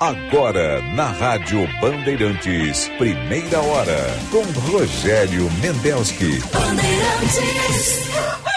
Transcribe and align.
Agora, 0.00 0.80
na 0.94 1.06
Rádio 1.06 1.66
Bandeirantes, 1.80 2.88
primeira 2.98 3.60
hora, 3.60 3.98
com 4.30 4.44
Rogério 4.70 5.50
Mendelski. 5.60 6.38
Bandeirantes. 6.52 8.47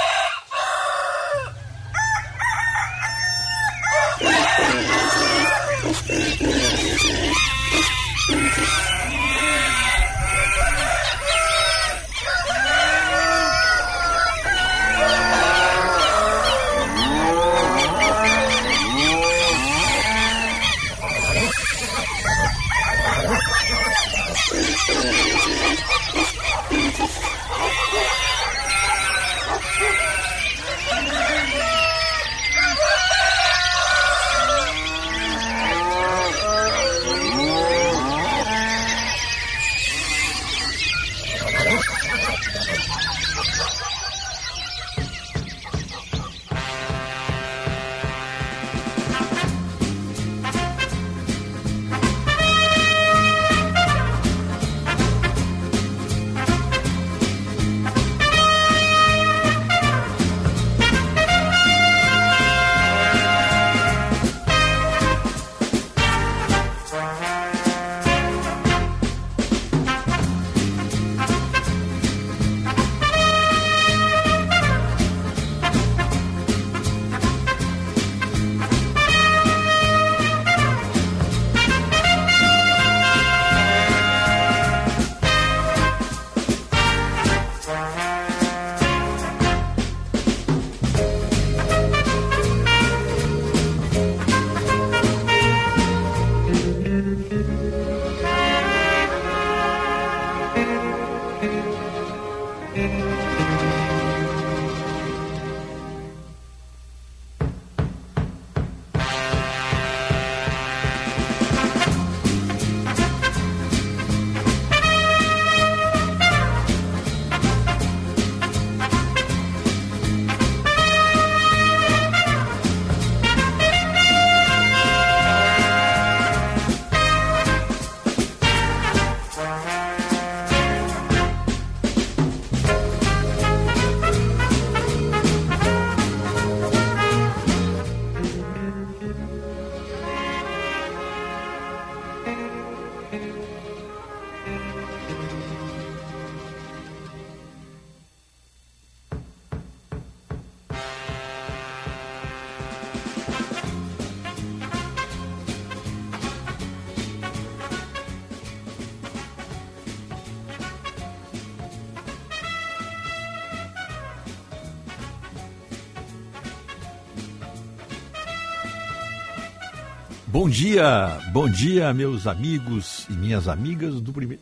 Dia, 170.51 171.17
bom 171.31 171.49
dia, 171.49 171.93
meus 171.93 172.27
amigos 172.27 173.05
e 173.09 173.13
minhas 173.13 173.47
amigas 173.47 174.01
do 174.01 174.11
prime... 174.11 174.37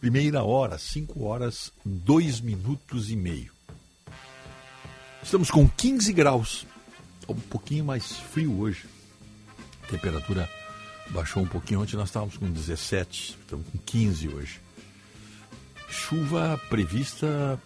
Primeira 0.00 0.42
Hora, 0.42 0.76
5 0.76 1.22
horas, 1.24 1.72
2 1.84 2.40
minutos 2.40 3.08
e 3.12 3.14
meio. 3.14 3.52
Estamos 5.22 5.52
com 5.52 5.68
15 5.68 6.12
graus, 6.12 6.66
um 7.28 7.36
pouquinho 7.36 7.84
mais 7.84 8.10
frio 8.16 8.58
hoje. 8.58 8.86
A 9.84 9.86
temperatura 9.86 10.50
baixou 11.10 11.44
um 11.44 11.46
pouquinho, 11.46 11.80
ontem 11.82 11.94
nós 11.94 12.08
estávamos 12.08 12.36
com 12.36 12.50
17, 12.50 13.38
estamos 13.40 13.64
com 13.68 13.78
15 13.78 14.28
hoje. 14.30 14.60
Chuva 15.88 16.60
prevista 16.68 17.60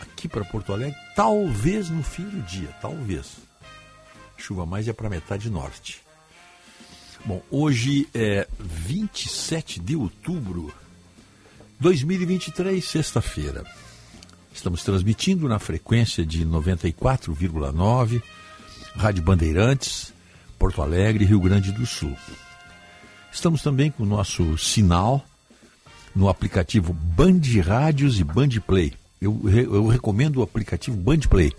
aqui 0.00 0.26
para 0.26 0.46
Porto 0.46 0.72
Alegre, 0.72 0.98
talvez 1.14 1.90
no 1.90 2.02
fim 2.02 2.24
do 2.24 2.40
dia, 2.40 2.74
talvez. 2.80 3.36
Chuva 4.38 4.64
mais 4.64 4.88
é 4.88 4.94
para 4.94 5.10
metade 5.10 5.50
norte. 5.50 6.00
Bom, 7.24 7.42
hoje 7.50 8.08
é 8.14 8.48
27 8.58 9.78
de 9.78 9.94
outubro 9.94 10.72
de 11.78 11.82
2023, 11.82 12.82
sexta-feira. 12.82 13.64
Estamos 14.52 14.82
transmitindo 14.82 15.46
na 15.46 15.58
frequência 15.58 16.24
de 16.24 16.46
94,9, 16.46 18.22
Rádio 18.96 19.22
Bandeirantes, 19.22 20.14
Porto 20.58 20.80
Alegre, 20.80 21.26
Rio 21.26 21.40
Grande 21.40 21.72
do 21.72 21.84
Sul. 21.84 22.16
Estamos 23.30 23.62
também 23.62 23.90
com 23.90 24.02
o 24.02 24.06
nosso 24.06 24.56
sinal 24.56 25.24
no 26.16 26.28
aplicativo 26.28 26.92
Band 26.94 27.40
Rádios 27.62 28.18
e 28.18 28.24
Band 28.24 28.48
Play. 28.66 28.94
Eu, 29.20 29.42
eu 29.46 29.86
recomendo 29.86 30.38
o 30.38 30.42
aplicativo 30.42 30.96
Band 30.96 31.20
Play. 31.28 31.52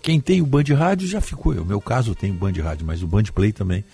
Quem 0.00 0.20
tem 0.20 0.40
o 0.40 0.46
Band 0.46 0.64
Rádio 0.76 1.08
já 1.08 1.20
ficou. 1.20 1.52
No 1.52 1.64
meu 1.64 1.80
caso, 1.80 2.12
eu 2.12 2.14
tenho 2.14 2.34
o 2.34 2.38
Band 2.38 2.52
Rádio, 2.62 2.86
mas 2.86 3.02
o 3.02 3.06
Band 3.08 3.24
Play 3.34 3.52
também 3.52 3.84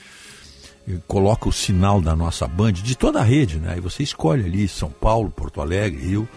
coloca 1.06 1.48
o 1.48 1.52
sinal 1.52 2.00
da 2.00 2.14
nossa 2.16 2.46
Band, 2.46 2.72
de 2.72 2.96
toda 2.96 3.20
a 3.20 3.24
rede, 3.24 3.58
né? 3.58 3.74
Aí 3.74 3.80
você 3.80 4.02
escolhe 4.02 4.44
ali 4.44 4.68
São 4.68 4.90
Paulo, 4.90 5.30
Porto 5.30 5.60
Alegre, 5.60 6.04
Rio, 6.04 6.28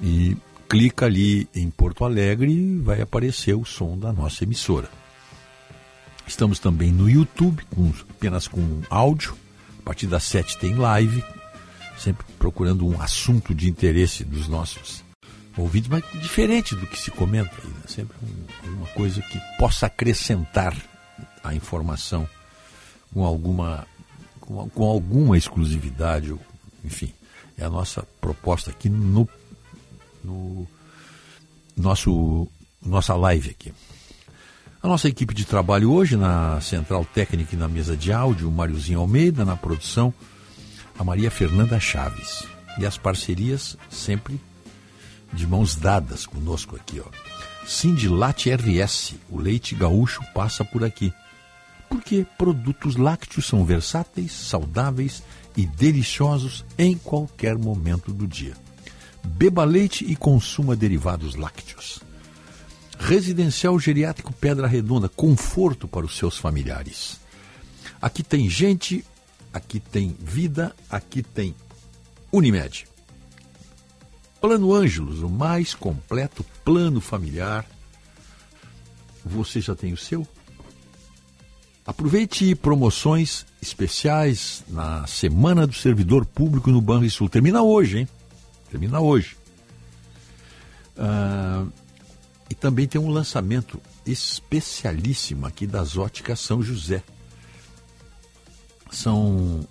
e 0.00 0.36
clica 0.68 1.06
ali 1.06 1.48
em 1.54 1.70
Porto 1.70 2.04
Alegre 2.04 2.50
e 2.50 2.78
vai 2.78 3.00
aparecer 3.00 3.54
o 3.54 3.64
som 3.64 3.96
da 3.96 4.12
nossa 4.12 4.44
emissora. 4.44 4.88
Estamos 6.26 6.58
também 6.58 6.90
no 6.90 7.08
YouTube, 7.08 7.64
com, 7.74 7.92
apenas 8.10 8.48
com 8.48 8.82
áudio. 8.90 9.36
A 9.78 9.82
partir 9.84 10.08
das 10.08 10.24
sete 10.24 10.58
tem 10.58 10.74
live, 10.74 11.22
sempre 11.96 12.26
procurando 12.38 12.86
um 12.86 13.00
assunto 13.00 13.54
de 13.54 13.68
interesse 13.68 14.24
dos 14.24 14.48
nossos 14.48 15.04
ouvintes, 15.56 15.88
mas 15.88 16.04
diferente 16.20 16.74
do 16.74 16.86
que 16.86 16.98
se 16.98 17.10
comenta 17.10 17.52
aí, 17.62 17.70
né? 17.70 17.82
sempre 17.86 18.16
um, 18.22 18.72
uma 18.72 18.86
coisa 18.88 19.22
que 19.22 19.40
possa 19.58 19.86
acrescentar 19.86 20.76
a 21.42 21.54
informação 21.54 22.28
com 23.16 23.24
alguma, 23.24 23.86
com, 24.38 24.68
com 24.68 24.84
alguma 24.84 25.38
exclusividade, 25.38 26.34
enfim. 26.84 27.14
É 27.56 27.64
a 27.64 27.70
nossa 27.70 28.06
proposta 28.20 28.70
aqui 28.70 28.90
no, 28.90 29.26
no 30.22 30.66
nosso 31.74 32.46
nossa 32.84 33.14
live 33.14 33.48
aqui. 33.48 33.72
A 34.82 34.86
nossa 34.86 35.08
equipe 35.08 35.32
de 35.32 35.46
trabalho 35.46 35.90
hoje 35.90 36.14
na 36.14 36.60
Central 36.60 37.06
Técnica 37.06 37.54
e 37.54 37.58
na 37.58 37.66
mesa 37.66 37.96
de 37.96 38.12
áudio, 38.12 38.50
o 38.50 38.52
Mariozinho 38.52 39.00
Almeida, 39.00 39.46
na 39.46 39.56
produção, 39.56 40.12
a 40.98 41.02
Maria 41.02 41.30
Fernanda 41.30 41.80
Chaves. 41.80 42.44
E 42.78 42.84
as 42.84 42.98
parcerias 42.98 43.78
sempre 43.88 44.38
de 45.32 45.46
mãos 45.46 45.74
dadas 45.74 46.26
conosco 46.26 46.76
aqui, 46.76 47.00
ó. 47.00 47.08
Sindilate 47.66 48.50
RS, 48.50 49.14
o 49.30 49.40
leite 49.40 49.74
gaúcho 49.74 50.20
passa 50.34 50.62
por 50.62 50.84
aqui 50.84 51.14
Porque 51.88 52.26
produtos 52.36 52.96
lácteos 52.96 53.46
são 53.46 53.64
versáteis, 53.64 54.32
saudáveis 54.32 55.22
e 55.56 55.66
deliciosos 55.66 56.64
em 56.76 56.96
qualquer 56.96 57.56
momento 57.56 58.12
do 58.12 58.26
dia. 58.26 58.54
Beba 59.24 59.64
leite 59.64 60.04
e 60.04 60.14
consuma 60.14 60.76
derivados 60.76 61.34
lácteos. 61.34 62.00
Residencial 62.98 63.78
Geriátrico 63.78 64.32
Pedra 64.32 64.66
Redonda, 64.66 65.08
conforto 65.08 65.86
para 65.86 66.06
os 66.06 66.16
seus 66.16 66.38
familiares. 66.38 67.20
Aqui 68.00 68.22
tem 68.22 68.48
gente, 68.48 69.04
aqui 69.52 69.80
tem 69.80 70.16
vida, 70.18 70.74
aqui 70.88 71.22
tem 71.22 71.54
Unimed. 72.32 72.86
Plano 74.40 74.72
Ângelos, 74.72 75.22
o 75.22 75.28
mais 75.28 75.74
completo 75.74 76.44
plano 76.64 77.00
familiar. 77.00 77.66
Você 79.24 79.60
já 79.60 79.74
tem 79.74 79.92
o 79.92 79.96
seu? 79.96 80.26
Aproveite 81.86 82.54
promoções 82.56 83.46
especiais 83.62 84.64
na 84.68 85.06
Semana 85.06 85.66
do 85.66 85.74
Servidor 85.74 86.26
Público 86.26 86.70
no 86.70 86.80
Banrisul. 86.80 87.28
Termina 87.28 87.62
hoje, 87.62 87.98
hein? 88.00 88.08
Termina 88.68 88.98
hoje. 88.98 89.36
Uh, 90.96 91.70
e 92.50 92.54
também 92.54 92.88
tem 92.88 93.00
um 93.00 93.08
lançamento 93.08 93.80
especialíssimo 94.04 95.46
aqui 95.46 95.64
das 95.64 95.96
óticas 95.96 96.40
São 96.40 96.60
José. 96.60 97.04
São 98.90 99.66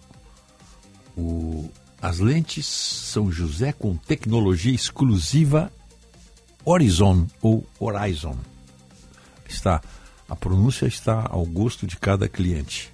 o, 1.17 1.69
as 2.01 2.19
lentes 2.19 2.65
São 2.65 3.29
José 3.29 3.73
com 3.73 3.97
tecnologia 3.97 4.73
exclusiva 4.73 5.69
Horizon 6.63 7.27
ou 7.41 7.65
Horizon. 7.77 8.37
Está 9.47 9.81
a 10.27 10.35
pronúncia 10.35 10.85
está 10.87 11.27
ao 11.29 11.45
gosto 11.45 11.85
de 11.85 11.97
cada 11.97 12.27
cliente, 12.27 12.91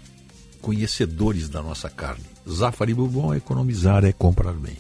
conhecedores 0.61 1.49
da 1.49 1.63
nossa 1.63 1.89
carne. 1.89 2.25
Zafari 2.49 2.95
Bourbon 2.95 3.35
economizar, 3.35 4.05
é 4.05 4.13
comprar 4.13 4.53
bem. 4.53 4.77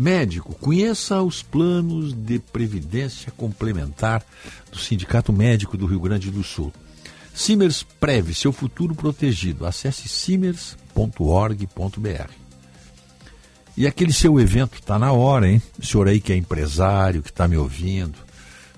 Médico, 0.00 0.54
conheça 0.54 1.20
os 1.20 1.42
planos 1.42 2.14
de 2.14 2.38
previdência 2.38 3.30
complementar 3.36 4.24
do 4.72 4.78
Sindicato 4.78 5.30
Médico 5.30 5.76
do 5.76 5.84
Rio 5.84 6.00
Grande 6.00 6.30
do 6.30 6.42
Sul. 6.42 6.72
Simers 7.34 7.82
Preve, 7.82 8.34
seu 8.34 8.50
futuro 8.50 8.94
protegido. 8.94 9.66
Acesse 9.66 10.08
simers.org.br. 10.08 10.70
E 13.76 13.86
aquele 13.86 14.14
seu 14.14 14.40
evento 14.40 14.78
está 14.78 14.98
na 14.98 15.12
hora, 15.12 15.46
hein? 15.46 15.60
O 15.78 15.84
senhor 15.84 16.08
aí 16.08 16.18
que 16.18 16.32
é 16.32 16.36
empresário, 16.36 17.22
que 17.22 17.28
está 17.28 17.46
me 17.46 17.58
ouvindo, 17.58 18.16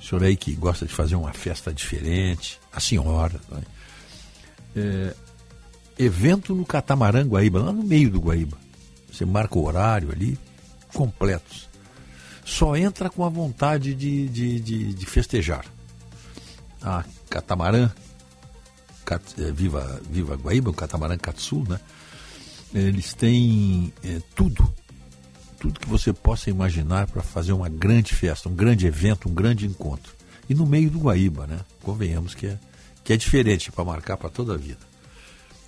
o 0.00 0.04
senhor 0.04 0.24
aí 0.24 0.36
que 0.36 0.52
gosta 0.56 0.86
de 0.86 0.92
fazer 0.92 1.14
uma 1.14 1.32
festa 1.32 1.72
diferente, 1.72 2.58
a 2.72 2.80
senhora. 2.80 3.40
Né? 3.48 3.62
É, 4.74 5.14
evento 5.96 6.52
no 6.52 6.66
Catamarã 6.66 7.24
Guaíba, 7.24 7.60
lá 7.60 7.72
no 7.72 7.84
meio 7.84 8.10
do 8.10 8.19
Guaíba. 8.19 8.58
Você 9.12 9.24
marca 9.24 9.56
o 9.56 9.64
horário 9.64 10.10
ali, 10.10 10.36
completos. 10.93 11.69
Só 12.44 12.77
entra 12.77 13.09
com 13.09 13.25
a 13.25 13.29
vontade 13.29 13.94
de, 13.94 14.29
de, 14.29 14.61
de, 14.61 14.94
de 14.94 15.06
festejar. 15.06 15.65
A 16.83 17.05
Catamarã 17.31 17.91
Cat, 19.05 19.23
é, 19.39 19.53
Viva, 19.53 20.00
Viva 20.09 20.37
Guaíba, 20.37 20.71
o 20.71 20.75
catamarã 20.75 21.17
Katsu, 21.17 21.65
né? 21.69 21.81
Eles 22.75 23.12
têm 23.12 23.93
é, 24.03 24.21
tudo, 24.35 24.73
tudo 25.61 25.79
que 25.79 25.89
você 25.89 26.12
possa 26.12 26.50
imaginar 26.50 27.06
para 27.06 27.23
fazer 27.23 27.53
uma 27.53 27.69
grande 27.69 28.15
festa, 28.15 28.49
um 28.49 28.55
grande 28.55 28.87
evento, 28.87 29.29
um 29.29 29.35
grande 29.35 29.67
encontro. 29.67 30.12
E 30.49 30.55
no 30.55 30.67
meio 30.67 30.91
do 30.91 30.99
Guaíba, 30.99 31.47
né? 31.47 31.61
Convenhamos 31.83 32.35
que 32.35 32.47
é, 32.47 32.59
que 33.05 33.12
é 33.12 33.17
diferente 33.17 33.71
para 33.71 33.85
marcar 33.85 34.17
para 34.17 34.31
toda 34.31 34.55
a 34.55 34.56
vida. 34.56 34.81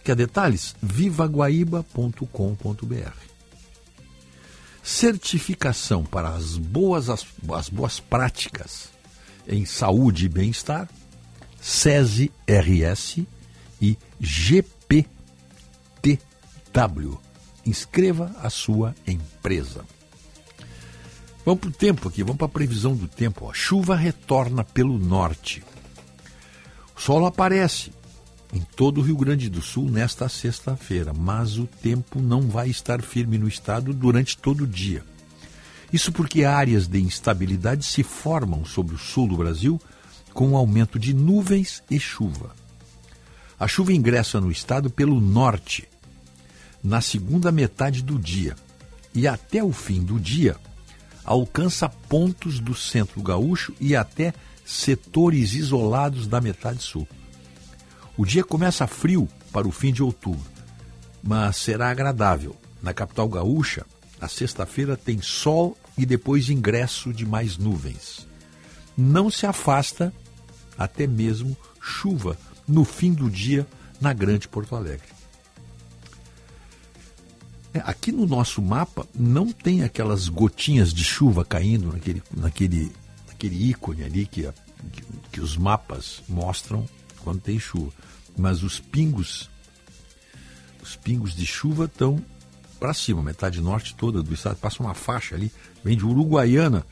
Quer 0.03 0.17
detalhes? 0.17 0.75
vivaguaíba.com.br 0.83 3.34
Certificação 4.85 6.05
para 6.05 6.29
as 6.29 6.59
boas, 6.59 7.09
as, 7.09 7.27
as 7.55 7.71
boas 7.71 7.99
práticas 7.99 8.91
em 9.49 9.65
saúde 9.65 10.27
e 10.27 10.29
bem-estar 10.29 10.87
SESI 11.59 12.31
RS 12.47 13.23
e 13.81 13.97
GPTW. 14.21 15.09
Inscreva 17.65 18.37
a 18.43 18.51
sua 18.51 18.95
empresa. 19.07 19.87
Vamos 21.47 21.61
para 21.61 21.71
o 21.71 21.73
tempo 21.73 22.09
aqui, 22.09 22.23
vamos 22.23 22.37
para 22.37 22.47
a 22.47 22.51
previsão 22.51 22.95
do 22.95 23.09
tempo. 23.09 23.47
Ó. 23.47 23.55
Chuva 23.55 23.97
retorna 23.97 24.63
pelo 24.63 24.99
norte. 24.99 25.65
O 26.95 27.01
sol 27.01 27.25
aparece 27.25 27.91
em 28.55 28.61
todo 28.77 29.01
o 29.01 29.03
Rio 29.03 29.17
Grande 29.17 29.51
do 29.51 29.61
Sul 29.61 29.91
nesta 29.91 30.29
sexta-feira, 30.29 31.13
mas 31.13 31.59
o 31.59 31.67
tempo 31.67 32.21
não 32.21 32.43
vai 32.43 32.69
estar 32.71 33.03
firme 33.03 33.37
no 33.37 33.49
estado 33.49 33.93
durante 33.93 34.39
todo 34.39 34.63
o 34.63 34.67
dia. 34.67 35.05
Isso 35.93 36.13
porque 36.13 36.45
áreas 36.45 36.87
de 36.87 37.01
instabilidade 37.01 37.85
se 37.85 38.05
formam 38.05 38.65
sobre 38.65 38.95
o 38.95 38.99
sul 38.99 39.27
do 39.27 39.37
Brasil 39.37 39.81
com 40.33 40.51
um 40.51 40.57
aumento 40.57 41.01
de 41.01 41.13
nuvens 41.13 41.83
e 41.91 41.99
chuva. 41.99 42.55
A 43.59 43.67
chuva 43.67 43.93
ingressa 43.93 44.41
no 44.41 44.53
estado 44.53 44.89
pelo 44.89 45.21
norte, 45.21 45.89
na 46.83 47.01
segunda 47.01 47.51
metade 47.51 48.03
do 48.03 48.19
dia, 48.19 48.55
e 49.13 49.27
até 49.27 49.65
o 49.65 49.73
fim 49.73 50.03
do 50.03 50.21
dia 50.21 50.57
alcança 51.25 51.89
pontos 51.89 52.61
do 52.61 52.75
centro 52.75 53.21
gaúcho 53.21 53.75
e 53.81 53.97
até 53.97 54.33
setores 54.65 55.55
isolados 55.55 56.27
da 56.29 56.41
metade 56.41 56.83
sul. 56.83 57.07
O 58.17 58.25
dia 58.25 58.45
começa 58.45 58.87
frio 58.87 59.29
para 59.53 59.67
o 59.67 59.73
fim 59.73 59.93
de 59.93 60.03
outubro, 60.03 60.45
mas 61.23 61.57
será 61.57 61.91
agradável. 61.91 62.57
Na 62.83 62.93
capital 62.93 63.29
gaúcha, 63.29 63.85
a 64.21 64.29
sexta-feira 64.29 64.97
tem 64.97 65.21
sol 65.21 65.77
e 65.99 66.07
depois 66.07 66.49
ingresso 66.49 67.13
de 67.13 67.27
mais 67.27 67.59
nuvens. 67.59 68.27
Não 68.97 69.31
se 69.31 69.47
afasta 69.47 70.13
até 70.79 71.07
mesmo 71.07 71.57
chuva 71.81 72.39
no 72.69 72.85
fim 72.85 73.13
do 73.13 73.29
dia 73.29 73.67
na 74.01 74.13
Grande 74.13 74.49
Porto 74.49 74.77
Alegre. 74.77 75.09
É, 77.73 77.81
aqui 77.81 78.13
no 78.13 78.27
nosso 78.27 78.63
mapa 78.63 79.09
não 79.13 79.51
tem 79.51 79.83
aquelas 79.83 80.29
gotinhas 80.29 80.95
de 80.95 81.03
chuva 81.03 81.45
caindo 81.45 81.93
naquele, 81.93 82.23
naquele, 82.37 82.93
naquele 83.27 83.71
ícone 83.71 84.05
ali 84.05 84.27
que, 84.27 84.49
que, 84.93 85.03
que 85.33 85.41
os 85.41 85.57
mapas 85.57 86.23
mostram 86.29 86.87
quando 87.25 87.41
tem 87.41 87.59
chuva. 87.59 87.91
Mas 88.37 88.63
os 88.63 88.79
pingos, 88.79 89.51
os 90.83 90.95
pingos 90.95 91.35
de 91.35 91.47
chuva 91.47 91.87
estão 91.87 92.23
para 92.79 92.93
cima, 92.93 93.23
metade 93.23 93.61
norte 93.61 93.95
toda 93.95 94.23
do 94.23 94.35
estado, 94.35 94.57
passa 94.57 94.83
uma 94.83 94.95
faixa 94.95 95.35
ali, 95.35 95.51
vem 95.83 95.97
de 95.97 96.05
Uruguaiana, 96.05 96.85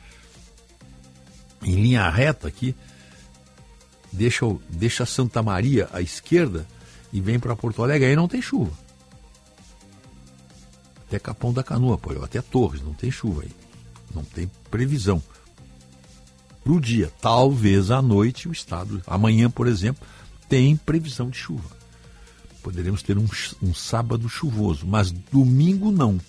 em 1.61 1.75
linha 1.75 2.09
reta 2.09 2.47
aqui, 2.47 2.75
deixa, 4.11 4.45
deixa 4.69 5.05
Santa 5.05 5.43
Maria 5.43 5.87
à 5.93 6.01
esquerda 6.01 6.67
e 7.11 7.21
vem 7.21 7.39
para 7.39 7.55
Porto 7.55 7.83
Alegre, 7.83 8.09
aí 8.09 8.15
não 8.15 8.27
tem 8.27 8.41
chuva. 8.41 8.71
Até 11.07 11.19
Capão 11.19 11.53
da 11.53 11.63
Canoa, 11.63 11.95
pô, 11.95 12.11
até 12.23 12.41
Torres, 12.41 12.81
não 12.81 12.93
tem 12.93 13.11
chuva 13.11 13.43
aí. 13.43 13.51
Não 14.15 14.23
tem 14.23 14.49
previsão. 14.71 15.21
Para 16.63 16.73
o 16.73 16.79
dia, 16.79 17.11
talvez 17.21 17.91
à 17.91 18.01
noite 18.01 18.47
o 18.47 18.51
estado, 18.51 19.01
amanhã, 19.05 19.49
por 19.49 19.67
exemplo, 19.67 20.05
tem 20.53 20.77
previsão 20.77 21.31
de 21.31 21.37
chuva. 21.39 21.67
Poderemos 22.61 23.01
ter 23.01 23.17
um, 23.17 23.25
um 23.59 23.73
sábado 23.73 24.29
chuvoso, 24.29 24.85
mas 24.85 25.09
domingo 25.09 25.91
não. 25.91 26.21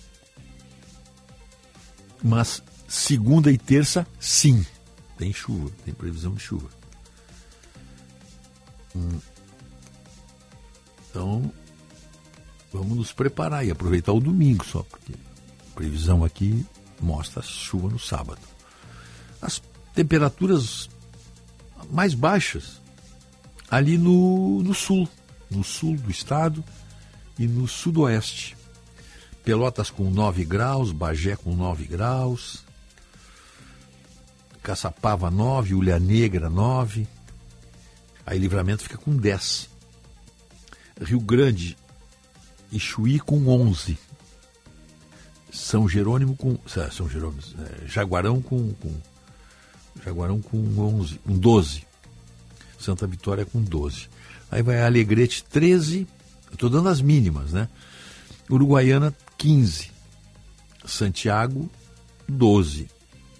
Mas 2.23 2.63
segunda 2.87 3.51
e 3.51 3.57
terça, 3.59 4.07
sim, 4.19 4.65
tem 5.15 5.31
chuva, 5.31 5.69
tem 5.85 5.93
previsão 5.93 6.33
de 6.33 6.41
chuva. 6.41 6.67
Hum. 8.95 9.19
Então, 11.07 11.53
vamos 12.73 12.97
nos 12.97 13.13
preparar 13.13 13.63
e 13.63 13.69
aproveitar 13.69 14.11
o 14.11 14.19
domingo 14.19 14.65
só, 14.65 14.81
porque 14.81 15.13
a 15.13 15.75
previsão 15.75 16.25
aqui 16.25 16.65
mostra 16.99 17.43
chuva 17.43 17.89
no 17.89 17.99
sábado. 17.99 18.41
As 19.39 19.61
temperaturas 19.93 20.89
mais 21.91 22.15
baixas 22.15 22.83
ali 23.69 23.97
no, 23.97 24.61
no 24.63 24.73
sul, 24.73 25.07
no 25.49 25.63
sul 25.63 25.95
do 25.97 26.11
estado 26.11 26.63
e 27.37 27.47
no 27.47 27.67
sudoeste. 27.67 28.55
Pelotas 29.43 29.89
com 29.89 30.09
9 30.09 30.43
graus, 30.45 30.91
Bagé 30.91 31.35
com 31.35 31.55
9 31.55 31.85
graus, 31.85 32.63
Caçapava 34.63 35.29
9, 35.29 35.75
Ulha 35.75 35.99
Negra 35.99 36.49
9, 36.49 37.07
aí 38.25 38.39
Livramento 38.39 38.83
fica 38.83 38.97
com 38.97 39.15
10. 39.15 39.69
Rio 41.01 41.19
Grande 41.19 41.77
e 42.71 42.79
Chuí 42.79 43.19
com 43.19 43.47
11. 43.47 43.97
São 45.51 45.87
Jerônimo 45.87 46.35
com. 46.35 46.57
São 46.91 47.07
Jerônimo. 47.07 47.41
É, 47.59 47.87
Jaguarão 47.87 48.41
com, 48.41 48.73
com. 48.73 48.93
Jaguarão 50.03 50.41
com 50.41 50.57
11, 50.57 51.19
com 51.19 51.37
12. 51.37 51.85
Santa 52.85 53.07
Vitória 53.07 53.45
com 53.45 53.61
12. 53.61 54.07
Aí 54.51 54.61
vai 54.61 54.83
Alegrete 54.83 55.43
13. 55.43 56.07
Eu 56.47 56.53
estou 56.53 56.69
dando 56.69 56.89
as 56.89 57.01
mínimas, 57.01 57.51
né? 57.51 57.67
Uruguaiana 58.49 59.13
15. 59.37 59.91
Santiago 60.85 61.69
12. 62.27 62.87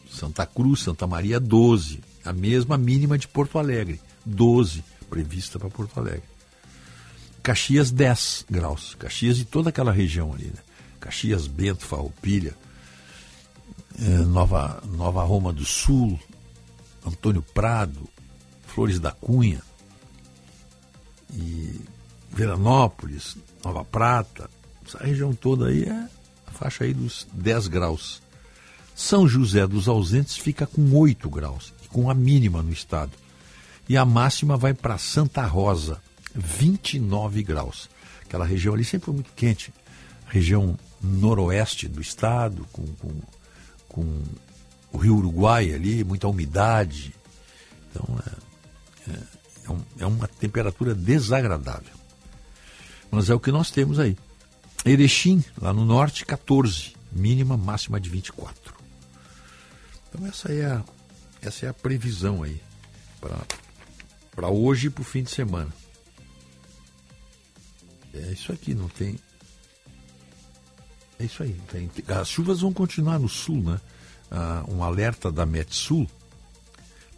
Santa 0.09 0.45
Cruz, 0.45 0.81
Santa 0.81 1.05
Maria 1.05 1.39
12. 1.39 2.01
A 2.23 2.33
mesma 2.33 2.77
mínima 2.77 3.17
de 3.17 3.27
Porto 3.27 3.59
Alegre, 3.59 4.01
12, 4.25 4.83
prevista 5.09 5.59
para 5.59 5.69
Porto 5.69 5.99
Alegre. 5.99 6.23
Caxias 7.43 7.91
10 7.91 8.45
graus. 8.49 8.95
Caxias 8.95 9.37
e 9.37 9.45
toda 9.45 9.69
aquela 9.69 9.91
região 9.91 10.33
ali, 10.33 10.45
né? 10.45 10.59
Caxias, 10.99 11.45
Bento, 11.45 11.85
Farroupilha, 11.85 12.55
é, 14.01 14.09
Nova, 14.25 14.81
Nova 14.97 15.23
Roma 15.23 15.53
do 15.53 15.63
Sul, 15.63 16.19
Antônio 17.05 17.43
Prado, 17.43 18.09
Flores 18.75 18.99
da 18.99 19.11
Cunha, 19.11 19.61
e 21.33 21.79
Veranópolis, 22.29 23.37
Nova 23.63 23.85
Prata, 23.85 24.49
essa 24.85 25.01
região 25.01 25.33
toda 25.33 25.67
aí 25.67 25.85
é 25.85 26.09
a 26.45 26.51
faixa 26.51 26.83
aí 26.83 26.93
dos 26.93 27.25
10 27.31 27.69
graus. 27.69 28.21
São 28.93 29.29
José 29.29 29.65
dos 29.65 29.87
Ausentes 29.87 30.35
fica 30.35 30.67
com 30.67 30.93
8 30.93 31.29
graus, 31.29 31.73
com 31.87 32.09
a 32.09 32.13
mínima 32.13 32.61
no 32.61 32.73
estado. 32.73 33.13
E 33.87 33.95
a 33.95 34.03
máxima 34.03 34.57
vai 34.57 34.73
para 34.73 34.97
Santa 34.97 35.45
Rosa, 35.45 36.01
29 36.35 37.43
graus. 37.43 37.89
Aquela 38.23 38.45
região 38.45 38.73
ali 38.73 38.83
sempre 38.83 39.05
foi 39.05 39.13
muito 39.13 39.31
quente. 39.33 39.73
Região 40.27 40.77
noroeste 41.01 41.87
do 41.87 42.01
estado, 42.01 42.67
com, 42.73 42.85
com, 42.85 43.21
com 43.87 44.21
o 44.91 44.97
rio 44.97 45.15
Uruguai 45.15 45.73
ali, 45.73 46.03
muita 46.03 46.27
umidade. 46.27 47.15
Então 47.89 48.19
é, 48.27 48.44
é, 49.09 49.67
é, 49.67 49.71
um, 49.71 49.81
é 49.99 50.05
uma 50.05 50.27
temperatura 50.27 50.93
desagradável. 50.93 51.93
Mas 53.11 53.29
é 53.29 53.35
o 53.35 53.39
que 53.39 53.51
nós 53.51 53.71
temos 53.71 53.99
aí. 53.99 54.17
Erechim, 54.85 55.43
lá 55.59 55.73
no 55.73 55.85
norte, 55.85 56.25
14. 56.25 56.93
Mínima, 57.11 57.55
máxima 57.55 57.99
de 57.99 58.09
24. 58.09 58.73
Então 60.09 60.27
essa 60.27 60.51
é 60.51 60.65
a, 60.65 60.83
essa 61.41 61.65
é 61.65 61.69
a 61.69 61.73
previsão 61.73 62.43
aí 62.43 62.61
para 64.35 64.49
hoje 64.49 64.87
e 64.87 64.89
para 64.89 65.01
o 65.01 65.05
fim 65.05 65.23
de 65.23 65.31
semana. 65.31 65.73
É 68.13 68.31
isso 68.31 68.51
aqui, 68.51 68.73
não 68.73 68.87
tem. 68.87 69.17
É 71.19 71.23
isso 71.25 71.41
aí. 71.43 71.53
Tem, 71.71 71.89
as 72.07 72.27
chuvas 72.27 72.61
vão 72.61 72.73
continuar 72.73 73.19
no 73.19 73.29
sul, 73.29 73.61
né? 73.61 73.79
Ah, 74.29 74.63
um 74.67 74.83
alerta 74.83 75.31
da 75.31 75.45
Metsul 75.45 76.09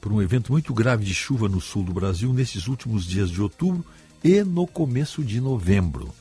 por 0.07 0.13
um 0.13 0.21
evento 0.21 0.53
muito 0.53 0.73
grave 0.73 1.03
de 1.03 1.13
chuva 1.13 1.49
no 1.49 1.59
sul 1.59 1.83
do 1.83 1.91
Brasil 1.91 2.31
nesses 2.31 2.69
últimos 2.69 3.03
dias 3.03 3.29
de 3.29 3.41
outubro 3.41 3.85
e 4.23 4.41
no 4.41 4.65
começo 4.65 5.21
de 5.21 5.41
novembro. 5.41 6.15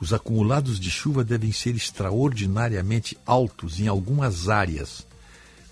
Os 0.00 0.14
acumulados 0.14 0.80
de 0.80 0.90
chuva 0.90 1.22
devem 1.22 1.52
ser 1.52 1.74
extraordinariamente 1.74 3.18
altos 3.26 3.78
em 3.78 3.86
algumas 3.86 4.48
áreas, 4.48 5.06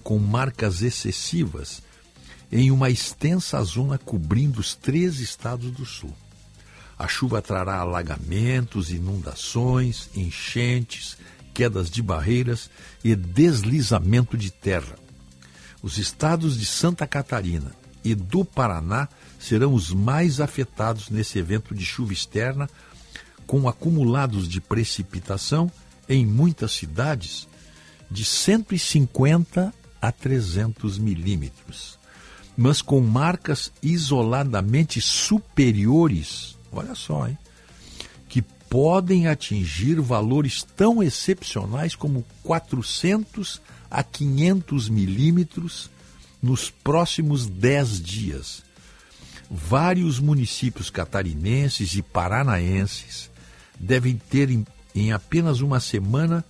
com 0.03 0.19
marcas 0.19 0.83
excessivas 0.83 1.83
em 2.53 2.71
uma 2.71 2.91
extensa 2.91 3.63
zona 3.65 3.97
cobrindo 3.97 4.61
os 4.61 4.75
três 4.75 5.19
estados 5.19 5.71
do 5.71 5.87
sul. 5.87 6.15
A 6.99 7.09
chuva 7.09 7.41
trará 7.41 7.77
alagamentos, 7.79 8.91
inundações, 8.91 10.11
enchentes, 10.15 11.17
quedas 11.55 11.91
de 11.91 12.03
barreiras 12.03 12.69
e 13.03 13.17
deslizamento 13.17 14.37
de 14.37 14.51
terra. 14.51 15.01
Os 15.83 15.99
estados 15.99 16.59
de 16.59 16.67
Santa 16.67 17.07
Catarina 17.07 17.73
e 18.05 18.15
do 18.15 18.45
Paraná 18.45 19.09
serão 19.39 19.75
os 19.75 19.93
mais 19.93 20.41
afetados 20.41 21.11
nesse 21.11 21.39
evento 21.39 21.75
de 21.75 21.85
chuva 21.85 22.13
externa, 22.13 22.69
com 23.47 23.69
acumulados 23.69 24.49
de 24.49 24.61
precipitação 24.61 25.71
em 26.09 26.25
muitas 26.27 26.73
cidades 26.73 27.49
de 28.11 28.25
150 28.25 29.73
a 30.01 30.13
300 30.13 30.99
milímetros, 30.99 31.99
mas 32.57 32.83
com 32.83 33.01
marcas 33.01 33.73
isoladamente 33.83 35.01
superiores 35.01 36.57
olha 36.73 36.95
só, 36.95 37.29
hein? 37.29 37.39
Que 38.29 38.43
podem 38.43 39.27
atingir 39.27 40.01
valores 40.01 40.63
tão 40.77 41.03
excepcionais 41.03 41.95
como 41.95 42.25
400 42.43 43.61
a 43.91 44.03
500 44.03 44.89
milímetros 44.89 45.91
nos 46.43 46.71
próximos 46.71 47.47
10 47.47 48.01
dias. 48.01 48.63
Vários 49.51 50.21
municípios 50.21 50.91
catarinenses 50.91 51.95
e 51.95 52.03
paranaenses 52.03 53.31
devem 53.79 54.17
ter 54.17 54.51
em, 54.51 54.65
em 54.95 55.13
apenas 55.13 55.61
uma 55.61 55.81
semana 55.81 56.45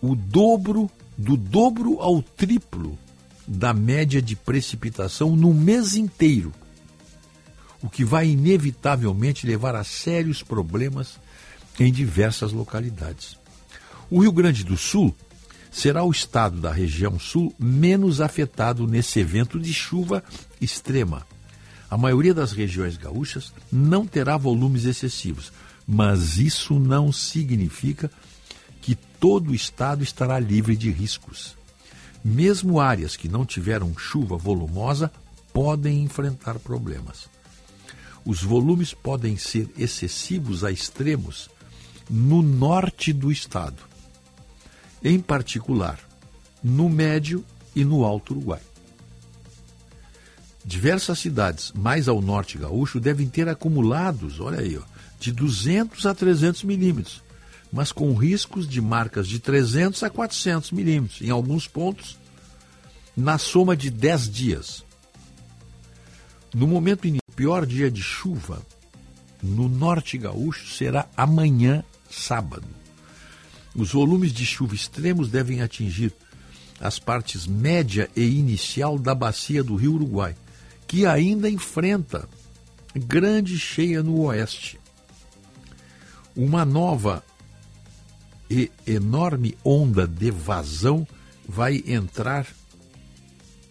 o 0.00 0.16
dobro 0.16 0.90
do 1.16 1.36
dobro 1.36 2.00
ao 2.00 2.20
triplo 2.20 2.98
da 3.46 3.72
média 3.72 4.20
de 4.20 4.34
precipitação 4.34 5.36
no 5.36 5.54
mês 5.54 5.94
inteiro 5.94 6.52
o 7.82 7.90
que 7.90 8.04
vai 8.04 8.28
inevitavelmente 8.28 9.46
levar 9.46 9.74
a 9.74 9.82
sérios 9.82 10.42
problemas 10.42 11.18
em 11.80 11.92
diversas 11.92 12.52
localidades. 12.52 13.36
O 14.08 14.20
Rio 14.20 14.32
Grande 14.32 14.62
do 14.62 14.76
Sul 14.76 15.14
será 15.72 16.04
o 16.04 16.10
estado 16.12 16.60
da 16.60 16.70
região 16.70 17.18
sul 17.18 17.52
menos 17.58 18.20
afetado 18.20 18.86
nesse 18.86 19.18
evento 19.18 19.58
de 19.58 19.74
chuva 19.74 20.22
extrema. 20.60 21.26
A 21.90 21.98
maioria 21.98 22.32
das 22.32 22.52
regiões 22.52 22.96
gaúchas 22.96 23.52
não 23.72 24.06
terá 24.06 24.36
volumes 24.36 24.84
excessivos, 24.84 25.52
mas 25.84 26.38
isso 26.38 26.78
não 26.78 27.10
significa 27.10 28.08
que 28.80 28.94
todo 28.94 29.50
o 29.50 29.54
estado 29.54 30.04
estará 30.04 30.38
livre 30.38 30.76
de 30.76 30.90
riscos. 30.90 31.56
Mesmo 32.24 32.78
áreas 32.78 33.16
que 33.16 33.28
não 33.28 33.44
tiveram 33.44 33.98
chuva 33.98 34.36
volumosa 34.36 35.10
podem 35.52 36.02
enfrentar 36.02 36.58
problemas 36.60 37.32
os 38.24 38.42
volumes 38.42 38.94
podem 38.94 39.36
ser 39.36 39.68
excessivos 39.76 40.64
a 40.64 40.70
extremos 40.70 41.50
no 42.08 42.42
norte 42.42 43.12
do 43.12 43.32
estado, 43.32 43.82
em 45.04 45.18
particular 45.20 45.98
no 46.62 46.88
médio 46.88 47.44
e 47.74 47.84
no 47.84 48.04
alto 48.04 48.34
Uruguai. 48.34 48.60
Diversas 50.64 51.18
cidades 51.18 51.72
mais 51.72 52.06
ao 52.06 52.20
norte 52.20 52.56
gaúcho 52.56 53.00
devem 53.00 53.28
ter 53.28 53.48
acumulados, 53.48 54.38
olha 54.38 54.60
aí, 54.60 54.78
ó, 54.78 54.82
de 55.18 55.32
200 55.32 56.06
a 56.06 56.14
300 56.14 56.62
milímetros, 56.62 57.22
mas 57.72 57.90
com 57.90 58.14
riscos 58.14 58.68
de 58.68 58.80
marcas 58.80 59.26
de 59.26 59.40
300 59.40 60.02
a 60.04 60.10
400 60.10 60.70
milímetros, 60.70 61.20
em 61.20 61.30
alguns 61.30 61.66
pontos, 61.66 62.16
na 63.16 63.38
soma 63.38 63.76
de 63.76 63.90
10 63.90 64.30
dias. 64.30 64.84
No 66.54 66.68
momento 66.68 67.06
inicial, 67.06 67.22
pior 67.34 67.66
dia 67.66 67.90
de 67.90 68.02
chuva 68.02 68.62
no 69.42 69.68
norte 69.68 70.16
gaúcho 70.16 70.72
será 70.72 71.08
amanhã, 71.16 71.82
sábado. 72.08 72.81
Os 73.74 73.92
volumes 73.92 74.32
de 74.32 74.44
chuva 74.44 74.74
extremos 74.74 75.28
devem 75.28 75.62
atingir 75.62 76.12
as 76.80 76.98
partes 76.98 77.46
média 77.46 78.10
e 78.14 78.22
inicial 78.22 78.98
da 78.98 79.14
bacia 79.14 79.62
do 79.62 79.76
Rio 79.76 79.94
Uruguai, 79.94 80.34
que 80.86 81.06
ainda 81.06 81.48
enfrenta 81.48 82.28
grande 82.94 83.58
cheia 83.58 84.02
no 84.02 84.20
oeste. 84.22 84.78
Uma 86.36 86.64
nova 86.64 87.22
e 88.50 88.70
enorme 88.86 89.56
onda 89.64 90.06
de 90.06 90.30
vazão 90.30 91.06
vai 91.48 91.82
entrar, 91.86 92.46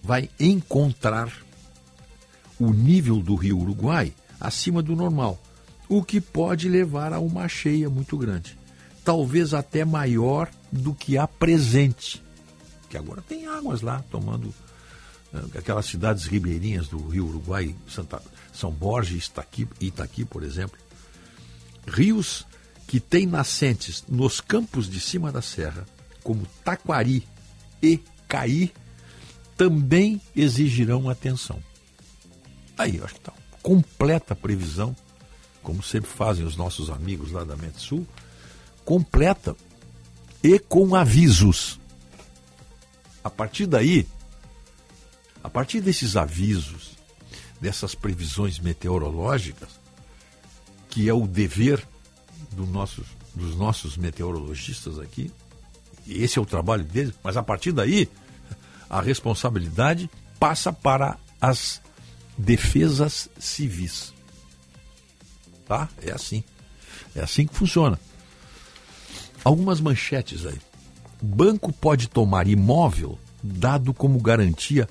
vai 0.01 0.29
encontrar 0.39 1.31
o 2.59 2.71
nível 2.71 3.17
do 3.17 3.35
rio 3.35 3.59
Uruguai 3.59 4.13
acima 4.39 4.81
do 4.81 4.95
normal, 4.95 5.41
o 5.87 6.03
que 6.03 6.21
pode 6.21 6.69
levar 6.69 7.13
a 7.13 7.19
uma 7.19 7.47
cheia 7.47 7.89
muito 7.89 8.17
grande, 8.17 8.57
talvez 9.03 9.53
até 9.53 9.83
maior 9.83 10.49
do 10.71 10.93
que 10.93 11.17
a 11.17 11.27
presente, 11.27 12.23
que 12.89 12.97
agora 12.97 13.21
tem 13.21 13.47
águas 13.47 13.81
lá 13.81 14.03
tomando 14.11 14.53
eh, 15.33 15.57
aquelas 15.57 15.85
cidades 15.85 16.25
ribeirinhas 16.25 16.87
do 16.87 17.07
rio 17.07 17.27
Uruguai, 17.27 17.75
Santa, 17.87 18.21
São 18.53 18.71
Borges 18.71 19.27
Itaqui, 19.27 19.67
Itaqui, 19.79 20.25
por 20.25 20.43
exemplo. 20.43 20.77
Rios 21.87 22.45
que 22.87 22.99
têm 22.99 23.25
nascentes 23.25 24.03
nos 24.07 24.41
campos 24.41 24.89
de 24.89 24.99
cima 24.99 25.31
da 25.31 25.41
serra, 25.41 25.85
como 26.23 26.45
Taquari 26.63 27.27
e 27.81 27.99
Caí, 28.27 28.71
também 29.57 30.21
exigirão 30.35 31.09
atenção. 31.09 31.61
Aí, 32.77 32.99
acho 33.03 33.13
que 33.13 33.19
está 33.19 33.33
completa 33.61 34.35
previsão, 34.35 34.95
como 35.61 35.83
sempre 35.83 36.09
fazem 36.09 36.45
os 36.45 36.55
nossos 36.55 36.89
amigos 36.89 37.31
lá 37.31 37.43
da 37.43 37.55
Metsul, 37.55 38.05
completa 38.85 39.55
e 40.43 40.59
com 40.59 40.95
avisos. 40.95 41.79
A 43.23 43.29
partir 43.29 43.65
daí, 43.67 44.07
a 45.43 45.49
partir 45.49 45.81
desses 45.81 46.15
avisos, 46.15 46.91
dessas 47.59 47.93
previsões 47.93 48.59
meteorológicas, 48.59 49.69
que 50.89 51.07
é 51.07 51.13
o 51.13 51.27
dever 51.27 51.85
do 52.51 52.65
nossos, 52.65 53.05
dos 53.35 53.55
nossos 53.55 53.95
meteorologistas 53.97 54.99
aqui, 54.99 55.31
esse 56.07 56.39
é 56.39 56.41
o 56.41 56.45
trabalho 56.45 56.83
deles, 56.83 57.13
mas 57.23 57.37
a 57.37 57.43
partir 57.43 57.71
daí, 57.71 58.09
a 58.89 59.01
responsabilidade 59.01 60.09
passa 60.39 60.73
para 60.73 61.17
as 61.39 61.81
defesas 62.37 63.29
civis. 63.39 64.13
Tá? 65.67 65.87
É 66.01 66.11
assim. 66.11 66.43
É 67.15 67.21
assim 67.21 67.45
que 67.45 67.55
funciona. 67.55 67.99
Algumas 69.43 69.79
manchetes 69.79 70.45
aí. 70.45 70.59
Banco 71.21 71.71
pode 71.71 72.07
tomar 72.07 72.47
imóvel 72.47 73.17
dado 73.43 73.93
como 73.93 74.19
garantia 74.19 74.87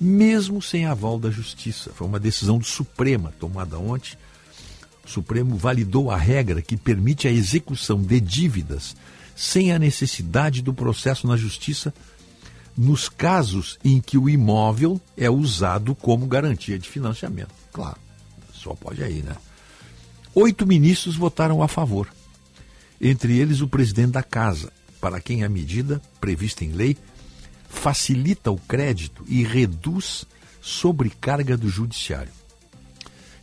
mesmo 0.00 0.60
sem 0.60 0.84
aval 0.84 1.18
da 1.18 1.30
Justiça. 1.30 1.92
Foi 1.94 2.06
uma 2.06 2.18
decisão 2.18 2.58
do 2.58 2.64
Suprema, 2.64 3.32
tomada 3.38 3.78
ontem. 3.78 4.16
O 5.04 5.08
Supremo 5.08 5.56
validou 5.56 6.10
a 6.10 6.16
regra 6.16 6.60
que 6.60 6.76
permite 6.76 7.28
a 7.28 7.30
execução 7.30 8.02
de 8.02 8.20
dívidas 8.20 8.96
sem 9.36 9.72
a 9.72 9.78
necessidade 9.78 10.62
do 10.62 10.74
processo 10.74 11.26
na 11.26 11.36
Justiça 11.36 11.94
nos 12.76 13.08
casos 13.08 13.78
em 13.84 14.00
que 14.00 14.16
o 14.16 14.28
imóvel 14.28 15.00
é 15.16 15.30
usado 15.30 15.94
como 15.94 16.26
garantia 16.26 16.78
de 16.78 16.88
financiamento. 16.88 17.54
Claro, 17.72 17.98
só 18.52 18.74
pode 18.74 19.02
aí, 19.02 19.22
né? 19.22 19.36
Oito 20.34 20.66
ministros 20.66 21.16
votaram 21.16 21.62
a 21.62 21.68
favor, 21.68 22.08
entre 23.02 23.36
eles 23.36 23.60
o 23.60 23.68
presidente 23.68 24.12
da 24.12 24.22
Casa, 24.22 24.72
para 25.00 25.20
quem 25.20 25.42
a 25.42 25.48
medida, 25.48 26.00
prevista 26.20 26.64
em 26.64 26.70
lei, 26.70 26.96
facilita 27.68 28.52
o 28.52 28.56
crédito 28.56 29.24
e 29.26 29.42
reduz 29.42 30.24
sobrecarga 30.60 31.56
do 31.56 31.68
judiciário. 31.68 32.30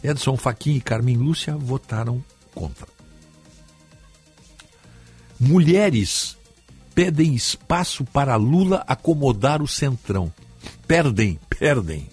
Edson 0.02 0.38
Fachin 0.38 0.76
e 0.76 0.82
Carmen 0.82 1.18
Lúcia 1.18 1.58
votaram 1.58 2.24
contra. 2.56 2.88
Mulheres 5.38 6.38
pedem 6.96 7.36
espaço 7.36 8.06
para 8.06 8.36
Lula 8.38 8.84
acomodar 8.88 9.62
o 9.62 9.68
centrão. 9.68 10.34
Perdem, 10.88 11.38
perdem. 11.50 12.08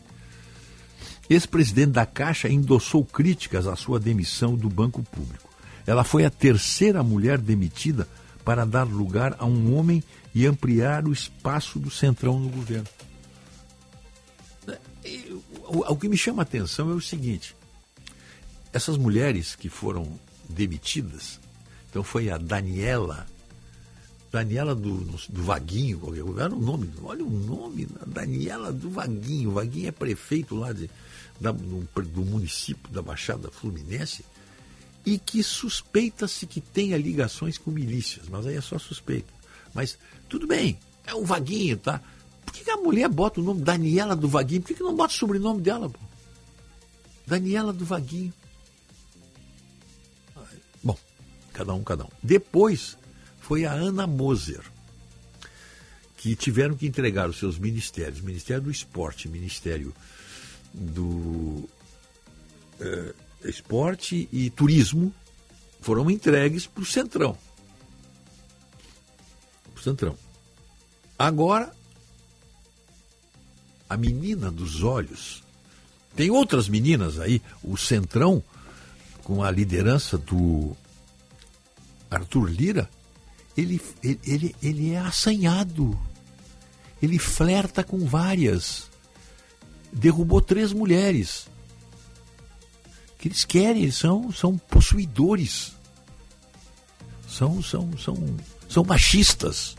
Ex-presidente 1.29 1.93
da 1.93 2.07
Caixa 2.07 2.49
endossou 2.49 3.05
críticas 3.05 3.67
à 3.67 3.77
sua 3.77 3.99
demissão 3.99 4.57
do 4.57 4.69
Banco 4.69 5.03
Público. 5.03 5.46
Ela 5.87 6.03
foi 6.03 6.25
a 6.25 6.31
terceira 6.31 7.03
mulher 7.03 7.39
demitida 7.39 8.09
para 8.45 8.65
dar 8.65 8.85
lugar 8.85 9.37
a 9.39 9.47
um 9.47 9.77
homem 9.77 10.03
e 10.35 10.47
ampliar 10.47 11.07
o 11.07 11.13
espaço 11.13 11.79
do 11.79 11.91
centrão 11.91 12.41
no 12.41 12.49
governo. 12.49 12.89
O, 15.69 15.93
o 15.93 15.97
que 15.97 16.09
me 16.09 16.17
chama 16.17 16.43
a 16.43 16.45
atenção 16.45 16.91
é 16.91 16.95
o 16.95 17.01
seguinte: 17.01 17.55
essas 18.73 18.97
mulheres 18.97 19.55
que 19.55 19.69
foram 19.69 20.19
demitidas, 20.49 21.41
então 21.89 22.03
foi 22.03 22.31
a 22.31 22.37
Daniela, 22.37 23.27
Daniela 24.31 24.75
do, 24.75 24.99
do 25.29 25.43
Vaguinho, 25.43 26.01
era 26.39 26.55
o 26.55 26.61
nome, 26.61 26.93
olha 27.03 27.25
o 27.25 27.31
nome, 27.31 27.87
Daniela 28.07 28.73
do 28.73 28.91
Vaguinho. 28.91 29.53
Vaguinho 29.53 29.89
é 29.89 29.93
prefeito 29.93 30.57
lá 30.57 30.73
de, 30.73 30.91
da, 31.41 31.53
do, 31.53 31.89
do 32.03 32.23
município 32.23 32.93
da 32.93 33.01
Baixada 33.01 33.51
Fluminense 33.51 34.25
e 35.07 35.21
que 35.21 35.41
suspeita-se 35.41 36.49
que 36.49 36.61
tenha 36.61 36.99
ligações 36.99 37.57
com 37.57 37.71
milícias, 37.71 38.29
mas 38.29 38.45
aí 38.45 38.57
é 38.57 38.61
só 38.61 38.77
suspeita. 38.77 39.33
Mas 39.73 39.97
tudo 40.29 40.49
bem, 40.49 40.77
é 41.07 41.15
um 41.15 41.25
Vaguinho, 41.25 41.77
tá? 41.77 42.03
Por 42.45 42.53
que, 42.53 42.65
que 42.65 42.71
a 42.71 42.77
mulher 42.77 43.09
bota 43.09 43.41
o 43.41 43.45
nome 43.45 43.63
Daniela 43.63 44.17
do 44.17 44.29
Vaguinho? 44.29 44.63
Por 44.63 44.69
que, 44.69 44.75
que 44.75 44.83
não 44.83 44.97
bota 44.97 45.15
o 45.15 45.17
sobrenome 45.17 45.63
dela? 45.63 45.89
Pô? 45.89 46.01
Daniela 47.25 47.73
do 47.73 47.85
Vaguinho. 47.85 48.35
Bom, 50.83 50.99
cada 51.53 51.73
um, 51.73 51.85
cada 51.85 52.05
um. 52.05 52.11
Depois 52.21 52.99
foi 53.39 53.65
a 53.65 53.73
Ana 53.73 54.09
Moser, 54.09 54.63
que 56.17 56.35
tiveram 56.35 56.77
que 56.77 56.87
entregar 56.87 57.31
os 57.31 57.39
seus 57.39 57.59
ministérios, 57.61 58.21
Ministério 58.21 58.65
do 58.65 58.71
Esporte, 58.73 59.29
Ministério 59.29 59.95
do 60.75 61.69
eh, 62.81 63.15
Esporte 63.49 64.29
e 64.33 64.51
Turismo, 64.51 65.13
foram 65.81 66.11
entregues 66.11 66.67
para 66.67 66.83
o 66.83 66.87
Centrão. 66.87 67.37
Para 69.73 69.81
o 69.81 69.83
Centrão. 69.83 70.17
Agora, 71.19 71.75
a 73.89 73.97
menina 73.97 74.51
dos 74.51 74.83
olhos. 74.83 75.43
Tem 76.15 76.31
outras 76.31 76.69
meninas 76.69 77.19
aí, 77.19 77.43
o 77.63 77.77
Centrão, 77.77 78.43
com 79.23 79.43
a 79.43 79.51
liderança 79.51 80.17
do 80.17 80.77
Arthur 82.11 82.51
Lira, 82.51 82.91
ele, 83.57 83.81
ele, 84.03 84.21
ele, 84.25 84.57
ele 84.63 84.93
é 84.93 84.99
assanhado. 84.99 85.99
Ele 87.03 87.19
flerta 87.19 87.85
com 87.85 88.07
várias. 88.07 88.91
Derrubou 89.93 90.41
três 90.41 90.73
mulheres. 90.73 91.49
Que 93.19 93.29
eles 93.29 93.45
querem, 93.45 93.83
eles 93.83 93.97
são, 93.97 94.31
são 94.33 94.57
possuidores. 94.59 95.73
São, 97.29 97.63
são, 97.63 97.97
são, 97.99 98.17
são 98.69 98.85
machistas. 98.85 99.77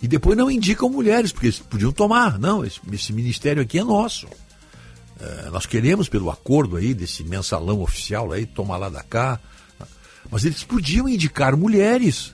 E 0.00 0.08
depois 0.08 0.36
não 0.36 0.50
indicam 0.50 0.88
mulheres, 0.88 1.32
porque 1.32 1.46
eles 1.46 1.58
podiam 1.58 1.92
tomar. 1.92 2.38
Não, 2.38 2.64
esse, 2.64 2.80
esse 2.92 3.12
ministério 3.12 3.62
aqui 3.62 3.78
é 3.78 3.84
nosso. 3.84 4.28
É, 5.18 5.50
nós 5.50 5.66
queremos, 5.66 6.08
pelo 6.08 6.30
acordo 6.30 6.76
aí, 6.76 6.92
desse 6.92 7.24
mensalão 7.24 7.80
oficial 7.80 8.32
aí, 8.32 8.46
tomar 8.46 8.76
lá 8.76 8.88
da 8.88 9.02
cá. 9.02 9.40
Mas 10.30 10.44
eles 10.44 10.62
podiam 10.62 11.08
indicar 11.08 11.56
mulheres 11.56 12.32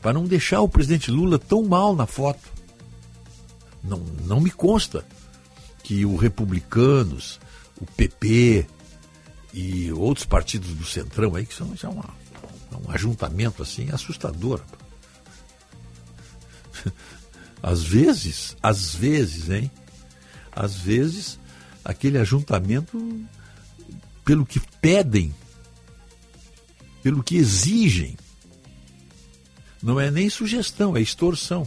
para 0.00 0.12
não 0.12 0.24
deixar 0.24 0.60
o 0.60 0.68
presidente 0.68 1.10
Lula 1.10 1.38
tão 1.38 1.64
mal 1.64 1.94
na 1.94 2.06
foto. 2.06 2.48
Não, 3.82 3.98
não 4.24 4.40
me 4.40 4.50
consta 4.50 5.04
que 5.82 6.04
o 6.04 6.16
Republicanos, 6.16 7.38
o 7.80 7.86
PP 7.86 8.66
e 9.52 9.92
outros 9.92 10.26
partidos 10.26 10.70
do 10.74 10.84
Centrão 10.84 11.34
aí, 11.34 11.46
que 11.46 11.54
são, 11.54 11.72
é 11.82 11.88
uma, 11.88 12.14
um 12.86 12.90
ajuntamento 12.90 13.62
assim 13.62 13.90
assustador. 13.90 14.60
Às 17.62 17.82
vezes, 17.82 18.56
às 18.62 18.94
vezes, 18.94 19.50
hein? 19.50 19.70
Às 20.52 20.76
vezes, 20.76 21.38
aquele 21.84 22.18
ajuntamento, 22.18 23.26
pelo 24.24 24.46
que 24.46 24.60
pedem, 24.80 25.34
pelo 27.02 27.24
que 27.24 27.36
exigem, 27.36 28.16
não 29.82 29.98
é 29.98 30.10
nem 30.10 30.30
sugestão, 30.30 30.96
é 30.96 31.00
extorsão. 31.00 31.66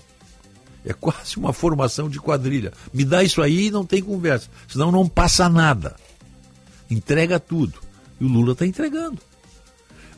É 0.86 0.94
quase 0.94 1.38
uma 1.38 1.54
formação 1.54 2.10
de 2.10 2.20
quadrilha. 2.20 2.74
Me 2.94 3.04
dá 3.04 3.24
isso 3.24 3.42
aí 3.42 3.68
e 3.68 3.72
não 3.72 3.86
tem 3.86 4.02
conversa. 4.02 4.50
Senão 4.68 4.92
não 4.92 5.08
passa 5.08 5.50
nada. 5.50 5.96
Entrega 6.90 7.40
tudo. 7.40 7.80
E 8.20 8.24
o 8.24 8.28
Lula 8.28 8.54
está 8.54 8.66
entregando. 8.66 9.20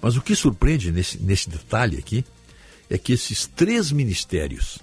Mas 0.01 0.15
o 0.15 0.21
que 0.21 0.35
surpreende 0.35 0.91
nesse, 0.91 1.21
nesse 1.21 1.49
detalhe 1.49 1.97
aqui 1.97 2.25
é 2.89 2.97
que 2.97 3.13
esses 3.13 3.45
três 3.47 3.91
ministérios 3.91 4.79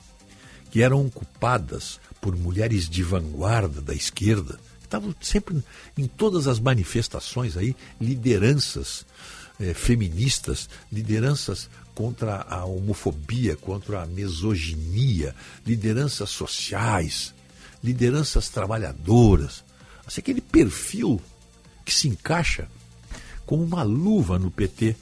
que 0.70 0.82
eram 0.82 1.06
ocupadas 1.06 2.00
por 2.20 2.36
mulheres 2.36 2.88
de 2.88 3.02
vanguarda 3.02 3.80
da 3.80 3.94
esquerda, 3.94 4.58
estavam 4.82 5.14
sempre 5.20 5.62
em 5.96 6.06
todas 6.06 6.46
as 6.46 6.58
manifestações 6.58 7.56
aí, 7.56 7.76
lideranças 8.00 9.06
eh, 9.60 9.74
feministas, 9.74 10.68
lideranças 10.90 11.68
contra 11.98 12.46
a 12.48 12.64
homofobia, 12.64 13.56
contra 13.56 14.02
a 14.02 14.06
misoginia, 14.06 15.34
lideranças 15.66 16.30
sociais, 16.30 17.34
lideranças 17.82 18.48
trabalhadoras. 18.48 19.64
Assim, 20.06 20.20
aquele 20.20 20.40
perfil 20.40 21.20
que 21.84 21.92
se 21.92 22.06
encaixa 22.06 22.68
como 23.44 23.64
uma 23.64 23.82
luva 23.82 24.38
no 24.38 24.48
PT. 24.48 24.94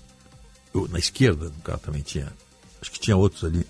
Eu, 0.72 0.88
na 0.88 0.98
esquerda, 0.98 1.50
no 1.50 1.60
caso, 1.62 1.80
também 1.80 2.00
tinha. 2.00 2.32
Acho 2.80 2.90
que 2.90 2.98
tinha 2.98 3.14
outros 3.14 3.44
ali. 3.44 3.66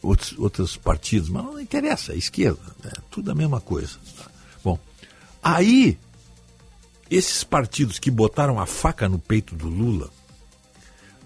Outros, 0.00 0.38
outros 0.38 0.74
partidos, 0.74 1.28
mas 1.28 1.44
não 1.44 1.60
interessa, 1.60 2.14
é 2.14 2.16
esquerda, 2.16 2.62
é 2.82 2.92
tudo 3.10 3.30
a 3.30 3.34
mesma 3.34 3.60
coisa. 3.60 3.98
Bom, 4.64 4.78
aí, 5.42 5.98
esses 7.10 7.44
partidos 7.44 7.98
que 7.98 8.10
botaram 8.10 8.58
a 8.58 8.64
faca 8.64 9.06
no 9.06 9.18
peito 9.18 9.54
do 9.54 9.68
Lula, 9.68 10.10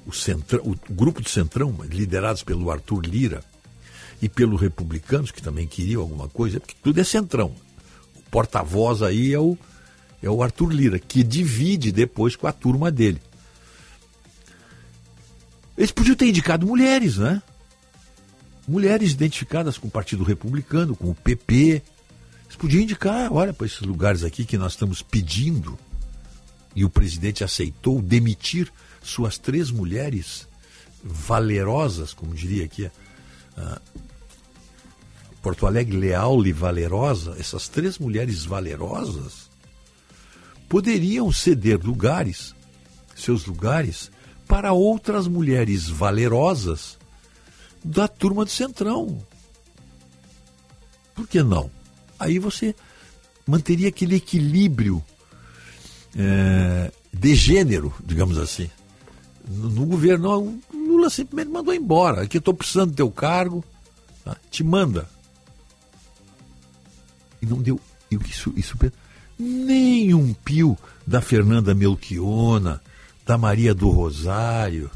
o, 0.06 0.12
centrão, 0.12 0.62
o 0.64 0.76
grupo 0.92 1.20
do 1.20 1.28
Centrão, 1.28 1.76
liderados 1.88 2.42
pelo 2.42 2.70
Arthur 2.70 3.04
Lira 3.04 3.42
e 4.20 4.28
pelos 4.28 4.60
republicanos, 4.60 5.30
que 5.30 5.42
também 5.42 5.66
queriam 5.66 6.02
alguma 6.02 6.28
coisa, 6.28 6.60
porque 6.60 6.74
tudo 6.82 7.00
é 7.00 7.04
Centrão. 7.04 7.54
O 8.16 8.22
porta-voz 8.30 9.02
aí 9.02 9.32
é 9.32 9.38
o, 9.38 9.56
é 10.22 10.28
o 10.28 10.42
Arthur 10.42 10.72
Lira, 10.72 10.98
que 10.98 11.22
divide 11.22 11.92
depois 11.92 12.36
com 12.36 12.46
a 12.46 12.52
turma 12.52 12.90
dele. 12.90 13.20
Eles 15.76 15.90
podiam 15.90 16.14
ter 16.14 16.28
indicado 16.28 16.66
mulheres, 16.66 17.16
né? 17.16 17.42
Mulheres 18.68 19.12
identificadas 19.12 19.78
com 19.78 19.88
o 19.88 19.90
Partido 19.90 20.22
Republicano, 20.22 20.94
com 20.94 21.10
o 21.10 21.14
PP. 21.14 21.82
Eles 22.44 22.56
podiam 22.58 22.82
indicar, 22.82 23.32
olha, 23.32 23.52
para 23.52 23.66
esses 23.66 23.80
lugares 23.80 24.22
aqui 24.22 24.44
que 24.44 24.58
nós 24.58 24.72
estamos 24.72 25.00
pedindo, 25.00 25.78
e 26.74 26.84
o 26.84 26.90
presidente 26.90 27.42
aceitou 27.42 28.00
demitir 28.00 28.70
suas 29.10 29.38
três 29.38 29.70
mulheres 29.70 30.48
valerosas, 31.02 32.12
como 32.12 32.34
diria 32.34 32.64
aqui, 32.64 32.86
uh, 32.86 33.80
Porto 35.42 35.66
Alegre 35.66 35.96
leal 35.96 36.46
e 36.46 36.52
valerosa, 36.52 37.34
essas 37.38 37.68
três 37.68 37.98
mulheres 37.98 38.44
valerosas 38.44 39.50
poderiam 40.68 41.32
ceder 41.32 41.80
lugares, 41.82 42.54
seus 43.16 43.46
lugares, 43.46 44.10
para 44.46 44.72
outras 44.72 45.26
mulheres 45.26 45.88
valerosas 45.88 46.98
da 47.82 48.06
turma 48.06 48.44
do 48.44 48.50
Centrão. 48.50 49.26
Por 51.14 51.26
que 51.26 51.42
não? 51.42 51.70
Aí 52.18 52.38
você 52.38 52.74
manteria 53.46 53.88
aquele 53.88 54.16
equilíbrio 54.16 55.02
é, 56.16 56.92
de 57.12 57.34
gênero, 57.34 57.92
digamos 58.04 58.38
assim 58.38 58.70
no 59.50 59.86
governo, 59.86 60.60
o 60.72 60.76
Lula 60.76 61.10
simplesmente 61.10 61.52
mandou 61.52 61.74
embora. 61.74 62.22
Aqui 62.22 62.36
eu 62.36 62.40
estou 62.40 62.54
precisando 62.54 62.90
do 62.90 62.96
teu 62.96 63.10
cargo, 63.10 63.64
tá? 64.24 64.36
te 64.50 64.62
manda. 64.62 65.08
E 67.42 67.46
não 67.46 67.60
deu. 67.60 67.80
E 68.10 68.16
isso, 68.16 68.52
isso 68.56 68.76
nem 69.38 70.12
um 70.14 70.32
pio 70.32 70.76
da 71.06 71.20
Fernanda 71.20 71.74
Melchiona, 71.74 72.80
da 73.24 73.38
Maria 73.38 73.74
do 73.74 73.88
Rosário, 73.88 74.90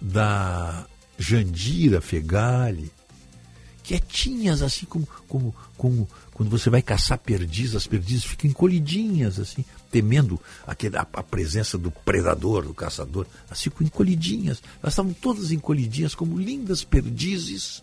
da 0.00 0.86
Jandira 1.18 2.00
Fegali, 2.00 2.92
quietinhas, 3.82 4.62
assim 4.62 4.86
como, 4.86 5.08
como, 5.28 5.54
como 5.76 6.08
quando 6.32 6.50
você 6.50 6.68
vai 6.68 6.82
caçar 6.82 7.18
perdizes, 7.18 7.76
as 7.76 7.86
perdizes 7.86 8.24
ficam 8.24 8.50
encolhidinhas, 8.50 9.38
assim, 9.38 9.64
temendo 9.94 10.40
aquele, 10.66 10.96
a, 10.96 11.06
a, 11.12 11.22
presença 11.22 11.78
do 11.78 11.88
predador, 11.88 12.64
do 12.64 12.74
caçador. 12.74 13.28
Elas 13.46 13.62
ficam 13.62 13.86
encolhidinhas. 13.86 14.60
Elas 14.82 14.92
estavam 14.92 15.12
todas 15.12 15.52
encolhidinhas 15.52 16.16
como 16.16 16.36
lindas 16.36 16.82
perdizes 16.82 17.80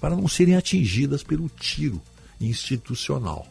para 0.00 0.14
não 0.14 0.28
serem 0.28 0.54
atingidas 0.54 1.24
pelo 1.24 1.48
tiro 1.48 2.00
institucional. 2.40 3.48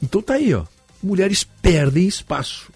Então 0.00 0.22
tá 0.22 0.34
aí, 0.34 0.54
ó. 0.54 0.64
Mulheres 1.02 1.42
perdem 1.42 2.06
espaço. 2.06 2.70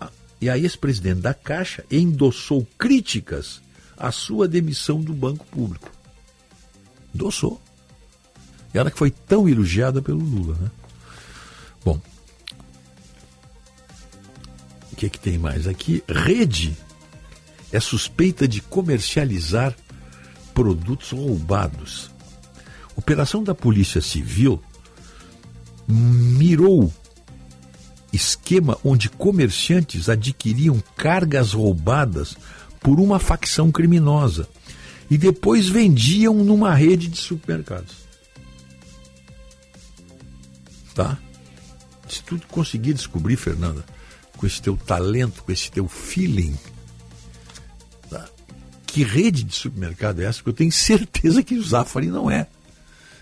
Ah, 0.00 0.10
e 0.40 0.48
aí, 0.48 0.64
esse 0.64 0.78
presidente 0.78 1.20
da 1.20 1.34
Caixa 1.34 1.84
endossou 1.90 2.64
críticas 2.78 3.60
à 3.96 4.12
sua 4.12 4.46
demissão 4.46 5.00
do 5.00 5.12
Banco 5.12 5.44
Público. 5.46 5.90
Endossou. 7.12 7.60
Ela 8.72 8.88
que 8.88 8.98
foi 8.98 9.10
tão 9.10 9.48
elogiada 9.48 10.00
pelo 10.00 10.20
Lula, 10.20 10.56
né? 10.60 10.70
Bom, 11.88 12.00
o 14.92 14.96
que, 14.96 15.06
é 15.06 15.08
que 15.08 15.18
tem 15.18 15.38
mais 15.38 15.66
aqui? 15.66 16.02
Rede 16.06 16.76
é 17.72 17.80
suspeita 17.80 18.46
de 18.46 18.60
comercializar 18.60 19.74
produtos 20.52 21.12
roubados. 21.12 22.10
Operação 22.94 23.42
da 23.42 23.54
Polícia 23.54 24.02
Civil 24.02 24.62
mirou 25.88 26.92
esquema 28.12 28.76
onde 28.84 29.08
comerciantes 29.08 30.10
adquiriam 30.10 30.82
cargas 30.94 31.52
roubadas 31.52 32.36
por 32.80 33.00
uma 33.00 33.18
facção 33.18 33.70
criminosa 33.70 34.46
e 35.10 35.16
depois 35.16 35.68
vendiam 35.68 36.34
numa 36.34 36.74
rede 36.74 37.08
de 37.08 37.16
supermercados 37.16 38.08
tá? 40.98 41.16
Se 42.08 42.22
tu 42.22 42.40
conseguir 42.48 42.94
descobrir, 42.94 43.36
Fernanda, 43.36 43.84
com 44.36 44.46
esse 44.46 44.60
teu 44.62 44.76
talento, 44.76 45.42
com 45.42 45.52
esse 45.52 45.70
teu 45.70 45.88
feeling, 45.88 46.56
tá? 48.08 48.28
que 48.86 49.02
rede 49.02 49.42
de 49.42 49.54
supermercado 49.54 50.20
é 50.20 50.24
essa? 50.24 50.38
Porque 50.38 50.50
eu 50.50 50.54
tenho 50.54 50.72
certeza 50.72 51.42
que 51.42 51.54
o 51.54 51.62
Zafari 51.62 52.08
não 52.08 52.30
é. 52.30 52.46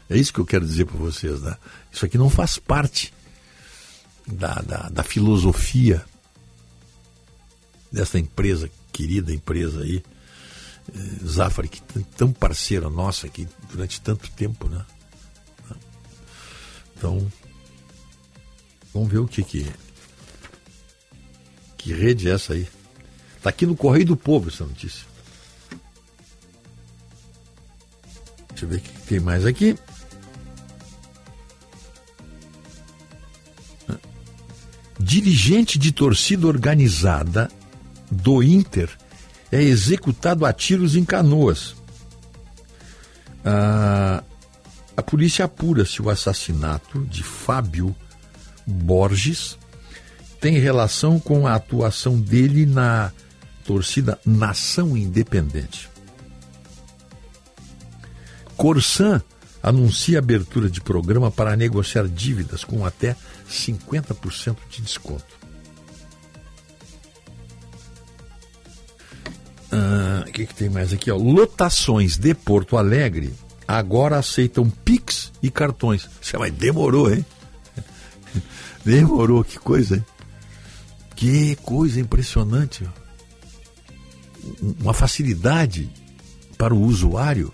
É 0.09 0.16
isso 0.16 0.33
que 0.33 0.38
eu 0.38 0.46
quero 0.46 0.64
dizer 0.64 0.85
para 0.85 0.96
vocês, 0.96 1.40
né? 1.40 1.57
Isso 1.92 2.05
aqui 2.05 2.16
não 2.16 2.31
faz 2.31 2.59
parte 2.59 3.12
da, 4.27 4.55
da, 4.57 4.88
da 4.88 5.03
filosofia 5.03 6.05
dessa 7.90 8.18
empresa, 8.18 8.70
querida 8.92 9.33
empresa 9.33 9.83
aí, 9.83 10.03
eh, 10.94 11.27
Zafari, 11.27 11.68
que 11.68 11.81
tão 12.16 12.33
parceira 12.33 12.88
nossa 12.88 13.27
aqui 13.27 13.49
durante 13.70 14.01
tanto 14.01 14.31
tempo, 14.31 14.68
né? 14.68 14.85
Então, 16.96 17.31
Vamos 18.97 19.13
ver 19.13 19.19
o 19.19 19.29
que 19.29 19.43
que 19.43 19.71
Que 21.77 21.93
rede 21.93 22.31
é 22.31 22.33
essa 22.33 22.55
aí? 22.55 22.67
Está 23.37 23.51
aqui 23.51 23.67
no 23.67 23.77
Correio 23.77 24.07
do 24.07 24.17
Povo 24.17 24.49
essa 24.49 24.65
notícia. 24.65 25.05
Deixa 28.49 28.65
eu 28.65 28.69
ver 28.71 28.77
o 28.77 28.81
que 28.81 28.91
tem 29.07 29.21
mais 29.21 29.45
aqui. 29.45 29.77
Dirigente 34.99 35.79
de 35.79 35.93
torcida 35.93 36.47
organizada 36.47 37.51
do 38.11 38.43
Inter 38.43 38.89
é 39.53 39.63
executado 39.63 40.47
a 40.47 40.55
tiros 40.55 40.97
em 40.97 41.05
canoas. 41.05 41.77
Ah, 43.45 44.25
a 44.97 45.03
polícia 45.03 45.45
apura 45.45 45.85
se 45.85 46.01
o 46.01 46.09
assassinato 46.09 47.05
de 47.05 47.23
Fábio 47.23 47.95
Borges 48.66 49.59
tem 50.40 50.59
relação 50.59 51.18
com 51.18 51.46
a 51.46 51.55
atuação 51.55 52.20
dele 52.20 52.66
na 52.66 53.12
torcida 53.64 54.18
Nação 54.24 54.96
Independente. 54.96 55.88
Corsan 58.57 59.22
anuncia 59.62 60.18
abertura 60.18 60.70
de 60.70 60.81
programa 60.81 61.31
para 61.31 61.57
negociar 61.57 62.07
dívidas 62.07 62.64
com 62.64 62.87
até 62.87 63.16
50% 63.48 64.57
de 64.70 64.83
desconto. 64.83 65.37
Ah, 69.72 70.24
o 70.26 70.33
que, 70.33 70.46
que, 70.46 70.55
tem 70.55 70.68
mais 70.68 70.92
aqui? 70.92 71.11
Ó? 71.11 71.16
Lotações 71.16 72.16
de 72.16 72.33
Porto 72.35 72.76
Alegre 72.76 73.35
agora 73.66 74.18
aceitam 74.18 74.70
Pix 74.70 75.33
e 75.42 75.50
cartões. 75.50 76.09
Você 76.20 76.38
vai 76.38 76.50
demorou, 76.50 77.12
hein? 77.12 77.24
Demorou, 78.85 79.44
que 79.44 79.59
coisa, 79.59 79.96
hein? 79.96 80.05
Que 81.14 81.57
coisa 81.57 82.01
impressionante. 82.01 82.88
Uma 84.81 84.92
facilidade 84.92 85.90
para 86.57 86.75
o 86.75 86.81
usuário. 86.81 87.53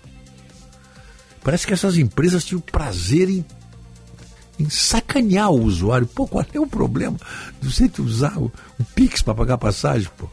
Parece 1.43 1.65
que 1.65 1.73
essas 1.73 1.97
empresas 1.97 2.45
tinham 2.45 2.61
prazer 2.61 3.29
em, 3.29 3.45
em 4.59 4.69
sacanear 4.69 5.51
o 5.51 5.63
usuário. 5.63 6.07
Pô, 6.07 6.27
qual 6.27 6.45
é 6.53 6.59
o 6.59 6.67
problema 6.67 7.17
de 7.61 7.71
você 7.71 7.89
usar 7.99 8.37
o, 8.37 8.51
o 8.79 8.83
Pix 8.95 9.21
para 9.21 9.35
pagar 9.35 9.57
passagem, 9.57 10.09
pô? 10.17 10.29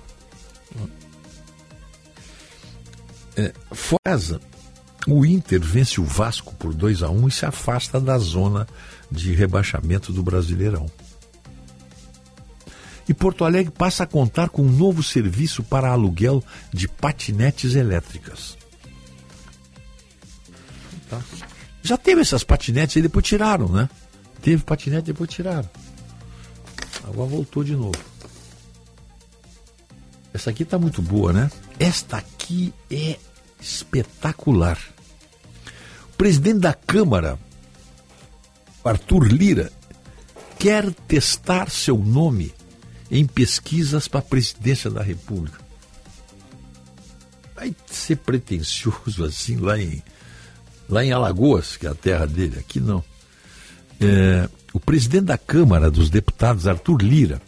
É, 3.36 3.52
o 5.06 5.24
Inter 5.24 5.60
vence 5.60 6.00
o 6.00 6.04
Vasco 6.04 6.54
por 6.56 6.74
2 6.74 7.02
a 7.02 7.10
1 7.10 7.18
um 7.18 7.28
e 7.28 7.30
se 7.30 7.46
afasta 7.46 8.00
da 8.00 8.18
zona 8.18 8.66
de 9.10 9.32
rebaixamento 9.32 10.12
do 10.12 10.22
Brasileirão. 10.22 10.86
E 13.08 13.14
Porto 13.14 13.44
Alegre 13.44 13.72
passa 13.72 14.04
a 14.04 14.06
contar 14.06 14.50
com 14.50 14.62
um 14.62 14.70
novo 14.70 15.02
serviço 15.02 15.64
para 15.64 15.90
aluguel 15.90 16.44
de 16.72 16.86
patinetes 16.86 17.74
elétricas. 17.74 18.56
Tá. 21.08 21.20
Já 21.82 21.96
teve 21.96 22.20
essas 22.20 22.44
patinetes 22.44 22.96
e 22.96 23.02
depois 23.02 23.26
tiraram, 23.26 23.68
né? 23.68 23.88
Teve 24.40 24.62
patinete, 24.62 25.06
depois 25.06 25.28
tiraram. 25.28 25.68
Agora 27.04 27.28
voltou 27.28 27.64
de 27.64 27.74
novo. 27.74 27.98
Essa 30.32 30.50
aqui 30.50 30.62
está 30.62 30.78
muito 30.78 31.02
boa, 31.02 31.32
né? 31.32 31.50
Esta 31.78 32.18
aqui 32.18 32.72
é 32.90 33.18
espetacular. 33.60 34.78
O 36.12 36.16
presidente 36.16 36.60
da 36.60 36.72
Câmara, 36.72 37.38
Arthur 38.84 39.26
Lira, 39.32 39.70
quer 40.58 40.92
testar 41.08 41.70
seu 41.70 41.98
nome 41.98 42.52
em 43.10 43.26
pesquisas 43.26 44.06
para 44.08 44.20
a 44.20 44.22
presidência 44.22 44.90
da 44.90 45.02
República. 45.02 45.58
Vai 47.54 47.74
ser 47.86 48.16
pretencioso 48.16 49.24
assim 49.24 49.56
lá 49.56 49.78
em, 49.78 50.02
lá 50.88 51.04
em 51.04 51.12
Alagoas, 51.12 51.76
que 51.76 51.86
é 51.86 51.90
a 51.90 51.94
terra 51.94 52.26
dele, 52.26 52.58
aqui 52.58 52.80
não. 52.80 53.04
É, 54.00 54.48
o 54.72 54.80
presidente 54.80 55.24
da 55.24 55.36
Câmara 55.36 55.90
dos 55.90 56.08
Deputados, 56.08 56.66
Arthur 56.66 57.02
Lira, 57.02 57.42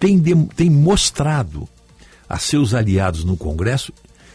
tem, 0.00 0.18
de, 0.18 0.34
tem 0.56 0.68
mostrado 0.68 1.68
a 2.28 2.38
seus 2.38 2.74
aliados 2.74 3.24
no 3.24 3.36
Congresso 3.36 3.92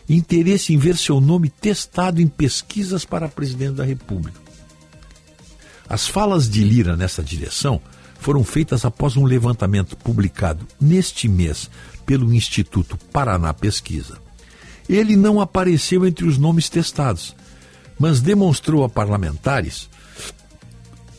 interesse 0.07 0.73
em 0.73 0.77
ver 0.77 0.97
seu 0.97 1.19
nome 1.19 1.49
testado 1.49 2.21
em 2.21 2.27
pesquisas 2.27 3.05
para 3.05 3.27
presidente 3.27 3.73
da 3.73 3.83
República. 3.83 4.48
As 5.89 6.07
falas 6.07 6.47
de 6.47 6.63
Lira 6.63 6.95
nessa 6.95 7.23
direção 7.23 7.81
foram 8.19 8.43
feitas 8.43 8.85
após 8.85 9.17
um 9.17 9.25
levantamento 9.25 9.97
publicado 9.97 10.67
neste 10.79 11.27
mês 11.27 11.69
pelo 12.05 12.31
Instituto 12.33 12.95
Paraná 13.11 13.53
Pesquisa. 13.53 14.19
Ele 14.87 15.15
não 15.15 15.41
apareceu 15.41 16.05
entre 16.05 16.25
os 16.25 16.37
nomes 16.37 16.69
testados, 16.69 17.35
mas 17.97 18.21
demonstrou 18.21 18.83
a 18.83 18.89
parlamentares 18.89 19.89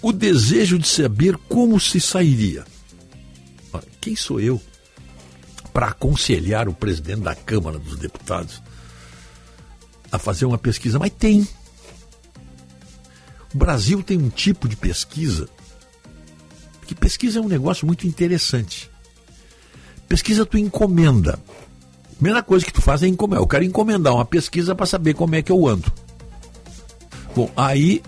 o 0.01 0.13
desejo 0.13 0.79
de 0.79 0.89
saber 0.89 1.37
como 1.49 1.79
se 1.79 2.01
sairia. 2.01 2.65
Quem 4.01 4.17
sou 4.17 4.41
eu 4.41 4.61
para 5.73 5.89
aconselhar 5.89 6.69
o 6.69 6.75
presidente 6.75 7.21
da 7.21 7.35
Câmara 7.35 7.79
dos 7.79 7.97
Deputados 7.97 8.63
a 10.11 10.19
fazer 10.19 10.47
uma 10.47 10.59
pesquisa? 10.59 10.99
Mas 10.99 11.11
tem. 11.11 11.47
O 13.55 13.59
Brasil 13.59 14.03
tem 14.03 14.19
um 14.19 14.29
tipo 14.29 14.69
de 14.69 14.77
pesquisa 14.77 15.49
que 16.91 16.95
pesquisa 16.97 17.39
é 17.39 17.43
um 17.43 17.47
negócio 17.47 17.87
muito 17.87 18.05
interessante. 18.05 18.91
Pesquisa 20.09 20.45
tu 20.45 20.59
encomenda. 20.59 21.35
A 21.35 22.15
primeira 22.15 22.43
coisa 22.43 22.67
que 22.67 22.73
tu 22.73 22.83
faz 22.83 23.01
é 23.05 23.07
encomendar. 23.07 23.41
Eu 23.41 23.47
quero 23.47 23.63
encomendar 23.63 24.13
uma 24.13 24.25
pesquisa 24.25 24.75
para 24.75 24.87
saber 24.87 25.15
como 25.15 25.37
é 25.37 25.41
que 25.41 25.53
eu 25.53 25.69
ando. 25.69 25.91
Bom, 27.33 27.49
aí 27.57 28.03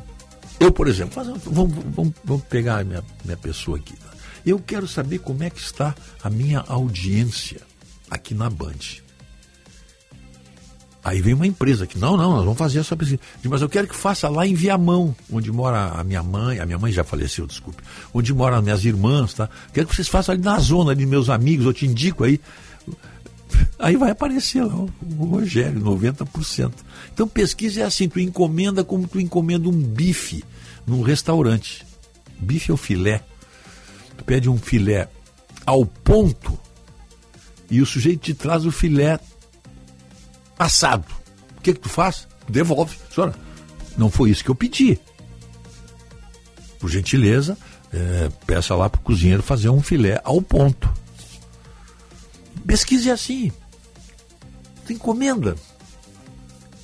eu, 0.59 0.73
por 0.73 0.89
exemplo, 0.89 1.15
faz, 1.15 1.29
vamos, 1.29 1.73
vamos, 1.95 2.13
vamos, 2.25 2.43
pegar 2.47 2.81
a 2.81 2.85
minha, 2.85 3.05
minha 3.25 3.37
pessoa 3.37 3.79
aqui. 3.79 3.95
Eu 4.45 4.59
quero 4.59 4.89
saber 4.89 5.21
como 5.21 5.45
é 5.45 5.51
que 5.51 5.61
está 5.61 5.95
a 6.21 6.29
minha 6.29 6.65
audiência 6.67 7.61
aqui 8.11 8.35
na 8.35 8.51
Band. 8.51 9.02
Aí 11.05 11.21
vem 11.21 11.35
uma 11.35 11.47
empresa 11.47 11.85
que, 11.85 11.99
não, 11.99 12.17
não, 12.17 12.31
nós 12.37 12.45
vamos 12.45 12.59
fazer 12.59 12.79
essa 12.79 12.97
pesquisa. 12.97 13.21
Mas 13.45 13.61
eu 13.61 13.69
quero 13.69 13.89
que 13.89 13.95
faça 13.95 14.29
lá 14.29 14.47
em 14.47 14.55
Viamão, 14.55 15.15
onde 15.33 15.51
mora 15.51 15.89
a 15.89 16.05
minha 16.05 16.23
mãe, 16.23 16.61
a 16.61 16.67
minha 16.67 16.79
mãe 16.79 16.93
já 16.93 17.03
faleceu, 17.03 17.45
desculpe, 17.45 17.83
onde 18.15 18.33
moram 18.33 18.59
as 18.59 18.63
minhas 18.63 18.85
irmãs, 18.85 19.35
tá? 19.35 19.49
Quero 19.73 19.89
que 19.89 19.97
vocês 19.97 20.07
façam 20.07 20.33
ali 20.33 20.43
na 20.43 20.59
zona 20.61 20.95
de 20.95 21.05
meus 21.05 21.29
amigos, 21.29 21.67
eu 21.67 21.73
te 21.73 21.87
indico 21.87 22.23
aí. 22.23 22.41
Aí 23.79 23.97
vai 23.97 24.13
aparecer 24.13 24.63
lá 24.63 24.75
o 24.75 25.25
Rogério, 25.25 25.81
90%. 25.81 26.73
Então 27.13 27.27
pesquisa 27.27 27.81
é 27.81 27.85
assim, 27.85 28.09
tu 28.09 28.21
encomenda 28.21 28.85
como 28.85 29.09
tu 29.09 29.21
encomenda 29.21 29.69
um 29.69 29.73
bife 29.73 30.45
num 30.87 31.03
restaurante. 31.03 31.85
Bife 32.39 32.71
ou 32.71 32.79
filé. 32.79 33.23
Tu 34.17 34.25
pede 34.25 34.49
um 34.49 34.57
filé 34.57 35.09
ao 35.67 35.85
ponto 35.85 36.59
e 37.71 37.83
o 37.83 37.87
sujeito 37.87 38.21
te 38.21 38.35
traz 38.35 38.65
o 38.65 38.71
filé 38.71 39.19
assado. 40.63 41.07
O 41.57 41.61
que, 41.61 41.75
que 41.75 41.81
tu 41.81 41.89
faz? 41.89 42.27
Devolve. 42.49 42.97
Senhora, 43.15 43.35
não 43.97 44.11
foi 44.11 44.31
isso 44.31 44.43
que 44.43 44.51
eu 44.51 44.55
pedi. 44.55 44.99
Por 46.79 46.91
gentileza, 46.91 47.57
é, 47.93 48.31
peça 48.47 48.75
lá 48.75 48.89
para 48.89 48.99
o 48.99 49.03
cozinheiro 49.03 49.43
fazer 49.43 49.69
um 49.69 49.83
filé 49.83 50.21
ao 50.25 50.41
ponto. 50.43 50.93
Pesquise 52.67 53.11
assim. 53.11 53.53
Tu 54.87 54.93
encomenda. 54.93 55.57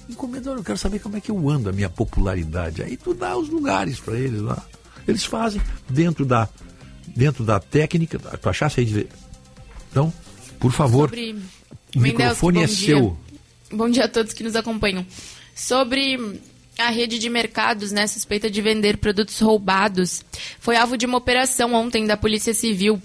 Encomenda, 0.09 0.51
eu 0.51 0.63
quero 0.63 0.79
saber 0.79 0.99
como 1.01 1.17
é 1.17 1.21
que 1.21 1.31
eu 1.31 1.49
ando, 1.49 1.69
a 1.69 1.73
minha 1.73 1.91
popularidade. 1.91 2.83
Aí 2.83 2.97
tu 2.97 3.13
dá 3.13 3.37
os 3.37 3.49
lugares 3.49 3.99
para 4.01 4.19
eles 4.19 4.41
lá. 4.41 4.63
Eles 5.07 5.25
fazem 5.25 5.61
dentro 5.89 6.25
da, 6.25 6.49
dentro 7.09 7.45
da 7.45 7.59
técnica. 7.59 8.19
Tu 8.19 8.49
achasse 8.49 8.81
aí 8.81 8.87
de 8.87 8.95
ver? 8.95 9.09
Então, 9.91 10.13
por 10.59 10.73
favor, 10.73 11.09
Sobre... 11.09 11.37
o 11.95 12.01
microfone 12.01 12.63
é 12.63 12.67
dia. 12.67 13.17
Bom 13.71 13.91
dia 13.91 14.07
a 14.07 14.09
todos 14.09 14.33
que 14.33 14.43
nos 14.43 14.57
acompanham. 14.57 15.07
Sobre 15.55 16.41
a 16.79 16.89
rede 16.89 17.19
de 17.19 17.29
mercados, 17.29 17.93
né, 17.93 18.07
suspeita 18.07 18.49
de 18.51 18.63
vender 18.63 18.97
produtos 18.97 19.39
roubados, 19.41 20.25
foi 20.59 20.75
alvo 20.75 20.97
de 20.97 21.05
uma 21.05 21.19
operação 21.19 21.75
ontem 21.75 22.07
da 22.07 22.17
Polícia 22.17 22.55
Civil 22.55 23.03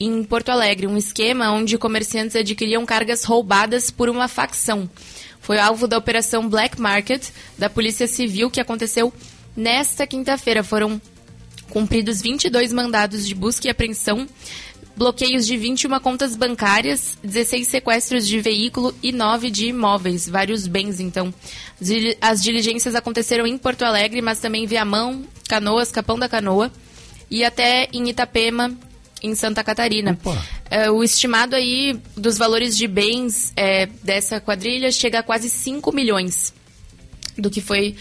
em 0.00 0.24
Porto 0.24 0.48
Alegre, 0.48 0.86
um 0.86 0.96
esquema 0.96 1.50
onde 1.50 1.76
comerciantes 1.76 2.34
adquiriam 2.34 2.86
cargas 2.86 3.24
roubadas 3.24 3.90
por 3.90 4.08
uma 4.08 4.26
facção. 4.26 4.88
Foi 5.38 5.58
alvo 5.58 5.86
da 5.86 5.98
operação 5.98 6.48
Black 6.48 6.80
Market 6.80 7.28
da 7.58 7.68
Polícia 7.68 8.06
Civil 8.06 8.50
que 8.50 8.60
aconteceu 8.60 9.12
nesta 9.54 10.06
quinta-feira. 10.06 10.64
Foram 10.64 10.98
cumpridos 11.68 12.22
22 12.22 12.72
mandados 12.72 13.26
de 13.26 13.34
busca 13.34 13.66
e 13.66 13.70
apreensão 13.70 14.26
bloqueios 14.96 15.46
de 15.46 15.56
21 15.56 16.00
contas 16.00 16.34
bancárias, 16.34 17.18
16 17.22 17.68
sequestros 17.68 18.26
de 18.26 18.40
veículo 18.40 18.94
e 19.02 19.12
9 19.12 19.50
de 19.50 19.66
imóveis, 19.66 20.28
vários 20.28 20.66
bens, 20.66 20.98
então. 20.98 21.32
As 22.20 22.42
diligências 22.42 22.94
aconteceram 22.94 23.46
em 23.46 23.58
Porto 23.58 23.82
Alegre, 23.82 24.22
mas 24.22 24.40
também 24.40 24.64
em 24.64 24.66
Viamão, 24.66 25.24
Canoas, 25.48 25.92
Capão 25.92 26.18
da 26.18 26.28
Canoa 26.28 26.72
e 27.30 27.44
até 27.44 27.88
em 27.92 28.08
Itapema, 28.08 28.72
em 29.22 29.34
Santa 29.34 29.62
Catarina. 29.62 30.18
É, 30.70 30.90
o 30.90 31.04
estimado 31.04 31.54
aí 31.54 32.00
dos 32.16 32.38
valores 32.38 32.76
de 32.76 32.86
bens 32.86 33.52
é, 33.56 33.86
dessa 34.02 34.40
quadrilha 34.40 34.90
chega 34.90 35.18
a 35.18 35.22
quase 35.22 35.48
5 35.50 35.92
milhões 35.92 36.54
do 37.36 37.50
que 37.50 37.60
foi 37.60 37.94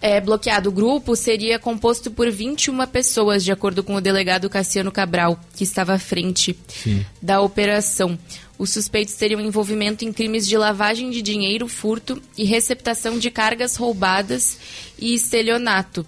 é, 0.00 0.20
bloqueado. 0.20 0.68
O 0.68 0.72
grupo 0.72 1.16
seria 1.16 1.58
composto 1.58 2.10
por 2.10 2.30
21 2.30 2.86
pessoas, 2.86 3.44
de 3.44 3.52
acordo 3.52 3.82
com 3.82 3.94
o 3.94 4.00
delegado 4.00 4.50
Cassiano 4.50 4.92
Cabral, 4.92 5.40
que 5.54 5.64
estava 5.64 5.94
à 5.94 5.98
frente 5.98 6.56
Sim. 6.68 7.04
da 7.20 7.40
operação. 7.40 8.18
Os 8.58 8.70
suspeitos 8.70 9.14
teriam 9.14 9.40
envolvimento 9.40 10.04
em 10.04 10.12
crimes 10.12 10.46
de 10.46 10.56
lavagem 10.56 11.10
de 11.10 11.20
dinheiro, 11.20 11.68
furto 11.68 12.22
e 12.36 12.44
receptação 12.44 13.18
de 13.18 13.30
cargas 13.30 13.76
roubadas 13.76 14.58
e 14.98 15.14
estelionato. 15.14 16.06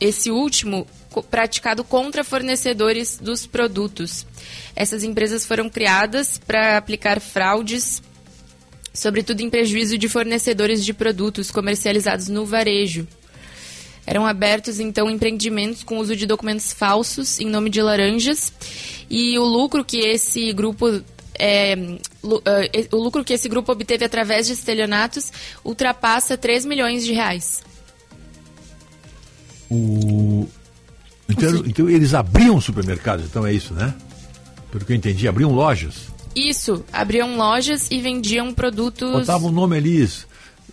Esse 0.00 0.30
último 0.30 0.86
praticado 1.30 1.82
contra 1.82 2.22
fornecedores 2.22 3.18
dos 3.20 3.44
produtos. 3.44 4.24
Essas 4.76 5.02
empresas 5.02 5.44
foram 5.44 5.68
criadas 5.68 6.38
para 6.38 6.76
aplicar 6.76 7.20
fraudes 7.20 8.00
sobretudo 8.92 9.40
em 9.40 9.50
prejuízo 9.50 9.96
de 9.96 10.08
fornecedores 10.08 10.84
de 10.84 10.92
produtos 10.92 11.50
comercializados 11.50 12.28
no 12.28 12.44
varejo. 12.44 13.06
Eram 14.10 14.26
abertos, 14.26 14.80
então, 14.80 15.08
empreendimentos 15.08 15.84
com 15.84 15.98
uso 15.98 16.16
de 16.16 16.26
documentos 16.26 16.72
falsos 16.72 17.38
em 17.38 17.46
nome 17.46 17.70
de 17.70 17.80
laranjas 17.80 18.52
e 19.08 19.38
o 19.38 19.44
lucro 19.44 19.84
que 19.84 19.98
esse 19.98 20.52
grupo 20.52 21.00
é, 21.38 21.74
é 21.74 22.88
o 22.90 22.96
lucro 22.96 23.22
que 23.22 23.32
esse 23.32 23.48
grupo 23.48 23.70
obteve 23.70 24.04
através 24.04 24.48
de 24.48 24.54
estelionatos 24.54 25.32
ultrapassa 25.64 26.36
3 26.36 26.64
milhões 26.64 27.04
de 27.04 27.12
reais. 27.12 27.62
O... 29.70 30.48
Então, 31.28 31.64
então 31.64 31.88
eles 31.88 32.12
abriam 32.12 32.60
supermercados, 32.60 33.24
então 33.26 33.46
é 33.46 33.52
isso, 33.52 33.72
né? 33.74 33.94
Pelo 34.72 34.84
que 34.84 34.92
eu 34.92 34.96
entendi, 34.96 35.28
abriam 35.28 35.52
lojas. 35.52 36.08
Isso, 36.34 36.84
abriam 36.92 37.36
lojas 37.36 37.88
e 37.92 38.00
vendiam 38.00 38.52
produtos. 38.52 39.12
Botava 39.12 39.46
o 39.46 39.52
nome 39.52 39.76
ali, 39.76 40.08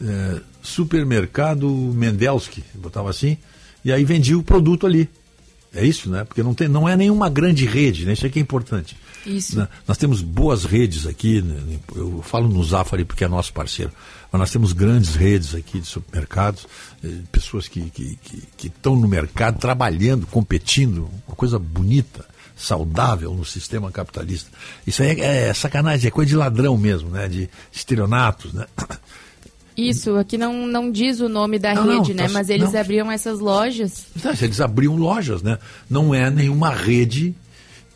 é, 0.02 0.42
supermercado 0.62 1.70
Mendelski, 1.70 2.64
botava 2.74 3.10
assim, 3.10 3.38
e 3.84 3.92
aí 3.92 4.04
vendia 4.04 4.38
o 4.38 4.44
produto 4.44 4.86
ali. 4.86 5.10
É 5.74 5.86
isso, 5.86 6.10
né? 6.10 6.24
Porque 6.24 6.42
não, 6.42 6.54
tem, 6.54 6.68
não 6.68 6.88
é 6.88 6.96
nenhuma 6.96 7.30
grande 7.30 7.66
rede, 7.66 8.06
né? 8.06 8.14
Isso 8.14 8.26
aqui 8.26 8.40
é 8.40 8.42
importante. 8.42 8.98
Isso. 9.26 9.58
Né? 9.58 9.68
Nós 9.88 9.98
temos 9.98 10.22
boas 10.22 10.64
redes 10.64 11.06
aqui, 11.06 11.42
né? 11.42 11.80
eu 11.96 12.22
falo 12.24 12.48
no 12.48 12.64
Zafari 12.64 13.04
porque 13.04 13.26
é 13.26 13.28
nosso 13.28 13.52
parceiro, 13.52 13.92
mas 14.32 14.40
nós 14.40 14.52
temos 14.52 14.72
grandes 14.72 15.16
redes 15.16 15.54
aqui 15.54 15.80
de 15.80 15.88
supermercados, 15.88 16.66
eh, 17.04 17.10
pessoas 17.32 17.68
que 17.68 17.80
estão 17.80 17.92
que, 17.92 18.42
que, 18.58 18.70
que 18.70 18.90
no 18.90 19.08
mercado, 19.08 19.60
trabalhando, 19.60 20.26
competindo, 20.28 21.10
uma 21.28 21.36
coisa 21.36 21.60
bonita 21.60 22.26
saudável 22.56 23.34
no 23.34 23.46
sistema 23.46 23.92
capitalista. 23.92 24.50
Isso 24.86 25.04
aí 25.04 25.22
é, 25.22 25.50
é 25.50 25.54
sacanagem, 25.54 26.08
é 26.08 26.12
coisa 26.12 26.30
de 26.30 26.36
ladrão 26.36 26.78
mesmo, 26.78 27.10
né? 27.10 27.28
De 27.28 27.50
estelionatos, 27.72 28.54
né? 28.54 28.66
Isso, 29.78 30.16
aqui 30.16 30.38
não, 30.38 30.66
não 30.66 30.92
diz 30.92 31.20
o 31.20 31.30
nome 31.30 31.60
da 31.60 31.74
Não, 31.76 31.84
rede, 31.98 32.10
não, 32.14 32.24
né? 32.24 32.28
tá- 32.28 32.34
Mas 32.34 32.50
eles 32.50 32.74
não. 32.74 32.80
abriam 32.82 33.12
essas 33.12 33.40
lojas. 33.40 34.06
Não, 34.24 34.36
se 34.36 34.46
Eles 34.46 34.60
abriam 34.60 34.96
lojas, 34.96 35.44
né? 35.44 35.58
Não 35.90 36.14
é 36.16 36.30
nenhuma 36.32 36.72
rede 36.72 37.36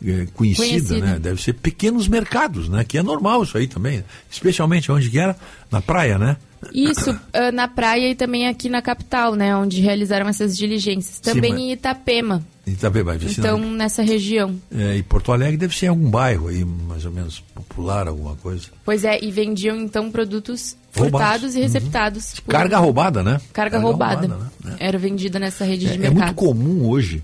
eh, 0.04 0.26
conhecida, 0.34 0.66
Conhecida. 0.68 1.00
né? 1.06 1.18
Deve 1.18 1.42
ser 1.42 1.54
pequenos 1.54 2.06
mercados, 2.08 2.68
né? 2.68 2.84
Que 2.84 2.98
é 2.98 3.02
normal 3.02 3.42
isso 3.42 3.56
aí 3.58 3.66
também. 3.66 4.04
Especialmente 4.30 4.90
onde 4.92 5.10
que 5.10 5.18
era? 5.18 5.36
Na 5.70 5.80
praia, 5.80 6.18
né? 6.18 6.36
Isso, 6.72 7.10
ah, 7.32 7.50
na 7.50 7.66
praia 7.66 8.10
e 8.10 8.14
também 8.14 8.46
aqui 8.48 8.68
na 8.68 8.80
capital, 8.80 9.34
né? 9.34 9.54
Onde 9.56 9.80
realizaram 9.80 10.28
essas 10.28 10.56
diligências. 10.56 11.18
Também 11.20 11.50
mas- 11.52 11.60
em 11.60 11.72
Itapema. 11.72 12.44
Se 12.64 13.40
Então, 13.40 13.58
não- 13.58 13.72
nessa 13.72 14.02
região. 14.02 14.54
é, 14.72 14.96
e 14.96 15.02
Porto 15.02 15.32
Alegre 15.32 15.56
deve 15.56 15.76
ser 15.76 15.88
algum 15.88 16.08
bairro 16.08 16.46
aí, 16.46 16.64
mais 16.64 17.04
ou 17.04 17.10
menos 17.10 17.40
popular, 17.52 18.06
alguma 18.06 18.36
coisa. 18.36 18.68
Pois 18.84 19.02
é, 19.04 19.18
e 19.22 19.32
vendiam 19.32 19.76
então 19.76 20.10
produtos. 20.12 20.76
Furtados 20.92 21.54
e 21.54 21.60
receptados. 21.60 22.38
por- 22.40 22.52
Carga 22.52 22.78
roubada, 22.78 23.22
né? 23.22 23.40
Carga 23.52 23.78
roubada. 23.78 24.28
né? 24.28 24.76
Era 24.78 24.98
vendida 24.98 25.38
nessa 25.38 25.64
rede 25.64 25.86
de 25.86 25.92
É, 25.92 25.94
é 25.94 25.98
muito 25.98 26.14
mercado. 26.14 26.34
comum 26.34 26.86
hoje 26.88 27.22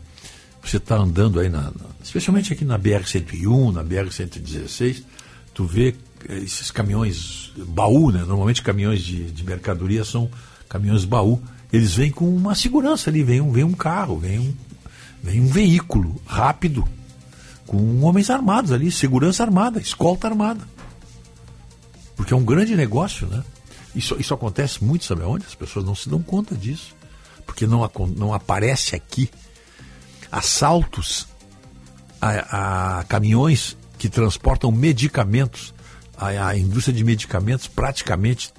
você 0.63 0.79
estar 0.79 0.97
andando 0.97 1.39
aí, 1.39 1.49
na, 1.49 1.63
na- 1.63 1.73
especialmente 2.03 2.53
aqui 2.53 2.65
na 2.65 2.79
BR-101, 2.79 3.73
na 3.73 3.85
BR-116, 3.85 5.03
tu 5.55 5.65
vê 5.65 5.95
eh, 6.29 6.39
esses 6.39 6.71
caminhões 6.71 7.53
baú, 7.69 8.11
né? 8.11 8.25
Normalmente 8.27 8.63
caminhões 8.63 9.01
de, 9.03 9.31
de 9.31 9.45
mercadoria 9.45 10.05
são 10.05 10.29
caminhões 10.69 11.05
baú. 11.05 11.41
Eles 11.73 11.95
vêm 11.95 12.11
com 12.11 12.29
uma 12.35 12.55
segurança 12.55 13.11
ali, 13.11 13.23
vem 13.23 13.41
um, 13.41 13.53
vem 13.53 13.65
um 13.65 13.73
carro, 13.73 14.19
vem 14.19 14.39
um, 14.39 14.55
vem 15.23 15.41
um 15.43 15.47
veículo 15.47 16.21
rápido, 16.27 16.87
com 17.67 18.01
homens 18.03 18.31
armados 18.31 18.73
ali, 18.73 18.91
segurança 18.91 19.43
armada, 19.43 19.79
escolta 19.79 20.27
armada. 20.27 20.61
Porque 22.17 22.33
é 22.33 22.37
um 22.37 22.45
grande 22.45 22.75
negócio, 22.75 23.27
né? 23.27 23.43
Isso, 23.99 24.15
isso 24.17 24.33
acontece 24.33 24.85
muito, 24.85 25.05
sabe 25.05 25.25
aonde? 25.25 25.45
As 25.45 25.57
pessoas 25.57 25.85
não 25.85 25.93
se 25.93 26.09
dão 26.09 26.23
conta 26.23 26.55
disso. 26.55 26.95
Porque 27.45 27.67
não, 27.67 27.91
não 28.17 28.33
aparece 28.33 28.95
aqui 28.95 29.29
assaltos 30.31 31.27
a, 32.21 32.99
a 33.01 33.05
caminhões 33.05 33.77
que 33.99 34.09
transportam 34.09 34.71
medicamentos. 34.71 35.75
A, 36.17 36.29
a 36.51 36.57
indústria 36.57 36.95
de 36.95 37.03
medicamentos 37.03 37.67
praticamente, 37.67 38.53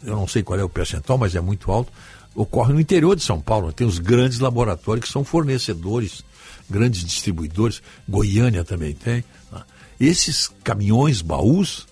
eu 0.00 0.14
não 0.14 0.28
sei 0.28 0.44
qual 0.44 0.60
é 0.60 0.62
o 0.62 0.68
percentual, 0.68 1.18
mas 1.18 1.34
é 1.34 1.40
muito 1.40 1.72
alto, 1.72 1.92
ocorre 2.32 2.72
no 2.72 2.78
interior 2.78 3.16
de 3.16 3.24
São 3.24 3.40
Paulo. 3.40 3.72
Tem 3.72 3.84
os 3.84 3.98
grandes 3.98 4.38
laboratórios 4.38 5.06
que 5.06 5.12
são 5.12 5.24
fornecedores, 5.24 6.22
grandes 6.70 7.04
distribuidores. 7.04 7.82
Goiânia 8.08 8.62
também 8.62 8.94
tem. 8.94 9.24
né? 9.50 9.62
Esses 9.98 10.48
caminhões 10.62 11.20
baús, 11.20 11.88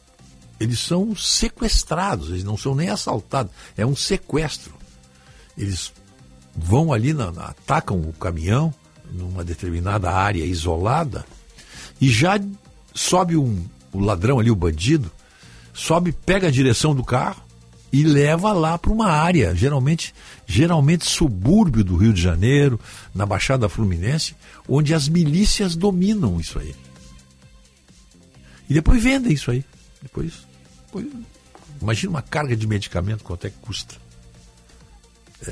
eles 0.61 0.79
são 0.79 1.17
sequestrados, 1.17 2.29
eles 2.29 2.45
não 2.45 2.57
são 2.57 2.75
nem 2.75 2.91
assaltados, 2.91 3.51
é 3.77 3.85
um 3.85 3.97
sequestro. 3.97 4.75
Eles 5.57 5.91
vão 6.55 6.93
ali, 6.93 7.13
na, 7.15 7.33
na- 7.33 7.47
atacam 7.47 7.99
o 7.99 8.13
caminhão 8.13 8.73
numa 9.13 9.43
determinada 9.43 10.11
área 10.11 10.45
isolada 10.45 11.25
e 12.01 12.09
já 12.11 12.39
sobe 12.95 13.37
um, 13.37 13.65
o 13.93 13.99
ladrão 14.01 14.39
ali, 14.39 14.51
o 14.51 14.55
bandido, 14.57 15.11
sobe, 15.73 16.13
pega 16.13 16.49
a 16.49 16.51
direção 16.51 16.95
do 16.95 17.03
carro 17.03 17.43
e 17.93 18.05
leva 18.05 18.53
lá 18.53 18.79
para 18.79 18.93
uma 18.93 19.09
área, 19.09 19.55
geralmente, 19.55 20.15
geralmente 20.47 21.05
subúrbio 21.07 21.83
do 21.83 21.97
Rio 21.97 22.13
de 22.13 22.23
Janeiro, 22.23 22.79
na 23.15 23.27
Baixada 23.27 23.69
Fluminense, 23.69 24.37
onde 24.69 24.95
as 24.95 25.09
milícias 25.09 25.75
dominam 25.75 26.39
isso 26.39 26.59
aí. 26.59 26.75
E 28.69 28.75
depois 28.75 29.03
vendem 29.03 29.33
isso 29.33 29.51
aí. 29.51 29.65
Depois, 30.01 30.33
imagina 31.81 32.11
uma 32.11 32.23
carga 32.23 32.57
de 32.57 32.67
medicamento 32.67 33.23
quanto 33.25 33.47
é 33.47 33.51
que 33.51 33.57
custa. 33.61 33.95
É, 35.47 35.51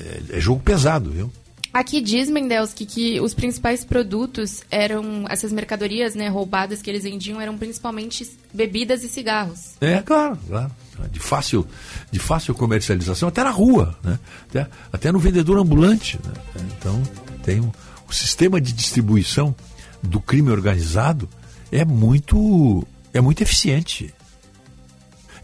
é- 0.00 0.22
é 0.36 0.40
jogo 0.40 0.60
pesado, 0.62 1.10
viu? 1.10 1.32
Aqui 1.72 2.00
diz, 2.00 2.28
Mendelski, 2.28 2.84
que 2.84 3.20
os 3.20 3.32
principais 3.32 3.84
produtos 3.84 4.64
eram, 4.72 5.24
essas 5.28 5.52
mercadorias 5.52 6.16
né, 6.16 6.26
roubadas 6.28 6.82
que 6.82 6.90
eles 6.90 7.04
vendiam 7.04 7.40
eram 7.40 7.56
principalmente 7.56 8.28
bebidas 8.52 9.04
e 9.04 9.08
cigarros. 9.08 9.76
É, 9.80 10.02
claro, 10.02 10.36
claro. 10.48 10.72
De 11.12 11.20
fácil, 11.20 11.64
de 12.10 12.18
fácil 12.18 12.54
comercialização, 12.56 13.28
até 13.28 13.44
na 13.44 13.50
rua, 13.50 13.96
né? 14.02 14.18
até, 14.48 14.66
até 14.92 15.12
no 15.12 15.20
vendedor 15.20 15.58
ambulante. 15.58 16.18
né? 16.24 16.32
Então, 16.76 17.00
tem 17.44 17.60
um, 17.60 17.70
o 18.08 18.12
sistema 18.12 18.60
de 18.60 18.72
distribuição 18.72 19.54
do 20.02 20.20
crime 20.20 20.50
organizado 20.50 21.28
é 21.70 21.84
muito, 21.84 22.84
é 23.14 23.20
muito 23.20 23.42
eficiente. 23.42 24.12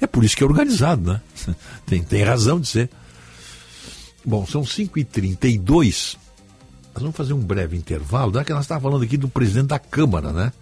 É 0.00 0.06
por 0.06 0.24
isso 0.24 0.36
que 0.36 0.42
é 0.42 0.46
organizado, 0.46 1.12
né? 1.12 1.20
Tem, 1.86 2.02
tem 2.02 2.22
razão 2.22 2.60
de 2.60 2.68
ser. 2.68 2.90
Bom, 4.24 4.44
são 4.46 4.62
5h32. 4.62 6.16
Nós 6.94 7.02
vamos 7.02 7.16
fazer 7.16 7.32
um 7.32 7.40
breve 7.40 7.76
intervalo, 7.76 8.32
já 8.34 8.44
que 8.44 8.52
nós 8.52 8.64
estávamos 8.64 8.90
falando 8.90 9.04
aqui 9.04 9.16
do 9.16 9.28
presidente 9.28 9.68
da 9.68 9.78
Câmara, 9.78 10.32
né? 10.32 10.52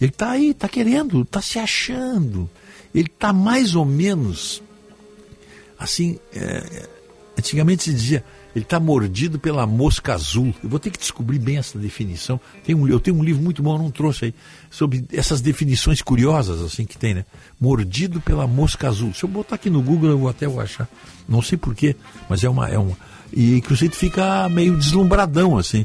Ele 0.00 0.10
está 0.10 0.30
aí, 0.30 0.50
está 0.50 0.68
querendo, 0.68 1.22
está 1.22 1.42
se 1.42 1.58
achando. 1.58 2.48
Ele 2.94 3.08
está 3.08 3.32
mais 3.32 3.74
ou 3.74 3.84
menos 3.84 4.62
assim. 5.78 6.18
é, 6.32 6.88
antigamente 7.38 7.84
se 7.84 7.92
dizia, 7.94 8.24
ele 8.54 8.64
está 8.64 8.80
mordido 8.80 9.38
pela 9.38 9.66
mosca 9.66 10.14
azul. 10.14 10.54
Eu 10.62 10.68
vou 10.68 10.78
ter 10.78 10.90
que 10.90 10.98
descobrir 10.98 11.38
bem 11.38 11.58
essa 11.58 11.78
definição. 11.78 12.40
Tem 12.64 12.74
um, 12.74 12.88
eu 12.88 12.98
tenho 12.98 13.16
um 13.16 13.22
livro 13.22 13.42
muito 13.42 13.62
bom, 13.62 13.74
eu 13.76 13.82
não 13.82 13.90
trouxe 13.90 14.26
aí, 14.26 14.34
sobre 14.70 15.04
essas 15.12 15.40
definições 15.40 16.00
curiosas 16.02 16.60
assim 16.62 16.84
que 16.84 16.96
tem, 16.98 17.14
né? 17.14 17.24
Mordido 17.60 18.20
pela 18.20 18.46
mosca 18.46 18.88
azul. 18.88 19.12
Se 19.14 19.24
eu 19.24 19.28
botar 19.28 19.56
aqui 19.56 19.68
no 19.70 19.82
Google, 19.82 20.10
eu 20.10 20.18
vou 20.18 20.28
até 20.28 20.46
vou 20.48 20.60
achar. 20.60 20.88
Não 21.28 21.42
sei 21.42 21.56
porquê, 21.58 21.94
mas 22.28 22.42
é 22.42 22.48
uma. 22.48 22.68
É 22.68 22.78
uma 22.78 22.96
e 23.32 23.60
que 23.60 23.66
o 23.66 23.76
sujeito 23.76 23.94
fica 23.96 24.48
meio 24.48 24.74
deslumbradão, 24.76 25.58
assim. 25.58 25.84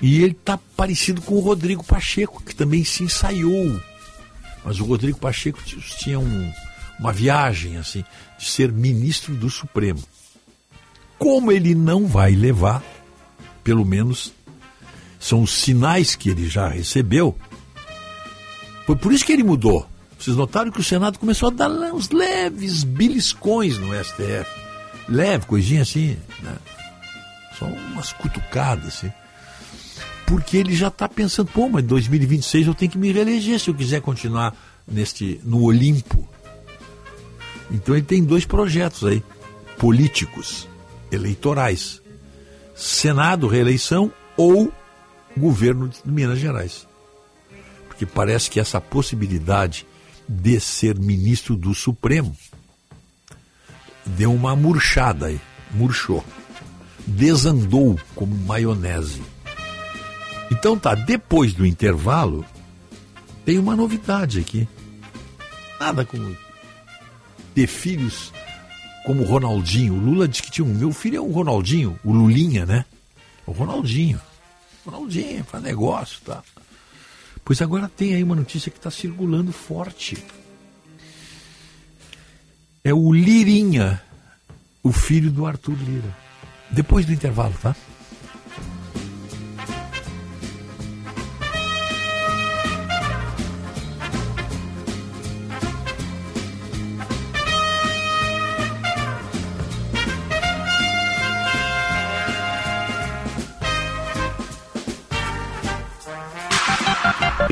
E 0.00 0.22
ele 0.24 0.34
tá 0.34 0.58
parecido 0.76 1.22
com 1.22 1.36
o 1.36 1.40
Rodrigo 1.40 1.84
Pacheco, 1.84 2.42
que 2.42 2.54
também 2.54 2.82
se 2.84 3.04
ensaiou. 3.04 3.80
Mas 4.64 4.80
o 4.80 4.84
Rodrigo 4.84 5.18
Pacheco 5.18 5.60
tinha 5.62 6.18
um- 6.18 6.52
uma 6.98 7.12
viagem, 7.12 7.76
assim, 7.76 8.04
de 8.36 8.46
ser 8.50 8.72
ministro 8.72 9.34
do 9.36 9.48
Supremo. 9.48 10.00
Como 11.22 11.52
ele 11.52 11.74
não 11.74 12.06
vai 12.06 12.32
levar, 12.32 12.82
pelo 13.62 13.84
menos 13.84 14.32
são 15.18 15.42
os 15.42 15.52
sinais 15.52 16.14
que 16.14 16.30
ele 16.30 16.48
já 16.48 16.68
recebeu, 16.68 17.36
foi 18.86 18.96
por 18.96 19.12
isso 19.12 19.24
que 19.24 19.32
ele 19.32 19.44
mudou. 19.44 19.86
Vocês 20.18 20.36
notaram 20.36 20.70
que 20.70 20.80
o 20.80 20.84
Senado 20.84 21.18
começou 21.18 21.48
a 21.48 21.52
dar 21.52 21.70
uns 21.70 22.10
leves 22.10 22.84
beliscões 22.84 23.78
no 23.78 23.92
STF. 23.94 24.50
Leve, 25.08 25.46
coisinha 25.46 25.82
assim, 25.82 26.16
né? 26.42 26.56
Só 27.58 27.66
umas 27.66 28.12
cutucadas, 28.12 28.86
assim 28.86 29.12
porque 30.32 30.56
ele 30.56 30.74
já 30.74 30.88
está 30.88 31.06
pensando, 31.06 31.50
pô, 31.52 31.68
mas 31.68 31.84
em 31.84 31.86
2026 31.88 32.66
eu 32.66 32.74
tenho 32.74 32.90
que 32.90 32.96
me 32.96 33.12
reeleger 33.12 33.60
se 33.60 33.68
eu 33.68 33.74
quiser 33.74 34.00
continuar 34.00 34.56
neste 34.88 35.38
no 35.44 35.62
Olimpo. 35.62 36.26
Então 37.70 37.94
ele 37.94 38.04
tem 38.04 38.24
dois 38.24 38.46
projetos 38.46 39.04
aí, 39.04 39.22
políticos, 39.76 40.66
eleitorais. 41.12 42.00
Senado, 42.74 43.46
reeleição 43.46 44.12
ou 44.36 44.72
governo 45.36 45.88
de 45.88 46.10
Minas 46.10 46.38
Gerais. 46.38 46.86
Porque 47.86 48.06
parece 48.06 48.50
que 48.50 48.58
essa 48.58 48.80
possibilidade 48.80 49.86
de 50.28 50.58
ser 50.58 50.98
ministro 50.98 51.56
do 51.56 51.74
Supremo 51.74 52.34
deu 54.04 54.32
uma 54.32 54.56
murchada 54.56 55.26
aí, 55.26 55.40
murchou. 55.70 56.24
Desandou 57.06 57.98
como 58.14 58.34
maionese. 58.34 59.22
Então 60.50 60.78
tá, 60.78 60.94
depois 60.94 61.52
do 61.52 61.66
intervalo, 61.66 62.44
tem 63.44 63.58
uma 63.58 63.74
novidade 63.74 64.40
aqui. 64.40 64.68
Nada 65.80 66.04
como 66.04 66.36
ter 67.54 67.66
filhos 67.66 68.32
como 69.04 69.22
o 69.22 69.26
Ronaldinho. 69.26 69.94
O 69.94 70.00
Lula 70.00 70.28
disse 70.28 70.42
que 70.42 70.50
tinha 70.50 70.64
um. 70.64 70.74
Meu 70.74 70.92
filho 70.92 71.18
é 71.18 71.20
um 71.20 71.30
Ronaldinho, 71.30 71.98
o 72.04 72.12
Lulinha, 72.12 72.66
né? 72.66 72.84
O 73.46 73.52
Ronaldinho. 73.52 74.20
Ronaldinho, 74.84 75.44
faz 75.44 75.62
negócio, 75.62 76.20
tá? 76.24 76.42
Pois 77.44 77.60
agora 77.60 77.88
tem 77.88 78.14
aí 78.14 78.22
uma 78.22 78.34
notícia 78.34 78.70
que 78.70 78.78
está 78.78 78.90
circulando 78.90 79.52
forte. 79.52 80.22
É 82.84 82.92
o 82.92 83.12
Lirinha, 83.12 84.02
o 84.82 84.92
filho 84.92 85.30
do 85.30 85.46
Arthur 85.46 85.76
Lira. 85.78 86.16
Depois 86.70 87.06
do 87.06 87.12
intervalo, 87.12 87.54
tá? 87.60 87.76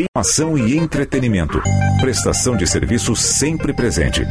Informação 0.01 0.57
e 0.57 0.79
entretenimento. 0.79 1.61
Prestação 2.01 2.57
de 2.57 2.67
serviço 2.67 3.15
sempre 3.15 3.75
presente. 3.75 4.23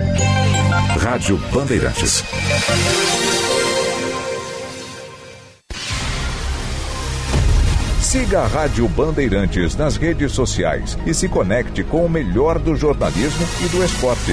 Rádio 1.00 1.38
Bandeirantes. 1.54 2.24
Siga 8.02 8.40
a 8.40 8.48
Rádio 8.48 8.88
Bandeirantes 8.88 9.76
nas 9.76 9.96
redes 9.96 10.32
sociais 10.32 10.98
e 11.06 11.14
se 11.14 11.30
conecte 11.30 11.84
com 11.84 12.04
o 12.04 12.10
melhor 12.10 12.58
do 12.58 12.76
jornalismo 12.76 13.46
e 13.64 13.70
do 13.70 13.84
esporte. 13.84 14.32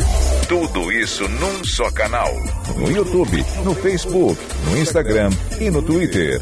Tudo 0.49 0.91
isso 0.91 1.29
num 1.29 1.63
só 1.63 1.91
canal. 1.91 2.33
No 2.79 2.91
YouTube, 2.91 3.45
no 3.63 3.75
Facebook, 3.75 4.41
no 4.71 4.79
Instagram 4.79 5.29
e 5.61 5.69
no 5.69 5.83
Twitter. 5.83 6.41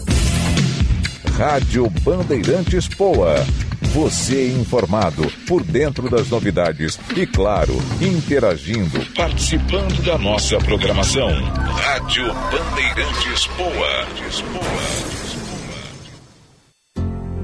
Rádio 1.36 1.90
Bandeirantes 2.04 2.86
Poa. 2.86 3.34
Você 3.92 4.52
informado 4.52 5.26
por 5.48 5.64
dentro 5.64 6.08
das 6.08 6.30
novidades 6.30 6.98
e, 7.16 7.26
claro, 7.26 7.74
interagindo, 8.00 9.04
participando 9.16 10.00
da 10.04 10.16
nossa 10.16 10.58
programação. 10.58 11.30
Rádio 11.32 12.24
Bandeirantes 12.32 13.46
Poa. 13.48 14.06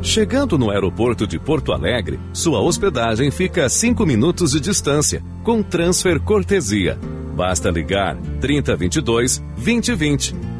Chegando 0.01 0.57
no 0.57 0.70
aeroporto 0.70 1.26
de 1.26 1.38
Porto 1.41 1.72
Alegre, 1.72 2.20
sua 2.32 2.61
hospedagem 2.61 3.32
fica 3.32 3.66
a 3.66 3.68
5 3.68 4.07
minutos 4.07 4.53
de 4.53 4.61
distância, 4.61 5.20
com 5.43 5.64
transfer 5.64 6.20
cortesia. 6.20 6.97
Basta 7.34 7.70
ligar 7.70 8.16
3022 8.41 9.38
2020. 9.57 10.60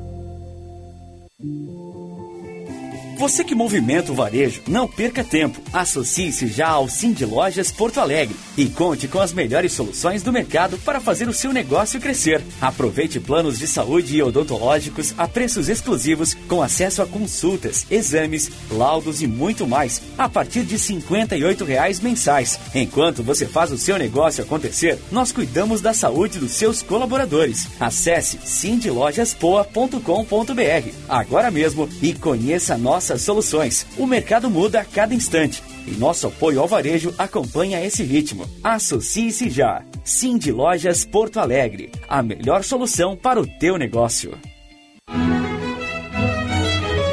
Você 3.21 3.43
que 3.43 3.53
movimenta 3.53 4.11
o 4.11 4.15
varejo, 4.15 4.63
não 4.67 4.87
perca 4.87 5.23
tempo. 5.23 5.61
Associe-se 5.71 6.47
já 6.47 6.69
ao 6.69 6.89
Cindy 6.89 7.23
Lojas 7.23 7.71
Porto 7.71 7.99
Alegre 7.99 8.35
e 8.57 8.65
conte 8.65 9.07
com 9.07 9.19
as 9.19 9.31
melhores 9.31 9.73
soluções 9.73 10.23
do 10.23 10.33
mercado 10.33 10.75
para 10.79 10.99
fazer 10.99 11.27
o 11.27 11.33
seu 11.33 11.53
negócio 11.53 12.01
crescer. 12.01 12.41
Aproveite 12.59 13.19
planos 13.19 13.59
de 13.59 13.67
saúde 13.67 14.17
e 14.17 14.23
odontológicos 14.23 15.13
a 15.19 15.27
preços 15.27 15.69
exclusivos 15.69 16.33
com 16.47 16.63
acesso 16.63 17.03
a 17.03 17.05
consultas, 17.05 17.85
exames, 17.91 18.49
laudos 18.71 19.21
e 19.21 19.27
muito 19.27 19.67
mais 19.67 20.01
a 20.17 20.27
partir 20.27 20.63
de 20.63 20.79
58 20.79 21.63
reais 21.63 21.99
mensais. 21.99 22.59
Enquanto 22.73 23.21
você 23.21 23.45
faz 23.45 23.71
o 23.71 23.77
seu 23.77 23.99
negócio 23.99 24.43
acontecer, 24.43 24.97
nós 25.11 25.31
cuidamos 25.31 25.79
da 25.79 25.93
saúde 25.93 26.39
dos 26.39 26.53
seus 26.53 26.81
colaboradores. 26.81 27.67
Acesse 27.79 28.39
cindylojaspoa.com.br 28.43 30.89
agora 31.07 31.51
mesmo 31.51 31.87
e 32.01 32.15
conheça 32.15 32.73
a 32.73 32.77
nossa 32.79 33.10
nossas 33.11 33.21
soluções. 33.21 33.85
O 33.97 34.07
mercado 34.07 34.49
muda 34.49 34.79
a 34.79 34.85
cada 34.85 35.13
instante 35.13 35.61
e 35.85 35.91
nosso 35.91 36.27
apoio 36.27 36.61
ao 36.61 36.67
varejo 36.67 37.13
acompanha 37.17 37.83
esse 37.83 38.03
ritmo. 38.03 38.47
Associe-se 38.63 39.49
já. 39.49 39.83
Cindy 40.03 40.51
Lojas 40.51 41.03
Porto 41.03 41.39
Alegre, 41.39 41.91
a 42.07 42.23
melhor 42.23 42.63
solução 42.63 43.15
para 43.15 43.39
o 43.39 43.45
teu 43.45 43.77
negócio. 43.77 44.37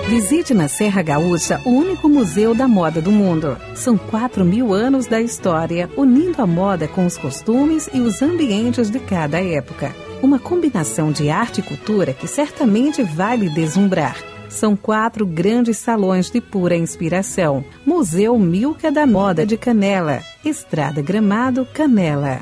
Visite 0.09 0.55
na 0.55 0.69
Serra 0.69 1.03
Gaúcha 1.03 1.61
o 1.65 1.71
único 1.71 2.09
museu 2.09 2.55
da 2.55 2.67
moda 2.67 3.01
do 3.01 3.13
mundo. 3.13 3.59
São 3.75 3.99
4 3.99 4.45
mil 4.45 4.73
anos 4.73 5.07
da 5.07 5.21
história, 5.21 5.89
unindo 5.97 6.41
a 6.41 6.47
moda 6.47 6.89
com 6.89 7.05
os 7.05 7.19
costumes 7.19 7.91
e 7.93 8.01
os 8.01 8.23
ambientes 8.23 8.91
de 8.91 8.99
cada 9.01 9.39
época. 9.43 9.95
Uma 10.23 10.39
combinação 10.39 11.13
de 11.13 11.29
arte 11.29 11.61
e 11.61 11.63
cultura 11.63 12.13
que 12.15 12.27
certamente 12.27 13.03
vai 13.03 13.37
lhe 13.37 13.51
deslumbrar. 13.51 14.17
São 14.49 14.77
quatro 14.77 15.27
grandes 15.27 15.79
salões 15.79 16.31
de 16.31 16.41
pura 16.41 16.77
inspiração. 16.77 17.65
Museu 17.85 18.39
Milka 18.39 18.91
da 18.91 19.07
Moda 19.07 19.45
de 19.45 19.57
Canela. 19.57 20.23
Estrada 20.45 21.03
Gramado, 21.03 21.67
Canela. 21.67 22.41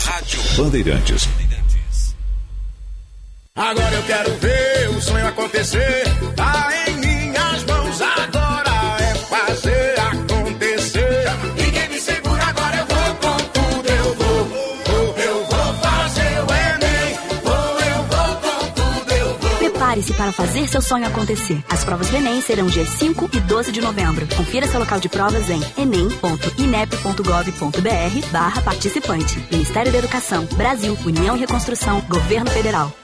Rádio 0.00 0.40
Bandeirantes. 0.56 1.28
Agora 3.56 3.94
eu 3.94 4.02
quero 4.02 4.34
ver 4.36 4.90
o 4.90 5.00
sonho 5.00 5.28
acontecer. 5.28 6.04
Tá 6.34 6.68
em 6.88 6.96
minhas 6.96 7.64
mãos 7.64 7.73
Prepare-se 20.04 20.12
para 20.14 20.32
fazer 20.32 20.68
seu 20.68 20.82
sonho 20.82 21.06
acontecer. 21.06 21.62
As 21.68 21.84
provas 21.84 22.08
do 22.08 22.16
Enem 22.16 22.40
serão 22.42 22.66
dias 22.66 22.88
5 22.88 23.30
e 23.32 23.40
12 23.40 23.72
de 23.72 23.80
novembro. 23.80 24.26
Confira 24.36 24.66
seu 24.66 24.78
local 24.78 25.00
de 25.00 25.08
provas 25.08 25.48
em 25.48 25.60
enem.inep.gov.br 25.78 28.30
barra 28.30 28.60
participante. 28.62 29.42
Ministério 29.50 29.90
da 29.90 29.98
Educação, 29.98 30.44
Brasil, 30.56 30.96
União 31.04 31.36
e 31.36 31.40
Reconstrução, 31.40 32.00
Governo 32.08 32.50
Federal. 32.50 33.03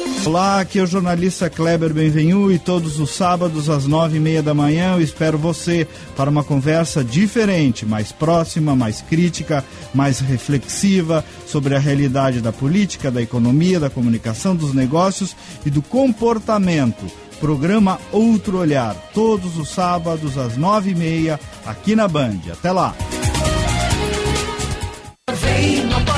Olá, 0.23 0.59
aqui 0.59 0.77
é 0.77 0.83
o 0.83 0.87
jornalista 0.87 1.49
Kleber 1.49 1.91
Benvenu 1.93 2.51
e 2.51 2.59
todos 2.59 2.99
os 2.99 3.09
sábados 3.09 3.69
às 3.71 3.87
nove 3.87 4.17
e 4.17 4.19
meia 4.19 4.43
da 4.43 4.53
manhã 4.53 4.93
eu 4.93 5.01
espero 5.01 5.35
você 5.35 5.87
para 6.15 6.29
uma 6.29 6.43
conversa 6.43 7.03
diferente, 7.03 7.87
mais 7.87 8.11
próxima, 8.11 8.75
mais 8.75 9.01
crítica, 9.01 9.65
mais 9.93 10.19
reflexiva 10.19 11.25
sobre 11.47 11.75
a 11.75 11.79
realidade 11.79 12.39
da 12.39 12.51
política, 12.53 13.09
da 13.09 13.21
economia, 13.21 13.79
da 13.79 13.89
comunicação, 13.89 14.55
dos 14.55 14.75
negócios 14.75 15.35
e 15.65 15.71
do 15.71 15.81
comportamento. 15.81 17.11
Programa 17.39 17.99
Outro 18.11 18.59
Olhar, 18.59 18.95
todos 19.15 19.57
os 19.57 19.69
sábados 19.69 20.37
às 20.37 20.55
nove 20.55 20.91
e 20.91 20.95
meia 20.95 21.39
aqui 21.65 21.95
na 21.95 22.07
Band. 22.07 22.41
Até 22.51 22.71
lá! 22.71 22.95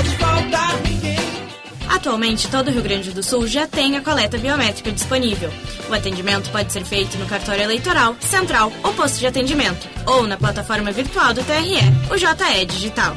Ninguém. 0.03 0.22
Atualmente, 1.93 2.47
todo 2.47 2.69
o 2.69 2.71
Rio 2.71 2.81
Grande 2.81 3.11
do 3.11 3.21
Sul 3.21 3.45
já 3.45 3.67
tem 3.67 3.95
a 3.95 4.01
coleta 4.01 4.35
biométrica 4.35 4.91
disponível. 4.91 5.53
O 5.87 5.93
atendimento 5.93 6.49
pode 6.49 6.73
ser 6.73 6.83
feito 6.83 7.19
no 7.19 7.27
cartório 7.27 7.61
eleitoral, 7.61 8.15
central 8.19 8.73
ou 8.81 8.91
posto 8.95 9.19
de 9.19 9.27
atendimento, 9.27 9.87
ou 10.07 10.25
na 10.25 10.35
plataforma 10.35 10.91
virtual 10.91 11.35
do 11.35 11.43
TRE, 11.43 11.77
o 12.11 12.17
JE 12.17 12.65
Digital. 12.65 13.15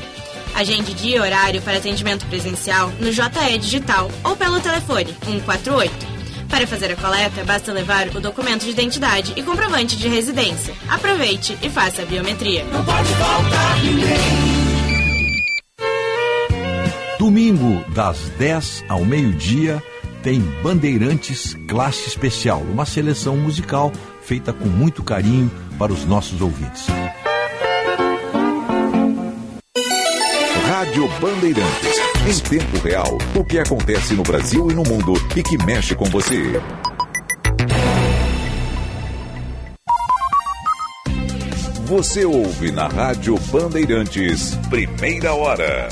Agende 0.54 0.92
dia 0.92 1.16
e 1.16 1.20
horário 1.20 1.62
para 1.62 1.78
atendimento 1.78 2.26
presencial 2.26 2.92
no 3.00 3.10
JE 3.10 3.58
Digital 3.58 4.10
ou 4.22 4.36
pelo 4.36 4.60
telefone 4.60 5.16
148. 5.24 5.94
Para 6.46 6.66
fazer 6.66 6.92
a 6.92 6.96
coleta, 6.96 7.44
basta 7.44 7.72
levar 7.72 8.08
o 8.08 8.20
documento 8.20 8.64
de 8.64 8.70
identidade 8.72 9.32
e 9.36 9.42
comprovante 9.42 9.96
de 9.96 10.06
residência. 10.06 10.74
Aproveite 10.86 11.56
e 11.62 11.70
faça 11.70 12.02
a 12.02 12.04
biometria. 12.04 12.62
Não 12.64 12.84
pode 12.84 13.08
faltar 13.14 13.82
ninguém. 13.82 14.65
Domingo, 17.26 17.84
das 17.92 18.30
10 18.38 18.84
ao 18.88 19.04
meio-dia, 19.04 19.82
tem 20.22 20.40
Bandeirantes 20.62 21.54
Classe 21.66 22.06
Especial, 22.06 22.60
uma 22.60 22.86
seleção 22.86 23.36
musical 23.36 23.90
feita 24.22 24.52
com 24.52 24.66
muito 24.66 25.02
carinho 25.02 25.50
para 25.76 25.92
os 25.92 26.04
nossos 26.04 26.40
ouvintes. 26.40 26.86
Rádio 30.68 31.08
Bandeirantes. 31.20 31.98
Em 32.28 32.48
tempo 32.48 32.78
real, 32.86 33.18
o 33.34 33.44
que 33.44 33.58
acontece 33.58 34.14
no 34.14 34.22
Brasil 34.22 34.70
e 34.70 34.74
no 34.74 34.84
mundo 34.84 35.14
e 35.34 35.42
que 35.42 35.58
mexe 35.64 35.96
com 35.96 36.04
você. 36.04 36.62
Você 41.86 42.24
ouve 42.24 42.70
na 42.70 42.86
Rádio 42.86 43.36
Bandeirantes, 43.50 44.54
primeira 44.70 45.34
hora. 45.34 45.88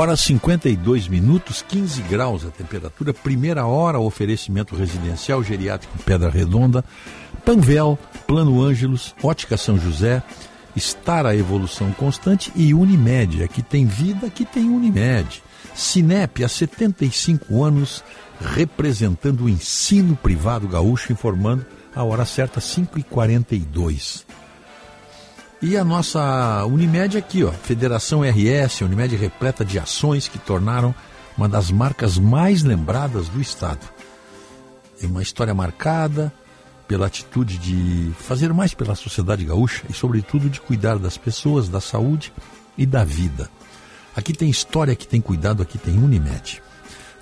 Horas 0.00 0.20
52 0.20 1.08
minutos, 1.08 1.62
15 1.68 2.00
graus 2.02 2.46
a 2.46 2.50
temperatura, 2.50 3.12
primeira 3.12 3.66
hora, 3.66 4.00
oferecimento 4.00 4.74
residencial 4.74 5.44
geriátrico 5.44 5.98
Pedra 6.06 6.30
Redonda, 6.30 6.82
Panvel, 7.44 7.98
Plano 8.26 8.62
Ângelos, 8.62 9.14
Ótica 9.22 9.58
São 9.58 9.78
José, 9.78 10.22
Estar 10.74 11.26
a 11.26 11.36
Evolução 11.36 11.92
Constante 11.92 12.50
e 12.56 12.72
Unimed. 12.72 13.42
Aqui 13.42 13.60
tem 13.62 13.84
vida, 13.84 14.28
aqui 14.28 14.46
tem 14.46 14.70
Unimed. 14.70 15.42
Cinep, 15.74 16.42
há 16.42 16.48
75 16.48 17.62
anos, 17.62 18.02
representando 18.40 19.44
o 19.44 19.50
ensino 19.50 20.16
privado 20.16 20.66
gaúcho, 20.66 21.12
informando 21.12 21.66
a 21.94 22.02
hora 22.02 22.24
certa, 22.24 22.58
5h42. 22.58 24.24
E 25.62 25.76
a 25.76 25.84
nossa 25.84 26.64
Unimed 26.64 27.18
aqui, 27.18 27.44
ó, 27.44 27.52
Federação 27.52 28.22
RS, 28.22 28.80
Unimed 28.80 29.14
repleta 29.14 29.62
de 29.62 29.78
ações 29.78 30.26
que 30.26 30.38
tornaram 30.38 30.94
uma 31.36 31.46
das 31.46 31.70
marcas 31.70 32.16
mais 32.16 32.62
lembradas 32.62 33.28
do 33.28 33.42
Estado. 33.42 33.86
É 35.02 35.06
uma 35.06 35.20
história 35.20 35.52
marcada 35.52 36.32
pela 36.88 37.06
atitude 37.06 37.58
de 37.58 38.10
fazer 38.18 38.54
mais 38.54 38.72
pela 38.72 38.94
sociedade 38.94 39.44
gaúcha 39.44 39.84
e, 39.90 39.92
sobretudo, 39.92 40.48
de 40.48 40.62
cuidar 40.62 40.98
das 40.98 41.18
pessoas, 41.18 41.68
da 41.68 41.80
saúde 41.80 42.32
e 42.78 42.86
da 42.86 43.04
vida. 43.04 43.50
Aqui 44.16 44.32
tem 44.32 44.48
história, 44.48 44.94
aqui 44.94 45.06
tem 45.06 45.20
cuidado, 45.20 45.62
aqui 45.62 45.76
tem 45.76 45.98
Unimed. 45.98 46.62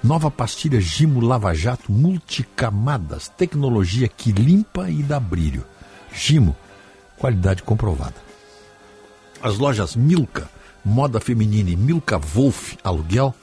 Nova 0.03 0.31
pastilha 0.31 0.81
Gimo 0.81 1.21
Lava 1.21 1.53
Jato 1.55 1.91
multicamadas, 1.91 3.27
tecnologia 3.37 4.07
que 4.07 4.31
limpa 4.31 4.89
e 4.89 5.03
dá 5.03 5.19
brilho. 5.19 5.67
Gimo, 6.15 6.57
qualidade 7.19 7.65
comprovada. 7.65 8.28
As 9.41 9.57
lojas 9.57 9.95
Milka, 9.95 10.51
moda 10.85 11.21
feminina 11.21 11.71
e 11.71 11.77
Milka 11.77 12.19
Wolf 12.19 12.75
aluguel 12.83 13.35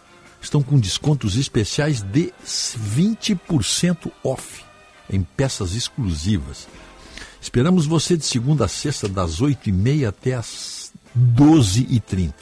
estão 0.41 0.61
com 0.61 0.77
descontos 0.77 1.37
especiais 1.37 2.01
de 2.01 2.33
20% 2.45 4.11
off 4.23 4.63
em 5.09 5.23
peças 5.23 5.73
exclusivas. 5.73 6.67
Esperamos 7.41 7.85
você 7.85 8.17
de 8.17 8.25
segunda 8.25 8.65
a 8.65 8.67
sexta, 8.67 9.07
das 9.07 9.41
8h30 9.41 10.07
até 10.07 10.33
as 10.33 10.91
12h30. 11.17 12.33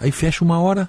Aí 0.00 0.12
fecha 0.12 0.44
uma 0.44 0.60
hora, 0.60 0.88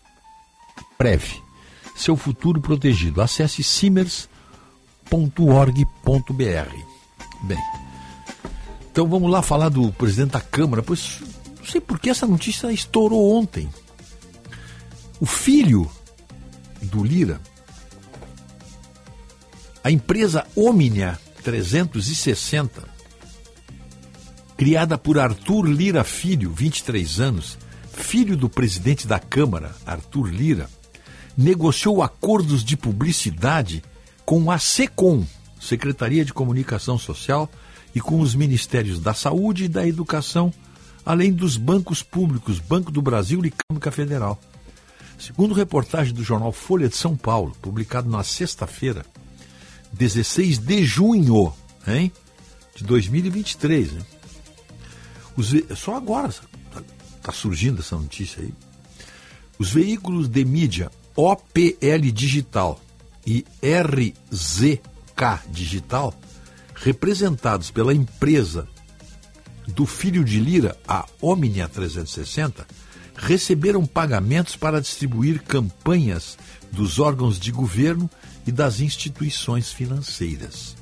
Prev. 0.97 1.43
Seu 1.97 2.16
futuro 2.16 2.61
protegido. 2.61 3.22
Acesse 3.22 3.61
simers.org.br. 3.61 4.30
Bem, 7.43 7.59
então 8.95 9.09
vamos 9.09 9.29
lá 9.29 9.41
falar 9.41 9.67
do 9.67 9.91
presidente 9.91 10.31
da 10.31 10.39
Câmara, 10.39 10.81
pois 10.81 11.19
não 11.57 11.65
sei 11.65 11.81
por 11.81 11.99
que 11.99 12.09
essa 12.09 12.25
notícia 12.25 12.71
estourou 12.71 13.35
ontem. 13.35 13.67
O 15.19 15.25
filho 15.25 15.91
do 16.81 17.03
Lira, 17.03 17.41
a 19.83 19.91
empresa 19.91 20.47
Omnia 20.55 21.19
360, 21.43 22.87
criada 24.55 24.97
por 24.97 25.19
Arthur 25.19 25.65
Lira 25.65 26.05
Filho, 26.05 26.53
23 26.53 27.19
anos, 27.19 27.57
filho 27.91 28.37
do 28.37 28.47
presidente 28.47 29.05
da 29.05 29.19
Câmara, 29.19 29.75
Arthur 29.85 30.27
Lira, 30.27 30.69
negociou 31.37 32.01
acordos 32.01 32.63
de 32.63 32.77
publicidade 32.77 33.83
com 34.23 34.49
a 34.49 34.57
SECOM, 34.57 35.25
Secretaria 35.59 36.23
de 36.23 36.33
Comunicação 36.33 36.97
Social, 36.97 37.51
e 37.95 38.01
com 38.01 38.19
os 38.19 38.35
ministérios 38.35 38.99
da 38.99 39.13
Saúde 39.13 39.63
e 39.63 39.69
da 39.69 39.87
Educação, 39.87 40.53
além 41.05 41.31
dos 41.31 41.55
bancos 41.55 42.03
públicos, 42.03 42.59
Banco 42.59 42.91
do 42.91 43.01
Brasil 43.01 43.43
e 43.45 43.51
Câmara 43.51 43.91
Federal. 43.91 44.39
Segundo 45.17 45.53
reportagem 45.53 46.13
do 46.13 46.21
jornal 46.21 46.51
Folha 46.51 46.89
de 46.89 46.97
São 46.97 47.15
Paulo, 47.15 47.55
publicado 47.61 48.09
na 48.09 48.21
sexta-feira, 48.21 49.05
16 49.93 50.57
de 50.57 50.83
junho 50.83 51.53
hein, 51.87 52.11
de 52.75 52.83
2023. 52.83 53.93
Hein? 53.93 54.05
Os, 55.37 55.53
só 55.77 55.95
agora 55.95 56.29
está 57.17 57.31
surgindo 57.31 57.79
essa 57.79 57.95
notícia 57.95 58.41
aí. 58.41 58.53
Os 59.57 59.71
veículos 59.71 60.27
de 60.27 60.43
mídia 60.43 60.91
OPL 61.15 62.11
Digital 62.13 62.79
e 63.25 63.45
RZK 63.61 64.81
Digital, 65.49 66.13
representados 66.76 67.71
pela 67.71 67.93
empresa 67.93 68.67
do 69.67 69.86
filho 69.86 70.23
de 70.23 70.39
Lira, 70.39 70.78
a 70.88 71.05
Omnia 71.21 71.67
360, 71.67 72.67
receberam 73.15 73.86
pagamentos 73.86 74.55
para 74.55 74.82
distribuir 74.82 75.41
campanhas 75.41 76.38
dos 76.71 76.99
órgãos 76.99 77.39
de 77.39 77.51
governo 77.51 78.09
e 78.45 78.51
das 78.51 78.80
instituições 78.80 79.71
financeiras. 79.71 80.76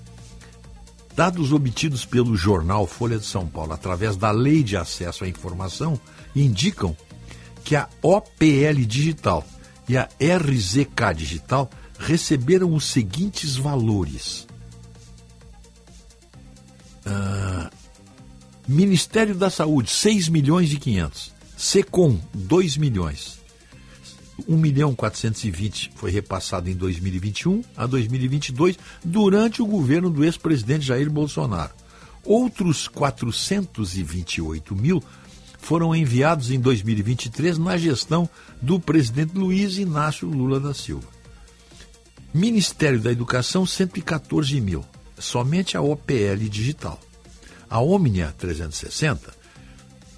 Dados 1.16 1.54
obtidos 1.54 2.06
pelo 2.06 2.36
jornal 2.36 2.88
Folha 2.88 3.20
de 3.20 3.26
São 3.26 3.48
Paulo 3.48 3.72
através 3.72 4.18
da 4.18 4.32
Lei 4.32 4.64
de 4.64 4.76
Acesso 4.76 5.24
à 5.24 5.28
Informação 5.28 6.00
indicam 6.36 6.98
que 7.64 7.76
a 7.76 7.88
OPL 8.02 8.84
Digital 8.86 9.46
e 9.88 9.96
a 9.96 10.10
RZK 10.20 11.14
Digital 11.16 11.70
receberam 12.00 12.74
os 12.74 12.86
seguintes 12.86 13.56
valores. 13.56 14.48
Uh, 17.06 17.70
Ministério 18.68 19.36
da 19.36 19.50
Saúde, 19.50 19.92
6 19.92 20.30
milhões 20.30 20.72
e 20.72 20.78
500. 20.78 21.34
Secom, 21.58 22.18
2 22.34 22.78
milhões. 22.78 23.40
1 24.48 24.58
milhão 24.58 24.96
420 24.96 25.92
foi 25.96 26.12
repassado 26.12 26.70
em 26.70 26.76
2021 26.76 27.62
a 27.76 27.86
2022 27.86 28.78
durante 29.04 29.62
o 29.62 29.66
governo 29.66 30.10
do 30.10 30.24
ex-presidente 30.24 30.86
Jair 30.86 31.10
Bolsonaro. 31.10 31.74
Outros 32.24 32.88
428 32.88 34.76
mil 34.76 35.04
foram 35.60 35.96
enviados 35.96 36.52
em 36.52 36.60
2023 36.60 37.58
na 37.58 37.78
gestão 37.78 38.30
do 38.62 38.80
presidente 38.80 39.38
Luiz 39.38 39.78
Inácio 39.78 40.28
Lula 40.28 40.60
da 40.60 40.74
Silva. 40.74 41.08
Ministério 42.34 43.00
da 43.00 43.12
Educação, 43.12 43.66
114 43.66 44.60
mil. 44.60 44.84
Somente 45.18 45.78
a 45.78 45.82
OPL 45.82 46.50
digital. 46.50 47.00
A 47.70 47.80
Omnia 47.80 48.34
360 48.38 49.34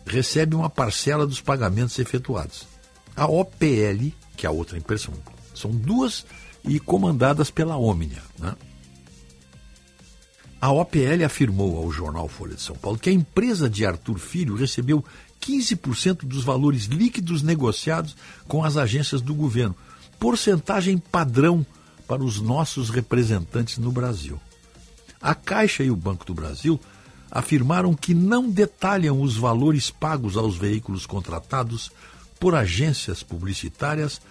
recebe 0.05 0.55
uma 0.55 0.69
parcela 0.69 1.25
dos 1.25 1.41
pagamentos 1.41 1.97
efetuados. 1.99 2.67
A 3.15 3.25
OPL, 3.27 4.11
que 4.35 4.45
é 4.45 4.47
a 4.47 4.51
outra 4.51 4.77
impressão, 4.77 5.13
são 5.53 5.71
duas 5.71 6.25
e 6.63 6.79
comandadas 6.79 7.49
pela 7.49 7.77
Omnia. 7.77 8.21
Né? 8.37 8.55
A 10.59 10.71
OPL 10.71 11.23
afirmou 11.25 11.77
ao 11.77 11.91
jornal 11.91 12.27
Folha 12.27 12.55
de 12.55 12.61
São 12.61 12.75
Paulo 12.75 12.97
que 12.97 13.09
a 13.09 13.13
empresa 13.13 13.69
de 13.69 13.85
Arthur 13.85 14.17
Filho 14.17 14.55
recebeu 14.55 15.03
15% 15.39 16.25
dos 16.25 16.43
valores 16.43 16.85
líquidos 16.85 17.43
negociados 17.43 18.15
com 18.47 18.63
as 18.63 18.77
agências 18.77 19.21
do 19.21 19.33
governo, 19.35 19.75
porcentagem 20.19 20.97
padrão 20.97 21.65
para 22.07 22.23
os 22.23 22.41
nossos 22.41 22.89
representantes 22.89 23.77
no 23.77 23.91
Brasil. 23.91 24.39
A 25.25 25.33
Caixa 25.33 25.83
e 25.83 25.89
o 25.89 25.95
Banco 25.95 26.23
do 26.23 26.35
Brasil 26.35 26.79
afirmaram 27.31 27.95
que 27.95 28.13
não 28.13 28.47
detalham 28.47 29.19
os 29.19 29.35
valores 29.35 29.89
pagos 29.89 30.37
aos 30.37 30.55
veículos 30.55 31.07
contratados 31.07 31.91
por 32.39 32.53
agências 32.53 33.23
publicitárias 33.23 34.21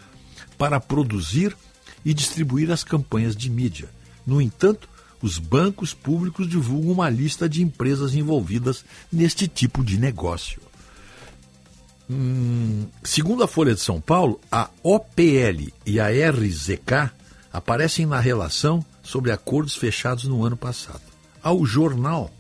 para 0.57 0.79
produzir 0.79 1.57
e 2.05 2.15
distribuir 2.15 2.71
as 2.71 2.85
campanhas 2.85 3.35
de 3.35 3.51
mídia. 3.51 3.89
No 4.25 4.41
entanto, 4.41 4.89
os 5.21 5.37
bancos 5.37 5.93
públicos 5.93 6.49
divulgam 6.49 6.93
uma 6.93 7.11
lista 7.11 7.49
de 7.49 7.61
empresas 7.61 8.15
envolvidas 8.15 8.85
neste 9.11 9.49
tipo 9.49 9.83
de 9.83 9.99
negócio. 9.99 10.63
Hum, 12.09 12.87
segundo 13.03 13.43
a 13.43 13.49
Folha 13.49 13.75
de 13.75 13.81
São 13.81 14.01
Paulo, 14.01 14.41
a 14.49 14.71
OPL 14.81 15.73
e 15.85 15.99
a 15.99 16.07
RZK 16.31 17.11
aparecem 17.53 18.07
na 18.07 18.21
relação 18.21 18.85
sobre 19.05 19.31
acordos 19.31 19.77
fechados 19.77 20.25
no 20.25 20.45
ano 20.45 20.57
passado. 20.57 21.03
Ao 21.43 21.65
jornal, 21.65 22.35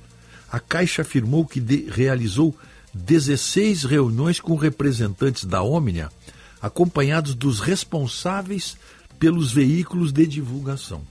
a 0.50 0.58
Caixa 0.58 1.02
afirmou 1.02 1.46
que 1.46 1.60
de, 1.60 1.88
realizou 1.90 2.56
16 2.94 3.84
reuniões 3.84 4.40
com 4.40 4.56
representantes 4.56 5.44
da 5.44 5.62
Omnia, 5.62 6.08
acompanhados 6.62 7.34
dos 7.34 7.60
responsáveis 7.60 8.76
pelos 9.18 9.52
veículos 9.52 10.10
de 10.10 10.26
divulgação, 10.26 11.02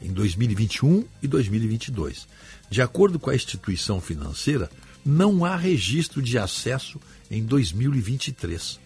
em 0.00 0.12
2021 0.12 1.04
e 1.22 1.26
2022. 1.26 2.28
De 2.70 2.80
acordo 2.80 3.18
com 3.18 3.30
a 3.30 3.34
instituição 3.34 4.00
financeira, 4.00 4.70
não 5.04 5.44
há 5.44 5.56
registro 5.56 6.22
de 6.22 6.38
acesso 6.38 7.00
em 7.30 7.42
2023. 7.44 8.78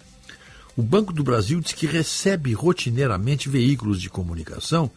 O 0.76 0.82
Banco 0.82 1.12
do 1.12 1.24
Brasil 1.24 1.60
diz 1.60 1.72
que 1.72 1.86
recebe 1.86 2.52
rotineiramente 2.52 3.48
veículos 3.48 4.00
de 4.00 4.08
comunicação 4.08 4.90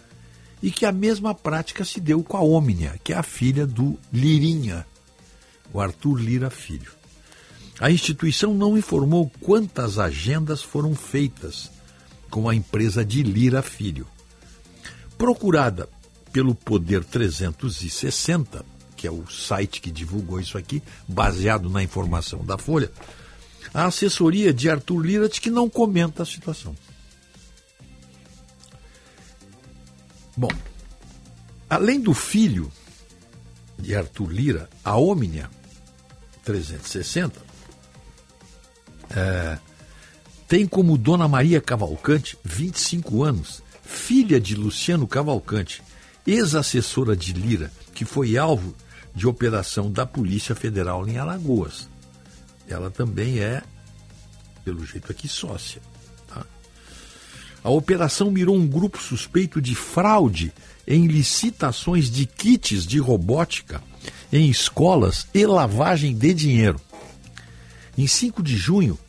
e 0.63 0.71
que 0.71 0.85
a 0.85 0.93
mesma 0.93 1.35
prática 1.35 1.83
se 1.83 1.99
deu 1.99 2.23
com 2.23 2.37
a 2.37 2.41
Omnia, 2.41 2.97
que 3.03 3.11
é 3.11 3.17
a 3.17 3.21
filha 3.21 3.67
do 3.67 3.99
Lirinha, 4.13 4.87
o 5.73 5.81
Arthur 5.81 6.15
Lira 6.15 6.49
Filho. 6.49 6.93
A 7.81 7.91
instituição 7.91 8.53
não 8.53 8.77
informou 8.77 9.29
quantas 9.41 9.99
agendas 9.99 10.63
foram 10.63 10.95
feitas 10.95 11.69
com 12.29 12.47
a 12.47 12.55
empresa 12.55 13.03
de 13.03 13.23
Lira 13.23 13.61
Filho. 13.61 14.07
Procurada 15.17 15.89
pelo 16.31 16.55
Poder 16.55 17.03
360, 17.03 18.65
que 18.95 19.05
é 19.05 19.11
o 19.11 19.29
site 19.29 19.81
que 19.81 19.91
divulgou 19.91 20.39
isso 20.39 20.57
aqui, 20.57 20.81
baseado 21.05 21.69
na 21.69 21.83
informação 21.83 22.45
da 22.45 22.57
Folha, 22.57 22.89
a 23.73 23.83
assessoria 23.87 24.53
de 24.53 24.69
Arthur 24.69 25.01
Lira 25.01 25.27
diz 25.27 25.39
que 25.39 25.49
não 25.49 25.69
comenta 25.69 26.23
a 26.23 26.25
situação. 26.25 26.73
Bom, 30.35 30.51
além 31.69 31.99
do 31.99 32.13
filho 32.13 32.71
de 33.77 33.95
Arthur 33.95 34.31
Lira, 34.31 34.69
a 34.83 34.97
Omnia 34.97 35.49
360 36.43 37.41
é, 39.15 39.57
tem 40.47 40.65
como 40.65 40.97
Dona 40.97 41.27
Maria 41.27 41.61
Cavalcante, 41.61 42.37
25 42.43 43.23
anos, 43.23 43.63
filha 43.83 44.39
de 44.39 44.55
Luciano 44.55 45.07
Cavalcante, 45.07 45.81
ex-assessora 46.25 47.15
de 47.15 47.33
Lira, 47.33 47.71
que 47.93 48.05
foi 48.05 48.37
alvo 48.37 48.75
de 49.13 49.27
operação 49.27 49.91
da 49.91 50.05
Polícia 50.05 50.55
Federal 50.55 51.07
em 51.07 51.17
Alagoas. 51.17 51.87
Ela 52.67 52.89
também 52.89 53.39
é, 53.39 53.61
pelo 54.63 54.85
jeito 54.85 55.11
aqui, 55.11 55.27
sócia. 55.27 55.81
A 57.63 57.69
operação 57.69 58.29
mirou 58.29 58.55
um 58.55 58.67
grupo 58.67 59.01
suspeito 59.01 59.61
de 59.61 59.73
fraude 59.73 60.51
em 60.85 61.07
licitações 61.07 62.11
de 62.11 62.25
kits 62.25 62.85
de 62.85 62.99
robótica 62.99 63.81
em 64.31 64.49
escolas 64.49 65.27
e 65.33 65.45
lavagem 65.45 66.13
de 66.13 66.33
dinheiro. 66.33 66.79
Em 67.97 68.05
5 68.05 68.43
de 68.43 68.57
junho, 68.57 68.99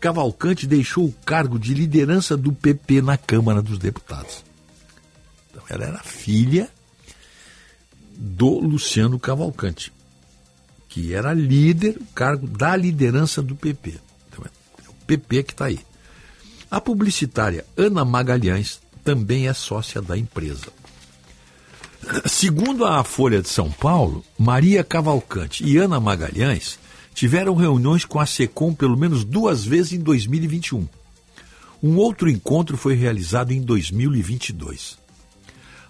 Cavalcante 0.00 0.66
deixou 0.66 1.06
o 1.06 1.14
cargo 1.24 1.58
de 1.58 1.72
liderança 1.72 2.36
do 2.36 2.52
PP 2.52 3.00
na 3.00 3.16
Câmara 3.16 3.62
dos 3.62 3.78
Deputados. 3.78 4.44
Então, 5.50 5.62
ela 5.68 5.84
era 5.84 5.98
filha 6.02 6.68
do 8.16 8.58
Luciano 8.58 9.18
Cavalcante, 9.18 9.92
que 10.88 11.14
era 11.14 11.32
líder, 11.32 11.96
o 11.98 12.06
cargo 12.14 12.46
da 12.46 12.76
liderança 12.76 13.40
do 13.40 13.54
PP. 13.54 13.94
Então, 14.28 14.44
é 14.44 14.88
o 14.88 14.94
PP 15.06 15.42
que 15.44 15.52
está 15.52 15.66
aí. 15.66 15.80
A 16.70 16.80
publicitária 16.80 17.66
Ana 17.76 18.04
Magalhães 18.04 18.80
também 19.02 19.48
é 19.48 19.52
sócia 19.52 20.00
da 20.00 20.16
empresa. 20.16 20.68
Segundo 22.26 22.84
a 22.84 23.02
Folha 23.02 23.42
de 23.42 23.48
São 23.48 23.70
Paulo, 23.72 24.24
Maria 24.38 24.84
Cavalcante 24.84 25.64
e 25.64 25.76
Ana 25.76 25.98
Magalhães 25.98 26.78
tiveram 27.12 27.56
reuniões 27.56 28.04
com 28.04 28.20
a 28.20 28.26
SECOM 28.26 28.72
pelo 28.72 28.96
menos 28.96 29.24
duas 29.24 29.64
vezes 29.64 29.94
em 29.94 29.98
2021. 29.98 30.88
Um 31.82 31.96
outro 31.96 32.30
encontro 32.30 32.76
foi 32.76 32.94
realizado 32.94 33.50
em 33.50 33.60
2022. 33.60 34.96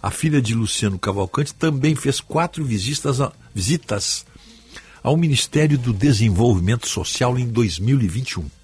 A 0.02 0.10
filha 0.10 0.40
de 0.40 0.54
Luciano 0.54 0.98
Cavalcante 0.98 1.52
também 1.52 1.94
fez 1.94 2.20
quatro 2.20 2.64
visitas, 2.64 3.20
a, 3.20 3.30
visitas 3.54 4.24
ao 5.02 5.14
Ministério 5.14 5.76
do 5.76 5.92
Desenvolvimento 5.92 6.88
Social 6.88 7.38
em 7.38 7.46
2021. 7.46 8.59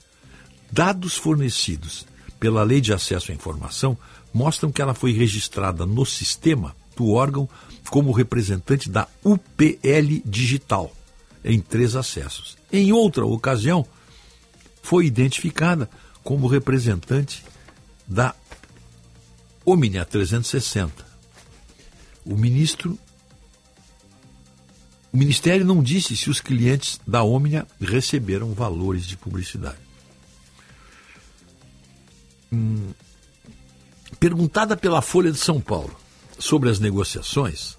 Dados 0.71 1.17
fornecidos 1.17 2.07
pela 2.39 2.63
Lei 2.63 2.81
de 2.81 2.93
Acesso 2.93 3.33
à 3.33 3.35
Informação 3.35 3.97
mostram 4.33 4.71
que 4.71 4.83
ela 4.83 4.95
foi 4.95 5.13
registrada 5.13 5.87
no 5.87 6.05
sistema 6.05 6.77
do 6.97 7.11
órgão 7.11 7.49
como 7.91 8.13
representante 8.13 8.91
da 8.91 9.09
UPL 9.25 10.23
Digital, 10.25 10.95
em 11.45 11.61
três 11.61 11.95
acessos. 11.95 12.57
Em 12.73 12.93
outra 12.93 13.25
ocasião, 13.25 13.87
foi 14.83 15.07
identificada 15.07 15.89
como 16.23 16.47
representante 16.47 17.45
da 18.07 18.35
Omnia 19.65 20.05
360. 20.05 21.07
O 22.25 22.37
ministro 22.37 22.99
o 25.13 25.19
Ministério 25.19 25.65
não 25.65 25.83
disse 25.83 26.15
se 26.15 26.29
os 26.29 26.43
clientes 26.43 27.01
da 27.07 27.23
Omnia 27.23 27.67
receberam 27.81 28.53
valores 28.53 29.07
de 29.07 29.17
publicidade. 29.17 29.86
Hum, 32.57 32.95
perguntada 34.19 34.77
pela 34.77 35.03
Folha 35.03 35.31
de 35.31 35.39
São 35.39 35.61
Paulo 35.61 35.95
sobre 36.39 36.71
as 36.71 36.79
negociações, 36.79 37.77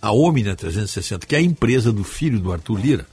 a 0.00 0.12
Omnia 0.12 0.54
360, 0.54 1.26
que 1.26 1.34
é 1.34 1.38
a 1.38 1.42
empresa 1.42 1.92
do 1.92 2.04
filho 2.04 2.38
do 2.38 2.52
Arthur 2.52 2.78
Lira, 2.78 3.06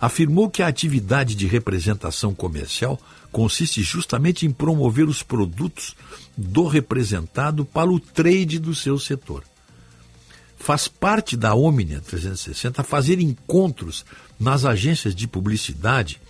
afirmou 0.00 0.50
que 0.50 0.62
a 0.62 0.66
atividade 0.66 1.34
de 1.34 1.46
representação 1.46 2.34
comercial 2.34 2.98
consiste 3.30 3.82
justamente 3.82 4.46
em 4.46 4.50
promover 4.50 5.06
os 5.06 5.22
produtos 5.22 5.94
do 6.36 6.66
representado 6.66 7.64
para 7.64 7.90
o 7.90 8.00
trade 8.00 8.58
do 8.58 8.74
seu 8.74 8.98
setor. 8.98 9.44
Faz 10.58 10.88
parte 10.88 11.36
da 11.36 11.54
Omnia 11.54 12.00
360 12.00 12.82
fazer 12.82 13.20
encontros 13.20 14.04
nas 14.40 14.64
agências 14.64 15.14
de 15.14 15.28
publicidade 15.28 16.20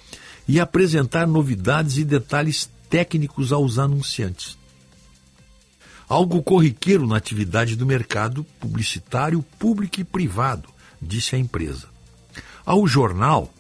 e 0.49 0.59
apresentar 0.59 1.27
novidades 1.27 1.99
e 1.99 2.05
detalhes 2.05 2.69
técnicos 2.93 3.55
aos 3.55 3.79
anunciantes. 3.79 4.59
Algo 6.07 6.43
corriqueiro 6.43 7.07
na 7.07 7.17
atividade 7.17 7.75
do 7.75 7.87
mercado 7.87 8.45
publicitário 8.61 9.43
público 9.59 9.99
e 9.99 10.05
privado, 10.05 10.69
disse 11.01 11.35
a 11.35 11.39
empresa. 11.39 11.89
Ao 12.67 12.87
jornal, 12.87 13.51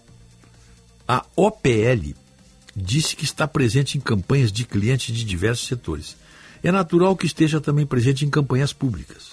a 1.08 1.24
OPL 1.34 2.14
disse 2.76 3.16
que 3.16 3.24
está 3.24 3.48
presente 3.48 3.96
em 3.96 4.02
campanhas 4.02 4.52
de 4.52 4.66
clientes 4.66 5.16
de 5.16 5.24
diversos 5.24 5.66
setores. 5.66 6.14
É 6.62 6.70
natural 6.70 7.16
que 7.16 7.24
esteja 7.24 7.58
também 7.58 7.86
presente 7.86 8.26
em 8.26 8.30
campanhas 8.30 8.74
públicas. 8.74 9.32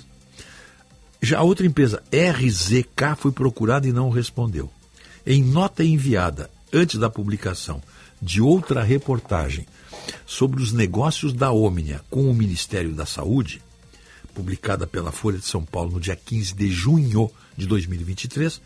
Já 1.21 1.39
a 1.39 1.43
outra 1.43 1.67
empresa, 1.67 2.01
RZK, 2.13 3.17
foi 3.17 3.33
procurada 3.33 3.85
e 3.85 3.91
não 3.91 4.09
respondeu. 4.09 4.71
Em 5.25 5.43
nota 5.43 5.83
enviada 5.83 6.49
antes 6.71 6.97
da 6.97 7.09
publicação 7.09 7.83
de 8.21 8.41
outra 8.41 8.81
reportagem 8.81 9.67
sobre 10.25 10.61
os 10.61 10.71
negócios 10.71 11.33
da 11.33 11.51
Omnia 11.51 12.01
com 12.09 12.29
o 12.29 12.33
Ministério 12.33 12.93
da 12.93 13.05
Saúde, 13.05 13.61
publicada 14.33 14.87
pela 14.87 15.11
Folha 15.11 15.37
de 15.37 15.45
São 15.45 15.63
Paulo 15.63 15.91
no 15.91 15.99
dia 15.99 16.15
15 16.15 16.53
de 16.53 16.71
junho 16.71 17.29
de 17.57 17.65
2023, 17.65 18.61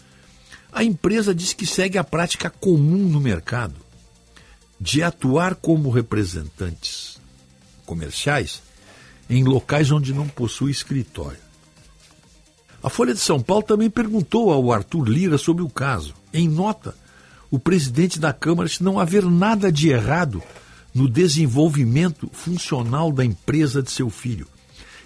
a 0.71 0.83
empresa 0.83 1.33
diz 1.33 1.53
que 1.53 1.65
segue 1.65 1.97
a 1.97 2.03
prática 2.03 2.49
comum 2.49 3.07
no 3.09 3.19
mercado 3.19 3.75
de 4.79 5.01
atuar 5.01 5.55
como 5.55 5.89
representantes 5.89 7.19
comerciais 7.85 8.61
em 9.29 9.43
locais 9.43 9.91
onde 9.91 10.13
não 10.13 10.27
possui 10.27 10.71
escritório. 10.71 11.39
A 12.81 12.89
Folha 12.89 13.13
de 13.13 13.19
São 13.19 13.39
Paulo 13.41 13.63
também 13.63 13.89
perguntou 13.89 14.51
ao 14.51 14.71
Arthur 14.71 15.07
Lira 15.07 15.37
sobre 15.37 15.63
o 15.63 15.69
caso. 15.69 16.13
Em 16.33 16.49
nota, 16.49 16.93
o 17.49 17.57
presidente 17.57 18.19
da 18.19 18.33
Câmara 18.33 18.67
disse 18.67 18.83
não 18.83 18.99
haver 18.99 19.23
nada 19.23 19.71
de 19.71 19.89
errado 19.89 20.43
no 20.93 21.07
desenvolvimento 21.07 22.29
funcional 22.31 23.11
da 23.11 23.25
empresa 23.25 23.81
de 23.81 23.91
seu 23.91 24.09
filho, 24.09 24.47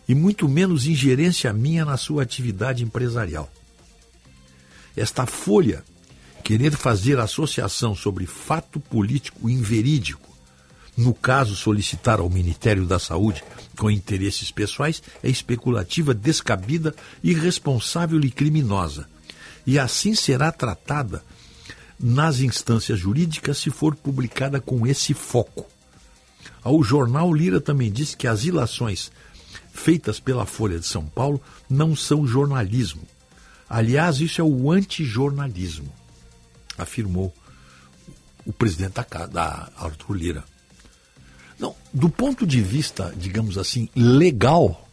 e 0.08 0.16
muito 0.16 0.48
menos 0.48 0.86
ingerência 0.86 1.52
minha 1.54 1.86
na 1.86 1.98
sua 1.98 2.24
atividade 2.24 2.84
empresarial. 2.84 3.52
Esta 4.96 5.26
folha 5.26 5.84
querer 6.44 6.72
fazer 6.72 7.20
associação 7.20 7.94
sobre 7.94 8.26
fato 8.26 8.80
político 8.80 9.50
inverídico, 9.50 10.28
no 10.96 11.14
caso 11.14 11.56
solicitar 11.56 12.20
ao 12.20 12.30
Ministério 12.30 12.86
da 12.86 12.98
Saúde 12.98 13.44
com 13.78 13.92
interesses 13.92 14.50
pessoais, 14.50 15.04
é 15.22 15.30
especulativa, 15.30 16.14
descabida, 16.14 16.96
irresponsável 17.24 18.20
e 18.22 18.32
criminosa. 18.32 19.08
E 19.66 19.78
assim 19.78 20.16
será 20.16 20.52
tratada 20.52 21.24
nas 22.00 22.40
instâncias 22.40 22.98
jurídicas 22.98 23.58
se 23.58 23.70
for 23.70 23.96
publicada 23.96 24.60
com 24.60 24.88
esse 24.88 25.14
foco. 25.14 25.77
Ao 26.64 26.82
jornal 26.84 27.34
Lira 27.34 27.62
também 27.62 27.92
disse 27.92 28.16
que 28.16 28.28
as 28.28 28.44
ilações 28.44 29.12
feitas 29.72 30.20
pela 30.20 30.46
Folha 30.46 30.80
de 30.80 30.86
São 30.86 31.06
Paulo 31.06 31.42
não 31.70 31.96
são 31.96 32.26
jornalismo. 32.26 33.02
Aliás, 33.70 34.20
isso 34.20 34.42
é 34.42 34.44
o 34.44 34.72
antijornalismo, 34.72 35.92
afirmou 36.78 37.34
o 38.46 38.54
presidente 38.54 38.94
da, 38.94 39.26
da 39.26 39.70
Arthur 39.78 40.14
Lira. 40.14 40.44
Não, 41.60 41.76
do 41.94 42.10
ponto 42.10 42.46
de 42.46 42.62
vista, 42.62 43.14
digamos 43.18 43.58
assim, 43.58 43.90
legal, 43.96 44.88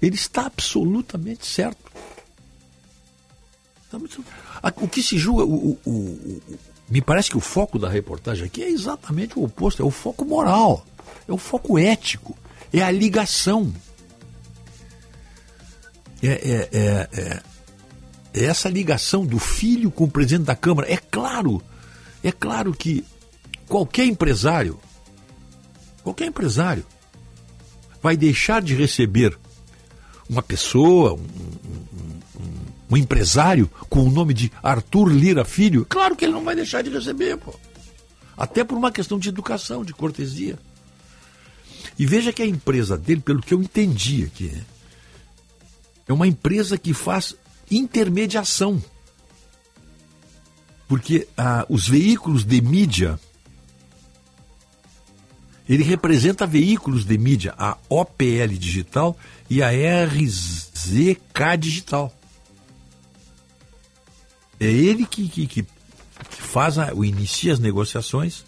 ele 0.00 0.14
está 0.14 0.46
absolutamente 0.46 1.46
certo. 1.46 1.90
O 4.76 4.86
que 4.86 5.02
se 5.02 5.18
julga, 5.18 5.44
o, 5.44 5.78
o, 5.84 5.90
o, 5.90 6.58
me 6.90 7.00
parece 7.00 7.30
que 7.30 7.36
o 7.36 7.40
foco 7.40 7.78
da 7.78 7.88
reportagem 7.88 8.46
aqui 8.46 8.62
é 8.62 8.68
exatamente 8.68 9.38
o 9.38 9.44
oposto, 9.44 9.82
é 9.82 9.84
o 9.84 9.90
foco 9.90 10.24
moral, 10.24 10.84
é 11.28 11.32
o 11.32 11.38
foco 11.38 11.78
ético, 11.78 12.36
é 12.72 12.82
a 12.82 12.90
ligação. 12.90 13.72
É, 16.22 16.26
é, 16.28 16.68
é, 16.72 17.08
é, 17.12 17.42
é 18.34 18.44
essa 18.44 18.68
ligação 18.68 19.24
do 19.24 19.38
filho 19.38 19.90
com 19.90 20.04
o 20.04 20.10
presidente 20.10 20.46
da 20.46 20.56
Câmara. 20.56 20.92
É 20.92 20.96
claro, 20.96 21.62
é 22.22 22.30
claro 22.30 22.74
que 22.74 23.04
qualquer 23.66 24.04
empresário 24.04 24.78
Qualquer 26.02 26.26
empresário 26.26 26.84
vai 28.02 28.16
deixar 28.16 28.62
de 28.62 28.74
receber 28.74 29.38
uma 30.28 30.42
pessoa, 30.42 31.14
um, 31.14 31.59
um, 32.90 32.96
empresário 32.96 33.70
com 33.88 34.00
o 34.00 34.10
nome 34.10 34.34
de 34.34 34.50
Arthur 34.62 35.08
Lira 35.08 35.44
Filho? 35.44 35.86
Claro 35.88 36.16
que 36.16 36.24
ele 36.24 36.32
não 36.32 36.44
vai 36.44 36.54
deixar 36.54 36.82
de 36.82 36.90
receber, 36.90 37.36
pô. 37.36 37.54
Até 38.36 38.64
por 38.64 38.76
uma 38.76 38.90
questão 38.90 39.18
de 39.18 39.28
educação, 39.28 39.84
de 39.84 39.92
cortesia. 39.92 40.58
E 41.98 42.06
veja 42.06 42.32
que 42.32 42.42
a 42.42 42.46
empresa 42.46 42.96
dele, 42.96 43.20
pelo 43.20 43.42
que 43.42 43.52
eu 43.52 43.60
entendi 43.60 44.24
aqui, 44.24 44.52
é 46.08 46.12
uma 46.12 46.26
empresa 46.26 46.78
que 46.78 46.94
faz 46.94 47.34
intermediação. 47.70 48.82
Porque 50.88 51.28
ah, 51.36 51.66
os 51.68 51.86
veículos 51.86 52.44
de 52.44 52.60
mídia 52.60 53.18
ele 55.70 55.84
representa 55.84 56.48
veículos 56.48 57.04
de 57.04 57.16
mídia, 57.16 57.54
a 57.56 57.78
OPL 57.88 58.58
Digital 58.58 59.16
e 59.48 59.62
a 59.62 59.68
RZK 59.68 61.56
Digital. 61.56 62.12
É 64.60 64.66
ele 64.66 65.06
que, 65.06 65.26
que, 65.28 65.46
que 65.46 65.66
faz 66.28 66.78
a, 66.78 66.92
o 66.94 67.04
inicia 67.04 67.52
as 67.52 67.58
negociações, 67.58 68.44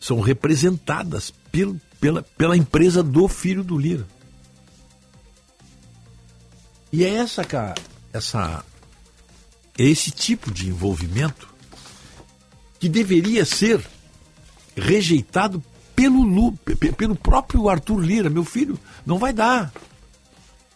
são 0.00 0.20
representadas 0.20 1.32
pelo, 1.52 1.80
pela, 2.00 2.22
pela 2.22 2.56
empresa 2.56 3.02
do 3.02 3.28
filho 3.28 3.62
do 3.62 3.78
Lira. 3.78 4.06
E 6.92 7.04
é 7.04 7.14
essa, 7.14 7.42
essa, 8.12 8.64
é 9.78 9.84
esse 9.84 10.10
tipo 10.10 10.50
de 10.50 10.68
envolvimento 10.68 11.48
que 12.78 12.88
deveria 12.88 13.44
ser 13.44 13.84
rejeitado 14.76 15.62
pelo, 15.94 16.52
pelo 16.96 17.16
próprio 17.16 17.68
Arthur 17.68 18.00
Lira, 18.00 18.30
meu 18.30 18.44
filho, 18.44 18.78
não 19.04 19.18
vai 19.18 19.32
dar. 19.32 19.72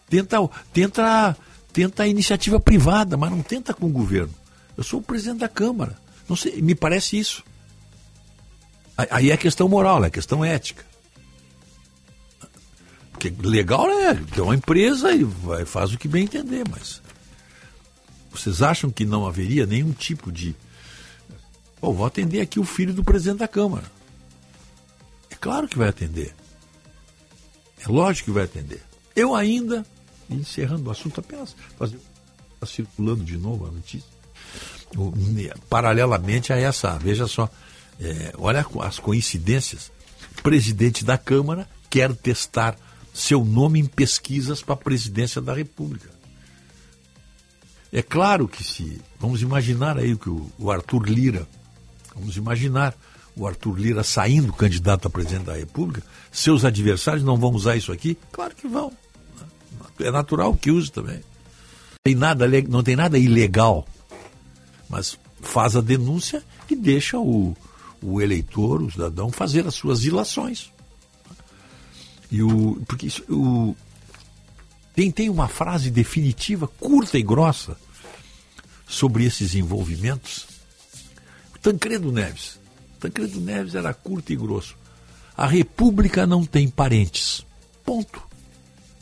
Tenta, 0.09 0.37
tenta, 0.73 1.37
tenta 1.73 2.03
a 2.03 2.07
iniciativa 2.07 2.59
privada, 2.59 3.17
mas 3.17 3.31
não 3.31 3.41
tenta 3.41 3.73
com 3.73 3.87
o 3.87 3.91
governo. 3.91 4.33
Eu 4.77 4.83
sou 4.83 4.99
o 4.99 5.03
presidente 5.03 5.39
da 5.39 5.49
Câmara. 5.49 5.97
Não 6.27 6.35
sei, 6.35 6.61
me 6.61 6.75
parece 6.75 7.17
isso. 7.17 7.43
Aí 8.97 9.31
é 9.31 9.37
questão 9.37 9.67
moral, 9.67 10.03
é 10.03 10.09
questão 10.09 10.43
ética. 10.45 10.85
Porque 13.11 13.33
legal 13.41 13.87
é, 13.89 14.19
é 14.35 14.41
uma 14.41 14.55
empresa 14.55 15.11
e 15.13 15.23
vai, 15.23 15.65
faz 15.65 15.93
o 15.93 15.97
que 15.97 16.07
bem 16.07 16.23
entender, 16.23 16.63
mas 16.69 17.01
vocês 18.31 18.61
acham 18.61 18.89
que 18.89 19.05
não 19.05 19.25
haveria 19.25 19.65
nenhum 19.65 19.91
tipo 19.91 20.31
de. 20.31 20.55
Oh, 21.81 21.93
vou 21.93 22.05
atender 22.05 22.41
aqui 22.41 22.59
o 22.59 22.63
filho 22.63 22.93
do 22.93 23.03
presidente 23.03 23.39
da 23.39 23.47
Câmara. 23.47 23.85
Claro 25.39 25.67
que 25.67 25.77
vai 25.77 25.89
atender. 25.89 26.33
É 27.83 27.91
lógico 27.91 28.25
que 28.25 28.31
vai 28.31 28.43
atender. 28.43 28.81
Eu 29.15 29.35
ainda, 29.35 29.85
encerrando 30.35 30.87
o 30.87 30.91
assunto, 30.91 31.19
apenas 31.19 31.55
fazer, 31.77 31.99
circulando 32.65 33.23
de 33.23 33.37
novo 33.37 33.67
a 33.67 33.71
notícia. 33.71 34.09
O, 34.95 35.13
paralelamente 35.69 36.51
a 36.51 36.57
essa, 36.57 36.97
veja 36.97 37.27
só, 37.27 37.49
é, 37.99 38.33
olha 38.37 38.65
as 38.81 38.99
coincidências. 38.99 39.91
Presidente 40.43 41.05
da 41.05 41.17
Câmara 41.17 41.69
quer 41.89 42.13
testar 42.15 42.75
seu 43.13 43.43
nome 43.43 43.79
em 43.79 43.85
pesquisas 43.85 44.61
para 44.61 44.73
a 44.73 44.77
presidência 44.77 45.41
da 45.41 45.53
República. 45.53 46.09
É 47.91 48.01
claro 48.01 48.47
que 48.47 48.63
se. 48.63 49.01
Vamos 49.19 49.41
imaginar 49.41 49.97
aí 49.97 50.15
que 50.15 50.29
o, 50.29 50.49
o 50.57 50.71
Arthur 50.71 51.03
Lira, 51.03 51.47
vamos 52.15 52.37
imaginar 52.37 52.95
o 53.35 53.45
Arthur 53.45 53.77
Lira 53.77 54.03
saindo 54.03 54.53
candidato 54.53 55.07
a 55.07 55.11
presidente 55.11 55.45
da 55.45 55.55
República, 55.55 56.03
seus 56.31 56.63
adversários 56.63 57.23
não 57.23 57.37
vão 57.37 57.51
usar 57.51 57.75
isso 57.75 57.91
aqui? 57.91 58.17
Claro 58.31 58.55
que 58.55 58.67
vão. 58.67 58.91
É 60.03 60.11
natural 60.11 60.55
que 60.55 60.71
use 60.71 60.91
também. 60.91 61.21
Tem 62.03 62.15
nada, 62.15 62.47
não 62.67 62.81
tem 62.81 62.95
nada 62.95 63.17
ilegal, 63.17 63.87
mas 64.89 65.17
faz 65.41 65.75
a 65.75 65.81
denúncia 65.81 66.43
e 66.69 66.75
deixa 66.75 67.19
o, 67.19 67.55
o 68.01 68.21
eleitor, 68.21 68.81
o 68.81 68.91
cidadão, 68.91 69.31
fazer 69.31 69.67
as 69.67 69.75
suas 69.75 70.03
ilações. 70.03 70.71
E 72.31 72.41
o, 72.41 72.81
porque 72.87 73.07
isso, 73.07 73.23
o, 73.29 73.75
tem, 74.95 75.11
tem 75.11 75.29
uma 75.29 75.47
frase 75.47 75.91
definitiva, 75.91 76.67
curta 76.67 77.17
e 77.17 77.23
grossa, 77.23 77.77
sobre 78.87 79.25
esses 79.25 79.55
envolvimentos. 79.55 80.47
Tancredo 81.61 82.11
Neves. 82.11 82.59
Tancredo 82.99 83.39
Neves 83.39 83.75
era 83.75 83.93
curto 83.93 84.33
e 84.33 84.35
grosso. 84.35 84.75
A 85.35 85.47
República 85.47 86.27
não 86.27 86.45
tem 86.45 86.67
parentes. 86.67 87.45
Ponto. 87.85 88.21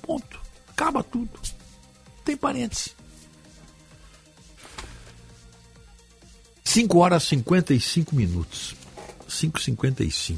Ponto. 0.01 0.38
Acaba 0.79 1.03
tudo. 1.03 1.37
Tem 2.23 2.37
parentes. 2.37 2.95
5 6.63 6.97
horas 6.97 7.23
e 7.23 7.27
55 7.27 8.15
minutos. 8.15 8.75
5h55. 9.27 10.37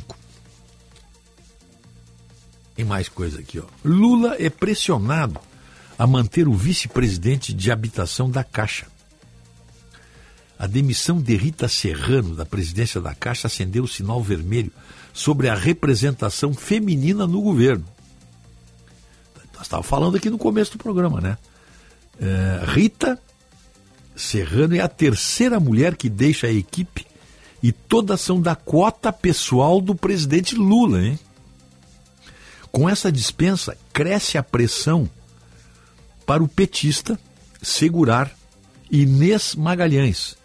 Tem 2.73 2.83
mais 2.83 3.07
coisa 3.07 3.39
aqui, 3.39 3.59
ó. 3.59 3.65
Lula 3.85 4.35
é 4.39 4.49
pressionado 4.49 5.39
a 5.95 6.07
manter 6.07 6.47
o 6.47 6.53
vice-presidente 6.55 7.53
de 7.53 7.71
habitação 7.71 8.27
da 8.27 8.43
Caixa. 8.43 8.87
A 10.57 10.65
demissão 10.65 11.21
de 11.21 11.35
Rita 11.35 11.67
Serrano 11.67 12.35
da 12.35 12.47
presidência 12.47 12.99
da 12.99 13.13
Caixa 13.13 13.45
acendeu 13.45 13.83
o 13.83 13.87
sinal 13.87 14.23
vermelho 14.23 14.71
sobre 15.13 15.49
a 15.49 15.53
representação 15.53 16.51
feminina 16.51 17.27
no 17.27 17.43
governo. 17.43 17.85
Nós 19.61 19.67
estávamos 19.67 19.87
falando 19.87 20.17
aqui 20.17 20.27
no 20.27 20.39
começo 20.39 20.71
do 20.71 20.79
programa, 20.79 21.21
né? 21.21 21.37
É, 22.19 22.65
Rita 22.65 23.21
Serrano 24.15 24.75
é 24.75 24.79
a 24.79 24.87
terceira 24.87 25.59
mulher 25.59 25.95
que 25.95 26.09
deixa 26.09 26.47
a 26.47 26.51
equipe 26.51 27.05
e 27.61 27.71
todas 27.71 28.21
são 28.21 28.41
da 28.41 28.55
cota 28.55 29.13
pessoal 29.13 29.79
do 29.79 29.93
presidente 29.93 30.55
Lula, 30.55 31.03
hein? 31.03 31.19
Com 32.71 32.89
essa 32.89 33.11
dispensa, 33.11 33.77
cresce 33.93 34.35
a 34.35 34.41
pressão 34.41 35.07
para 36.25 36.41
o 36.41 36.47
petista 36.47 37.19
segurar 37.61 38.31
Inês 38.89 39.53
Magalhães, 39.53 40.35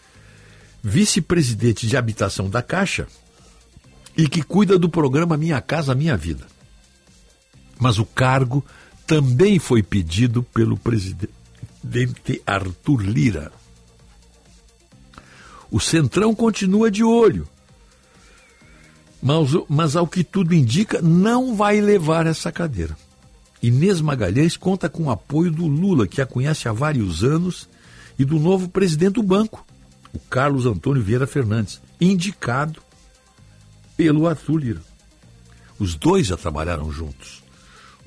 vice-presidente 0.83 1.87
de 1.87 1.97
habitação 1.97 2.51
da 2.51 2.61
Caixa 2.61 3.07
e 4.15 4.29
que 4.29 4.43
cuida 4.43 4.79
do 4.79 4.91
programa 4.91 5.39
Minha 5.39 5.63
Casa 5.63 5.95
Minha 5.95 6.19
Vida. 6.19 6.47
Mas 7.79 7.99
o 7.99 8.05
cargo 8.05 8.63
também 9.07 9.59
foi 9.59 9.83
pedido 9.83 10.43
pelo 10.43 10.77
presidente 10.77 12.43
Arthur 12.47 13.03
Lira. 13.03 13.53
O 15.71 15.81
Centrão 15.81 16.35
continua 16.35 16.91
de 16.91 17.05
olho 17.05 17.49
mas, 19.27 19.51
mas 19.69 19.97
ao 19.97 20.07
que 20.07 20.23
tudo 20.23 20.55
indica, 20.55 21.03
não 21.03 21.57
vai 21.57 21.81
levar 21.81 22.27
essa 22.27 22.53
cadeira. 22.53 22.97
Inês 23.61 24.01
Magalhães 24.01 24.57
conta 24.57 24.89
com 24.89 25.05
o 25.05 25.11
apoio 25.11 25.51
do 25.51 25.67
Lula, 25.67 26.07
que 26.07 26.23
a 26.23 26.27
conhece 26.27 26.69
há 26.69 26.73
vários 26.73 27.25
anos, 27.25 27.69
e 28.17 28.25
do 28.25 28.39
novo 28.39 28.69
presidente 28.69 29.15
do 29.15 29.25
banco, 29.25 29.67
o 30.15 30.19
Carlos 30.19 30.65
Antônio 30.65 31.03
Vieira 31.03 31.27
Fernandes, 31.27 31.81
indicado 32.01 32.81
pelo 33.97 34.29
Arthur 34.29 34.59
Lira. 34.59 34.83
Os 35.77 35.97
dois 35.97 36.29
já 36.29 36.37
trabalharam 36.37 36.93
juntos. 36.93 37.43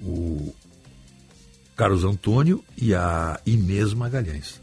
O 0.01 0.55
Carlos 1.79 2.03
Antônio 2.03 2.61
e 2.75 2.93
a 2.93 3.39
Inês 3.45 3.93
Magalhães. 3.93 4.59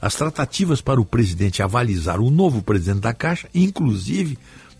As 0.00 0.14
tratativas 0.14 0.80
para 0.80 0.98
o 0.98 1.04
presidente 1.04 1.62
avalizar 1.62 2.18
o 2.18 2.30
novo 2.30 2.62
presidente 2.62 3.00
da 3.02 3.12
Caixa, 3.12 3.46
inclusive, 3.54 4.38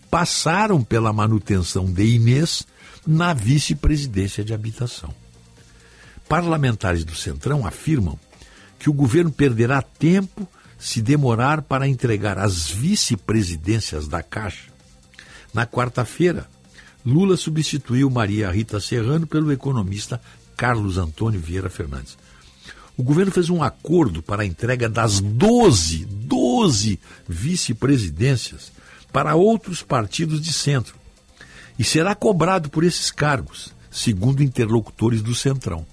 passaram 0.09 0.83
pela 0.83 1.13
manutenção 1.13 1.85
de 1.85 2.03
Inês 2.03 2.65
na 3.05 3.31
vice-presidência 3.31 4.43
de 4.43 4.55
habitação. 4.55 5.13
Parlamentares 6.27 7.05
do 7.05 7.13
Centrão 7.13 7.63
afirmam 7.63 8.19
que 8.79 8.89
o 8.89 8.93
governo 8.93 9.31
perderá 9.31 9.83
tempo 9.83 10.47
se 10.79 10.99
demorar 10.99 11.61
para 11.61 11.87
entregar 11.87 12.39
as 12.39 12.71
vice-presidências 12.71 14.07
da 14.07 14.23
Caixa. 14.23 14.71
Na 15.53 15.67
quarta-feira, 15.67 16.49
Lula 17.05 17.37
substituiu 17.37 18.09
Maria 18.09 18.49
Rita 18.49 18.79
Serrano 18.79 19.27
pelo 19.27 19.51
economista 19.51 20.19
Carlos 20.59 20.97
Antônio 20.97 21.39
Vieira 21.39 21.69
Fernandes. 21.69 22.17
O 22.97 23.01
governo 23.01 23.31
fez 23.31 23.49
um 23.49 23.63
acordo 23.63 24.21
para 24.21 24.43
a 24.43 24.45
entrega 24.45 24.89
das 24.89 25.21
12, 25.21 26.03
12 26.03 26.99
vice-presidências 27.25 28.73
para 29.09 29.35
outros 29.35 29.81
partidos 29.81 30.41
de 30.41 30.51
centro 30.51 30.97
e 31.79 31.83
será 31.85 32.13
cobrado 32.13 32.69
por 32.69 32.83
esses 32.83 33.09
cargos, 33.09 33.73
segundo 33.89 34.43
interlocutores 34.43 35.21
do 35.21 35.33
Centrão. 35.33 35.87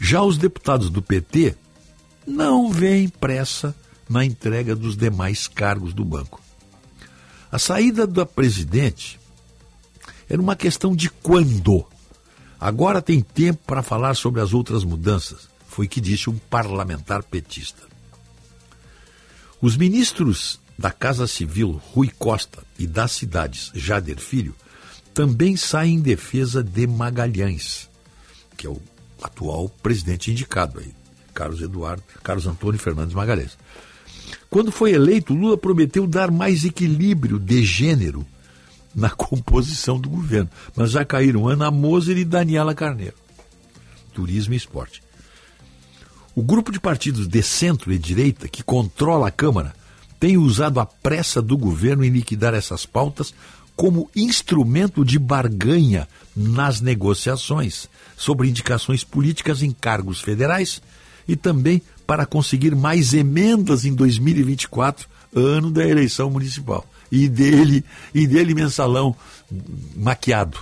Já 0.00 0.22
os 0.22 0.38
deputados 0.38 0.88
do 0.88 1.02
PT 1.02 1.54
não 2.26 2.72
veem 2.72 3.10
pressa 3.10 3.76
na 4.08 4.24
entrega 4.24 4.74
dos 4.74 4.96
demais 4.96 5.46
cargos 5.46 5.92
do 5.92 6.02
banco. 6.02 6.40
A 7.52 7.58
saída 7.58 8.06
da 8.06 8.24
presidente 8.24 9.20
era 10.30 10.40
uma 10.40 10.56
questão 10.56 10.96
de 10.96 11.10
quando. 11.10 11.92
Agora 12.60 13.02
tem 13.02 13.20
tempo 13.20 13.60
para 13.66 13.82
falar 13.82 14.14
sobre 14.14 14.40
as 14.40 14.54
outras 14.54 14.84
mudanças, 14.84 15.48
foi 15.66 15.88
que 15.88 16.00
disse 16.00 16.30
um 16.30 16.38
parlamentar 16.38 17.22
petista. 17.22 17.82
Os 19.60 19.76
ministros 19.76 20.60
da 20.78 20.90
Casa 20.90 21.26
Civil 21.26 21.80
Rui 21.92 22.10
Costa 22.18 22.62
e 22.78 22.86
das 22.86 23.12
cidades 23.12 23.70
Jader 23.74 24.18
Filho 24.18 24.54
também 25.12 25.56
saem 25.56 25.96
em 25.96 26.00
defesa 26.00 26.62
de 26.62 26.86
Magalhães, 26.86 27.88
que 28.56 28.66
é 28.66 28.70
o 28.70 28.80
atual 29.22 29.68
presidente 29.68 30.30
indicado 30.30 30.80
aí, 30.80 30.92
Carlos 31.32 31.62
Eduardo, 31.62 32.02
Carlos 32.22 32.46
Antônio 32.46 32.80
Fernandes 32.80 33.14
Magalhães. 33.14 33.56
Quando 34.50 34.70
foi 34.70 34.92
eleito, 34.92 35.34
Lula 35.34 35.56
prometeu 35.56 36.06
dar 36.06 36.30
mais 36.30 36.64
equilíbrio 36.64 37.38
de 37.38 37.64
gênero 37.64 38.26
na 38.94 39.10
composição 39.10 39.98
do 39.98 40.08
governo, 40.08 40.50
mas 40.76 40.90
já 40.90 41.04
caíram 41.04 41.48
Ana 41.48 41.70
Moser 41.70 42.16
e 42.16 42.24
Daniela 42.24 42.74
Carneiro. 42.74 43.16
Turismo 44.12 44.54
e 44.54 44.56
esporte. 44.56 45.02
O 46.36 46.42
grupo 46.42 46.72
de 46.72 46.80
partidos 46.80 47.28
de 47.28 47.42
centro 47.42 47.92
e 47.92 47.98
direita 47.98 48.48
que 48.48 48.62
controla 48.62 49.28
a 49.28 49.30
Câmara 49.30 49.74
tem 50.18 50.36
usado 50.36 50.80
a 50.80 50.86
pressa 50.86 51.42
do 51.42 51.56
governo 51.56 52.04
em 52.04 52.10
liquidar 52.10 52.54
essas 52.54 52.86
pautas 52.86 53.34
como 53.76 54.10
instrumento 54.14 55.04
de 55.04 55.18
barganha 55.18 56.08
nas 56.36 56.80
negociações 56.80 57.88
sobre 58.16 58.48
indicações 58.48 59.02
políticas 59.02 59.62
em 59.62 59.72
cargos 59.72 60.20
federais 60.20 60.80
e 61.26 61.34
também 61.36 61.82
para 62.06 62.26
conseguir 62.26 62.74
mais 62.74 63.14
emendas 63.14 63.84
em 63.84 63.94
2024, 63.94 65.08
ano 65.34 65.70
da 65.70 65.86
eleição 65.86 66.30
municipal. 66.30 66.86
E 67.10 67.28
dele, 67.28 67.84
e 68.14 68.26
dele 68.26 68.54
mensalão 68.54 69.14
maquiado. 69.96 70.58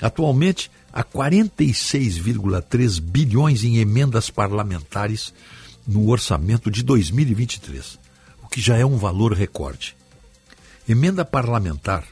Atualmente, 0.00 0.70
há 0.92 1.02
46,3 1.02 3.00
bilhões 3.00 3.64
em 3.64 3.78
emendas 3.78 4.30
parlamentares 4.30 5.32
no 5.86 6.08
orçamento 6.08 6.70
de 6.70 6.82
2023 6.82 8.06
o 8.46 8.48
que 8.48 8.60
já 8.60 8.76
é 8.76 8.86
um 8.86 8.96
valor 8.96 9.32
recorde. 9.32 9.96
Emenda 10.88 11.24
parlamentar 11.24 12.04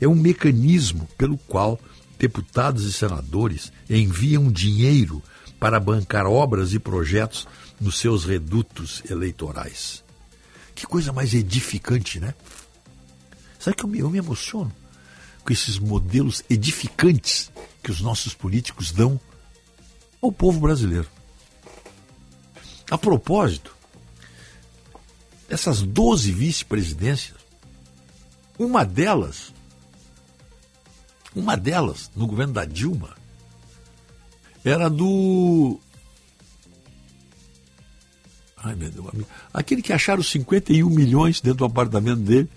é 0.00 0.08
um 0.08 0.14
mecanismo 0.14 1.06
pelo 1.18 1.36
qual 1.36 1.78
deputados 2.18 2.84
e 2.86 2.92
senadores 2.92 3.70
enviam 3.88 4.50
dinheiro 4.50 5.22
para 5.60 5.78
bancar 5.78 6.26
obras 6.26 6.72
e 6.72 6.78
projetos 6.78 7.46
nos 7.78 7.98
seus 7.98 8.24
redutos 8.24 9.02
eleitorais. 9.10 10.02
Que 10.74 10.86
coisa 10.86 11.12
mais 11.12 11.34
edificante, 11.34 12.18
né? 12.18 12.34
Sabe 13.62 13.76
que 13.76 13.84
eu 13.84 13.88
me, 13.88 13.98
eu 14.00 14.10
me 14.10 14.18
emociono 14.18 14.72
com 15.44 15.52
esses 15.52 15.78
modelos 15.78 16.42
edificantes 16.50 17.52
que 17.80 17.92
os 17.92 18.00
nossos 18.00 18.34
políticos 18.34 18.90
dão 18.90 19.20
ao 20.20 20.32
povo 20.32 20.58
brasileiro. 20.58 21.06
A 22.90 22.98
propósito, 22.98 23.72
essas 25.48 25.80
12 25.80 26.32
vice-presidências, 26.32 27.38
uma 28.58 28.84
delas 28.84 29.52
Uma 31.34 31.56
delas, 31.56 32.10
no 32.16 32.26
governo 32.26 32.52
da 32.52 32.64
Dilma, 32.64 33.16
era 34.64 34.90
do. 34.90 35.80
Ai, 38.56 38.74
meu 38.74 38.90
Deus. 38.90 39.26
Aquele 39.52 39.82
que 39.82 39.92
acharam 39.92 40.22
51 40.22 40.90
milhões 40.90 41.40
dentro 41.40 41.58
do 41.58 41.64
apartamento 41.64 42.20
dele. 42.20 42.50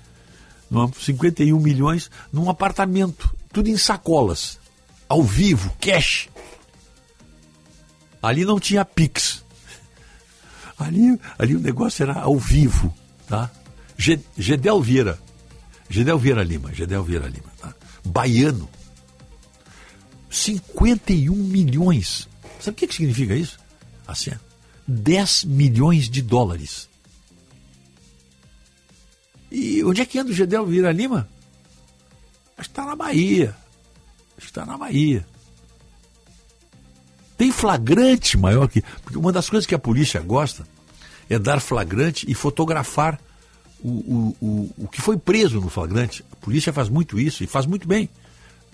51 1.00 1.60
milhões 1.60 2.10
num 2.32 2.50
apartamento. 2.50 3.34
Tudo 3.52 3.70
em 3.70 3.78
sacolas. 3.78 4.60
Ao 5.08 5.24
vivo, 5.24 5.76
cash. 5.80 6.30
Ali 8.22 8.44
não 8.44 8.60
tinha 8.60 8.84
Pix. 8.84 9.44
Ali, 10.78 11.20
ali 11.38 11.56
o 11.56 11.60
negócio 11.60 12.04
era 12.04 12.20
ao 12.20 12.38
vivo, 12.38 12.94
tá? 13.28 13.50
Gedel 13.98 14.82
Vieira. 14.82 15.20
Gedel 15.90 16.18
Vieira 16.18 16.44
Lima, 16.44 16.74
Gedel 16.74 17.04
Vieira 17.04 17.28
Lima, 17.28 17.52
tá? 17.60 17.74
Baiano. 18.04 18.68
51 20.30 21.34
milhões. 21.34 22.28
Sabe 22.60 22.72
o 22.72 22.78
que, 22.78 22.88
que 22.88 22.96
significa 22.96 23.36
isso? 23.36 23.58
Assim, 24.06 24.32
10 24.88 25.46
milhões 25.46 26.10
de 26.10 26.22
dólares. 26.22 26.90
E 29.56 29.82
onde 29.86 30.02
é 30.02 30.06
que 30.06 30.20
anda 30.20 30.32
o 30.32 30.34
Gedel 30.34 30.66
Vieira 30.66 30.92
Lima? 30.92 31.30
Está 32.60 32.84
na 32.84 32.94
Bahia. 32.94 33.56
Está 34.38 34.66
na 34.66 34.78
Bahia. 34.78 35.26
Tem 37.38 37.54
flagrante 37.54 38.38
maior 38.38 38.68
que. 38.68 38.82
Porque 39.02 39.18
uma 39.18 39.32
das 39.32 39.50
coisas 39.50 39.66
que 39.66 39.74
a 39.74 39.80
polícia 39.80 40.20
gosta 40.20 40.68
é 41.30 41.40
dar 41.40 41.62
flagrante 41.62 42.30
e 42.30 42.36
fotografar 42.36 43.18
o, 43.82 43.90
o, 43.90 44.36
o, 44.42 44.74
o 44.78 44.88
que 44.90 45.00
foi 45.00 45.18
preso 45.18 45.62
no 45.62 45.70
flagrante. 45.70 46.22
A 46.34 46.36
polícia 46.36 46.74
faz 46.74 46.90
muito 46.90 47.18
isso 47.18 47.42
e 47.42 47.48
faz 47.48 47.66
muito 47.66 47.88
bem. 47.88 48.10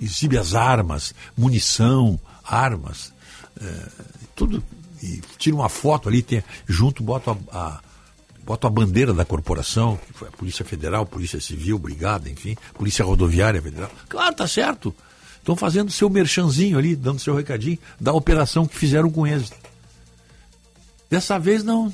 Exibe 0.02 0.36
as 0.36 0.56
armas, 0.56 1.14
munição, 1.38 2.20
armas, 2.44 3.14
é, 3.62 3.88
tudo. 4.36 4.64
E 5.04 5.22
tira 5.38 5.56
uma 5.56 5.70
foto 5.70 6.10
ali, 6.10 6.24
tem, 6.24 6.44
junto 6.68 7.04
bota 7.04 7.38
a, 7.52 7.58
a, 7.60 7.82
bota 8.46 8.68
a 8.68 8.70
bandeira 8.70 9.14
da 9.14 9.26
corporação, 9.26 9.98
que 10.08 10.14
foi 10.14 10.28
a 10.28 10.32
Polícia 10.32 10.66
Federal, 10.66 11.06
Polícia 11.06 11.40
Civil, 11.40 11.78
Brigada, 11.78 12.30
enfim, 12.30 12.56
Polícia 12.74 13.06
Rodoviária 13.06 13.62
Federal. 13.62 13.92
Claro, 14.10 14.36
tá 14.36 14.48
certo. 14.48 14.94
Estão 15.38 15.56
fazendo 15.56 15.92
seu 15.92 16.10
merchanzinho 16.10 16.78
ali, 16.78 16.96
dando 16.96 17.20
seu 17.20 17.36
recadinho 17.36 17.80
da 18.00 18.14
operação 18.14 18.68
que 18.68 18.78
fizeram 18.78 19.10
com 19.10 19.26
eles. 19.26 19.52
Dessa 21.10 21.40
vez 21.40 21.64
não. 21.64 21.94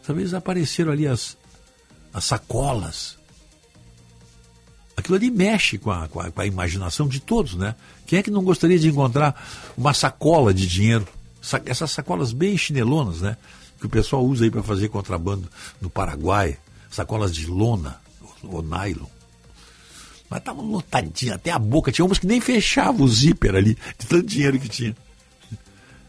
Dessa 0.00 0.14
vez 0.14 0.32
apareceram 0.32 0.90
ali 0.90 1.06
as, 1.06 1.36
as 2.12 2.24
sacolas. 2.24 3.18
Aquilo 4.96 5.16
ali 5.16 5.30
mexe 5.30 5.78
com 5.78 5.90
a, 5.90 6.08
com 6.08 6.20
a, 6.20 6.30
com 6.30 6.40
a 6.40 6.46
imaginação 6.46 7.08
de 7.08 7.20
todos, 7.20 7.54
né? 7.54 7.74
Quem 8.06 8.18
é 8.18 8.22
que 8.22 8.30
não 8.30 8.42
gostaria 8.42 8.78
de 8.78 8.88
encontrar 8.88 9.72
uma 9.76 9.94
sacola 9.94 10.52
de 10.52 10.66
dinheiro? 10.66 11.06
Essas 11.64 11.90
sacolas 11.92 12.32
bem 12.32 12.56
chinelonas, 12.56 13.20
né? 13.20 13.36
Que 13.80 13.86
o 13.86 13.90
pessoal 13.90 14.24
usa 14.24 14.44
aí 14.44 14.50
para 14.50 14.62
fazer 14.62 14.88
contrabando 14.88 15.48
no 15.80 15.88
Paraguai. 15.88 16.58
Sacolas 16.90 17.34
de 17.34 17.46
lona 17.46 18.00
ou 18.42 18.62
nylon. 18.62 19.06
Mas 20.28 20.38
estavam 20.38 20.70
lotadinhas, 20.70 21.34
até 21.34 21.50
a 21.50 21.58
boca. 21.58 21.90
Tinha 21.90 22.04
umas 22.04 22.18
que 22.18 22.26
nem 22.26 22.40
fechavam 22.40 23.04
o 23.04 23.08
zíper 23.08 23.56
ali, 23.56 23.76
de 23.98 24.06
tanto 24.06 24.26
dinheiro 24.26 24.60
que 24.60 24.68
tinha. 24.68 24.96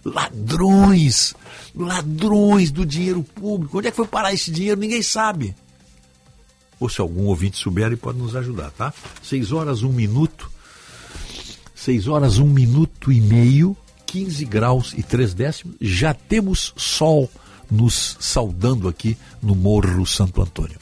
Ladrões! 0.06 1.34
Ladrões 1.76 2.72
do 2.72 2.86
dinheiro 2.86 3.24
público. 3.24 3.78
Onde 3.78 3.88
é 3.88 3.92
que 3.92 3.98
foi 3.98 4.08
parar 4.08 4.34
esse 4.34 4.52
dinheiro? 4.52 4.80
Ninguém 4.80 5.02
sabe. 5.02 5.56
Ou 6.80 6.90
se 6.90 7.00
algum 7.00 7.26
ouvinte 7.26 7.58
souber, 7.58 7.88
ele 7.88 7.96
pode 7.96 8.18
nos 8.18 8.36
ajudar, 8.36 8.72
tá? 8.72 8.94
Seis 9.24 9.52
horas, 9.52 9.84
um 9.84 9.92
minuto. 9.92 10.52
Seis 11.74 12.08
horas, 12.08 12.38
um 12.38 12.48
minuto 12.48 13.12
e 13.12 13.22
meio. 13.22 13.76
15 14.06 14.46
graus 14.46 14.94
e 14.98 15.02
três 15.02 15.34
décimos. 15.34 15.78
Já 15.80 16.14
temos 16.14 16.74
sol 16.76 17.30
nos 17.72 18.18
saudando 18.20 18.88
aqui 18.88 19.18
no 19.42 19.56
Morro 19.56 20.06
Santo 20.06 20.42
Antônio. 20.42 20.78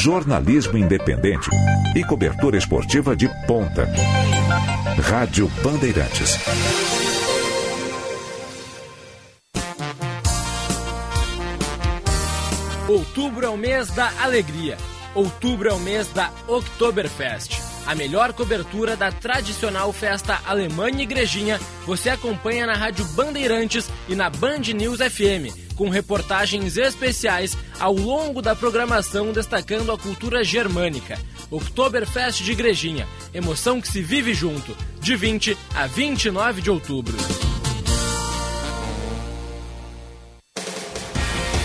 Jornalismo 0.00 0.78
independente 0.78 1.50
e 1.94 2.02
cobertura 2.02 2.56
esportiva 2.56 3.14
de 3.14 3.28
ponta. 3.46 3.86
Rádio 5.02 5.46
Bandeirantes. 5.62 6.38
Outubro 12.88 13.44
é 13.44 13.48
o 13.50 13.58
mês 13.58 13.90
da 13.90 14.10
alegria. 14.22 14.78
Outubro 15.14 15.68
é 15.68 15.72
o 15.74 15.78
mês 15.78 16.10
da 16.14 16.30
Oktoberfest. 16.48 17.60
A 17.86 17.94
melhor 17.94 18.32
cobertura 18.32 18.96
da 18.96 19.12
tradicional 19.12 19.92
festa 19.92 20.40
alemã 20.46 20.88
e 20.90 21.02
igrejinha 21.02 21.60
você 21.84 22.08
acompanha 22.08 22.66
na 22.66 22.74
Rádio 22.74 23.04
Bandeirantes 23.08 23.90
e 24.08 24.14
na 24.14 24.30
Band 24.30 24.60
News 24.74 24.98
FM 25.00 25.69
com 25.80 25.88
reportagens 25.88 26.76
especiais 26.76 27.56
ao 27.78 27.94
longo 27.94 28.42
da 28.42 28.54
programação 28.54 29.32
destacando 29.32 29.90
a 29.90 29.96
cultura 29.96 30.44
germânica. 30.44 31.18
Oktoberfest 31.50 32.44
de 32.44 32.52
Igrejinha, 32.52 33.08
emoção 33.32 33.80
que 33.80 33.88
se 33.88 34.02
vive 34.02 34.34
junto, 34.34 34.76
de 35.00 35.16
20 35.16 35.56
a 35.74 35.86
29 35.86 36.60
de 36.60 36.70
outubro. 36.70 37.16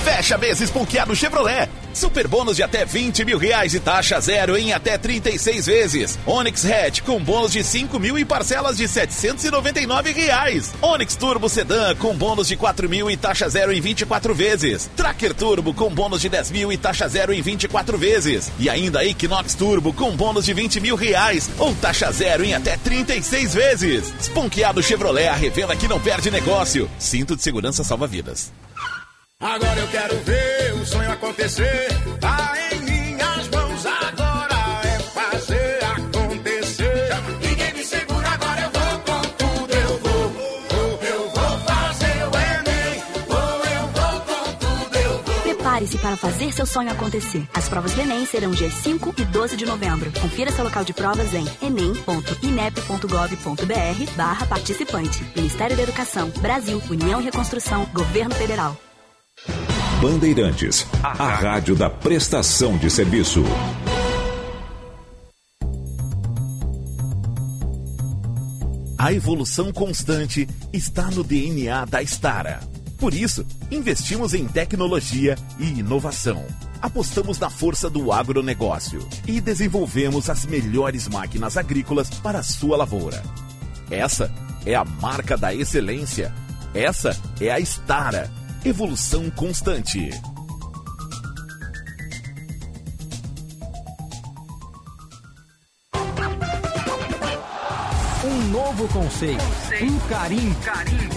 Fecha 0.05 0.38
meses 0.38 0.72
ponqueado 0.72 1.13
Chevrolet. 1.13 1.68
Super 1.96 2.28
bônus 2.28 2.58
de 2.58 2.64
até 2.64 2.84
20 2.84 3.24
mil 3.24 3.38
reais 3.38 3.74
e 3.74 3.80
taxa 3.80 4.20
zero 4.20 4.58
em 4.58 4.74
até 4.74 4.98
36 4.98 5.66
vezes. 5.66 6.20
Onix 6.26 6.66
Hatch 6.66 7.00
com 7.00 7.24
bônus 7.24 7.54
de 7.54 7.64
5 7.64 7.98
mil 7.98 8.20
e 8.20 8.26
parcelas 8.26 8.76
de 8.76 8.86
799 8.86 10.12
reais. 10.12 10.74
Onix 10.82 11.16
Turbo 11.16 11.48
Sedan 11.48 11.96
com 11.96 12.14
bônus 12.14 12.50
de 12.50 12.58
4 12.58 12.89
mil 12.89 13.10
e 13.10 13.16
taxa 13.16 13.48
zero 13.48 13.72
em 13.72 13.80
24 13.80 14.36
vezes. 14.36 14.89
Tracker 14.93 15.34
Turbo 15.34 15.74
com 15.74 15.89
bônus 15.89 16.20
de 16.20 16.28
10 16.28 16.52
mil 16.52 16.70
e 16.70 16.78
taxa 16.78 17.08
zero 17.08 17.34
em 17.34 17.41
24 17.41 17.98
vezes. 17.98 18.52
E 18.60 18.70
ainda 18.70 19.06
Equinox 19.06 19.56
Turbo 19.56 19.93
com 19.93 20.14
bônus 20.18 20.43
de 20.43 20.54
20 20.54 20.82
mil 20.82 20.98
reais 20.98 21.50
ou 21.58 21.74
taxa 21.76 22.12
zero 22.12 22.43
em 22.43 22.54
até 22.54 22.76
36 22.76 23.54
vezes. 23.54 24.14
Esponqueado 24.20 24.84
Chevrolet, 24.84 25.30
a 25.30 25.34
revenda 25.34 25.74
que 25.78 25.88
não 25.88 26.02
perde 26.02 26.30
negócio. 26.30 26.91
Cinto 27.00 27.38
de 27.38 27.41
segurança 27.41 27.86
salva 27.86 28.06
vidas. 28.06 28.52
Agora 29.46 29.80
eu 29.80 29.88
quero 29.89 30.18
ver 30.24 30.74
o 30.74 30.84
sonho 30.88 31.12
acontecer. 31.12 31.88
Tá 32.20 32.54
em 32.72 32.80
minhas 32.80 33.48
mãos, 33.50 33.86
agora 33.86 34.56
é 34.84 34.98
fazer 35.00 35.84
acontecer. 35.84 37.10
Ninguém 37.48 37.74
me 37.74 37.84
segura, 37.84 38.28
agora 38.28 38.62
eu 38.62 38.72
vou 38.72 39.00
com 39.02 39.22
tudo. 39.38 39.72
Eu 39.72 40.00
vou, 40.00 40.30
vou 40.30 41.00
eu 41.04 41.30
vou 41.30 41.60
fazer 41.60 42.24
o 42.24 42.36
Enem. 42.36 43.04
Vou, 43.28 43.38
eu 43.38 43.88
vou 43.93 44.20
com 44.22 44.54
tudo. 44.56 44.98
Eu 44.98 45.22
vou. 45.22 45.36
Prepare-se 45.43 46.00
para 46.00 46.18
fazer 46.18 46.52
seu 46.52 46.66
sonho 46.66 46.91
acontecer. 46.91 47.48
As 47.54 47.70
provas 47.70 47.93
do 47.93 48.02
Enem 48.02 48.26
serão 48.26 48.50
dias 48.50 48.74
5 48.74 49.14
e 49.16 49.26
12 49.26 49.56
de 49.56 49.66
novembro. 49.68 50.12
Confira 50.20 50.52
seu 50.52 50.64
local 50.64 50.84
de 50.84 50.91
provas 50.91 51.36
em 51.36 51.46
enem.inep.gov.br 51.62 54.12
barra 54.18 54.48
participante. 54.48 55.24
Ministério 55.36 55.78
da 55.78 55.84
Educação, 55.84 56.32
Brasil, 56.41 56.82
União 56.89 57.22
e 57.22 57.26
Reconstrução, 57.26 57.86
Governo 57.93 58.34
Federal. 58.34 58.76
Bandeirantes, 60.02 60.86
a 61.02 61.34
rádio 61.34 61.76
da 61.76 61.89
prestação 61.89 62.78
de 62.78 62.89
serviço. 62.89 63.43
A 68.98 69.14
evolução 69.14 69.72
constante 69.72 70.48
está 70.74 71.12
no 71.12 71.24
DNA 71.24 71.86
da 71.86 72.02
Stara. 72.02 72.60
Por 72.98 73.14
isso, 73.14 73.46
investimos 73.70 74.34
em 74.34 74.48
tecnologia 74.48 75.36
e 75.60 75.80
inovação. 75.80 76.43
Apostamos 76.82 77.38
na 77.38 77.50
força 77.50 77.89
do 77.89 78.12
agronegócio 78.12 79.08
e 79.28 79.39
desenvolvemos 79.39 80.30
as 80.30 80.46
melhores 80.46 81.08
máquinas 81.08 81.58
agrícolas 81.58 82.10
para 82.10 82.39
a 82.39 82.43
sua 82.43 82.78
lavoura. 82.78 83.22
Essa 83.91 84.34
é 84.66 84.74
a 84.74 84.84
marca 84.84 85.38
da 85.38 85.54
excelência 85.54 86.34
Essa 86.76 87.18
é 87.39 87.50
a 87.50 87.60
Stara. 87.60 88.30
Evolução 88.66 89.30
constante. 89.30 90.09
Um 98.24 98.47
novo 98.49 98.88
conceito. 98.88 99.43
Um 99.84 99.99
carinho. 100.09 100.55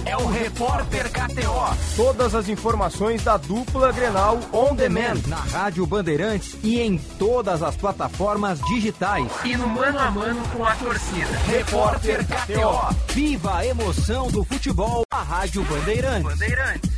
É 0.04 0.14
o 0.14 0.26
Repórter 0.26 1.10
KTO. 1.10 1.74
Todas 1.96 2.34
as 2.34 2.50
informações 2.50 3.24
da 3.24 3.38
dupla 3.38 3.92
Grenal 3.92 4.38
On 4.52 4.74
Demand. 4.74 5.22
Na 5.26 5.36
Rádio 5.36 5.86
Bandeirantes 5.86 6.54
e 6.62 6.78
em 6.78 6.98
todas 7.18 7.62
as 7.62 7.74
plataformas 7.76 8.60
digitais. 8.66 9.26
E 9.42 9.56
no 9.56 9.66
mano 9.68 9.98
a 9.98 10.10
mano 10.10 10.42
com 10.54 10.62
a 10.66 10.74
torcida. 10.74 11.38
Repórter 11.46 12.26
KTO. 12.26 12.94
Viva 13.14 13.56
a 13.56 13.66
emoção 13.66 14.28
do 14.28 14.44
futebol. 14.44 15.04
A 15.10 15.22
Rádio 15.22 15.64
Bandeirantes. 15.64 16.24
Bandeirantes. 16.24 16.97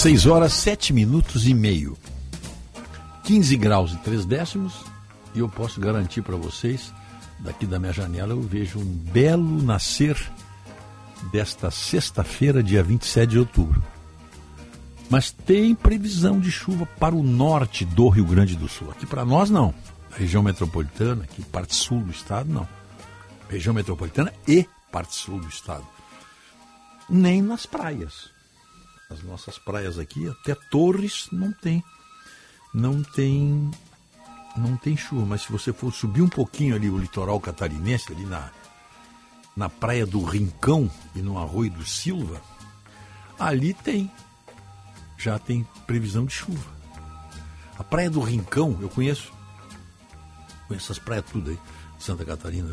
Seis 0.00 0.24
horas, 0.24 0.54
sete 0.54 0.94
minutos 0.94 1.46
e 1.46 1.52
meio. 1.52 1.94
15 3.22 3.54
graus 3.58 3.92
e 3.92 3.98
3 3.98 4.24
décimos. 4.24 4.72
E 5.34 5.40
eu 5.40 5.46
posso 5.46 5.78
garantir 5.78 6.22
para 6.22 6.36
vocês, 6.36 6.90
daqui 7.38 7.66
da 7.66 7.78
minha 7.78 7.92
janela, 7.92 8.32
eu 8.32 8.40
vejo 8.40 8.78
um 8.78 8.82
belo 8.82 9.62
nascer 9.62 10.16
desta 11.30 11.70
sexta-feira, 11.70 12.62
dia 12.62 12.82
27 12.82 13.28
de 13.28 13.38
outubro. 13.38 13.82
Mas 15.10 15.30
tem 15.30 15.74
previsão 15.74 16.40
de 16.40 16.50
chuva 16.50 16.86
para 16.98 17.14
o 17.14 17.22
norte 17.22 17.84
do 17.84 18.08
Rio 18.08 18.24
Grande 18.24 18.56
do 18.56 18.68
Sul. 18.68 18.90
Aqui 18.90 19.04
para 19.04 19.26
nós, 19.26 19.50
não. 19.50 19.74
A 20.10 20.16
região 20.16 20.42
metropolitana, 20.42 21.24
aqui 21.24 21.42
parte 21.42 21.76
sul 21.76 22.00
do 22.00 22.10
estado, 22.10 22.50
não. 22.50 22.66
Região 23.50 23.74
metropolitana 23.74 24.32
e 24.48 24.66
parte 24.90 25.14
sul 25.14 25.38
do 25.38 25.48
estado. 25.48 25.86
Nem 27.06 27.42
nas 27.42 27.66
praias 27.66 28.39
as 29.10 29.22
nossas 29.24 29.58
praias 29.58 29.98
aqui, 29.98 30.28
até 30.28 30.54
Torres 30.54 31.28
não 31.32 31.52
tem, 31.52 31.82
não 32.72 33.02
tem, 33.02 33.70
não 34.56 34.76
tem 34.76 34.96
chuva. 34.96 35.26
Mas 35.26 35.42
se 35.42 35.52
você 35.52 35.72
for 35.72 35.92
subir 35.92 36.22
um 36.22 36.28
pouquinho 36.28 36.76
ali 36.76 36.88
o 36.88 36.96
litoral 36.96 37.40
catarinense, 37.40 38.12
ali 38.12 38.24
na, 38.24 38.50
na 39.56 39.68
praia 39.68 40.06
do 40.06 40.22
Rincão 40.22 40.88
e 41.14 41.20
no 41.20 41.36
Arroio 41.36 41.72
do 41.72 41.84
Silva, 41.84 42.40
ali 43.36 43.74
tem, 43.74 44.10
já 45.18 45.38
tem 45.38 45.66
previsão 45.86 46.24
de 46.24 46.32
chuva. 46.32 46.70
A 47.76 47.82
praia 47.82 48.10
do 48.10 48.20
Rincão, 48.20 48.78
eu 48.80 48.88
conheço, 48.88 49.32
conheço 50.68 50.92
essas 50.92 50.98
praias 50.98 51.24
tudo 51.24 51.50
aí. 51.50 51.58
Santa 52.00 52.24
Catarina. 52.24 52.70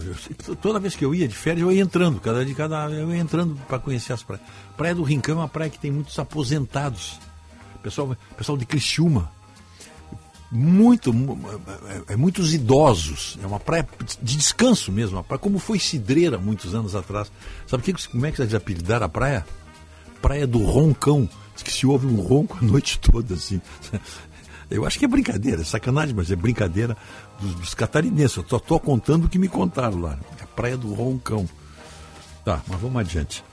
Eu, 0.48 0.56
toda 0.56 0.80
vez 0.80 0.96
que 0.96 1.04
eu 1.04 1.14
ia 1.14 1.28
de 1.28 1.36
férias, 1.36 1.62
eu 1.62 1.72
ia 1.72 1.82
entrando, 1.82 2.20
cada 2.20 2.46
de 2.46 2.56
cada 2.56 2.90
eu 2.90 3.12
ia 3.12 3.20
entrando 3.20 3.56
para 3.68 3.78
conhecer 3.78 4.14
as 4.14 4.24
praias. 4.24 4.44
Praia 4.76 4.96
do 4.96 5.04
Rincão 5.04 5.36
é 5.36 5.40
uma 5.42 5.50
praia 5.50 5.70
que 5.70 5.78
tem 5.78 5.92
muitos 5.92 6.18
aposentados. 6.18 7.20
Pessoal, 7.84 8.16
pessoal 8.38 8.58
de 8.58 8.66
Criciúma. 8.66 9.30
Muito, 10.50 11.14
é, 12.08 12.14
é, 12.14 12.16
muitos 12.16 12.54
idosos. 12.54 13.38
É 13.44 13.46
uma 13.46 13.60
praia 13.60 13.86
de 14.22 14.38
descanso 14.38 14.94
mesmo. 14.94 15.22
Praia, 15.24 15.40
como 15.40 15.60
foi 15.60 15.78
Cidreira 15.78 16.38
muitos 16.38 16.74
anos 16.74 16.96
atrás. 16.96 17.30
Sabe 17.68 17.84
que, 17.84 18.08
como 18.08 18.26
é 18.26 18.32
que 18.32 18.42
eles 18.42 18.54
apelidaram 18.54 19.06
a 19.06 19.10
praia? 19.10 19.46
Praia 20.22 20.48
do 20.48 20.60
Roncão. 20.60 21.30
Diz 21.54 21.64
que 21.64 21.72
se 21.72 21.86
ouve 21.86 22.08
um 22.08 22.22
ronco 22.22 22.58
a 22.62 22.64
noite 22.64 22.98
toda, 23.00 23.34
assim. 23.34 23.62
Eu 24.70 24.86
acho 24.86 25.00
que 25.00 25.06
é 25.06 25.08
brincadeira, 25.08 25.62
é 25.62 25.66
sacanagem, 25.66 26.14
mas 26.14 26.30
é 26.30 26.36
brincadeira 26.36 26.96
dos, 27.40 27.56
dos 27.56 27.74
catarinenses. 27.74 28.38
Eu 28.38 28.46
só 28.48 28.58
estou 28.58 28.80
contando 28.80 29.26
o 29.26 29.30
que 29.30 29.40
me 29.40 29.48
contaram 29.48 30.00
lá. 30.00 30.20
É 30.40 30.44
a 30.44 30.48
Praia 30.48 30.78
do 30.78 30.94
Roncão. 30.94 31.48
Tá, 32.44 32.62
mas 32.68 32.80
vamos 32.80 33.00
adiante. 33.00 33.44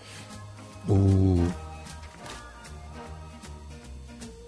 O... 0.89 1.47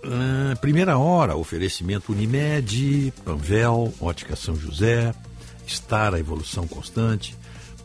Ah, 0.04 0.56
primeira 0.60 0.96
hora, 0.98 1.36
oferecimento 1.36 2.12
Unimed, 2.12 3.12
Panvel, 3.24 3.92
Ótica 4.00 4.36
São 4.36 4.54
José, 4.54 5.12
Estar 5.66 6.14
a 6.14 6.20
Evolução 6.20 6.66
Constante, 6.66 7.36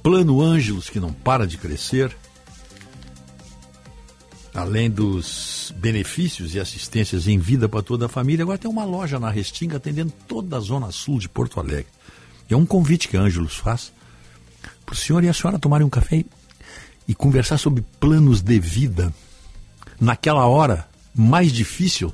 Plano 0.03 0.41
Ângelos, 0.41 0.89
que 0.89 0.99
não 0.99 1.11
para 1.11 1.47
de 1.47 1.57
crescer, 1.57 2.15
além 4.53 4.89
dos 4.89 5.73
benefícios 5.77 6.53
e 6.53 6.59
assistências 6.59 7.27
em 7.27 7.37
vida 7.37 7.69
para 7.69 7.81
toda 7.81 8.05
a 8.05 8.09
família, 8.09 8.43
agora 8.43 8.57
tem 8.57 8.69
uma 8.69 8.83
loja 8.83 9.19
na 9.19 9.29
Restinga 9.29 9.77
atendendo 9.77 10.13
toda 10.27 10.57
a 10.57 10.59
zona 10.59 10.91
sul 10.91 11.19
de 11.19 11.29
Porto 11.29 11.59
Alegre. 11.59 11.87
É 12.49 12.55
um 12.55 12.65
convite 12.65 13.07
que 13.07 13.15
a 13.15 13.21
Ângelos 13.21 13.55
faz 13.55 13.93
para 14.85 14.93
o 14.93 14.97
senhor 14.97 15.23
e 15.23 15.29
a 15.29 15.33
senhora 15.33 15.57
tomarem 15.57 15.87
um 15.87 15.89
café 15.89 16.25
e, 17.07 17.15
conversar 17.15 17.57
sobre 17.57 17.83
planos 17.99 18.41
de 18.41 18.59
vida 18.59 19.13
naquela 19.99 20.45
hora 20.45 20.87
mais 21.15 21.51
difícil 21.51 22.13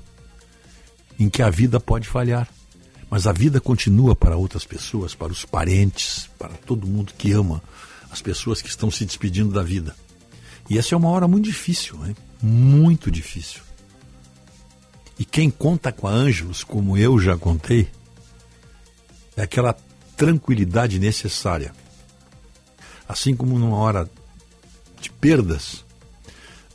em 1.19 1.29
que 1.29 1.41
a 1.41 1.49
vida 1.49 1.79
pode 1.79 2.07
falhar. 2.07 2.47
Mas 3.09 3.25
a 3.25 3.31
vida 3.31 3.61
continua 3.61 4.15
para 4.15 4.35
outras 4.35 4.65
pessoas, 4.65 5.15
para 5.15 5.31
os 5.31 5.45
parentes, 5.45 6.29
para 6.37 6.53
todo 6.53 6.85
mundo 6.85 7.13
que 7.17 7.31
ama 7.31 7.63
as 8.11 8.21
pessoas 8.21 8.61
que 8.61 8.67
estão 8.69 8.91
se 8.91 9.05
despedindo 9.05 9.51
da 9.51 9.63
vida. 9.63 9.95
E 10.69 10.77
essa 10.77 10.93
é 10.93 10.97
uma 10.97 11.09
hora 11.09 11.27
muito 11.27 11.45
difícil, 11.45 12.05
hein? 12.05 12.15
Muito 12.41 13.09
difícil. 13.09 13.61
E 15.19 15.25
quem 15.25 15.49
conta 15.49 15.91
com 15.91 16.07
a 16.07 16.11
Ângelos, 16.11 16.63
como 16.63 16.97
eu 16.97 17.19
já 17.19 17.35
contei, 17.37 17.89
é 19.35 19.41
aquela 19.41 19.75
tranquilidade 20.15 20.99
necessária. 20.99 21.73
Assim 23.07 23.35
como 23.35 23.57
numa 23.57 23.77
hora 23.77 24.09
de 25.01 25.09
perdas, 25.09 25.83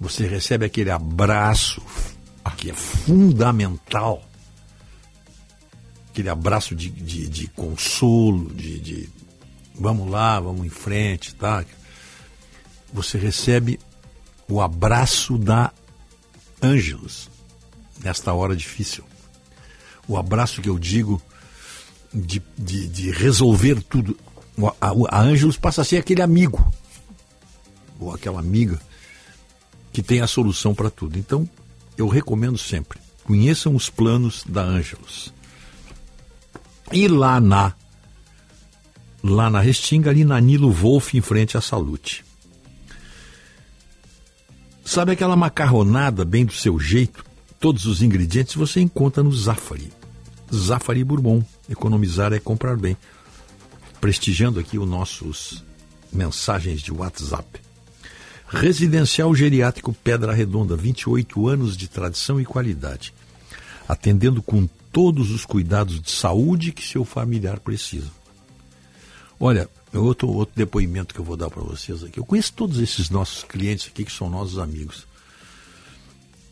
você 0.00 0.26
recebe 0.26 0.64
aquele 0.64 0.90
abraço 0.90 1.82
que 2.56 2.70
é 2.70 2.74
fundamental 2.74 4.22
aquele 6.12 6.28
abraço 6.28 6.76
de, 6.76 6.90
de, 6.90 7.26
de 7.26 7.46
consolo, 7.48 8.52
de, 8.54 8.78
de, 8.78 9.08
vamos 9.74 10.10
lá, 10.10 10.38
vamos 10.38 10.66
em 10.66 10.68
frente, 10.68 11.34
tá? 11.34 11.64
Você 12.92 13.16
recebe 13.16 13.80
o 14.48 14.60
abraço 14.60 15.38
da 15.38 15.72
Ângelos 16.62 17.30
nesta 18.02 18.32
hora 18.32 18.54
difícil. 18.54 19.04
O 20.06 20.16
abraço 20.16 20.60
que 20.60 20.68
eu 20.68 20.78
digo 20.78 21.22
de, 22.12 22.42
de, 22.58 22.88
de 22.88 23.10
resolver 23.10 23.82
tudo. 23.82 24.16
A, 24.80 25.20
Ângelos 25.20 25.56
passa 25.56 25.82
a 25.82 25.84
ser 25.84 25.98
aquele 25.98 26.20
amigo, 26.20 26.72
ou 27.98 28.12
aquela 28.12 28.40
amiga, 28.40 28.80
que 29.92 30.02
tem 30.02 30.20
a 30.20 30.26
solução 30.26 30.74
para 30.74 30.90
tudo. 30.90 31.18
Então, 31.18 31.48
eu 31.96 32.08
recomendo 32.08 32.58
sempre: 32.58 32.98
conheçam 33.24 33.74
os 33.74 33.88
planos 33.88 34.44
da 34.46 34.62
Ângelos. 34.62 35.32
E 36.90 37.08
lá 37.08 37.40
na 37.40 37.72
lá 39.22 39.48
na 39.48 39.60
Restinga, 39.60 40.10
ali 40.10 40.24
na 40.24 40.40
Nilo 40.40 40.70
Wolf, 40.70 41.14
em 41.14 41.20
frente 41.20 41.56
à 41.56 41.60
Salute. 41.60 42.24
Sabe 44.84 45.12
aquela 45.12 45.36
macarronada 45.36 46.24
bem 46.24 46.44
do 46.44 46.52
seu 46.52 46.78
jeito? 46.78 47.24
Todos 47.60 47.86
os 47.86 48.02
ingredientes 48.02 48.54
você 48.54 48.80
encontra 48.80 49.22
no 49.22 49.32
Zafari. 49.32 49.92
Zafari 50.52 51.04
Bourbon. 51.04 51.44
Economizar 51.68 52.32
é 52.32 52.40
comprar 52.40 52.76
bem. 52.76 52.96
Prestigiando 54.00 54.58
aqui 54.58 54.78
os 54.78 54.88
nossos 54.88 55.64
mensagens 56.12 56.82
de 56.82 56.92
WhatsApp. 56.92 57.60
Residencial 58.48 59.34
Geriátrico 59.34 59.94
Pedra 59.94 60.32
Redonda, 60.32 60.76
28 60.76 61.48
anos 61.48 61.76
de 61.76 61.88
tradição 61.88 62.40
e 62.40 62.44
qualidade. 62.44 63.14
Atendendo 63.88 64.42
com 64.42 64.68
todos 64.92 65.30
os 65.30 65.46
cuidados 65.46 66.00
de 66.00 66.10
saúde 66.10 66.72
que 66.72 66.86
seu 66.86 67.04
familiar 67.04 67.60
precisa. 67.60 68.10
Olha, 69.40 69.68
outro, 69.98 70.28
outro 70.28 70.54
depoimento 70.56 71.14
que 71.14 71.20
eu 71.20 71.24
vou 71.24 71.36
dar 71.36 71.50
para 71.50 71.62
vocês 71.62 72.02
aqui. 72.02 72.18
Eu 72.18 72.24
conheço 72.24 72.52
todos 72.54 72.78
esses 72.78 73.10
nossos 73.10 73.44
clientes 73.44 73.88
aqui 73.88 74.04
que 74.04 74.12
são 74.12 74.30
nossos 74.30 74.58
amigos. 74.58 75.06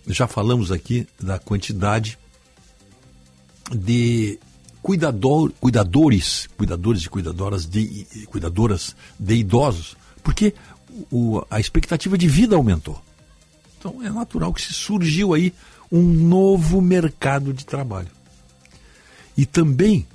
Já 0.07 0.27
falamos 0.27 0.71
aqui 0.71 1.07
da 1.21 1.39
quantidade 1.39 2.19
de 3.71 4.39
cuidador, 4.83 5.53
cuidadores, 5.61 6.49
cuidadores 6.57 7.03
e 7.03 7.09
cuidadoras 7.09 7.67
de, 7.67 8.07
cuidadoras 8.27 8.97
de 9.19 9.35
idosos, 9.35 9.97
porque 10.23 10.55
o, 11.11 11.45
a 11.51 11.61
expectativa 11.61 12.19
de 12.19 12.29
vida 12.29 12.57
aumentou. 12.57 13.01
Então 13.79 14.03
é 14.03 14.11
natural 14.11 14.53
que 14.53 14.61
se 14.61 14.73
surgiu 14.73 15.33
aí 15.33 15.55
um 15.91 16.03
novo 16.03 16.81
mercado 16.81 17.53
de 17.53 17.65
trabalho. 17.65 18.11
E 19.37 19.47
também, 19.47 20.07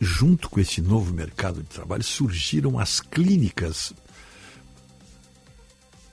junto 0.00 0.48
com 0.48 0.60
esse 0.60 0.80
novo 0.80 1.12
mercado 1.12 1.62
de 1.62 1.68
trabalho, 1.68 2.02
surgiram 2.02 2.78
as 2.78 3.00
clínicas 3.00 3.92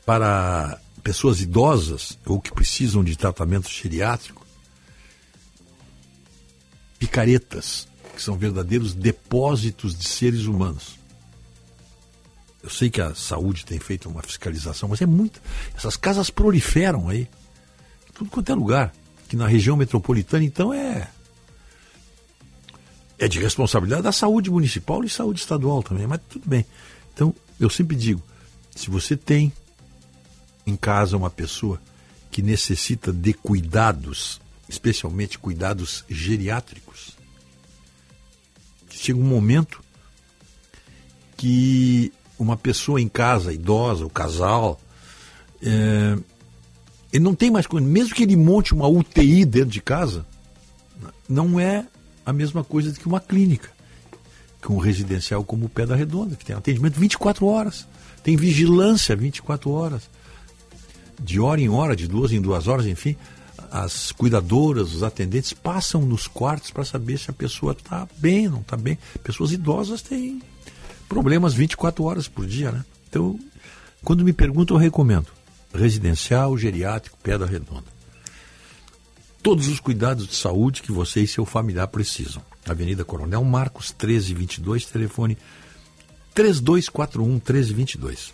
para 0.06 0.80
pessoas 1.04 1.42
idosas 1.42 2.18
ou 2.26 2.40
que 2.40 2.54
precisam 2.54 3.04
de 3.04 3.16
tratamento 3.16 3.70
geriátrico. 3.70 4.46
Picaretas, 6.98 7.88
que 8.16 8.22
são 8.22 8.38
verdadeiros 8.38 8.94
depósitos 8.94 9.98
de 9.98 10.08
seres 10.08 10.46
humanos. 10.46 10.98
Eu 12.62 12.70
sei 12.70 12.90
que 12.90 13.02
a 13.02 13.14
saúde 13.14 13.66
tem 13.66 13.78
feito 13.78 14.08
uma 14.08 14.22
fiscalização, 14.22 14.88
mas 14.88 15.02
é 15.02 15.06
muito. 15.06 15.42
Essas 15.76 15.98
casas 15.98 16.30
proliferam 16.30 17.10
aí. 17.10 17.28
Tudo 18.14 18.30
quanto 18.30 18.52
é 18.54 18.56
lugar. 18.56 18.94
Que 19.28 19.36
na 19.36 19.48
região 19.48 19.76
metropolitana, 19.76 20.46
então, 20.46 20.74
é 20.74 21.10
é 23.24 23.28
de 23.28 23.40
responsabilidade 23.40 24.02
da 24.02 24.12
saúde 24.12 24.52
municipal 24.52 25.02
e 25.04 25.10
saúde 25.10 25.40
estadual 25.40 25.82
também, 25.82 26.06
mas 26.06 26.20
tudo 26.30 26.48
bem. 26.48 26.66
Então, 27.14 27.34
eu 27.58 27.70
sempre 27.70 27.96
digo, 27.96 28.22
se 28.76 28.90
você 28.90 29.16
tem 29.16 29.54
em 30.68 30.76
casa 30.76 31.16
uma 31.16 31.30
pessoa 31.30 31.82
que 32.30 32.42
necessita 32.42 33.14
de 33.14 33.34
cuidados, 33.34 34.42
especialmente 34.68 35.40
cuidados 35.40 36.04
geriátricos, 36.10 37.16
chega 38.90 39.18
um 39.18 39.24
momento 39.24 39.82
que 41.38 42.12
uma 42.38 42.58
pessoa 42.58 43.00
em 43.00 43.08
casa, 43.08 43.54
idosa, 43.54 44.06
o 44.06 44.10
casal, 44.10 44.82
é, 45.62 46.18
ele 47.14 47.24
não 47.24 47.34
tem 47.34 47.50
mais 47.50 47.68
coisa, 47.68 47.88
mesmo 47.88 48.14
que 48.14 48.24
ele 48.24 48.36
monte 48.36 48.74
uma 48.74 48.88
UTI 48.88 49.46
dentro 49.46 49.70
de 49.70 49.82
casa, 49.82 50.26
não 51.30 51.58
é 51.58 51.88
a 52.26 52.34
mesma 52.34 52.64
coisa 52.64 52.92
que 52.92 53.08
uma 53.08 53.20
clínica, 53.20 53.70
com 54.62 54.76
um 54.76 54.80
residencial 54.80 55.44
como 55.44 55.66
o 55.66 55.70
Pé 55.70 55.86
da 55.86 55.96
Redonda, 55.96 56.36
que 56.36 56.46
tem 56.46 56.56
atendimento 56.56 57.00
24 57.00 57.46
horas, 57.46 57.88
tem 58.24 58.36
vigilância 58.36 59.16
24 59.16 59.70
horas, 59.72 60.10
de 61.22 61.40
hora 61.40 61.62
em 61.62 61.70
hora, 61.70 61.96
de 61.96 62.08
duas 62.08 62.32
em 62.32 62.42
duas 62.42 62.68
horas, 62.68 62.86
enfim, 62.86 63.16
as 63.72 64.12
cuidadoras, 64.12 64.94
os 64.94 65.04
atendentes 65.04 65.52
passam 65.52 66.02
nos 66.02 66.28
quartos 66.28 66.72
para 66.72 66.86
saber 66.86 67.18
se 67.18 67.30
a 67.30 67.34
pessoa 67.34 67.74
está 67.74 68.08
bem, 68.18 68.48
não 68.48 68.62
está 68.62 68.78
bem. 68.78 68.98
Pessoas 69.24 69.52
idosas 69.52 70.02
têm 70.02 70.42
problemas 71.10 71.54
24 71.54 72.04
horas 72.04 72.28
por 72.28 72.46
dia, 72.46 72.72
né? 72.72 72.86
Então, 73.10 73.40
quando 74.04 74.24
me 74.24 74.34
perguntam, 74.34 74.78
eu 74.78 74.82
recomendo. 74.82 75.28
Residencial, 75.74 76.56
geriátrico, 76.58 77.18
Pedra 77.24 77.48
Redonda 77.48 77.93
todos 79.44 79.68
os 79.68 79.82
cuidados 79.82 80.26
de 80.26 80.36
saúde 80.36 80.82
que 80.82 80.92
você 80.92 81.22
e 81.22 81.28
seu 81.28 81.46
familiar 81.46 81.88
precisam. 81.90 82.42
Avenida 82.66 83.04
Coronel 83.04 83.44
Marcos, 83.44 83.90
1322, 83.92 84.86
telefone 84.86 85.38
3241 86.34 87.28
1322. 87.28 88.34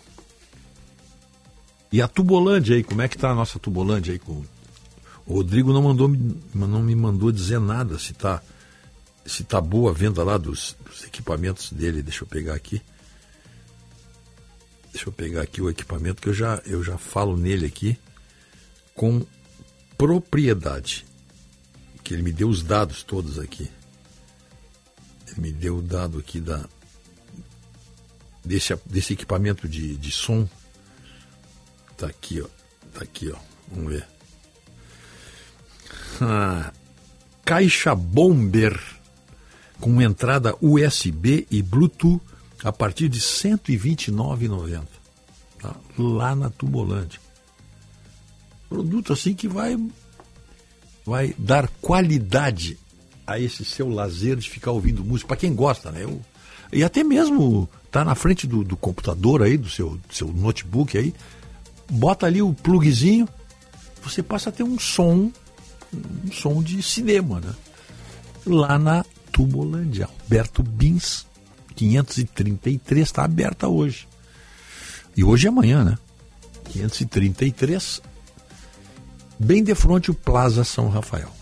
E 1.92 2.00
a 2.00 2.06
Tubolândia 2.06 2.76
aí, 2.76 2.84
como 2.84 3.02
é 3.02 3.08
que 3.08 3.16
está 3.16 3.30
a 3.30 3.34
nossa 3.34 3.58
Tubolândia 3.58 4.12
aí? 4.12 4.20
Com... 4.20 4.44
O 5.26 5.34
Rodrigo 5.34 5.72
não, 5.72 5.82
mandou, 5.82 6.08
não 6.54 6.82
me 6.82 6.94
mandou 6.94 7.32
dizer 7.32 7.58
nada 7.58 7.98
se 7.98 8.12
está 8.12 8.40
se 9.26 9.44
tá 9.44 9.60
boa 9.60 9.90
a 9.90 9.94
venda 9.94 10.24
lá 10.24 10.38
dos, 10.38 10.76
dos 10.84 11.04
equipamentos 11.04 11.72
dele. 11.72 12.02
Deixa 12.02 12.24
eu 12.24 12.28
pegar 12.28 12.54
aqui. 12.54 12.80
Deixa 14.92 15.08
eu 15.08 15.12
pegar 15.12 15.42
aqui 15.42 15.60
o 15.60 15.68
equipamento 15.68 16.22
que 16.22 16.28
eu 16.28 16.34
já, 16.34 16.60
eu 16.64 16.82
já 16.82 16.96
falo 16.96 17.36
nele 17.36 17.66
aqui 17.66 17.98
com 18.94 19.24
propriedade. 20.00 21.04
Que 22.02 22.14
ele 22.14 22.22
me 22.22 22.32
deu 22.32 22.48
os 22.48 22.62
dados 22.62 23.02
todos 23.02 23.38
aqui. 23.38 23.70
Ele 25.28 25.40
me 25.42 25.52
deu 25.52 25.76
o 25.76 25.82
dado 25.82 26.18
aqui 26.18 26.40
da 26.40 26.66
desse, 28.42 28.74
desse 28.86 29.12
equipamento 29.12 29.68
de, 29.68 29.98
de 29.98 30.10
som. 30.10 30.48
Tá 31.98 32.06
aqui, 32.06 32.40
ó. 32.40 32.46
Tá 32.94 33.02
aqui, 33.02 33.30
ó. 33.30 33.36
Vamos 33.70 33.92
ver. 33.92 34.08
Ah, 36.22 36.72
caixa 37.44 37.94
Bomber 37.94 38.80
com 39.80 40.00
entrada 40.00 40.56
USB 40.62 41.46
e 41.50 41.62
Bluetooth 41.62 42.22
a 42.64 42.72
partir 42.72 43.10
de 43.10 43.18
R$ 43.18 43.24
129,90. 43.24 44.86
Tá? 45.58 45.76
Lá 45.98 46.34
na 46.34 46.48
Tubolândia. 46.48 47.20
Produto 48.70 49.12
assim 49.12 49.34
que 49.34 49.48
vai, 49.48 49.76
vai 51.04 51.34
dar 51.36 51.68
qualidade 51.82 52.78
a 53.26 53.38
esse 53.38 53.64
seu 53.64 53.88
lazer 53.88 54.36
de 54.36 54.48
ficar 54.48 54.70
ouvindo 54.70 55.04
música, 55.04 55.28
para 55.28 55.36
quem 55.36 55.54
gosta, 55.54 55.90
né? 55.90 56.04
Eu, 56.04 56.20
e 56.72 56.84
até 56.84 57.02
mesmo 57.02 57.68
tá 57.90 58.04
na 58.04 58.14
frente 58.14 58.46
do, 58.46 58.62
do 58.62 58.76
computador 58.76 59.42
aí, 59.42 59.56
do 59.56 59.68
seu, 59.68 59.90
do 60.08 60.14
seu 60.14 60.28
notebook 60.28 60.96
aí, 60.96 61.12
bota 61.90 62.26
ali 62.26 62.40
o 62.40 62.54
plugzinho, 62.54 63.28
você 64.02 64.22
passa 64.22 64.50
a 64.50 64.52
ter 64.52 64.62
um 64.62 64.78
som, 64.78 65.32
um 65.92 66.32
som 66.32 66.62
de 66.62 66.80
cinema, 66.82 67.40
né? 67.40 67.52
Lá 68.46 68.78
na 68.78 69.04
Tumolândia, 69.32 70.08
Alberto 70.22 70.62
Bins, 70.62 71.26
533, 71.74 73.02
está 73.02 73.24
aberta 73.24 73.66
hoje. 73.66 74.08
E 75.16 75.24
hoje 75.24 75.46
é 75.46 75.50
amanhã, 75.50 75.84
né? 75.84 75.98
533, 76.70 78.00
bem 79.40 79.64
de 79.64 79.74
frente 79.74 80.10
o 80.10 80.14
Plaza 80.14 80.62
São 80.62 80.90
Rafael. 80.90 81.32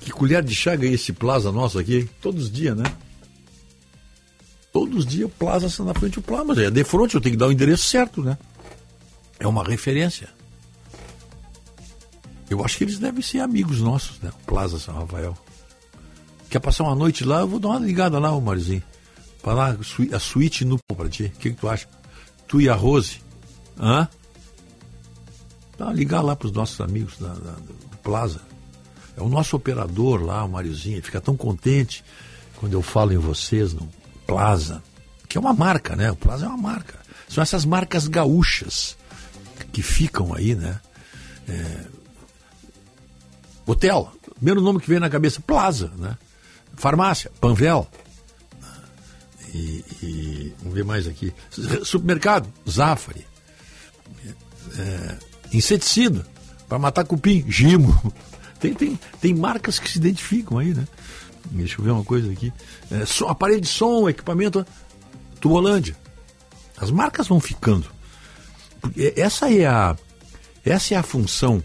Que 0.00 0.12
colher 0.12 0.42
de 0.44 0.54
chá 0.54 0.76
ganha 0.76 0.94
esse 0.94 1.12
Plaza 1.12 1.50
nosso 1.50 1.80
aqui, 1.80 2.08
todos 2.20 2.44
os 2.44 2.50
dias, 2.50 2.76
né? 2.76 2.84
Todos 4.72 4.98
os 4.98 5.06
dias 5.06 5.26
o 5.28 5.32
Plaza 5.32 5.66
está 5.66 5.82
na 5.82 5.94
frente 5.94 6.14
do 6.14 6.22
Plaza, 6.22 6.44
mas 6.44 6.58
é 6.58 6.70
de 6.70 6.84
frente, 6.84 7.16
eu 7.16 7.20
tenho 7.20 7.34
que 7.34 7.38
dar 7.38 7.48
o 7.48 7.52
endereço 7.52 7.84
certo, 7.84 8.22
né? 8.22 8.38
É 9.40 9.48
uma 9.48 9.64
referência. 9.64 10.28
Eu 12.48 12.64
acho 12.64 12.78
que 12.78 12.84
eles 12.84 13.00
devem 13.00 13.20
ser 13.20 13.40
amigos 13.40 13.80
nossos, 13.80 14.20
né? 14.20 14.30
Plaza 14.46 14.78
São 14.78 14.94
Rafael. 14.94 15.36
Quer 16.48 16.60
passar 16.60 16.84
uma 16.84 16.94
noite 16.94 17.24
lá? 17.24 17.40
Eu 17.40 17.48
vou 17.48 17.58
dar 17.58 17.68
uma 17.70 17.80
ligada 17.80 18.20
lá, 18.20 18.40
Marizinho. 18.40 18.82
Para 19.42 19.54
lá, 19.54 19.76
a 20.12 20.18
suíte 20.20 20.64
no 20.64 20.78
para 20.96 21.08
ti. 21.08 21.24
O 21.24 21.38
que, 21.38 21.50
que 21.50 21.56
tu 21.56 21.68
acha? 21.68 21.88
Tu 22.46 22.60
e 22.60 22.68
a 22.68 22.74
Rose. 22.74 23.20
Hã? 23.78 24.08
Uma 25.78 25.92
ligar 25.92 26.22
lá 26.22 26.34
para 26.34 26.46
os 26.46 26.52
nossos 26.52 26.80
amigos 26.80 27.18
da, 27.18 27.28
da, 27.28 27.52
do 27.52 27.96
Plaza. 28.02 28.40
É 29.16 29.22
o 29.22 29.28
nosso 29.28 29.56
operador 29.56 30.22
lá, 30.22 30.44
o 30.44 30.48
Mariozinho. 30.48 30.96
Ele 30.96 31.02
fica 31.02 31.20
tão 31.20 31.36
contente 31.36 32.04
quando 32.56 32.72
eu 32.72 32.82
falo 32.82 33.12
em 33.12 33.18
vocês 33.18 33.72
no 33.72 33.88
Plaza. 34.26 34.82
Que 35.28 35.38
é 35.38 35.40
uma 35.40 35.52
marca, 35.52 35.96
né? 35.96 36.10
O 36.10 36.16
Plaza 36.16 36.46
é 36.46 36.48
uma 36.48 36.56
marca. 36.56 36.98
São 37.28 37.42
essas 37.42 37.64
marcas 37.64 38.06
gaúchas 38.08 38.96
que 39.72 39.82
ficam 39.82 40.34
aí, 40.34 40.54
né? 40.54 40.80
É... 41.48 41.84
Hotel, 43.66 44.12
primeiro 44.36 44.60
nome 44.60 44.80
que 44.80 44.88
vem 44.88 45.00
na 45.00 45.10
cabeça, 45.10 45.40
Plaza, 45.40 45.90
né? 45.98 46.16
Farmácia, 46.76 47.30
Panvel. 47.40 47.88
E, 49.52 49.84
e 50.02 50.54
vamos 50.58 50.74
ver 50.74 50.84
mais 50.84 51.06
aqui. 51.06 51.32
Supermercado, 51.84 52.52
Zafari. 52.68 53.26
É, 54.78 55.18
inseticida, 55.52 56.26
para 56.68 56.78
matar 56.78 57.04
cupim, 57.04 57.44
Gimo. 57.48 57.94
Tem, 58.58 58.72
tem, 58.72 58.98
tem 59.20 59.34
marcas 59.34 59.78
que 59.78 59.86
se 59.86 59.98
identificam 59.98 60.56
aí, 60.56 60.72
né? 60.72 60.88
Deixa 61.50 61.78
eu 61.78 61.84
ver 61.84 61.90
uma 61.90 62.02
coisa 62.02 62.32
aqui. 62.32 62.50
É, 62.90 63.04
som, 63.04 63.28
aparelho 63.28 63.60
de 63.60 63.66
som, 63.66 64.08
equipamento, 64.08 64.66
Tubolândia. 65.38 65.94
As 66.78 66.90
marcas 66.90 67.28
vão 67.28 67.38
ficando. 67.38 67.86
Essa 69.14 69.52
é 69.52 69.66
a, 69.66 69.94
essa 70.64 70.94
é 70.94 70.96
a 70.96 71.02
função 71.02 71.62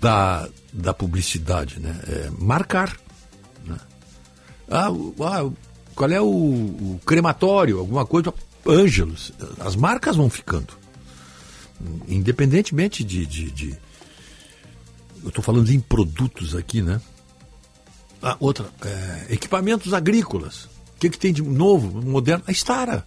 da, 0.00 0.48
da 0.72 0.94
publicidade, 0.94 1.78
né? 1.78 1.98
É 2.06 2.30
marcar. 2.38 2.96
Né? 3.64 3.76
Ah, 4.70 4.88
ah, 4.88 5.50
qual 5.94 6.10
é 6.10 6.20
o, 6.20 6.26
o, 6.26 7.00
crematório, 7.04 7.78
alguma 7.78 8.04
coisa? 8.06 8.32
Ângelos. 8.66 9.32
As 9.60 9.76
marcas 9.76 10.16
vão 10.16 10.30
ficando. 10.30 10.81
Independentemente 12.08 13.04
de. 13.04 13.26
de, 13.26 13.50
de 13.50 13.78
eu 15.22 15.28
estou 15.28 15.42
falando 15.42 15.70
em 15.70 15.80
produtos 15.80 16.54
aqui, 16.54 16.82
né? 16.82 17.00
Ah, 18.20 18.36
outra, 18.38 18.68
é, 18.84 19.26
equipamentos 19.30 19.92
agrícolas. 19.92 20.64
O 20.64 21.00
que, 21.00 21.10
que 21.10 21.18
tem 21.18 21.32
de 21.32 21.42
novo, 21.42 22.00
moderno? 22.02 22.44
A 22.46 22.52
Stara. 22.52 23.04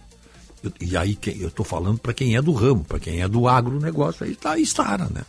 Eu, 0.62 0.72
e 0.80 0.96
aí 0.96 1.18
eu 1.38 1.48
estou 1.48 1.64
falando 1.64 1.98
para 1.98 2.12
quem 2.12 2.36
é 2.36 2.42
do 2.42 2.52
ramo, 2.52 2.84
para 2.84 2.98
quem 2.98 3.22
é 3.22 3.28
do 3.28 3.48
agronegócio, 3.48 4.24
aí 4.24 4.32
está 4.32 4.52
a 4.52 4.60
Stara, 4.60 5.08
né? 5.08 5.22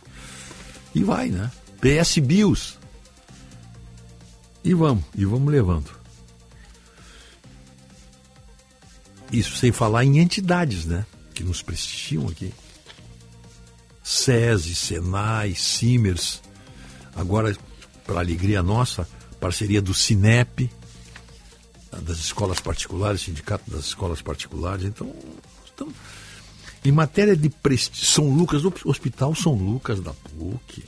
E 0.94 1.02
vai, 1.02 1.28
né? 1.28 1.50
PS 1.80 2.18
Bios. 2.18 2.78
E 4.64 4.74
vamos, 4.74 5.04
e 5.14 5.24
vamos 5.24 5.50
levando. 5.50 5.90
Isso 9.32 9.56
sem 9.56 9.72
falar 9.72 10.04
em 10.04 10.18
entidades, 10.18 10.84
né? 10.84 11.06
Que 11.34 11.44
nos 11.44 11.62
prestigiam 11.62 12.28
aqui. 12.28 12.52
SESI, 14.08 14.74
Senai, 14.74 15.54
Simers. 15.54 16.40
Agora, 17.14 17.54
para 18.06 18.20
alegria 18.20 18.62
nossa, 18.62 19.06
parceria 19.38 19.82
do 19.82 19.92
Cinep, 19.92 20.70
das 21.92 22.16
escolas 22.16 22.58
particulares, 22.58 23.20
sindicato 23.20 23.70
das 23.70 23.84
escolas 23.84 24.22
particulares. 24.22 24.86
Então, 24.86 25.12
em 26.82 26.90
matéria 26.90 27.36
de 27.36 27.52
São 27.92 28.30
Lucas, 28.30 28.62
Hospital 28.82 29.34
São 29.34 29.52
Lucas 29.52 30.00
da 30.00 30.14
PUC. 30.14 30.84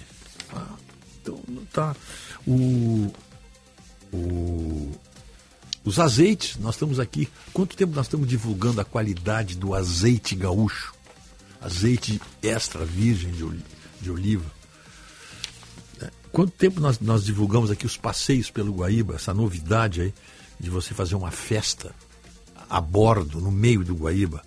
Ah, 0.54 0.74
então, 1.20 1.38
tá. 1.70 1.94
O, 2.46 3.12
o, 4.14 4.92
os 5.84 5.98
azeites, 5.98 6.56
nós 6.56 6.74
estamos 6.74 6.98
aqui. 6.98 7.28
Quanto 7.52 7.76
tempo 7.76 7.94
nós 7.94 8.06
estamos 8.06 8.26
divulgando 8.26 8.80
a 8.80 8.84
qualidade 8.84 9.56
do 9.56 9.74
azeite 9.74 10.34
gaúcho? 10.34 10.98
Azeite 11.60 12.20
extra 12.42 12.84
virgem 12.84 13.30
de, 13.32 13.44
de 14.00 14.10
oliva. 14.10 14.50
É, 16.00 16.10
quanto 16.32 16.52
tempo 16.52 16.80
nós, 16.80 16.98
nós 17.00 17.24
divulgamos 17.24 17.70
aqui 17.70 17.86
os 17.86 17.96
passeios 17.96 18.50
pelo 18.50 18.72
Guaíba, 18.72 19.16
essa 19.16 19.34
novidade 19.34 20.00
aí 20.00 20.14
de 20.58 20.70
você 20.70 20.94
fazer 20.94 21.14
uma 21.14 21.30
festa 21.30 21.94
a 22.68 22.80
bordo, 22.80 23.40
no 23.40 23.50
meio 23.50 23.84
do 23.84 23.94
Guaíba? 23.94 24.42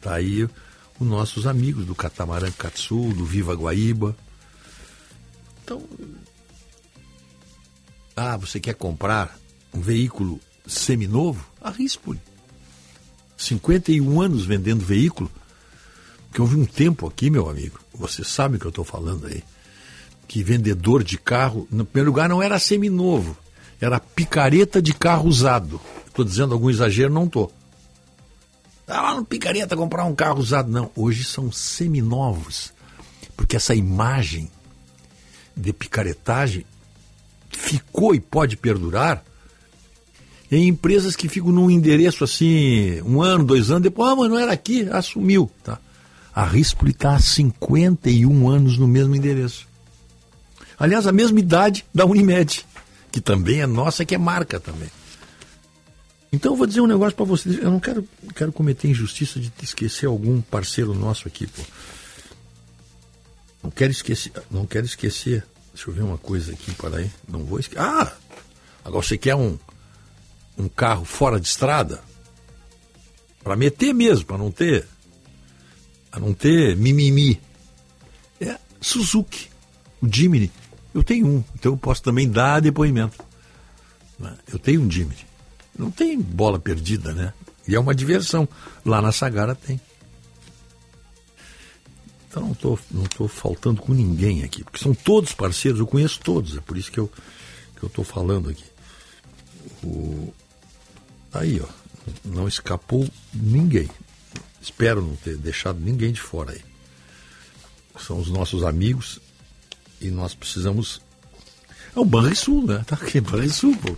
Tá 0.00 0.14
aí 0.14 0.44
os 0.44 1.06
nossos 1.06 1.46
amigos 1.46 1.84
do 1.84 1.94
Catamarã 1.94 2.50
Katsu, 2.50 3.12
do 3.12 3.24
Viva 3.24 3.54
Guaíba. 3.54 4.16
Então, 5.64 5.82
ah, 8.14 8.36
você 8.36 8.60
quer 8.60 8.74
comprar 8.74 9.36
um 9.72 9.80
veículo 9.80 10.38
seminovo? 10.66 11.44
A 11.60 11.70
Rispoli. 11.70 12.20
51 13.36 14.20
anos 14.20 14.44
vendendo 14.44 14.84
veículo. 14.84 15.30
Que 16.32 16.40
houve 16.40 16.56
um 16.56 16.64
tempo 16.64 17.06
aqui, 17.06 17.28
meu 17.28 17.48
amigo, 17.48 17.78
você 17.94 18.24
sabe 18.24 18.56
o 18.56 18.58
que 18.58 18.66
eu 18.66 18.70
estou 18.70 18.84
falando 18.84 19.26
aí, 19.26 19.44
que 20.26 20.42
vendedor 20.42 21.04
de 21.04 21.18
carro, 21.18 21.68
no 21.70 21.84
primeiro 21.84 22.10
lugar, 22.10 22.28
não 22.28 22.42
era 22.42 22.58
seminovo, 22.58 23.36
era 23.80 24.00
picareta 24.00 24.80
de 24.80 24.94
carro 24.94 25.28
usado. 25.28 25.80
Estou 26.06 26.24
dizendo 26.24 26.54
algum 26.54 26.70
exagero, 26.70 27.12
não 27.12 27.24
estou. 27.24 27.52
Ah, 28.86 29.02
lá 29.02 29.14
no 29.14 29.24
picareta 29.24 29.76
comprar 29.76 30.04
um 30.04 30.14
carro 30.14 30.40
usado. 30.40 30.70
Não, 30.70 30.90
hoje 30.94 31.24
são 31.24 31.50
seminovos. 31.50 32.72
Porque 33.36 33.56
essa 33.56 33.74
imagem 33.74 34.50
de 35.56 35.72
picaretagem 35.72 36.64
ficou 37.50 38.14
e 38.14 38.20
pode 38.20 38.56
perdurar 38.56 39.24
em 40.50 40.68
empresas 40.68 41.16
que 41.16 41.28
ficam 41.28 41.50
num 41.50 41.70
endereço 41.70 42.24
assim, 42.24 43.00
um 43.02 43.22
ano, 43.22 43.44
dois 43.44 43.70
anos, 43.70 43.82
depois, 43.82 44.12
ah, 44.12 44.16
mas 44.16 44.30
não 44.30 44.38
era 44.38 44.52
aqui, 44.52 44.86
assumiu. 44.90 45.50
Tá? 45.64 45.78
A 46.34 46.44
Rispoli 46.44 46.92
está 46.92 47.14
há 47.14 47.20
51 47.20 48.48
anos 48.48 48.78
no 48.78 48.88
mesmo 48.88 49.14
endereço. 49.14 49.68
Aliás, 50.78 51.06
a 51.06 51.12
mesma 51.12 51.38
idade 51.38 51.84
da 51.94 52.06
Unimed, 52.06 52.64
que 53.10 53.20
também 53.20 53.60
é 53.60 53.66
nossa, 53.66 54.04
que 54.04 54.14
é 54.14 54.18
marca 54.18 54.58
também. 54.58 54.88
Então 56.32 56.52
eu 56.52 56.56
vou 56.56 56.66
dizer 56.66 56.80
um 56.80 56.86
negócio 56.86 57.14
para 57.14 57.26
vocês. 57.26 57.58
Eu 57.58 57.70
não 57.70 57.78
quero, 57.78 58.08
quero 58.34 58.50
cometer 58.50 58.88
injustiça 58.88 59.38
de 59.38 59.52
esquecer 59.62 60.06
algum 60.06 60.40
parceiro 60.40 60.94
nosso 60.94 61.28
aqui, 61.28 61.46
pô. 61.46 61.62
Não 63.62 63.70
quero 63.70 63.92
esquecer. 63.92 64.32
Não 64.50 64.66
quero 64.66 64.86
esquecer. 64.86 65.46
Deixa 65.74 65.90
eu 65.90 65.94
ver 65.94 66.02
uma 66.02 66.18
coisa 66.18 66.52
aqui, 66.52 66.72
para 66.72 66.96
aí. 66.96 67.10
Não 67.28 67.44
vou 67.44 67.60
esquecer. 67.60 67.82
Ah! 67.82 68.12
Agora 68.82 69.04
você 69.04 69.18
quer 69.18 69.34
um, 69.34 69.58
um 70.56 70.68
carro 70.68 71.04
fora 71.04 71.38
de 71.38 71.46
estrada? 71.46 72.02
Para 73.44 73.54
meter 73.54 73.92
mesmo, 73.92 74.24
para 74.24 74.38
não 74.38 74.50
ter. 74.50 74.86
Para 76.12 76.20
não 76.20 76.34
ter 76.34 76.76
mimimi. 76.76 77.40
É 78.38 78.58
Suzuki. 78.80 79.48
O 80.00 80.06
Jimny. 80.06 80.52
Eu 80.94 81.02
tenho 81.02 81.26
um, 81.26 81.44
então 81.54 81.72
eu 81.72 81.76
posso 81.76 82.02
também 82.02 82.28
dar 82.28 82.60
depoimento. 82.60 83.24
Eu 84.52 84.58
tenho 84.58 84.82
um 84.82 84.90
Jimny. 84.90 85.16
Não 85.76 85.90
tem 85.90 86.20
bola 86.20 86.58
perdida, 86.58 87.14
né? 87.14 87.32
E 87.66 87.74
é 87.74 87.80
uma 87.80 87.94
diversão. 87.94 88.46
Lá 88.84 89.00
na 89.00 89.10
Sagara 89.10 89.54
tem. 89.54 89.80
Então 92.28 92.42
não 92.42 92.52
estou 92.52 92.78
não 92.90 93.04
tô 93.04 93.26
faltando 93.26 93.80
com 93.80 93.94
ninguém 93.94 94.42
aqui, 94.42 94.64
porque 94.64 94.78
são 94.78 94.94
todos 94.94 95.32
parceiros, 95.32 95.80
eu 95.80 95.86
conheço 95.86 96.20
todos, 96.20 96.56
é 96.56 96.60
por 96.60 96.78
isso 96.78 96.90
que 96.90 96.98
eu 96.98 97.10
que 97.76 97.82
eu 97.82 97.88
estou 97.88 98.04
falando 98.04 98.48
aqui. 98.50 98.64
O... 99.82 100.32
Aí, 101.32 101.60
ó, 101.60 101.68
não 102.24 102.46
escapou 102.46 103.08
ninguém. 103.32 103.88
Espero 104.62 105.02
não 105.02 105.16
ter 105.16 105.36
deixado 105.36 105.80
ninguém 105.80 106.12
de 106.12 106.20
fora 106.20 106.52
aí. 106.52 106.62
São 107.98 108.20
os 108.20 108.28
nossos 108.28 108.62
amigos 108.62 109.18
e 110.00 110.08
nós 110.08 110.34
precisamos. 110.34 111.02
É 111.94 111.98
o 111.98 112.04
Banrisul, 112.04 112.64
né? 112.64 112.84
Tá 112.86 112.94
aqui, 112.94 113.20
Banrisul, 113.20 113.76
pô. 113.76 113.96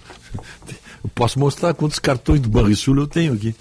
Eu 1.05 1.11
posso 1.15 1.39
mostrar 1.39 1.75
quantos 1.75 1.99
cartões 1.99 2.41
do 2.41 2.49
Banrisul 2.49 2.97
eu 2.97 3.07
tenho 3.07 3.35
aqui. 3.35 3.55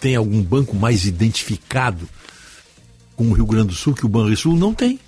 Tem 0.00 0.16
algum 0.16 0.42
banco 0.42 0.74
mais 0.74 1.04
identificado 1.04 2.08
com 3.14 3.28
o 3.28 3.32
Rio 3.34 3.46
Grande 3.46 3.68
do 3.68 3.74
Sul 3.74 3.94
que 3.94 4.06
o 4.06 4.08
Banrisul 4.08 4.56
não 4.56 4.74
tem. 4.74 4.98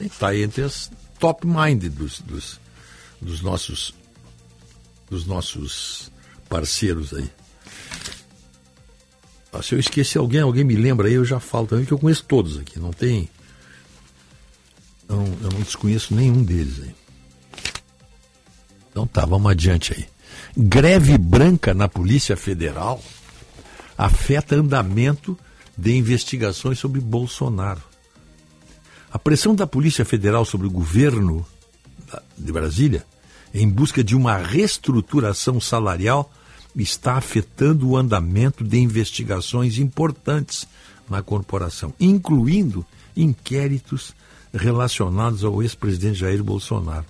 Está 0.00 0.34
entre 0.34 0.62
as 0.62 0.90
top 1.18 1.46
mind 1.46 1.84
dos, 1.84 2.20
dos, 2.20 2.60
dos 3.20 3.40
nossos 3.42 3.94
dos 5.08 5.24
nossos 5.24 6.10
parceiros 6.48 7.14
aí. 7.14 7.30
Ah, 9.52 9.62
se 9.62 9.74
eu 9.74 9.78
esqueci 9.78 10.18
alguém, 10.18 10.40
alguém 10.40 10.64
me 10.64 10.76
lembra 10.76 11.08
aí, 11.08 11.14
eu 11.14 11.24
já 11.24 11.40
falo 11.40 11.66
também, 11.66 11.84
que 11.84 11.92
eu 11.92 11.98
conheço 11.98 12.24
todos 12.24 12.58
aqui, 12.58 12.78
não 12.78 12.92
tem. 12.92 13.28
Não, 15.08 15.24
eu 15.42 15.50
não 15.50 15.60
desconheço 15.60 16.14
nenhum 16.14 16.42
deles 16.42 16.82
aí. 16.82 16.94
Então 18.90 19.06
tá, 19.06 19.24
vamos 19.24 19.50
adiante 19.50 19.92
aí. 19.92 20.06
Greve 20.56 21.16
branca 21.18 21.74
na 21.74 21.88
Polícia 21.88 22.36
Federal 22.36 23.02
afeta 23.96 24.56
andamento 24.56 25.38
de 25.76 25.96
investigações 25.96 26.78
sobre 26.78 27.00
Bolsonaro. 27.00 27.82
A 29.12 29.18
pressão 29.18 29.54
da 29.54 29.66
Polícia 29.66 30.04
Federal 30.04 30.44
sobre 30.44 30.66
o 30.66 30.70
governo 30.70 31.46
de 32.36 32.52
Brasília, 32.52 33.04
em 33.54 33.68
busca 33.68 34.02
de 34.02 34.14
uma 34.14 34.36
reestruturação 34.36 35.60
salarial, 35.60 36.30
está 36.82 37.14
afetando 37.14 37.88
o 37.88 37.96
andamento 37.96 38.62
de 38.62 38.78
investigações 38.78 39.78
importantes 39.78 40.66
na 41.08 41.22
corporação, 41.22 41.94
incluindo 41.98 42.84
inquéritos 43.16 44.14
relacionados 44.52 45.44
ao 45.44 45.62
ex-presidente 45.62 46.18
Jair 46.18 46.42
Bolsonaro. 46.42 47.06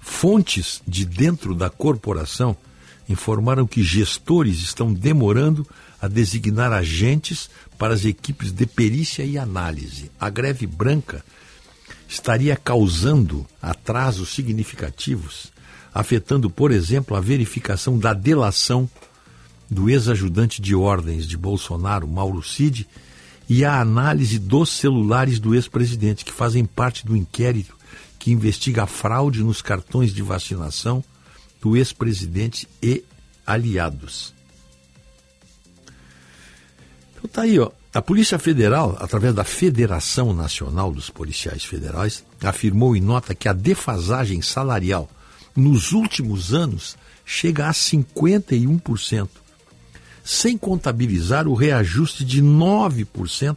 Fontes 0.00 0.80
de 0.86 1.04
dentro 1.04 1.54
da 1.54 1.68
corporação 1.68 2.56
informaram 3.08 3.66
que 3.66 3.82
gestores 3.82 4.58
estão 4.58 4.92
demorando 4.92 5.66
a 6.00 6.08
designar 6.08 6.72
agentes 6.72 7.50
para 7.78 7.94
as 7.94 8.04
equipes 8.04 8.52
de 8.52 8.66
perícia 8.66 9.24
e 9.24 9.36
análise. 9.38 10.10
A 10.18 10.30
greve 10.30 10.66
branca 10.66 11.24
estaria 12.08 12.56
causando 12.56 13.46
atrasos 13.60 14.30
significativos, 14.30 15.52
afetando, 15.96 16.50
por 16.50 16.70
exemplo, 16.70 17.16
a 17.16 17.20
verificação 17.20 17.98
da 17.98 18.12
delação 18.12 18.88
do 19.68 19.88
ex-ajudante 19.88 20.60
de 20.60 20.74
ordens 20.74 21.26
de 21.26 21.38
Bolsonaro, 21.38 22.06
Mauro 22.06 22.42
Cid, 22.42 22.86
e 23.48 23.64
a 23.64 23.80
análise 23.80 24.38
dos 24.38 24.68
celulares 24.68 25.40
do 25.40 25.54
ex-presidente, 25.54 26.22
que 26.22 26.32
fazem 26.32 26.66
parte 26.66 27.06
do 27.06 27.16
inquérito 27.16 27.74
que 28.18 28.30
investiga 28.30 28.82
a 28.82 28.86
fraude 28.86 29.42
nos 29.42 29.62
cartões 29.62 30.12
de 30.12 30.20
vacinação 30.20 31.02
do 31.62 31.74
ex-presidente 31.74 32.68
e 32.82 33.02
aliados. 33.46 34.34
Então 37.16 37.30
tá 37.32 37.42
aí, 37.42 37.58
ó. 37.58 37.70
A 37.94 38.02
Polícia 38.02 38.38
Federal, 38.38 38.98
através 39.00 39.34
da 39.34 39.44
Federação 39.44 40.34
Nacional 40.34 40.92
dos 40.92 41.08
Policiais 41.08 41.64
Federais, 41.64 42.22
afirmou 42.42 42.94
em 42.94 43.00
nota 43.00 43.34
que 43.34 43.48
a 43.48 43.54
defasagem 43.54 44.42
salarial 44.42 45.08
nos 45.56 45.92
últimos 45.92 46.52
anos 46.52 46.96
chega 47.24 47.68
a 47.68 47.72
51%, 47.72 49.28
sem 50.22 50.56
contabilizar 50.58 51.48
o 51.48 51.54
reajuste 51.54 52.24
de 52.24 52.42
9% 52.42 53.56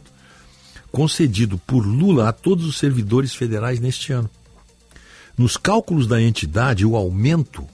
concedido 0.90 1.58
por 1.58 1.86
Lula 1.86 2.28
a 2.28 2.32
todos 2.32 2.64
os 2.64 2.78
servidores 2.78 3.34
federais 3.34 3.78
neste 3.78 4.12
ano. 4.12 4.30
Nos 5.38 5.56
cálculos 5.56 6.06
da 6.06 6.20
entidade, 6.20 6.84
o 6.84 6.96
aumento 6.96 7.66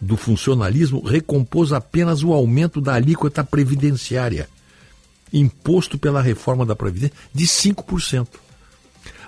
do 0.00 0.16
funcionalismo 0.16 1.00
recompôs 1.00 1.72
apenas 1.72 2.24
o 2.24 2.32
aumento 2.32 2.80
da 2.80 2.94
alíquota 2.94 3.44
previdenciária 3.44 4.48
imposto 5.32 5.96
pela 5.96 6.20
reforma 6.20 6.66
da 6.66 6.76
Previdência 6.76 7.16
de 7.32 7.46
5%. 7.46 8.28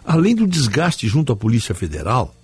Além 0.05 0.35
do 0.35 0.47
desgaste 0.47 1.09
junto 1.09 1.33
à 1.33 1.37
Polícia 1.37 1.75
Federal, 1.75 2.35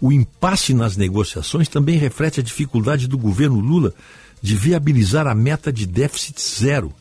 o 0.00 0.12
impasse 0.12 0.74
nas 0.74 0.96
negociações 0.96 1.68
também 1.68 1.96
reflete 1.96 2.40
a 2.40 2.42
dificuldade 2.42 3.06
do 3.06 3.16
governo 3.16 3.60
Lula 3.60 3.94
de 4.42 4.54
viabilizar 4.54 5.26
a 5.26 5.34
meta 5.34 5.72
de 5.72 5.86
déficit 5.86 6.40
zero, 6.40 6.92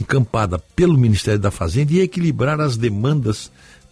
encampada 0.00 0.58
pelo 0.58 0.96
Ministério 0.96 1.40
da 1.40 1.50
Fazenda, 1.50 1.92
e 1.92 2.00
equilibrar 2.00 2.60
as 2.60 2.76
demandas 2.76 3.50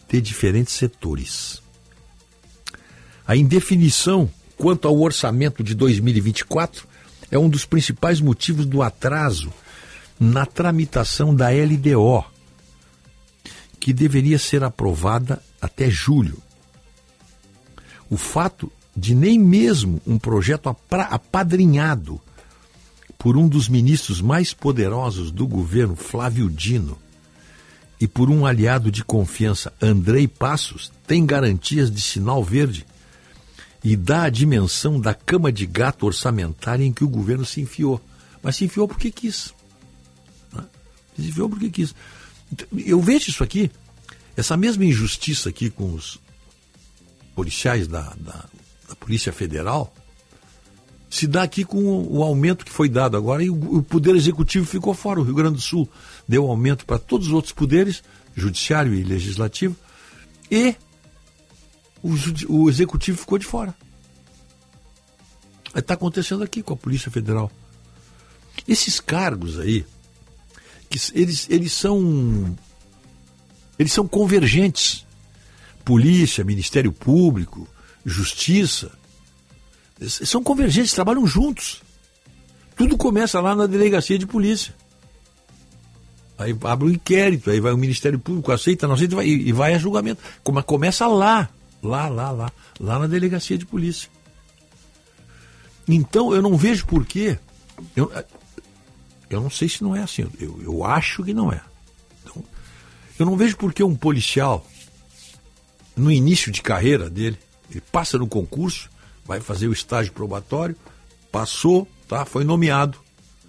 de 0.08 0.20
diferentes 0.20 0.72
setores. 0.74 1.62
A 3.26 3.36
indefinição 3.36 4.30
quanto 4.56 4.86
ao 4.86 4.98
orçamento 4.98 5.62
de 5.62 5.74
2024 5.74 6.86
é 7.30 7.38
um 7.38 7.48
dos 7.48 7.64
principais 7.64 8.20
motivos 8.20 8.64
do 8.66 8.82
atraso 8.82 9.52
na 10.18 10.46
tramitação 10.46 11.34
da 11.34 11.48
LDO, 11.48 12.24
que 13.80 13.92
deveria 13.92 14.38
ser 14.38 14.62
aprovada 14.62 15.42
até 15.60 15.90
julho. 15.90 16.43
O 18.14 18.16
fato 18.16 18.70
de 18.96 19.12
nem 19.12 19.40
mesmo 19.40 20.00
um 20.06 20.20
projeto 20.20 20.68
apadrinhado 20.88 22.20
por 23.18 23.36
um 23.36 23.48
dos 23.48 23.68
ministros 23.68 24.20
mais 24.20 24.54
poderosos 24.54 25.32
do 25.32 25.48
governo, 25.48 25.96
Flávio 25.96 26.48
Dino, 26.48 26.96
e 28.00 28.06
por 28.06 28.30
um 28.30 28.46
aliado 28.46 28.88
de 28.88 29.02
confiança, 29.02 29.72
Andrei 29.82 30.28
Passos, 30.28 30.92
tem 31.08 31.26
garantias 31.26 31.90
de 31.90 32.00
sinal 32.00 32.44
verde 32.44 32.86
e 33.82 33.96
dá 33.96 34.22
a 34.22 34.30
dimensão 34.30 35.00
da 35.00 35.12
cama 35.12 35.50
de 35.50 35.66
gato 35.66 36.06
orçamentária 36.06 36.84
em 36.84 36.92
que 36.92 37.02
o 37.02 37.08
governo 37.08 37.44
se 37.44 37.60
enfiou. 37.60 38.00
Mas 38.40 38.54
se 38.54 38.64
enfiou 38.64 38.86
porque 38.86 39.10
quis. 39.10 39.52
Desviou 41.18 41.48
porque 41.48 41.68
quis. 41.68 41.92
Eu 42.76 43.00
vejo 43.00 43.30
isso 43.30 43.42
aqui, 43.42 43.72
essa 44.36 44.56
mesma 44.56 44.84
injustiça 44.84 45.48
aqui 45.48 45.68
com 45.68 45.92
os 45.92 46.22
policiais 47.34 47.86
da, 47.86 48.02
da, 48.18 48.44
da 48.88 48.94
Polícia 48.98 49.32
Federal, 49.32 49.92
se 51.10 51.26
dá 51.26 51.42
aqui 51.42 51.64
com 51.64 52.02
o, 52.08 52.22
aumento 52.22 52.64
que 52.64 52.72
foi 52.72 52.88
dado 52.88 53.16
agora 53.16 53.42
e 53.42 53.48
o, 53.48 53.78
o, 53.78 53.82
Poder 53.82 54.16
Executivo 54.16 54.66
ficou 54.66 54.94
fora. 54.94 55.20
O 55.20 55.22
Rio 55.22 55.34
Grande 55.34 55.56
do 55.56 55.60
Sul 55.60 55.88
deu 56.26 56.46
aumento 56.48 56.84
para 56.84 56.98
todos 56.98 57.28
os 57.28 57.32
outros 57.32 57.52
poderes, 57.52 58.02
Judiciário 58.34 58.92
e 58.94 59.04
Legislativo, 59.04 59.76
e 60.50 60.74
o, 62.02 62.12
o 62.48 62.68
Executivo 62.68 63.18
ficou 63.18 63.38
de 63.38 63.46
fora. 63.46 63.74
Está 65.74 65.94
acontecendo 65.94 66.42
aqui 66.42 66.62
com 66.62 66.74
a 66.74 66.76
Polícia 66.76 67.10
Federal. 67.10 67.50
Esses 68.66 69.00
cargos 69.00 69.58
aí, 69.58 69.84
que 70.90 70.98
eles, 71.14 71.48
eles 71.50 71.72
são 71.72 72.56
eles 73.78 73.92
são 73.92 74.06
convergentes. 74.06 75.03
Polícia, 75.84 76.44
Ministério 76.44 76.92
Público, 76.92 77.68
Justiça, 78.04 78.90
são 80.08 80.42
convergentes, 80.42 80.92
trabalham 80.92 81.26
juntos. 81.26 81.82
Tudo 82.76 82.96
começa 82.96 83.40
lá 83.40 83.54
na 83.54 83.66
delegacia 83.66 84.18
de 84.18 84.26
polícia. 84.26 84.74
Aí 86.36 86.56
abre 86.64 86.88
um 86.88 86.90
inquérito, 86.90 87.50
aí 87.50 87.60
vai 87.60 87.72
o 87.72 87.78
Ministério 87.78 88.18
Público, 88.18 88.50
aceita, 88.50 88.86
não 88.88 88.94
aceita, 88.94 89.14
vai, 89.14 89.26
e 89.26 89.52
vai 89.52 89.74
a 89.74 89.78
julgamento. 89.78 90.20
Como 90.42 90.62
começa 90.64 91.06
lá, 91.06 91.48
lá, 91.82 92.08
lá, 92.08 92.30
lá, 92.32 92.52
lá 92.80 92.98
na 92.98 93.06
delegacia 93.06 93.56
de 93.56 93.64
polícia. 93.64 94.10
Então 95.86 96.34
eu 96.34 96.42
não 96.42 96.56
vejo 96.56 96.86
por 96.86 97.06
quê. 97.06 97.38
Eu, 97.94 98.10
eu 99.30 99.40
não 99.40 99.50
sei 99.50 99.68
se 99.68 99.82
não 99.82 99.94
é 99.94 100.02
assim, 100.02 100.26
eu, 100.40 100.60
eu 100.62 100.84
acho 100.84 101.22
que 101.22 101.32
não 101.32 101.52
é. 101.52 101.60
Então, 102.22 102.42
eu 103.18 103.26
não 103.26 103.36
vejo 103.36 103.56
por 103.56 103.72
que 103.72 103.84
um 103.84 103.94
policial, 103.94 104.66
no 105.96 106.10
início 106.10 106.50
de 106.50 106.62
carreira 106.62 107.08
dele, 107.08 107.38
ele 107.70 107.82
passa 107.92 108.18
no 108.18 108.26
concurso, 108.26 108.90
vai 109.24 109.40
fazer 109.40 109.68
o 109.68 109.72
estágio 109.72 110.12
probatório, 110.12 110.76
passou, 111.30 111.88
tá, 112.08 112.24
foi 112.24 112.44
nomeado 112.44 112.98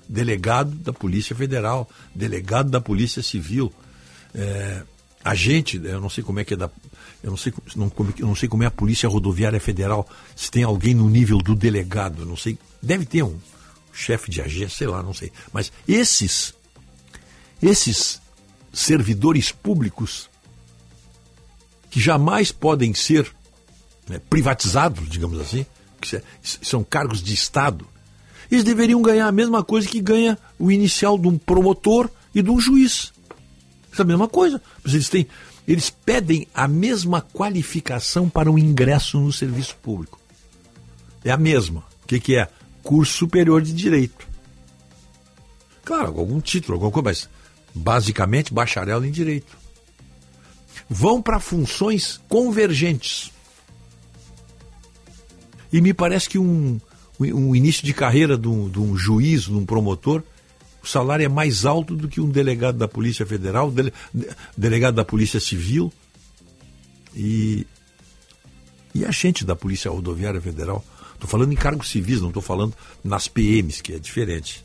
delegado 0.07 0.71
da 0.71 0.93
Polícia 0.93 1.35
Federal, 1.35 1.89
delegado 2.13 2.69
da 2.69 2.79
Polícia 2.79 3.23
Civil, 3.23 3.73
é, 4.33 4.83
agente, 5.23 5.81
eu 5.83 5.99
não 5.99 6.09
sei 6.09 6.23
como 6.23 6.39
é 6.39 6.43
que 6.43 6.53
é 6.53 6.57
da. 6.57 6.69
Eu 7.23 7.31
não 7.31 7.37
sei, 7.37 7.51
não, 7.75 7.91
eu 8.19 8.27
não 8.27 8.35
sei 8.35 8.47
como 8.47 8.61
é 8.61 8.67
a 8.67 8.71
Polícia 8.71 9.09
Rodoviária 9.09 9.59
Federal, 9.59 10.07
se 10.35 10.51
tem 10.51 10.63
alguém 10.63 10.93
no 10.93 11.09
nível 11.09 11.39
do 11.39 11.55
delegado, 11.55 12.25
não 12.25 12.37
sei. 12.37 12.57
Deve 12.81 13.05
ter 13.05 13.23
um, 13.23 13.39
chefe 13.95 14.29
de 14.29 14.41
agência, 14.41 14.77
sei 14.77 14.87
lá, 14.87 15.01
não 15.01 15.13
sei. 15.13 15.31
Mas 15.51 15.71
esses, 15.87 16.53
esses 17.61 18.21
servidores 18.71 19.51
públicos 19.51 20.29
que 21.95 21.99
jamais 22.01 22.51
podem 22.51 22.93
ser 22.93 23.25
né, 24.09 24.19
privatizados, 24.29 25.07
digamos 25.07 25.39
assim, 25.39 25.65
que 26.01 26.21
são 26.61 26.83
cargos 26.83 27.23
de 27.23 27.33
Estado, 27.33 27.87
eles 28.51 28.65
deveriam 28.65 29.01
ganhar 29.01 29.29
a 29.29 29.31
mesma 29.31 29.63
coisa 29.63 29.87
que 29.87 30.01
ganha 30.01 30.37
o 30.59 30.69
inicial 30.69 31.17
de 31.17 31.29
um 31.29 31.37
promotor 31.37 32.09
e 32.33 32.41
de 32.41 32.49
um 32.49 32.59
juiz. 32.59 33.13
É 33.97 34.01
a 34.01 34.03
mesma 34.03 34.27
coisa. 34.27 34.61
Eles, 34.85 35.07
têm, 35.07 35.25
eles 35.65 35.89
pedem 35.89 36.45
a 36.53 36.67
mesma 36.67 37.21
qualificação 37.21 38.27
para 38.27 38.51
o 38.51 38.59
ingresso 38.59 39.17
no 39.17 39.31
serviço 39.31 39.77
público. 39.77 40.19
É 41.23 41.31
a 41.31 41.37
mesma. 41.37 41.79
O 42.03 42.07
que, 42.07 42.19
que 42.19 42.35
é? 42.35 42.49
curso 42.83 43.19
superior 43.19 43.61
de 43.61 43.71
direito. 43.71 44.27
Claro, 45.85 46.07
algum 46.19 46.41
título, 46.41 46.73
alguma 46.73 46.91
coisa, 46.91 47.07
mas 47.07 47.29
basicamente 47.73 48.53
bacharel 48.53 49.05
em 49.05 49.11
direito. 49.11 49.57
Vão 50.89 51.21
para 51.21 51.39
funções 51.39 52.21
convergentes. 52.29 53.31
E 55.71 55.81
me 55.81 55.93
parece 55.93 56.29
que 56.29 56.37
um, 56.37 56.79
um 57.19 57.55
início 57.55 57.85
de 57.85 57.93
carreira 57.93 58.37
de 58.37 58.47
um, 58.47 58.69
de 58.69 58.79
um 58.79 58.95
juiz, 58.95 59.43
de 59.43 59.53
um 59.53 59.65
promotor, 59.65 60.23
o 60.85 60.87
salário 60.87 61.25
é 61.25 61.27
mais 61.27 61.65
alto 61.65 61.95
do 61.95 62.07
que 62.07 62.21
um 62.21 62.29
delegado 62.29 62.77
da 62.77 62.87
Polícia 62.87 63.25
Federal, 63.25 63.71
dele, 63.71 63.91
delegado 64.55 64.95
da 64.95 65.03
Polícia 65.03 65.39
Civil 65.39 65.91
e, 67.15 67.65
e 68.93 69.03
agente 69.03 69.43
da 69.43 69.55
Polícia 69.55 69.89
Rodoviária 69.89 70.39
Federal. 70.39 70.85
Estou 71.15 71.27
falando 71.27 71.51
em 71.51 71.55
cargos 71.55 71.89
civis, 71.89 72.21
não 72.21 72.27
estou 72.27 72.43
falando 72.43 72.75
nas 73.03 73.27
PMs, 73.27 73.81
que 73.81 73.93
é 73.93 73.99
diferente. 73.99 74.63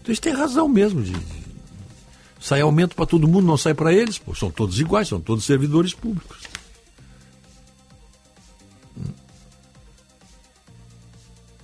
Então 0.00 0.06
eles 0.08 0.20
têm 0.20 0.32
razão 0.32 0.68
mesmo 0.68 1.02
de, 1.02 1.12
de 1.12 1.41
sai 2.42 2.60
aumento 2.60 2.96
para 2.96 3.06
todo 3.06 3.28
mundo, 3.28 3.46
não 3.46 3.56
sai 3.56 3.72
para 3.72 3.92
eles, 3.92 4.18
pô, 4.18 4.34
são 4.34 4.50
todos 4.50 4.80
iguais, 4.80 5.06
são 5.06 5.20
todos 5.20 5.44
servidores 5.44 5.94
públicos. 5.94 6.38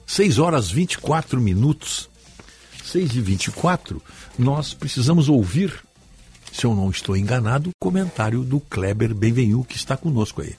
6 0.07 0.39
horas 0.39 0.71
24 0.71 1.41
minutos. 1.41 2.09
6 2.85 3.17
e 3.17 3.21
24, 3.21 4.03
nós 4.39 4.73
precisamos 4.73 5.29
ouvir, 5.29 5.85
se 6.51 6.65
eu 6.65 6.75
não 6.75 6.89
estou 6.89 7.15
enganado, 7.15 7.69
o 7.69 7.73
comentário 7.79 8.43
do 8.43 8.61
Kleber 8.61 9.15
Benvenu, 9.15 9.63
que 9.63 9.77
está 9.77 9.95
conosco 9.95 10.41
aí. 10.41 10.57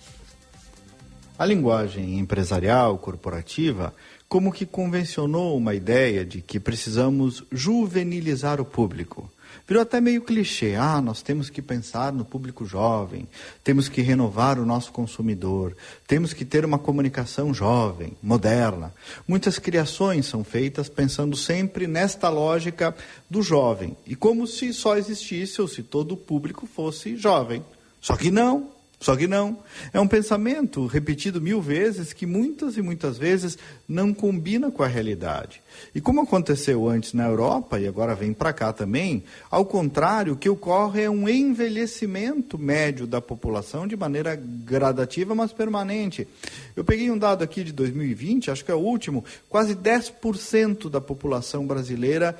A 1.40 1.44
linguagem 1.44 2.20
empresarial, 2.20 3.00
corporativa, 3.00 3.96
como 4.28 4.54
que 4.54 4.66
convencionou 4.66 5.58
uma 5.58 5.74
ideia 5.74 6.24
de 6.24 6.40
que 6.40 6.60
precisamos 6.60 7.44
juvenilizar 7.52 8.62
o 8.62 8.66
público. 8.66 9.32
Virou 9.70 9.84
até 9.84 10.02
meio 10.02 10.24
clichê. 10.24 10.74
Ah, 10.74 11.00
nós 11.00 11.22
temos 11.22 11.48
que 11.48 11.62
pensar 11.62 12.12
no 12.12 12.26
público 12.26 12.66
jovem, 12.66 13.28
temos 13.64 13.88
que 13.88 14.02
renovar 14.02 14.58
o 14.58 14.66
nosso 14.66 14.91
consumidor, 14.91 15.78
temos 16.08 16.34
que 16.34 16.44
ter 16.44 16.66
uma 16.66 16.80
comunicação 16.80 17.54
jovem, 17.54 18.18
moderna. 18.20 18.91
Muitas 19.28 19.60
criações 19.60 20.26
são 20.26 20.44
feitas 20.44 20.90
pensando 20.90 21.38
sempre 21.38 21.86
nesta 21.86 22.30
lógica 22.30 22.96
do 23.30 23.44
jovem, 23.44 23.96
e 24.08 24.16
como 24.16 24.48
se 24.48 24.74
só 24.74 24.98
existisse 24.98 25.62
ou 25.62 25.68
se 25.68 25.84
todo 25.84 26.14
o 26.14 26.18
público 26.18 26.66
fosse 26.66 27.16
jovem. 27.16 27.64
Só 28.02 28.18
que 28.18 28.32
não. 28.32 28.78
Só 29.00 29.16
que 29.16 29.28
não. 29.28 29.60
É 29.94 30.00
um 30.00 30.08
pensamento 30.08 30.86
repetido 30.86 31.40
mil 31.40 31.62
vezes 31.62 32.12
que 32.12 32.26
muitas 32.26 32.76
e 32.76 32.82
muitas 32.82 33.18
vezes 33.18 33.58
não 33.88 34.14
combina 34.14 34.70
com 34.70 34.84
a 34.84 34.88
realidade. 34.88 35.62
E 35.96 36.02
como 36.02 36.22
aconteceu 36.22 36.90
antes 36.90 37.14
na 37.14 37.26
Europa 37.26 37.80
e 37.80 37.88
agora 37.88 38.14
vem 38.14 38.34
para 38.34 38.52
cá 38.52 38.74
também, 38.74 39.24
ao 39.50 39.66
contrário, 39.66 40.34
o 40.34 40.36
que 40.36 40.50
ocorre 40.50 41.04
é 41.04 41.10
um 41.10 41.30
envelhecimento 41.30 42.58
médio 42.58 43.08
da 43.08 43.22
população 43.22 43.88
de 43.88 43.96
maneira 43.96 44.36
gradativa, 44.36 45.34
mas 45.34 45.54
permanente. 45.54 46.28
Eu 46.76 46.84
peguei 46.84 47.10
um 47.10 47.18
dado 47.18 47.42
aqui 47.42 47.64
de 47.64 47.72
2020, 47.72 48.52
acho 48.52 48.66
que 48.66 48.72
é 48.72 48.76
o 48.76 48.80
último, 48.80 49.24
quase 49.48 49.76
10% 49.76 50.90
da 50.90 51.00
população 51.00 51.66
brasileira 51.66 52.38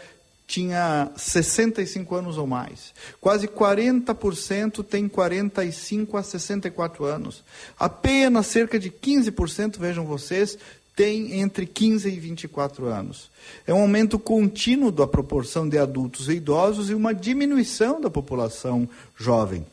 tinha 0.50 1.12
65 1.16 2.16
anos 2.16 2.36
ou 2.36 2.48
mais. 2.48 2.92
Quase 3.22 3.48
40% 3.48 4.84
tem 4.84 5.08
45 5.08 6.18
a 6.18 6.24
64 6.24 7.06
anos. 7.06 7.44
Apenas 7.78 8.48
cerca 8.48 8.80
de 8.80 8.90
15%, 8.90 9.78
vejam 9.78 10.06
vocês, 10.06 10.58
tem 10.96 11.40
entre 11.40 11.68
15 11.68 12.10
e 12.10 12.20
24 12.20 12.88
anos. 12.88 13.30
É 13.68 13.74
um 13.74 13.82
aumento 13.82 14.18
contínuo 14.18 14.92
da 14.92 15.06
proporção 15.06 15.70
de 15.70 15.78
adultos 15.78 16.28
e 16.28 16.34
idosos 16.34 16.90
e 16.90 16.96
uma 16.96 17.14
diminuição 17.14 18.02
da 18.02 18.10
população 18.10 18.90
jovem. 19.16 19.64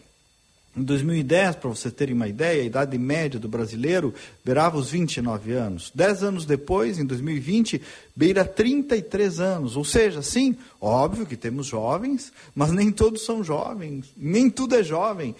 Em 0.76 0.82
2010, 0.82 1.56
para 1.56 1.70
você 1.70 1.90
terem 1.90 2.14
uma 2.14 2.28
ideia, 2.28 2.62
a 2.62 2.66
idade 2.66 2.98
média 2.98 3.40
do 3.40 3.48
brasileiro 3.48 4.12
beirava 4.44 4.76
os 4.76 4.90
29 4.90 5.52
anos. 5.52 5.90
Dez 5.94 6.22
anos 6.22 6.44
depois, 6.44 6.98
em 6.98 7.06
2020, 7.06 7.80
beira 8.14 8.44
33 8.44 9.40
anos. 9.40 9.74
Ou 9.74 9.84
seja, 9.86 10.20
sim, 10.20 10.54
óbvio 10.78 11.24
que 11.24 11.34
temos 11.34 11.66
jovens, 11.66 12.30
mas 12.54 12.72
nem 12.72 12.92
todos 12.92 13.24
são 13.24 13.42
jovens, 13.42 14.12
nem 14.14 14.50
tudo 14.50 14.74
é 14.74 14.82
jovem. 14.82 15.34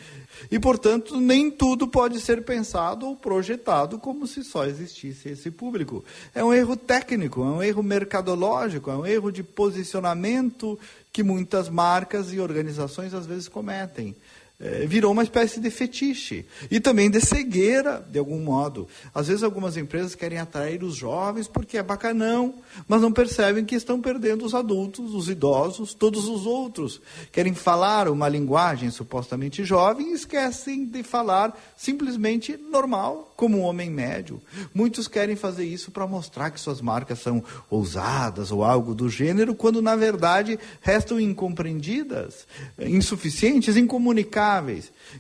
E, 0.51 0.59
portanto, 0.59 1.21
nem 1.21 1.51
tudo 1.51 1.87
pode 1.87 2.19
ser 2.19 2.43
pensado 2.43 3.07
ou 3.07 3.15
projetado 3.15 3.99
como 3.99 4.27
se 4.27 4.43
só 4.43 4.65
existisse 4.65 5.29
esse 5.29 5.51
público. 5.51 6.03
É 6.35 6.43
um 6.43 6.55
erro 6.55 6.77
técnico, 6.77 7.43
é 7.43 7.45
um 7.45 7.63
erro 7.63 7.83
mercadológico, 7.83 8.91
é 8.91 8.97
um 8.97 9.05
erro 9.05 9.31
de 9.31 9.43
posicionamento 9.43 10.79
que 11.13 11.23
muitas 11.23 11.69
marcas 11.69 12.33
e 12.33 12.41
organizações 12.41 13.13
às 13.13 13.27
vezes 13.27 13.49
cometem 13.49 14.17
é, 14.59 14.87
virou 14.87 15.13
uma 15.13 15.23
espécie 15.23 15.61
de 15.61 15.71
fetiche 15.71 16.47
e 16.71 16.81
também 16.81 17.11
de 17.11 17.21
cegueira, 17.21 18.07
de 18.11 18.19
algum 18.19 18.41
modo. 18.41 18.89
Às 19.15 19.29
vezes, 19.29 19.43
algumas 19.43 19.77
empresas 19.77 20.15
querem 20.15 20.39
atrair 20.39 20.83
os 20.83 20.95
jovens 20.95 21.47
porque 21.47 21.77
é 21.77 21.83
bacanão, 21.83 22.55
mas 22.89 23.03
não 23.03 23.13
percebem 23.13 23.65
que 23.65 23.75
estão 23.75 24.01
perdendo 24.01 24.45
os 24.45 24.55
adultos, 24.55 25.15
os 25.15 25.29
idosos, 25.29 25.93
todos 25.93 26.27
os 26.27 26.47
outros. 26.47 27.01
Querem 27.31 27.55
falar 27.55 28.09
uma 28.09 28.29
linguagem 28.29 28.91
supostamente 28.91 29.65
jovem 29.65 30.11
e 30.11 30.15
esquecem 30.15 30.87
de 30.87 31.03
falar 31.03 31.57
simplesmente 31.77 32.57
normal, 32.57 33.35
como 33.37 33.59
um 33.59 33.63
homem 33.63 33.91
médio. 33.91 34.41
Muitos 34.75 35.07
querem 35.07 35.37
fazer 35.37 35.65
isso 35.65 35.91
para 35.91 36.07
mostrar 36.07 36.51
que 36.51 36.59
suas 36.59 36.81
marcas 36.81 37.19
são 37.19 37.45
ousadas 37.69 38.51
ou 38.51 38.65
algo 38.65 38.95
do 38.95 39.11
gênero, 39.11 39.55
quando 39.55 39.83
na 39.83 39.95
verdade 39.95 40.59
restam 40.81 41.21
incompreendidas, 41.21 42.47
insuficientes, 42.79 43.77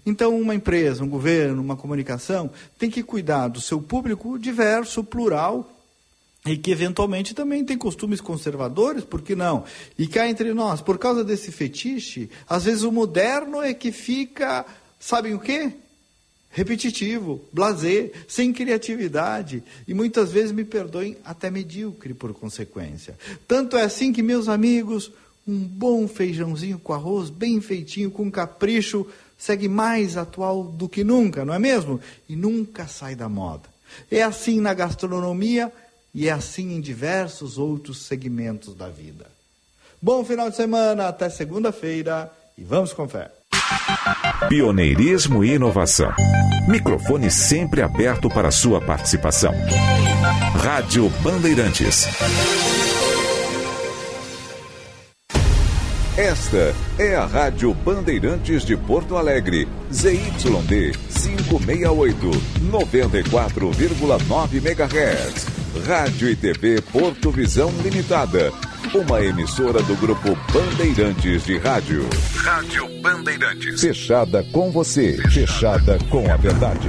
então, 0.04 0.38
uma 0.38 0.54
empresa, 0.54 1.04
um 1.04 1.08
governo, 1.08 1.62
uma 1.62 1.76
comunicação 1.76 2.50
tem 2.78 2.90
que 2.90 3.02
cuidar 3.02 3.48
do 3.48 3.60
seu 3.60 3.80
público 3.80 4.38
diverso, 4.38 5.02
plural, 5.02 5.72
e 6.46 6.56
que 6.56 6.70
eventualmente 6.70 7.34
também 7.34 7.64
tem 7.64 7.76
costumes 7.76 8.20
conservadores, 8.20 9.04
por 9.04 9.20
que 9.20 9.34
não? 9.34 9.64
E 9.98 10.06
cá 10.06 10.28
entre 10.28 10.54
nós, 10.54 10.80
por 10.80 10.96
causa 10.96 11.24
desse 11.24 11.50
fetiche, 11.50 12.30
às 12.48 12.64
vezes 12.64 12.84
o 12.84 12.92
moderno 12.92 13.60
é 13.60 13.74
que 13.74 13.90
fica, 13.90 14.64
sabem 15.00 15.34
o 15.34 15.40
quê? 15.40 15.72
Repetitivo, 16.48 17.44
blazer, 17.52 18.12
sem 18.28 18.52
criatividade 18.52 19.62
e 19.86 19.92
muitas 19.92 20.30
vezes, 20.30 20.52
me 20.52 20.64
perdoem, 20.64 21.18
até 21.24 21.50
medíocre 21.50 22.14
por 22.14 22.32
consequência. 22.32 23.18
Tanto 23.46 23.76
é 23.76 23.82
assim 23.82 24.12
que, 24.12 24.22
meus 24.22 24.48
amigos, 24.48 25.10
um 25.46 25.58
bom 25.58 26.08
feijãozinho 26.08 26.78
com 26.78 26.92
arroz, 26.92 27.30
bem 27.30 27.60
feitinho, 27.60 28.10
com 28.10 28.30
capricho, 28.30 29.06
segue 29.38 29.68
mais 29.68 30.16
atual 30.16 30.64
do 30.64 30.88
que 30.88 31.04
nunca, 31.04 31.44
não 31.44 31.54
é 31.54 31.58
mesmo? 31.58 32.00
E 32.28 32.34
nunca 32.34 32.86
sai 32.86 33.14
da 33.14 33.28
moda. 33.28 33.68
É 34.10 34.22
assim 34.22 34.60
na 34.60 34.74
gastronomia 34.74 35.72
e 36.12 36.28
é 36.28 36.32
assim 36.32 36.74
em 36.74 36.80
diversos 36.80 37.58
outros 37.58 38.06
segmentos 38.06 38.74
da 38.74 38.88
vida. 38.88 39.26
Bom 40.02 40.24
final 40.24 40.50
de 40.50 40.56
semana, 40.56 41.08
até 41.08 41.28
segunda-feira 41.28 42.30
e 42.58 42.64
vamos 42.64 42.92
com 42.92 43.08
fé. 43.08 43.30
Pioneirismo 44.48 45.44
e 45.44 45.52
inovação. 45.52 46.12
Microfone 46.68 47.30
sempre 47.30 47.82
aberto 47.82 48.28
para 48.28 48.50
sua 48.50 48.80
participação. 48.80 49.52
Rádio 50.62 51.08
Bandeirantes. 51.22 52.06
Esta 56.16 56.74
é 56.98 57.14
a 57.14 57.26
Rádio 57.26 57.74
Bandeirantes 57.74 58.64
de 58.64 58.74
Porto 58.74 59.18
Alegre, 59.18 59.68
ZYD 59.92 60.92
568, 61.10 62.30
94,9 62.70 64.54
MHz. 64.54 65.46
Rádio 65.86 66.30
e 66.30 66.34
TV 66.34 66.80
Porto 66.80 67.30
Visão 67.30 67.70
Limitada, 67.82 68.50
uma 68.94 69.22
emissora 69.22 69.82
do 69.82 69.94
grupo 69.96 70.34
Bandeirantes 70.54 71.44
de 71.44 71.58
Rádio. 71.58 72.08
Rádio 72.36 72.88
Bandeirantes. 73.02 73.78
Fechada 73.78 74.42
com 74.44 74.70
você, 74.70 75.18
fechada 75.30 75.98
com 76.08 76.32
a 76.32 76.36
verdade. 76.38 76.88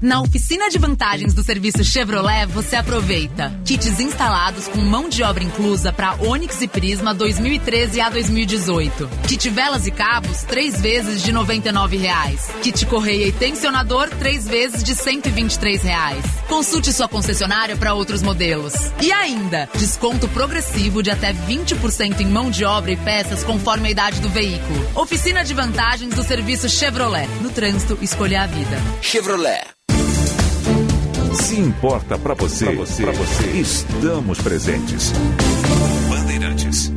Na 0.00 0.20
oficina 0.20 0.70
de 0.70 0.78
vantagens 0.78 1.34
do 1.34 1.42
serviço 1.42 1.82
Chevrolet, 1.82 2.46
você 2.46 2.76
aproveita 2.76 3.52
kits 3.64 3.98
instalados 3.98 4.68
com 4.68 4.78
mão 4.78 5.08
de 5.08 5.24
obra 5.24 5.42
inclusa 5.42 5.92
para 5.92 6.14
Onix 6.22 6.62
e 6.62 6.68
Prisma 6.68 7.12
2013 7.12 8.00
a 8.00 8.08
2018. 8.08 9.10
Kit 9.26 9.50
velas 9.50 9.88
e 9.88 9.90
cabos, 9.90 10.42
três 10.42 10.80
vezes 10.80 11.20
de 11.20 11.32
99 11.32 11.96
reais. 11.96 12.48
Kit 12.62 12.86
correia 12.86 13.26
e 13.26 13.32
tensionador, 13.32 14.08
três 14.10 14.46
vezes 14.46 14.84
de 14.84 14.94
123 14.94 15.82
reais. 15.82 16.24
Consulte 16.46 16.92
sua 16.92 17.08
concessionária 17.08 17.76
para 17.76 17.92
outros 17.92 18.22
modelos. 18.22 18.74
E 19.02 19.10
ainda, 19.10 19.68
desconto 19.74 20.28
progressivo 20.28 21.02
de 21.02 21.10
até 21.10 21.32
20% 21.32 22.20
em 22.20 22.26
mão 22.26 22.52
de 22.52 22.64
obra 22.64 22.92
e 22.92 22.96
peças 22.96 23.42
conforme 23.42 23.88
a 23.88 23.90
idade 23.90 24.20
do 24.20 24.28
veículo. 24.28 24.88
Oficina 24.94 25.42
de 25.42 25.54
vantagens 25.54 26.14
do 26.14 26.22
serviço 26.22 26.68
Chevrolet. 26.68 27.26
No 27.42 27.50
trânsito, 27.50 27.98
escolha 28.00 28.42
a 28.42 28.46
vida. 28.46 28.78
Chevrolet. 29.02 29.78
Se 31.34 31.58
importa 31.58 32.18
pra 32.18 32.34
você, 32.34 32.64
pra 32.66 32.74
você, 32.74 33.02
pra 33.02 33.12
você, 33.12 33.46
estamos 33.50 34.40
presentes. 34.40 35.12
Bandeirantes. 36.08 36.92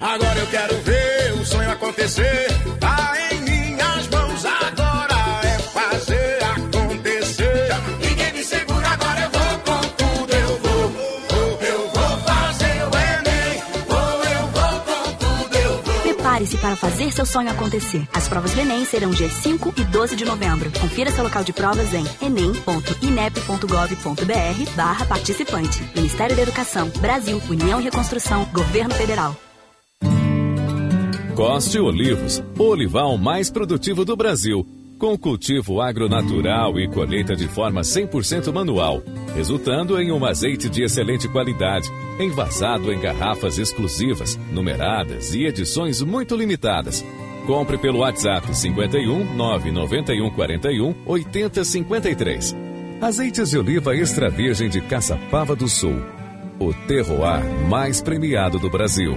Agora 0.00 0.38
eu 0.38 0.46
quero 0.46 0.80
ver 0.82 1.32
o 1.40 1.44
sonho 1.44 1.70
acontecer. 1.70 2.49
Prepare-se 16.50 16.58
para 16.58 16.76
fazer 16.76 17.12
seu 17.12 17.26
sonho 17.26 17.50
acontecer. 17.50 18.06
As 18.12 18.28
provas 18.28 18.52
do 18.52 18.60
Enem 18.60 18.84
serão 18.84 19.10
dias 19.10 19.32
5 19.32 19.74
e 19.76 19.84
12 19.84 20.16
de 20.16 20.24
novembro. 20.24 20.70
Confira 20.80 21.10
seu 21.10 21.22
local 21.22 21.44
de 21.44 21.52
provas 21.52 21.92
em 21.94 22.04
enem.inep.gov.br 22.24 24.74
barra 24.74 25.06
participante. 25.06 25.82
Ministério 25.94 26.34
da 26.34 26.42
Educação, 26.42 26.88
Brasil, 27.00 27.40
União 27.48 27.80
e 27.80 27.84
Reconstrução, 27.84 28.44
Governo 28.52 28.94
Federal. 28.94 29.36
Coste 31.34 31.78
Olivos, 31.78 32.42
o 32.58 32.64
olival 32.64 33.16
mais 33.16 33.50
produtivo 33.50 34.04
do 34.04 34.16
Brasil, 34.16 34.66
com 35.00 35.16
cultivo 35.16 35.80
agronatural 35.80 36.78
e 36.78 36.86
colheita 36.86 37.34
de 37.34 37.48
forma 37.48 37.80
100% 37.80 38.52
manual, 38.52 39.02
resultando 39.34 39.98
em 39.98 40.12
um 40.12 40.22
azeite 40.26 40.68
de 40.68 40.82
excelente 40.82 41.26
qualidade, 41.26 41.90
envasado 42.20 42.92
em 42.92 43.00
garrafas 43.00 43.56
exclusivas, 43.56 44.38
numeradas 44.52 45.34
e 45.34 45.46
edições 45.46 46.02
muito 46.02 46.36
limitadas. 46.36 47.02
Compre 47.46 47.78
pelo 47.78 48.00
WhatsApp 48.00 48.54
51 48.54 49.34
991 49.34 50.30
41 50.30 50.94
80 51.06 51.64
53. 51.64 52.56
Azeites 53.00 53.48
de 53.48 53.58
oliva 53.58 53.96
extra 53.96 54.28
virgem 54.28 54.68
de 54.68 54.82
Caçapava 54.82 55.56
do 55.56 55.66
Sul. 55.66 55.96
O 56.58 56.74
terroir 56.86 57.42
mais 57.70 58.02
premiado 58.02 58.58
do 58.58 58.68
Brasil. 58.68 59.16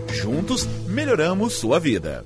juntos 0.15 0.65
melhoramos 0.87 1.53
sua 1.53 1.79
vida. 1.79 2.25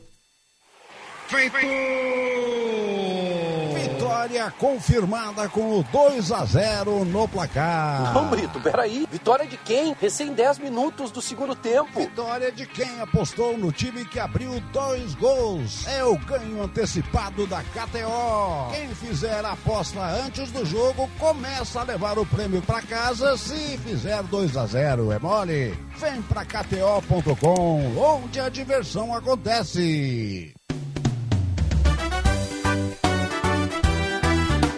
Vitória 4.25 4.51
confirmada 4.57 5.47
com 5.49 5.79
o 5.79 5.83
2 5.83 6.31
a 6.31 6.45
0 6.45 7.05
no 7.05 7.27
placar. 7.27 8.11
Não, 8.11 8.27
Brito, 8.27 8.59
peraí. 8.59 9.07
Vitória 9.11 9.45
de 9.45 9.55
quem? 9.55 9.95
Recém 10.01 10.33
10 10.33 10.57
minutos 10.57 11.11
do 11.11 11.21
segundo 11.21 11.53
tempo. 11.53 11.99
Vitória 11.99 12.51
de 12.51 12.65
quem 12.65 12.99
apostou 13.01 13.55
no 13.55 13.71
time 13.71 14.03
que 14.03 14.19
abriu 14.19 14.59
dois 14.73 15.13
gols. 15.13 15.85
É 15.85 16.03
o 16.03 16.17
ganho 16.17 16.63
antecipado 16.63 17.45
da 17.45 17.61
KTO. 17.61 18.71
Quem 18.73 18.95
fizer 18.95 19.45
a 19.45 19.51
aposta 19.51 19.99
antes 20.25 20.51
do 20.51 20.65
jogo 20.65 21.07
começa 21.19 21.81
a 21.81 21.83
levar 21.83 22.17
o 22.17 22.25
prêmio 22.25 22.63
para 22.63 22.81
casa 22.81 23.37
se 23.37 23.77
fizer 23.77 24.23
2 24.23 24.57
a 24.57 24.65
0 24.65 25.11
É 25.11 25.19
mole? 25.19 25.77
Vem 25.99 26.19
pra 26.23 26.43
KTO.com, 26.43 27.95
onde 27.95 28.39
a 28.39 28.49
diversão 28.49 29.13
acontece. 29.13 30.51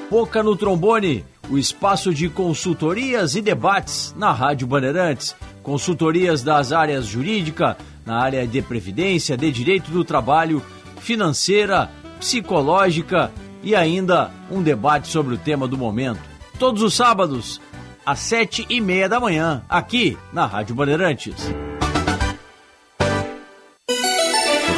Boca 0.09 0.41
no 0.41 0.55
Trombone, 0.55 1.25
o 1.49 1.57
espaço 1.57 2.13
de 2.13 2.29
consultorias 2.29 3.35
e 3.35 3.41
debates 3.41 4.15
na 4.17 4.31
Rádio 4.31 4.65
Bandeirantes. 4.65 5.35
Consultorias 5.61 6.41
das 6.41 6.71
áreas 6.71 7.05
jurídica, 7.05 7.77
na 8.05 8.17
área 8.17 8.47
de 8.47 8.61
previdência, 8.61 9.35
de 9.35 9.51
direito 9.51 9.91
do 9.91 10.05
trabalho, 10.05 10.63
financeira, 11.01 11.91
psicológica 12.19 13.29
e 13.61 13.75
ainda 13.75 14.31
um 14.49 14.63
debate 14.63 15.09
sobre 15.09 15.35
o 15.35 15.37
tema 15.37 15.67
do 15.67 15.77
momento. 15.77 16.21
Todos 16.57 16.81
os 16.81 16.93
sábados, 16.93 17.59
às 18.05 18.19
sete 18.19 18.65
e 18.69 18.79
meia 18.79 19.09
da 19.09 19.19
manhã, 19.19 19.61
aqui 19.67 20.17
na 20.31 20.45
Rádio 20.45 20.73
Bandeirantes. 20.73 21.35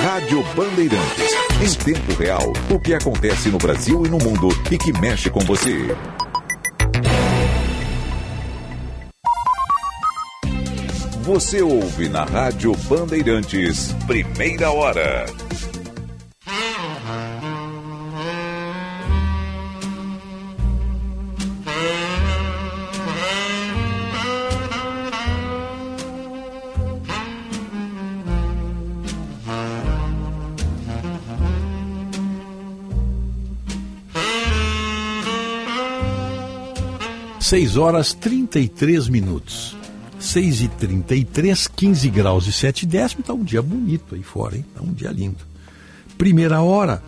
Rádio 0.01 0.43
Bandeirantes. 0.55 1.38
Em 1.61 1.73
tempo 1.73 2.13
real, 2.13 2.53
o 2.69 2.79
que 2.79 2.93
acontece 2.93 3.49
no 3.49 3.57
Brasil 3.57 4.05
e 4.05 4.09
no 4.09 4.17
mundo 4.17 4.47
e 4.71 4.77
que 4.77 4.93
mexe 4.93 5.29
com 5.29 5.41
você. 5.41 5.93
Você 11.21 11.61
ouve 11.61 12.07
na 12.07 12.23
Rádio 12.23 12.73
Bandeirantes, 12.87 13.93
primeira 14.07 14.71
hora. 14.71 15.25
Seis 37.49 37.77
horas 37.77 38.13
33 38.13 39.09
minutos. 39.09 39.75
6 40.19 40.61
e 40.61 40.67
33, 40.67 41.67
15 41.67 42.09
graus 42.11 42.45
e 42.45 42.53
7 42.53 42.85
décimos. 42.85 43.21
Está 43.21 43.33
um 43.33 43.43
dia 43.43 43.59
bonito 43.59 44.13
aí 44.13 44.21
fora, 44.21 44.55
hein? 44.55 44.63
Está 44.69 44.83
um 44.83 44.93
dia 44.93 45.09
lindo. 45.09 45.39
Primeira 46.15 46.61
hora, 46.61 47.01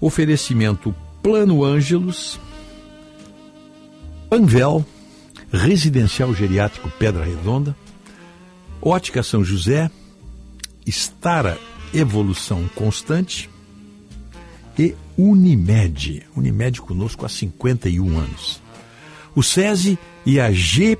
oferecimento 0.00 0.94
Plano 1.22 1.62
Ângelos, 1.62 2.40
Panvel, 4.30 4.82
Residencial 5.52 6.34
Geriátrico 6.34 6.90
Pedra 6.98 7.26
Redonda, 7.26 7.76
Ótica 8.80 9.22
São 9.22 9.44
José, 9.44 9.90
Estara 10.86 11.58
Evolução 11.92 12.66
Constante 12.74 13.50
e 14.78 14.94
Unimed. 15.18 16.26
Unimed 16.34 16.80
conosco 16.80 17.26
há 17.26 17.28
51 17.28 18.18
anos. 18.18 18.62
O 19.34 19.42
SESI 19.42 19.98
e 20.24 20.38
a 20.38 20.52
GPTW 20.52 20.98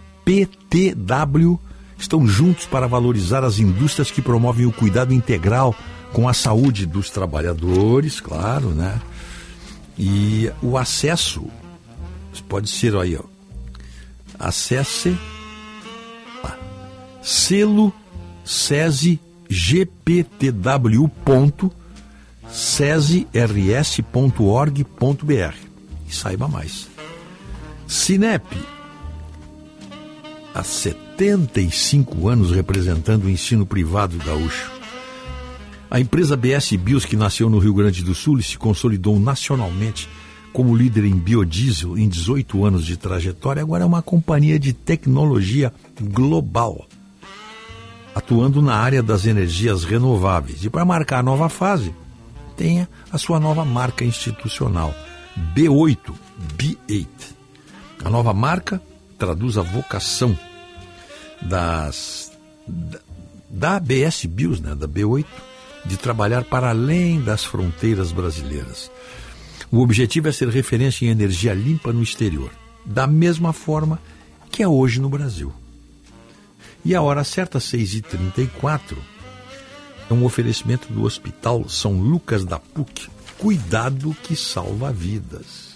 estão 1.98 2.26
juntos 2.26 2.66
para 2.66 2.86
valorizar 2.86 3.44
as 3.44 3.58
indústrias 3.58 4.10
que 4.10 4.20
promovem 4.20 4.66
o 4.66 4.72
cuidado 4.72 5.14
integral 5.14 5.74
com 6.12 6.28
a 6.28 6.34
saúde 6.34 6.84
dos 6.86 7.10
trabalhadores, 7.10 8.20
claro, 8.20 8.70
né? 8.70 9.00
E 9.98 10.50
o 10.62 10.76
acesso 10.76 11.46
pode 12.48 12.68
ser 12.68 12.96
aí, 12.96 13.16
ó. 13.16 13.22
Acesse 14.38 15.16
lá, 16.42 16.58
selo 17.22 17.92
SESI 18.44 19.20
GPTW 19.48 21.08
ponto 21.24 21.70
sesirs.org.br 22.50 23.32
e 26.08 26.14
saiba 26.14 26.48
mais. 26.48 26.91
Sinep, 27.92 28.46
há 30.54 30.62
75 30.64 32.26
anos 32.26 32.50
representando 32.50 33.24
o 33.24 33.30
ensino 33.30 33.66
privado 33.66 34.16
gaúcho. 34.16 34.72
A 35.90 36.00
empresa 36.00 36.34
BS 36.34 36.74
Bios, 36.76 37.04
que 37.04 37.16
nasceu 37.16 37.50
no 37.50 37.58
Rio 37.58 37.74
Grande 37.74 38.02
do 38.02 38.14
Sul 38.14 38.38
e 38.38 38.42
se 38.42 38.56
consolidou 38.56 39.20
nacionalmente 39.20 40.08
como 40.54 40.74
líder 40.74 41.04
em 41.04 41.14
biodiesel 41.14 41.98
em 41.98 42.08
18 42.08 42.64
anos 42.64 42.86
de 42.86 42.96
trajetória, 42.96 43.60
agora 43.60 43.82
é 43.82 43.86
uma 43.86 44.00
companhia 44.00 44.58
de 44.58 44.72
tecnologia 44.72 45.70
global, 46.00 46.88
atuando 48.14 48.62
na 48.62 48.74
área 48.74 49.02
das 49.02 49.26
energias 49.26 49.84
renováveis. 49.84 50.64
E 50.64 50.70
para 50.70 50.86
marcar 50.86 51.18
a 51.18 51.22
nova 51.22 51.50
fase, 51.50 51.94
tenha 52.56 52.88
a 53.12 53.18
sua 53.18 53.38
nova 53.38 53.66
marca 53.66 54.02
institucional, 54.02 54.94
B8, 55.54 56.14
B8. 56.56 57.41
A 58.04 58.10
nova 58.10 58.32
marca 58.32 58.82
traduz 59.18 59.56
a 59.56 59.62
vocação 59.62 60.36
das 61.40 62.32
da, 63.48 63.76
ABS 63.76 64.24
Bios, 64.24 64.60
né, 64.60 64.74
da 64.74 64.88
B8, 64.88 65.26
de 65.84 65.96
trabalhar 65.96 66.44
para 66.44 66.70
além 66.70 67.20
das 67.20 67.44
fronteiras 67.44 68.12
brasileiras. 68.12 68.90
O 69.70 69.80
objetivo 69.80 70.28
é 70.28 70.32
ser 70.32 70.48
referência 70.48 71.06
em 71.06 71.08
energia 71.08 71.54
limpa 71.54 71.92
no 71.92 72.02
exterior, 72.02 72.50
da 72.84 73.06
mesma 73.06 73.52
forma 73.52 74.00
que 74.50 74.62
é 74.62 74.68
hoje 74.68 75.00
no 75.00 75.08
Brasil. 75.08 75.52
E 76.84 76.94
a 76.94 77.02
hora 77.02 77.22
certa, 77.24 77.58
6h34, 77.58 78.96
é 80.10 80.14
um 80.14 80.24
oferecimento 80.24 80.92
do 80.92 81.04
Hospital 81.04 81.68
São 81.68 82.00
Lucas 82.00 82.44
da 82.44 82.58
PUC. 82.58 83.08
Cuidado 83.38 84.14
que 84.22 84.36
salva 84.36 84.92
vidas. 84.92 85.71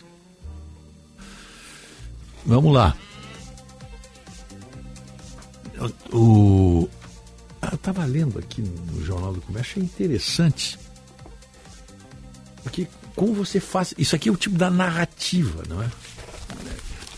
Vamos 2.47 2.73
lá. 2.73 2.97
O, 6.13 6.89
ah, 7.61 7.69
eu 7.73 7.77
estava 7.77 8.05
lendo 8.05 8.39
aqui 8.39 8.63
no 8.63 9.05
Jornal 9.05 9.35
do 9.35 9.41
Comércio, 9.41 9.73
achei 9.73 9.83
interessante. 9.83 10.79
Porque 12.63 12.87
como 13.15 13.35
você 13.35 13.59
faz. 13.59 13.95
Isso 13.99 14.15
aqui 14.15 14.29
é 14.29 14.33
o 14.33 14.37
tipo 14.37 14.57
da 14.57 14.71
narrativa, 14.71 15.63
não 15.69 15.83
é? 15.83 15.91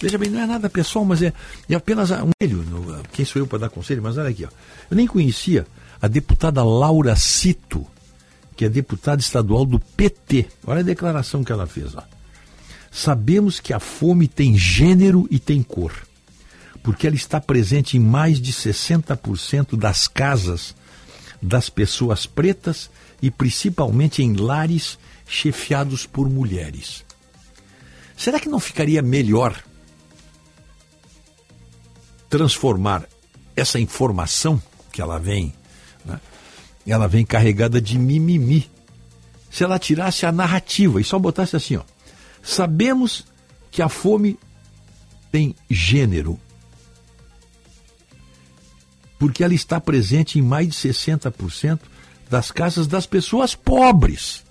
Veja 0.01 0.17
bem, 0.17 0.31
não 0.31 0.41
é 0.41 0.47
nada 0.47 0.71
pessoal, 0.71 1.05
mas 1.05 1.23
é, 1.23 1.33
é 1.69 1.75
apenas 1.75 2.11
um 2.13 2.31
conselho. 2.41 3.03
Quem 3.13 3.25
sou 3.25 3.43
eu 3.43 3.47
para 3.47 3.59
dar 3.59 3.69
conselho? 3.69 4.03
Mas 4.03 4.17
olha 4.17 4.31
aqui, 4.31 4.45
ó. 4.45 4.49
Eu 4.91 4.97
nem 4.97 5.07
conhecia 5.07 5.67
a 6.01 6.07
deputada 6.07 6.63
Laura 6.63 7.17
Cito, 7.17 7.85
que 8.57 8.65
é 8.65 8.69
deputada 8.69 9.21
estadual 9.21 9.65
do 9.65 9.81
PT. 9.81 10.47
Olha 10.65 10.81
a 10.81 10.85
declaração 10.85 11.43
que 11.43 11.51
ela 11.51 11.67
fez. 11.67 11.97
Ó. 11.97 12.03
Sabemos 12.99 13.61
que 13.61 13.73
a 13.73 13.79
fome 13.79 14.27
tem 14.27 14.59
gênero 14.59 15.29
e 15.31 15.39
tem 15.39 15.63
cor, 15.63 15.93
porque 16.83 17.07
ela 17.07 17.15
está 17.15 17.41
presente 17.41 17.97
em 17.97 18.01
mais 18.01 18.41
de 18.41 18.53
60% 18.53 19.77
das 19.77 20.09
casas 20.09 20.75
das 21.41 21.71
pessoas 21.71 22.27
pretas 22.27 22.91
e 23.23 23.31
principalmente 23.31 24.21
em 24.21 24.35
lares 24.35 24.99
chefiados 25.29 26.07
por 26.07 26.29
mulheres. 26.29 27.05
Será 28.17 28.41
que 28.41 28.49
não 28.49 28.59
ficaria 28.59 29.01
melhor 29.01 29.63
transformar 32.29 33.05
essa 33.55 33.79
informação 33.79 34.61
que 34.91 35.01
ela 35.01 35.21
vem, 35.21 35.55
né, 36.05 36.19
ela 36.85 37.07
vem 37.07 37.25
carregada 37.25 37.81
de 37.81 37.97
mimimi. 37.97 38.69
Se 39.53 39.63
ela 39.63 39.79
tirasse 39.79 40.27
a 40.27 40.33
narrativa 40.33 41.01
e 41.01 41.05
só 41.05 41.17
botasse 41.17 41.55
assim, 41.55 41.77
ó, 41.77 41.85
sabemos 42.43 43.27
que 43.71 43.83
a 43.83 43.89
fome 43.89 44.39
tem 45.31 45.55
gênero, 45.69 46.39
porque 49.19 49.43
ela 49.43 49.55
está 49.55 49.81
presente 49.81 50.39
em 50.39 50.43
mais 50.43 50.69
de 50.69 50.75
60% 50.75 51.81
das 52.31 52.51
casas 52.51 52.87
das 52.87 53.07
pessoas 53.07 53.55
pobres 53.55 54.45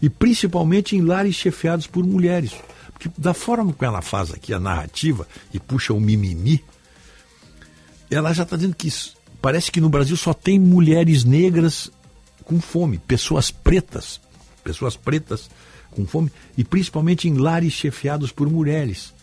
e 0.00 0.10
principalmente 0.10 0.96
em 0.96 1.00
lares 1.00 1.36
chefiados 1.36 1.86
por 1.86 2.04
mulheres. 2.04 2.52
Porque 2.92 3.10
da 3.16 3.32
forma 3.32 3.72
que 3.72 3.84
ela 3.84 4.02
faz 4.02 4.32
aqui 4.32 4.52
a 4.52 4.60
narrativa 4.60 5.26
e 5.54 5.60
puxa 5.60 5.92
o 5.92 6.00
mimimi, 6.00 6.62
ela 8.10 8.32
já 8.32 8.42
está 8.42 8.56
dizendo 8.56 8.74
que 8.74 8.92
parece 9.40 9.70
que 9.70 9.80
no 9.80 9.88
Brasil 9.88 10.16
só 10.16 10.34
tem 10.34 10.58
mulheres 10.58 11.24
negras 11.24 11.90
com 12.44 12.60
fome, 12.60 12.98
pessoas 12.98 13.50
pretas, 13.50 14.20
pessoas 14.62 14.96
pretas 14.96 15.48
com 15.92 16.06
fome, 16.06 16.30
e 16.56 16.64
principalmente 16.64 17.28
em 17.28 17.34
lares 17.34 17.72
chefiados 17.72 18.32
por 18.32 18.50
mulheres. 18.50 19.14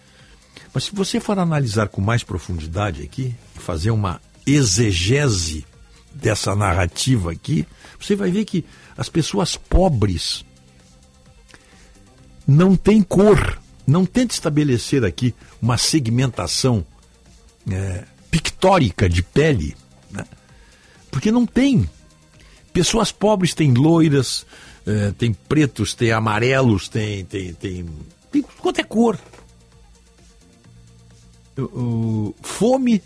Mas 0.73 0.85
se 0.85 0.95
você 0.95 1.19
for 1.19 1.37
analisar 1.37 1.87
com 1.89 2.01
mais 2.01 2.23
profundidade 2.23 3.01
aqui, 3.03 3.35
fazer 3.55 3.91
uma 3.91 4.21
exegese 4.45 5.65
dessa 6.13 6.55
narrativa 6.55 7.31
aqui, 7.31 7.65
você 7.99 8.15
vai 8.15 8.31
ver 8.31 8.45
que 8.45 8.63
as 8.97 9.09
pessoas 9.09 9.55
pobres 9.55 10.45
não 12.47 12.75
têm 12.75 13.01
cor. 13.01 13.59
Não 13.85 14.05
tente 14.05 14.33
estabelecer 14.33 15.03
aqui 15.03 15.33
uma 15.59 15.77
segmentação 15.77 16.85
é, 17.69 18.05
pictórica 18.29 19.09
de 19.09 19.23
pele, 19.23 19.75
né? 20.11 20.25
porque 21.09 21.31
não 21.31 21.45
tem. 21.45 21.89
Pessoas 22.71 23.11
pobres 23.11 23.55
têm 23.55 23.73
loiras, 23.73 24.45
é, 24.89 25.11
tem 25.11 25.31
pretos, 25.33 25.93
tem 25.93 26.11
amarelos, 26.11 26.89
tem, 26.89 27.23
tem, 27.23 27.53
tem, 27.53 27.85
tem 28.31 28.41
quanto 28.41 28.79
é 28.79 28.83
cor. 28.83 29.19
O, 31.57 32.33
fome 32.41 33.03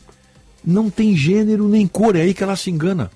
não 0.63 0.89
tem 0.89 1.17
gênero 1.17 1.67
nem 1.67 1.85
cor, 1.85 2.15
é 2.15 2.21
aí 2.21 2.33
que 2.33 2.41
ela 2.41 2.55
se 2.55 2.69
engana. 2.69 3.11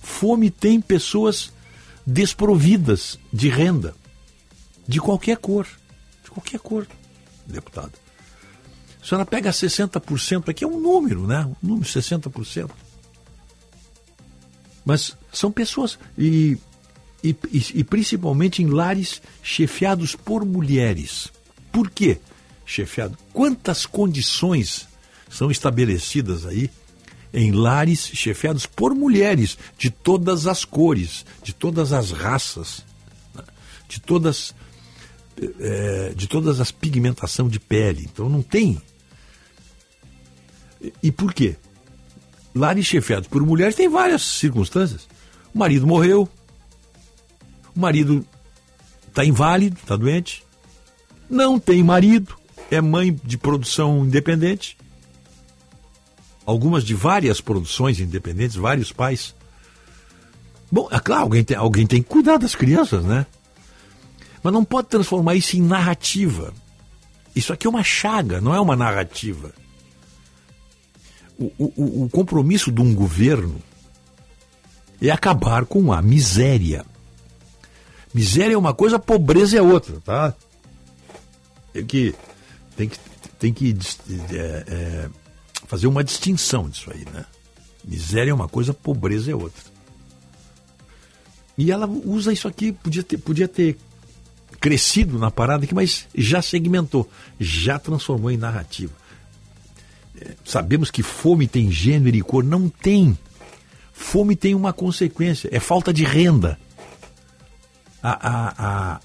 Fome 0.00 0.48
tem 0.48 0.80
pessoas 0.80 1.52
desprovidas 2.06 3.18
de 3.32 3.48
renda, 3.48 3.96
de 4.86 5.00
qualquer 5.00 5.38
cor, 5.38 5.66
de 6.22 6.30
qualquer 6.30 6.60
cor, 6.60 6.86
deputado. 7.46 7.92
A 9.02 9.06
senhora 9.06 9.26
pega 9.26 9.50
60%, 9.50 10.48
aqui 10.48 10.62
é 10.64 10.66
um 10.66 10.78
número, 10.78 11.26
né? 11.26 11.44
Um 11.62 11.68
número 11.68 11.88
60%. 11.88 12.70
Mas 14.84 15.16
são 15.32 15.50
pessoas, 15.50 15.98
e, 16.16 16.58
e, 17.24 17.36
e 17.74 17.82
principalmente 17.82 18.62
em 18.62 18.66
lares 18.66 19.22
chefiados 19.42 20.14
por 20.14 20.44
mulheres. 20.44 21.32
Por 21.72 21.90
quê? 21.90 22.18
Chefiado. 22.66 23.16
Quantas 23.32 23.86
condições 23.86 24.86
são 25.30 25.50
estabelecidas 25.50 26.44
aí 26.44 26.70
em 27.32 27.50
lares 27.50 28.10
chefiados 28.12 28.66
por 28.66 28.94
mulheres 28.94 29.58
de 29.76 29.90
todas 29.90 30.46
as 30.46 30.64
cores, 30.64 31.24
de 31.42 31.54
todas 31.54 31.92
as 31.92 32.10
raças, 32.10 32.84
né? 33.34 33.42
de 33.88 34.00
todas 34.00 34.54
é, 35.58 36.12
de 36.14 36.28
todas 36.28 36.60
as 36.60 36.70
pigmentação 36.70 37.48
de 37.48 37.58
pele. 37.58 38.08
Então 38.12 38.28
não 38.28 38.42
tem. 38.42 38.80
E 41.02 41.10
por 41.10 41.32
quê? 41.32 41.56
Lares 42.54 42.86
chefiados 42.86 43.28
por 43.28 43.42
mulheres 43.44 43.74
tem 43.74 43.88
várias 43.88 44.22
circunstâncias. 44.22 45.08
O 45.52 45.58
marido 45.58 45.86
morreu, 45.86 46.28
o 47.74 47.80
marido 47.80 48.26
está 49.08 49.24
inválido, 49.24 49.76
está 49.76 49.96
doente, 49.96 50.44
não 51.28 51.58
tem 51.58 51.82
marido, 51.82 52.36
é 52.70 52.80
mãe 52.80 53.18
de 53.24 53.38
produção 53.38 54.04
independente, 54.04 54.76
algumas 56.44 56.84
de 56.84 56.94
várias 56.94 57.40
produções 57.40 58.00
independentes, 58.00 58.56
vários 58.56 58.92
pais. 58.92 59.34
Bom, 60.70 60.88
é 60.90 60.98
claro, 60.98 61.22
alguém 61.22 61.44
tem, 61.44 61.56
alguém 61.56 61.86
tem 61.86 62.02
que 62.02 62.08
cuidar 62.08 62.36
das 62.36 62.54
crianças, 62.54 63.04
né? 63.04 63.26
Mas 64.42 64.52
não 64.52 64.64
pode 64.64 64.88
transformar 64.88 65.34
isso 65.34 65.56
em 65.56 65.62
narrativa. 65.62 66.52
Isso 67.34 67.52
aqui 67.52 67.66
é 67.66 67.70
uma 67.70 67.82
chaga, 67.82 68.40
não 68.40 68.54
é 68.54 68.60
uma 68.60 68.76
narrativa. 68.76 69.52
O, 71.38 71.50
o, 71.58 72.04
o 72.04 72.08
compromisso 72.10 72.70
de 72.70 72.80
um 72.80 72.94
governo 72.94 73.60
é 75.00 75.10
acabar 75.10 75.64
com 75.64 75.92
a 75.92 76.00
miséria. 76.00 76.84
Miséria 78.14 78.54
é 78.54 78.56
uma 78.56 78.72
coisa, 78.72 78.96
pobreza 78.96 79.58
é 79.58 79.62
outra, 79.62 80.00
tá? 80.00 80.32
Tem 81.72 81.84
que, 81.84 82.14
tem 82.76 82.88
que, 82.88 82.98
tem 83.40 83.52
que 83.52 83.76
é, 84.30 84.64
é, 84.68 85.08
fazer 85.66 85.88
uma 85.88 86.04
distinção 86.04 86.68
disso 86.68 86.92
aí, 86.94 87.04
né? 87.12 87.24
Miséria 87.84 88.30
é 88.30 88.34
uma 88.34 88.48
coisa, 88.48 88.72
pobreza 88.72 89.32
é 89.32 89.34
outra. 89.34 89.62
E 91.58 91.72
ela 91.72 91.88
usa 91.88 92.32
isso 92.32 92.46
aqui, 92.46 92.70
podia 92.70 93.02
ter, 93.02 93.18
podia 93.18 93.48
ter 93.48 93.76
crescido 94.60 95.18
na 95.18 95.30
parada 95.30 95.64
aqui, 95.64 95.74
mas 95.74 96.06
já 96.14 96.40
segmentou, 96.40 97.10
já 97.38 97.80
transformou 97.80 98.30
em 98.30 98.36
narrativa. 98.36 98.92
É, 100.20 100.34
sabemos 100.44 100.88
que 100.88 101.02
fome 101.02 101.48
tem 101.48 101.70
gênero 101.70 102.16
e 102.16 102.22
cor, 102.22 102.44
não 102.44 102.68
tem. 102.68 103.18
Fome 103.92 104.36
tem 104.36 104.54
uma 104.54 104.72
consequência, 104.72 105.48
é 105.52 105.58
falta 105.58 105.92
de 105.92 106.04
renda. 106.04 106.58
A, 108.06 108.10
a, 108.10 108.54
a, 108.58 109.00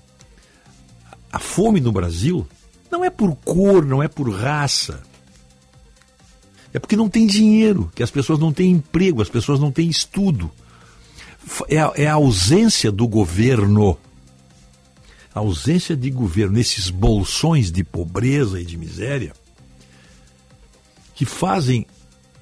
a 1.31 1.39
fome 1.39 1.79
no 1.79 1.91
Brasil 1.93 2.45
não 2.91 3.03
é 3.03 3.09
por 3.09 3.33
cor, 3.37 3.85
não 3.85 4.03
é 4.03 4.09
por 4.09 4.29
raça. 4.29 5.01
É 6.73 6.79
porque 6.79 6.97
não 6.97 7.07
tem 7.07 7.25
dinheiro, 7.25 7.89
que 7.95 8.03
as 8.03 8.11
pessoas 8.11 8.37
não 8.39 8.51
têm 8.51 8.71
emprego, 8.71 9.21
as 9.21 9.29
pessoas 9.29 9.59
não 9.59 9.71
têm 9.71 9.89
estudo. 9.89 10.51
É 11.69 12.03
é 12.03 12.07
a 12.07 12.13
ausência 12.15 12.91
do 12.91 13.07
governo 13.07 13.97
a 15.33 15.39
ausência 15.39 15.95
de 15.95 16.09
governo 16.09 16.57
nesses 16.57 16.89
bolsões 16.89 17.71
de 17.71 17.83
pobreza 17.83 18.59
e 18.59 18.65
de 18.65 18.77
miséria 18.77 19.33
que 21.15 21.25
fazem 21.25 21.85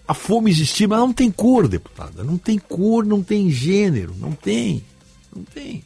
a 0.07 0.13
fome 0.13 0.49
existir, 0.49 0.87
mas 0.87 0.99
não 0.99 1.11
tem 1.11 1.29
cor, 1.29 1.67
deputada. 1.67 2.23
Não 2.23 2.37
tem 2.37 2.57
cor, 2.57 3.05
não 3.05 3.21
tem 3.21 3.51
gênero, 3.51 4.15
não 4.17 4.31
tem. 4.31 4.83
Não 5.35 5.43
tem. 5.43 5.83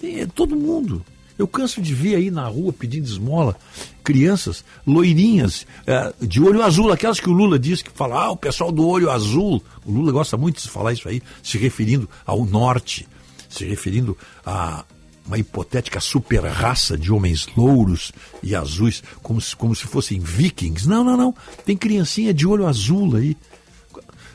Tem 0.00 0.20
é 0.20 0.26
todo 0.26 0.56
mundo. 0.56 1.04
Eu 1.38 1.46
canso 1.46 1.80
de 1.80 1.94
ver 1.94 2.16
aí 2.16 2.30
na 2.30 2.46
rua 2.46 2.72
pedindo 2.72 3.06
esmola 3.06 3.56
crianças 4.04 4.64
loirinhas 4.86 5.66
é, 5.86 6.12
de 6.20 6.42
olho 6.42 6.62
azul, 6.62 6.92
aquelas 6.92 7.18
que 7.20 7.30
o 7.30 7.32
Lula 7.32 7.58
diz 7.58 7.80
que 7.80 7.90
fala, 7.90 8.24
ah, 8.24 8.30
o 8.30 8.36
pessoal 8.36 8.70
do 8.72 8.86
olho 8.86 9.10
azul. 9.10 9.62
O 9.86 9.90
Lula 9.92 10.12
gosta 10.12 10.36
muito 10.36 10.60
de 10.60 10.68
falar 10.68 10.92
isso 10.92 11.08
aí, 11.08 11.22
se 11.42 11.56
referindo 11.56 12.08
ao 12.26 12.44
norte, 12.44 13.08
se 13.48 13.64
referindo 13.64 14.16
a 14.44 14.84
uma 15.26 15.38
hipotética 15.38 16.00
super 16.00 16.44
raça 16.44 16.98
de 16.98 17.12
homens 17.12 17.46
louros 17.56 18.12
e 18.42 18.54
azuis, 18.54 19.02
como 19.22 19.40
se, 19.40 19.54
como 19.54 19.74
se 19.74 19.86
fossem 19.86 20.18
vikings. 20.18 20.88
Não, 20.88 21.04
não, 21.04 21.16
não. 21.16 21.34
Tem 21.64 21.76
criancinha 21.76 22.34
de 22.34 22.46
olho 22.46 22.66
azul 22.66 23.16
aí. 23.16 23.36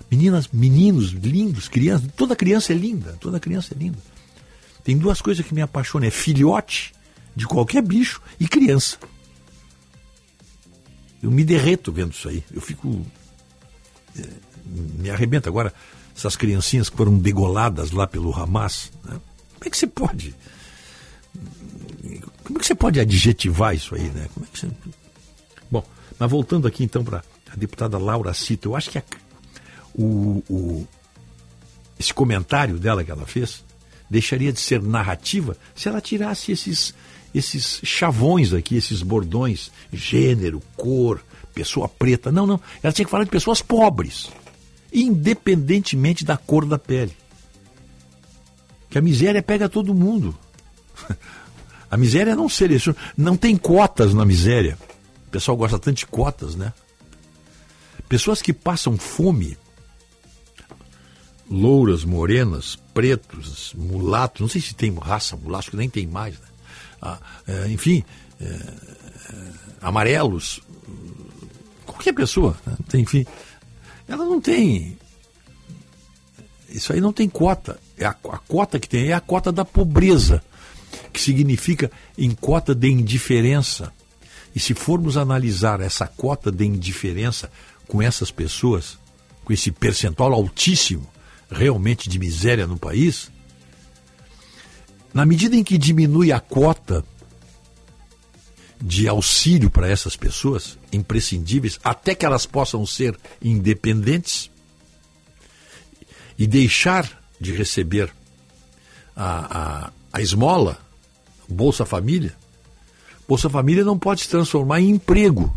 Meninas, 0.10 0.48
meninos 0.52 1.12
lindos, 1.12 1.68
crianças. 1.68 2.10
Toda 2.16 2.36
criança 2.36 2.72
é 2.72 2.76
linda, 2.76 3.18
toda 3.20 3.40
criança 3.40 3.74
é 3.76 3.78
linda. 3.78 3.98
Tem 4.86 4.96
duas 4.96 5.20
coisas 5.20 5.44
que 5.44 5.54
me 5.54 5.62
apaixonam: 5.62 6.08
é 6.08 6.12
filhote 6.12 6.94
de 7.36 7.46
qualquer 7.48 7.82
bicho 7.82 8.22
e 8.40 8.48
criança. 8.48 8.98
Eu 11.22 11.32
me 11.32 11.44
derreto 11.44 11.92
vendo 11.92 12.14
isso 12.14 12.30
aí. 12.30 12.44
Eu 12.54 12.62
fico. 12.62 13.04
É, 14.18 14.24
me 14.64 15.10
arrebenta. 15.10 15.50
Agora, 15.50 15.74
essas 16.16 16.36
criancinhas 16.36 16.88
que 16.88 16.96
foram 16.96 17.18
degoladas 17.18 17.90
lá 17.90 18.06
pelo 18.06 18.32
Hamas. 18.32 18.92
Né? 19.04 19.20
Como 19.56 19.66
é 19.66 19.70
que 19.72 19.78
você 19.78 19.88
pode? 19.88 20.36
Como 22.44 22.60
é 22.60 22.62
que 22.62 22.68
você 22.68 22.76
pode 22.76 23.00
adjetivar 23.00 23.76
isso 23.76 23.96
aí, 23.96 24.08
né? 24.10 24.30
Como 24.36 24.46
é 24.46 24.50
que 24.50 24.60
você... 24.60 24.70
Bom, 25.70 25.84
mas 26.20 26.30
voltando 26.30 26.68
aqui 26.68 26.84
então 26.84 27.04
para 27.04 27.24
a 27.52 27.56
deputada 27.56 27.98
Laura 27.98 28.34
Cito, 28.36 28.70
eu 28.70 28.76
acho 28.76 28.92
que 28.92 29.00
a, 29.00 29.04
o, 29.96 30.44
o, 30.48 30.88
esse 32.00 32.14
comentário 32.14 32.78
dela 32.78 33.04
que 33.04 33.10
ela 33.10 33.26
fez 33.26 33.65
deixaria 34.10 34.54
de 34.54 34.60
ser 34.60 34.82
narrativa 34.82 35.58
se 35.76 35.88
ela 35.88 36.02
tirasse 36.02 36.52
esses, 36.52 36.94
esses 37.34 37.82
chavões 37.84 38.54
aqui, 38.54 38.76
esses 38.76 39.02
bordões, 39.02 39.72
gênero, 39.92 40.62
cor, 40.76 41.24
pessoa 41.54 41.88
preta. 41.88 42.32
Não, 42.32 42.46
não. 42.46 42.60
Ela 42.84 42.94
tinha 42.94 43.06
que 43.06 43.12
falar 43.12 43.24
de 43.24 43.30
pessoas 43.30 43.62
pobres, 43.62 44.30
independentemente 44.92 46.26
da 46.26 46.38
cor 46.38 46.66
da 46.66 46.78
pele. 46.78 47.16
Que 48.90 48.98
a 48.98 49.02
miséria 49.02 49.42
pega 49.42 49.68
todo 49.70 49.94
mundo. 49.94 50.38
A 51.90 51.98
miséria 51.98 52.36
não 52.36 52.50
seleciona, 52.50 52.98
não 53.16 53.38
tem 53.38 53.56
cotas 53.56 54.14
na 54.14 54.26
miséria. 54.26 54.78
O 55.28 55.30
pessoal 55.30 55.56
gosta 55.56 55.80
tanto 55.80 55.98
de 55.98 56.06
cotas, 56.06 56.56
né? 56.56 56.74
Pessoas 58.10 58.42
que 58.42 58.52
passam 58.52 58.98
fome, 58.98 59.58
louras, 61.50 62.04
morenas, 62.04 62.78
pretos, 62.94 63.74
mulatos, 63.76 64.42
não 64.42 64.48
sei 64.48 64.62
se 64.62 64.74
tem 64.74 64.94
raça 64.96 65.36
mulato, 65.36 65.72
que 65.72 65.78
nem 65.78 65.90
tem 65.90 66.08
mais, 66.08 66.36
né? 66.40 66.48
Ah, 67.02 67.20
é, 67.48 67.68
enfim, 67.68 68.04
é, 68.42 68.60
amarelos, 69.82 70.62
qualquer 71.86 72.14
pessoa, 72.14 72.58
né? 72.66 72.76
enfim, 72.96 73.26
ela 74.08 74.26
não 74.26 74.42
tem. 74.42 74.98
Isso 76.70 76.92
aí 76.92 77.00
não 77.00 77.14
tem 77.14 77.30
cota. 77.30 77.80
É 77.98 78.06
a, 78.06 78.10
a 78.10 78.38
cota 78.38 78.80
que 78.80 78.90
tem 78.90 79.10
é 79.10 79.14
a 79.14 79.22
cota 79.22 79.52
da 79.52 79.64
pobreza 79.64 80.44
que 81.14 81.22
significa 81.22 81.92
em 82.18 82.32
cota 82.32 82.74
de 82.74 82.90
indiferença. 82.90 83.94
E 84.54 84.60
se 84.60 84.74
formos 84.74 85.18
analisar 85.18 85.82
essa 85.82 86.08
cota 86.08 86.52
de 86.52 86.66
indiferença 86.66 87.52
com 87.88 88.02
essas 88.02 88.32
pessoas, 88.32 88.98
com 89.44 89.54
esse 89.54 89.72
percentual 89.72 90.34
altíssimo 90.34 91.08
realmente 91.56 92.10
de 92.10 92.20
miséria 92.20 92.68
no 92.68 92.78
país, 92.78 93.32
na 95.14 95.26
medida 95.26 95.56
em 95.56 95.64
que 95.64 95.78
diminui 95.78 96.32
a 96.32 96.40
cota 96.40 97.04
de 98.82 99.08
auxílio 99.08 99.72
para 99.72 99.88
essas 99.88 100.16
pessoas, 100.18 100.78
imprescindíveis, 100.92 101.80
até 101.84 102.14
que 102.14 102.26
elas 102.26 102.46
possam 102.46 102.86
ser 102.86 103.18
independentes 103.42 104.52
e 106.38 106.46
deixar 106.46 107.24
de 107.40 107.54
receber 107.54 108.14
a, 109.16 109.86
a, 109.86 109.92
a 110.12 110.22
esmola, 110.22 110.78
Bolsa 111.48 111.86
Família, 111.86 112.36
Bolsa 113.28 113.50
Família 113.50 113.84
não 113.84 113.98
pode 113.98 114.22
se 114.22 114.30
transformar 114.30 114.82
em 114.82 114.90
emprego. 114.90 115.56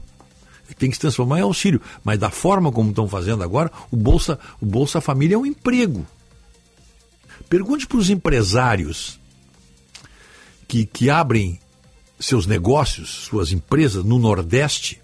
Tem 0.77 0.91
que 0.91 0.97
se 0.97 1.01
transformar 1.01 1.39
em 1.39 1.43
auxílio. 1.43 1.81
Mas 2.05 2.19
da 2.19 2.31
forma 2.31 2.71
como 2.71 2.91
estão 2.91 3.09
fazendo 3.09 3.43
agora, 3.43 3.71
o 3.91 3.97
Bolsa, 3.97 4.39
o 4.61 4.67
Bolsa 4.67 5.01
Família 5.01 5.35
é 5.35 5.39
um 5.39 5.47
emprego. 5.47 6.07
Pergunte 7.49 7.87
para 7.87 7.99
os 7.99 8.11
empresários 8.11 9.19
que, 10.67 10.85
que 10.85 11.09
abrem 11.09 11.59
seus 12.21 12.47
negócios, 12.47 13.09
suas 13.09 13.53
empresas 13.53 14.05
no 14.05 14.19
Nordeste, 14.19 15.01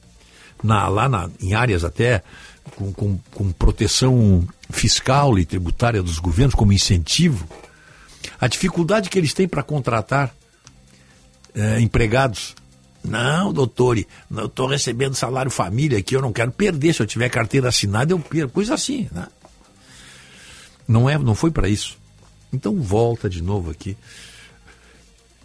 na, 0.62 0.89
lá 0.89 1.09
na, 1.09 1.31
em 1.41 1.55
áreas 1.55 1.85
até 1.85 2.23
com, 2.77 2.93
com, 2.93 3.19
com 3.32 3.53
proteção 3.53 4.47
fiscal 4.70 5.39
e 5.39 5.45
tributária 5.45 6.03
dos 6.03 6.19
governos 6.19 6.55
como 6.55 6.73
incentivo, 6.73 7.47
a 8.41 8.49
dificuldade 8.49 9.09
que 9.09 9.19
eles 9.19 9.35
têm 9.35 9.47
para 9.47 9.62
contratar 9.62 10.35
é, 11.55 11.81
empregados. 11.81 12.55
Não, 13.05 13.52
doutor, 13.52 13.98
eu 13.98 14.47
estou 14.47 14.66
recebendo 14.66 15.14
salário 15.14 15.51
família 15.51 15.98
aqui, 15.98 16.16
eu 16.16 16.22
não 16.22 16.32
quero 16.32 16.51
perder. 16.51 16.94
Se 16.94 17.02
eu 17.02 17.06
tiver 17.06 17.28
carteira 17.28 17.68
assinada, 17.68 18.12
eu 18.12 18.18
perco. 18.18 18.55
Coisa 18.55 18.74
assim, 18.74 19.09
né? 19.12 19.28
Não, 20.89 21.09
é, 21.09 21.18
não 21.18 21.35
foi 21.35 21.51
para 21.51 21.68
isso. 21.68 21.98
Então 22.52 22.81
volta 22.81 23.28
de 23.28 23.43
novo 23.43 23.70
aqui. 23.70 23.97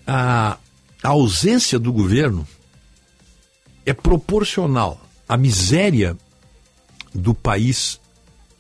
A, 0.07 0.57
a 1.03 1.09
ausência 1.09 1.77
do 1.77 1.91
governo 1.91 2.47
é 3.85 3.93
proporcional. 3.93 5.01
A 5.27 5.35
miséria 5.35 6.17
do 7.13 7.33
país 7.33 7.99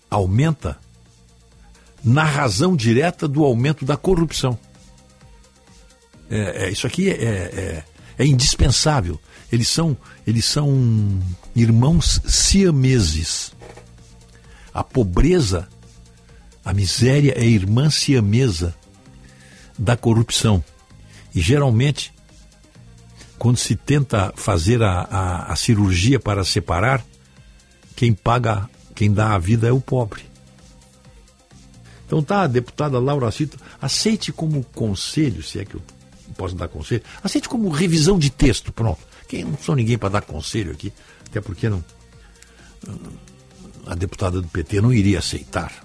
aumenta 0.09 0.77
na 2.03 2.23
razão 2.23 2.75
direta 2.75 3.27
do 3.27 3.43
aumento 3.43 3.85
da 3.85 3.95
corrupção. 3.95 4.57
É, 6.29 6.65
é, 6.65 6.69
isso 6.69 6.85
aqui 6.85 7.09
é, 7.09 7.13
é, 7.13 7.83
é, 8.19 8.25
indispensável. 8.25 9.19
Eles 9.49 9.69
são, 9.69 9.97
eles 10.27 10.43
são 10.43 11.19
irmãos 11.55 12.21
siameses. 12.27 13.53
A 14.73 14.83
pobreza, 14.83 15.69
a 16.63 16.73
miséria 16.73 17.33
é 17.35 17.45
irmã 17.45 17.89
siamesa 17.89 18.75
da 19.77 19.95
corrupção. 19.95 20.63
E 21.33 21.39
geralmente, 21.39 22.13
quando 23.37 23.57
se 23.57 23.75
tenta 23.75 24.33
fazer 24.35 24.83
a, 24.83 25.01
a, 25.01 25.53
a 25.53 25.55
cirurgia 25.55 26.19
para 26.19 26.43
separar, 26.43 27.03
quem 27.95 28.13
paga, 28.13 28.69
quem 28.93 29.13
dá 29.13 29.33
a 29.33 29.39
vida 29.39 29.67
é 29.67 29.71
o 29.71 29.79
pobre. 29.79 30.23
Então 32.05 32.21
tá, 32.21 32.45
deputada 32.47 32.99
Laura 32.99 33.31
Cito, 33.31 33.57
aceite 33.81 34.31
como 34.33 34.63
conselho, 34.63 35.41
se 35.41 35.59
é 35.59 35.65
que 35.65 35.75
eu 35.75 35.81
posso 36.39 36.55
dar 36.55 36.69
conselho. 36.69 37.03
Aceite 37.21 37.49
como 37.49 37.67
revisão 37.67 38.17
de 38.17 38.29
texto, 38.29 38.71
pronto. 38.71 38.99
Quem 39.27 39.43
não 39.43 39.57
sou 39.57 39.75
ninguém 39.75 39.97
para 39.97 40.07
dar 40.07 40.21
conselho 40.21 40.71
aqui, 40.71 40.93
até 41.27 41.41
porque 41.41 41.67
não 41.67 41.83
a 43.85 43.93
deputada 43.93 44.41
do 44.41 44.47
PT 44.47 44.81
não 44.81 44.93
iria 44.93 45.19
aceitar. 45.19 45.83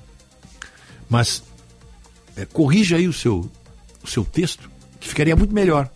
Mas 1.09 1.43
é, 2.37 2.45
corrija 2.45 2.97
aí 2.97 3.09
o 3.09 3.13
seu, 3.13 3.51
o 4.03 4.07
seu 4.07 4.25
texto, 4.25 4.71
que 5.01 5.09
ficaria 5.09 5.35
muito 5.35 5.53
melhor 5.53 5.91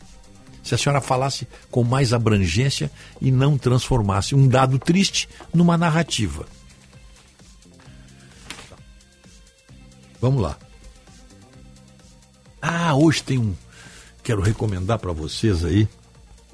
se 0.63 0.75
a 0.75 0.79
senhora 0.79 1.01
falasse 1.01 1.47
com 1.71 1.85
mais 1.85 2.13
abrangência 2.13 2.91
e 3.21 3.31
não 3.31 3.57
transformasse 3.57 4.35
um 4.35 4.49
dado 4.49 4.79
triste 4.79 5.29
numa 5.55 5.79
narrativa. 5.79 6.47
Vamos 10.21 10.43
lá. 10.43 10.59
Ah, 12.61 12.95
hoje 12.95 13.23
tem 13.23 13.39
um, 13.39 13.55
quero 14.29 14.43
recomendar 14.43 14.99
para 14.99 15.11
vocês 15.11 15.65
aí, 15.65 15.89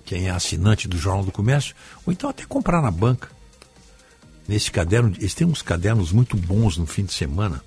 quem 0.04 0.28
é 0.28 0.30
assinante 0.30 0.86
do 0.86 0.96
Jornal 0.96 1.24
do 1.24 1.32
Comércio, 1.32 1.74
ou 2.06 2.12
então 2.12 2.30
até 2.30 2.44
comprar 2.46 2.80
na 2.80 2.90
banca. 2.90 3.28
Nesse 4.46 4.70
caderno, 4.70 5.12
eles 5.18 5.34
têm 5.34 5.44
uns 5.44 5.60
cadernos 5.60 6.12
muito 6.12 6.36
bons 6.36 6.76
no 6.76 6.86
fim 6.86 7.04
de 7.04 7.12
semana. 7.12 7.60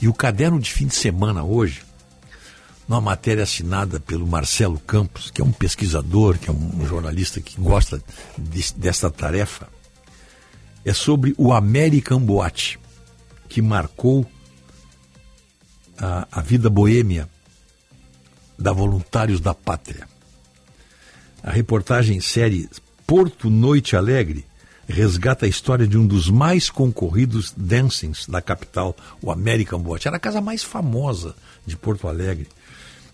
E 0.00 0.08
o 0.08 0.14
caderno 0.14 0.58
de 0.58 0.72
fim 0.72 0.86
de 0.86 0.94
semana 0.94 1.44
hoje, 1.44 1.82
numa 2.88 3.02
matéria 3.02 3.42
assinada 3.42 4.00
pelo 4.00 4.26
Marcelo 4.26 4.80
Campos, 4.80 5.30
que 5.30 5.42
é 5.42 5.44
um 5.44 5.52
pesquisador, 5.52 6.38
que 6.38 6.48
é 6.48 6.52
um 6.52 6.86
jornalista 6.86 7.38
que 7.38 7.60
gosta 7.60 8.02
de, 8.38 8.72
dessa 8.76 9.10
tarefa, 9.10 9.68
é 10.86 10.94
sobre 10.94 11.34
o 11.36 11.52
American 11.52 12.18
Boate, 12.18 12.80
que 13.46 13.60
marcou 13.60 14.24
a, 15.98 16.26
a 16.32 16.40
vida 16.40 16.70
boêmia 16.70 17.28
da 18.58 18.72
Voluntários 18.72 19.40
da 19.40 19.54
Pátria. 19.54 20.08
A 21.42 21.50
reportagem 21.50 22.20
série 22.20 22.68
Porto 23.06 23.48
Noite 23.48 23.96
Alegre 23.96 24.44
resgata 24.88 25.46
a 25.46 25.48
história 25.48 25.86
de 25.86 25.96
um 25.98 26.06
dos 26.06 26.30
mais 26.30 26.70
concorridos 26.70 27.52
dancings 27.56 28.26
da 28.26 28.40
capital, 28.40 28.96
o 29.22 29.30
American 29.30 29.80
Boat. 29.80 30.08
Era 30.08 30.16
a 30.16 30.20
casa 30.20 30.40
mais 30.40 30.62
famosa 30.62 31.36
de 31.66 31.76
Porto 31.76 32.08
Alegre. 32.08 32.48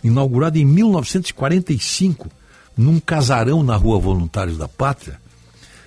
Inaugurada 0.03 0.59
em 0.59 0.65
1945, 0.65 2.31
num 2.77 3.01
casarão 3.01 3.63
na 3.63 3.77
Rua 3.77 3.99
Voluntários 3.99 4.57
da 4.57 4.69
Pátria, 4.69 5.21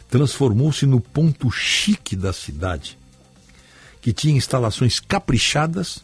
transformou-se 0.09 0.85
no 0.85 0.99
ponto 0.99 1.49
chique 1.51 2.15
da 2.15 2.34
cidade, 2.34 2.97
que 4.01 4.13
tinha 4.13 4.35
instalações 4.35 4.99
caprichadas, 4.99 6.03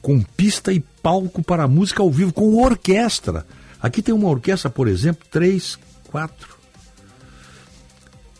com 0.00 0.22
pista 0.22 0.72
e 0.72 0.80
palco 0.80 1.42
para 1.42 1.68
música 1.68 2.02
ao 2.02 2.10
vivo, 2.10 2.32
com 2.32 2.56
orquestra. 2.62 3.46
Aqui 3.80 4.02
tem 4.02 4.14
uma 4.14 4.28
orquestra, 4.28 4.70
por 4.70 4.88
exemplo, 4.88 5.26
três, 5.30 5.78
quatro, 6.04 6.56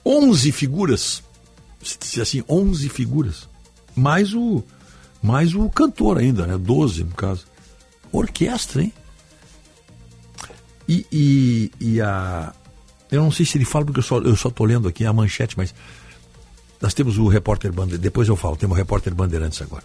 onze 0.05 0.53
figuras, 0.53 1.23
se 1.82 2.20
assim, 2.20 2.43
onze 2.49 2.89
figuras, 2.89 3.49
mais 3.95 4.35
o, 4.35 4.62
mais 5.23 5.55
o 5.55 5.69
cantor 5.70 6.19
ainda, 6.19 6.47
né? 6.47 6.59
Doze, 6.59 7.05
no 7.05 7.15
caso. 7.15 7.47
Orquestra, 8.12 8.82
hein? 8.82 8.93
E, 10.89 11.07
e, 11.12 11.73
e 11.78 12.01
a, 12.01 12.53
eu 13.11 13.23
não 13.23 13.31
sei 13.31 13.47
se 13.47 13.57
ele 13.57 13.65
fala, 13.65 13.85
porque 13.85 14.01
eu 14.01 14.05
só, 14.05 14.19
eu 14.19 14.37
só 14.37 14.51
tô 14.51 14.65
lendo 14.65 14.89
aqui 14.89 15.05
a 15.05 15.12
manchete, 15.12 15.57
mas 15.57 15.74
nós 16.81 16.95
temos 16.95 17.19
o 17.19 17.28
repórter 17.28 17.73
Bandeirantes. 17.73 18.03
Depois 18.03 18.28
eu 18.28 18.37
falo, 18.37 18.57
temos 18.57 18.77
o 18.77 18.78
repórter 18.78 19.15
Bandeirantes 19.15 19.61
agora. 19.62 19.85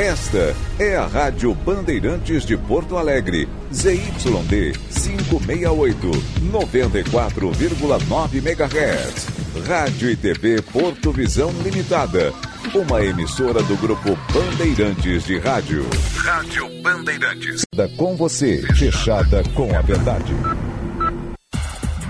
Esta 0.00 0.56
é 0.78 0.96
a 0.96 1.06
Rádio 1.06 1.54
Bandeirantes 1.54 2.46
de 2.46 2.56
Porto 2.56 2.96
Alegre, 2.96 3.46
ZYD 3.70 4.72
568, 4.88 6.10
94,9 6.50 8.36
MHz. 8.36 9.26
Rádio 9.68 10.10
e 10.10 10.16
TV 10.16 10.62
Porto 10.62 11.12
Visão 11.12 11.52
Limitada, 11.62 12.32
uma 12.74 13.04
emissora 13.04 13.62
do 13.62 13.76
grupo 13.76 14.16
Bandeirantes 14.32 15.26
de 15.26 15.38
Rádio. 15.38 15.84
Rádio 16.16 16.66
Bandeirantes. 16.80 17.66
Da 17.76 17.86
com 17.90 18.16
você, 18.16 18.62
fechada 18.74 19.42
com 19.54 19.76
a 19.76 19.82
verdade. 19.82 20.32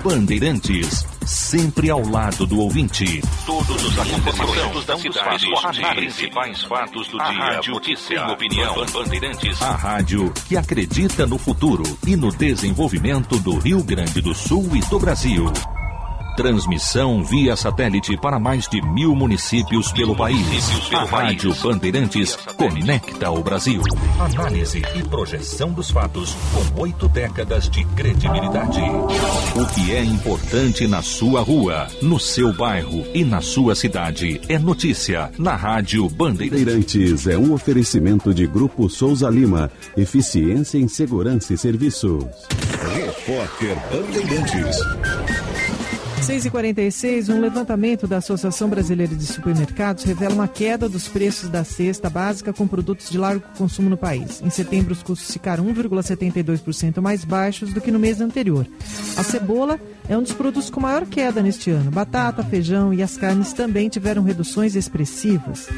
Bandeirantes, 0.03 1.07
sempre 1.27 1.91
ao 1.91 2.03
lado 2.03 2.47
do 2.47 2.59
ouvinte. 2.59 3.21
Todos 3.45 3.85
os 3.85 3.99
acontecimentos 3.99 4.87
da 4.87 4.97
cidade, 4.97 5.47
os 5.47 5.79
principais 5.95 6.63
fatos 6.63 7.09
do 7.09 7.19
dia, 7.19 7.27
rádio 7.27 7.75
notícia, 7.75 8.27
opinião. 8.29 8.75
Bandeirantes, 8.93 9.61
a 9.61 9.73
rádio 9.73 10.33
que 10.49 10.57
acredita 10.57 11.27
no 11.27 11.37
futuro 11.37 11.83
e 12.07 12.17
no 12.17 12.31
desenvolvimento 12.31 13.39
do 13.41 13.59
Rio 13.59 13.83
Grande 13.85 14.23
do 14.23 14.35
Sul 14.35 14.71
e 14.75 14.81
do 14.89 14.99
Brasil. 14.99 15.53
Transmissão 16.41 17.23
via 17.23 17.55
satélite 17.55 18.17
para 18.17 18.39
mais 18.39 18.67
de 18.67 18.81
mil 18.81 19.15
municípios 19.15 19.93
pelo 19.93 20.17
país. 20.17 20.91
A 20.91 21.05
Rádio 21.05 21.55
Bandeirantes 21.57 22.35
conecta 22.57 23.31
o 23.31 23.43
Brasil. 23.43 23.83
Análise 24.19 24.83
e 24.97 25.03
projeção 25.03 25.71
dos 25.71 25.91
fatos 25.91 26.35
com 26.55 26.81
oito 26.81 27.09
décadas 27.09 27.69
de 27.69 27.85
credibilidade. 27.85 28.81
O 29.55 29.67
que 29.75 29.93
é 29.93 30.03
importante 30.03 30.87
na 30.87 31.03
sua 31.03 31.43
rua, 31.43 31.89
no 32.01 32.19
seu 32.19 32.55
bairro 32.55 33.05
e 33.13 33.23
na 33.23 33.43
sua 33.43 33.75
cidade 33.75 34.41
é 34.49 34.59
notícia 34.59 35.31
na 35.37 35.55
Rádio 35.57 36.09
Bandeirantes. 36.09 36.65
Bandeirantes 36.65 37.27
é 37.27 37.37
um 37.37 37.53
oferecimento 37.53 38.33
de 38.33 38.47
Grupo 38.47 38.89
Souza 38.89 39.29
Lima. 39.29 39.71
Eficiência 39.95 40.79
em 40.79 40.89
Segurança 40.89 41.53
e 41.53 41.59
Serviços. 41.59 42.25
Repórter 42.95 43.77
Bandeirantes. 43.93 45.50
6h46, 46.21 47.29
um 47.31 47.41
levantamento 47.41 48.07
da 48.07 48.19
Associação 48.19 48.69
Brasileira 48.69 49.15
de 49.15 49.25
Supermercados 49.25 50.05
revela 50.05 50.35
uma 50.35 50.47
queda 50.47 50.89
dos 50.89 51.09
preços 51.09 51.49
da 51.49 51.65
cesta 51.65 52.11
básica 52.11 52.53
com 52.53 52.69
produtos 52.69 53.09
de 53.09 53.17
largo 53.17 53.45
consumo 53.57 53.89
no 53.89 53.97
país. 53.97 54.43
Em 54.43 54.51
setembro, 54.51 54.93
os 54.93 55.03
custos 55.03 55.33
ficaram 55.33 55.65
1,72% 55.65 57.01
mais 57.01 57.25
baixos 57.25 57.73
do 57.73 57.81
que 57.81 57.91
no 57.91 57.99
mês 57.99 58.21
anterior. 58.21 58.67
A 59.17 59.23
cebola 59.23 59.81
é 60.11 60.19
um 60.19 60.23
dos 60.23 60.33
produtos 60.33 60.69
com 60.69 60.81
maior 60.81 61.07
queda 61.07 61.41
neste 61.41 61.71
ano. 61.71 61.89
Batata, 61.89 62.43
feijão 62.43 62.93
e 62.93 63.01
as 63.01 63.17
carnes 63.17 63.53
também 63.53 63.89
tiveram 63.89 64.25
reduções 64.25 64.75
expressivas. 64.75 65.69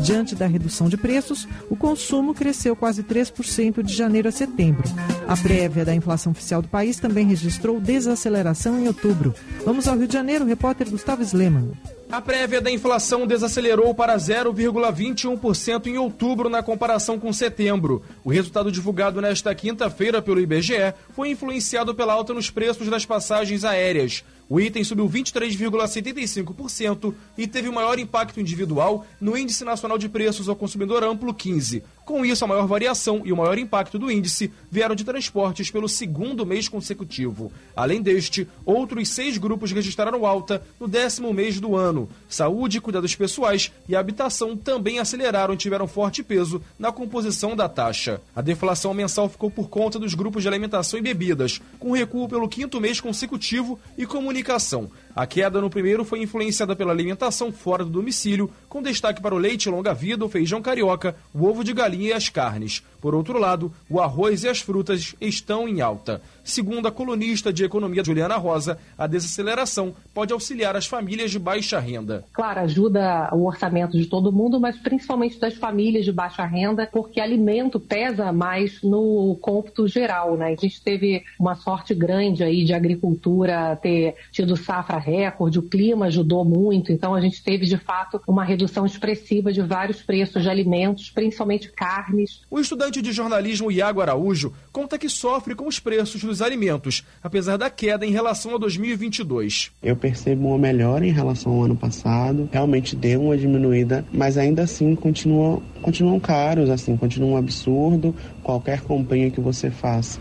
Diante 0.00 0.36
da 0.36 0.46
redução 0.46 0.88
de 0.88 0.96
preços, 0.96 1.48
o 1.68 1.74
consumo 1.74 2.32
cresceu 2.32 2.76
quase 2.76 3.02
3% 3.02 3.82
de 3.82 3.92
janeiro 3.92 4.28
a 4.28 4.32
setembro. 4.32 4.84
A 5.26 5.36
prévia 5.36 5.84
da 5.84 5.92
inflação 5.92 6.30
oficial 6.30 6.62
do 6.62 6.68
país 6.68 7.00
também 7.00 7.26
registrou 7.26 7.80
desaceleração 7.80 8.78
em 8.78 8.86
outubro. 8.86 9.34
Vamos 9.64 9.88
ao 9.88 9.98
Rio 9.98 10.06
de 10.06 10.14
Janeiro, 10.14 10.46
repórter 10.46 10.88
Gustavo 10.88 11.22
Sleman. 11.22 11.72
A 12.12 12.20
prévia 12.20 12.60
da 12.60 12.72
inflação 12.72 13.24
desacelerou 13.24 13.94
para 13.94 14.16
0,21% 14.16 15.86
em 15.86 15.96
outubro 15.96 16.48
na 16.48 16.60
comparação 16.60 17.20
com 17.20 17.32
setembro. 17.32 18.02
O 18.24 18.30
resultado 18.30 18.72
divulgado 18.72 19.20
nesta 19.20 19.54
quinta-feira 19.54 20.20
pelo 20.20 20.40
IBGE 20.40 20.92
foi 21.14 21.30
influenciado 21.30 21.94
pela 21.94 22.12
alta 22.12 22.34
nos 22.34 22.50
preços 22.50 22.88
das 22.88 23.06
passagens 23.06 23.64
aéreas. 23.64 24.24
O 24.48 24.60
item 24.60 24.82
subiu 24.82 25.08
23,75% 25.08 27.14
e 27.38 27.46
teve 27.46 27.68
o 27.68 27.72
maior 27.72 27.96
impacto 28.00 28.40
individual 28.40 29.06
no 29.20 29.38
Índice 29.38 29.64
Nacional 29.64 29.96
de 29.96 30.08
Preços 30.08 30.48
ao 30.48 30.56
Consumidor 30.56 31.04
Amplo 31.04 31.32
15. 31.32 31.84
Com 32.10 32.26
isso, 32.26 32.44
a 32.44 32.48
maior 32.48 32.66
variação 32.66 33.22
e 33.24 33.32
o 33.32 33.36
maior 33.36 33.56
impacto 33.56 33.96
do 33.96 34.10
índice 34.10 34.52
vieram 34.68 34.96
de 34.96 35.04
transportes 35.04 35.70
pelo 35.70 35.88
segundo 35.88 36.44
mês 36.44 36.68
consecutivo. 36.68 37.52
Além 37.76 38.02
deste, 38.02 38.48
outros 38.66 39.10
seis 39.10 39.38
grupos 39.38 39.70
registraram 39.70 40.26
alta 40.26 40.60
no 40.80 40.88
décimo 40.88 41.32
mês 41.32 41.60
do 41.60 41.76
ano. 41.76 42.08
Saúde, 42.28 42.80
cuidados 42.80 43.14
pessoais 43.14 43.70
e 43.88 43.94
habitação 43.94 44.56
também 44.56 44.98
aceleraram 44.98 45.54
e 45.54 45.56
tiveram 45.56 45.86
forte 45.86 46.20
peso 46.24 46.60
na 46.76 46.90
composição 46.90 47.54
da 47.54 47.68
taxa. 47.68 48.20
A 48.34 48.40
deflação 48.40 48.92
mensal 48.92 49.28
ficou 49.28 49.48
por 49.48 49.68
conta 49.68 49.96
dos 49.96 50.12
grupos 50.12 50.42
de 50.42 50.48
alimentação 50.48 50.98
e 50.98 51.02
bebidas, 51.02 51.62
com 51.78 51.92
recuo 51.92 52.28
pelo 52.28 52.48
quinto 52.48 52.80
mês 52.80 53.00
consecutivo 53.00 53.78
e 53.96 54.04
comunicação. 54.04 54.90
A 55.14 55.26
queda 55.26 55.60
no 55.60 55.68
primeiro 55.68 56.04
foi 56.04 56.22
influenciada 56.22 56.76
pela 56.76 56.92
alimentação 56.92 57.50
fora 57.50 57.84
do 57.84 57.90
domicílio, 57.90 58.50
com 58.68 58.82
destaque 58.82 59.20
para 59.20 59.34
o 59.34 59.38
leite 59.38 59.68
longa-vida, 59.68 60.24
o 60.24 60.28
feijão 60.28 60.62
carioca, 60.62 61.16
o 61.34 61.46
ovo 61.46 61.64
de 61.64 61.72
galinha 61.72 62.10
e 62.10 62.12
as 62.12 62.28
carnes. 62.28 62.82
Por 63.00 63.14
outro 63.14 63.38
lado, 63.38 63.72
o 63.88 64.00
arroz 64.00 64.44
e 64.44 64.48
as 64.48 64.60
frutas 64.60 65.14
estão 65.20 65.68
em 65.68 65.80
alta. 65.80 66.20
Segundo 66.42 66.88
a 66.88 66.92
colunista 66.92 67.52
de 67.52 67.64
economia 67.64 68.04
Juliana 68.04 68.36
Rosa, 68.36 68.78
a 68.98 69.06
desaceleração 69.06 69.94
pode 70.12 70.32
auxiliar 70.32 70.76
as 70.76 70.86
famílias 70.86 71.30
de 71.30 71.38
baixa 71.38 71.78
renda. 71.78 72.24
Claro, 72.32 72.60
ajuda 72.60 73.30
o 73.32 73.46
orçamento 73.46 73.96
de 73.96 74.06
todo 74.06 74.32
mundo, 74.32 74.58
mas 74.58 74.76
principalmente 74.76 75.38
das 75.38 75.54
famílias 75.54 76.04
de 76.04 76.12
baixa 76.12 76.44
renda, 76.44 76.88
porque 76.90 77.20
alimento 77.20 77.78
pesa 77.78 78.32
mais 78.32 78.82
no 78.82 79.36
cômputo 79.40 79.86
geral, 79.86 80.36
né? 80.36 80.46
A 80.46 80.60
gente 80.60 80.82
teve 80.82 81.22
uma 81.38 81.54
sorte 81.54 81.94
grande 81.94 82.42
aí 82.42 82.64
de 82.64 82.74
agricultura 82.74 83.78
ter 83.80 84.16
tido 84.32 84.56
safra 84.56 84.98
recorde, 84.98 85.58
o 85.58 85.62
clima 85.62 86.06
ajudou 86.06 86.44
muito, 86.44 86.90
então 86.90 87.14
a 87.14 87.20
gente 87.20 87.42
teve 87.42 87.64
de 87.66 87.76
fato 87.76 88.20
uma 88.26 88.44
redução 88.44 88.84
expressiva 88.84 89.52
de 89.52 89.62
vários 89.62 90.02
preços 90.02 90.42
de 90.42 90.50
alimentos, 90.50 91.10
principalmente 91.10 91.70
carnes. 91.70 92.40
O 92.50 92.58
estudante 92.58 92.89
de 92.90 93.12
jornalismo 93.12 93.70
Iago 93.70 94.00
Araújo 94.00 94.52
conta 94.72 94.98
que 94.98 95.08
sofre 95.08 95.54
com 95.54 95.68
os 95.68 95.78
preços 95.78 96.24
dos 96.24 96.42
alimentos, 96.42 97.04
apesar 97.22 97.56
da 97.56 97.70
queda 97.70 98.04
em 98.04 98.10
relação 98.10 98.54
a 98.54 98.58
2022. 98.58 99.70
Eu 99.82 99.94
percebo 99.94 100.48
uma 100.48 100.58
melhora 100.58 101.06
em 101.06 101.12
relação 101.12 101.52
ao 101.52 101.64
ano 101.64 101.76
passado, 101.76 102.48
realmente 102.50 102.96
deu 102.96 103.22
uma 103.22 103.36
diminuída, 103.36 104.04
mas 104.12 104.36
ainda 104.36 104.62
assim 104.62 104.96
continuam, 104.96 105.62
continuam 105.82 106.18
caros, 106.18 106.70
assim, 106.70 106.96
continua 106.96 107.30
um 107.30 107.36
absurdo 107.36 108.14
qualquer 108.42 108.80
comprinha 108.80 109.30
que 109.30 109.40
você 109.40 109.70
faça 109.70 110.18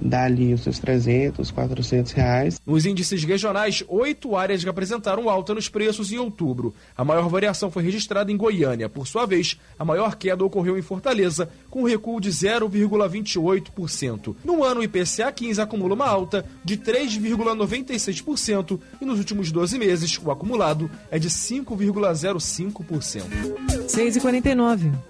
dá 0.00 0.24
ali 0.24 0.54
os 0.54 0.62
seus 0.62 0.78
300, 0.78 1.50
400 1.50 2.12
reais. 2.12 2.60
Nos 2.64 2.86
índices 2.86 3.24
regionais, 3.24 3.84
oito 3.88 4.36
áreas 4.36 4.64
apresentaram 4.66 5.28
alta 5.28 5.54
nos 5.54 5.68
preços 5.68 6.10
em 6.12 6.18
outubro. 6.18 6.72
A 6.96 7.04
maior 7.04 7.28
variação 7.28 7.70
foi 7.70 7.82
registrada 7.82 8.32
em 8.32 8.36
Goiânia. 8.36 8.88
Por 8.88 9.06
sua 9.06 9.26
vez, 9.26 9.60
a 9.78 9.84
maior 9.84 10.16
queda 10.16 10.44
ocorreu 10.44 10.78
em 10.78 10.82
Fortaleza, 10.82 11.48
com 11.68 11.84
recuo 11.84 12.20
de 12.20 12.30
0,28%. 12.30 14.36
No 14.44 14.64
ano, 14.64 14.80
o 14.80 14.84
IPCA 14.84 15.30
15 15.32 15.60
acumula 15.60 15.94
uma 15.94 16.06
alta 16.06 16.44
de 16.64 16.76
3,96% 16.76 18.80
e 19.00 19.04
nos 19.04 19.18
últimos 19.18 19.52
12 19.52 19.78
meses, 19.78 20.18
o 20.22 20.30
acumulado 20.30 20.90
é 21.10 21.18
de 21.18 21.28
5,05%. 21.28 23.24
6h49. 23.86 25.09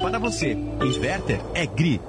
para 0.00 0.18
você. 0.18 0.52
Inverter 0.52 1.40
é 1.54 1.66
GRI. 1.66 2.00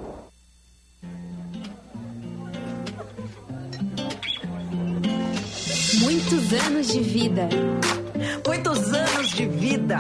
Muitos 5.99 6.53
anos 6.53 6.88
de 6.88 6.99
vida. 7.01 7.49
Muitos 8.45 8.93
anos 8.93 9.30
de 9.31 9.45
vida. 9.45 9.97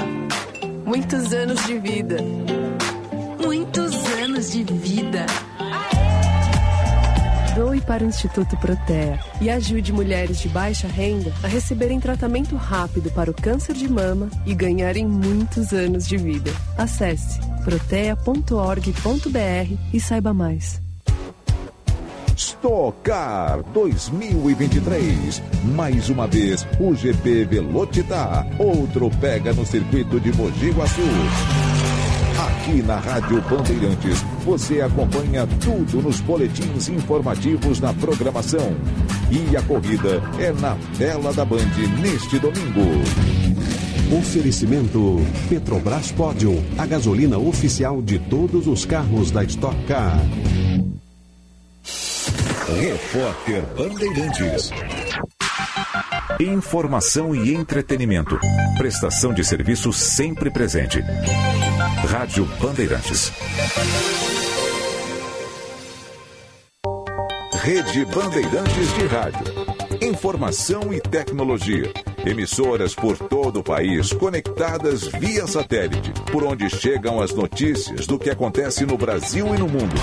Muitos 0.85 1.33
anos 1.33 1.65
de 1.65 1.79
vida. 1.79 2.17
Muitos 3.43 3.95
anos 4.19 4.51
de 4.51 4.63
vida. 4.63 5.25
Doe 7.55 7.81
para 7.81 8.03
o 8.03 8.07
Instituto 8.07 8.55
Protea 8.57 9.19
e 9.41 9.49
ajude 9.49 9.91
mulheres 9.91 10.39
de 10.39 10.47
baixa 10.47 10.87
renda 10.87 11.33
a 11.43 11.47
receberem 11.47 11.99
tratamento 11.99 12.55
rápido 12.55 13.11
para 13.11 13.29
o 13.29 13.33
câncer 13.33 13.75
de 13.75 13.89
mama 13.89 14.29
e 14.45 14.55
ganharem 14.55 15.05
muitos 15.05 15.73
anos 15.73 16.07
de 16.07 16.15
vida. 16.15 16.51
Acesse 16.77 17.50
protea.org.br 17.63 19.77
e 19.93 19.99
saiba 19.99 20.33
mais. 20.33 20.81
Stocar 22.35 23.61
2023. 23.73 25.43
Mais 25.75 26.09
uma 26.09 26.27
vez, 26.27 26.67
o 26.79 26.95
GP 26.95 27.45
Velocitar. 27.45 28.47
Outro 28.59 29.09
pega 29.21 29.53
no 29.53 29.65
circuito 29.65 30.19
de 30.19 30.33
Mogi 30.33 30.71
Guaçu. 30.71 31.01
Aqui 32.39 32.81
na 32.81 32.97
Rádio 32.97 33.41
Bandeirantes, 33.43 34.23
você 34.43 34.81
acompanha 34.81 35.47
tudo 35.59 36.01
nos 36.01 36.19
boletins 36.21 36.89
informativos 36.89 37.79
na 37.79 37.93
programação. 37.93 38.75
E 39.29 39.55
a 39.55 39.61
corrida 39.61 40.21
é 40.39 40.51
na 40.51 40.75
tela 40.97 41.31
da 41.33 41.45
Band 41.45 41.59
neste 42.01 42.39
domingo. 42.39 43.40
Oferecimento 44.11 45.21
Petrobras 45.47 46.11
Pódio, 46.11 46.61
a 46.77 46.85
gasolina 46.85 47.37
oficial 47.37 48.01
de 48.01 48.19
todos 48.19 48.67
os 48.67 48.83
carros 48.83 49.31
da 49.31 49.41
Stock 49.45 49.73
Car. 49.85 50.19
Repórter 52.77 53.63
Bandeirantes. 53.77 54.69
Informação 56.41 57.33
e 57.33 57.53
entretenimento. 57.53 58.37
Prestação 58.77 59.33
de 59.33 59.45
serviço 59.45 59.93
sempre 59.93 60.51
presente. 60.51 60.99
Rádio 62.09 62.45
Bandeirantes. 62.61 63.31
Rede 67.63 68.03
Bandeirantes 68.05 68.93
de 68.93 69.05
Rádio. 69.07 69.70
Informação 70.11 70.93
e 70.93 70.99
tecnologia. 70.99 71.89
Emissoras 72.25 72.93
por 72.93 73.17
todo 73.17 73.61
o 73.61 73.63
país 73.63 74.11
conectadas 74.11 75.07
via 75.07 75.47
satélite, 75.47 76.11
por 76.29 76.43
onde 76.43 76.69
chegam 76.69 77.21
as 77.21 77.33
notícias 77.33 78.05
do 78.05 78.19
que 78.19 78.29
acontece 78.29 78.85
no 78.85 78.97
Brasil 78.97 79.55
e 79.55 79.57
no 79.57 79.69
mundo. 79.69 79.95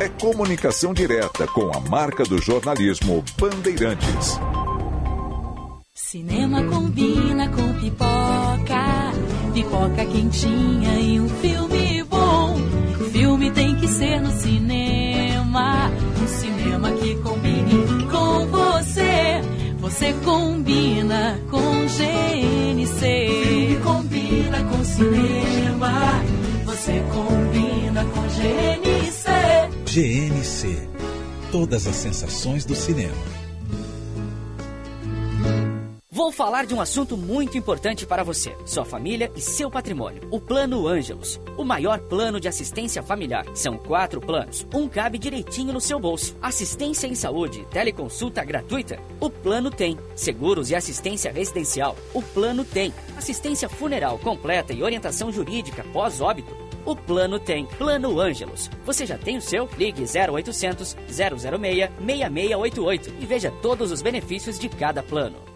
É 0.00 0.08
comunicação 0.08 0.92
direta 0.92 1.46
com 1.46 1.70
a 1.72 1.78
marca 1.88 2.24
do 2.24 2.38
jornalismo 2.42 3.24
Bandeirantes. 3.38 4.40
Cinema 5.94 6.64
combina 6.64 7.48
com 7.48 7.74
pipoca, 7.74 9.12
pipoca 9.54 10.04
quentinha 10.04 10.98
e 10.98 11.20
um 11.20 11.28
filme 11.28 11.75
cinema, 24.96 26.22
você 26.64 27.02
combina 27.12 28.02
com 28.06 28.22
GNC. 28.22 29.28
GNC. 29.84 30.88
Todas 31.52 31.86
as 31.86 31.96
sensações 31.96 32.64
do 32.64 32.74
cinema. 32.74 33.45
Vou 36.26 36.32
falar 36.32 36.66
de 36.66 36.74
um 36.74 36.80
assunto 36.80 37.16
muito 37.16 37.56
importante 37.56 38.04
para 38.04 38.24
você, 38.24 38.56
sua 38.64 38.84
família 38.84 39.30
e 39.36 39.40
seu 39.40 39.70
patrimônio. 39.70 40.26
O 40.28 40.40
Plano 40.40 40.88
Ângelos, 40.88 41.40
o 41.56 41.62
maior 41.62 42.00
plano 42.00 42.40
de 42.40 42.48
assistência 42.48 43.00
familiar. 43.00 43.46
São 43.54 43.78
quatro 43.78 44.20
planos, 44.20 44.66
um 44.74 44.88
cabe 44.88 45.18
direitinho 45.18 45.72
no 45.72 45.80
seu 45.80 46.00
bolso. 46.00 46.36
Assistência 46.42 47.06
em 47.06 47.14
saúde, 47.14 47.64
teleconsulta 47.70 48.44
gratuita. 48.44 48.98
O 49.20 49.30
plano 49.30 49.70
tem. 49.70 49.96
Seguros 50.16 50.68
e 50.72 50.74
assistência 50.74 51.30
residencial. 51.30 51.96
O 52.12 52.20
plano 52.20 52.64
tem. 52.64 52.92
Assistência 53.16 53.68
funeral 53.68 54.18
completa 54.18 54.72
e 54.72 54.82
orientação 54.82 55.30
jurídica 55.30 55.86
pós-óbito. 55.92 56.52
O 56.84 56.96
plano 56.96 57.38
tem. 57.38 57.66
Plano 57.66 58.18
Ângelos. 58.18 58.68
Você 58.84 59.06
já 59.06 59.16
tem 59.16 59.36
o 59.36 59.40
seu? 59.40 59.68
Ligue 59.78 60.02
0800 60.02 60.96
006 61.06 61.90
6688 62.04 63.14
e 63.20 63.26
veja 63.26 63.52
todos 63.62 63.92
os 63.92 64.02
benefícios 64.02 64.58
de 64.58 64.68
cada 64.68 65.04
plano. 65.04 65.55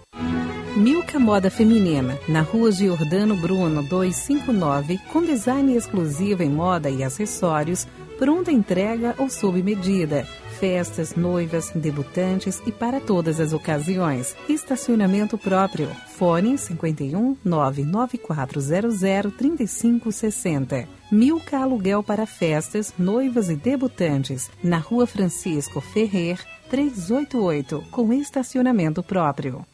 Milka 0.77 1.19
Moda 1.19 1.51
Feminina, 1.51 2.17
na 2.29 2.43
rua 2.43 2.71
Giordano 2.71 3.35
Bruno 3.35 3.83
259, 3.83 4.99
com 5.13 5.21
design 5.21 5.75
exclusivo 5.77 6.45
em 6.45 6.49
moda 6.49 6.89
e 6.89 7.03
acessórios, 7.03 7.89
pronta 8.17 8.53
entrega 8.53 9.15
ou 9.19 9.29
sob 9.29 9.61
medida. 9.65 10.25
Festas, 10.61 11.17
noivas, 11.17 11.73
debutantes 11.75 12.63
e 12.67 12.71
para 12.73 13.01
todas 13.01 13.41
as 13.41 13.53
ocasiões. 13.53 14.37
Estacionamento 14.49 15.37
próprio. 15.37 15.89
Fone 16.17 16.57
51 16.57 17.37
99400 17.45 19.33
3560. 19.37 20.87
Milka 21.11 21.59
Aluguel 21.59 22.03
para 22.03 22.27
festas, 22.27 22.95
noivas 22.97 23.51
e 23.51 23.57
debutantes. 23.57 24.49
Na 24.63 24.79
rua 24.79 25.07
Francisco 25.07 25.81
Ferrer 25.81 26.39
388, 26.71 27.83
com 27.91 28.13
estacionamento 28.13 29.03
próprio. 29.03 29.65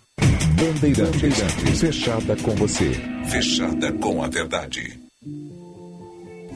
Bandeirantes. 0.56 1.78
Fechada 1.78 2.34
com 2.36 2.54
você. 2.56 2.92
Fechada 3.26 3.92
com 3.92 4.22
a 4.22 4.28
verdade. 4.28 4.98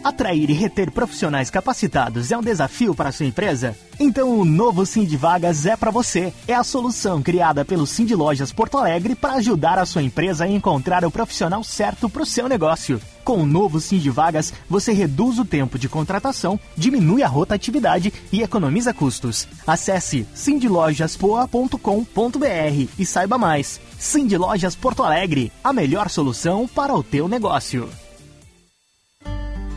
Atrair 0.02 0.48
e 0.48 0.54
reter 0.54 0.90
profissionais 0.90 1.50
capacitados 1.50 2.32
é 2.32 2.38
um 2.38 2.40
desafio 2.40 2.94
para 2.94 3.10
a 3.10 3.12
sua 3.12 3.26
empresa? 3.26 3.76
Então 3.98 4.40
o 4.40 4.46
novo 4.46 4.86
Cindy 4.86 5.14
Vagas 5.14 5.66
é 5.66 5.76
para 5.76 5.90
você. 5.90 6.32
É 6.48 6.54
a 6.54 6.64
solução 6.64 7.22
criada 7.22 7.66
pelo 7.66 7.86
Cindy 7.86 8.14
Lojas 8.14 8.50
Porto 8.50 8.78
Alegre 8.78 9.14
para 9.14 9.34
ajudar 9.34 9.78
a 9.78 9.84
sua 9.84 10.02
empresa 10.02 10.44
a 10.44 10.48
encontrar 10.48 11.04
o 11.04 11.10
profissional 11.10 11.62
certo 11.62 12.08
para 12.08 12.22
o 12.22 12.26
seu 12.26 12.48
negócio. 12.48 12.98
Com 13.22 13.42
o 13.42 13.46
novo 13.46 13.78
Cindy 13.78 14.08
Vagas, 14.08 14.54
você 14.68 14.94
reduz 14.94 15.38
o 15.38 15.44
tempo 15.44 15.78
de 15.78 15.90
contratação, 15.90 16.58
diminui 16.74 17.22
a 17.22 17.28
rotatividade 17.28 18.10
e 18.32 18.40
economiza 18.40 18.94
custos. 18.94 19.46
Acesse 19.66 20.26
cindylojaspoa.com.br 20.34 22.88
e 22.98 23.04
saiba 23.04 23.36
mais. 23.36 23.78
Cindy 24.00 24.38
Lojas 24.38 24.74
Porto 24.74 25.02
Alegre, 25.02 25.52
a 25.62 25.74
melhor 25.74 26.08
solução 26.08 26.66
para 26.66 26.94
o 26.94 27.02
teu 27.02 27.28
negócio. 27.28 27.86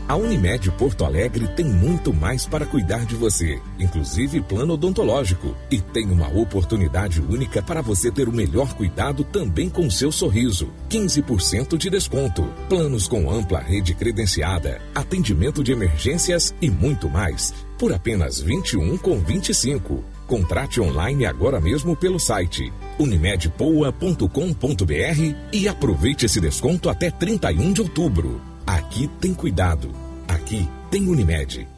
A 0.08 0.16
Unimed 0.16 0.70
Porto 0.72 1.04
Alegre 1.04 1.46
tem 1.48 1.66
muito 1.66 2.12
mais 2.12 2.46
para 2.46 2.64
cuidar 2.64 3.04
de 3.04 3.14
você, 3.14 3.60
inclusive 3.78 4.40
plano 4.40 4.74
odontológico. 4.74 5.54
E 5.70 5.78
tem 5.78 6.06
uma 6.10 6.28
oportunidade 6.28 7.20
única 7.20 7.62
para 7.62 7.82
você 7.82 8.10
ter 8.10 8.26
o 8.26 8.32
melhor 8.32 8.72
cuidado 8.72 9.24
também 9.24 9.68
com 9.68 9.90
seu 9.90 10.10
sorriso. 10.10 10.70
15% 10.88 11.76
de 11.76 11.90
desconto. 11.90 12.50
Planos 12.66 13.06
com 13.06 13.30
ampla 13.30 13.60
rede 13.60 13.94
credenciada, 13.94 14.80
atendimento 14.94 15.62
de 15.62 15.72
emergências 15.72 16.54
e 16.62 16.70
muito 16.70 17.10
mais. 17.10 17.52
Por 17.78 17.92
apenas 17.92 18.40
21 18.40 18.96
com 18.96 19.18
25. 19.18 20.13
Contrate 20.26 20.80
online 20.80 21.26
agora 21.26 21.60
mesmo 21.60 21.94
pelo 21.94 22.18
site 22.18 22.72
unimedpoa.com.br 22.98 25.34
e 25.52 25.68
aproveite 25.68 26.26
esse 26.26 26.40
desconto 26.40 26.88
até 26.88 27.10
31 27.10 27.72
de 27.72 27.82
outubro. 27.82 28.40
Aqui 28.66 29.08
tem 29.20 29.34
cuidado. 29.34 29.90
Aqui 30.26 30.68
tem 30.90 31.08
Unimed. 31.08 31.68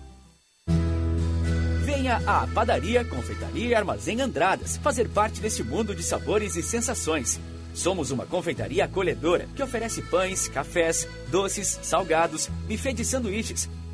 Venha 1.85 2.23
à 2.27 2.47
Padaria, 2.47 3.05
Confeitaria 3.05 3.67
e 3.67 3.75
Armazém 3.75 4.21
Andradas 4.21 4.77
fazer 4.77 5.09
parte 5.09 5.41
deste 5.41 5.65
mundo 5.65 5.95
de 5.95 6.03
sabores 6.03 6.55
e 6.55 6.63
sensações. 6.63 7.41
Somos 7.75 8.11
uma 8.11 8.25
confeitaria 8.25 8.85
acolhedora 8.85 9.49
que 9.55 9.63
oferece 9.63 10.01
pães, 10.03 10.49
cafés, 10.49 11.07
doces, 11.31 11.79
salgados, 11.83 12.49
buffet 12.67 12.95
de 12.95 13.05
sanduíches, 13.05 13.69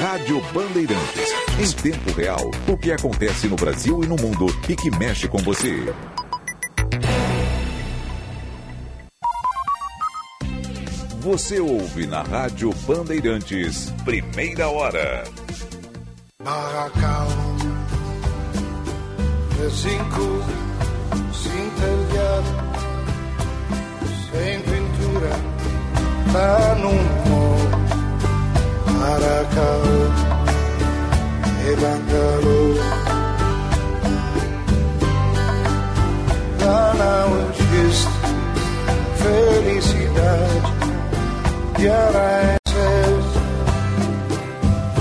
Rádio 0.00 0.40
Bandeirantes. 0.52 1.30
Em 1.58 1.70
tempo 1.82 2.12
real, 2.12 2.50
o 2.68 2.76
que 2.76 2.92
acontece 2.92 3.46
no 3.46 3.56
Brasil 3.56 4.02
e 4.02 4.06
no 4.06 4.16
mundo 4.16 4.46
e 4.68 4.74
que 4.74 4.90
mexe 4.96 5.28
com 5.28 5.38
você. 5.38 5.92
Você 11.20 11.58
ouve 11.58 12.06
na 12.06 12.22
Rádio 12.22 12.70
Bandeirantes, 12.86 13.90
primeira 14.04 14.68
hora. 14.68 15.24
Barracão, 16.42 17.28
cinco, 19.70 20.44
sem 21.32 21.70
telhado, 21.70 22.52
sem 24.30 24.60
pintura, 24.60 25.30
tá 26.30 26.74
num 26.74 27.30
morro. 27.30 27.43
Barracão 29.04 29.82
e 31.62 31.76
bangalô. 31.76 32.62
Lá 36.64 36.94
não 36.94 37.28
existe 37.50 38.08
felicidade 39.18 40.72
e 41.80 41.86
aranhas, 41.86 43.26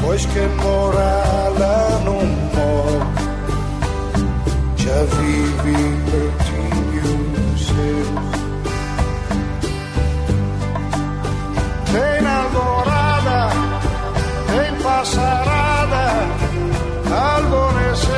pois 0.01 0.25
quem 0.25 0.49
mora 0.49 1.49
lá 1.57 2.01
no 2.03 2.25
morro 2.55 3.07
já 4.75 4.99
vive 5.15 6.02
passarada, 15.03 16.11
alvorecer. 17.11 18.13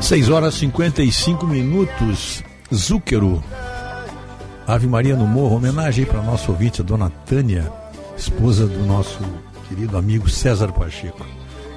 6 0.00 0.30
horas 0.30 0.54
e 0.54 0.58
55 0.60 1.46
minutos. 1.46 2.42
Zúquero. 2.74 3.44
Ave 4.66 4.86
Maria 4.86 5.14
no 5.16 5.26
Morro, 5.26 5.56
homenagem 5.56 6.06
para 6.06 6.22
nossa 6.22 6.50
ouvinte, 6.50 6.80
a 6.80 6.84
dona 6.84 7.10
Tânia, 7.26 7.70
esposa 8.16 8.66
do 8.66 8.84
nosso 8.86 9.18
querido 9.68 9.96
amigo 9.98 10.28
César 10.28 10.72
Pacheco. 10.72 11.24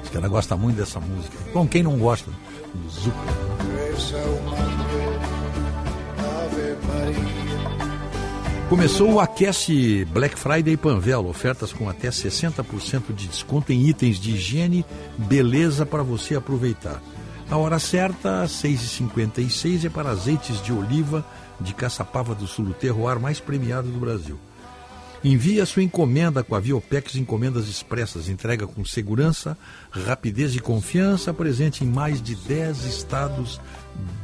Diz 0.00 0.10
que 0.10 0.16
ela 0.16 0.28
gosta 0.28 0.56
muito 0.56 0.76
dessa 0.76 1.00
música. 1.00 1.36
Bom, 1.52 1.66
quem 1.66 1.82
não 1.82 1.98
gosta 1.98 2.30
do 2.74 2.90
Zúquero? 2.90 3.52
Começou 8.72 9.12
o 9.12 9.20
Aquece 9.20 10.02
Black 10.06 10.38
Friday 10.38 10.78
Panvel, 10.78 11.26
ofertas 11.26 11.74
com 11.74 11.90
até 11.90 12.08
60% 12.08 13.14
de 13.14 13.28
desconto 13.28 13.70
em 13.70 13.86
itens 13.86 14.18
de 14.18 14.30
higiene, 14.30 14.82
beleza 15.18 15.84
para 15.84 16.02
você 16.02 16.36
aproveitar. 16.36 17.02
A 17.50 17.56
hora 17.58 17.78
certa, 17.78 18.46
6h56, 18.46 19.84
é 19.84 19.90
para 19.90 20.08
azeites 20.08 20.62
de 20.62 20.72
oliva 20.72 21.22
de 21.60 21.74
Caçapava 21.74 22.34
do 22.34 22.46
Sul, 22.46 22.68
o 22.68 22.72
terroir 22.72 23.20
mais 23.20 23.38
premiado 23.38 23.90
do 23.90 24.00
Brasil. 24.00 24.38
Envie 25.22 25.60
a 25.60 25.66
sua 25.66 25.82
encomenda 25.82 26.42
com 26.42 26.54
a 26.54 26.60
Viopex 26.60 27.16
Encomendas 27.16 27.68
Expressas. 27.68 28.30
Entrega 28.30 28.66
com 28.66 28.82
segurança, 28.86 29.54
rapidez 29.90 30.56
e 30.56 30.60
confiança, 30.60 31.34
presente 31.34 31.84
em 31.84 31.88
mais 31.88 32.22
de 32.22 32.34
10 32.34 32.86
estados 32.86 33.60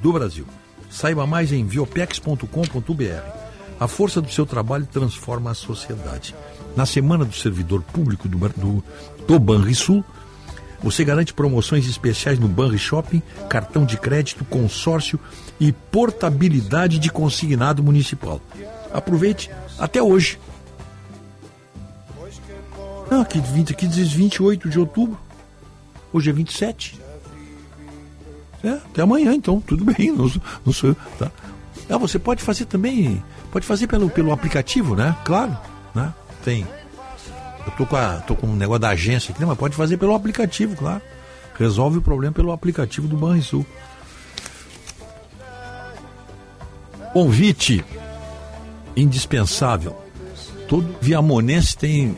do 0.00 0.10
Brasil. 0.10 0.46
Saiba 0.88 1.26
mais 1.26 1.52
em 1.52 1.66
viopex.com.br. 1.66 3.47
A 3.80 3.86
força 3.86 4.20
do 4.20 4.30
seu 4.30 4.44
trabalho 4.44 4.86
transforma 4.86 5.50
a 5.50 5.54
sociedade. 5.54 6.34
Na 6.76 6.84
Semana 6.84 7.24
do 7.24 7.34
Servidor 7.34 7.82
Público 7.82 8.28
do, 8.28 8.38
do, 8.38 8.84
do 9.26 9.38
Banrisul, 9.38 10.04
você 10.82 11.04
garante 11.04 11.34
promoções 11.34 11.88
especiais 11.88 12.38
no 12.38 12.48
Banri 12.48 12.78
Shopping, 12.78 13.22
cartão 13.48 13.84
de 13.84 13.96
crédito, 13.96 14.44
consórcio 14.44 15.18
e 15.58 15.72
portabilidade 15.72 16.98
de 16.98 17.10
consignado 17.10 17.82
municipal. 17.82 18.40
Aproveite 18.92 19.50
até 19.78 20.02
hoje. 20.02 20.38
Não, 23.10 23.22
aqui, 23.22 23.40
20, 23.40 23.72
aqui 23.72 23.86
diz 23.86 24.12
28 24.12 24.68
de 24.68 24.78
outubro. 24.78 25.18
Hoje 26.12 26.30
é 26.30 26.32
27. 26.32 27.00
É, 28.62 28.70
até 28.70 29.02
amanhã, 29.02 29.34
então, 29.34 29.60
tudo 29.60 29.84
bem, 29.84 30.10
não, 30.12 30.30
não 30.64 30.72
sou 30.72 30.90
eu. 30.90 30.96
Tá? 31.18 31.30
Ah, 31.88 31.96
você 31.96 32.18
pode 32.18 32.42
fazer 32.42 32.66
também, 32.66 33.22
pode 33.50 33.66
fazer 33.66 33.86
pelo, 33.86 34.08
pelo 34.10 34.32
aplicativo, 34.32 34.94
né? 34.94 35.16
Claro, 35.24 35.56
né? 35.94 36.12
Tem. 36.44 36.66
Eu 37.66 37.72
tô 37.72 37.86
com, 37.86 37.96
a, 37.96 38.16
tô 38.16 38.34
com 38.34 38.46
um 38.46 38.56
negócio 38.56 38.80
da 38.80 38.90
agência 38.90 39.30
aqui, 39.30 39.40
né? 39.40 39.46
mas 39.46 39.58
pode 39.58 39.76
fazer 39.76 39.96
pelo 39.96 40.14
aplicativo, 40.14 40.74
claro. 40.76 41.02
Resolve 41.58 41.98
o 41.98 42.02
problema 42.02 42.32
pelo 42.32 42.52
aplicativo 42.52 43.06
do 43.06 43.16
Banrisul. 43.16 43.66
Convite 47.12 47.84
indispensável. 48.96 49.96
Todo 50.68 50.96
viamonense 51.00 51.76
tem 51.76 52.16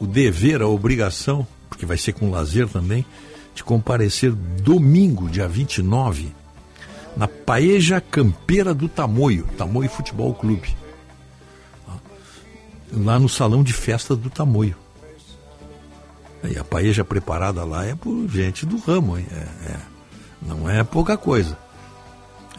o 0.00 0.06
dever, 0.06 0.62
a 0.62 0.66
obrigação, 0.66 1.46
porque 1.68 1.86
vai 1.86 1.96
ser 1.96 2.12
com 2.12 2.30
lazer 2.30 2.68
também, 2.68 3.04
de 3.54 3.62
comparecer 3.62 4.32
domingo, 4.32 5.28
dia 5.28 5.46
29, 5.46 6.32
na 7.16 7.28
Paeja 7.28 8.00
Campeira 8.00 8.74
do 8.74 8.88
Tamoio, 8.88 9.46
Tamoio 9.56 9.88
Futebol 9.88 10.34
Clube. 10.34 10.76
Lá 12.92 13.18
no 13.18 13.28
salão 13.28 13.62
de 13.62 13.72
festa 13.72 14.14
do 14.14 14.30
Tamoio. 14.30 14.76
E 16.50 16.58
a 16.58 16.64
paeja 16.64 17.04
preparada 17.04 17.64
lá 17.64 17.86
é 17.86 17.94
por 17.94 18.28
gente 18.28 18.66
do 18.66 18.76
ramo? 18.76 19.16
É, 19.16 19.22
é, 19.22 19.76
não 20.42 20.68
é 20.68 20.84
pouca 20.84 21.16
coisa. 21.16 21.56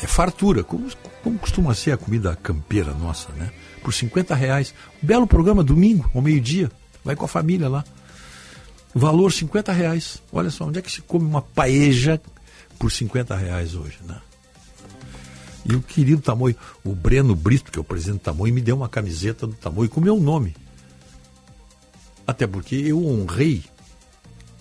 É 0.02 0.08
fartura, 0.08 0.64
como, 0.64 0.90
como 1.24 1.38
costuma 1.38 1.74
ser 1.74 1.92
a 1.92 1.98
comida 1.98 2.36
campeira 2.42 2.94
nossa, 2.94 3.32
né? 3.34 3.52
Por 3.84 3.94
50 3.94 4.34
reais. 4.34 4.74
Belo 5.02 5.28
programa, 5.28 5.64
domingo, 5.64 6.10
ao 6.14 6.22
meio-dia. 6.22 6.72
Vai 7.04 7.16
com 7.16 7.26
a 7.26 7.28
família 7.28 7.70
lá. 7.70 7.84
Valor 8.94 9.32
50 9.32 9.72
reais. 9.72 10.22
Olha 10.34 10.50
só, 10.50 10.66
onde 10.66 10.80
é 10.80 10.82
que 10.82 10.92
se 10.92 11.02
come 11.02 11.26
uma 11.26 11.42
paeja 11.42 12.20
por 12.80 12.92
50 12.92 13.36
reais 13.36 13.76
hoje, 13.76 14.00
né? 14.04 14.18
E 15.66 15.76
o 15.76 15.82
querido 15.82 16.22
Tamoio, 16.22 16.56
o 16.84 16.94
Breno 16.94 17.36
Brito, 17.36 17.72
que 17.72 17.80
é 17.80 17.82
o 17.82 17.84
presidente 17.84 18.20
do 18.20 18.24
Tamoio, 18.24 18.54
me 18.54 18.62
deu 18.62 18.76
uma 18.76 18.88
camiseta 18.88 19.48
do 19.48 19.54
Tamoio 19.54 19.90
com 19.90 20.00
meu 20.00 20.20
nome. 20.20 20.56
Até 22.28 22.46
porque 22.46 22.76
eu 22.76 23.04
honrei 23.04 23.64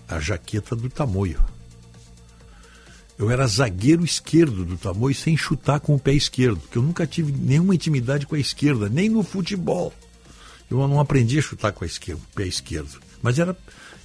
a 0.08 0.18
jaqueta 0.18 0.74
do 0.74 0.88
Tamoio. 0.88 1.42
Eu 3.18 3.30
era 3.30 3.46
zagueiro 3.46 4.04
esquerdo 4.04 4.64
do 4.64 4.76
Tamoio 4.76 5.14
sem 5.14 5.36
chutar 5.36 5.78
com 5.78 5.94
o 5.94 5.98
pé 5.98 6.12
esquerdo, 6.14 6.58
porque 6.58 6.78
eu 6.78 6.82
nunca 6.82 7.06
tive 7.06 7.32
nenhuma 7.32 7.74
intimidade 7.74 8.26
com 8.26 8.34
a 8.34 8.40
esquerda, 8.40 8.88
nem 8.88 9.08
no 9.08 9.22
futebol. 9.22 9.92
Eu 10.70 10.88
não 10.88 10.98
aprendi 10.98 11.38
a 11.38 11.42
chutar 11.42 11.72
com 11.72 11.84
a 11.84 11.86
esquerda, 11.86 12.20
o 12.22 12.34
pé 12.34 12.46
esquerdo. 12.46 12.98
Mas 13.22 13.38
era, 13.38 13.56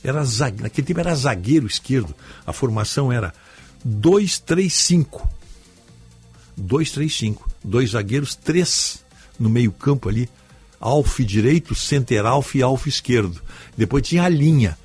era 0.04 0.24
zagueiro, 0.24 0.64
naquele 0.64 0.88
tempo 0.88 1.00
era 1.00 1.16
zagueiro 1.16 1.66
esquerdo. 1.66 2.14
A 2.46 2.54
formação 2.54 3.12
era 3.12 3.34
2-3-5. 3.88 5.39
2-3-5. 6.60 7.38
Dois 7.64 7.91
zagueiros, 7.91 8.36
três 8.36 9.03
no 9.40 9.49
meio-campo 9.49 10.10
ali. 10.10 10.30
Alf 10.80 11.19
direito, 11.19 11.76
center 11.76 12.26
alf 12.26 12.56
e 12.56 12.61
alf 12.61 12.88
esquerdo. 12.88 13.41
Depois 13.77 14.07
tinha 14.07 14.23
a 14.23 14.30
linha. 14.30 14.77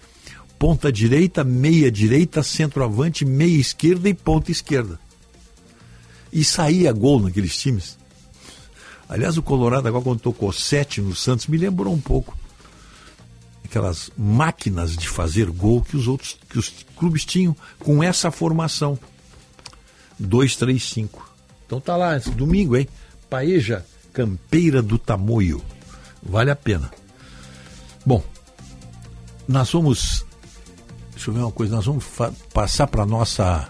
ponta 0.58 0.90
direita, 0.90 1.44
meia 1.44 1.90
direita, 1.90 2.42
centroavante, 2.42 3.24
meia 3.24 3.60
esquerda 3.60 4.08
e 4.08 4.14
ponta 4.14 4.50
esquerda. 4.50 4.98
E 6.32 6.42
saía 6.44 6.92
gol 6.92 7.20
naqueles 7.20 7.56
times. 7.56 7.98
Aliás, 9.08 9.36
o 9.36 9.42
Colorado 9.42 9.86
agora 9.86 10.04
quando 10.04 10.20
tocou 10.20 10.52
sete 10.52 11.00
no 11.00 11.14
Santos 11.14 11.46
me 11.46 11.58
lembrou 11.58 11.92
um 11.92 12.00
pouco 12.00 12.36
aquelas 13.74 14.10
máquinas 14.16 14.96
de 14.96 15.08
fazer 15.08 15.50
gol 15.50 15.82
que 15.82 15.96
os 15.96 16.06
outros 16.06 16.38
que 16.48 16.58
os 16.58 16.72
clubes 16.96 17.24
tinham 17.24 17.56
com 17.78 18.02
essa 18.02 18.30
formação. 18.30 18.98
2, 20.18 20.56
3, 20.56 20.82
5. 20.82 21.33
Então 21.66 21.80
tá 21.80 21.96
lá, 21.96 22.16
domingo, 22.18 22.76
hein? 22.76 22.88
Paeja 23.28 23.84
Campeira 24.12 24.80
do 24.80 24.96
Tamoio. 24.96 25.60
Vale 26.22 26.50
a 26.50 26.56
pena. 26.56 26.90
Bom, 28.06 28.22
nós 29.48 29.70
vamos. 29.72 30.24
Deixa 31.12 31.30
eu 31.30 31.34
ver 31.34 31.40
uma 31.40 31.50
coisa, 31.50 31.76
nós 31.76 31.86
vamos 31.86 32.04
passar 32.52 32.86
para 32.86 33.04
nossa. 33.04 33.68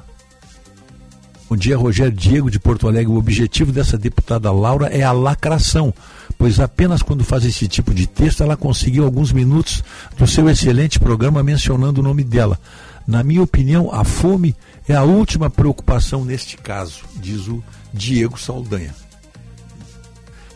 Bom 1.48 1.56
dia, 1.56 1.76
Rogério 1.76 2.12
Diego 2.12 2.50
de 2.50 2.58
Porto 2.58 2.88
Alegre. 2.88 3.12
O 3.12 3.16
objetivo 3.16 3.70
dessa 3.70 3.96
deputada 3.96 4.50
Laura 4.50 4.86
é 4.86 5.02
a 5.02 5.12
lacração, 5.12 5.92
pois 6.36 6.58
apenas 6.58 7.02
quando 7.02 7.22
faz 7.22 7.44
esse 7.44 7.68
tipo 7.68 7.94
de 7.94 8.06
texto 8.06 8.42
ela 8.42 8.56
conseguiu 8.56 9.04
alguns 9.04 9.30
minutos 9.30 9.82
do 10.16 10.26
seu 10.26 10.48
excelente 10.48 10.98
programa 10.98 11.42
mencionando 11.42 12.00
o 12.00 12.04
nome 12.04 12.24
dela. 12.24 12.58
Na 13.06 13.22
minha 13.22 13.42
opinião, 13.42 13.90
a 13.92 14.04
fome 14.04 14.56
é 14.88 14.94
a 14.94 15.02
última 15.02 15.50
preocupação 15.50 16.24
neste 16.24 16.56
caso, 16.56 17.04
diz 17.16 17.46
o 17.46 17.62
Diego 17.94 18.38
Saldanha. 18.38 18.94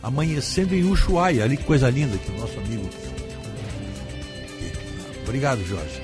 Amanhecendo 0.03 0.75
em 0.75 0.83
Ushuaia, 0.83 1.43
ali 1.43 1.57
que 1.57 1.63
coisa 1.63 1.89
linda 1.89 2.17
que 2.17 2.31
o 2.31 2.37
nosso 2.37 2.59
amigo. 2.59 2.87
Obrigado, 5.23 5.65
Jorge. 5.65 6.01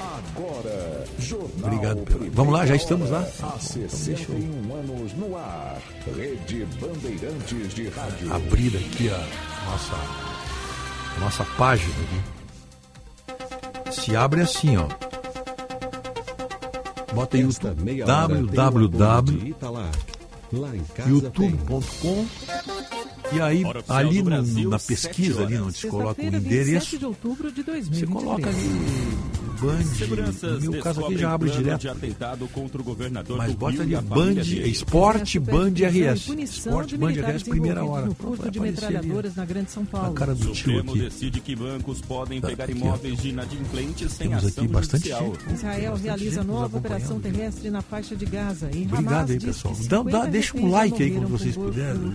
Agora, 0.00 1.04
Jornal 1.18 1.50
Obrigado. 1.64 2.04
Vamos 2.32 2.52
lá, 2.54 2.66
já 2.66 2.76
estamos 2.76 3.10
lá? 3.10 3.26
Há 3.42 3.58
61 3.58 4.38
então, 4.38 4.76
anos 4.76 5.12
no 5.14 5.36
ar. 5.36 5.78
Rede 6.16 6.66
Bandeirantes 6.80 7.74
de 7.74 7.88
Rádio. 7.88 8.32
Abrir 8.34 8.76
aqui 8.76 9.10
a 9.10 9.18
nossa, 9.66 9.96
a 11.16 11.20
nossa 11.20 11.44
página. 11.56 11.94
Aqui. 12.02 13.92
Se 13.92 14.16
abre 14.16 14.40
assim, 14.40 14.76
ó. 14.76 14.88
Bota 17.14 17.36
aí 17.36 17.44
www.youtube.com 20.52 22.26
e 23.34 23.40
aí 23.40 23.62
ali 23.88 24.22
no, 24.22 24.70
na 24.70 24.78
pesquisa 24.78 25.44
ali 25.44 25.58
onde 25.58 25.78
se 25.78 25.88
coloca 25.88 26.20
o 26.20 26.24
endereço. 26.24 26.98
de 26.98 27.06
outubro 27.06 27.50
de 27.50 27.62
2023. 27.62 28.00
você 28.00 28.06
coloca 28.06 28.48
ali 28.48 29.41
Band, 29.62 30.60
no 30.60 30.70
meu 30.72 30.82
caso 30.82 31.04
aqui 31.04 31.18
já 31.18 31.32
abre 31.32 31.50
direto. 31.50 31.86
Mas 33.36 33.54
bota 33.54 33.82
ali 33.82 33.96
Band, 33.96 34.40
Esporte 34.40 35.38
Band 35.38 35.70
RS. 35.70 36.28
Esporte 36.28 36.96
Band 36.96 37.12
RS, 37.12 37.44
primeira 37.44 37.84
hora. 37.84 38.06
No 38.06 38.14
furto 38.14 38.50
de 38.50 38.58
metralhadoras 38.58 39.36
na 39.36 39.44
Grande 39.44 39.70
São 39.70 39.84
Paulo. 39.84 40.10
A 40.10 40.14
cara 40.14 40.34
do 40.34 40.50
tio 40.50 40.80
aqui. 40.80 40.98
decide 40.98 41.40
que 41.40 41.54
bancos 41.54 42.00
podem 42.00 42.40
pegar 42.40 42.68
imóveis 42.68 43.20
de 43.20 43.28
inadimplentes 43.28 44.12
sem 44.12 44.28
Temos 44.28 44.46
aqui 44.46 44.66
bastante 44.66 45.08
gente. 45.08 45.52
Israel 45.52 45.94
realiza 45.94 46.42
nova 46.42 46.78
operação 46.78 47.20
terrestre 47.20 47.70
na 47.70 47.82
faixa 47.82 48.16
de 48.16 48.26
Gaza. 48.26 48.68
E 48.74 48.84
Obrigado 48.84 49.30
aí, 49.30 49.38
pessoal. 49.38 49.76
Dá, 49.88 50.02
dá, 50.02 50.26
deixa 50.26 50.56
um 50.56 50.70
like 50.70 51.02
aí 51.02 51.10
quando 51.12 51.28
vocês 51.28 51.54
puderem. 51.54 52.14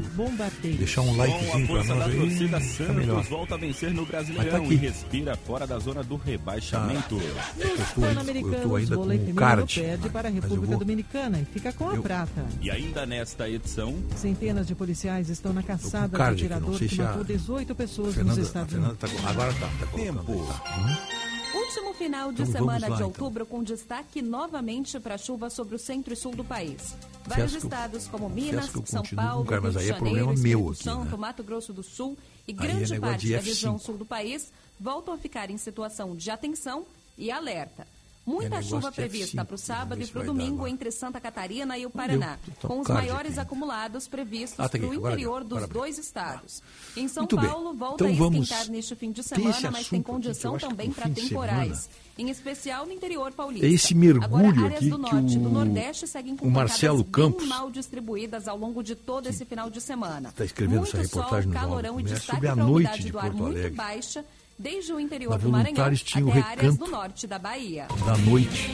Deixar 0.77 1.01
um 1.01 1.15
likezinho 1.15 1.67
pra 1.67 1.83
nós 1.83 2.01
aí. 2.07 2.87
Tá 2.87 2.93
melhor. 2.93 3.23
volta 3.23 3.55
a 3.55 3.57
vencer 3.57 3.93
no 3.93 4.05
Brasileirão 4.05 4.71
e 4.71 4.75
respira 4.75 5.35
fora 5.35 5.65
da 5.65 5.79
zona 5.79 6.03
do 6.03 6.15
rebaixamento. 6.15 7.17
Nos 7.57 7.91
Pan-Americanos, 7.91 8.89
o 8.89 8.95
vôlei 8.95 9.17
feminino 9.19 9.67
perde 9.67 10.09
para 10.09 10.27
a 10.27 10.31
República 10.31 10.67
vou... 10.67 10.77
Dominicana 10.79 11.39
e 11.39 11.45
fica 11.45 11.71
com 11.73 11.89
a 11.89 11.95
eu... 11.95 12.01
prata. 12.01 12.45
E 12.61 12.69
ainda 12.69 13.05
nesta 13.05 13.49
edição... 13.49 13.95
Centenas 14.15 14.67
de 14.67 14.75
policiais 14.75 15.29
estão 15.29 15.53
na 15.53 15.63
caçada 15.63 16.17
do 16.17 16.21
atirador 16.21 16.77
que 16.77 16.95
matou 16.95 17.23
18 17.23 17.75
pessoas 17.75 18.15
Fernanda, 18.15 18.39
nos 18.39 18.47
Estados 18.47 18.73
Unidos. 18.73 18.97
Tá... 18.97 19.07
Agora 19.29 19.53
tá, 19.53 19.69
tá 19.79 19.87
Tempo. 19.97 20.31
Hum? 20.31 21.27
Último 21.53 21.93
final 21.93 22.31
de 22.31 22.43
então, 22.43 22.53
semana 22.53 22.87
lá, 22.87 22.87
de 22.87 22.93
então. 22.93 23.07
outubro 23.07 23.45
com 23.45 23.63
destaque 23.63 24.21
novamente 24.21 24.99
para 24.99 25.17
chuva 25.17 25.49
sobre 25.49 25.75
o 25.75 25.79
centro 25.79 26.13
e 26.13 26.15
sul 26.15 26.35
do 26.35 26.43
país. 26.43 26.95
Vários 27.25 27.51
Fiasco, 27.51 27.67
estados 27.67 28.07
como 28.07 28.29
Minas, 28.29 28.69
São 28.85 29.03
com 29.03 29.15
Paulo, 29.15 29.41
o 29.41 29.45
cara, 29.45 29.61
mas 29.61 29.75
Rio 29.75 29.83
de 29.83 29.89
é 29.89 29.93
Janeiro, 29.93 30.05
problema 30.05 30.33
Espírito 30.33 30.59
meu 30.59 30.71
aqui, 30.71 30.83
Santo, 30.83 31.11
né? 31.11 31.17
Mato 31.17 31.43
Grosso 31.43 31.73
do 31.73 31.83
Sul 31.83 32.17
e 32.47 32.51
Aí 32.51 32.57
é 32.57 32.61
grande 32.61 32.91
negócio 32.91 33.01
parte 33.01 33.29
da 33.29 33.39
F5. 33.39 33.45
região 33.45 33.79
sul 33.79 33.97
do 33.97 34.05
país 34.05 34.51
voltam 34.79 35.13
a 35.13 35.17
ficar 35.17 35.49
em 35.49 35.57
situação 35.57 36.15
de 36.15 36.29
atenção 36.29 36.85
e 37.17 37.31
alerta. 37.31 37.87
Muita 38.25 38.57
É 38.57 38.61
chuva 38.61 38.89
de 38.89 38.95
prevista 38.97 39.41
F5, 39.41 39.45
para 39.45 39.55
o 39.55 39.57
sábado 39.57 40.01
e 40.03 40.05
para 40.07 40.21
o 40.21 40.25
domingo 40.25 40.67
entre 40.67 40.91
Santa 40.91 41.17
Catarina 41.21 41.77
e 41.77 41.85
o 41.85 41.89
Paraná, 41.89 42.37
com 42.61 42.81
os 42.81 42.87
maiores 42.89 43.37
acumulados 43.37 44.05
previstos 44.05 44.59
Ah, 44.59 44.67
tá 44.67 44.77
para 44.77 44.85
o 44.85 44.93
interior 44.93 45.45
dos 45.45 45.59
Parabéns. 45.59 45.73
dois 45.73 45.97
estados. 45.97 46.61
Em 46.97 47.07
São 47.07 47.21
Muito 47.23 47.37
bem. 47.37 47.49
Paulo, 47.49 47.73
volta 47.73 48.03
Então 48.05 48.27
a 48.27 48.29
esquentar 48.37 48.69
neste 48.69 48.95
fim 48.95 49.13
de 49.13 49.23
semana, 49.23 49.71
mas 49.71 49.87
tem 49.87 50.01
condição 50.01 50.57
que 50.57 50.67
também 50.67 50.91
para 50.91 51.09
temporais. 51.09 51.89
Em 52.17 52.29
especial 52.29 52.85
no 52.85 52.91
interior 52.91 53.31
paulista. 53.31 53.65
É 53.65 53.69
esse 53.69 53.95
mergulho 53.95 54.25
Agora, 54.25 54.47
áreas 54.65 54.73
aqui 54.81 54.89
do 54.89 54.97
norte 54.97 55.35
e 55.35 55.39
do 55.39 55.47
o- 55.47 55.51
nordeste 55.53 56.05
seguem 56.07 56.35
com 56.35 56.47
o 56.47 56.51
Marcelo 56.51 57.03
bem 57.03 57.11
Campos- 57.13 57.47
mal 57.47 57.71
distribuídas 57.71 58.45
ao 58.49 58.57
longo 58.57 58.83
de 58.83 58.93
todo 58.95 59.29
esse 59.29 59.45
final 59.45 59.69
de 59.69 59.79
semana. 59.79 60.29
Está 60.29 60.43
escrevendo 60.43 60.79
Muito 60.79 60.89
essa 60.97 61.01
reportagem 61.01 61.43
sol, 61.43 61.53
no 61.53 61.59
calorão 61.59 61.99
e 61.99 62.03
do 62.03 62.09
destaque 62.09 62.31
sobre 62.31 62.47
a 62.49 62.55
noite 62.57 63.03
de 63.03 63.11
do 63.11 63.19
Porto 63.19 63.37
muito 63.37 63.45
Alegre. 63.57 63.69
baixa, 63.69 64.25
desde 64.57 64.93
o 64.93 64.99
interior 64.99 65.37
do 65.37 65.49
Maranhão 65.49 65.85
o 65.85 66.29
até 66.29 66.41
áreas 66.41 66.77
do 66.77 66.87
norte 66.87 67.27
da 67.27 67.37
Bahia. 67.37 67.87
da 68.05 68.17
noite. 68.17 68.71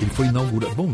Ele 0.00 0.10
foi 0.10 0.26
inaugurado. 0.26 0.74
Bom, 0.74 0.92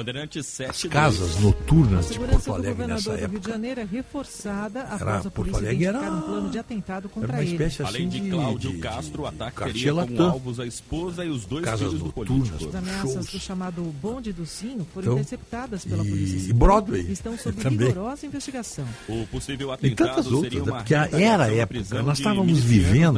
Bandeirantes 0.00 0.40
as 0.40 0.46
7 0.46 0.88
casas 0.90 1.36
noturnas 1.40 2.10
de 2.10 2.18
Porto 2.18 2.52
Alegre 2.52 2.82
do 2.82 2.88
nessa 2.88 3.10
do 3.12 3.16
Rio 3.16 3.28
de 3.28 3.34
época 3.36 3.50
Janeiro 3.50 3.80
é 3.80 3.84
reforçada 3.84 4.82
após 4.82 5.00
Era- 5.00 5.16
a 5.16 5.22
Porto 5.22 5.32
polícia 5.32 5.58
Alegre 5.58 5.84
era- 5.86 5.98
um 6.12 6.20
plano 6.20 6.50
de 6.50 6.58
atentado 6.58 7.04
era 7.06 7.08
contra 7.14 7.32
uma 7.32 7.42
ele. 7.42 7.52
espécie 7.52 7.82
Além 7.82 8.02
assim 8.02 8.08
de 8.10 8.20
de, 8.20 8.30
Cláudio 8.30 8.70
de- 8.72 8.78
Castro, 8.78 9.22
o 9.22 9.26
ataque 9.26 9.64
teria 9.64 9.94
como 9.94 10.22
alvos 10.22 10.60
a 10.60 10.66
esposa 10.66 11.24
e 11.24 11.30
os 11.30 11.46
dois 11.46 11.64
Casas 11.64 11.78
filhos 11.88 11.98
do 12.00 12.04
noturnas, 12.08 12.28
político. 12.50 12.68
As 12.68 12.74
ameaças 12.74 13.12
shows. 13.12 13.26
do 13.30 13.38
chamado 13.40 13.82
bonde 14.02 14.32
do 14.34 14.44
sino 14.44 14.84
foram 14.92 15.06
Então, 15.06 15.12
interceptadas 15.14 15.84
pela 15.86 16.04
e- 16.04 16.10
polícia 16.10 16.50
e 16.50 16.52
Broadway 16.52 17.00
estão 17.10 17.36
sob 17.38 17.56
também. 17.62 17.88
rigorosa 17.88 18.26
investigação. 18.26 18.84
O 19.08 19.26
possível 19.28 19.72
E 19.80 19.94
tantas 19.94 20.26
atentado 20.26 20.34
outras, 20.34 20.40
seria 20.52 20.58
né? 20.66 20.70
uma 20.72 20.76
porque 20.76 20.94
era 20.94 21.44
a 21.44 21.54
época, 21.54 22.02
nós 22.02 22.18
estávamos 22.18 22.60
vivendo, 22.60 23.14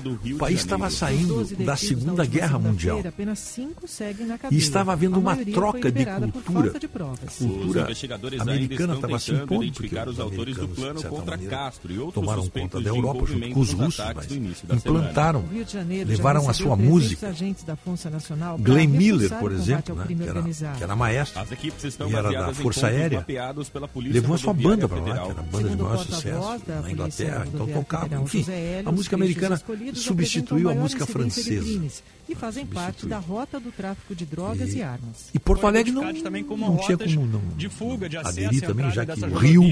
do 0.00 0.12
o 0.34 0.38
país 0.38 0.60
estava 0.60 0.88
saindo 0.90 1.34
12 1.34 1.56
da 1.56 1.74
Segunda 1.76 2.24
Guerra 2.24 2.56
Mundial. 2.56 3.02
E 4.52 4.56
estava 4.56 4.92
havendo 4.92 5.18
uma 5.18 5.36
troca 5.36 5.90
de 5.90 6.03
liberada 6.04 6.28
por 6.28 6.42
cultura. 6.42 6.64
falta 6.64 6.78
de 6.80 6.88
provas. 6.88 7.40
Os 7.40 7.46
Cultura 7.46 7.80
investigadores 7.82 8.40
ainda 8.40 8.52
americana 8.52 8.94
estão 8.94 8.94
estava 8.94 9.18
se 9.18 9.26
tentando 9.26 9.44
impondo, 9.44 9.64
identificar 9.64 10.04
porque 10.04 10.10
os 10.10 10.18
os 10.18 10.20
autores 10.20 10.56
do 10.56 10.68
plano 10.68 11.02
contra 11.02 11.38
Castro 11.38 11.92
e 11.92 11.98
outros 11.98 12.14
tomaram 12.14 12.42
suspeitos 12.42 12.72
conta 12.72 12.84
da 12.84 12.96
Europa 12.96 13.26
junto 13.26 13.50
com 13.50 13.60
os 13.60 13.72
russos, 13.72 14.04
mas 14.14 14.30
implantaram, 14.76 15.40
O 15.40 15.46
Rio 15.46 15.64
de 15.64 15.72
Janeiro 15.72 16.08
levaram 16.08 16.48
a 16.48 16.52
sua 16.52 16.76
300 16.76 16.92
música. 16.92 17.34
Glenn 18.58 18.88
Miller, 18.88 19.38
por 19.38 19.52
exemplo, 19.52 19.94
né, 19.94 20.06
que, 20.06 20.22
era, 20.22 20.42
que 20.76 20.82
era 20.82 20.96
maestro, 20.96 21.40
As 21.40 21.52
equipes 21.52 21.84
estão 21.84 22.08
e 22.10 22.14
era 22.14 22.30
da 22.30 22.54
Força 22.54 22.86
Aérea, 22.86 23.24
levou 23.96 24.34
a 24.34 24.38
sua 24.38 24.52
banda 24.52 24.88
para 24.88 25.00
lá, 25.00 25.18
que 25.18 25.30
era 25.30 25.40
a 25.40 25.42
banda 25.42 25.68
de 25.68 25.76
maior 25.76 25.98
sucesso 25.98 26.62
na 26.66 26.90
Inglaterra, 26.90 27.44
então 27.46 27.66
tocava, 27.66 28.14
enfim, 28.16 28.44
a 28.84 28.90
os 28.90 28.96
música 28.96 29.16
americana 29.16 29.60
substituiu 29.94 30.70
a 30.70 30.74
música 30.74 31.06
francesa. 31.06 32.02
E 32.28 32.34
fazem 32.34 32.64
parte 32.64 33.06
da 33.06 33.18
rota 33.18 33.60
do 33.60 33.70
tráfico 33.70 34.14
de 34.14 34.24
drogas 34.24 34.74
e, 34.74 34.82
armas. 34.82 35.28
E 35.34 35.38
Porto 35.38 35.66
Alegre 35.66 35.92
não, 35.92 36.14
também 36.22 36.42
como 36.42 36.66
não 36.66 36.76
tinha 36.78 36.96
como 36.96 37.26
não. 37.26 37.40
de 37.56 37.68
fuga, 37.68 38.08
de 38.08 38.16
acesso 38.16 38.38
aderir 38.40 38.58
e 38.58 38.66
também, 38.66 38.90
já 38.90 39.04
que 39.04 39.24
o 39.24 39.36
Rio, 39.36 39.62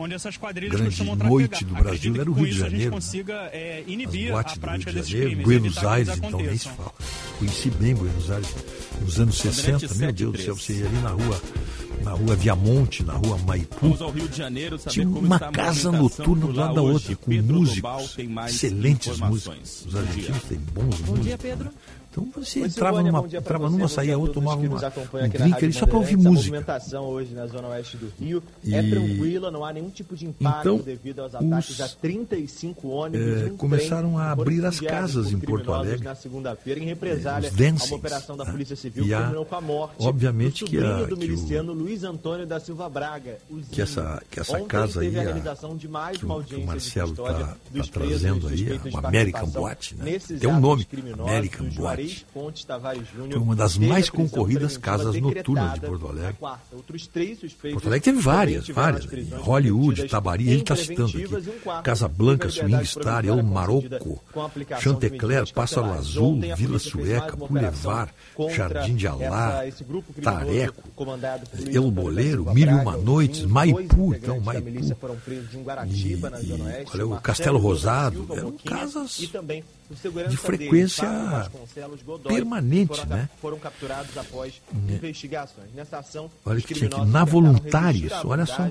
onde 0.00 0.14
essas 0.14 0.36
quadrilhas 0.36 0.72
grande 0.80 0.96
costumam 0.96 1.16
noite 1.28 1.48
trafegar. 1.50 1.68
do 1.74 1.82
Brasil 1.82 2.12
Acredito 2.12 2.20
era 2.20 2.30
o 2.30 2.34
que 2.34 2.40
Rio 2.40 2.40
com 2.40 2.44
de 2.44 2.50
isso 2.50 2.58
Janeiro. 2.60 2.76
a 2.76 2.82
gente 2.84 2.90
consiga 2.92 3.34
é, 3.52 3.80
As 3.86 3.88
inibir 3.92 4.30
boates 4.30 4.52
a 4.52 4.54
do 4.54 4.60
Rio 4.60 4.60
prática 4.60 4.90
de 4.90 4.96
desses 4.96 5.10
Janeiro, 5.10 5.30
crimes, 5.30 5.44
Buenos 5.60 5.78
Aires, 5.84 6.16
então 6.16 6.40
nem 6.40 6.56
se 6.56 6.68
fala. 6.68 6.92
Conheci 7.38 7.70
bem 7.70 7.94
Buenos 7.94 8.30
Aires 8.30 8.54
nos 9.00 9.20
anos 9.20 9.38
60, 9.38 9.94
meu 9.94 10.12
Deus 10.12 10.32
do 10.32 10.42
céu, 10.42 10.54
você 10.56 10.72
ia 10.74 10.86
ali 10.86 10.98
na 10.98 11.10
rua, 11.10 11.42
na 12.04 12.10
rua 12.12 12.36
Viamonte, 12.36 13.02
na 13.02 13.12
rua 13.14 13.38
Maipu, 13.38 13.76
Vamos 13.80 14.02
ao 14.02 14.10
Rio 14.10 14.28
de 14.28 14.36
Janeiro 14.36 14.78
saber 14.78 14.92
tinha 14.92 15.08
uma 15.08 15.38
casa 15.38 15.90
noturna 15.92 16.46
do 16.46 16.52
lá 16.52 16.64
lado 16.66 16.74
da 16.76 16.82
hoje. 16.82 16.92
outra, 16.94 17.16
com 17.16 17.30
Pedro 17.30 17.54
músicos, 17.56 17.80
Global 17.80 18.08
tem 18.08 18.28
mais 18.28 18.54
excelentes 18.54 19.18
músicos. 19.18 19.86
Os 19.86 19.92
Bom 19.92 19.98
argentinos 20.00 20.42
têm 20.44 20.58
bons 20.58 20.82
Bom 20.82 21.06
músicos. 21.12 21.22
dia, 21.22 21.38
Pedro. 21.38 21.70
Então 22.10 22.28
você 22.34 22.60
Oi, 22.60 22.66
entrava 22.66 23.00
é 23.00 23.02
numa, 23.04 23.24
entrava 23.24 23.68
você, 23.68 23.76
numa 23.76 23.88
saía 23.88 24.18
outra, 24.18 24.34
tomava 24.34 24.60
uma, 24.60 24.76
um 24.76 25.28
drink 25.28 25.64
ali 25.64 25.72
só 25.72 25.86
para 25.86 25.96
ouvir 25.96 26.16
música. 26.16 26.28
A 26.28 26.32
movimentação 26.32 27.04
hoje 27.04 27.34
na 27.34 27.46
zona 27.46 27.68
oeste 27.68 27.96
do 27.96 28.12
Rio 28.18 28.42
e... 28.64 28.74
é 28.74 28.82
tranquila, 28.82 29.50
não 29.50 29.64
há 29.64 29.72
nenhum 29.72 29.90
tipo 29.90 30.16
de 30.16 30.26
impacto 30.26 30.60
então, 30.60 30.78
devido 30.78 31.20
aos 31.20 31.34
ataques 31.34 31.70
os, 31.70 31.80
a 31.80 31.88
35 31.88 32.88
ônibus. 32.88 33.42
É, 33.42 33.50
começaram 33.50 34.18
a 34.18 34.32
abrir 34.32 34.64
as 34.66 34.80
casas 34.80 35.30
em 35.30 35.38
Porto 35.38 35.72
Alegre. 35.72 36.04
Na 36.04 36.16
segunda-feira, 36.16 36.80
em 36.80 36.84
represália, 36.84 37.46
eh, 37.46 37.50
é, 37.52 37.54
dancings, 37.54 37.92
a 37.92 37.96
operação 37.96 38.36
da 38.36 38.44
Polícia 38.44 38.74
Civil 38.74 39.06
e 39.06 39.14
a, 39.14 39.30
com 39.48 39.54
a 39.54 39.60
morte 39.60 40.04
obviamente 40.06 40.64
que 40.64 40.78
a, 40.78 41.04
do 41.04 41.16
miliciano 41.16 41.72
Luiz 41.72 42.02
Antônio 42.02 42.46
da 42.46 42.58
Silva 42.58 42.88
Braga. 42.88 43.38
Que 43.70 43.82
essa, 43.82 44.22
que 44.30 44.40
essa 44.40 44.60
casa 44.62 45.00
aí, 45.00 45.16
a, 45.16 45.32
que, 46.12 46.26
o, 46.26 46.42
que 46.42 46.54
o 46.56 46.66
Marcelo 46.66 47.12
está 47.12 47.34
tá, 47.34 47.56
tá 47.74 47.82
trazendo 47.92 48.48
aí, 48.48 48.80
o 48.92 49.06
American 49.06 49.48
Boat, 49.48 49.94
né? 49.94 50.18
tem 50.18 50.48
um 50.48 50.60
nome, 50.60 50.86
American 51.18 51.68
Boat. 51.68 51.99
Paris 52.00 52.64
Tavares 52.64 53.08
Júnior. 53.14 53.42
Uma 53.42 53.56
das 53.56 53.78
mais 53.78 54.08
concorridas 54.08 54.76
casas 54.76 55.16
noturnas 55.20 55.74
de 55.74 55.80
Porto 55.80 56.08
Alegre. 56.08 56.36
Porto 57.72 57.86
Alegre 57.86 58.00
teve 58.00 58.20
várias, 58.20 58.68
várias. 58.68 59.06
Né? 59.06 59.38
Hollywood, 59.38 60.08
Tabari, 60.08 60.48
ele 60.48 60.60
está 60.60 60.76
citando 60.76 61.08
aqui. 61.08 61.26
Um 61.26 61.82
Casa 61.82 62.08
Blanca, 62.08 62.48
Swing 62.48 62.84
Star, 62.84 63.24
El 63.24 63.42
Marocco, 63.42 64.22
Chantecler, 64.80 65.52
Pássaro 65.52 65.92
Azul, 65.92 66.40
Vila 66.56 66.78
Sueca, 66.78 67.36
Pulevar, 67.36 68.14
Jardim 68.54 68.94
de 68.94 69.06
Alá, 69.06 69.64
Tareco, 70.22 70.82
El 71.72 71.90
Boleiro, 71.90 72.52
Milho 72.54 72.76
Uma 72.76 72.96
Noites, 72.96 73.44
Maipu, 73.44 74.14
então, 74.14 74.40
Maipu. 74.40 74.68
E, 75.86 76.12
e, 76.12 76.20
olha, 76.92 77.02
é 77.02 77.04
o 77.04 77.20
Castelo 77.20 77.58
Rosado, 77.58 78.26
eram 78.30 78.52
casas 78.52 79.30
de 80.28 80.36
frequência 80.36 81.08
permanente, 82.26 82.96
foram, 82.96 83.16
né? 83.16 83.28
Foram 83.40 83.58
capturados 83.58 84.16
após 84.16 84.62
é. 84.72 84.94
investigações. 84.94 85.68
Nessa 85.74 85.98
ação, 85.98 86.30
olha 86.44 86.60
que 86.60 86.74
tinha 86.74 86.88
aqui, 86.88 87.04
na 87.06 87.24
voluntários, 87.24 88.12
olha 88.24 88.46
só, 88.46 88.68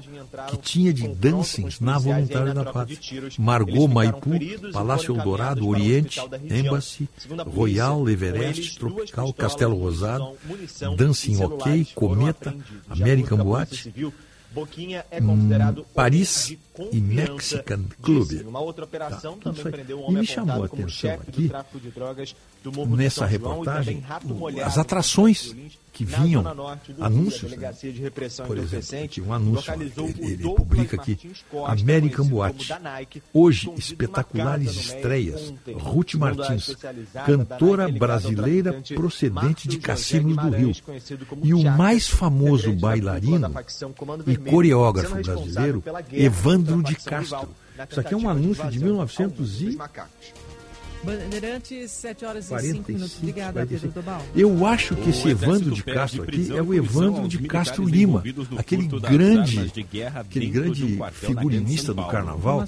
que 0.48 0.58
tinha 0.58 0.94
de 0.94 1.08
dancings 1.08 1.80
na 1.82 1.98
voluntários 1.98 2.56
da 2.56 2.66
pátria. 2.66 2.98
Margot, 3.38 3.88
Maipu, 3.88 4.32
Palácio 4.72 5.16
Eldorado, 5.16 5.68
Oriente, 5.68 6.22
Embassy, 6.50 7.10
Royal, 7.54 8.10
Everest, 8.10 8.80
Tropical, 8.80 9.34
Castelo 9.34 9.78
Rosado, 9.78 10.38
Dancing 10.96 11.44
Ok, 11.44 11.88
Cometa, 11.96 12.56
American 12.90 13.38
Boate, 13.38 13.94
Boquinha 14.52 15.06
é 15.12 15.22
hum, 15.22 15.28
considerado 15.28 15.82
hum, 15.82 15.86
Paris 15.94 16.58
e 16.92 17.00
Mexican 17.00 17.84
Club. 18.02 18.42
Uma 18.48 18.60
outra 18.60 18.86
tá. 18.86 18.90
operação 18.90 19.38
tá, 19.38 19.52
também 19.52 19.72
prendeu 19.72 20.00
um 20.00 20.04
homem 20.04 20.18
e 20.18 20.20
me 20.22 20.26
chamou 20.26 20.64
a 20.64 20.66
atenção 20.66 21.12
aqui, 21.12 21.52
nessa 22.96 23.26
reportagem, 23.26 24.04
as 24.64 24.78
atrações 24.78 25.56
que 26.00 26.06
vinham 26.06 26.46
anúncios, 27.02 27.52
né? 27.52 27.74
por 28.48 28.58
exemplo, 28.58 29.26
um 29.28 29.34
anúncio, 29.34 29.74
ele, 29.74 29.94
ele 30.20 30.44
publica 30.44 30.96
aqui, 30.96 31.20
American 31.68 32.26
Boate, 32.26 32.74
hoje 33.34 33.70
espetaculares 33.76 34.74
estreias, 34.78 35.54
Ruth 35.76 36.14
Martins, 36.14 36.74
cantora 37.26 37.90
brasileira 37.92 38.82
procedente 38.96 39.68
de 39.68 39.78
Cassino 39.78 40.38
do 40.38 40.50
Rio, 40.56 40.72
e 41.44 41.54
o 41.54 41.64
mais 41.64 42.08
famoso 42.08 42.72
bailarino 42.72 43.54
e 44.26 44.38
coreógrafo 44.38 45.22
brasileiro, 45.22 45.84
Evandro 46.14 46.82
de 46.82 46.96
Castro. 46.96 47.50
Isso 47.90 48.00
aqui 48.00 48.14
é 48.14 48.18
um 48.18 48.30
anúncio 48.30 48.70
de 48.72 48.80
1900 48.80 49.62
e... 49.64 49.78
Bandeirantes, 51.04 51.92
7 51.92 52.26
horas 52.26 52.52
e 52.52 52.60
5 52.60 52.92
minutos. 52.92 53.18
Obrigada, 53.18 53.66
Pedro 53.66 53.92
Tobal. 53.92 54.22
Eu 54.36 54.66
acho 54.66 54.96
que 54.96 55.10
esse 55.10 55.30
Evandro 55.30 55.72
de 55.72 55.84
Castro 55.84 56.26
de 56.26 56.42
aqui 56.42 56.58
é 56.58 56.62
o 56.62 56.74
Evandro 56.74 57.28
de 57.28 57.38
Castro 57.40 57.86
Lima, 57.86 58.24
aquele 58.58 58.88
grande, 58.88 59.72
aquele 60.16 60.48
grande 60.48 60.86
de 60.86 61.02
um 61.02 61.12
figurinista 61.12 61.94
do 61.94 62.06
carnaval, 62.08 62.68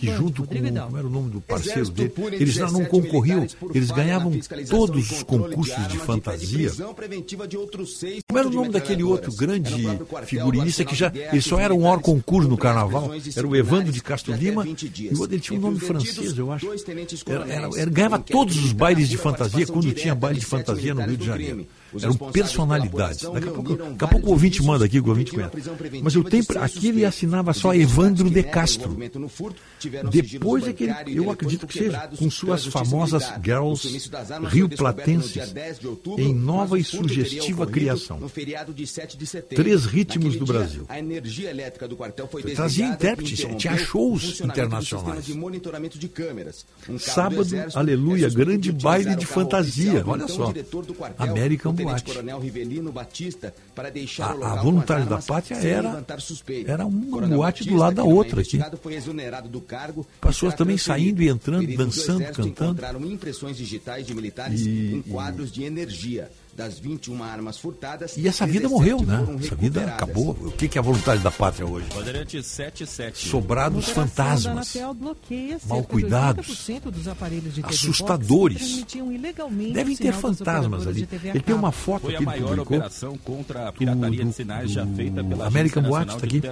que 0.00 0.12
junto 0.14 0.44
com, 0.44 0.54
como 0.54 0.98
era 0.98 1.06
o 1.06 1.10
nome 1.10 1.30
do 1.30 1.40
parceiro 1.40 1.88
dele, 1.90 2.12
eles 2.32 2.56
não 2.56 2.84
concorriam, 2.84 3.46
eles 3.74 3.90
ganhavam 3.90 4.32
todos 4.68 5.10
os 5.10 5.22
concursos 5.22 5.88
de 5.88 5.98
fantasia. 5.98 6.72
Como 8.26 8.38
era 8.38 8.48
o 8.48 8.52
nome 8.52 8.70
daquele 8.70 9.02
outro 9.02 9.32
grande 9.32 9.86
figurinista 10.24 10.84
que 10.84 10.94
já, 10.94 11.12
ele 11.14 11.40
só 11.40 11.58
era 11.58 11.74
um 11.74 11.84
hor 11.86 12.00
concurso 12.00 12.48
no 12.48 12.58
carnaval, 12.58 13.10
era 13.36 13.46
o 13.46 13.54
Evandro 13.54 13.92
de 13.92 14.02
Castro 14.02 14.34
Lima, 14.34 14.66
e 14.66 14.76
ele 15.30 15.40
tinha 15.40 15.58
um 15.58 15.62
nome 15.62 15.78
francês, 15.78 16.36
eu 16.36 16.52
acho 16.52 16.66
era, 17.28 17.68
era, 17.76 17.90
ganhava 17.90 18.18
todos 18.18 18.56
os 18.56 18.72
bailes 18.72 19.08
de 19.08 19.16
fantasia 19.16 19.66
quando 19.66 19.92
tinha 19.92 20.14
baile 20.14 20.40
de 20.40 20.46
fantasia 20.46 20.94
no 20.94 21.02
Rio 21.02 21.16
de 21.16 21.26
Janeiro 21.26 21.66
eram 22.02 22.14
personalidades. 22.32 23.22
Daqui 23.22 23.48
a 23.48 23.52
pouco, 23.52 23.76
daqui 23.76 24.04
a 24.04 24.08
pouco 24.08 24.26
o 24.28 24.30
ouvinte 24.30 24.62
manda 24.62 24.84
aqui, 24.84 25.00
o 25.00 25.08
ouvinte 25.08 25.32
conhece. 25.32 25.52
Mas 26.02 26.14
eu 26.14 26.24
tenho, 26.24 26.44
aqui 26.60 26.88
ele 26.88 27.04
assinava 27.04 27.52
só 27.52 27.74
Evandro 27.74 28.30
de 28.30 28.42
Castro. 28.42 28.96
Depois 30.10 30.66
é 30.66 30.72
que 30.72 30.84
ele, 30.84 30.94
eu 31.18 31.30
acredito 31.30 31.66
que 31.66 31.78
seja, 31.78 32.08
com 32.18 32.30
suas 32.30 32.66
famosas 32.66 33.32
Girls 33.42 34.10
Rio 34.48 34.68
Platenses, 34.68 35.54
em 36.18 36.34
nova 36.34 36.78
e 36.78 36.84
sugestiva 36.84 37.66
criação. 37.66 38.20
Três 39.54 39.84
ritmos 39.84 40.36
do 40.36 40.44
Brasil. 40.44 40.86
Trazia 42.54 42.86
intérpretes, 42.86 43.46
tinha 43.56 43.76
shows 43.76 44.40
internacionais. 44.40 45.26
Sábado, 46.98 47.46
aleluia, 47.74 48.28
grande 48.28 48.72
baile 48.72 49.16
de 49.16 49.26
fantasia. 49.26 50.02
Olha 50.06 50.28
só. 50.28 50.52
American 51.18 51.74
Coronel 52.02 52.38
Rivelino 52.38 52.92
Batista 52.92 53.54
para 53.74 53.90
deixar 53.90 54.30
a, 54.30 54.34
o 54.34 54.38
local 54.38 54.58
a 54.58 54.62
voluntária 54.62 55.06
da 55.06 55.18
pátria 55.18 55.56
era 55.56 56.04
era 56.66 56.86
uma 56.86 57.10
Coronel 57.10 57.38
boate 57.38 57.58
Batista, 57.60 57.70
do 57.70 57.76
lado 57.76 57.94
da 57.94 58.04
outra 58.04 58.40
assim. 58.40 58.60
aqui. 58.60 58.76
Foi 58.78 58.94
exonerado 58.94 59.48
do 59.48 59.60
cargo 59.60 60.06
Pessoas 60.20 60.54
também 60.54 60.78
saindo 60.78 61.22
e 61.22 61.28
entrando, 61.28 61.66
dançando, 61.76 62.24
cantando. 62.24 62.48
Encontraram 62.48 63.04
impressões 63.04 63.56
digitais 63.56 64.06
de 64.06 64.14
militares 64.14 64.60
e, 64.62 64.94
em 64.94 65.02
quadros 65.02 65.50
e... 65.50 65.52
de 65.52 65.64
energia 65.64 66.30
das 66.58 66.80
21 66.80 67.22
armas 67.22 67.56
furtadas. 67.56 68.16
E 68.16 68.26
essa 68.26 68.44
vida 68.44 68.68
morreu, 68.68 69.00
né? 69.02 69.24
Essa 69.40 69.54
vida 69.54 69.84
acabou. 69.84 70.30
O 70.30 70.50
que, 70.50 70.76
é 70.76 70.80
a 70.80 70.82
vontade 70.82 71.22
da 71.22 71.30
pátria 71.30 71.64
hoje? 71.64 71.86
77. 72.42 73.28
Sobrados 73.28 73.88
fantasmas. 73.90 74.74
Mal 75.68 75.84
cuidados. 75.84 76.68
assustadores. 77.62 78.84
Devem 79.72 79.96
ter 79.96 80.12
fantasmas 80.12 80.88
ali. 80.88 81.08
Ele 81.22 81.40
tem 81.40 81.54
uma 81.54 81.70
foto 81.70 82.02
Foi 82.02 82.14
aqui 82.16 82.24
a 82.24 82.26
maior 82.26 82.58
operação 82.58 83.16
contra 83.18 83.68
a 83.68 83.72
pirataria 83.72 84.24
do, 84.24 84.30
de 84.30 84.34
sinais 84.34 84.72
já 84.72 84.84
feita 84.84 85.22
pela 85.22 85.48
Watch 85.88 86.14
está 86.14 86.26
aqui. 86.26 86.42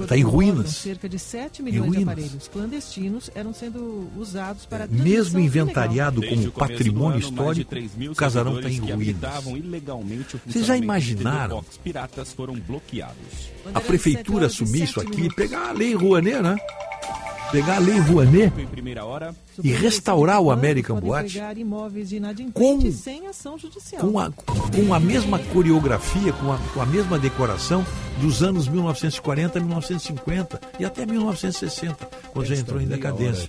Está 0.00 0.16
em 0.16 0.22
ruínas. 0.22 0.70
Cerca 0.70 1.06
de 1.06 1.18
7 1.18 1.62
milhões 1.62 1.92
de 1.92 2.02
aparelhos 2.02 2.48
clandestinos 2.48 3.30
eram 3.34 3.52
sendo 3.52 4.08
usados 4.16 4.64
para 4.64 4.86
mesmo 4.86 5.38
inventariado 5.38 6.22
como 6.26 6.50
patrimônio 6.50 7.18
histórico, 7.18 7.74
o 8.10 8.14
casarão 8.14 8.56
está 8.56 8.70
em 8.70 8.85
habitavam 8.92 9.56
ilegalmente 9.56 10.36
o 10.36 10.40
Vocês 10.46 10.66
já 10.66 10.76
imaginaram? 10.76 11.56
Box 11.56 11.78
piratas 11.78 12.32
foram 12.32 12.54
bloqueados. 12.54 13.50
A 13.74 13.80
prefeitura 13.80 14.46
assumir 14.46 14.84
isso 14.84 15.00
aqui, 15.00 15.32
pegar 15.34 15.68
a 15.68 15.72
lei 15.72 15.94
Rouanet, 15.94 16.40
né? 16.42 16.56
Pegar 17.50 17.76
a 17.76 17.78
lei 17.78 17.98
Rouanet 17.98 18.52
e 19.62 19.70
restaurar 19.70 20.40
o 20.40 20.50
American 20.50 21.00
Boate 21.00 21.38
com, 22.52 22.80
com, 24.00 24.18
a, 24.18 24.30
com 24.30 24.94
a 24.94 25.00
mesma 25.00 25.38
coreografia, 25.38 26.32
com 26.32 26.52
a, 26.52 26.58
com 26.74 26.80
a 26.80 26.86
mesma 26.86 27.18
decoração 27.18 27.86
dos 28.20 28.42
anos 28.42 28.66
1940, 28.66 29.60
1950 29.60 30.60
e 30.80 30.84
até 30.84 31.06
1960, 31.06 32.08
quando 32.32 32.46
já 32.46 32.56
entrou 32.56 32.80
em 32.80 32.86
decadência. 32.86 33.48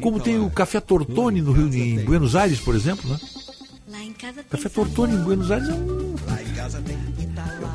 Como 0.00 0.18
tem 0.18 0.38
o 0.40 0.50
Café 0.50 0.80
Tortone 0.80 1.40
no 1.40 1.52
Rio, 1.52 1.72
em 1.72 2.04
Buenos 2.04 2.34
Aires, 2.34 2.58
por 2.60 2.74
exemplo, 2.74 3.08
né? 3.08 3.18
Lá 3.90 4.02
em 4.02 4.12
casa 4.12 4.34
tem 4.42 4.44
Café 4.50 4.68
Tortoni 4.68 5.14
em 5.14 5.22
Buenos 5.22 5.50
Aires 5.50 5.68
é 5.68 5.72
um, 5.72 6.14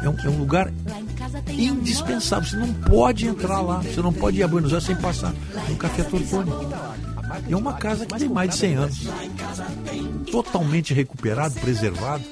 é 0.03 0.10
um, 0.10 0.19
é 0.19 0.30
um 0.30 0.38
lugar 0.38 0.72
Lá 0.88 0.99
em 0.99 1.06
casa 1.07 1.41
tem 1.41 1.65
indispensável. 1.65 2.48
Você 2.49 2.56
não 2.57 2.73
pode 2.73 3.26
entrar 3.27 3.61
lá. 3.61 3.77
Você 3.81 4.02
não 4.02 4.14
pode 4.14 4.38
ir 4.38 4.44
a 4.44 4.48
Buenos 4.48 4.72
Aires 4.73 4.85
sem 4.85 4.95
passar 4.95 5.34
no 5.69 5.76
Café 5.76 6.03
Tortoni. 6.03 6.52
É 7.49 7.56
uma 7.56 7.73
casa 7.73 8.06
que 8.06 8.15
tem 8.19 8.30
mais 8.30 8.52
de 8.52 8.57
100 8.57 8.76
anos. 8.76 8.98
Totalmente 10.31 10.94
recuperado, 10.94 11.56
preservado. 11.60 12.23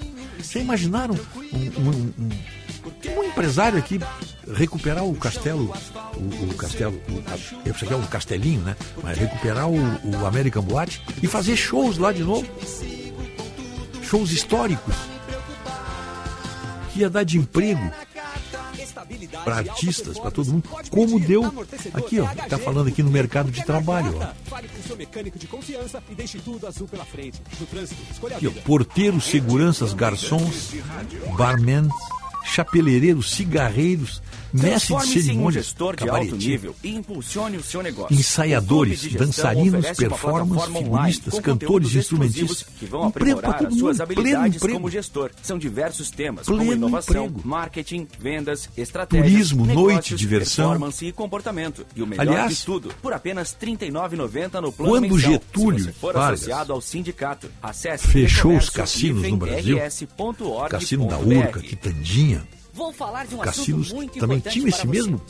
Já 0.43 0.59
imaginaram 0.59 1.15
um, 1.15 1.81
um- 1.81 2.13
um- 2.19 3.19
um 3.19 3.23
empresário 3.23 3.77
aqui 3.79 3.99
recuperar 4.53 5.03
o 5.05 5.15
castelo, 5.15 5.73
o, 6.17 6.49
o 6.51 6.53
castelo, 6.55 6.99
o, 7.09 7.17
a- 7.31 7.67
eu 7.67 7.73
sei 7.75 7.87
que 7.87 7.93
é 7.93 7.97
um 7.97 8.05
castelinho, 8.05 8.61
né? 8.61 8.75
Mas 9.03 9.17
recuperar 9.17 9.69
o, 9.69 9.75
o 9.75 10.25
American 10.25 10.63
Boate 10.63 11.01
e 11.21 11.27
fazer 11.27 11.55
shows 11.55 11.97
lá 11.97 12.11
de 12.11 12.23
novo? 12.23 12.45
Shows 14.11 14.33
históricos 14.33 14.93
que 16.91 16.99
ia 16.99 17.09
dar 17.09 17.23
de 17.23 17.37
emprego 17.37 17.79
para 19.45 19.55
artistas, 19.55 20.19
para 20.19 20.29
todo 20.29 20.51
mundo, 20.51 20.67
como 20.89 21.17
deu 21.17 21.45
aqui, 21.93 22.19
ó, 22.19 22.27
tá 22.49 22.57
falando 22.57 22.89
aqui 22.89 23.01
no 23.01 23.09
mercado 23.09 23.49
de 23.49 23.63
trabalho, 23.63 24.19
ó. 24.19 24.23
Aqui, 28.35 28.47
ó, 28.47 28.51
porteiros, 28.65 29.23
seguranças, 29.23 29.93
garçons, 29.93 30.71
barman, 31.37 31.87
chapeleireiros, 32.43 33.31
cigarreiros, 33.31 34.21
mestre 34.53 34.87
de 34.87 34.93
um 34.93 34.99
cerimônias, 35.01 35.65
gestor 35.65 35.95
de 35.95 36.03
alto 36.03 36.13
cabaretier, 36.13 36.51
nível 36.51 36.75
e 36.83 36.95
impulsione 36.95 37.57
o 37.57 37.63
seu 37.63 37.81
negócio. 37.81 38.15
ensaiadores, 38.15 39.13
dançarinos, 39.13 39.85
online 39.85 40.83
figuristas, 40.83 41.39
cantores, 41.39 41.95
instrumentistas. 41.95 42.65
Que 42.79 42.85
vão 42.85 43.07
Emprego 43.07 43.41
para 43.41 43.53
todo 43.53 43.75
mundo, 43.75 44.07
pleno 44.07 44.47
emprego. 44.47 44.89
São 45.41 45.57
diversos 45.57 46.09
temas, 46.09 46.45
Pleno 46.45 46.59
como 46.59 46.73
inovação, 46.73 47.25
emprego. 47.25 47.47
marketing, 47.47 48.07
vendas, 48.19 48.69
estratégia, 48.77 49.29
Turismo, 49.29 49.65
negócios, 49.65 49.93
noite, 49.93 50.15
diversão. 50.15 50.69
performance 50.69 51.05
e 51.05 51.11
comportamento. 51.11 51.85
E 51.95 52.01
o 52.01 52.07
melhor 52.07 52.27
Aliás, 52.27 52.57
de 52.57 52.65
tudo, 52.65 52.93
por 53.01 53.13
apenas 53.13 53.55
R$ 53.59 53.67
39,90 53.67 54.61
no 54.61 54.71
plano 54.71 54.91
quando 54.91 55.01
mensal. 55.01 55.31
Getúlio 55.31 55.93
Vargas 56.21 56.41
associado 56.41 56.73
ao 56.73 56.81
sindicato, 56.81 57.51
acesse 57.61 58.07
fechou 58.07 58.55
os 58.55 58.69
cassinos 58.69 59.27
no 59.29 59.37
Brasil. 59.37 59.77
Cassino 60.69 61.07
da 61.07 61.19
Urca, 61.19 61.59
Quitandinha, 61.59 62.47
Vou 62.73 62.93
falar 62.93 63.25
de 63.25 63.35
um 63.35 63.39
cassinos 63.39 63.87
assunto 63.87 63.95
muito 63.95 64.19
também 64.19 64.39
tinham 64.39 64.67
esse 64.67 64.79
você, 64.79 64.87
mesmo, 64.87 65.21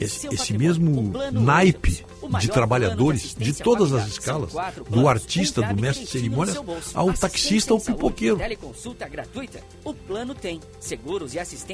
esse, 0.00 0.26
esse 0.26 0.52
mesmo 0.58 1.12
naipe 1.32 2.04
de 2.40 2.48
trabalhadores 2.48 3.34
de 3.38 3.52
todas 3.54 3.92
as 3.92 4.08
escalas, 4.08 4.52
do 4.88 5.08
artista, 5.08 5.62
do 5.62 5.80
mestre 5.80 6.04
de 6.04 6.10
cerimônias, 6.10 6.58
ao 6.94 7.12
taxista, 7.12 7.72
ao 7.72 7.80
pipoqueiro. 7.80 8.38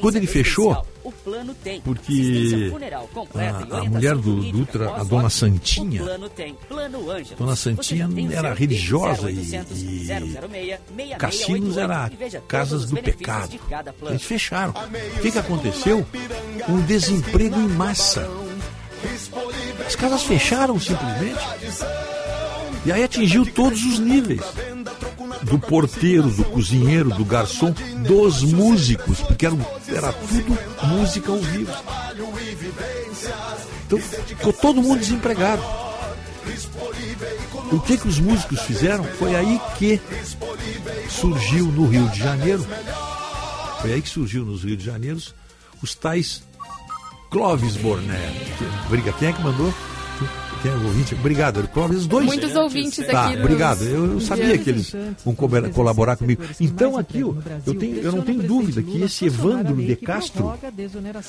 Quando 0.00 0.16
ele 0.16 0.26
fechou, 0.26 0.86
porque 1.84 2.70
a, 3.34 3.78
a 3.78 3.84
mulher 3.84 4.16
do 4.16 4.40
Dutra, 4.50 4.94
a 4.96 5.04
dona 5.04 5.30
Santinha. 5.30 6.02
Dona 7.38 7.56
Santinha 7.56 8.08
era 8.32 8.54
religiosa 8.54 9.30
e- 9.30 9.38
0800 9.38 9.82
e 9.82 10.06
006 10.06 11.18
cassinos 11.18 11.74
6688 11.74 11.78
era 11.80 12.10
casas 12.46 12.86
do 12.86 12.96
pecado. 12.96 13.58
Eles 14.08 14.22
fecharam. 14.22 14.72
O 15.16 15.20
que, 15.20 15.30
que 15.30 15.38
aconteceu? 15.38 16.06
Um 16.68 16.80
desemprego 16.82 17.56
em 17.56 17.68
massa. 17.68 18.28
As 19.86 19.96
casas 19.96 20.22
fecharam 20.22 20.78
simplesmente. 20.78 21.40
E 22.84 22.92
aí 22.92 23.02
atingiu 23.02 23.44
todos 23.46 23.84
os 23.84 23.98
níveis. 23.98 24.40
Do 25.42 25.58
porteiro, 25.58 26.28
do 26.28 26.44
cozinheiro, 26.44 27.10
do 27.10 27.24
garçom, 27.24 27.72
dos 28.06 28.42
músicos, 28.42 29.20
porque 29.20 29.46
era, 29.46 29.56
era 29.88 30.12
tudo 30.12 30.58
música 30.86 31.32
ao 31.32 31.38
vivo. 31.38 31.72
Então 33.86 33.98
ficou 33.98 34.52
todo 34.52 34.82
mundo 34.82 35.00
desempregado. 35.00 35.62
O 37.72 37.80
que, 37.80 37.96
que 37.96 38.08
os 38.08 38.18
músicos 38.18 38.60
fizeram? 38.62 39.04
Foi 39.04 39.34
aí 39.34 39.60
que 39.78 40.00
surgiu 41.08 41.66
no 41.66 41.86
Rio 41.86 42.08
de 42.08 42.18
Janeiro, 42.18 42.66
foi 43.80 43.92
aí 43.92 44.02
que 44.02 44.08
surgiu 44.08 44.44
nos 44.44 44.64
Rio 44.64 44.76
de 44.76 44.84
Janeiro 44.84 45.20
os 45.82 45.94
tais 45.94 46.42
Clóvis 47.30 47.76
Borné. 47.76 48.18
Briga, 48.88 49.12
quem 49.12 49.28
é 49.28 49.32
que 49.32 49.40
mandou? 49.40 49.72
Quem 50.62 50.70
é 50.70 50.74
o 50.74 50.84
ouvinte? 50.84 51.14
Obrigado, 51.14 51.66
Clóvis, 51.68 51.98
os 52.00 52.06
dois. 52.06 52.26
Muitos 52.26 52.54
ouvintes 52.54 53.06
Tá, 53.06 53.26
aqui. 53.28 53.36
nos 53.36 53.44
obrigado. 53.44 53.82
Eu, 53.84 54.12
eu 54.12 54.20
sabia 54.20 54.58
que 54.58 54.68
eles 54.68 54.92
vão 55.24 55.34
co- 55.34 55.48
colaborar 55.72 56.16
comigo. 56.16 56.42
Então 56.60 56.98
aqui, 56.98 57.20
eu, 57.20 57.74
tenho, 57.74 57.96
eu 57.96 58.12
não 58.12 58.20
tenho 58.22 58.42
dúvida 58.42 58.82
que 58.82 59.02
esse 59.02 59.24
Evandro 59.26 59.74
de 59.76 59.96
Castro, 59.96 60.52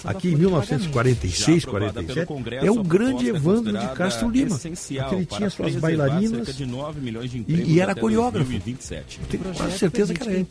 aqui 0.04 0.30
em 0.30 0.36
1946, 0.36 1.66
47, 1.66 2.28
é 2.62 2.72
o 2.72 2.84
grande 2.84 3.28
Evandro 3.30 3.72
de 3.72 3.88
Castro 3.96 4.30
Lima. 4.30 4.60
Porque 4.60 5.16
ele 5.16 5.26
tinha 5.26 5.50
suas 5.50 5.76
bailarinas 5.76 6.48
e, 7.48 7.54
e 7.72 7.80
era 7.80 7.96
coreógrafo. 7.96 8.52
Tenho 9.30 9.44
quase 9.56 9.78
certeza 9.78 10.14
que 10.14 10.22
era 10.24 10.32
ele. 10.34 10.48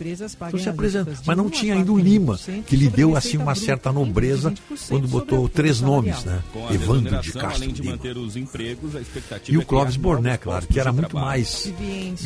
Então 0.48 0.61
se 0.61 0.69
apresentou. 0.69 1.12
Mas 1.27 1.36
não 1.36 1.51
tinha 1.51 1.74
ainda 1.74 1.93
o 1.93 1.98
Lima, 1.98 2.39
que 2.66 2.77
lhe 2.77 2.89
deu 2.89 3.15
assim 3.16 3.36
uma 3.36 3.55
certa 3.55 3.93
nobreza 3.93 4.55
quando 4.89 5.07
botou 5.09 5.48
três 5.48 5.81
nomes, 5.82 6.24
né? 6.24 6.40
Evandro 6.74 7.20
de 7.20 7.32
Castro 7.32 7.65
Lima. 7.82 7.98
E 9.48 9.59
o 9.59 9.64
Clóvis 9.64 9.97
Borné, 9.97 10.36
claro, 10.36 10.66
que 10.66 10.78
era 10.78 10.92
muito 10.92 11.16
mais. 11.16 11.72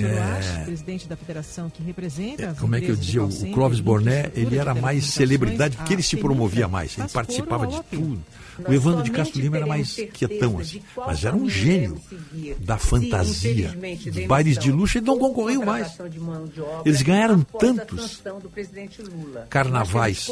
É, 0.01 0.65
presidente 0.65 1.09
da 1.09 1.17
federação 1.17 1.71
que 1.71 1.83
representa 1.83 2.51
as 2.51 2.59
como 2.59 2.75
é 2.77 2.81
que 2.81 2.91
eu 2.91 2.97
dizia? 2.97 3.23
O 3.23 3.53
Clóvis 3.53 3.81
Borné, 3.81 4.31
ele 4.35 4.57
era 4.57 4.75
mais 4.75 5.05
celebridade 5.07 5.77
porque 5.77 5.93
ele 5.93 6.03
se 6.03 6.17
a 6.17 6.19
promovia 6.19 6.69
mais, 6.69 6.97
ele 6.99 7.09
participava 7.09 7.67
de 7.67 7.83
tudo. 7.85 8.23
O 8.67 8.73
Evandro 8.73 9.03
de 9.03 9.11
Castro 9.11 9.41
Lima 9.41 9.57
era 9.57 9.67
mais 9.67 9.95
quietão, 10.13 10.59
assim, 10.59 10.81
mas 10.97 11.25
era 11.25 11.35
um 11.37 11.49
gênio 11.49 12.01
da 12.61 12.79
fantasia. 12.79 13.69
Dos 14.13 14.27
bailes 14.27 14.59
de 14.59 14.71
luxo, 14.71 14.99
ele 14.99 15.07
não 15.07 15.19
concorreu 15.19 15.65
mais. 15.65 15.97
Eles 16.85 17.03
ganharam 17.03 17.41
tantos 17.59 18.23
carnavais 19.51 20.29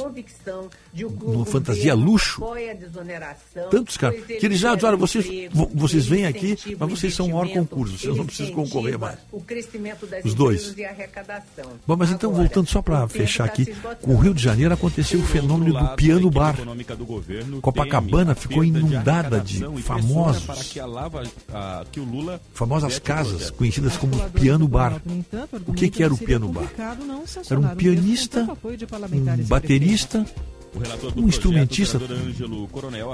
no 0.94 1.44
fantasia 1.44 1.94
luxo, 1.94 2.40
tantos 3.70 3.96
caras, 3.96 4.24
que 4.24 4.44
eles 4.46 4.58
já 4.60 4.74
disseram, 4.74 4.88
olha, 4.94 4.96
vocês, 4.98 5.26
vo- 5.52 5.70
vocês 5.74 6.06
vêm 6.06 6.26
aqui, 6.26 6.56
mas 6.78 6.90
vocês 6.90 7.14
são 7.14 7.26
o 7.26 7.30
maior 7.32 7.48
concurso, 7.48 7.98
vocês 7.98 8.16
não 8.16 8.26
precisam 8.26 8.54
concorrer 8.54 8.98
mais. 8.98 9.18
Os 10.24 10.34
dois. 10.34 10.74
Bom, 11.86 11.96
mas 11.96 12.10
então, 12.10 12.32
voltando 12.32 12.68
só 12.68 12.82
para 12.82 13.06
fechar 13.08 13.44
aqui, 13.44 13.66
com 14.00 14.14
o 14.14 14.18
Rio 14.18 14.34
de 14.34 14.42
Janeiro 14.42 14.72
aconteceu 14.74 15.20
o 15.20 15.24
fenômeno 15.24 15.72
do 15.72 15.96
piano 15.96 16.30
bar. 16.30 16.56
Copacabana 17.60 18.11
ficou 18.34 18.64
inundada 18.64 19.40
de 19.40 19.64
famosos, 19.82 20.74
famosas 22.52 22.98
casas 22.98 23.50
conhecidas 23.50 23.96
como 23.96 24.18
piano 24.30 24.68
bar. 24.68 25.00
O 25.66 25.72
que, 25.72 25.88
que 25.88 26.02
era 26.02 26.12
o 26.12 26.18
piano 26.18 26.48
bar? 26.48 26.70
Era 27.50 27.60
um 27.60 27.68
pianista, 27.76 28.46
um 29.12 29.44
baterista, 29.44 30.26
um 31.16 31.28
instrumentista, 31.28 32.00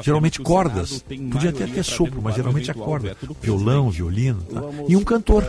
geralmente 0.02 0.40
cordas, 0.40 1.02
podia 1.30 1.50
até 1.50 1.66
ter 1.66 1.82
sopro, 1.82 2.22
mas 2.22 2.36
geralmente 2.36 2.70
a 2.70 2.74
corda, 2.74 3.16
violão, 3.42 3.90
violino, 3.90 4.42
tá? 4.42 4.62
e 4.86 4.96
um 4.96 5.02
cantor. 5.02 5.44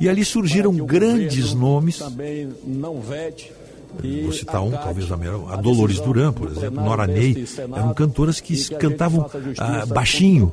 E 0.00 0.08
ali 0.08 0.24
surgiram 0.24 0.74
grandes 0.74 1.54
nomes. 1.54 2.00
Vou 4.22 4.32
citar 4.32 4.62
um, 4.62 4.70
talvez 4.70 5.10
a 5.10 5.16
melhor, 5.16 5.52
a 5.52 5.56
Dolores 5.56 5.98
Duran, 6.00 6.32
por 6.32 6.48
exemplo, 6.50 6.82
Nora 6.82 7.06
Ney, 7.06 7.44
eram 7.74 7.92
cantoras 7.94 8.40
que 8.40 8.56
cantavam 8.76 9.28
ah, 9.58 9.84
baixinho, 9.86 10.52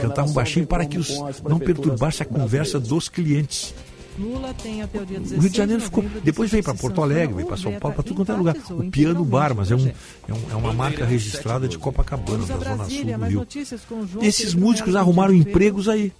cantavam 0.00 0.32
baixinho 0.32 0.66
para 0.66 0.84
que 0.84 0.98
os 0.98 1.08
não 1.48 1.58
perturbasse 1.58 2.22
a 2.22 2.26
conversa 2.26 2.78
dos 2.80 3.08
clientes. 3.08 3.74
Lula 4.18 4.52
tem 4.62 4.82
até 4.82 5.00
o 5.00 5.06
dia 5.06 5.18
16 5.20 5.38
O 5.38 5.42
Rio 5.42 5.50
de 5.50 5.56
Janeiro 5.56 5.82
ficou. 5.82 6.04
Depois 6.22 6.50
veio 6.50 6.62
para 6.64 6.74
Porto 6.74 7.00
Alegre, 7.02 7.36
veio 7.36 7.46
para 7.46 7.56
São 7.56 7.72
Paulo, 7.78 7.94
para 7.94 8.04
tudo 8.04 8.16
quanto 8.16 8.32
é 8.32 8.34
lugar. 8.36 8.56
O 8.70 8.90
Piano 8.90 9.24
Bar, 9.24 9.54
mas 9.54 9.70
é, 9.70 9.76
um, 9.76 9.86
é, 9.88 10.32
um- 10.32 10.52
é 10.52 10.54
uma 10.56 10.74
marca 10.74 11.06
registrada 11.06 11.66
de 11.68 11.78
Copacabana, 11.78 12.44
da 12.44 12.58
Zona 12.58 12.84
Sul 12.84 13.04
do 13.04 13.24
Rio. 13.24 13.46
Esses 14.20 14.52
músicos 14.52 14.94
arrumaram 14.96 15.32
empregos 15.32 15.88
aí. 15.88 16.12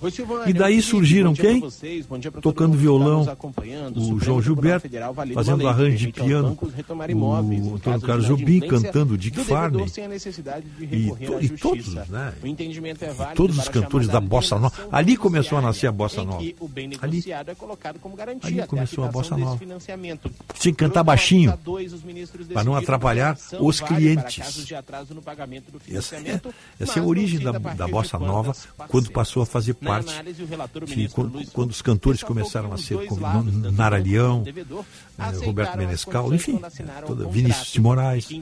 Oi, 0.00 0.10
Silvânia. 0.12 0.48
E 0.48 0.52
daí 0.52 0.80
surgiram 0.80 1.34
quem? 1.34 1.60
vocês, 1.60 2.06
Tocando 2.40 2.72
tá 2.72 2.78
violão, 2.78 3.26
o 3.96 4.20
João 4.20 4.40
Gilberto 4.40 4.82
Federal 4.82 5.12
fazendo 5.34 5.66
arranjo 5.66 5.96
de 5.96 6.12
piano, 6.12 6.56
imóveis 7.08 7.66
o 7.66 7.74
Antônio 7.74 8.00
Carlos 8.00 8.26
Jobim 8.26 8.60
cantando 8.60 9.18
Dick 9.18 9.42
Farney. 9.44 9.84
E, 10.80 11.26
to- 11.26 11.40
e 11.40 11.48
todos, 11.48 11.94
né? 12.08 12.32
O 12.42 12.46
entendimento 12.46 13.04
é 13.04 13.12
válido 13.12 13.36
Todos 13.36 13.58
os 13.58 13.68
cantores 13.68 14.06
da 14.06 14.20
bossa 14.20 14.58
nova. 14.58 14.88
Ali 14.92 15.16
começou 15.16 15.58
a 15.58 15.62
nascer 15.62 15.88
a 15.88 15.92
bossa 15.92 16.22
nova. 16.22 16.44
Ali, 17.00 17.24
é 17.32 17.54
colocado 17.56 17.98
como 17.98 18.14
garantia 18.14 18.48
ali 18.62 18.68
começou 18.68 19.04
a 19.04 19.08
bossa 19.08 19.36
nova. 19.36 19.58
financiamento. 19.58 20.30
Tinha 20.54 20.72
que 20.72 20.78
cantar 20.78 21.02
baixinho, 21.02 21.58
para 22.52 22.64
não 22.64 22.76
atrapalhar 22.76 23.36
os 23.58 23.80
clientes. 23.80 24.64
Essa 25.90 26.16
é, 26.16 26.40
essa 26.78 26.98
é 26.98 27.02
a 27.02 27.04
origem 27.04 27.40
da, 27.40 27.52
da 27.52 27.88
bossa 27.88 28.18
nova, 28.18 28.54
quando 28.88 29.10
passou 29.10 29.42
a 29.42 29.46
fazer 29.46 29.74
parte. 29.88 30.10
análise, 30.12 30.44
relator, 30.44 30.84
Que, 30.84 31.08
quando, 31.08 31.32
Luiz 31.32 31.48
quando 31.50 31.70
os 31.70 31.82
cantores 31.82 32.22
começaram 32.22 32.72
a 32.72 32.78
ser 32.78 33.06
como 33.06 33.20
lados, 33.20 33.52
eh, 33.64 33.70
aceitaram 35.18 35.46
Roberto 35.46 35.76
Menescal, 35.78 36.32
enfim, 36.34 36.60
toda- 37.06 37.26
Vinícius 37.28 37.72
de 37.72 37.80
Moraes. 37.80 38.24
de 38.28 38.36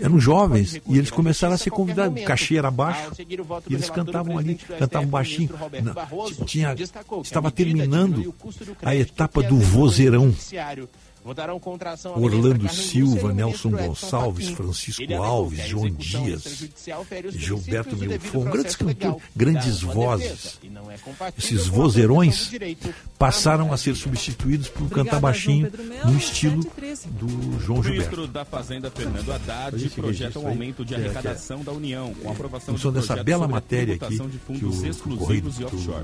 Eram 0.00 0.20
jovens 0.20 0.80
e 0.86 0.98
eles 0.98 1.10
começaram 1.10 1.54
a 1.54 1.58
ser 1.58 1.70
convidados, 1.70 2.20
o 2.20 2.24
cachê 2.24 2.56
era 2.58 2.70
baixo, 2.70 3.10
e 3.68 3.74
eles 3.74 3.88
cantavam 3.90 4.36
ali, 4.38 4.54
cantavam 4.78 5.08
baixinho. 5.08 5.50
Não, 5.82 5.94
Barroso, 5.94 6.44
tinha, 6.44 6.74
estava 7.22 7.50
terminando 7.50 8.34
a 8.82 8.94
etapa 8.94 9.42
do 9.42 9.56
vozeirão. 9.58 10.34
Judiciário. 11.20 11.24
votaram 11.24 11.60
contra 11.60 11.90
a 11.90 11.92
ação 11.94 12.20
Orlando 12.20 12.68
Silva, 12.68 13.32
Nelson 13.32 13.70
Gonçalves, 13.70 14.48
Francisco 14.50 15.14
Alves, 15.14 15.66
João 15.66 15.90
Dias, 15.90 16.64
Gilberto 17.30 17.96
Milfon, 17.96 18.44
grandes 18.44 18.76
cantores, 18.76 19.22
grandes 19.36 19.80
vozes. 19.80 20.58
Esses 21.38 21.66
vozeirões 21.66 22.50
passaram 23.18 23.72
a 23.72 23.76
ser 23.76 23.94
substituídos 23.94 24.68
por 24.68 24.88
cantar 24.88 25.20
baixinho 25.20 25.70
no 26.04 26.16
estilo 26.16 26.62
do 26.62 27.60
João 27.60 27.80
O 27.80 27.82
Gilberto. 27.82 27.90
ministro 27.90 28.26
da 28.26 28.44
Fazenda, 28.44 28.90
Fernando 28.90 29.32
Haddad, 29.32 29.90
projeta 29.90 30.38
um 30.38 30.48
aumento 30.48 30.84
de 30.84 30.94
é, 30.94 30.98
é- 30.98 31.00
arrecadação 31.00 31.62
da 31.62 31.72
União, 31.72 32.14
com 32.14 32.28
a 32.28 32.32
aprovação 32.32 32.74
função 32.74 32.92
dessa 32.92 33.22
bela 33.22 33.46
matéria 33.46 33.94
aqui 33.94 34.16
que 34.16 34.22
o, 34.64 34.70
que 34.70 35.08
o 35.08 35.16
Correio 35.16 35.42
do. 35.42 35.50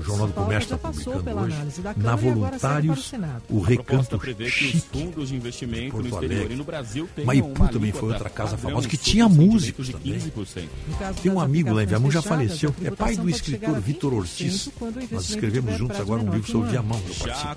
Jornal 0.03 0.27
do 0.27 0.33
Comércio 0.33 0.75
está 0.75 0.77
publicando 0.77 1.39
hoje, 1.39 1.55
na 1.95 2.13
o 2.13 2.17
Voluntários, 2.17 3.11
o 3.49 3.59
recanto 3.59 4.19
chique 4.49 5.06
fundos 5.07 5.29
de 5.29 5.35
investimento 5.35 5.85
no 5.85 5.91
Porto 5.91 6.05
exterior 6.07 6.37
Alegre. 6.37 6.53
e 6.53 6.57
no 6.57 6.63
Brasil 6.63 7.09
Maipu 7.23 7.47
uma 7.47 7.67
também 7.67 7.91
foi 7.91 8.09
outra 8.09 8.29
casa 8.29 8.57
famosa 8.57 8.87
que 8.87 8.97
tinha 8.97 9.27
os 9.27 9.35
músicos 9.35 9.89
também. 9.89 10.13
15%. 10.13 10.67
No 10.87 10.97
caso 10.97 11.19
Tem 11.21 11.31
um 11.31 11.39
amigo 11.39 11.73
lá 11.73 11.83
em 11.83 11.85
Viamão, 11.85 12.11
já 12.11 12.21
faleceu, 12.21 12.73
é 12.83 12.91
pai 12.91 13.15
do 13.15 13.29
escritor 13.29 13.79
Vitor 13.79 14.13
20% 14.13 14.17
Ortiz. 14.17 14.69
Nós 15.11 15.29
escrevemos 15.29 15.77
juntos 15.77 15.99
agora 15.99 16.21
um 16.21 16.31
livro 16.31 16.51
sobre 16.51 16.71
Viamão. 16.71 17.01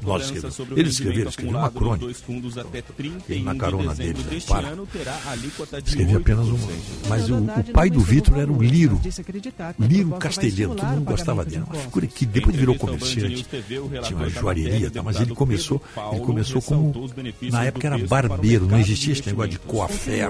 Nós 0.02 0.24
escrevemos. 0.24 0.58
escreveram, 0.58 0.76
rendimento 0.76 1.28
escreveram 1.30 1.58
uma 1.58 1.70
crônica. 1.70 2.04
dois 2.04 2.20
fundos 2.20 2.58
até 2.58 2.78
Ele 2.78 2.84
31 2.96 3.42
na 3.44 3.54
carona 3.54 3.94
dele, 3.94 4.22
deste 4.22 4.48
Para. 4.48 4.68
ano 4.68 4.86
terá 4.86 5.18
alíquota 5.26 5.80
de 5.82 5.88
Escrevi 5.88 6.16
apenas 6.16 6.46
8%. 6.46 6.50
uma. 6.50 6.68
Mas 7.08 7.30
o, 7.30 7.36
o 7.38 7.72
pai 7.72 7.90
do 7.90 8.00
Vitor 8.00 8.38
era 8.38 8.50
o 8.50 8.62
Liro. 8.62 9.00
Liro 9.78 10.10
Castelhano, 10.12 10.74
todo 10.74 10.86
mundo 10.86 11.04
gostava 11.04 11.44
dele. 11.44 11.62
de 11.64 11.70
Uma 11.70 11.74
figura 11.74 12.06
que 12.06 12.26
depois 12.26 12.56
virou 12.56 12.74
comerciante. 12.76 13.46
Tinha 14.04 14.16
uma 14.16 14.28
joalheria, 14.28 14.90
tá? 14.90 15.02
mas 15.02 15.20
ele 15.20 15.34
começou, 15.34 15.82
ele 16.12 16.20
começou 16.20 16.62
como 16.62 16.92
na 17.42 17.60
do 17.60 17.66
época 17.66 17.86
era 17.86 17.98
barbeiro, 17.98 18.66
não 18.66 18.78
existia 18.78 19.12
esse 19.12 19.26
negócio 19.26 19.52
de 19.52 19.58
coafé, 19.60 20.28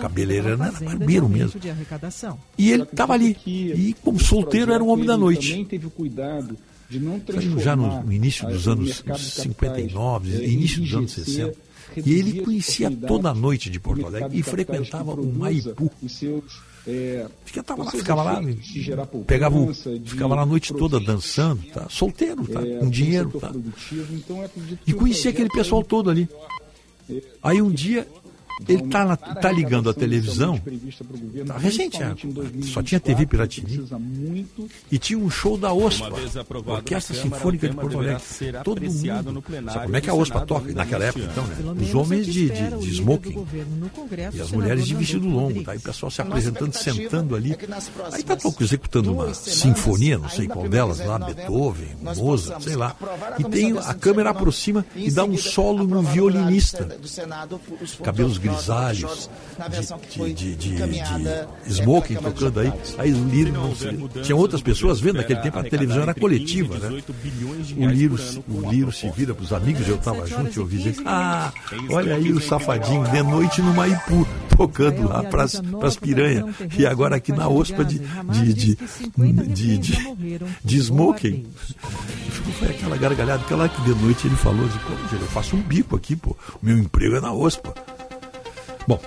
cabeleireiro, 0.00 0.58
não 0.58 0.66
era 0.66 0.80
barbeiro 0.80 1.28
mesmo. 1.28 1.58
de 1.58 1.70
arrecadação. 1.70 2.38
E 2.56 2.70
ele 2.70 2.82
estava 2.82 3.14
ali. 3.14 3.36
E 3.46 3.94
como 4.02 4.20
solteiro 4.20 4.72
era 4.72 4.82
um 4.82 4.88
homem 4.88 5.06
da 5.06 5.16
noite. 5.16 5.50
Também 5.50 5.64
teve 5.64 5.86
o 5.86 5.90
cuidado 5.90 6.56
de 6.88 7.00
não 7.00 7.20
já 7.58 7.74
no, 7.74 8.02
no 8.02 8.12
início 8.12 8.46
dos 8.46 8.68
anos 8.68 8.86
mercado 8.86 9.18
de 9.18 9.24
capitais, 9.24 9.44
59, 9.44 10.34
eh, 10.34 10.48
início 10.48 10.82
dos 10.82 10.94
anos 10.94 11.18
enrijecer, 11.18 11.46
60. 11.46 11.72
E 12.04 12.14
ele 12.14 12.40
conhecia 12.42 12.90
toda 12.90 13.30
a 13.30 13.34
noite 13.34 13.70
de 13.70 13.80
Porto 13.80 14.06
Alegre 14.06 14.38
e 14.38 14.42
frequentava 14.42 15.14
que 15.14 15.20
o 15.20 15.32
Maipu. 15.32 15.90
É, 16.86 17.26
Ficava 17.44 17.80
os 17.80 17.86
lá, 17.86 17.92
ficava 17.92 18.22
lá, 18.24 18.42
poupança, 19.06 19.24
pegava 19.26 19.72
ficava 20.04 20.34
lá 20.34 20.42
a 20.42 20.46
noite 20.46 20.74
toda 20.74 20.98
dançando, 20.98 21.62
tá? 21.72 21.86
Solteiro, 21.88 22.44
tá? 22.46 22.60
é, 22.60 22.78
Com 22.78 22.90
dinheiro, 22.90 23.30
tá? 23.38 23.52
Então, 24.10 24.44
E 24.86 24.92
conhecia 24.92 25.30
aquele 25.30 25.48
projeto 25.48 25.64
pessoal 25.64 25.84
todo 25.84 26.10
ali. 26.10 26.28
Aí 27.42 27.62
um 27.62 27.70
dia 27.70 28.06
ele 28.68 28.82
tá, 28.88 29.04
na- 29.04 29.16
tá 29.16 29.50
ligando 29.52 29.88
a 29.90 29.94
televisão, 29.94 30.60
tá 31.46 31.56
recente, 31.58 32.02
é, 32.02 32.14
só 32.64 32.82
tinha 32.82 32.98
TV 33.00 33.26
Piratini, 33.26 33.84
e 34.90 34.98
tinha 34.98 35.18
um 35.18 35.30
show 35.30 35.56
da 35.56 35.72
OSPA, 35.72 36.12
Orquestra 36.66 37.14
Sinfônica 37.16 37.68
de 37.68 37.74
Porto 37.76 37.98
Alegre. 37.98 38.22
Todo 38.64 38.80
mundo. 38.82 39.42
Sabe 39.72 39.84
como 39.84 39.96
é 39.96 40.00
que 40.00 40.10
a 40.10 40.14
OSPA 40.14 40.40
toca 40.46 40.72
naquela 40.72 41.04
época, 41.04 41.24
então, 41.30 41.44
né? 41.44 41.56
Os 41.82 41.94
homens 41.94 42.22
é 42.22 42.24
que 42.24 42.30
de, 42.32 42.50
de, 42.50 42.76
de 42.78 42.90
smoking. 42.94 43.46
E 44.34 44.40
as 44.40 44.50
mulheres 44.50 44.86
de 44.86 44.94
vestido 44.94 45.28
longo, 45.28 45.62
tá? 45.62 45.74
E 45.74 45.78
o 45.78 45.80
pessoal 45.80 46.10
se 46.10 46.18
nossa 46.18 46.30
apresentando, 46.30 46.72
sentando 46.74 47.36
ali. 47.36 47.52
é 47.52 47.56
Aí 48.12 48.22
tá 48.22 48.36
toco 48.36 48.62
executando 48.62 49.12
uma 49.12 49.32
sinfonia, 49.34 50.18
não 50.18 50.28
sei 50.28 50.46
qual 50.46 50.68
delas 50.68 50.98
primeira 50.98 51.24
lá, 51.24 51.32
Beethoven, 51.32 51.88
Mozart, 52.16 52.62
sei 52.62 52.76
lá. 52.76 52.96
E 53.38 53.44
tem 53.44 53.76
a 53.78 53.94
câmera 53.94 54.30
aproxima 54.30 54.84
e, 54.94 55.10
dá 55.10 55.24
um 55.24 55.36
solo 55.36 55.86
no 55.86 56.02
violinista. 56.02 56.98
Cabelos 58.02 58.32
novos 58.32 58.38
grisalhos, 58.52 59.30
de, 60.34 60.34
de, 60.34 60.56
de, 60.56 60.76
de 60.76 61.28
é, 61.28 61.46
smoking 61.66 62.14
tocando 62.14 62.60
aí. 62.60 62.72
Aí 62.98 63.12
o 63.12 63.24
Liro 63.28 63.52
não 63.52 63.74
se... 63.74 63.90
mudanças, 63.92 64.26
Tinha 64.26 64.36
outras 64.36 64.62
pessoas 64.62 65.00
vendo, 65.00 65.16
naquele 65.16 65.40
tempo 65.40 65.58
a 65.58 65.62
televisão 65.62 66.02
era 66.02 66.12
arrecadar 66.12 66.34
entre 66.34 66.46
15 66.46 66.68
coletiva, 66.68 66.74
né? 66.74 66.88
18 66.88 67.12
bilhões 67.12 67.66
de 67.68 67.74
O 67.74 67.88
Liro, 67.88 68.16
o 68.48 68.70
Liro 68.70 68.92
se 68.92 69.10
vira 69.10 69.34
para 69.34 69.44
os 69.44 69.52
amigos, 69.52 69.88
eu 69.88 69.96
estava 69.96 70.26
junto 70.26 70.52
e 70.52 70.56
eu 70.56 70.62
ouvi 70.62 70.76
e 70.76 70.78
dizer, 70.78 70.92
15 70.92 71.04
ah, 71.06 71.52
olha 71.90 72.16
aí 72.16 72.32
o 72.32 72.40
safadinho 72.40 73.04
de 73.04 73.22
noite 73.22 73.62
no 73.62 73.74
Maipu, 73.74 74.26
tocando 74.56 75.08
lá 75.08 75.22
para 75.22 75.44
as 75.44 75.96
piranhas. 75.96 76.44
E 76.78 76.86
agora 76.86 77.16
aqui 77.16 77.32
na 77.32 77.48
OSPA 77.48 77.84
de, 77.84 77.98
de, 77.98 78.54
de, 78.54 78.78
de, 79.54 79.78
de, 79.78 80.40
de 80.64 80.76
smoking. 80.78 81.46
Foi 82.58 82.68
aquela 82.68 82.96
gargalhada, 82.96 83.42
aquela 83.42 83.68
que 83.68 83.80
de 83.82 83.94
noite 83.94 84.26
ele 84.26 84.36
falou, 84.36 84.64
assim, 84.66 84.78
pô, 84.78 85.16
eu 85.16 85.26
faço 85.28 85.56
um 85.56 85.62
bico 85.62 85.96
aqui, 85.96 86.16
pô, 86.16 86.36
o 86.62 86.66
meu 86.66 86.76
emprego 86.76 87.16
é 87.16 87.20
na 87.20 87.32
OSPA. 87.32 87.74
Bom, 88.86 89.00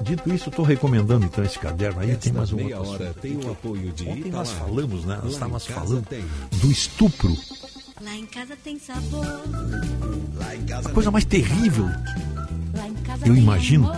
dito 0.00 0.32
isso, 0.32 0.48
estou 0.48 0.64
recomendando 0.64 1.24
então 1.26 1.44
esse 1.44 1.58
caderno 1.58 2.00
aí, 2.00 2.16
tem 2.16 2.32
mais 2.32 2.52
um 2.52 2.56
meia 2.56 2.78
outro 2.78 2.92
hora 2.92 3.14
tem 3.20 3.36
o 3.36 3.50
apoio 3.50 3.92
de 3.92 4.08
Ontem 4.08 4.30
nós 4.30 4.50
falamos, 4.52 5.04
né? 5.04 5.18
Nós 5.22 5.32
estávamos 5.32 5.66
casa 5.66 5.80
falando 5.80 6.06
tem. 6.06 6.24
do 6.52 6.70
estupro, 6.70 7.36
Lá 8.00 8.14
em 8.14 8.26
casa 8.26 8.56
tem 8.62 8.78
sabor. 8.78 9.26
a 10.84 10.88
coisa 10.90 11.10
mais 11.10 11.24
terrível 11.24 11.86
Lá 12.74 12.86
em 12.88 12.94
casa 12.94 13.26
Eu 13.26 13.34
imagino 13.36 13.90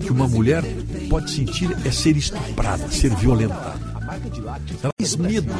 que 0.00 0.10
uma 0.10 0.26
mulher 0.26 0.62
pode 1.10 1.30
sentir 1.30 1.70
é 1.86 1.90
ser 1.90 2.16
estuprada, 2.16 2.90
ser 2.90 3.14
violentada. 3.16 3.78
Ela 4.82 4.92
tem 4.96 5.18
medo 5.18 5.52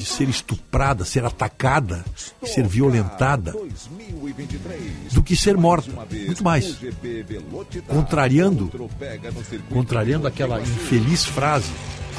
de 0.00 0.06
ser 0.06 0.28
estuprada, 0.30 1.04
ser 1.04 1.24
atacada, 1.26 2.02
ser 2.42 2.66
violentada, 2.66 3.54
do 5.12 5.22
que 5.22 5.36
ser 5.36 5.58
morta. 5.58 5.92
Muito 6.26 6.42
mais. 6.42 6.78
Contrariando, 7.86 8.70
contrariando 9.68 10.26
aquela 10.26 10.58
infeliz 10.60 11.26
frase 11.26 11.70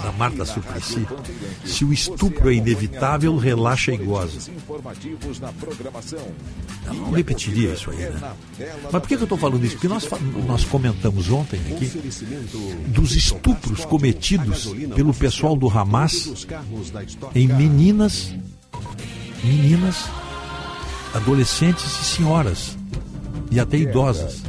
da 0.03 0.11
Marta 0.11 0.45
Suplicy: 0.45 1.07
se 1.65 1.86
o 1.86 1.94
estupro 1.94 2.49
é 2.49 2.56
inevitável, 2.56 3.36
relaxa 3.38 3.91
e 3.91 3.98
goza. 3.98 4.52
Eu 6.88 6.93
não 6.93 7.11
repetiria 7.11 7.74
isso 7.74 7.92
aí, 7.92 7.98
né? 7.98 8.34
Mas 8.92 9.01
por 9.01 9.08
que, 9.08 9.16
eu 9.16 9.24
estou 9.24 9.38
falando 9.38 9.64
isso? 9.64 9.75
Porque 9.75 9.88
nós, 9.88 10.08
nós 10.45 10.66
comentamos 10.66 11.30
ontem 11.30 11.59
aqui 11.72 11.92
dos 12.88 13.16
estupros 13.16 13.85
cometidos 13.85 14.74
pelo 14.95 15.14
pessoal 15.14 15.56
do 15.56 15.69
Hamas 15.69 16.45
em 17.35 17.48
meninas, 17.48 18.34
meninas, 19.43 20.09
adolescentes 21.14 21.85
e 21.85 22.06
senhoras, 22.06 22.77
e 23.51 23.59
até 23.59 23.77
idosas, 23.77 24.41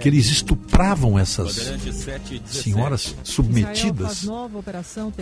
que 0.00 0.08
eles 0.08 0.26
estupravam 0.26 1.18
essas 1.18 1.72
senhoras 2.46 3.14
submetidas 3.24 4.24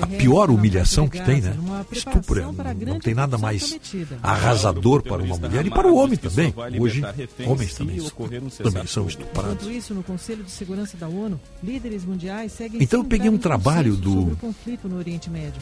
a 0.02 0.06
pior 0.18 0.50
humilhação 0.50 1.08
que 1.08 1.20
tem, 1.20 1.40
né? 1.40 1.54
Estupro 1.92 2.34
não 2.86 2.98
tem 2.98 3.14
nada 3.14 3.36
mais 3.38 3.78
arrasador 4.22 5.02
para 5.02 5.22
uma 5.22 5.36
mulher 5.36 5.66
e 5.66 5.70
para 5.70 5.86
o 5.86 5.96
homem 5.96 6.16
também. 6.16 6.52
Hoje, 6.80 7.02
homens 7.46 7.74
também, 7.74 7.96
também 8.62 8.86
são 8.86 9.06
estuprados. 9.06 9.66
Então 12.80 13.00
eu 13.00 13.04
peguei 13.04 13.28
um 13.30 13.38
trabalho 13.38 13.96
do- 13.96 14.36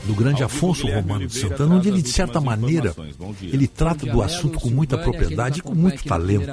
do 0.06 0.14
grande 0.14 0.42
Afonso 0.44 0.86
Romano 0.86 1.26
de 1.26 1.34
Santana, 1.34 1.74
onde 1.74 1.88
ele, 1.88 2.02
de 2.02 2.10
certa 2.12 2.40
maneira, 2.40 2.94
ele 3.42 3.66
trata 3.66 4.06
do 4.06 4.22
assunto 4.22 4.58
com 4.60 4.70
muita 4.70 4.96
propriedade 4.98 5.58
e 5.60 5.62
com 5.62 5.74
muito 5.74 6.04
talento. 6.04 6.46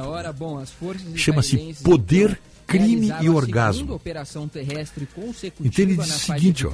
Chama-se 1.16 1.76
Poder, 1.84 2.40
Crime 2.68 3.12
e 3.22 3.30
Orgasmo. 3.30 4.00
Então 5.64 5.86
ele 5.86 5.98
diz 5.98 6.16
o 6.16 6.20
seguinte, 6.20 6.68
ó, 6.68 6.72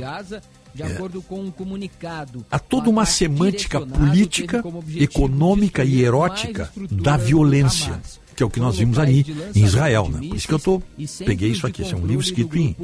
de 0.74 0.84
é, 0.84 0.86
acordo 0.86 1.22
com 1.22 1.42
um 1.42 1.52
comunicado. 1.52 2.46
Há 2.50 2.60
toda 2.60 2.90
uma 2.90 3.06
semântica 3.06 3.82
política, 3.82 4.64
econômica 4.96 5.84
e 5.84 6.02
erótica 6.02 6.72
da 6.90 7.18
violência, 7.18 8.00
que 8.36 8.42
é 8.42 8.46
o 8.46 8.50
que 8.50 8.60
nós 8.60 8.78
vimos 8.78 8.98
ali 8.98 9.26
em 9.54 9.64
Israel. 9.64 10.10
Né? 10.10 10.30
Por 10.30 10.38
isso 10.38 10.48
que 10.48 10.54
eu 10.54 10.60
tô, 10.60 10.82
peguei 11.26 11.52
isso 11.52 11.68
aqui. 11.68 11.82
Esse 11.82 11.94
é 11.94 11.98
um 11.98 12.06
livro 12.06 12.24
escrito 12.24 12.58
em 12.58 12.76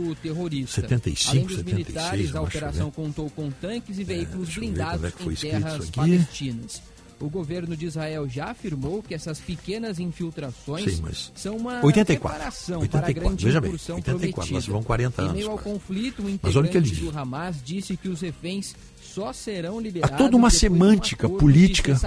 75, 0.65 1.29
Além 1.29 1.45
dos 1.45 1.55
76, 1.55 1.65
militares, 1.65 2.35
a 2.35 2.37
eu 2.37 2.45
acho. 2.45 2.57
operação 2.57 2.85
né? 2.87 2.93
contou 2.95 3.29
com 3.29 3.49
tanques 3.51 3.97
e 3.97 4.03
veículos 4.03 4.53
blindados 4.53 4.99
quando 4.99 5.05
é 5.07 5.11
que 5.11 5.23
foi 5.23 5.31
em 5.31 5.35
escrito 5.35 5.51
terras 5.51 5.73
isso 5.73 5.83
aqui. 5.83 5.91
palestinas. 5.99 6.81
O 7.19 7.29
governo 7.29 7.75
de 7.75 7.87
Israel 7.87 8.29
já 8.29 8.51
afirmou 8.51 9.01
que 9.01 9.13
essas 9.15 9.39
pequenas 9.39 9.99
infiltrações 9.99 10.97
Sim, 10.97 11.01
mas 11.01 11.31
são 11.35 11.57
uma 11.57 11.83
84, 11.83 12.19
preparação 12.19 12.79
84, 12.81 12.89
para 12.89 13.09
a 13.09 13.23
grande 13.29 13.45
veja 13.45 13.59
bem, 13.61 13.69
incursão 13.69 13.95
84, 13.95 14.53
nós 14.53 14.67
vamos 14.67 14.85
40 14.85 15.21
Em 15.21 15.25
anos 15.25 15.35
meio 15.37 15.51
ao 15.51 15.57
conflito, 15.57 16.21
o 16.21 16.39
Mas 16.41 16.55
olha 16.55 16.67
o 16.67 16.69
que 16.71 16.77
ele 16.77 16.85
integrante 16.87 17.11
do 17.11 17.19
Hamas 17.19 17.55
disse 17.63 17.97
que 17.97 18.07
os 18.07 18.21
reféns 18.21 18.75
só 19.01 19.33
serão 19.33 19.79
Há 19.79 19.81
liberados 19.81 20.17
toda 20.17 20.37
uma 20.37 20.47
um 20.47 20.51
semântica 20.51 21.25
acordo 21.25 21.39
política. 21.39 21.97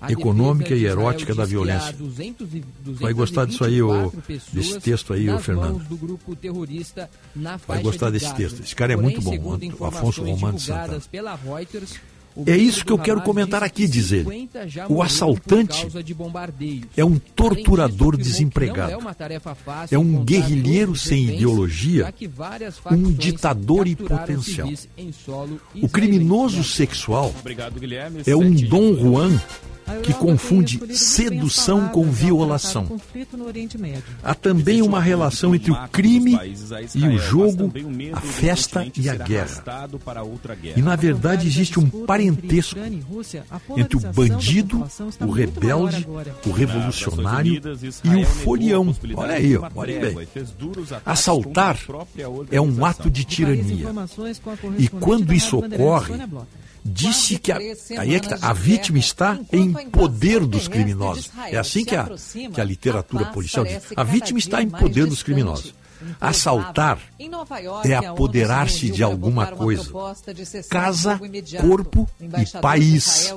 A 0.00 0.12
econômica 0.12 0.74
e 0.74 0.84
erótica 0.84 1.34
da 1.34 1.44
há 1.44 1.46
violência. 1.46 1.92
200 1.94 2.54
e- 2.54 2.64
Vai 3.00 3.14
gostar 3.14 3.46
disso 3.46 3.64
aí, 3.64 3.78
224 3.78 4.52
desse 4.52 4.80
texto 4.80 5.12
aí, 5.14 5.24
nas 5.24 5.44
Fernando. 5.44 5.80
Vai 7.66 7.82
gostar 7.82 8.10
de 8.10 8.18
desse 8.18 8.34
texto. 8.34 8.62
Esse 8.62 8.76
cara 8.76 8.92
é 8.92 8.96
Porém, 8.96 9.10
muito 9.10 9.22
bom, 9.22 9.58
o 9.78 9.84
Afonso 9.86 10.22
Romano 10.22 10.60
Santana. 10.60 11.00
pela 11.10 11.34
Reuters, 11.34 11.94
É 12.46 12.56
isso 12.56 12.84
que 12.84 12.92
eu 12.92 12.98
quero 12.98 13.20
comentar 13.22 13.62
aqui, 13.62 13.86
diz 13.86 14.10
ele. 14.10 14.48
O 14.88 15.02
assaltante 15.02 15.86
é 16.96 17.04
um 17.04 17.18
torturador 17.18 18.16
desempregado. 18.16 18.98
É 19.90 19.98
um 19.98 20.24
guerrilheiro 20.24 20.96
sem 20.96 21.34
ideologia, 21.34 22.12
um 22.90 23.12
ditador 23.12 23.86
e 23.86 23.94
potencial. 23.94 24.68
O 25.80 25.88
criminoso 25.88 26.64
sexual 26.64 27.32
é 28.26 28.34
um 28.34 28.50
Dom 28.52 28.94
Juan 28.94 29.40
que 30.02 30.12
confunde 30.14 30.80
sedução 30.96 31.88
com 31.88 32.10
violação. 32.10 33.00
Há 34.22 34.34
também 34.34 34.82
uma 34.82 35.00
relação 35.00 35.54
entre 35.54 35.70
o 35.70 35.88
crime 35.88 36.38
e 36.94 37.06
o 37.06 37.18
jogo, 37.18 37.72
a 38.12 38.20
festa 38.20 38.86
e 38.96 39.08
a 39.08 39.14
guerra. 39.14 39.64
E 40.76 40.82
na 40.82 40.96
verdade 40.96 41.46
existe 41.46 41.78
um 41.78 41.88
parentesco 42.06 42.78
entre 43.76 43.96
o 43.96 44.00
bandido, 44.12 44.86
o 45.20 45.30
rebelde, 45.30 46.06
o 46.46 46.50
revolucionário 46.50 47.60
e 48.04 48.16
o 48.16 48.24
folião. 48.24 48.94
Olha 49.16 49.34
aí, 49.34 49.56
olha 49.56 50.00
bem. 50.00 50.28
Assaltar 51.04 51.78
é 52.50 52.60
um 52.60 52.84
ato 52.84 53.10
de 53.10 53.24
tirania. 53.24 53.86
E 54.78 54.88
quando 54.88 55.32
isso 55.32 55.58
ocorre, 55.58 56.14
disse 56.84 57.38
que 57.38 57.50
a, 57.50 57.56
aí 57.56 58.14
é 58.14 58.20
que 58.20 58.28
tá, 58.28 58.38
a 58.42 58.52
vítima 58.52 58.98
está 58.98 59.38
em 59.52 59.72
poder 59.72 60.44
dos 60.46 60.68
criminosos. 60.68 61.30
É 61.50 61.56
assim 61.56 61.84
que 61.84 61.96
a, 61.96 62.08
que 62.52 62.60
a 62.60 62.64
literatura 62.64 63.26
policial 63.26 63.64
diz. 63.64 63.82
A 63.96 64.04
vítima 64.04 64.38
está 64.38 64.62
em 64.62 64.68
poder 64.68 65.06
dos 65.06 65.22
criminosos. 65.22 65.74
Assaltar 66.20 66.98
é 67.84 67.94
apoderar-se 67.94 68.90
de 68.90 69.02
alguma 69.02 69.46
coisa. 69.48 69.90
Casa, 70.68 71.20
corpo 71.60 72.08
e 72.20 72.60
país. 72.60 73.32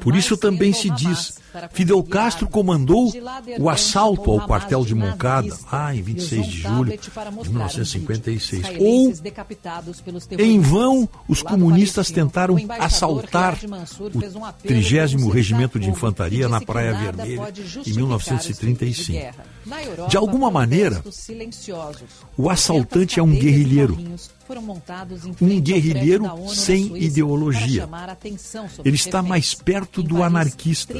Por 0.00 0.16
isso 0.16 0.36
também 0.36 0.72
se 0.72 0.90
diz: 0.90 1.38
Fidel 1.72 2.02
Castro 2.02 2.48
comandou 2.48 3.12
o 3.58 3.68
assalto 3.68 4.30
ao 4.30 4.46
quartel 4.46 4.84
de 4.84 4.94
Moncada, 4.94 5.56
ah, 5.70 5.94
em 5.94 6.02
26 6.02 6.46
de 6.46 6.60
julho 6.60 6.98
de 7.42 7.48
1956. 7.48 8.66
Ou, 8.78 9.12
em 10.38 10.60
vão, 10.60 11.08
os 11.28 11.42
comunistas 11.42 12.10
tentaram 12.10 12.56
assaltar 12.78 13.54
o 13.98 14.10
30 14.62 15.30
Regimento 15.32 15.78
de 15.78 15.88
Infantaria 15.88 16.48
na 16.48 16.60
Praia 16.60 16.92
Vermelha 16.92 17.52
em 17.86 17.94
1935. 17.94 19.18
De 20.08 20.16
alguma 20.16 20.50
maneira, 20.50 21.02
o 22.36 22.50
assaltante 22.50 23.20
é 23.20 23.22
um 23.22 23.30
guerrilheiro. 23.30 23.96
Um 25.40 25.60
guerrilheiro 25.60 26.24
sem 26.48 26.96
ideologia. 26.96 27.88
Ele 28.84 28.96
está 28.96 29.22
mais 29.22 29.54
perto 29.54 30.02
do 30.02 30.22
anarquista. 30.22 30.94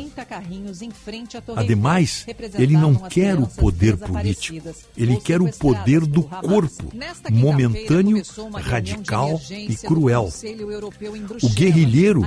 Ademais, 1.57 2.27
ele 2.55 2.77
não 2.77 2.95
quer 2.95 3.39
o 3.39 3.47
poder 3.47 3.97
político. 3.97 4.75
Ele 4.97 5.17
quer 5.17 5.41
o 5.41 5.51
poder 5.53 6.07
do 6.07 6.23
corpo, 6.23 6.93
momentâneo, 7.31 8.23
radical 8.63 9.41
e 9.51 9.75
cruel. 9.77 10.31
O 11.43 11.49
guerrilheiro 11.49 12.23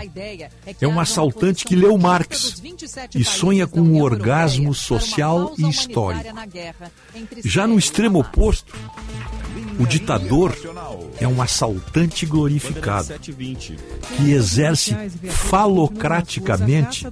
é 0.82 0.88
um 0.88 1.00
assaltante 1.00 1.66
que 1.66 1.76
leu 1.76 1.98
Marx 1.98 2.61
e 3.16 3.24
sonha 3.24 3.68
com 3.68 3.82
o 3.82 4.02
orgasmo 4.02 4.74
social 4.74 5.53
e 5.58 5.69
histórico. 5.69 6.35
Já 7.43 7.68
no 7.68 7.77
extremo 7.77 8.19
oposto, 8.19 8.74
o 9.80 9.85
ditador 9.85 10.56
é 11.19 11.27
um 11.27 11.42
assaltante 11.42 12.25
glorificado 12.25 13.14
que 14.17 14.32
exerce 14.32 14.95
falocraticamente 15.30 17.08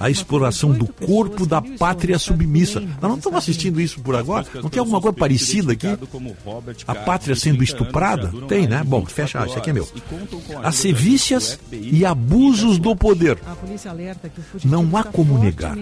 a 0.00 0.10
exploração 0.10 0.72
do 0.72 0.86
corpo 0.86 1.46
da 1.46 1.60
pátria 1.60 2.18
submissa. 2.18 2.80
Nós 2.80 3.02
não 3.02 3.16
estamos 3.16 3.38
assistindo 3.38 3.80
isso 3.80 4.00
por 4.00 4.14
agora? 4.14 4.46
Não 4.54 4.68
tem 4.68 4.80
alguma 4.80 5.00
coisa 5.00 5.16
parecida 5.16 5.72
aqui? 5.72 5.88
A 6.86 6.94
pátria 6.94 7.34
sendo 7.34 7.62
estuprada? 7.62 8.32
Tem, 8.46 8.66
né? 8.66 8.82
Bom, 8.84 9.04
fecha, 9.06 9.44
isso 9.46 9.58
aqui 9.58 9.70
é 9.70 9.72
meu. 9.72 9.88
As 10.62 10.76
sevícias 10.76 11.58
e 11.72 12.04
abusos 12.04 12.78
do 12.78 12.94
poder. 12.94 13.38
Não 14.64 14.96
há 14.96 15.04
como 15.04 15.38
negar. 15.38 15.76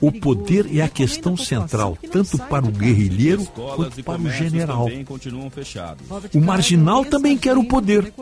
O 0.00 0.12
poder 0.12 0.66
é 0.76 0.82
a 0.82 0.88
questão 0.88 1.36
central, 1.36 1.96
tanto 2.10 2.38
para 2.38 2.66
o 2.66 2.70
guerrilheiro 2.70 3.44
quanto 3.44 4.02
para 4.02 4.20
o 4.20 4.30
general. 4.30 4.88
O 6.34 6.40
marginal 6.40 6.69
também 7.04 7.36
quer 7.36 7.56
o 7.56 7.64
poder, 7.64 8.12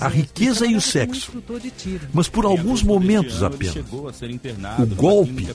a 0.00 0.08
riqueza 0.08 0.66
e 0.66 0.74
o 0.74 0.80
sexo, 0.80 1.32
mas 2.12 2.28
por 2.28 2.44
alguns 2.44 2.82
momentos 2.82 3.42
apenas. 3.42 3.76
O 4.78 4.86
golpe 4.94 5.48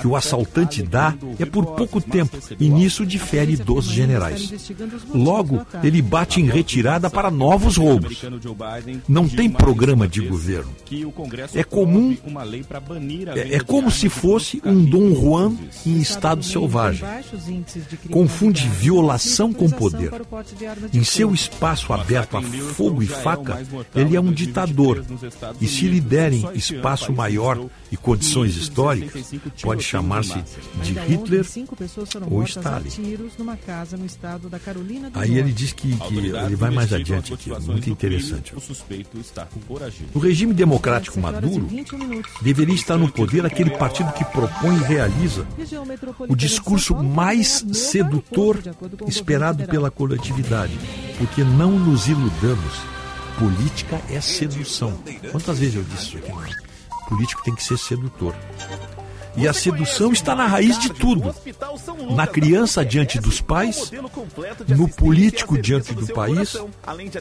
que 0.00 0.06
o 0.06 0.16
assaltante 0.16 0.82
dá 0.82 1.14
é 1.38 1.44
por 1.44 1.66
pouco 1.66 2.00
tempo 2.00 2.36
e 2.58 2.68
nisso 2.68 3.06
difere 3.06 3.56
dos 3.56 3.86
generais. 3.86 4.52
Logo, 5.14 5.66
ele 5.82 6.02
bate 6.02 6.40
em 6.40 6.46
retirada 6.46 7.08
para 7.10 7.30
novos 7.30 7.76
roubos. 7.76 8.22
Não 9.08 9.28
tem 9.28 9.50
programa 9.50 10.08
de 10.08 10.20
governo. 10.22 10.70
É 11.54 11.64
comum, 11.64 12.16
é, 13.34 13.56
é 13.56 13.60
como 13.60 13.90
se 13.90 14.08
fosse 14.08 14.60
um 14.64 14.84
Dom 14.84 15.14
Juan 15.14 15.56
em 15.86 15.98
estado 15.98 16.42
selvagem. 16.42 17.06
Confunde 18.10 18.68
violação 18.68 19.52
com 19.52 19.68
poder. 19.68 20.10
Em 20.92 21.04
seu 21.04 21.32
espaço 21.34 21.67
aberto 21.92 22.36
a 22.36 22.42
fogo 22.42 23.02
e 23.02 23.06
faca, 23.06 23.60
ele 23.94 24.16
é 24.16 24.20
um 24.20 24.32
ditador. 24.32 25.04
E 25.60 25.66
se 25.66 25.86
lhe 25.86 26.00
derem 26.00 26.48
espaço 26.54 27.12
maior 27.12 27.58
e 27.90 27.96
condições 27.96 28.56
históricas, 28.56 29.32
pode 29.62 29.82
chamar-se 29.82 30.42
de 30.82 30.92
Hitler 30.92 31.46
ou 32.30 32.42
Stalin. 32.44 32.90
Aí 35.14 35.38
ele 35.38 35.52
diz 35.52 35.72
que, 35.72 35.96
que 35.96 36.16
ele 36.16 36.56
vai 36.56 36.70
mais 36.70 36.92
adiante 36.92 37.34
aqui, 37.34 37.50
muito 37.66 37.90
interessante. 37.90 38.54
No 40.14 40.20
regime 40.20 40.54
democrático 40.54 41.20
Maduro, 41.20 41.68
deveria 42.42 42.74
estar 42.74 42.96
no 42.96 43.10
poder 43.10 43.44
aquele 43.44 43.70
partido 43.70 44.12
que 44.12 44.24
propõe 44.24 44.76
e 44.76 44.84
realiza 44.84 45.46
o 46.28 46.36
discurso 46.36 46.94
mais 46.94 47.64
sedutor 47.72 48.58
esperado 49.06 49.64
pela 49.66 49.90
coletividade. 49.90 50.78
Porque 51.18 51.42
não 51.42 51.72
nos 51.72 52.08
iludamos. 52.08 52.80
Política 53.38 54.00
é 54.08 54.20
sedução. 54.20 54.98
Quantas 55.30 55.58
vezes 55.58 55.76
eu 55.76 55.82
disse 55.84 56.16
isso 56.16 56.18
aqui? 56.18 56.32
Político 57.08 57.42
tem 57.42 57.54
que 57.54 57.62
ser 57.62 57.78
sedutor. 57.78 58.34
E 59.38 59.46
a 59.46 59.52
sedução 59.52 60.12
está 60.12 60.34
na 60.34 60.46
raiz 60.46 60.78
de 60.78 60.90
tudo: 60.90 61.34
na 62.14 62.26
criança 62.26 62.84
diante 62.84 63.20
dos 63.20 63.40
pais, 63.40 63.90
no 64.68 64.88
político 64.88 65.56
diante 65.56 65.94
do 65.94 66.06
país 66.08 66.56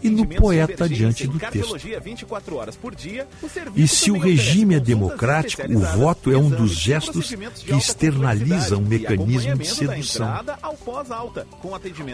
e 0.01 0.09
no 0.09 0.25
poeta 0.25 0.89
diante 0.89 1.27
do 1.27 1.39
texto. 1.39 1.77
E 3.75 3.87
se 3.87 4.11
o 4.11 4.17
regime 4.17 4.75
é 4.75 4.79
democrático, 4.79 5.63
o 5.71 5.79
voto 5.79 6.31
é 6.31 6.37
um 6.37 6.49
dos 6.49 6.71
gestos 6.71 7.33
que 7.63 7.75
externaliza 7.75 8.77
um 8.77 8.81
mecanismo 8.81 9.57
de 9.57 9.67
sedução. 9.67 10.43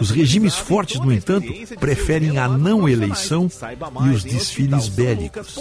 Os 0.01 0.11
regimes 0.11 0.55
fortes, 0.55 0.99
no 0.99 1.11
entanto, 1.11 1.47
preferem 1.79 2.37
a 2.37 2.47
não 2.47 2.89
eleição 2.89 3.49
e 4.05 4.09
os 4.09 4.23
desfiles 4.23 4.89
bélicos. 4.89 5.57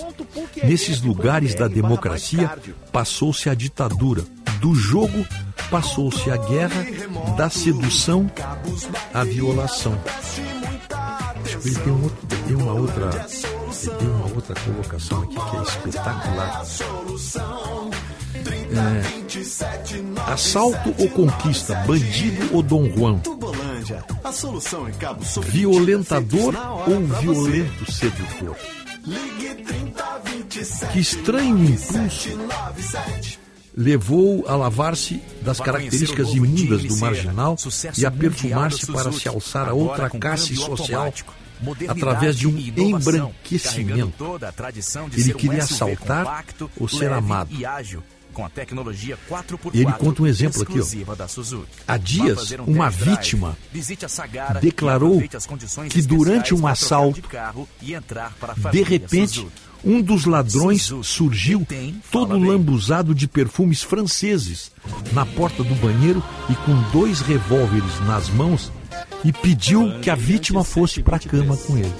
Nesses 0.64 1.00
lugares 1.00 1.54
da 1.54 1.68
democracia, 1.68 2.50
passou-se 2.90 3.48
a 3.48 3.54
ditadura 3.54 4.24
do 4.60 4.74
jogo 4.74 5.26
passou-se 5.70 6.30
a 6.30 6.36
guerra, 6.36 6.84
da 7.36 7.48
sedução 7.48 8.30
à 9.12 9.24
violação. 9.24 9.98
Acho 11.44 11.58
que 11.58 11.68
ele 11.68 11.78
tem, 11.78 11.92
um 11.92 12.02
outro, 12.02 12.26
tem 12.46 12.56
uma 12.56 12.72
outra 12.72 13.10
ele 13.82 13.96
tem 13.96 14.08
uma 14.08 14.34
outra 14.34 14.54
colocação 14.60 15.22
aqui 15.22 15.34
que 15.34 15.56
é 15.56 15.62
espetacular. 15.62 16.62
É, 18.74 20.32
assalto 20.32 20.94
ou 20.98 21.08
conquista, 21.10 21.74
bandido 21.86 22.54
ou 22.54 22.62
Dom 22.62 22.88
Juan? 22.90 23.20
Violentador 25.46 26.54
ou 26.86 27.00
violento 27.20 27.90
sedutor? 27.90 28.56
Que 30.92 31.00
estranho 31.00 31.64
impulso 31.64 32.28
levou 33.74 34.44
a 34.46 34.54
lavar-se 34.54 35.22
das 35.42 35.60
características 35.60 36.30
imundas 36.30 36.84
do 36.84 36.96
marginal 36.98 37.56
e 37.96 38.06
a 38.06 38.10
perfumar-se 38.10 38.86
para 38.86 39.12
se 39.12 39.28
alçar 39.28 39.68
a 39.68 39.72
outra 39.72 40.10
classe 40.10 40.54
social 40.56 41.12
através 41.88 42.36
de 42.36 42.48
um 42.48 42.58
embranquecimento. 42.58 44.40
Ele 45.16 45.34
queria 45.34 45.62
assaltar 45.62 46.44
ou 46.78 46.88
ser 46.88 47.12
amado. 47.12 47.54
com 48.32 48.44
a 48.44 48.48
tecnologia 48.48 49.18
4x4 49.28 49.70
Ele 49.74 49.92
conta 49.92 50.22
um 50.22 50.26
exemplo 50.26 50.62
aqui, 50.62 50.80
ó. 50.80 50.84
Há 51.86 51.96
dias, 51.98 52.52
um 52.66 52.72
uma 52.72 52.88
vítima 52.88 53.56
declarou 54.60 55.22
que 55.90 56.02
durante 56.02 56.54
um 56.54 56.66
assalto, 56.66 57.22
de 58.72 58.82
repente. 58.82 59.46
Um 59.84 60.00
dos 60.00 60.24
ladrões 60.24 60.92
surgiu 61.02 61.66
todo 62.10 62.38
lambuzado 62.38 63.14
de 63.14 63.26
perfumes 63.26 63.82
franceses 63.82 64.70
na 65.12 65.26
porta 65.26 65.62
do 65.62 65.74
banheiro 65.76 66.22
e 66.48 66.54
com 66.54 66.74
dois 66.92 67.20
revólveres 67.20 68.00
nas 68.06 68.28
mãos 68.30 68.70
e 69.24 69.32
pediu 69.32 70.00
que 70.00 70.10
a 70.10 70.14
vítima 70.14 70.64
fosse 70.64 71.02
para 71.02 71.16
a 71.16 71.20
cama 71.20 71.56
com 71.56 71.76
ele. 71.76 71.92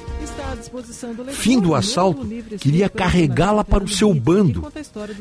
Fim 1.32 1.60
do 1.60 1.74
assalto, 1.74 2.26
queria 2.58 2.88
carregá-la 2.88 3.64
para 3.64 3.84
o 3.84 3.88
seu 3.88 4.12
bando 4.14 4.72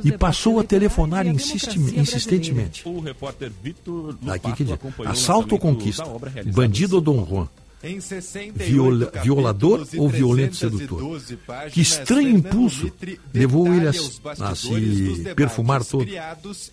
e 0.03 0.11
passou 0.11 0.59
a 0.59 0.63
telefonar 0.63 1.25
insistentemente. 1.27 2.87
O 2.87 2.99
repórter 2.99 3.51
Vitor 3.63 4.15
Aqui 4.27 4.53
que 4.53 4.63
diz, 4.63 4.77
assalto 5.05 5.55
ou 5.55 5.59
conquista? 5.59 6.05
Bandido 6.53 6.95
ou 6.95 7.01
Dom 7.01 7.25
Juan? 7.25 7.47
Em 7.83 7.99
68 7.99 8.63
Viola- 8.71 9.11
violador 9.23 9.87
ou 9.97 10.07
violento 10.07 10.57
312 10.59 11.25
sedutor? 11.25 11.37
páginas, 11.47 11.73
Que 11.73 11.81
estranho 11.81 12.29
impulso 12.29 12.91
levou 13.33 13.73
ele 13.73 13.87
a, 13.87 13.91
a 13.91 14.55
se 14.55 15.33
perfumar 15.35 15.83
todo. 15.83 16.07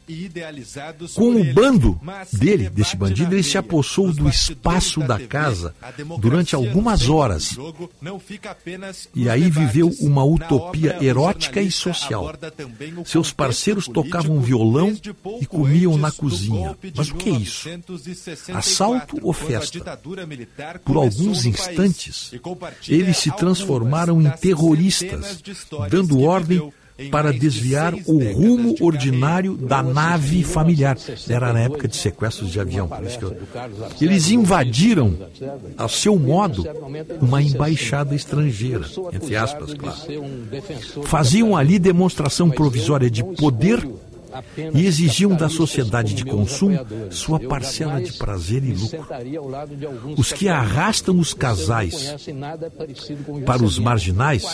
e 0.07 0.31
Com 1.15 1.35
o 1.37 1.45
bando 1.55 1.99
dele, 2.33 2.69
desse 2.69 2.97
bandido, 2.97 3.35
ele 3.35 3.43
se 3.43 3.57
apossou 3.57 4.13
do 4.13 4.29
espaço 4.29 5.01
da 5.01 5.17
TV, 5.17 5.29
casa 5.29 5.75
durante 6.21 6.55
algumas 6.55 7.09
horas. 7.09 7.45
jogo 7.51 7.91
E 9.15 9.29
aí 9.31 9.51
viveu 9.51 9.91
uma 10.01 10.25
utopia 10.25 11.03
erótica 11.03 11.61
e 11.63 11.71
social. 11.71 12.33
Seus 13.07 13.33
parceiros 13.33 13.87
tocavam 13.89 14.41
violão 14.41 14.95
e 15.41 15.47
comiam 15.47 15.97
na 15.97 16.13
cozinha. 16.13 16.77
Mas 16.95 17.11
o 17.11 17.15
que 17.15 17.31
é 17.31 17.33
isso? 17.33 17.69
1964, 17.69 18.59
Assalto 18.59 19.19
ou 19.23 19.33
festa? 19.33 19.99
Por 20.85 20.98
alguns 20.99 21.45
instantes, 21.45 22.33
eles 22.89 23.19
se 23.19 23.31
transformaram 23.31 24.21
em 24.21 24.31
terroristas, 24.31 25.43
dando 25.91 26.21
ordem 26.23 26.73
para 27.11 27.33
desviar 27.33 27.95
o 28.07 28.19
rumo 28.33 28.75
ordinário 28.81 29.57
da 29.57 29.83
nave 29.83 30.43
familiar. 30.43 30.99
Era 31.29 31.53
na 31.53 31.61
época 31.61 31.87
de 31.87 31.97
sequestros 31.97 32.51
de 32.51 32.61
avião. 32.61 32.91
Eles 34.01 34.31
invadiram, 34.31 35.17
a 35.77 35.89
seu 35.89 36.19
modo, 36.19 36.65
uma 37.21 37.41
embaixada 37.41 38.15
estrangeira, 38.15 38.85
entre 39.13 39.37
aspas, 39.37 39.75
claro. 39.75 39.99
Faziam 41.05 41.57
ali 41.57 41.79
demonstração 41.79 42.51
provisória 42.51 43.09
de 43.09 43.23
poder 43.23 43.87
e 44.75 44.87
exigiam 44.87 45.35
da 45.35 45.49
sociedade 45.49 46.15
de 46.15 46.25
consumo 46.25 46.79
sua 47.11 47.41
parcela 47.41 48.01
de 48.01 48.13
prazer 48.13 48.63
e 48.65 48.73
lucro. 48.73 49.05
Os 50.17 50.33
que 50.33 50.49
arrastam 50.49 51.19
os 51.19 51.35
casais 51.35 52.15
para 53.45 53.63
os 53.63 53.79
marginais, 53.79 54.45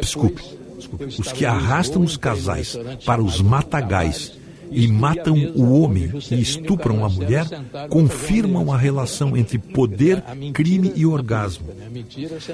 desculpe, 0.00 0.42
desculpe, 0.76 1.04
os 1.04 1.32
que 1.32 1.44
arrastam 1.44 2.02
os 2.02 2.16
casais 2.16 2.78
para 3.04 3.22
os 3.22 3.40
matagais 3.40 4.41
e 4.72 4.88
matam 4.88 5.34
o 5.54 5.80
homem 5.80 6.10
e 6.30 6.40
estupram 6.40 7.04
a 7.04 7.08
mulher, 7.08 7.46
confirmam 7.88 8.72
a 8.72 8.76
relação 8.76 9.36
entre 9.36 9.58
poder, 9.58 10.22
crime 10.52 10.92
e 10.94 11.06
orgasmo. 11.06 11.66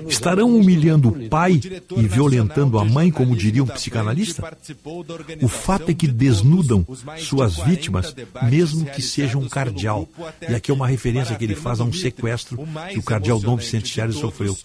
Estarão 0.08 0.54
humilhando 0.54 1.08
o 1.08 1.28
pai 1.28 1.60
e 1.96 2.06
violentando 2.06 2.78
a 2.78 2.84
mãe, 2.84 3.10
como 3.10 3.36
diria 3.36 3.62
um 3.62 3.66
psicanalista? 3.66 4.56
O 5.42 5.48
fato 5.48 5.90
é 5.90 5.94
que 5.94 6.08
desnudam 6.08 6.86
suas 7.18 7.56
vítimas, 7.56 8.14
mesmo 8.42 8.84
que 8.86 9.02
seja 9.02 9.38
um 9.38 9.48
cardeal. 9.48 10.08
E 10.48 10.54
aqui 10.54 10.70
é 10.70 10.74
uma 10.74 10.86
referência 10.88 11.36
que 11.36 11.44
ele 11.44 11.54
faz 11.54 11.80
a 11.80 11.84
um 11.84 11.92
sequestro 11.92 12.58
que 12.90 12.98
o 12.98 13.02
cardeal 13.02 13.38
Dom 13.38 13.56
Vicente 13.56 13.88
Chaves 13.88 14.16
sofreu. 14.16 14.56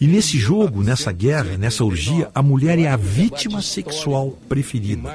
E 0.00 0.06
nesse 0.06 0.36
jogo, 0.38 0.82
nessa 0.82 1.12
guerra, 1.12 1.56
nessa 1.56 1.84
orgia, 1.84 2.28
a 2.34 2.42
mulher 2.42 2.78
é 2.78 2.88
a 2.88 2.96
vítima 2.96 3.62
sexual 3.62 4.36
preferida. 4.48 5.14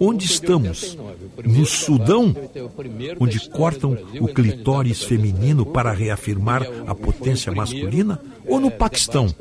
Onde 0.00 0.26
estamos? 0.26 0.98
No 1.44 1.64
Sudão, 1.64 2.34
onde 3.20 3.48
cortam 3.50 3.96
o 4.20 4.26
clitóris 4.26 5.04
feminino 5.04 5.64
para 5.64 5.92
reafirmar 5.92 6.66
a 6.86 6.94
potência 6.94 7.52
masculina? 7.52 8.20
Ou 8.46 8.58
no 8.58 8.70
Paquistão, 8.70 9.32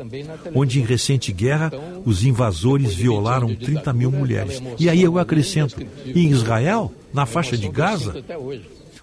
onde 0.53 0.80
em 0.80 0.85
recente 0.85 1.32
guerra 1.34 1.72
os 2.06 2.24
invasores 2.24 2.93
violaram 2.93 3.56
30 3.56 3.92
mil 3.92 4.11
mulheres? 4.11 4.61
E 4.80 4.88
aí 4.88 5.02
eu 5.02 5.18
acrescento: 5.18 5.85
em 6.06 6.30
Israel, 6.30 6.93
na 7.14 7.26
faixa 7.26 7.58
de 7.58 7.68
Gaza, 7.69 8.24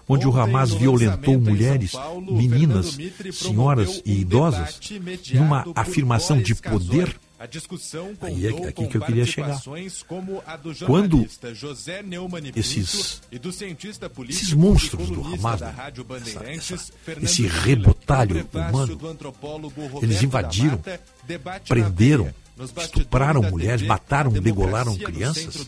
onde 0.07 0.27
o 0.27 0.37
Hamas 0.37 0.73
violentou 0.73 1.39
mulheres, 1.39 1.93
meninas, 2.29 2.97
senhoras 3.33 4.01
e 4.05 4.19
idosas, 4.19 4.79
numa 5.33 5.65
afirmação 5.75 6.41
de 6.41 6.55
poder. 6.55 7.15
Aí 8.21 8.45
é 8.45 8.67
aqui 8.67 8.85
que 8.85 8.97
eu 8.97 9.01
queria 9.01 9.25
chegar. 9.25 9.59
Quando 10.85 11.27
esses, 12.55 13.21
esses 14.29 14.53
monstros 14.53 15.09
do 15.09 15.21
Hamas, 15.25 15.61
essa, 15.63 16.43
essa, 16.75 16.93
esse 17.19 17.47
rebotalho 17.47 18.47
humano, 18.53 18.99
eles 20.03 20.21
invadiram, 20.21 20.79
prenderam, 21.67 22.31
estupraram 22.77 23.41
mulheres, 23.41 23.81
mataram, 23.87 24.31
degolaram 24.31 24.95
crianças. 24.95 25.67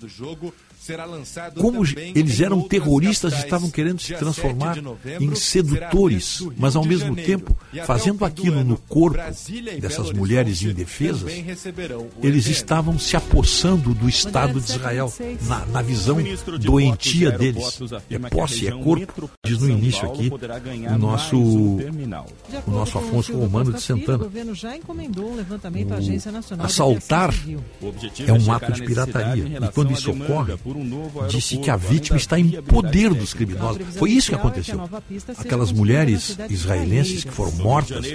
Como 1.60 1.84
eles 1.86 2.42
eram 2.42 2.62
terroristas 2.62 3.34
e 3.34 3.38
estavam 3.38 3.70
querendo 3.70 4.02
se 4.02 4.14
transformar 4.16 4.78
em 5.20 5.36
sedutores, 5.36 6.46
mas 6.58 6.76
ao 6.76 6.84
mesmo 6.84 7.16
tempo 7.16 7.56
fazendo 7.86 8.26
aquilo 8.26 8.64
no 8.64 8.78
corpo 8.78 9.18
dessas 9.80 10.12
mulheres 10.12 10.62
indefesas, 10.62 11.32
eles 12.22 12.48
estavam 12.48 13.00
se 13.00 13.16
apossando 13.16 13.94
do 13.94 14.10
Estado 14.10 14.60
de 14.60 14.72
Israel, 14.72 15.14
na, 15.44 15.66
na 15.68 15.82
visão 15.82 16.18
doentia 16.60 17.32
deles. 17.32 17.80
É 18.10 18.20
posse, 18.20 18.68
é 18.68 18.72
corpo. 18.72 19.30
Diz 19.46 19.60
no 19.60 19.70
início 19.70 20.12
aqui 20.12 20.30
o 20.30 20.98
nosso, 20.98 21.38
o 21.38 22.72
nosso 22.72 22.98
Afonso 22.98 23.38
Romano 23.38 23.74
de 23.74 23.82
Santana. 23.82 24.26
O 24.26 24.30
Assaltar 26.64 27.34
é 28.28 28.34
um 28.34 28.52
ato 28.52 28.72
de 28.72 28.84
pirataria. 28.84 29.46
E 29.46 29.72
quando 29.72 29.94
isso 29.94 30.12
ocorre, 30.12 30.54
disse 31.30 31.58
que 31.58 31.70
a 31.70 31.76
vítima 31.76 32.18
está 32.18 32.40
em 32.40 32.62
poder 32.62 33.14
dos 33.14 33.34
criminosos. 33.34 33.96
Foi 33.96 34.12
isso 34.12 34.30
que 34.30 34.36
aconteceu. 34.36 34.80
Aquelas 35.38 35.72
mulheres 35.72 36.38
israelenses 36.50 37.24
que 37.24 37.32
foram 37.32 37.52
mortas, 37.54 38.06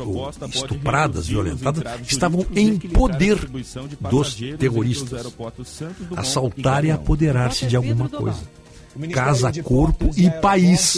ou 0.00 0.30
estupradas, 0.48 1.28
violentadas, 1.28 1.84
estavam 2.08 2.46
em 2.54 2.78
poder 2.78 3.38
dos 4.10 4.36
terroristas. 4.58 5.26
Assaltar 6.16 6.84
é 6.84 6.90
apoderar-se 6.90 7.66
de 7.66 7.76
alguma 7.76 8.08
coisa. 8.08 8.40
Casa, 9.12 9.52
corpo 9.62 10.10
e 10.16 10.30
país. 10.30 10.96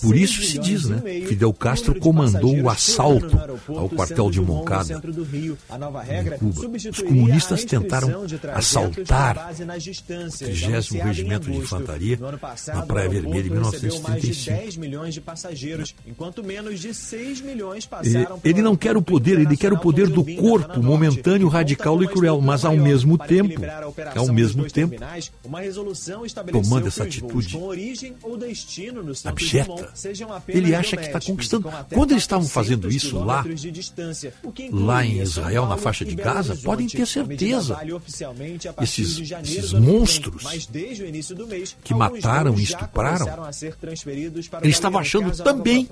Por 0.00 0.16
isso 0.16 0.42
se 0.42 0.58
diz, 0.58 0.88
né? 0.88 1.00
Fidel 1.26 1.52
Castro 1.52 1.98
comandou 1.98 2.56
o 2.60 2.70
assalto 2.70 3.38
ao 3.68 3.88
quartel 3.88 4.30
de 4.30 4.40
Moncada, 4.40 4.94
em 4.94 6.38
Cuba. 6.38 6.62
Os 6.90 7.02
comunistas 7.02 7.64
tentaram 7.64 8.24
assaltar 8.54 9.50
o 9.52 10.52
30 10.86 11.04
Regimento 11.04 11.50
de 11.50 11.56
Infantaria 11.58 12.18
na 12.68 12.82
Praia 12.82 13.08
Vermelha 13.08 13.46
em 13.46 13.50
1935. 13.50 14.80
milhões 14.80 15.14
de 15.14 15.20
passageiros, 15.20 15.94
enquanto 16.06 16.42
menos 16.42 16.80
de 16.80 16.94
6 16.94 17.40
milhões 17.40 17.88
E 18.44 18.48
Ele 18.48 18.62
não 18.62 18.76
quer 18.76 18.96
o 18.96 19.02
poder, 19.02 19.38
ele 19.38 19.56
quer 19.56 19.72
o 19.72 19.78
poder 19.78 20.08
do 20.08 20.24
corpo, 20.36 20.82
momentâneo, 20.82 21.48
radical 21.48 22.02
e 22.02 22.08
cruel, 22.08 22.40
mas 22.40 22.64
ao 22.64 22.76
mesmo 22.76 23.18
tempo, 23.18 23.60
ao 24.16 24.32
mesmo 24.32 24.68
tempo, 24.70 24.96
uma 25.44 25.60
resolução 25.60 26.24
estabeleceu 26.24 26.62
tomando 26.62 26.86
essa 26.88 27.04
atitude 27.04 27.52
com 27.56 27.62
origem 27.64 28.14
ou 28.22 28.36
destino 28.36 29.02
no 29.02 29.14
Santos 29.14 29.42
abjeta, 29.54 29.92
ele 30.48 30.74
acha 30.74 30.96
que 30.96 31.04
está 31.06 31.20
conquistando. 31.20 31.68
Quando 31.92 32.10
eles 32.12 32.22
estavam 32.22 32.46
400 32.46 32.52
fazendo 32.52 32.88
isso 32.90 33.18
lá, 33.18 33.44
lá 34.72 35.04
em 35.04 35.20
Israel, 35.20 35.66
na 35.66 35.76
faixa 35.76 36.04
de 36.04 36.14
Gaza, 36.14 36.56
podem 36.56 36.86
ter 36.86 37.06
certeza. 37.06 37.78
Esses- 38.82 39.30
esses 39.42 39.72
monstros 39.72 40.42
mas 40.44 40.66
desde 40.66 41.02
o 41.02 41.06
início 41.06 41.34
do 41.34 41.46
mês, 41.46 41.76
que 41.82 41.94
mataram 41.94 42.58
e 42.58 42.62
estupraram, 42.62 43.26
Ele 44.62 44.70
estava 44.70 44.98
achando 45.00 45.30
também 45.42 45.88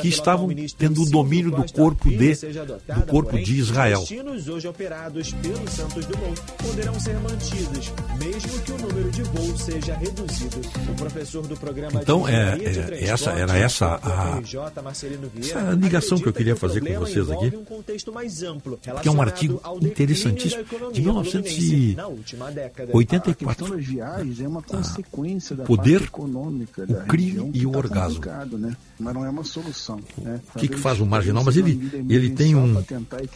que 0.00 0.08
estavam 0.08 0.48
tendo 0.76 1.02
o 1.02 1.10
domínio 1.10 1.50
do 1.50 1.72
corpo 1.72 2.08
de- 2.10 2.16
do 2.34 3.06
corpo 3.06 3.38
de 3.38 3.58
Israel. 3.58 4.00
Os 4.02 4.08
destinos 4.08 4.48
hoje 4.48 4.68
operados 4.68 5.32
pelo 5.32 5.70
Santos 5.70 6.04
Dumont 6.06 6.40
poderão 6.62 6.98
ser 7.00 7.18
mantidos, 7.20 7.92
mesmo 8.18 8.55
mesmo 8.56 8.62
que 8.64 8.72
o 8.72 8.78
número 8.78 9.10
de 9.10 9.22
voos 9.22 9.60
seja 9.62 9.94
reduzido. 9.96 10.60
O 10.90 10.94
professor 10.94 11.46
do 11.46 11.56
programa 11.56 12.00
Então, 12.02 12.22
de 12.24 12.30
é- 12.32 12.58
é- 12.64 13.04
essa- 13.04 13.30
era 13.30 13.56
essa 13.56 13.98
a- 14.02 14.38
UFRJ, 14.38 14.82
Marcelino 14.82 15.28
Vieira, 15.34 15.60
essa 15.60 15.70
ligação 15.72 16.18
que 16.18 16.26
eu 16.28 16.32
queria 16.32 16.56
fazer 16.56 16.80
com 16.80 17.00
vocês 17.00 17.30
aqui, 17.30 17.56
um 17.56 17.64
contexto 17.64 18.12
mais 18.12 18.42
amplo, 18.42 18.78
que 19.02 19.08
é 19.08 19.10
um 19.10 19.20
artigo 19.22 19.60
interessantíssimo 19.82 20.64
de 20.92 21.02
fluminense 21.02 21.94
na 21.96 22.06
última 22.06 22.50
década. 22.50 22.92
1984. 22.92 23.74
A 23.74 23.76
viagens 23.76 24.40
é 24.40 24.48
uma 24.48 24.62
consequência 24.62 25.56
da 25.56 25.64
Poder, 25.64 25.98
parte 26.00 26.08
econômica 26.08 26.82
o 26.82 26.86
da 26.86 27.02
crime 27.04 27.26
região, 27.30 27.50
e 27.52 27.66
o 27.66 27.72
tá 27.72 27.78
orgasmo. 27.78 28.20
Né? 28.58 28.76
Mas 28.98 29.14
não 29.14 29.24
é 29.24 29.30
uma 29.30 29.44
solução. 29.44 30.00
Né? 30.18 30.40
O 30.54 30.58
que, 30.58 30.68
que 30.68 30.76
faz 30.78 31.00
o 31.00 31.06
marginal? 31.06 31.44
Mas 31.44 31.56
ele, 31.56 31.90
ele 32.08 32.30
tem 32.30 32.54
um 32.54 32.82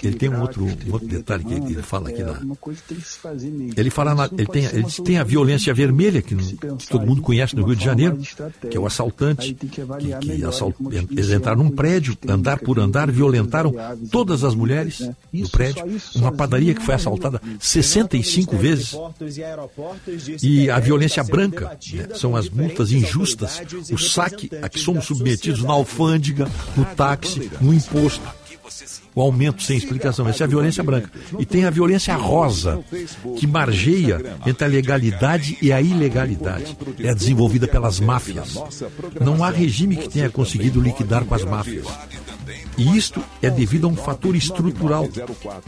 ele 0.02 0.16
tem 0.16 0.28
um 0.28 0.40
outro, 0.40 0.65
um 0.65 0.92
outro 0.92 1.08
detalhe 1.08 1.44
que 1.44 1.55
ele 1.55 1.82
fala 1.82 2.08
aqui 2.08 2.23
é 2.23 2.24
na, 2.24 2.40
ele 3.76 3.90
fala 3.90 4.15
na, 4.15 4.26
ele 4.26 4.47
tem 4.47 4.65
ele 4.65 4.90
tem 5.10 5.18
a 5.18 5.24
violência 5.24 5.74
vermelha 5.74 6.22
que, 6.22 6.36
que 6.36 6.86
todo 6.89 7.05
mundo 7.05 7.20
conhece 7.20 7.56
no 7.56 7.66
Rio 7.66 7.74
de 7.74 7.84
Janeiro, 7.84 8.16
que 8.70 8.76
é 8.76 8.78
o 8.78 8.86
assaltante 8.86 9.55
que 9.55 9.66
que, 9.68 10.44
assalt, 10.44 10.76
eles 11.10 11.32
entraram 11.32 11.64
num 11.64 11.70
prédio, 11.70 12.16
andar 12.28 12.60
por 12.60 12.78
andar, 12.78 13.10
violentaram 13.10 13.72
variáveis 13.72 14.08
todas 14.08 14.44
as 14.44 14.55
mulheres 14.55 15.00
né? 15.00 15.16
no 15.32 15.48
prédio, 15.48 15.84
uma 16.14 16.30
padaria 16.30 16.72
que 16.74 16.84
foi 16.84 16.92
é 16.92 16.97
assaltada 16.97 17.40
resolvido. 17.42 17.64
65 17.64 18.56
vezes. 18.56 18.97
E 20.44 20.50
E 20.60 20.70
a 20.70 20.78
violência 20.78 21.24
branca 21.24 21.76
né, 21.92 22.08
são 22.14 22.36
as 22.36 22.48
multas 22.48 22.92
injustas, 22.92 23.60
o 23.90 23.98
saque 23.98 24.48
a 24.62 24.68
que 24.68 24.78
somos 24.78 25.06
submetidos 25.06 25.64
na 25.64 25.72
alfândega, 25.72 26.48
no 26.76 26.84
táxi, 26.84 27.50
no 27.60 27.74
imposto. 27.74 28.22
O 29.20 29.23
aumento 29.23 29.62
sem 29.62 29.76
explicação. 29.76 30.26
Essa 30.26 30.44
é 30.44 30.47
a 30.47 30.49
violência 30.49 30.82
branca. 30.82 31.10
E 31.39 31.44
tem 31.44 31.66
a 31.66 31.70
violência 31.70 32.16
rosa, 32.16 32.82
que 33.36 33.47
margeia 33.47 34.34
entre 34.47 34.65
a 34.65 34.66
legalidade 34.66 35.58
e 35.60 35.70
a 35.70 35.78
ilegalidade. 35.78 36.74
É 36.99 37.15
desenvolvida 37.15 37.68
pelas 37.68 38.00
máfias. 38.00 38.55
Não 39.20 39.44
há 39.44 39.50
regime 39.50 39.94
que 39.94 40.08
tenha 40.08 40.31
conseguido 40.31 40.81
liquidar 40.81 41.26
com 41.26 41.34
as 41.34 41.44
máfias. 41.44 41.84
E 42.81 42.97
isto 42.97 43.23
é 43.42 43.50
devido 43.50 43.86
a 43.86 43.91
um 43.91 43.94
fator 43.94 44.34
estrutural. 44.34 45.07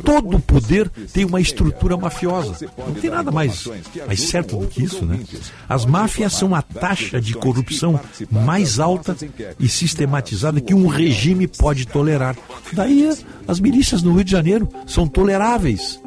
Todo 0.03 0.41
poder 0.41 0.89
tem 1.13 1.27
uma 1.27 1.43
estrutura 1.43 1.95
mafiosa. 1.95 2.67
Não 2.79 2.95
tem 2.95 3.11
nada 3.11 3.31
mais, 3.31 3.69
mais 4.07 4.21
certo 4.23 4.57
do 4.57 4.67
que 4.67 4.83
isso, 4.83 5.05
né? 5.05 5.21
As 5.69 5.85
máfias 5.85 6.33
são 6.33 6.55
a 6.55 6.63
taxa 6.63 7.21
de 7.21 7.35
corrupção 7.35 8.01
mais 8.31 8.81
alta 8.81 9.15
e 9.61 9.69
sistematizada 9.69 10.59
que 10.59 10.73
um 10.73 10.87
regime 10.87 11.47
pode 11.47 11.87
tolerar. 11.87 12.35
Daí 12.73 13.11
as 13.47 13.61
milícias 13.61 14.03
no 14.03 14.15
Rio 14.15 14.25
de 14.25 14.31
Janeiro 14.31 14.67
são 14.87 15.07
toleráveis. 15.07 16.01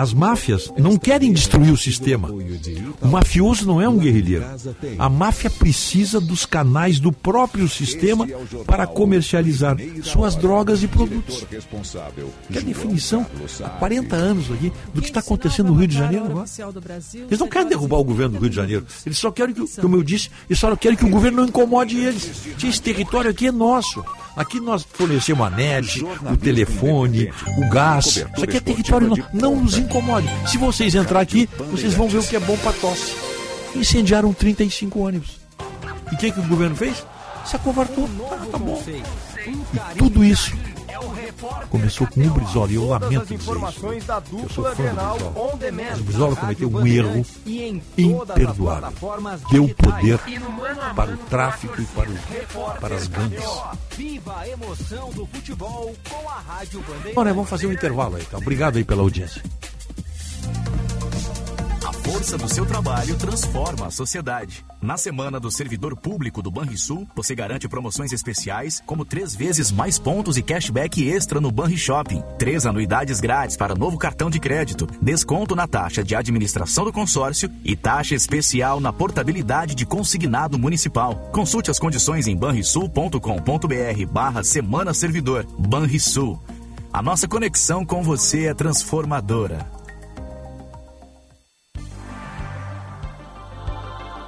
As 0.00 0.14
máfias 0.14 0.72
não 0.78 0.96
querem 0.96 1.30
destruir 1.30 1.70
o 1.70 1.76
sistema. 1.76 2.30
O 3.02 3.06
mafioso 3.06 3.66
não 3.66 3.82
é 3.82 3.86
um 3.86 3.98
guerrilheiro. 3.98 4.46
A 4.98 5.10
máfia 5.10 5.50
precisa 5.50 6.18
dos 6.18 6.46
canais 6.46 6.98
do 6.98 7.12
próprio 7.12 7.68
sistema 7.68 8.26
para 8.64 8.86
comercializar 8.86 9.76
suas 10.02 10.36
drogas 10.36 10.82
e 10.82 10.88
produtos. 10.88 11.46
Que 12.50 12.56
é 12.56 12.60
a 12.62 12.64
definição 12.64 13.26
há 13.62 13.68
40 13.68 14.16
anos 14.16 14.50
aqui 14.50 14.72
do 14.94 15.02
que 15.02 15.08
está 15.08 15.20
acontecendo 15.20 15.66
no 15.66 15.74
Rio 15.74 15.88
de 15.88 15.98
Janeiro 15.98 16.24
agora. 16.24 16.46
Eles 17.14 17.38
não 17.38 17.48
querem 17.48 17.68
derrubar 17.68 17.98
o 17.98 18.04
governo 18.04 18.38
do 18.38 18.40
Rio 18.40 18.48
de 18.48 18.56
Janeiro. 18.56 18.86
Eles 19.04 19.18
só 19.18 19.30
querem 19.30 19.54
que, 19.54 19.66
como 19.82 19.96
eu 19.96 20.02
disse, 20.02 20.30
eles 20.48 20.58
só 20.58 20.74
querem 20.76 20.96
que 20.96 21.04
o 21.04 21.10
governo 21.10 21.42
não 21.42 21.48
incomode 21.50 21.98
eles. 21.98 22.30
Esse 22.64 22.80
território 22.80 23.30
aqui 23.30 23.48
é 23.48 23.52
nosso. 23.52 24.02
Aqui 24.36 24.60
nós 24.60 24.86
fornecemos 24.92 25.46
a 25.46 25.50
net, 25.50 26.04
o 26.04 26.36
telefone, 26.36 27.32
o 27.58 27.68
gás. 27.70 28.06
Isso 28.06 28.44
aqui 28.44 28.56
é 28.56 28.60
território 28.60 29.08
nosso. 29.08 29.24
Não 29.32 29.56
nos 29.56 29.76
incomode. 29.76 30.28
Se 30.46 30.56
vocês 30.58 30.94
entrar 30.94 31.20
aqui, 31.20 31.48
vocês 31.70 31.94
vão 31.94 32.08
ver 32.08 32.18
o 32.18 32.22
que 32.22 32.36
é 32.36 32.40
bom 32.40 32.56
para 32.58 32.72
tosse. 32.74 33.14
Incendiaram 33.74 34.32
35 34.32 35.00
ônibus. 35.00 35.40
E 36.10 36.14
o 36.14 36.18
que, 36.18 36.32
que 36.32 36.40
o 36.40 36.48
governo 36.48 36.76
fez? 36.76 37.04
Se 37.44 37.56
acovardou. 37.56 38.08
Ah, 38.30 38.46
tá 38.50 38.58
bom. 38.58 38.82
E 38.86 39.98
tudo 39.98 40.24
isso 40.24 40.52
começou 41.68 42.06
com 42.06 42.20
o 42.20 42.30
Brizola. 42.30 42.70
E 42.70 42.74
eu 42.74 42.88
lamento 42.88 43.34
dizer 43.34 43.34
isso. 43.36 44.06
Da 44.06 44.22
Eu 44.32 44.48
sou 44.48 44.64
fã 44.64 44.70
do 44.70 44.76
Brizola. 44.76 45.32
Mas 45.72 46.00
o 46.00 46.04
Brizola 46.04 46.36
cometeu 46.36 46.70
um 46.70 46.86
erro 46.86 47.26
e 47.46 47.82
imperdoável. 47.96 48.92
Deu 49.50 49.68
poder 49.68 50.20
para 50.94 51.10
o 51.12 51.16
tráfico 51.16 51.80
e 51.80 51.84
para, 51.86 52.10
o, 52.10 52.80
para 52.80 52.94
as 52.94 53.06
gangues. 53.06 53.40
KTO. 53.40 53.78
Viva 53.96 54.38
a 54.38 54.48
emoção 54.48 55.10
do 55.10 55.26
futebol 55.26 55.94
com 56.08 56.28
a 56.28 56.40
Rádio 56.40 56.80
Bandeirantes. 56.80 57.14
Bom, 57.14 57.24
né, 57.24 57.32
vamos 57.32 57.50
fazer 57.50 57.66
um 57.66 57.72
intervalo 57.72 58.16
aí, 58.16 58.24
tá? 58.24 58.38
Obrigado 58.38 58.76
aí 58.76 58.84
pela 58.84 59.02
audiência. 59.02 59.42
Força 62.12 62.36
do 62.36 62.48
seu 62.52 62.66
trabalho 62.66 63.16
transforma 63.16 63.86
a 63.86 63.90
sociedade. 63.90 64.64
Na 64.82 64.96
semana 64.96 65.38
do 65.38 65.48
servidor 65.48 65.96
público 65.96 66.42
do 66.42 66.50
Banrisul, 66.50 67.06
você 67.14 67.36
garante 67.36 67.68
promoções 67.68 68.12
especiais, 68.12 68.82
como 68.84 69.04
três 69.04 69.32
vezes 69.32 69.70
mais 69.70 69.96
pontos 69.96 70.36
e 70.36 70.42
cashback 70.42 71.08
extra 71.08 71.40
no 71.40 71.52
Banri 71.52 71.78
Shopping, 71.78 72.20
três 72.36 72.66
anuidades 72.66 73.20
grátis 73.20 73.56
para 73.56 73.76
novo 73.76 73.96
cartão 73.96 74.28
de 74.28 74.40
crédito, 74.40 74.88
desconto 75.00 75.54
na 75.54 75.68
taxa 75.68 76.02
de 76.02 76.16
administração 76.16 76.84
do 76.84 76.92
consórcio 76.92 77.48
e 77.62 77.76
taxa 77.76 78.16
especial 78.16 78.80
na 78.80 78.92
portabilidade 78.92 79.76
de 79.76 79.86
consignado 79.86 80.58
municipal. 80.58 81.14
Consulte 81.30 81.70
as 81.70 81.78
condições 81.78 82.26
em 82.26 82.36
banrisul.com.br 82.36 84.06
barra 84.10 84.42
Semana 84.42 84.92
Servidor. 84.92 85.46
Banrisul. 85.56 86.42
A 86.92 87.00
nossa 87.00 87.28
conexão 87.28 87.86
com 87.86 88.02
você 88.02 88.46
é 88.46 88.54
transformadora. 88.54 89.78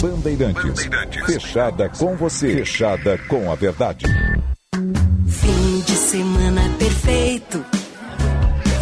Bandeirantes. 0.00 0.88
Fechada 1.26 1.88
com 1.88 2.16
você. 2.16 2.54
Fechada 2.54 3.18
com 3.28 3.50
a 3.50 3.54
verdade. 3.56 4.06
Fim 5.26 5.80
de 5.84 5.92
semana 5.92 6.62
perfeito. 6.78 7.64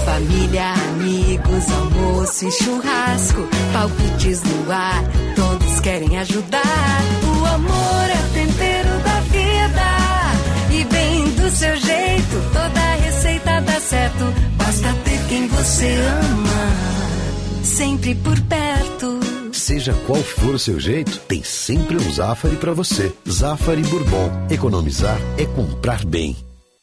Família, 0.04 0.72
amigos, 0.90 1.70
almoço 1.70 2.46
e 2.46 2.52
churrasco. 2.52 3.48
Palpites 3.72 4.42
no 4.42 4.70
ar, 4.70 5.04
todos 5.34 5.80
querem 5.80 6.18
ajudar. 6.18 7.02
O 7.24 7.44
amor 7.46 8.10
é 8.10 8.20
o 8.20 8.32
tempero 8.34 8.98
da 9.02 9.20
vida. 9.20 10.78
E 10.78 10.84
bem 10.84 11.30
do 11.30 11.50
seu 11.50 11.76
jeito, 11.76 12.50
toda 12.52 12.94
receita 13.04 13.60
dá 13.62 13.80
certo. 13.80 14.24
Basta 14.58 14.92
ter 15.04 15.18
quem 15.28 15.48
você 15.48 15.96
ama. 15.96 17.64
Sempre 17.64 18.14
por 18.16 18.38
perto. 18.42 19.15
Seja 19.66 19.92
qual 20.06 20.22
for 20.22 20.54
o 20.54 20.58
seu 20.60 20.78
jeito, 20.78 21.18
tem 21.26 21.42
sempre 21.42 21.96
um 21.96 22.12
Zafari 22.12 22.54
para 22.54 22.72
você. 22.72 23.12
Zafari 23.28 23.82
Bourbon. 23.82 24.30
Economizar 24.48 25.18
é 25.36 25.44
comprar 25.44 26.04
bem. 26.04 26.45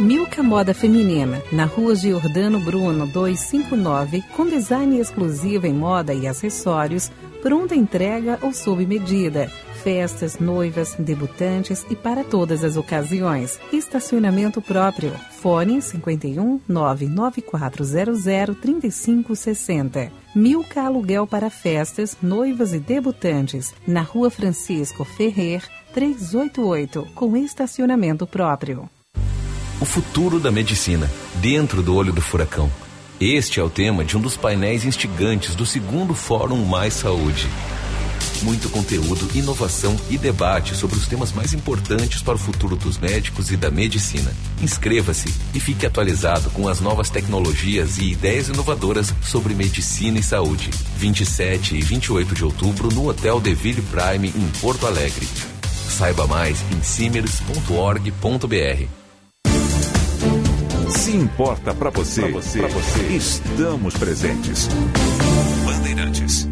Milka 0.00 0.44
Moda 0.44 0.72
Feminina, 0.72 1.42
na 1.50 1.64
rua 1.64 1.92
Giordano 1.96 2.60
Bruno 2.60 3.04
259, 3.08 4.22
com 4.36 4.46
design 4.46 5.00
exclusivo 5.00 5.66
em 5.66 5.74
moda 5.74 6.14
e 6.14 6.28
acessórios, 6.28 7.10
pronta 7.42 7.74
entrega 7.74 8.38
ou 8.40 8.52
sob 8.52 8.86
medida. 8.86 9.50
festas, 9.82 10.38
noivas, 10.38 10.94
debutantes 10.98 11.84
e 11.90 11.96
para 11.96 12.22
todas 12.22 12.62
as 12.62 12.76
ocasiões. 12.76 13.58
Estacionamento 13.72 14.60
próprio. 14.60 15.12
Fone 15.40 15.80
51 15.80 16.60
99400 16.68 18.56
3560. 18.60 20.12
Milka 20.34 20.82
Aluguel 20.82 21.26
para 21.26 21.50
festas, 21.50 22.16
noivas 22.22 22.72
e 22.72 22.78
debutantes. 22.78 23.74
Na 23.86 24.02
rua 24.02 24.30
Francisco 24.30 25.04
Ferrer, 25.04 25.62
388, 25.92 27.06
com 27.14 27.36
estacionamento 27.36 28.26
próprio. 28.26 28.88
O 29.80 29.84
futuro 29.84 30.40
da 30.40 30.50
medicina, 30.50 31.08
dentro 31.36 31.84
do 31.84 31.94
olho 31.94 32.12
do 32.12 32.20
furacão. 32.20 32.68
Este 33.20 33.60
é 33.60 33.62
o 33.62 33.70
tema 33.70 34.04
de 34.04 34.16
um 34.16 34.20
dos 34.20 34.36
painéis 34.36 34.84
instigantes 34.84 35.54
do 35.54 35.64
segundo 35.64 36.14
Fórum 36.14 36.64
Mais 36.64 36.94
Saúde. 36.94 37.46
Muito 38.42 38.68
conteúdo, 38.70 39.30
inovação 39.36 39.96
e 40.10 40.18
debate 40.18 40.74
sobre 40.74 40.96
os 40.96 41.06
temas 41.06 41.32
mais 41.32 41.52
importantes 41.52 42.22
para 42.22 42.34
o 42.34 42.38
futuro 42.38 42.74
dos 42.74 42.98
médicos 42.98 43.52
e 43.52 43.56
da 43.56 43.70
medicina. 43.70 44.32
Inscreva-se 44.60 45.32
e 45.54 45.60
fique 45.60 45.86
atualizado 45.86 46.50
com 46.50 46.66
as 46.66 46.80
novas 46.80 47.08
tecnologias 47.08 47.98
e 47.98 48.10
ideias 48.10 48.48
inovadoras 48.48 49.14
sobre 49.22 49.54
medicina 49.54 50.18
e 50.18 50.24
saúde. 50.24 50.70
27 50.96 51.76
e 51.76 51.82
28 51.82 52.34
de 52.34 52.44
outubro 52.44 52.92
no 52.92 53.08
Hotel 53.08 53.38
Deville 53.38 53.82
Prime 53.82 54.28
em 54.28 54.48
Porto 54.60 54.88
Alegre. 54.88 55.28
Saiba 55.88 56.26
mais 56.26 56.58
em 56.72 56.82
simers.org.br. 56.82 58.97
Se 60.90 61.14
importa 61.14 61.74
para 61.74 61.90
você, 61.90 62.22
pra 62.22 62.30
você, 62.30 62.58
pra 62.60 62.68
você, 62.68 63.02
estamos 63.08 63.94
presentes. 63.96 64.68
Bandeirantes. 65.66 66.48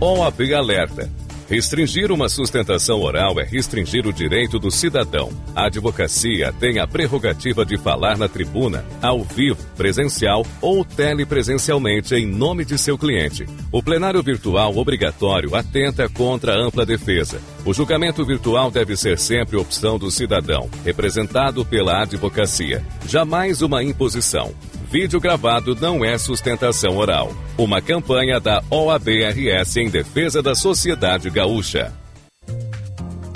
OAB 0.00 0.52
Alerta. 0.54 1.10
Restringir 1.48 2.10
uma 2.10 2.28
sustentação 2.28 3.00
oral 3.02 3.38
é 3.38 3.44
restringir 3.44 4.06
o 4.06 4.12
direito 4.12 4.58
do 4.58 4.70
cidadão. 4.70 5.30
A 5.54 5.66
advocacia 5.66 6.52
tem 6.58 6.78
a 6.78 6.86
prerrogativa 6.86 7.66
de 7.66 7.76
falar 7.76 8.16
na 8.16 8.28
tribuna, 8.28 8.84
ao 9.02 9.22
vivo, 9.22 9.62
presencial 9.76 10.44
ou 10.60 10.84
telepresencialmente 10.84 12.14
em 12.14 12.26
nome 12.26 12.64
de 12.64 12.78
seu 12.78 12.96
cliente. 12.96 13.46
O 13.70 13.82
plenário 13.82 14.22
virtual 14.22 14.76
obrigatório 14.76 15.54
atenta 15.54 16.08
contra 16.08 16.54
a 16.54 16.58
ampla 16.58 16.86
defesa. 16.86 17.40
O 17.64 17.74
julgamento 17.74 18.24
virtual 18.24 18.70
deve 18.70 18.96
ser 18.96 19.18
sempre 19.18 19.56
opção 19.56 19.98
do 19.98 20.10
cidadão, 20.10 20.68
representado 20.84 21.64
pela 21.64 22.02
advocacia. 22.02 22.82
Jamais 23.06 23.60
uma 23.60 23.82
imposição. 23.82 24.54
Vídeo 24.94 25.18
gravado 25.18 25.74
não 25.74 26.04
é 26.04 26.16
sustentação 26.16 26.96
oral. 26.96 27.34
Uma 27.58 27.82
campanha 27.82 28.38
da 28.38 28.62
OABRS 28.70 29.76
em 29.78 29.90
defesa 29.90 30.40
da 30.40 30.54
sociedade 30.54 31.28
gaúcha. 31.30 31.92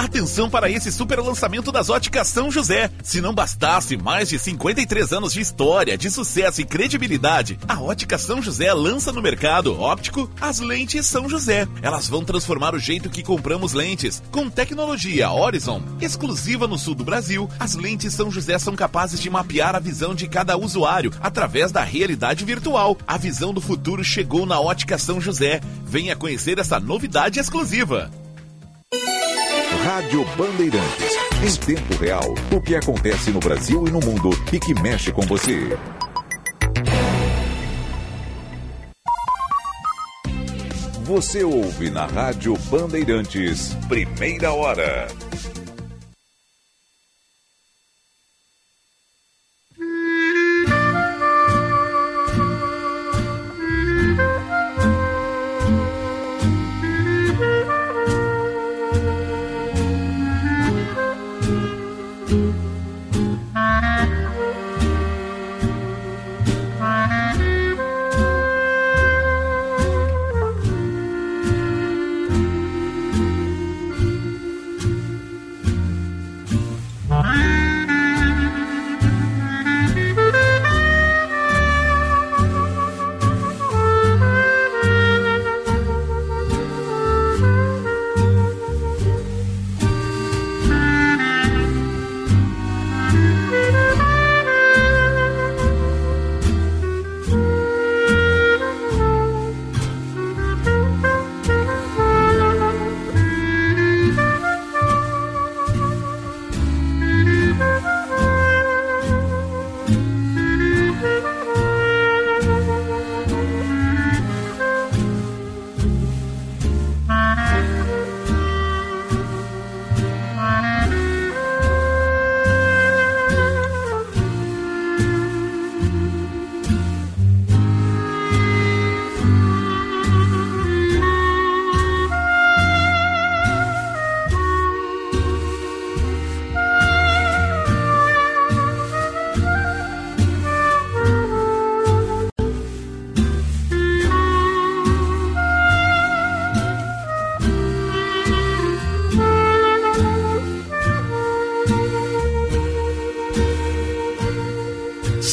Atenção 0.08 0.48
para 0.48 0.70
esse 0.70 0.90
super 0.90 1.20
lançamento 1.20 1.70
das 1.70 1.90
óticas 1.90 2.28
São 2.28 2.50
José. 2.50 2.90
Se 3.02 3.20
não 3.20 3.34
bastasse 3.34 3.94
mais 3.94 4.30
de 4.30 4.38
53 4.38 5.12
anos 5.12 5.34
de 5.34 5.40
história, 5.42 5.98
de 5.98 6.10
sucesso 6.10 6.62
e 6.62 6.64
credibilidade, 6.64 7.58
a 7.68 7.78
ótica 7.78 8.16
São 8.16 8.40
José 8.40 8.72
lança 8.72 9.12
no 9.12 9.20
mercado 9.20 9.78
óptico 9.78 10.30
as 10.40 10.60
lentes 10.60 11.04
São 11.04 11.28
José. 11.28 11.68
Elas 11.82 12.08
vão 12.08 12.24
transformar 12.24 12.74
o 12.74 12.78
jeito 12.78 13.10
que 13.10 13.22
compramos 13.22 13.74
lentes. 13.74 14.22
Com 14.30 14.48
tecnologia 14.48 15.30
Horizon, 15.30 15.82
exclusiva 16.00 16.66
no 16.66 16.78
sul 16.78 16.94
do 16.94 17.04
Brasil, 17.04 17.46
as 17.60 17.74
lentes 17.74 18.14
São 18.14 18.30
José 18.30 18.58
são 18.58 18.74
capazes 18.74 19.20
de 19.20 19.28
mapear 19.28 19.76
a 19.76 19.78
visão 19.78 20.14
de 20.14 20.26
cada 20.26 20.56
usuário 20.56 21.12
através 21.20 21.70
da 21.70 21.84
realidade 21.84 22.46
virtual. 22.46 22.96
A 23.06 23.18
visão 23.18 23.52
do 23.52 23.60
futuro 23.60 24.02
chegou 24.02 24.46
na 24.46 24.58
ótica 24.58 24.96
São 24.96 25.20
José. 25.20 25.60
Venha 25.84 26.16
conhecer 26.16 26.58
essa 26.58 26.80
novidade 26.80 27.38
exclusiva. 27.38 28.10
Rádio 29.84 30.24
Bandeirantes. 30.36 31.16
Em 31.42 31.74
tempo 31.74 31.94
real, 32.00 32.34
o 32.54 32.60
que 32.60 32.74
acontece 32.74 33.30
no 33.30 33.40
Brasil 33.40 33.86
e 33.86 33.90
no 33.90 34.00
mundo 34.00 34.30
e 34.52 34.58
que 34.58 34.74
mexe 34.74 35.12
com 35.12 35.22
você. 35.22 35.76
Você 41.04 41.42
ouve 41.42 41.90
na 41.90 42.06
Rádio 42.06 42.54
Bandeirantes, 42.70 43.74
primeira 43.88 44.52
hora. 44.52 45.08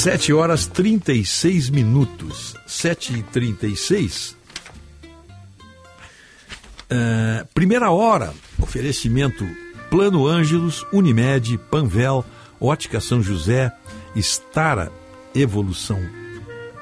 Sete 0.06 0.32
horas 0.32 0.68
36 0.68 1.72
minutos. 1.72 2.56
Sete 2.68 3.12
e 3.12 3.24
trinta 3.24 3.66
e 3.66 3.76
seis. 3.76 4.38
Uh, 6.84 7.44
primeira 7.56 7.90
hora, 7.90 8.32
oferecimento 8.62 9.44
Plano 9.90 10.28
Ângelos, 10.28 10.86
Unimed, 10.94 11.58
Panvel, 11.72 12.24
Ótica 12.62 13.00
São 13.00 13.20
José, 13.20 13.74
Estara, 14.16 14.92
Evolução 15.34 16.00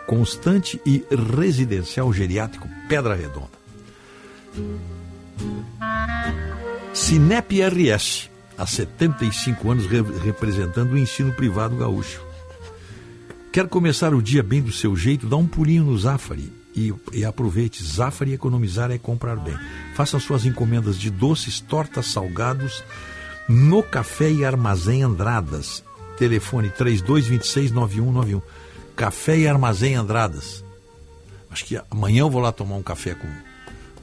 Constante 0.06 0.82
e 0.86 1.06
Residencial 1.10 2.12
Geriátrico 2.12 2.68
Pedra 2.90 3.16
Redonda. 3.16 3.58
Cinep 6.94 7.62
RS, 7.62 8.30
há 8.58 8.68
75 8.68 9.72
anos 9.72 9.86
re 9.86 10.02
representando 10.02 10.92
o 10.92 10.98
ensino 10.98 11.32
privado 11.32 11.78
gaúcho. 11.78 12.33
Quer 13.54 13.68
começar 13.68 14.14
o 14.14 14.22
dia 14.22 14.42
bem 14.44 14.62
do 14.62 14.72
seu 14.72 14.96
jeito? 14.96 15.28
Dá 15.28 15.38
um 15.38 15.48
pulinho 15.48 15.84
no 15.84 15.98
Zafari 15.98 16.52
e, 16.76 16.94
e 17.14 17.24
aproveite. 17.24 17.84
Zafari 17.84 18.34
economizar 18.34 18.90
é 18.90 18.98
comprar 18.98 19.36
bem. 19.36 19.56
Faça 19.96 20.20
suas 20.20 20.46
encomendas 20.46 21.00
de 21.00 21.10
doces, 21.10 21.60
tortas, 21.60 22.08
salgados 22.08 22.84
no 23.48 23.84
Café 23.84 24.32
e 24.32 24.44
Armazém 24.44 25.04
Andradas. 25.04 25.84
Telefone 26.18 26.72
3226-9191. 26.72 28.42
Café 28.96 29.38
e 29.38 29.48
Armazém 29.48 29.96
Andradas. 29.96 30.66
Acho 31.50 31.64
que 31.64 31.80
amanhã 31.92 32.22
eu 32.22 32.30
vou 32.32 32.42
lá 32.42 32.52
tomar 32.52 32.76
um 32.76 32.84
café 32.84 33.14
com, 33.14 33.30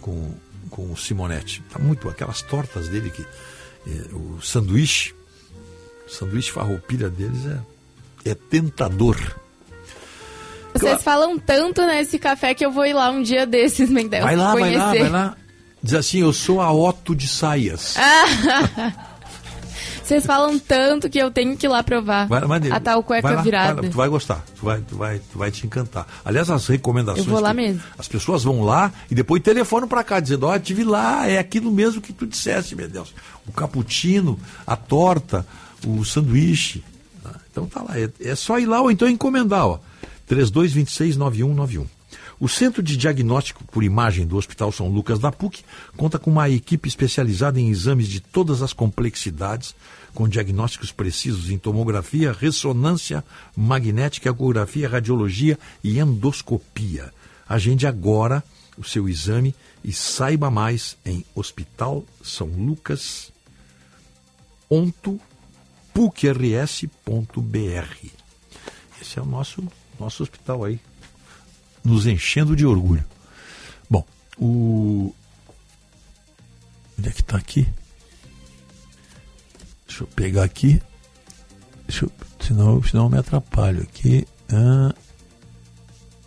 com 0.01 0.35
com 0.71 0.93
o 0.93 0.97
Simonetti. 0.97 1.63
Tá 1.69 1.79
muito 1.79 2.09
aquelas 2.09 2.41
tortas 2.41 2.89
dele 2.89 3.11
que 3.11 3.23
é, 3.87 4.15
o 4.15 4.41
sanduíche, 4.41 5.15
o 6.07 6.11
sanduíche 6.11 6.53
farroupilha 6.53 7.11
deles 7.11 7.45
é, 7.47 7.59
é 8.25 8.35
tentador. 8.35 9.17
Vocês 10.73 11.03
falam 11.03 11.39
tanto 11.39 11.85
nesse 11.87 12.19
café 12.19 12.55
que 12.55 12.65
eu 12.65 12.71
vou 12.71 12.87
ir 12.87 12.93
lá 12.93 13.11
um 13.11 13.23
dia 13.23 13.47
desses, 13.47 13.91
Mendel. 13.91 14.23
Vai 14.23 14.37
lá, 14.37 14.53
vai 14.53 14.63
conhecer. 14.63 14.79
lá, 14.79 14.93
vai 14.93 15.09
lá. 15.09 15.37
Diz 15.83 15.95
assim, 15.95 16.21
eu 16.21 16.33
sou 16.33 16.61
a 16.61 16.73
Otto 16.73 17.15
de 17.15 17.27
Saias. 17.27 17.97
Vocês 20.11 20.27
falam 20.27 20.59
tanto 20.59 21.09
que 21.09 21.19
eu 21.19 21.31
tenho 21.31 21.57
que 21.57 21.67
ir 21.67 21.69
lá 21.69 21.85
provar. 21.85 22.27
Vai, 22.27 22.41
vai, 22.41 22.71
a 22.73 22.81
tal 22.81 23.01
cueca 23.01 23.29
vai 23.29 23.37
lá, 23.37 23.43
virada. 23.43 23.75
vai 23.75 23.85
lá, 23.85 23.91
tu 23.91 23.97
vai 23.97 24.09
gostar, 24.09 24.45
tu 24.57 24.65
vai, 24.65 24.81
tu, 24.81 24.97
vai, 24.97 25.21
tu 25.21 25.39
vai 25.39 25.51
te 25.53 25.65
encantar. 25.65 26.05
Aliás, 26.25 26.51
as 26.51 26.67
recomendações. 26.67 27.25
Eu 27.25 27.33
vou 27.33 27.41
lá 27.41 27.55
mesmo. 27.55 27.81
As 27.97 28.09
pessoas 28.09 28.43
vão 28.43 28.61
lá 28.63 28.93
e 29.09 29.15
depois 29.15 29.41
telefonam 29.41 29.87
para 29.87 30.03
cá, 30.03 30.19
dizendo: 30.19 30.49
Ó, 30.49 30.59
tive 30.59 30.83
lá, 30.83 31.29
é 31.29 31.39
aquilo 31.39 31.71
mesmo 31.71 32.01
que 32.01 32.13
tu 32.13 32.27
disseste, 32.27 32.75
meu 32.75 32.89
Deus. 32.89 33.15
O 33.47 33.53
cappuccino, 33.53 34.37
a 34.67 34.75
torta, 34.75 35.47
o 35.87 36.05
sanduíche. 36.05 36.83
Então 37.61 37.67
tá 37.67 37.83
lá, 37.83 37.99
é, 37.99 38.11
é 38.21 38.35
só 38.35 38.59
ir 38.59 38.67
lá 38.67 38.81
ou 38.81 38.91
então 38.91 39.09
encomendar, 39.09 39.67
ó. 39.67 39.79
32269191. 40.31 41.87
O 42.39 42.49
Centro 42.49 42.83
de 42.83 42.97
Diagnóstico 42.97 43.65
por 43.65 43.85
Imagem 43.85 44.27
do 44.27 44.37
Hospital 44.37 44.73
São 44.73 44.89
Lucas 44.89 45.19
da 45.19 45.31
PUC 45.31 45.63
conta 45.95 46.19
com 46.19 46.31
uma 46.31 46.49
equipe 46.49 46.89
especializada 46.89 47.61
em 47.61 47.69
exames 47.69 48.09
de 48.09 48.21
todas 48.21 48.63
as 48.63 48.73
complexidades, 48.73 49.75
com 50.15 50.27
diagnósticos 50.27 50.91
precisos 50.91 51.51
em 51.51 51.59
tomografia, 51.59 52.33
ressonância 52.33 53.23
magnética, 53.55 54.31
ecografia, 54.31 54.89
radiologia 54.89 55.59
e 55.85 55.99
endoscopia. 55.99 57.13
Agende 57.47 57.87
agora 57.87 58.43
o 58.79 58.85
seu 58.85 59.07
exame 59.07 59.55
e 59.85 59.93
saiba 59.93 60.51
mais 60.51 60.97
em 61.05 61.25
Hospital 61.35 62.05
São 62.23 62.47
Lucas 62.47 63.31
pucrs.br. 65.93 66.89
Esse 69.01 69.19
é 69.19 69.23
o 69.23 69.27
nosso, 69.27 69.67
nosso 69.99 70.23
hospital 70.23 70.65
aí, 70.65 70.79
nos 71.85 72.07
enchendo 72.07 72.55
de 72.55 72.67
orgulho. 72.67 73.05
Bom, 73.89 74.05
o. 74.39 75.15
Onde 76.99 77.09
é 77.09 77.13
que 77.13 77.23
está 77.23 77.37
aqui? 77.37 77.67
Deixa 79.87 80.03
eu 80.05 80.07
pegar 80.09 80.45
aqui. 80.45 80.81
Deixa 81.87 82.05
eu... 82.05 82.13
senão, 82.41 82.83
senão 82.83 83.05
eu 83.05 83.11
me 83.11 83.19
atrapalho 83.19 83.83
aqui. 83.83 84.27
Ah, 84.53 84.95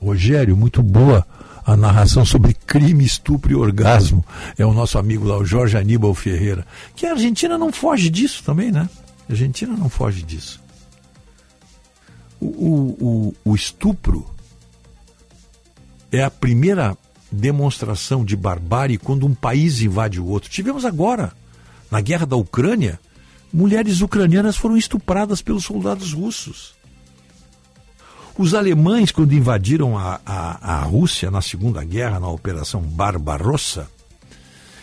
Rogério, 0.01 0.58
muito 0.58 0.82
boa 0.82 1.25
a 1.66 1.77
narração 1.77 2.25
sobre 2.25 2.53
crime, 2.53 3.06
estupro 3.06 3.51
e 3.51 3.56
orgasmo. 3.56 4.25
É 4.58 4.66
o 4.66 4.74
nosso 4.74 4.98
amigo 4.98 5.25
lá, 5.25 5.38
o 5.38 5.45
Jorge 5.45 5.77
Aníbal 5.77 6.14
Ferreira. 6.14 6.66
Que 6.95 7.06
a 7.06 7.11
Argentina 7.11 7.58
não 7.58 7.72
foge 7.72 8.09
disso 8.09 8.43
também, 8.43 8.72
né? 8.72 8.90
A 9.27 9.32
Argentina 9.32 9.76
não 9.76 9.90
foge 9.90 10.24
disso. 10.24 10.61
O, 12.40 12.45
o, 12.45 12.98
o, 13.02 13.35
o 13.52 13.56
estupro 13.56 14.26
é 16.11 16.24
a 16.24 16.30
primeira 16.30 16.98
demonstração 17.32 18.24
de 18.24 18.35
barbárie 18.35 18.98
quando 18.98 19.26
um 19.26 19.34
país 19.34 19.82
invade 19.82 20.19
o 20.19 20.27
outro. 20.27 20.50
Tivemos 20.50 20.85
agora, 20.85 21.34
na 21.90 22.00
guerra 22.02 22.26
da 22.26 22.35
Ucrânia, 22.35 23.00
mulheres 23.52 24.02
ucranianas 24.02 24.56
foram 24.56 24.77
estupradas 24.77 25.42
pelos 25.42 25.64
soldados 25.64 26.14
russos. 26.14 26.76
Os 28.38 28.53
alemães, 28.53 29.11
quando 29.11 29.34
invadiram 29.34 29.98
a, 29.98 30.19
a, 30.26 30.76
a 30.76 30.82
Rússia 30.82 31.30
na 31.30 31.42
Segunda 31.42 31.84
Guerra, 31.84 32.19
na 32.19 32.27
Operação 32.27 32.82
Barbarossa, 32.82 33.88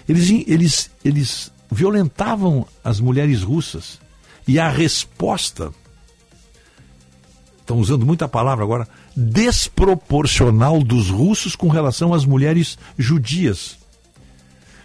eles, 0.09 0.31
eles, 0.47 0.91
eles 1.05 1.53
violentavam 1.71 2.67
as 2.83 3.01
mulheres 3.01 3.43
russas. 3.43 4.01
E 4.51 4.59
a 4.59 4.69
resposta, 4.69 5.73
estão 7.61 7.79
usando 7.79 8.05
muita 8.05 8.27
palavra 8.27 8.65
agora, 8.65 8.89
desproporcional 9.17 10.83
dos 10.83 11.09
russos 11.09 11.55
com 11.55 11.69
relação 11.69 12.13
às 12.13 12.25
mulheres 12.25 12.77
judias. 12.99 13.79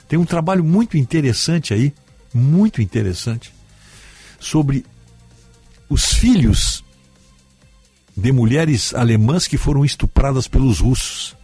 Tem 0.07 0.19
um 0.19 0.23
trabalho 0.23 0.63
muito 0.63 0.99
interessante 0.99 1.73
aí, 1.73 1.91
muito 2.31 2.79
interessante, 2.79 3.51
sobre 4.39 4.85
os 5.89 6.13
filhos 6.13 6.83
de 8.15 8.31
mulheres 8.31 8.93
alemãs 8.93 9.47
que 9.47 9.57
foram 9.57 9.83
estupradas 9.83 10.47
pelos 10.47 10.79
russos. 10.79 11.35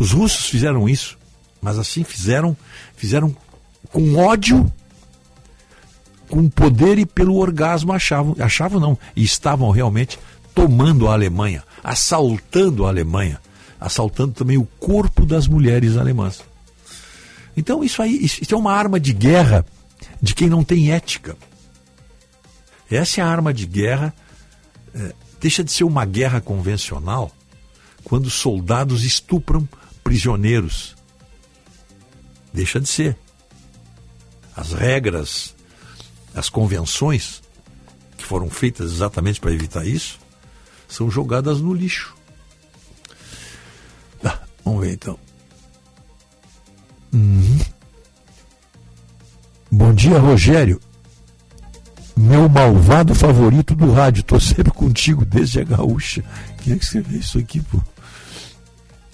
Os 0.00 0.12
russos 0.12 0.46
fizeram 0.46 0.88
isso, 0.88 1.18
mas 1.60 1.78
assim 1.78 2.02
fizeram, 2.02 2.56
fizeram 2.96 3.36
com 3.90 4.16
ódio, 4.16 4.72
com 6.32 6.48
poder 6.48 6.98
e 6.98 7.04
pelo 7.04 7.36
orgasmo 7.36 7.92
achavam, 7.92 8.34
achavam 8.38 8.80
não, 8.80 8.98
e 9.14 9.22
estavam 9.22 9.70
realmente 9.70 10.18
tomando 10.54 11.06
a 11.06 11.12
Alemanha, 11.12 11.62
assaltando 11.84 12.86
a 12.86 12.88
Alemanha, 12.88 13.38
assaltando 13.78 14.32
também 14.32 14.56
o 14.56 14.64
corpo 14.80 15.26
das 15.26 15.46
mulheres 15.46 15.94
alemãs. 15.94 16.42
Então 17.54 17.84
isso 17.84 18.00
aí, 18.00 18.16
isso, 18.24 18.54
é 18.54 18.56
uma 18.56 18.72
arma 18.72 18.98
de 18.98 19.12
guerra 19.12 19.62
de 20.22 20.34
quem 20.34 20.48
não 20.48 20.64
tem 20.64 20.90
ética. 20.90 21.36
Essa 22.90 23.20
é 23.20 23.24
a 23.24 23.28
arma 23.28 23.52
de 23.52 23.66
guerra 23.66 24.14
é, 24.94 25.12
deixa 25.38 25.62
de 25.62 25.70
ser 25.70 25.84
uma 25.84 26.06
guerra 26.06 26.40
convencional 26.40 27.30
quando 28.04 28.30
soldados 28.30 29.04
estupram 29.04 29.68
prisioneiros. 30.02 30.96
Deixa 32.54 32.80
de 32.80 32.88
ser. 32.88 33.18
As 34.56 34.72
regras, 34.72 35.54
as 36.34 36.48
convenções 36.48 37.42
que 38.16 38.24
foram 38.24 38.48
feitas 38.48 38.92
exatamente 38.92 39.40
para 39.40 39.52
evitar 39.52 39.86
isso 39.86 40.18
são 40.88 41.10
jogadas 41.10 41.60
no 41.60 41.72
lixo. 41.72 42.14
Tá, 44.20 44.42
vamos 44.64 44.82
ver 44.82 44.92
então. 44.92 45.18
Uhum. 47.12 47.58
Bom 49.70 49.94
dia, 49.94 50.18
Rogério 50.18 50.80
meu 52.16 52.48
malvado 52.48 53.14
favorito 53.14 53.74
do 53.74 53.90
rádio. 53.92 54.22
Tô 54.22 54.38
sempre 54.38 54.72
contigo 54.72 55.24
desde 55.24 55.60
a 55.60 55.64
gaúcha. 55.64 56.24
Quem 56.62 56.74
é 56.74 56.78
que 56.78 56.84
escreveu 56.84 57.18
isso 57.18 57.38
aqui, 57.38 57.60
pô? 57.60 57.80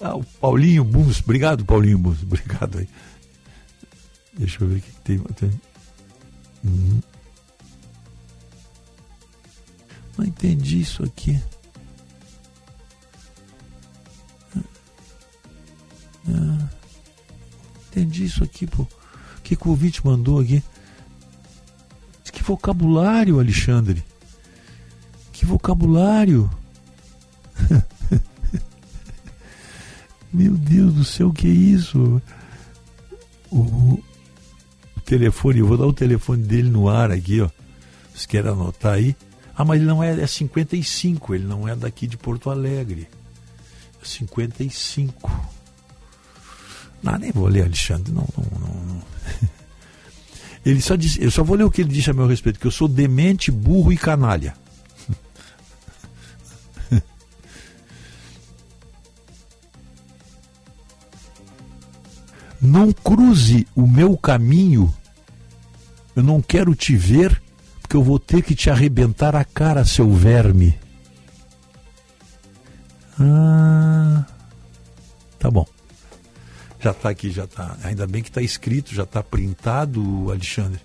Ah, 0.01 0.15
o 0.15 0.23
Paulinho 0.23 0.83
Buns. 0.83 1.19
Obrigado, 1.21 1.65
Paulinho 1.65 1.97
Buns. 1.97 2.21
Obrigado 2.23 2.77
aí. 2.77 2.87
Deixa 4.37 4.63
eu 4.63 4.69
ver 4.69 4.77
o 4.77 4.81
que, 4.81 4.91
tem... 5.01 5.21
Uhum. 6.63 7.01
Não 10.19 10.25
entendi 10.25 10.81
isso 10.81 11.01
aqui. 11.01 11.41
Ah, 16.27 16.69
entendi 17.87 18.25
isso 18.25 18.43
aqui, 18.43 18.67
pô. 18.67 18.83
O 18.83 19.41
que, 19.41 19.55
que 19.55 19.65
o 19.65 19.69
ouvinte 19.69 20.05
mandou 20.05 20.41
aqui? 20.41 20.61
Que 22.33 22.43
vocabulário, 22.43 23.39
Alexandre? 23.39 24.03
Que 25.31 25.45
vocabulário? 25.45 26.49
Meu 30.33 30.51
Deus 30.57 30.93
do 30.95 31.05
céu, 31.05 31.29
o 31.29 31.33
que 31.33 31.47
é 31.47 31.49
isso? 31.49 32.21
O, 33.49 33.61
o 33.61 34.03
telefone, 35.05 35.59
eu 35.59 35.67
vou 35.67 35.77
dar 35.77 35.87
o 35.87 35.93
telefone 35.93 36.43
dele 36.43 36.69
no 36.69 36.89
ar 36.89 37.09
aqui, 37.09 37.39
ó. 37.39 37.49
Vocês 38.11 38.25
querem 38.25 38.51
anotar 38.51 38.95
aí? 38.95 39.15
Ah, 39.59 39.65
mas 39.65 39.75
ele 39.81 39.89
não 39.89 40.01
é, 40.01 40.21
é 40.21 40.25
55, 40.25 41.35
ele 41.35 41.43
não 41.43 41.67
é 41.67 41.75
daqui 41.75 42.07
de 42.07 42.15
Porto 42.15 42.49
Alegre. 42.49 43.09
É 44.01 44.05
55. 44.05 45.29
Não, 47.03 47.17
nem 47.17 47.29
vou 47.33 47.49
ler, 47.49 47.63
Alexandre, 47.65 48.13
não, 48.13 48.25
não, 48.37 48.45
não. 48.57 48.69
não. 48.85 49.03
Ele 50.65 50.79
só 50.81 50.95
disse, 50.95 51.21
eu 51.21 51.29
só 51.29 51.43
vou 51.43 51.57
ler 51.57 51.65
o 51.65 51.71
que 51.71 51.81
ele 51.81 51.91
disse 51.91 52.09
a 52.09 52.13
meu 52.13 52.25
respeito, 52.27 52.57
que 52.59 52.67
eu 52.67 52.71
sou 52.71 52.87
demente, 52.87 53.49
burro 53.49 53.91
e 53.93 53.97
canalha. 53.97 54.53
Não 62.61 62.91
cruze 62.91 63.65
o 63.73 63.87
meu 63.87 64.17
caminho. 64.17 64.93
Eu 66.13 66.23
não 66.23 66.41
quero 66.41 66.75
te 66.75 66.95
ver, 66.97 67.41
porque 67.89 67.97
eu 67.97 68.03
vou 68.03 68.19
ter 68.19 68.43
que 68.43 68.53
te 68.53 68.69
arrebentar 68.69 69.35
a 69.35 69.43
cara, 69.43 69.83
seu 69.83 70.13
verme. 70.13 70.77
Ah, 73.19 74.23
tá 75.39 75.49
bom. 75.49 75.65
Já 76.79 76.91
está 76.91 77.09
aqui, 77.09 77.31
já 77.31 77.45
está. 77.45 77.75
Ainda 77.83 78.05
bem 78.05 78.21
que 78.21 78.29
está 78.29 78.43
escrito, 78.43 78.93
já 78.93 79.01
está 79.01 79.23
printado, 79.23 80.29
Alexandre. 80.29 80.79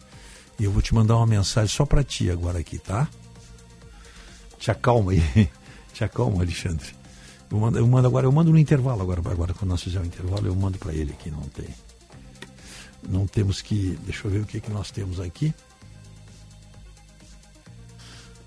E 0.58 0.65
eu 0.65 0.73
vou 0.73 0.81
te 0.81 0.94
mandar 0.94 1.18
uma 1.18 1.26
mensagem 1.26 1.68
só 1.68 1.84
para 1.84 2.02
ti 2.02 2.31
agora 2.31 2.60
aqui, 2.60 2.78
tá? 2.78 3.07
Te 4.58 4.70
acalma 4.70 5.12
aí. 5.12 5.50
Te 5.92 6.05
acalma, 6.05 6.42
Alexandre. 6.42 6.89
Eu 7.50 7.58
mando, 7.58 7.78
eu 7.78 7.86
mando 7.86 8.08
agora, 8.08 8.26
eu 8.26 8.33
mando 8.33 8.50
no 8.50 8.58
intervalo 8.58 9.02
agora, 9.02 9.20
agora 9.20 9.52
quando 9.52 9.70
nós 9.73 9.83
fizermos 9.83 10.08
o 10.08 10.10
intervalo, 10.10 10.47
eu 10.47 10.57
mando 10.57 10.78
para 10.78 10.94
ele 10.94 11.12
aqui, 11.12 11.31
não 11.31 11.42
tem. 11.42 11.68
Não 13.07 13.26
temos 13.26 13.60
que. 13.60 13.99
Deixa 14.07 14.26
eu 14.26 14.31
ver 14.31 14.41
o 14.41 14.47
que, 14.47 14.58
que 14.58 14.70
nós 14.70 14.91
temos 14.91 15.20
aqui. 15.20 15.55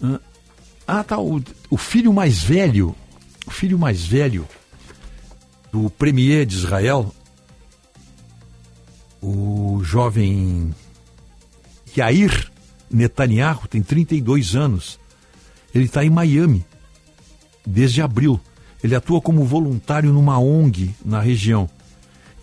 Ah, 0.01 0.19
Ah, 0.88 1.03
tá. 1.03 1.19
O, 1.19 1.42
o 1.69 1.77
filho 1.77 2.14
mais 2.14 2.42
velho, 2.42 2.95
o 3.45 3.51
filho 3.51 3.77
mais 3.77 4.06
velho 4.06 4.48
do 5.72 5.90
premier 5.90 6.45
de 6.45 6.56
Israel, 6.56 7.14
o 9.22 9.82
jovem 9.84 10.74
Yair 11.95 12.51
Netanyahu, 12.90 13.67
tem 13.67 13.82
32 13.82 14.56
anos. 14.56 15.00
Ele 15.74 15.85
está 15.85 16.06
em 16.06 16.09
Miami 16.09 16.66
desde 17.66 18.01
abril. 18.01 18.40
Ele 18.82 18.95
atua 18.95 19.19
como 19.19 19.43
voluntário 19.43 20.14
numa 20.14 20.40
ONG 20.40 20.95
na 21.03 21.19
região. 21.19 21.69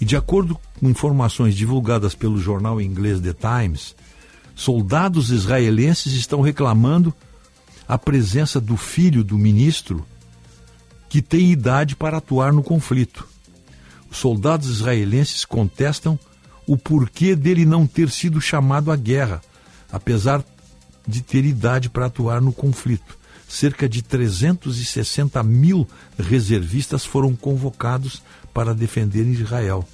E 0.01 0.05
de 0.05 0.17
acordo 0.17 0.59
com 0.79 0.91
informações 0.91 1.55
divulgadas 1.55 2.15
pelo 2.15 2.39
jornal 2.39 2.81
inglês 2.81 3.21
The 3.21 3.33
Times, 3.33 3.95
soldados 4.55 5.31
israelenses 5.31 6.13
estão 6.13 6.41
reclamando 6.41 7.15
a 7.87 7.99
presença 7.99 8.61
do 8.61 8.77
filho 8.77 9.23
do 9.23 9.39
ministro 9.39 10.05
que 11.09 11.23
tem 11.23 11.53
idade 11.53 11.95
para 11.95 12.19
atuar 12.19 12.53
no 12.53 12.63
conflito. 12.63 13.29
Os 14.11 14.19
soldados 14.19 14.69
israelenses 14.69 15.45
contestam 15.45 16.19
o 16.67 16.77
porquê 16.77 17.37
dele 17.37 17.65
não 17.65 17.87
ter 17.87 18.11
sido 18.11 18.41
chamado 18.41 18.91
à 18.91 18.97
guerra, 18.97 19.43
apesar 19.93 20.43
de 21.07 21.23
ter 21.23 21.45
idade 21.45 21.91
para 21.91 22.07
atuar 22.07 22.41
no 22.41 22.53
conflito. 22.53 23.19
Cerca 23.47 23.89
de 23.89 24.03
360 24.03 25.43
mil 25.43 25.87
reservistas 26.19 27.05
foram 27.05 27.37
convocados 27.37 28.23
para 28.53 28.75
defender 28.75 29.27
Israel. 29.27 29.87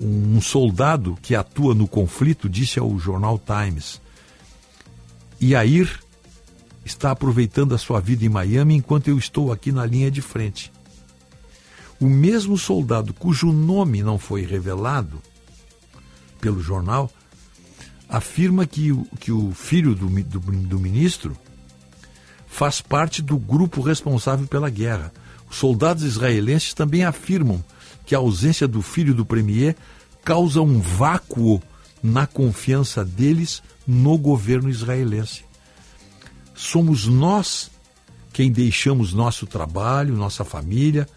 Um 0.00 0.40
soldado 0.40 1.18
que 1.22 1.34
atua 1.34 1.74
no 1.74 1.88
conflito 1.88 2.48
disse 2.48 2.78
ao 2.78 2.98
jornal 2.98 3.38
Times: 3.38 4.00
Yair 5.42 6.00
está 6.84 7.10
aproveitando 7.10 7.74
a 7.74 7.78
sua 7.78 8.00
vida 8.00 8.24
em 8.24 8.28
Miami 8.28 8.74
enquanto 8.74 9.08
eu 9.08 9.18
estou 9.18 9.52
aqui 9.52 9.72
na 9.72 9.84
linha 9.84 10.10
de 10.10 10.22
frente. 10.22 10.72
O 12.00 12.06
mesmo 12.06 12.56
soldado 12.58 13.12
cujo 13.14 13.52
nome 13.52 14.02
não 14.02 14.18
foi 14.18 14.44
revelado 14.44 15.20
pelo 16.40 16.62
jornal 16.62 17.10
afirma 18.08 18.66
que, 18.66 18.92
o- 18.92 19.06
que 19.18 19.32
o 19.32 19.52
filho 19.52 19.94
do, 19.94 20.06
do, 20.08 20.38
do 20.38 20.78
ministro 20.78 21.36
faz 22.46 22.80
parte 22.80 23.20
do 23.20 23.36
grupo 23.36 23.80
responsável 23.80 24.46
pela 24.46 24.70
guerra. 24.70 25.12
Os 25.50 25.56
soldados 25.56 26.04
israelenses 26.04 26.72
também 26.72 27.04
afirmam 27.04 27.62
que 28.04 28.14
a 28.14 28.18
ausência 28.18 28.68
do 28.68 28.80
filho 28.80 29.12
do 29.12 29.26
premier 29.26 29.74
causa 30.24 30.60
um 30.62 30.80
vácuo 30.80 31.60
na 32.02 32.26
confiança 32.26 33.04
deles 33.04 33.62
no 33.86 34.16
governo 34.18 34.68
israelense. 34.68 35.44
Somos 36.54 37.06
nós 37.06 37.70
quem 38.32 38.50
deixamos 38.50 39.12
nosso 39.12 39.46
trabalho, 39.46 40.14
nossa 40.14 40.44
família 40.44 41.08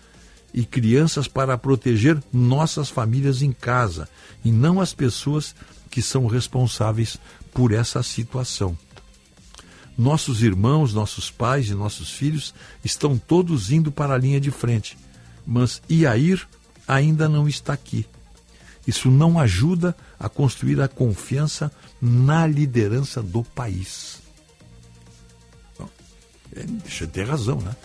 e 0.54 0.66
crianças 0.66 1.28
para 1.28 1.58
proteger 1.58 2.22
nossas 2.32 2.90
famílias 2.90 3.42
em 3.42 3.52
casa 3.52 4.08
e 4.44 4.52
não 4.52 4.80
as 4.80 4.94
pessoas 4.94 5.56
que 5.90 6.02
são 6.02 6.28
responsáveis 6.28 7.18
por 7.54 7.72
essa 7.72 8.02
situação. 8.04 8.78
Nossos 9.98 10.42
irmãos, 10.42 10.94
nossos 10.94 11.30
pais 11.30 11.68
e 11.68 11.74
nossos 11.74 12.10
filhos 12.10 12.54
estão 12.86 13.18
todos 13.18 13.72
indo 13.72 13.92
para 13.92 14.14
a 14.14 14.18
linha 14.18 14.40
de 14.40 14.50
frente, 14.50 14.98
mas 15.46 15.82
Iair 15.90 16.48
ainda 16.88 17.28
não 17.28 17.48
está 17.50 17.74
aqui. 17.74 18.06
Isso 18.90 19.12
não 19.12 19.40
ajuda 19.40 19.96
a 20.20 20.28
construir 20.28 20.82
a 20.82 20.88
confiança 20.88 21.72
na 22.02 22.48
liderança 22.48 23.22
do 23.22 23.44
país. 23.44 24.18
Bom, 25.78 25.88
é, 26.56 26.64
deixa 26.64 27.04
eu 27.04 27.08
ter 27.08 27.28
razão, 27.28 27.58
né? 27.62 27.76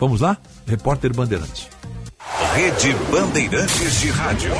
Vamos 0.00 0.20
lá? 0.20 0.36
Repórter 0.66 1.14
Bandeirantes. 1.14 1.68
Rede 2.54 2.92
Bandeirantes 3.08 4.00
de 4.00 4.08
Rádio. 4.10 4.50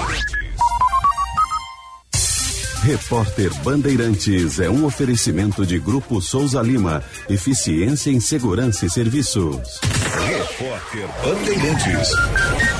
Repórter 2.84 3.52
Bandeirantes 3.64 4.60
é 4.60 4.70
um 4.70 4.84
oferecimento 4.84 5.66
de 5.66 5.80
Grupo 5.80 6.22
Souza 6.22 6.62
Lima. 6.62 7.02
Eficiência 7.28 8.10
em 8.10 8.20
Segurança 8.20 8.86
e 8.86 8.90
Serviços. 8.90 9.80
Repórter 10.28 11.08
Bandeirantes. 11.24 12.77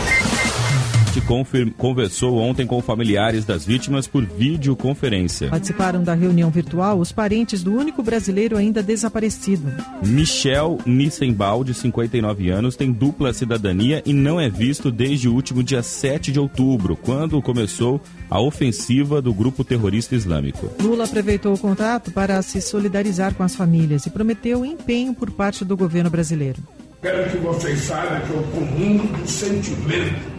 Conversou 1.76 2.38
ontem 2.38 2.66
com 2.66 2.80
familiares 2.80 3.44
das 3.44 3.62
vítimas 3.62 4.06
por 4.06 4.24
videoconferência. 4.24 5.50
Participaram 5.50 6.02
da 6.02 6.14
reunião 6.14 6.48
virtual 6.48 6.98
os 6.98 7.12
parentes 7.12 7.62
do 7.62 7.74
único 7.74 8.02
brasileiro 8.02 8.56
ainda 8.56 8.82
desaparecido. 8.82 9.70
Michel 10.02 10.78
Nissenbaum, 10.86 11.62
de 11.62 11.74
59 11.74 12.48
anos, 12.48 12.76
tem 12.76 12.90
dupla 12.90 13.34
cidadania 13.34 14.02
e 14.06 14.14
não 14.14 14.40
é 14.40 14.48
visto 14.48 14.90
desde 14.90 15.28
o 15.28 15.34
último 15.34 15.62
dia 15.62 15.82
7 15.82 16.32
de 16.32 16.40
outubro, 16.40 16.96
quando 16.96 17.42
começou 17.42 18.00
a 18.30 18.40
ofensiva 18.40 19.20
do 19.20 19.34
grupo 19.34 19.62
terrorista 19.62 20.14
islâmico. 20.14 20.70
Lula 20.80 21.04
aproveitou 21.04 21.52
o 21.52 21.58
contato 21.58 22.10
para 22.10 22.40
se 22.40 22.62
solidarizar 22.62 23.34
com 23.34 23.42
as 23.42 23.54
famílias 23.54 24.06
e 24.06 24.10
prometeu 24.10 24.64
empenho 24.64 25.12
por 25.12 25.30
parte 25.30 25.62
do 25.62 25.76
governo 25.76 26.08
brasileiro. 26.08 26.62
Quero 27.02 27.30
que 27.30 27.36
vocês 27.36 27.80
saibam 27.80 28.22
que 28.22 28.30
eu 28.30 28.42
comungo 28.44 29.06
do 29.08 29.28
sentimento 29.28 30.37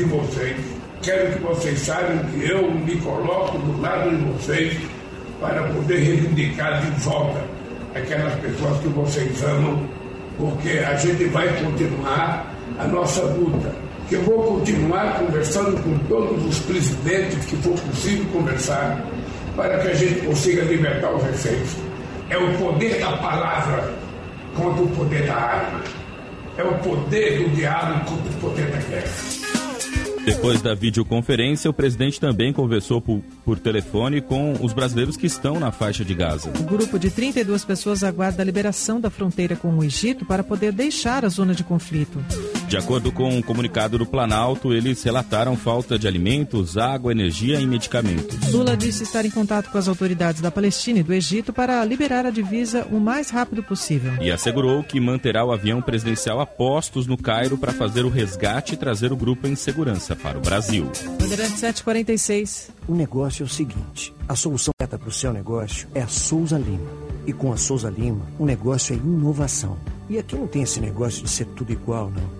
de 0.00 0.04
vocês. 0.04 0.56
Quero 1.02 1.32
que 1.32 1.38
vocês 1.40 1.78
saibam 1.80 2.18
que 2.30 2.50
eu 2.50 2.70
me 2.70 2.96
coloco 2.96 3.58
do 3.58 3.80
lado 3.80 4.10
de 4.10 4.22
vocês 4.32 4.76
para 5.40 5.62
poder 5.68 5.98
reivindicar 5.98 6.80
de 6.80 6.90
volta 7.02 7.40
aquelas 7.94 8.34
pessoas 8.40 8.78
que 8.80 8.88
vocês 8.88 9.42
amam, 9.42 9.88
porque 10.38 10.70
a 10.78 10.94
gente 10.96 11.24
vai 11.24 11.48
continuar 11.62 12.54
a 12.78 12.86
nossa 12.86 13.22
luta. 13.22 13.74
Eu 14.10 14.22
vou 14.22 14.42
continuar 14.42 15.18
conversando 15.18 15.80
com 15.82 15.96
todos 16.08 16.44
os 16.44 16.58
presidentes 16.60 17.44
que 17.44 17.56
for 17.56 17.78
possível 17.80 18.24
conversar 18.32 19.00
para 19.56 19.78
que 19.78 19.88
a 19.88 19.94
gente 19.94 20.20
consiga 20.26 20.62
libertar 20.64 21.12
os 21.12 21.22
reféns. 21.22 21.76
É 22.28 22.36
o 22.36 22.58
poder 22.58 23.00
da 23.00 23.16
palavra 23.16 23.92
contra 24.56 24.82
o 24.82 24.88
poder 24.88 25.26
da 25.26 25.34
arma. 25.34 25.80
É 26.58 26.62
o 26.62 26.74
poder 26.78 27.38
do 27.42 27.50
diálogo 27.56 28.04
contra 28.04 28.30
o 28.30 28.40
poder 28.40 28.66
da 28.66 28.78
guerra. 28.78 29.39
Depois 30.24 30.60
da 30.60 30.74
videoconferência, 30.74 31.70
o 31.70 31.74
presidente 31.74 32.20
também 32.20 32.52
conversou 32.52 33.00
por, 33.00 33.22
por 33.44 33.58
telefone 33.58 34.20
com 34.20 34.52
os 34.60 34.72
brasileiros 34.72 35.16
que 35.16 35.26
estão 35.26 35.58
na 35.58 35.72
faixa 35.72 36.04
de 36.04 36.14
Gaza. 36.14 36.50
O 36.60 36.64
grupo 36.64 36.98
de 36.98 37.10
32 37.10 37.64
pessoas 37.64 38.04
aguarda 38.04 38.42
a 38.42 38.44
liberação 38.44 39.00
da 39.00 39.10
fronteira 39.10 39.56
com 39.56 39.74
o 39.74 39.82
Egito 39.82 40.24
para 40.26 40.44
poder 40.44 40.72
deixar 40.72 41.24
a 41.24 41.28
zona 41.28 41.54
de 41.54 41.64
conflito. 41.64 42.22
De 42.70 42.76
acordo 42.76 43.10
com 43.10 43.28
um 43.28 43.42
comunicado 43.42 43.98
do 43.98 44.06
Planalto, 44.06 44.72
eles 44.72 45.02
relataram 45.02 45.56
falta 45.56 45.98
de 45.98 46.06
alimentos, 46.06 46.78
água, 46.78 47.10
energia 47.10 47.58
e 47.58 47.66
medicamentos. 47.66 48.52
Lula 48.52 48.76
disse 48.76 49.02
estar 49.02 49.26
em 49.26 49.30
contato 49.30 49.68
com 49.72 49.76
as 49.76 49.88
autoridades 49.88 50.40
da 50.40 50.52
Palestina 50.52 51.00
e 51.00 51.02
do 51.02 51.12
Egito 51.12 51.52
para 51.52 51.84
liberar 51.84 52.24
a 52.24 52.30
divisa 52.30 52.86
o 52.92 53.00
mais 53.00 53.28
rápido 53.28 53.60
possível. 53.60 54.12
E 54.20 54.30
assegurou 54.30 54.84
que 54.84 55.00
manterá 55.00 55.44
o 55.44 55.50
avião 55.50 55.82
presidencial 55.82 56.40
a 56.40 56.46
postos 56.46 57.08
no 57.08 57.18
Cairo 57.18 57.58
para 57.58 57.72
fazer 57.72 58.04
o 58.04 58.08
resgate 58.08 58.74
e 58.74 58.76
trazer 58.76 59.12
o 59.12 59.16
grupo 59.16 59.48
em 59.48 59.56
segurança 59.56 60.14
para 60.14 60.38
o 60.38 60.40
Brasil. 60.40 60.84
Bandeirante 61.20 61.58
746. 61.58 62.70
O 62.86 62.94
negócio 62.94 63.42
é 63.42 63.46
o 63.46 63.48
seguinte: 63.48 64.14
a 64.28 64.36
solução 64.36 64.72
certa 64.80 64.96
para 64.96 65.08
o 65.08 65.12
seu 65.12 65.32
negócio 65.32 65.88
é 65.92 66.02
a 66.02 66.06
Souza 66.06 66.56
Lima. 66.56 66.88
E 67.26 67.32
com 67.32 67.52
a 67.52 67.56
Souza 67.56 67.90
Lima, 67.90 68.24
o 68.38 68.46
negócio 68.46 68.94
é 68.94 68.96
inovação. 68.96 69.76
E 70.08 70.18
aqui 70.18 70.36
não 70.36 70.46
tem 70.46 70.62
esse 70.62 70.80
negócio 70.80 71.24
de 71.24 71.30
ser 71.30 71.46
tudo 71.46 71.72
igual, 71.72 72.10
não. 72.10 72.39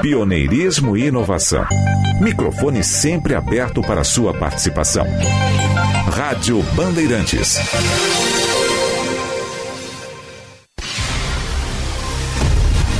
Pioneirismo 0.00 0.96
e 0.96 1.06
inovação. 1.06 1.64
Microfone 2.20 2.82
sempre 2.82 3.34
aberto 3.34 3.80
para 3.82 4.04
sua 4.04 4.32
participação. 4.32 5.06
Rádio 6.12 6.62
Bandeirantes. 6.74 7.58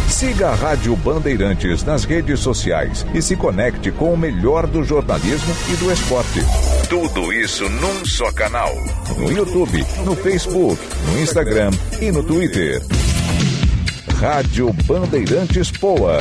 Siga 0.09 0.49
a 0.49 0.55
Rádio 0.55 0.95
Bandeirantes 0.97 1.83
nas 1.83 2.05
redes 2.05 2.41
sociais 2.41 3.07
e 3.15 3.23
se 3.23 3.37
conecte 3.37 3.91
com 3.91 4.13
o 4.13 4.19
melhor 4.19 4.67
do 4.67 4.85
jornalismo 4.85 5.55
e 5.73 5.77
do 5.77 5.91
esporte. 5.91 6.41
Tudo 6.91 7.33
isso 7.33 7.67
num 7.71 8.05
só 8.05 8.31
canal. 8.33 8.71
No 9.17 9.33
YouTube, 9.33 9.83
no 10.05 10.15
Facebook, 10.15 10.79
no 11.07 11.21
Instagram 11.21 11.71
e 12.03 12.13
no 12.13 12.23
Twitter. 12.23 12.83
Rádio 14.21 14.71
Bandeirantes 14.85 15.71
Poa. 15.71 16.19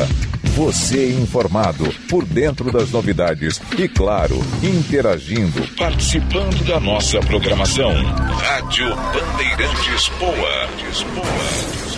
Você 0.55 1.11
informado, 1.11 1.83
por 2.09 2.23
dentro 2.23 2.71
das 2.71 2.91
novidades 2.91 3.61
e, 3.77 3.89
claro, 3.89 4.39
interagindo, 4.63 5.61
participando 5.75 6.65
da 6.65 6.79
nossa 6.79 7.19
programação. 7.19 7.91
Rádio 7.91 8.87
Bandeirantes 8.95 10.07
Poa. 10.17 11.88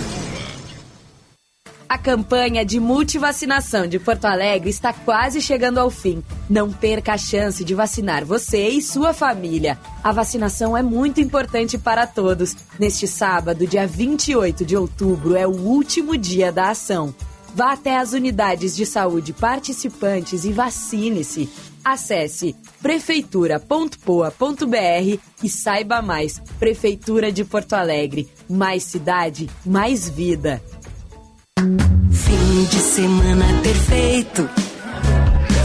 A 1.91 1.97
campanha 1.97 2.63
de 2.63 2.79
multivacinação 2.79 3.85
de 3.85 3.99
Porto 3.99 4.23
Alegre 4.23 4.69
está 4.69 4.93
quase 4.93 5.41
chegando 5.41 5.77
ao 5.77 5.89
fim. 5.89 6.23
Não 6.49 6.71
perca 6.71 7.11
a 7.11 7.17
chance 7.17 7.65
de 7.65 7.75
vacinar 7.75 8.23
você 8.23 8.69
e 8.69 8.81
sua 8.81 9.13
família. 9.13 9.77
A 10.01 10.13
vacinação 10.13 10.77
é 10.77 10.81
muito 10.81 11.19
importante 11.19 11.77
para 11.77 12.07
todos. 12.07 12.55
Neste 12.79 13.09
sábado, 13.09 13.67
dia 13.67 13.85
28 13.85 14.63
de 14.63 14.77
outubro, 14.77 15.35
é 15.35 15.45
o 15.45 15.51
último 15.51 16.15
dia 16.15 16.49
da 16.49 16.69
ação. 16.69 17.13
Vá 17.53 17.73
até 17.73 17.97
as 17.97 18.13
unidades 18.13 18.73
de 18.73 18.85
saúde 18.85 19.33
participantes 19.33 20.45
e 20.45 20.53
vacine-se. 20.53 21.49
Acesse 21.83 22.55
prefeitura.poa.br 22.81 25.19
e 25.43 25.49
saiba 25.49 26.01
mais. 26.01 26.39
Prefeitura 26.57 27.33
de 27.33 27.43
Porto 27.43 27.73
Alegre. 27.73 28.29
Mais 28.49 28.83
cidade, 28.83 29.49
mais 29.65 30.07
vida. 30.07 30.61
Fim 31.59 32.65
de 32.69 32.77
semana 32.77 33.45
perfeito. 33.61 34.49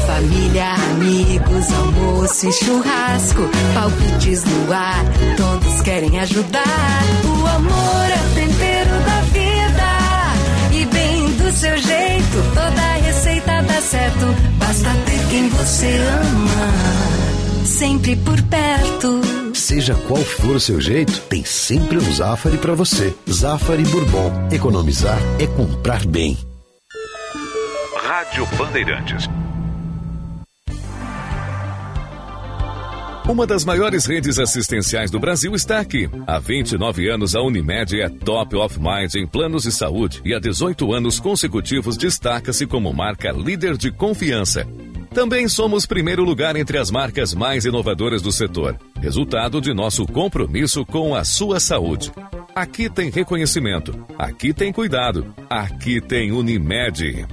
Família, 0.06 0.74
amigos, 0.90 1.72
almoço 1.72 2.48
e 2.48 2.52
churrasco. 2.52 3.42
Palpites 3.74 4.44
no 4.44 4.72
ar, 4.72 5.04
todos 5.36 5.80
querem 5.82 6.18
ajudar. 6.20 7.02
O 7.24 7.46
amor 7.46 8.06
é 8.10 8.20
o 8.20 8.34
tempero 8.34 9.00
da 9.04 9.20
vida. 9.32 10.72
E 10.72 10.84
bem 10.86 11.32
do 11.32 11.52
seu 11.52 11.76
jeito, 11.78 12.54
toda 12.54 13.06
receita 13.06 13.62
dá 13.62 13.80
certo. 13.80 14.26
Basta 14.58 14.90
ter 15.06 15.26
quem 15.28 15.48
você 15.48 15.98
ama. 15.98 17.25
Sempre 17.66 18.14
por 18.14 18.40
perto. 18.42 19.20
Seja 19.52 19.94
qual 20.06 20.22
for 20.22 20.54
o 20.54 20.60
seu 20.60 20.80
jeito, 20.80 21.20
tem 21.22 21.44
sempre 21.44 21.98
um 21.98 22.12
Zafari 22.12 22.58
para 22.58 22.74
você. 22.74 23.12
Zafari 23.28 23.82
Bourbon. 23.82 24.30
Economizar 24.52 25.18
é 25.40 25.48
comprar 25.48 26.06
bem. 26.06 26.38
Rádio 27.96 28.46
Bandeirantes. 28.56 29.28
Uma 33.28 33.44
das 33.44 33.64
maiores 33.64 34.06
redes 34.06 34.38
assistenciais 34.38 35.10
do 35.10 35.18
Brasil 35.18 35.52
está 35.52 35.80
aqui. 35.80 36.08
Há 36.28 36.38
29 36.38 37.10
anos, 37.10 37.34
a 37.34 37.42
Unimed 37.42 38.00
é 38.00 38.08
top 38.08 38.54
of 38.54 38.78
mind 38.78 39.12
em 39.16 39.26
planos 39.26 39.64
de 39.64 39.72
saúde 39.72 40.22
e 40.24 40.32
há 40.32 40.38
18 40.38 40.92
anos 40.92 41.18
consecutivos 41.18 41.96
destaca-se 41.96 42.64
como 42.68 42.94
marca 42.94 43.32
líder 43.32 43.76
de 43.76 43.90
confiança. 43.90 44.64
Também 45.16 45.48
somos 45.48 45.86
primeiro 45.86 46.22
lugar 46.22 46.56
entre 46.56 46.76
as 46.76 46.90
marcas 46.90 47.32
mais 47.32 47.64
inovadoras 47.64 48.20
do 48.20 48.30
setor, 48.30 48.78
resultado 49.00 49.62
de 49.62 49.72
nosso 49.72 50.04
compromisso 50.04 50.84
com 50.84 51.14
a 51.14 51.24
sua 51.24 51.58
saúde. 51.58 52.12
Aqui 52.54 52.90
tem 52.90 53.08
reconhecimento, 53.08 53.98
aqui 54.18 54.52
tem 54.52 54.70
cuidado, 54.70 55.34
aqui 55.48 56.02
tem 56.02 56.32
Unimed. 56.32 57.26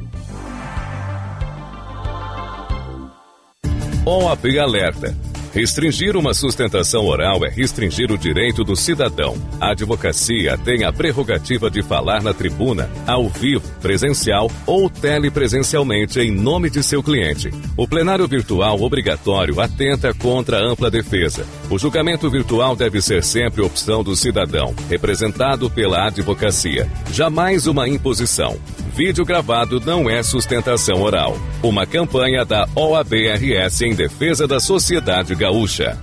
OAB 4.06 4.60
Alerta. 4.62 5.33
Restringir 5.54 6.18
uma 6.18 6.34
sustentação 6.34 7.06
oral 7.06 7.46
é 7.46 7.50
restringir 7.50 8.12
o 8.12 8.18
direito 8.18 8.64
do 8.64 8.76
cidadão. 8.76 9.38
A 9.62 9.70
advocacia 9.70 10.58
tem 10.58 10.84
a 10.84 10.92
prerrogativa 10.92 11.70
de 11.70 11.84
falar 11.84 12.24
na 12.24 12.34
tribuna, 12.34 12.90
ao 13.06 13.30
vivo, 13.30 13.62
presencial 13.80 14.50
ou 14.66 14.90
telepresencialmente 14.90 16.20
em 16.20 16.32
nome 16.32 16.72
de 16.72 16.82
seu 16.82 17.04
cliente. 17.04 17.52
O 17.78 17.88
plenário 17.88 18.28
virtual 18.28 18.82
obrigatório 18.82 19.62
atenta 19.62 20.12
contra 20.12 20.58
a 20.58 20.66
ampla 20.68 20.90
defesa. 20.90 21.46
O 21.70 21.78
julgamento 21.78 22.32
virtual 22.32 22.76
deve 22.76 23.00
ser 23.00 23.24
sempre 23.24 23.62
opção 23.62 24.04
do 24.04 24.16
cidadão, 24.16 24.74
representado 24.90 25.70
pela 25.70 26.08
advocacia. 26.08 26.90
Jamais 27.12 27.68
uma 27.68 27.88
imposição. 27.88 28.58
Vídeo 28.96 29.26
gravado 29.26 29.80
não 29.80 30.08
é 30.08 30.22
sustentação 30.22 31.02
oral. 31.02 31.36
Uma 31.64 31.84
campanha 31.84 32.46
da 32.46 32.68
OABRS 32.76 33.82
em 33.82 33.96
defesa 33.96 34.48
da 34.48 34.60
sociedade 34.60 35.34
gaúcha. 35.34 35.98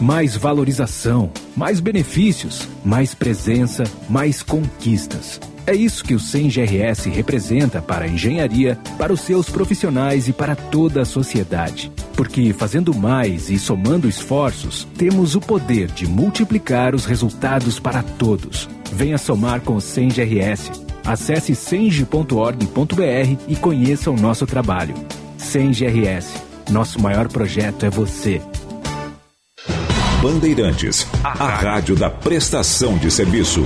Mais 0.00 0.34
valorização, 0.34 1.30
mais 1.54 1.80
benefícios, 1.80 2.66
mais 2.82 3.14
presença, 3.14 3.84
mais 4.08 4.42
conquistas. 4.42 5.38
É 5.66 5.74
isso 5.74 6.02
que 6.02 6.14
o 6.14 6.18
SEM-GRS 6.18 7.10
representa 7.10 7.82
para 7.82 8.06
a 8.06 8.08
engenharia, 8.08 8.78
para 8.96 9.12
os 9.12 9.20
seus 9.20 9.50
profissionais 9.50 10.28
e 10.28 10.32
para 10.32 10.56
toda 10.56 11.02
a 11.02 11.04
sociedade. 11.04 11.92
Porque 12.16 12.54
fazendo 12.54 12.94
mais 12.94 13.50
e 13.50 13.58
somando 13.58 14.08
esforços, 14.08 14.88
temos 14.96 15.34
o 15.34 15.40
poder 15.40 15.88
de 15.88 16.06
multiplicar 16.06 16.94
os 16.94 17.04
resultados 17.04 17.78
para 17.78 18.02
todos. 18.02 18.66
Venha 18.90 19.18
somar 19.18 19.60
com 19.60 19.76
o 19.76 19.80
SEM-GRS. 19.80 20.91
Acesse 21.04 21.54
senge.org.br 21.54 23.38
e 23.48 23.56
conheça 23.56 24.10
o 24.10 24.16
nosso 24.16 24.46
trabalho. 24.46 24.94
SEM-GRS. 25.36 26.34
Nosso 26.70 27.00
maior 27.00 27.28
projeto 27.28 27.84
é 27.84 27.90
você. 27.90 28.40
Bandeirantes, 30.22 31.06
a 31.24 31.32
rádio 31.32 31.96
da 31.96 32.08
prestação 32.08 32.96
de 32.96 33.10
serviço. 33.10 33.62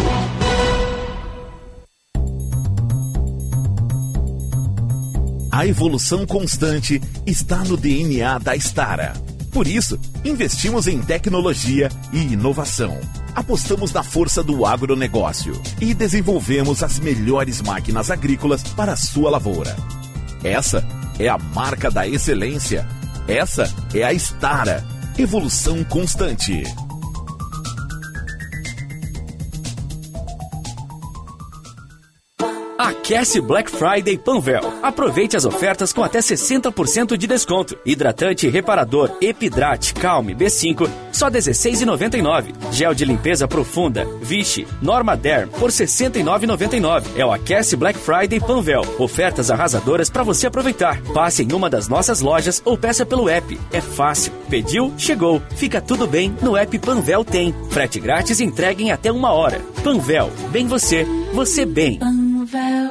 A 5.52 5.66
evolução 5.66 6.26
constante 6.26 7.00
está 7.26 7.58
no 7.64 7.76
DNA 7.76 8.38
da 8.38 8.54
Stara. 8.56 9.12
Por 9.56 9.66
isso, 9.66 9.98
investimos 10.22 10.86
em 10.86 11.00
tecnologia 11.00 11.88
e 12.12 12.18
inovação. 12.34 13.00
Apostamos 13.34 13.90
na 13.90 14.02
força 14.02 14.42
do 14.42 14.66
agronegócio 14.66 15.58
e 15.80 15.94
desenvolvemos 15.94 16.82
as 16.82 16.98
melhores 16.98 17.62
máquinas 17.62 18.10
agrícolas 18.10 18.62
para 18.62 18.92
a 18.92 18.96
sua 18.96 19.30
lavoura. 19.30 19.74
Essa 20.44 20.86
é 21.18 21.26
a 21.30 21.38
marca 21.38 21.90
da 21.90 22.06
excelência. 22.06 22.86
Essa 23.26 23.74
é 23.94 24.02
a 24.04 24.12
Stara. 24.12 24.84
Evolução 25.16 25.82
constante. 25.84 26.62
Aquece 32.86 33.40
Black 33.40 33.68
Friday 33.68 34.16
Panvel. 34.16 34.62
Aproveite 34.80 35.36
as 35.36 35.44
ofertas 35.44 35.92
com 35.92 36.04
até 36.04 36.20
60% 36.20 37.16
de 37.16 37.26
desconto. 37.26 37.76
Hidratante 37.84 38.48
reparador 38.48 39.10
Epidrate 39.20 39.92
Calme 39.92 40.36
B5 40.36 40.88
só 41.10 41.26
R$ 41.26 41.32
16,99. 41.32 42.54
Gel 42.70 42.94
de 42.94 43.04
limpeza 43.04 43.48
profunda 43.48 44.06
Vichy 44.22 44.68
Norma 44.80 45.16
Derm 45.16 45.48
por 45.48 45.70
R$ 45.70 45.76
69,99. 45.76 47.06
É 47.16 47.26
o 47.26 47.32
Aquece 47.32 47.74
Black 47.74 47.98
Friday 47.98 48.38
Panvel. 48.38 48.82
Ofertas 49.00 49.50
arrasadoras 49.50 50.08
para 50.08 50.22
você 50.22 50.46
aproveitar. 50.46 51.02
Passe 51.12 51.42
em 51.42 51.52
uma 51.52 51.68
das 51.68 51.88
nossas 51.88 52.20
lojas 52.20 52.62
ou 52.64 52.78
peça 52.78 53.04
pelo 53.04 53.28
app. 53.28 53.58
É 53.72 53.80
fácil. 53.80 54.32
Pediu, 54.48 54.94
chegou. 54.96 55.42
Fica 55.56 55.80
tudo 55.80 56.06
bem. 56.06 56.32
No 56.40 56.56
app 56.56 56.78
Panvel 56.78 57.24
tem. 57.24 57.52
Frete 57.68 57.98
grátis 57.98 58.38
e 58.38 58.44
entrega 58.44 58.80
em 58.80 58.92
até 58.92 59.10
uma 59.10 59.32
hora. 59.32 59.60
Panvel. 59.82 60.30
Bem 60.52 60.68
você. 60.68 61.04
Você 61.32 61.66
bem. 61.66 61.98
velvet. 62.52 62.85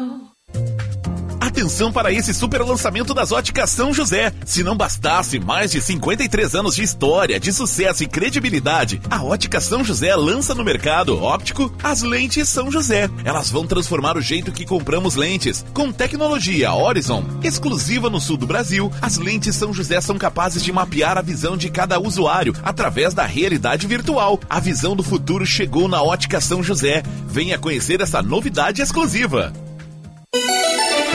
Atenção 1.66 1.92
para 1.92 2.14
esse 2.14 2.32
super 2.32 2.62
lançamento 2.62 3.12
das 3.12 3.32
óticas 3.32 3.72
São 3.72 3.92
José. 3.92 4.32
Se 4.46 4.62
não 4.62 4.78
bastasse 4.78 5.40
mais 5.40 5.72
de 5.72 5.82
53 5.82 6.54
anos 6.54 6.76
de 6.76 6.84
história, 6.84 7.40
de 7.40 7.52
sucesso 7.52 8.04
e 8.04 8.08
credibilidade, 8.08 9.02
a 9.10 9.24
ótica 9.24 9.60
São 9.60 9.84
José 9.84 10.16
lança 10.16 10.54
no 10.54 10.64
mercado 10.64 11.20
óptico 11.20 11.74
as 11.82 12.04
lentes 12.04 12.50
São 12.50 12.70
José. 12.70 13.10
Elas 13.24 13.50
vão 13.50 13.66
transformar 13.66 14.16
o 14.16 14.22
jeito 14.22 14.52
que 14.52 14.64
compramos 14.64 15.16
lentes. 15.16 15.66
Com 15.74 15.92
tecnologia 15.92 16.72
Horizon, 16.72 17.26
exclusiva 17.44 18.12
no 18.12 18.22
sul 18.22 18.38
do 18.38 18.46
Brasil, 18.46 18.92
as 19.02 19.18
lentes 19.18 19.56
São 19.56 19.74
José 19.74 20.00
são 20.00 20.20
capazes 20.20 20.64
de 20.64 20.72
mapear 20.72 21.18
a 21.18 21.24
visão 21.24 21.58
de 21.58 21.72
cada 21.72 22.00
usuário 22.00 22.54
através 22.62 23.16
da 23.16 23.26
realidade 23.26 23.88
virtual. 23.88 24.40
A 24.48 24.60
visão 24.60 24.96
do 24.96 25.02
futuro 25.02 25.48
chegou 25.48 25.88
na 25.88 26.00
ótica 26.04 26.40
São 26.40 26.62
José. 26.62 27.02
Venha 27.26 27.58
conhecer 27.58 28.02
essa 28.02 28.22
novidade 28.22 28.84
exclusiva. 28.84 29.52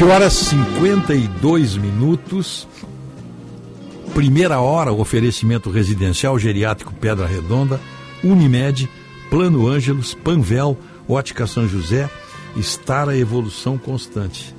Sete 0.00 0.10
horas 0.10 0.32
52 0.32 1.76
minutos. 1.76 2.66
Primeira 4.14 4.58
hora, 4.58 4.90
oferecimento 4.94 5.70
residencial 5.70 6.38
geriátrico 6.38 6.94
Pedra 6.94 7.26
Redonda, 7.26 7.78
Unimed, 8.24 8.88
Plano 9.28 9.68
Ângelos, 9.68 10.14
Panvel, 10.14 10.78
Ótica 11.06 11.46
São 11.46 11.68
José, 11.68 12.08
estar 12.56 13.10
a 13.10 13.16
evolução 13.18 13.76
constante. 13.76 14.54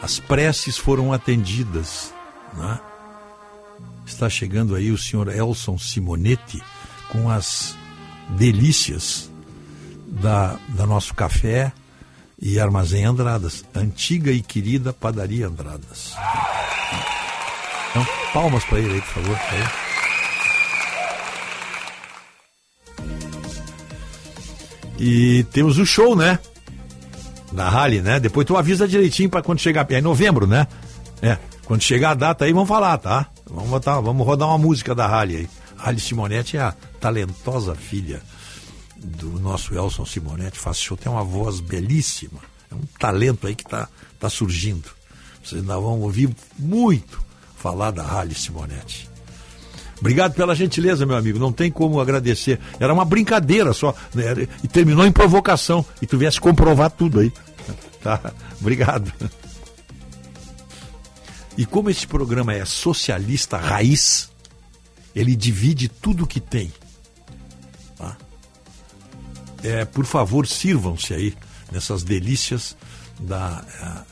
As 0.00 0.18
preces 0.18 0.78
foram 0.78 1.12
atendidas. 1.12 2.14
Né? 2.56 2.80
Está 4.06 4.30
chegando 4.30 4.74
aí 4.74 4.90
o 4.90 4.96
senhor 4.96 5.28
Elson 5.28 5.76
Simonetti 5.76 6.62
com 7.10 7.28
as 7.28 7.76
delícias 8.30 9.30
da, 10.06 10.58
da 10.70 10.86
nosso 10.86 11.12
café 11.12 11.70
e 12.40 12.60
Armazém 12.60 13.04
Andradas, 13.04 13.64
antiga 13.74 14.30
e 14.30 14.42
querida 14.42 14.92
padaria 14.92 15.46
Andradas. 15.46 16.14
Então, 17.90 18.06
palmas 18.32 18.64
para 18.64 18.78
ele 18.78 18.94
aí, 18.94 19.00
por 19.00 19.22
favor. 19.22 19.38
Aí. 19.50 19.86
E 24.98 25.44
temos 25.44 25.78
o 25.78 25.86
show, 25.86 26.14
né? 26.14 26.38
Da 27.52 27.68
Rally, 27.68 28.02
né? 28.02 28.20
Depois 28.20 28.46
tu 28.46 28.56
avisa 28.56 28.86
direitinho 28.86 29.30
para 29.30 29.42
quando 29.42 29.60
chegar. 29.60 29.86
É 29.90 29.98
em 29.98 30.02
novembro, 30.02 30.46
né? 30.46 30.66
É. 31.22 31.38
Quando 31.64 31.82
chegar 31.82 32.10
a 32.10 32.14
data 32.14 32.44
aí, 32.44 32.52
vamos 32.52 32.68
falar, 32.68 32.98
tá? 32.98 33.26
Vamos, 33.48 33.70
botar, 33.70 34.00
vamos 34.00 34.26
rodar 34.26 34.48
uma 34.48 34.58
música 34.58 34.94
da 34.94 35.06
Rally 35.06 35.36
aí. 35.36 35.48
Rally 35.76 36.00
Simonetti 36.00 36.56
é 36.56 36.60
a 36.60 36.74
talentosa 37.00 37.74
filha 37.74 38.20
do 38.96 39.38
nosso 39.40 39.74
Elson 39.74 40.04
Simonetti. 40.04 40.58
Show, 40.74 40.96
tem 40.96 41.10
uma 41.10 41.24
voz 41.24 41.60
belíssima. 41.60 42.40
É 42.70 42.74
um 42.74 42.82
talento 42.98 43.46
aí 43.46 43.54
que 43.54 43.64
está 43.64 43.88
tá 44.18 44.28
surgindo. 44.28 44.88
Vocês 45.42 45.60
ainda 45.60 45.74
vão 45.78 46.00
ouvir 46.00 46.34
muito 46.58 47.20
falar 47.56 47.90
da 47.90 48.02
Rally 48.02 48.34
Simonetti. 48.34 49.08
Obrigado 49.98 50.34
pela 50.34 50.54
gentileza, 50.54 51.06
meu 51.06 51.16
amigo. 51.16 51.38
Não 51.38 51.52
tem 51.52 51.70
como 51.70 52.00
agradecer. 52.00 52.60
Era 52.78 52.92
uma 52.92 53.04
brincadeira 53.04 53.72
só. 53.72 53.94
Né? 54.14 54.46
E 54.62 54.68
terminou 54.68 55.06
em 55.06 55.12
provocação. 55.12 55.84
E 56.02 56.06
tu 56.06 56.18
viesse 56.18 56.40
comprovar 56.40 56.90
tudo 56.90 57.20
aí. 57.20 57.32
Tá? 58.06 58.32
Obrigado. 58.60 59.12
E 61.58 61.66
como 61.66 61.90
esse 61.90 62.06
programa 62.06 62.52
é 62.52 62.64
socialista 62.64 63.56
raiz, 63.56 64.30
ele 65.12 65.34
divide 65.34 65.88
tudo 65.88 66.24
que 66.24 66.38
tem. 66.38 66.72
É, 69.66 69.84
por 69.84 70.04
favor, 70.04 70.46
sirvam-se 70.46 71.12
aí 71.12 71.34
nessas 71.72 72.04
delícias 72.04 72.76
da. 73.18 73.64
A, 73.80 74.04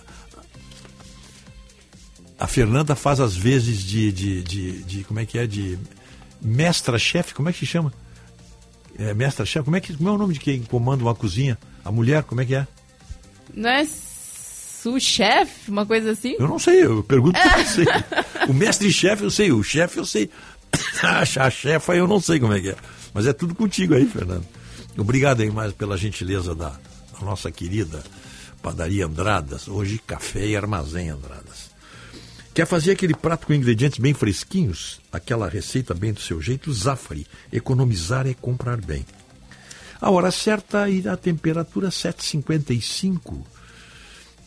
a 2.41 2.47
Fernanda 2.49 2.97
faz 2.97 3.21
às 3.21 3.37
vezes 3.37 3.85
de, 3.85 4.11
de, 4.11 4.43
de, 4.43 4.83
de, 4.83 5.05
Como 5.05 5.21
é 5.21 5.25
que 5.25 5.39
é? 5.39 5.47
De 5.47 5.79
mestra-chefe, 6.43 7.33
como 7.33 7.49
é 7.49 7.53
que 7.53 7.61
se 7.61 7.67
chama? 7.67 7.93
É, 8.99 9.15
mestra-chefe, 9.15 9.65
como, 9.65 9.77
é 9.77 9.81
que, 9.81 9.97
como 9.97 10.09
é 10.09 10.13
o 10.13 10.19
nome 10.19 10.35
de 10.35 10.41
quem 10.41 10.63
comanda 10.63 11.05
uma 11.05 11.15
cozinha? 11.15 11.57
A 11.85 11.93
mulher, 11.93 12.25
como 12.25 12.41
é 12.41 12.45
que 12.45 12.57
é? 12.57 12.67
Não 13.55 13.71
é 13.71 13.87
sous-chefe, 13.87 15.71
uma 15.71 15.87
coisa 15.87 16.11
assim? 16.11 16.35
Eu 16.37 16.49
não 16.49 16.59
sei, 16.59 16.85
eu 16.85 17.05
pergunto 17.05 17.39
porque 17.41 17.61
eu 17.61 17.67
sei. 17.67 17.87
O 18.49 18.53
mestre-chefe 18.53 19.23
eu 19.23 19.31
sei, 19.31 19.53
o 19.53 19.63
chefe 19.63 19.99
eu 19.99 20.05
sei. 20.05 20.29
A 21.03 21.25
chefa 21.25 21.95
eu 21.95 22.09
não 22.09 22.21
sei 22.21 22.41
como 22.41 22.53
é 22.53 22.61
que 22.61 22.71
é. 22.71 22.77
Mas 23.13 23.27
é 23.29 23.33
tudo 23.33 23.55
contigo 23.55 23.95
aí, 23.95 24.05
Fernando. 24.05 24.45
Obrigado 24.97 25.41
aí 25.43 25.51
mais 25.51 25.73
pela 25.73 25.97
gentileza 25.97 26.55
da, 26.55 26.71
da 26.71 27.21
nossa 27.21 27.51
querida 27.51 28.03
padaria 28.63 29.07
Andradas. 29.07 29.69
Hoje 29.69 29.99
café 29.99 30.47
e 30.47 30.57
armazém 30.57 31.11
Andradas. 31.11 31.71
Quer 32.55 32.67
fazer 32.67 32.93
aquele 32.93 33.15
prato 33.15 33.47
com 33.47 33.53
ingredientes 33.53 33.99
bem 33.99 34.15
fresquinhos? 34.15 35.01
Aquela 35.13 35.49
receita 35.49 35.93
bem 35.93 36.13
do 36.13 36.21
seu 36.21 36.41
jeito? 36.41 36.73
Zafari. 36.73 37.27
Economizar 37.53 38.27
é 38.27 38.33
comprar 38.33 38.81
bem. 38.81 39.05
A 40.01 40.11
hora 40.11 40.31
certa 40.31 40.89
e 40.89 41.07
a 41.09 41.17
temperatura 41.17 41.89
7,55 41.89 43.43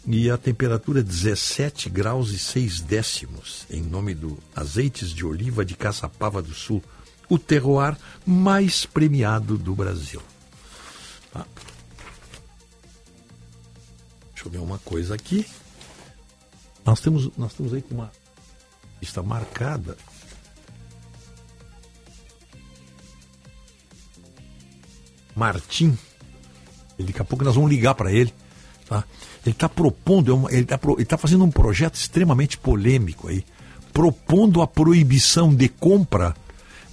e 0.08 0.32
a 0.32 0.38
temperatura 0.38 1.04
17 1.04 1.90
graus 1.90 2.32
e 2.32 2.40
6 2.40 2.80
décimos, 2.80 3.66
em 3.70 3.82
nome 3.82 4.14
do 4.14 4.38
Azeites 4.56 5.10
de 5.10 5.26
Oliva 5.26 5.66
de 5.66 5.76
Caçapava 5.76 6.42
do 6.42 6.54
Sul, 6.54 6.82
o 7.28 7.38
terroir 7.38 7.98
mais 8.26 8.86
premiado 8.86 9.58
do 9.58 9.76
Brasil. 9.76 10.22
Deixa 14.34 14.48
eu 14.48 14.52
ver 14.52 14.60
uma 14.60 14.80
coisa 14.80 15.16
aqui. 15.16 15.46
Nós 16.86 17.02
temos, 17.02 17.30
nós 17.38 17.54
temos 17.54 17.74
aí 17.74 17.84
uma 17.92 18.12
lista 19.02 19.22
marcada. 19.22 19.98
Martim. 25.36 25.98
Ele, 26.98 27.10
daqui 27.10 27.22
a 27.22 27.26
pouco 27.26 27.44
nós 27.44 27.56
vamos 27.56 27.70
ligar 27.70 27.94
para 27.94 28.12
ele. 28.12 28.34
Tá? 28.88 29.04
Ele 29.46 29.54
está 29.54 29.70
propondo, 29.70 30.48
ele 30.50 30.62
está 30.62 30.78
tá 30.78 31.18
fazendo 31.18 31.44
um 31.44 31.52
projeto 31.52 31.96
extremamente 31.96 32.58
polêmico 32.58 33.28
aí, 33.28 33.46
propondo 33.94 34.62
a 34.62 34.68
proibição 34.68 35.54
de 35.54 35.70
compra 35.70 36.36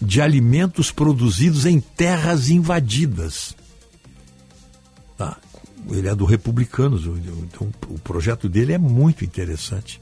de 0.01 0.21
alimentos 0.21 0.91
produzidos 0.91 1.67
em 1.67 1.81
terras 1.81 2.51
invadidas. 2.51 3.57
Ele 5.91 6.09
é 6.09 6.15
do 6.15 6.25
Republicanos, 6.25 7.05
então 7.05 7.71
o 7.89 7.99
projeto 7.99 8.49
dele 8.49 8.73
é 8.73 8.79
muito 8.79 9.25
interessante. 9.25 10.01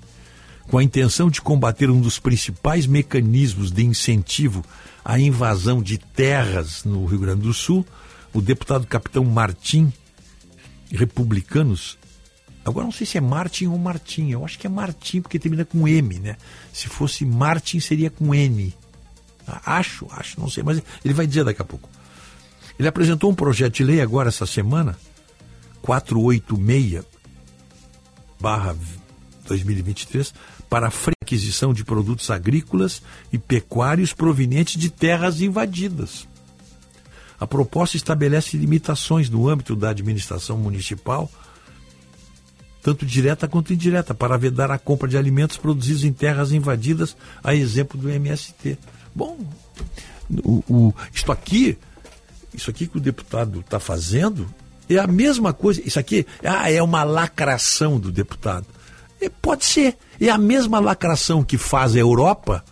Com 0.69 0.79
a 0.79 0.83
intenção 0.83 1.29
de 1.29 1.41
combater 1.41 1.91
um 1.91 2.01
dos 2.01 2.19
principais 2.19 2.87
mecanismos 2.87 3.73
de 3.73 3.85
incentivo 3.85 4.65
à 5.05 5.19
invasão 5.19 5.83
de 5.83 5.99
terras 5.99 6.85
no 6.85 7.05
Rio 7.05 7.19
Grande 7.19 7.43
do 7.43 7.53
Sul, 7.53 7.85
o 8.33 8.41
deputado 8.41 8.87
capitão 8.87 9.25
Martim, 9.25 9.93
republicanos, 10.91 11.99
agora 12.65 12.85
não 12.85 12.93
sei 12.93 13.07
se 13.07 13.19
é 13.19 13.21
Martin 13.21 13.67
ou 13.67 13.79
Martim, 13.79 14.31
eu 14.31 14.45
acho 14.45 14.59
que 14.59 14.67
é 14.67 14.71
Martim 14.71 15.21
porque 15.21 15.39
termina 15.39 15.65
com 15.65 15.87
M, 15.89 16.19
né? 16.21 16.37
Se 16.73 16.89
fosse 16.89 17.25
Martin 17.25 17.81
seria 17.81 18.09
com 18.09 18.35
N. 18.35 18.75
Acho, 19.67 20.07
acho, 20.13 20.41
não 20.41 20.49
sei, 20.49 20.63
mas 20.63 20.81
ele 21.05 21.13
vai 21.13 21.27
dizer 21.27 21.45
daqui 21.45 21.61
a 21.61 21.65
pouco. 21.65 21.89
Ele 22.79 22.89
apresentou 22.89 23.31
um 23.31 23.35
projeto 23.35 23.75
de 23.75 23.85
lei 23.85 24.01
agora 24.01 24.29
essa 24.29 24.47
semana, 24.47 24.97
486 25.83 27.05
barra 28.41 28.77
2023, 29.47 30.35
para 30.69 30.89
a 30.89 30.93
aquisição 31.23 31.73
de 31.73 31.85
produtos 31.85 32.31
agrícolas 32.31 33.03
e 33.33 33.39
pecuários 33.39 34.13
provenientes 34.13 34.81
de 34.81 34.91
terras 34.91 35.41
invadidas. 35.41 36.27
A 37.39 37.47
proposta 37.47 37.97
estabelece 37.97 38.57
limitações 38.57 39.29
no 39.29 39.49
âmbito 39.49 39.77
da 39.77 39.91
administração 39.91 40.57
municipal, 40.57 41.31
tanto 42.83 43.07
direta 43.07 43.47
quanto 43.47 43.73
indireta, 43.73 44.15
para 44.15 44.37
vedar 44.37 44.71
a 44.71 44.79
compra 44.79 45.09
de 45.09 45.17
alimentos 45.17 45.57
produzidos 45.57 46.05
em 46.05 46.13
terras 46.13 46.53
invadidas, 46.53 47.17
a 47.43 47.55
exemplo 47.55 48.01
do 48.01 48.11
MST. 48.11 48.79
Bom, 49.15 49.39
o, 50.45 50.65
o, 50.69 50.95
isto 51.13 51.31
aqui, 51.31 51.79
isso 52.53 52.71
aqui 52.71 52.87
que 52.87 52.97
o 52.97 53.01
deputado 53.01 53.61
está 53.61 53.79
fazendo 53.79 54.49
é 54.97 55.01
a 55.01 55.07
mesma 55.07 55.53
coisa. 55.53 55.81
Isso 55.85 55.99
aqui 55.99 56.27
ah, 56.45 56.71
é 56.71 56.83
uma 56.83 57.05
lacração 57.05 57.99
do 57.99 58.11
deputado. 58.11 58.67
É, 59.21 59.29
pode 59.29 59.65
ser. 59.65 59.97
É 60.21 60.29
a 60.29 60.39
mesma 60.39 60.81
lacração 60.81 61.43
que 61.45 61.57
faz 61.57 61.95
a 61.95 61.99
Europa 61.99 62.65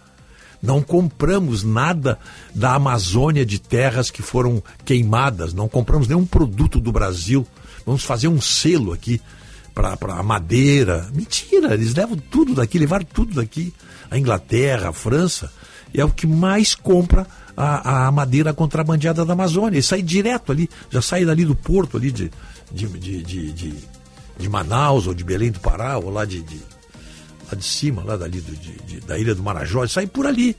Não 0.62 0.82
compramos 0.82 1.64
nada 1.64 2.18
da 2.54 2.74
Amazônia 2.74 3.46
de 3.46 3.58
terras 3.58 4.10
que 4.10 4.22
foram 4.22 4.62
queimadas, 4.84 5.54
não 5.54 5.68
compramos 5.68 6.06
nenhum 6.06 6.26
produto 6.26 6.78
do 6.78 6.92
Brasil. 6.92 7.46
Vamos 7.86 8.04
fazer 8.04 8.28
um 8.28 8.40
selo 8.40 8.92
aqui 8.92 9.20
para 9.74 9.96
a 10.14 10.22
madeira. 10.22 11.08
Mentira, 11.14 11.72
eles 11.72 11.94
levam 11.94 12.16
tudo 12.16 12.54
daqui, 12.54 12.78
levaram 12.78 13.06
tudo 13.06 13.34
daqui. 13.34 13.72
A 14.10 14.18
Inglaterra, 14.18 14.90
a 14.90 14.92
França, 14.92 15.50
é 15.94 16.04
o 16.04 16.10
que 16.10 16.26
mais 16.26 16.74
compra 16.74 17.26
a, 17.60 18.06
a 18.06 18.12
madeira 18.12 18.54
contrabandeada 18.54 19.24
da 19.24 19.34
Amazônia. 19.34 19.78
E 19.78 19.82
sai 19.82 20.02
direto 20.02 20.50
ali, 20.50 20.68
já 20.90 21.02
sai 21.02 21.26
dali 21.26 21.44
do 21.44 21.54
porto 21.54 21.98
ali 21.98 22.10
de, 22.10 22.30
de, 22.72 22.86
de, 22.86 23.22
de, 23.22 23.52
de, 23.52 23.74
de 24.38 24.48
Manaus 24.48 25.06
ou 25.06 25.12
de 25.12 25.22
Belém 25.22 25.50
do 25.50 25.60
Pará, 25.60 25.98
ou 25.98 26.08
lá 26.08 26.24
de, 26.24 26.42
de 26.42 26.58
lá 27.50 27.58
de 27.58 27.64
cima, 27.64 28.02
lá 28.02 28.16
dali 28.16 28.40
do, 28.40 28.56
de, 28.56 28.76
de, 28.86 29.00
da 29.00 29.18
ilha 29.18 29.34
do 29.34 29.42
Marajó, 29.42 29.86
sai 29.86 30.06
por 30.06 30.26
ali. 30.26 30.56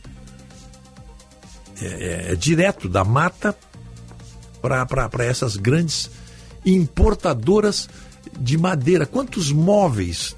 É, 1.82 1.86
é, 1.86 2.32
é 2.34 2.36
direto 2.36 2.88
da 2.88 3.04
mata 3.04 3.58
para 4.62 5.26
essas 5.26 5.58
grandes 5.58 6.12
importadoras 6.64 7.90
de 8.40 8.60
madeira. 8.60 9.08
Quantos 9.08 9.52
móveis 9.52 10.36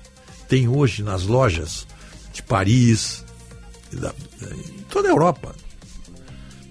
tem 0.47 0.69
hoje 0.69 1.03
nas 1.03 1.23
lojas 1.23 1.85
de 2.31 2.41
Paris, 2.41 3.25
da, 3.91 4.13
toda 4.89 5.09
a 5.09 5.11
Europa? 5.11 5.53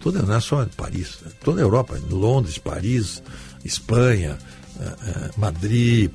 Toda, 0.03 0.21
não 0.23 0.35
é 0.35 0.41
só 0.41 0.67
Paris, 0.77 1.19
toda 1.45 1.61
a 1.61 1.65
Europa, 1.65 1.99
Londres, 2.11 2.59
Paris, 2.59 3.23
Espanha, 3.65 4.37
eh, 4.81 4.97
eh, 5.07 5.31
Madrid, 5.37 6.11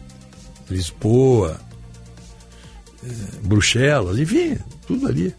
Lisboa, 0.70 1.58
eh, 3.04 3.10
Bruxelas, 3.44 4.20
enfim, 4.20 4.58
tudo 4.86 5.08
ali. 5.08 5.34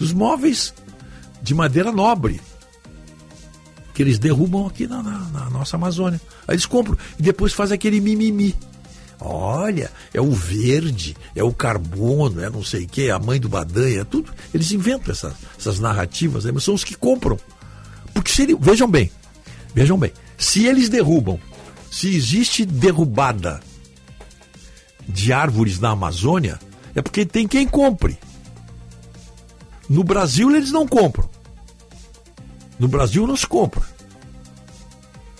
Os 0.00 0.12
móveis 0.12 0.74
de 1.40 1.54
madeira 1.54 1.92
nobre 1.92 2.40
que 3.94 4.02
eles 4.02 4.18
derrubam 4.18 4.66
aqui 4.66 4.86
na, 4.88 5.02
na, 5.02 5.18
na, 5.18 5.50
nossa 5.50 5.76
Amazônia. 5.76 6.20
Aí 6.48 6.54
eles 6.54 6.66
compram 6.66 6.98
e 7.18 7.22
depois 7.22 7.52
fazem 7.52 7.76
aquele 7.76 8.00
mimimi. 8.00 8.56
Olha, 9.24 9.90
é 10.12 10.20
o 10.20 10.32
verde, 10.32 11.16
é 11.34 11.42
o 11.42 11.52
carbono, 11.52 12.42
é 12.42 12.50
não 12.50 12.62
sei 12.62 12.84
o 12.84 12.88
que, 12.88 13.10
a 13.10 13.18
mãe 13.18 13.38
do 13.38 13.48
Badanha, 13.48 14.00
é 14.00 14.04
tudo. 14.04 14.32
Eles 14.52 14.72
inventam 14.72 15.12
essas, 15.12 15.34
essas 15.58 15.78
narrativas, 15.78 16.44
né? 16.44 16.52
mas 16.52 16.64
são 16.64 16.74
os 16.74 16.84
que 16.84 16.96
compram. 16.96 17.38
Porque 18.12 18.30
se 18.30 18.42
ele, 18.42 18.54
vejam 18.54 18.90
bem, 18.90 19.10
vejam 19.74 19.96
bem, 19.98 20.12
se 20.36 20.66
eles 20.66 20.88
derrubam, 20.88 21.38
se 21.90 22.14
existe 22.14 22.64
derrubada 22.64 23.60
de 25.08 25.32
árvores 25.32 25.78
na 25.78 25.90
Amazônia, 25.90 26.58
é 26.94 27.02
porque 27.02 27.24
tem 27.24 27.46
quem 27.46 27.66
compre. 27.66 28.18
No 29.88 30.02
Brasil 30.02 30.50
eles 30.54 30.70
não 30.70 30.86
compram. 30.86 31.28
No 32.78 32.88
Brasil 32.88 33.26
não 33.26 33.36
se 33.36 33.46
compra. 33.46 33.82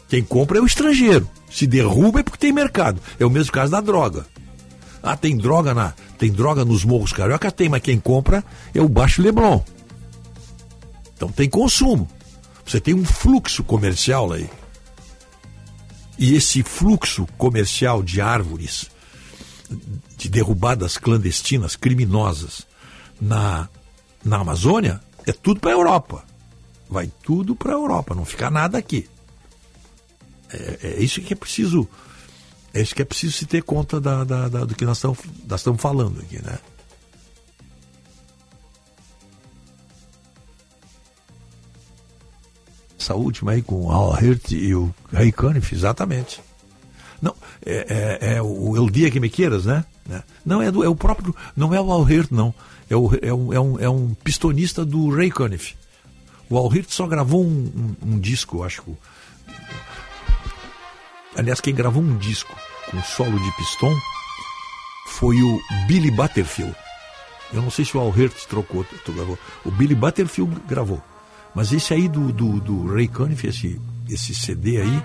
Quem 0.09 0.23
compra 0.23 0.59
é 0.59 0.61
o 0.61 0.67
estrangeiro. 0.67 1.29
Se 1.53 1.67
derruba 1.67 2.21
é 2.21 2.23
porque 2.23 2.39
tem 2.39 2.53
mercado. 2.53 3.01
É 3.21 3.27
o 3.27 3.31
mesmo 3.31 3.53
caso 3.53 3.71
da 3.73 3.81
droga. 3.81 4.27
Ah, 5.03 5.17
tem 5.17 5.37
droga 5.37 5.75
na, 5.75 5.93
tem 6.17 6.31
droga 6.31 6.65
nos 6.65 6.85
morros 6.85 7.13
carioca, 7.13 7.51
tem, 7.51 7.69
mas 7.69 7.83
quem 7.83 8.01
compra 8.01 8.43
é 8.75 8.81
o 8.81 8.89
Baixo 8.89 9.21
Leblon. 9.21 9.61
Então 11.15 11.29
tem 11.31 11.51
consumo. 11.51 12.09
Você 12.65 12.81
tem 12.81 12.95
um 12.95 13.05
fluxo 13.05 13.63
comercial 13.63 14.33
aí. 14.33 14.49
E 16.19 16.35
esse 16.35 16.63
fluxo 16.63 17.27
comercial 17.37 18.03
de 18.03 18.21
árvores, 18.21 18.91
de 20.17 20.29
derrubadas 20.29 20.97
clandestinas, 20.97 21.77
criminosas, 21.77 22.67
na, 23.21 23.69
na 24.25 24.39
Amazônia, 24.39 25.01
é 25.27 25.33
tudo 25.33 25.61
para 25.61 25.71
a 25.71 25.75
Europa. 25.75 26.25
Vai 26.89 27.11
tudo 27.23 27.55
para 27.55 27.73
a 27.73 27.77
Europa, 27.77 28.15
não 28.15 28.25
fica 28.25 28.51
nada 28.51 28.79
aqui. 28.79 29.09
É, 30.53 30.79
é, 30.83 31.03
isso 31.03 31.21
que 31.21 31.33
é 31.33 31.37
preciso. 31.37 31.89
É 32.75 32.81
isso 32.81 32.95
que 32.95 33.03
é 33.03 33.05
preciso 33.05 33.37
se 33.37 33.47
ter 33.47 33.63
conta 33.63 34.01
da, 34.01 34.25
da, 34.25 34.49
da 34.49 34.65
do 34.65 34.75
que 34.75 34.85
nós 34.85 34.97
estamos, 34.97 35.19
nós 35.47 35.61
estamos 35.61 35.81
falando 35.81 36.21
aqui, 36.21 36.43
né? 36.43 36.59
Essa 42.99 43.15
última 43.15 43.53
aí 43.53 43.63
com 43.63 43.87
o 43.87 43.91
Al 43.91 44.17
Hirt 44.23 44.53
e 44.53 44.75
o 44.75 44.95
Ray 45.13 45.33
Conniff, 45.33 45.75
exatamente. 45.75 46.41
Não, 47.21 47.35
é, 47.65 48.19
é, 48.21 48.35
é 48.37 48.43
o 48.43 48.77
El 48.77 48.89
Dia 48.91 49.11
Que 49.11 49.21
Me 49.21 49.29
Queiras, 49.29 49.65
né? 49.65 49.85
né? 50.07 50.23
Não, 50.45 50.63
é, 50.63 50.71
do, 50.71 50.83
é 50.83 50.89
o 50.89 50.95
próprio. 50.97 51.35
Não 51.57 51.75
é 51.75 51.81
o 51.81 51.91
Al 51.91 52.09
Hirt, 52.09 52.31
não. 52.31 52.55
É, 52.89 52.97
o, 52.97 53.11
é, 53.21 53.33
um, 53.33 53.53
é, 53.53 53.61
um, 53.61 53.81
é 53.81 53.89
um 53.89 54.15
pistonista 54.15 54.85
do 54.85 55.15
Ray 55.15 55.31
Conniff. 55.31 55.75
O 56.49 56.57
Al 56.57 56.75
Hirt 56.75 56.91
só 56.91 57.07
gravou 57.07 57.45
um, 57.45 57.97
um, 58.03 58.13
um 58.13 58.19
disco, 58.21 58.63
acho. 58.63 58.83
Aliás, 61.37 61.61
quem 61.61 61.75
gravou 61.75 62.03
um 62.03 62.17
disco 62.19 62.55
com 62.91 63.03
solo 63.03 63.39
de 63.39 63.57
piston 63.57 63.95
foi 65.07 65.41
o 65.43 65.61
Billy 65.87 66.11
Butterfield. 66.11 66.75
Eu 67.53 67.63
não 67.63 67.71
sei 67.71 67.85
se 67.85 67.97
o 67.97 68.01
Al 68.01 68.15
Hirt 68.17 68.47
trocou, 68.49 68.85
gravou. 69.09 69.39
O 69.65 69.71
Billy 69.71 69.95
Butterfield 69.95 70.55
gravou. 70.69 71.03
Mas 71.55 71.73
esse 71.73 71.93
aí 71.93 72.09
do, 72.09 72.33
do, 72.33 72.61
do 72.61 72.95
Ray 72.95 73.09
Conniff, 73.09 73.47
esse, 73.47 73.81
esse 74.09 74.35
CD 74.35 74.81
aí, 74.81 75.03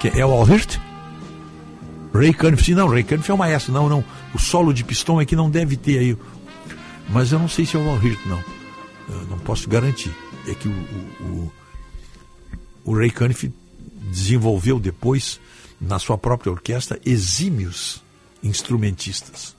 que 0.00 0.08
é 0.08 0.24
o 0.24 0.32
Al 0.32 0.46
Hirt? 0.46 0.78
Ray 2.12 2.34
Conniff, 2.34 2.74
não, 2.74 2.88
Ray 2.88 3.02
Conniff 3.02 3.30
é 3.30 3.34
o 3.34 3.38
maestro, 3.38 3.72
não, 3.72 3.88
não. 3.88 4.04
O 4.34 4.38
solo 4.38 4.72
de 4.72 4.84
piston 4.84 5.20
é 5.20 5.24
que 5.24 5.34
não 5.34 5.50
deve 5.50 5.76
ter 5.76 5.98
aí. 5.98 6.16
Mas 7.08 7.32
eu 7.32 7.38
não 7.38 7.48
sei 7.48 7.66
se 7.66 7.76
é 7.76 7.80
o 7.80 7.88
Al 7.88 8.02
Hirt, 8.02 8.20
não. 8.26 8.42
Eu 9.08 9.26
não 9.28 9.38
posso 9.38 9.68
garantir. 9.68 10.14
É 10.46 10.54
que 10.54 10.68
o, 10.68 10.72
o, 10.72 11.52
o, 12.84 12.92
o 12.92 12.96
Ray 12.96 13.10
Conniff 13.10 13.50
desenvolveu 14.10 14.78
depois, 14.78 15.40
na 15.80 15.98
sua 15.98 16.16
própria 16.16 16.52
orquestra, 16.52 17.00
exímios 17.04 18.02
instrumentistas. 18.42 19.56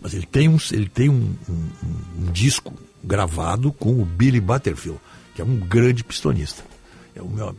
Mas 0.00 0.14
ele 0.14 0.26
tem, 0.26 0.48
um, 0.48 0.58
ele 0.72 0.88
tem 0.88 1.08
um, 1.08 1.34
um, 1.48 1.68
um 2.18 2.32
disco 2.32 2.74
gravado 3.02 3.72
com 3.72 4.00
o 4.00 4.04
Billy 4.04 4.40
Butterfield, 4.40 5.00
que 5.34 5.40
é 5.40 5.44
um 5.44 5.56
grande 5.56 6.04
pistonista. 6.04 6.64
É 7.14 7.22
o 7.22 7.28
meu 7.28 7.54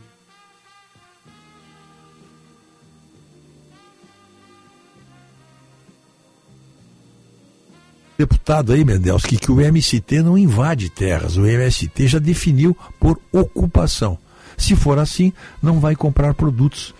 deputado 8.16 8.72
aí, 8.72 8.84
Mendelski, 8.84 9.36
que 9.36 9.50
o 9.50 9.60
MST 9.60 10.22
não 10.22 10.38
invade 10.38 10.88
terras. 10.88 11.36
O 11.36 11.46
MST 11.46 12.06
já 12.06 12.18
definiu 12.18 12.76
por 12.98 13.20
ocupação. 13.32 14.18
Se 14.56 14.74
for 14.76 14.98
assim, 14.98 15.32
não 15.62 15.80
vai 15.80 15.94
comprar 15.94 16.34
produtos. 16.34 16.94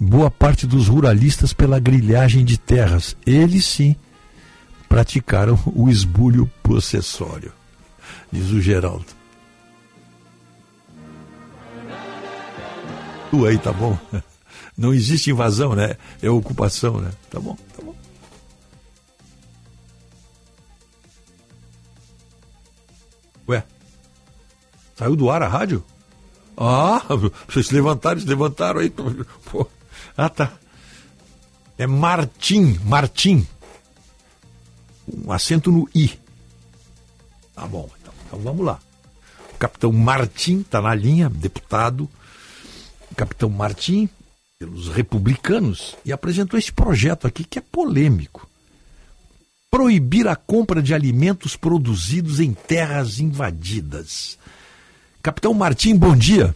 Boa 0.00 0.30
parte 0.30 0.66
dos 0.66 0.88
ruralistas 0.88 1.52
pela 1.52 1.80
grilhagem 1.80 2.44
de 2.44 2.56
terras. 2.56 3.16
Eles 3.26 3.64
sim 3.64 3.96
praticaram 4.88 5.58
o 5.66 5.88
esbulho 5.88 6.50
possessório, 6.62 7.52
diz 8.32 8.50
o 8.50 8.60
Geraldo. 8.60 9.18
Tu 13.30 13.46
aí, 13.46 13.58
tá 13.58 13.72
bom? 13.72 13.98
Não 14.76 14.94
existe 14.94 15.30
invasão, 15.30 15.74
né? 15.74 15.96
É 16.22 16.30
ocupação, 16.30 17.00
né? 17.00 17.10
Tá 17.28 17.38
bom, 17.38 17.56
tá 17.76 17.82
bom. 17.82 17.94
Ué, 23.48 23.64
saiu 24.96 25.16
do 25.16 25.30
ar 25.30 25.42
a 25.42 25.48
rádio? 25.48 25.84
Ah, 26.60 27.02
vocês 27.46 27.68
se 27.68 27.74
levantaram, 27.74 28.20
se 28.20 28.26
levantaram 28.26 28.80
aí. 28.80 28.90
Pô. 28.90 29.66
Ah, 30.16 30.28
tá. 30.28 30.52
É 31.76 31.86
Martim, 31.86 32.78
Martim. 32.84 33.46
Um 35.06 35.30
acento 35.30 35.70
no 35.70 35.88
I. 35.94 36.18
Tá 37.54 37.66
bom, 37.66 37.88
então, 38.00 38.12
então 38.26 38.38
vamos 38.40 38.66
lá. 38.66 38.80
O 39.54 39.58
capitão 39.58 39.92
Martim 39.92 40.60
está 40.60 40.82
na 40.82 40.94
linha, 40.94 41.28
deputado. 41.28 42.10
O 43.10 43.14
capitão 43.14 43.48
Martim, 43.48 44.08
pelos 44.58 44.88
republicanos, 44.88 45.96
e 46.04 46.12
apresentou 46.12 46.58
esse 46.58 46.72
projeto 46.72 47.26
aqui 47.26 47.44
que 47.44 47.58
é 47.58 47.62
polêmico 47.62 48.48
proibir 49.70 50.26
a 50.26 50.34
compra 50.34 50.82
de 50.82 50.94
alimentos 50.94 51.56
produzidos 51.56 52.40
em 52.40 52.52
terras 52.52 53.20
invadidas. 53.20 54.38
Capitão 55.28 55.52
Martim, 55.52 55.94
bom 55.94 56.16
dia. 56.16 56.54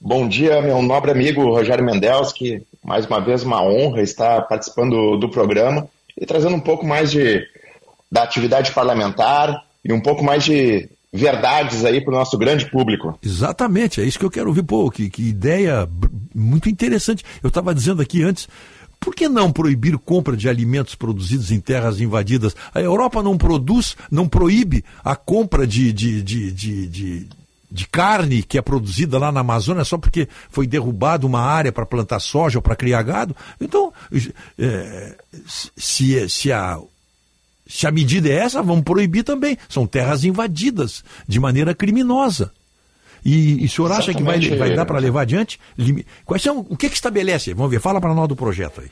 Bom 0.00 0.28
dia, 0.28 0.62
meu 0.62 0.80
nobre 0.80 1.10
amigo 1.10 1.42
Rogério 1.42 1.84
Mendelski. 1.84 2.62
Mais 2.84 3.04
uma 3.04 3.20
vez, 3.20 3.42
uma 3.42 3.60
honra 3.60 4.00
estar 4.00 4.42
participando 4.42 5.16
do, 5.16 5.28
programa 5.28 5.88
e 6.16 6.24
trazendo 6.24 6.54
um 6.54 6.60
pouco 6.60 6.86
mais 6.86 7.10
de, 7.10 7.44
da 8.08 8.22
atividade 8.22 8.70
parlamentar 8.70 9.60
e 9.84 9.92
um 9.92 10.00
pouco 10.00 10.22
mais 10.22 10.44
de 10.44 10.88
verdades 11.12 11.84
aí 11.84 12.00
para 12.00 12.14
o 12.14 12.16
nosso 12.16 12.38
grande 12.38 12.70
público. 12.70 13.18
Exatamente, 13.20 14.00
é 14.00 14.04
isso 14.04 14.20
que 14.20 14.24
eu 14.24 14.30
quero 14.30 14.46
ouvir. 14.46 14.62
Pô, 14.62 14.88
que, 14.88 15.10
que 15.10 15.30
ideia 15.30 15.88
muito 16.32 16.68
interessante. 16.68 17.24
Eu 17.42 17.48
estava 17.48 17.74
dizendo 17.74 18.00
aqui 18.00 18.22
antes, 18.22 18.48
Por 19.02 19.16
que 19.16 19.28
não 19.28 19.50
proibir 19.50 19.98
compra 19.98 20.36
de 20.36 20.48
alimentos 20.48 20.94
produzidos 20.94 21.50
em 21.50 21.58
terras 21.58 22.00
invadidas? 22.00 22.54
A 22.72 22.80
Europa 22.80 23.20
não 23.20 23.36
produz, 23.36 23.96
não 24.08 24.28
proíbe 24.28 24.84
a 25.04 25.16
compra 25.16 25.66
de, 25.66 25.92
de, 25.92 26.22
de, 26.22 26.52
de, 26.52 26.86
de, 26.86 27.28
de 27.68 27.88
carne 27.88 28.44
que 28.44 28.56
é 28.56 28.62
produzida 28.62 29.18
lá 29.18 29.32
na 29.32 29.40
Amazônia 29.40 29.84
só 29.84 29.98
porque 29.98 30.28
foi 30.48 30.68
derrubada 30.68 31.26
uma 31.26 31.40
área 31.40 31.72
para 31.72 31.84
plantar 31.84 32.20
soja 32.20 32.58
ou 32.58 32.62
para 32.62 32.76
criar 32.76 33.02
gado. 33.02 33.34
Então, 33.60 33.92
é, 34.56 35.16
se, 35.76 36.28
se, 36.28 36.52
a, 36.52 36.78
se 37.66 37.88
a 37.88 37.90
medida 37.90 38.28
é 38.28 38.34
essa, 38.34 38.62
vamos 38.62 38.84
proibir 38.84 39.24
também. 39.24 39.58
São 39.68 39.84
terras 39.84 40.22
invadidas 40.22 41.02
de 41.26 41.40
maneira 41.40 41.74
criminosa. 41.74 42.52
E, 43.24 43.62
e 43.62 43.66
o 43.66 43.68
senhor 43.68 43.90
Exatamente. 43.90 44.10
acha 44.10 44.12
que 44.12 44.22
vai, 44.22 44.68
vai 44.68 44.76
dar 44.76 44.84
para 44.84 44.98
levar 44.98 45.22
adiante? 45.22 45.58
Quais 46.24 46.42
são, 46.42 46.58
o 46.68 46.76
que, 46.76 46.88
que 46.88 46.94
estabelece? 46.94 47.54
Vamos 47.54 47.70
ver, 47.70 47.80
fala 47.80 48.00
para 48.00 48.14
nós 48.14 48.28
do 48.28 48.36
projeto 48.36 48.80
aí. 48.80 48.90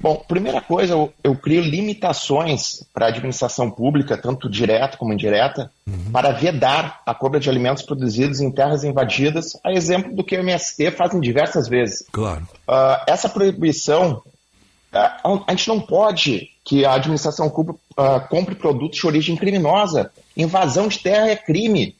Bom, 0.00 0.16
primeira 0.26 0.60
coisa, 0.60 0.94
eu, 0.94 1.12
eu 1.22 1.36
crio 1.36 1.62
limitações 1.62 2.84
para 2.92 3.06
a 3.06 3.08
administração 3.10 3.70
pública, 3.70 4.16
tanto 4.16 4.50
direta 4.50 4.96
como 4.96 5.12
indireta, 5.12 5.70
uhum. 5.86 6.10
para 6.12 6.32
vedar 6.32 7.00
a 7.06 7.14
compra 7.14 7.38
de 7.38 7.48
alimentos 7.48 7.84
produzidos 7.84 8.40
em 8.40 8.50
terras 8.50 8.82
invadidas, 8.82 9.56
a 9.62 9.70
exemplo 9.70 10.12
do 10.12 10.24
que 10.24 10.36
o 10.36 10.40
MST 10.40 10.90
faz 10.90 11.14
em 11.14 11.20
diversas 11.20 11.68
vezes. 11.68 12.04
Claro. 12.10 12.42
Uh, 12.68 12.98
essa 13.06 13.28
proibição, 13.28 14.22
uh, 14.92 15.44
a 15.46 15.50
gente 15.50 15.68
não 15.68 15.80
pode 15.80 16.50
que 16.64 16.84
a 16.84 16.94
administração 16.94 17.46
uh, 17.46 18.28
compre 18.28 18.56
produtos 18.56 18.98
de 18.98 19.06
origem 19.06 19.36
criminosa. 19.36 20.10
Invasão 20.36 20.88
de 20.88 20.98
terra 20.98 21.28
é 21.28 21.36
crime. 21.36 21.94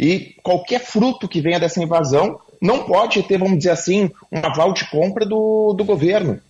E 0.00 0.34
qualquer 0.42 0.80
fruto 0.80 1.28
que 1.28 1.42
venha 1.42 1.60
dessa 1.60 1.82
invasão 1.82 2.40
não 2.58 2.84
pode 2.84 3.22
ter, 3.22 3.36
vamos 3.36 3.58
dizer 3.58 3.72
assim, 3.72 4.10
um 4.32 4.38
aval 4.38 4.72
de 4.72 4.88
compra 4.88 5.26
do, 5.26 5.74
do 5.74 5.84
governo. 5.84 6.40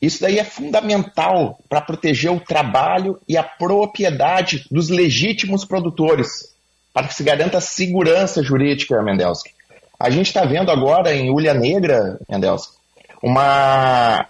Isso 0.00 0.20
daí 0.20 0.38
é 0.38 0.44
fundamental 0.44 1.58
para 1.70 1.80
proteger 1.80 2.30
o 2.30 2.40
trabalho 2.40 3.18
e 3.26 3.34
a 3.34 3.42
propriedade 3.42 4.66
dos 4.70 4.90
legítimos 4.90 5.64
produtores, 5.64 6.54
para 6.92 7.08
que 7.08 7.14
se 7.14 7.24
garanta 7.24 7.62
segurança 7.62 8.42
jurídica, 8.42 9.02
Mendelski. 9.02 9.54
A 9.98 10.10
gente 10.10 10.26
está 10.26 10.44
vendo 10.44 10.70
agora 10.70 11.14
em 11.14 11.30
Ulha 11.30 11.54
Negra, 11.54 12.20
Mendelski, 12.28 12.76
uma, 13.22 14.26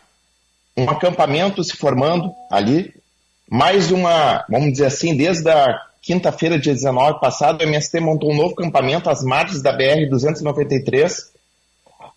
um 0.77 0.89
acampamento 0.89 1.65
se 1.65 1.77
formando 1.77 2.33
ali, 2.49 2.95
mais 3.51 3.91
uma, 3.91 4.45
vamos 4.49 4.71
dizer 4.71 4.87
assim, 4.87 5.17
desde 5.17 5.51
a 5.51 5.81
quinta-feira, 6.03 6.59
dia 6.59 6.75
19 6.75 7.21
passado, 7.21 7.61
o 7.61 7.65
MST 7.65 8.01
montou 8.01 8.33
um 8.33 8.37
novo 8.37 8.53
acampamento 8.53 9.09
às 9.09 9.23
margens 9.23 9.63
da 9.63 9.77
BR-293. 9.77 11.31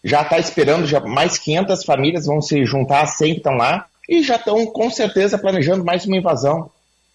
Já 0.03 0.23
está 0.23 0.39
esperando, 0.39 0.88
já 0.88 0.99
mais 0.99 1.38
500 1.38 1.85
famílias 1.85 2.25
vão 2.25 2.41
se 2.41 2.65
juntar 2.65 3.03
a 3.03 3.07
100 3.07 3.33
que 3.33 3.38
estão 3.38 3.53
lá 3.55 3.85
e 4.09 4.23
já 4.23 4.35
estão, 4.35 4.65
com 4.65 4.89
certeza, 4.89 5.38
planejando 5.38 5.85
mais 5.85 6.05
uma 6.05 6.17
invasão. 6.17 6.69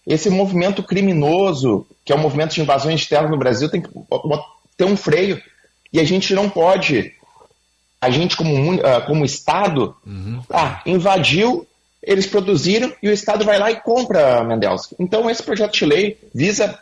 Esse 0.07 0.29
movimento 0.29 0.81
criminoso, 0.81 1.85
que 2.03 2.11
é 2.11 2.15
o 2.15 2.19
movimento 2.19 2.55
de 2.55 2.61
invasões 2.61 3.01
de 3.01 3.09
terra 3.09 3.29
no 3.29 3.37
Brasil, 3.37 3.69
tem 3.69 3.81
que 3.81 3.89
ter 4.75 4.85
um 4.85 4.97
freio. 4.97 5.41
E 5.93 5.99
a 5.99 6.03
gente 6.03 6.33
não 6.33 6.49
pode, 6.49 7.13
a 7.99 8.09
gente 8.09 8.35
como, 8.35 8.79
ah, 8.83 9.01
como 9.01 9.25
Estado, 9.25 9.95
uhum. 10.05 10.41
ah, 10.49 10.81
invadiu, 10.85 11.67
eles 12.03 12.25
produziram 12.25 12.91
e 13.01 13.09
o 13.09 13.13
Estado 13.13 13.45
vai 13.45 13.59
lá 13.59 13.71
e 13.71 13.79
compra 13.81 14.43
Mendelssohn. 14.43 14.95
Então, 14.99 15.29
esse 15.29 15.43
projeto 15.43 15.73
de 15.73 15.85
lei 15.85 16.17
visa 16.33 16.79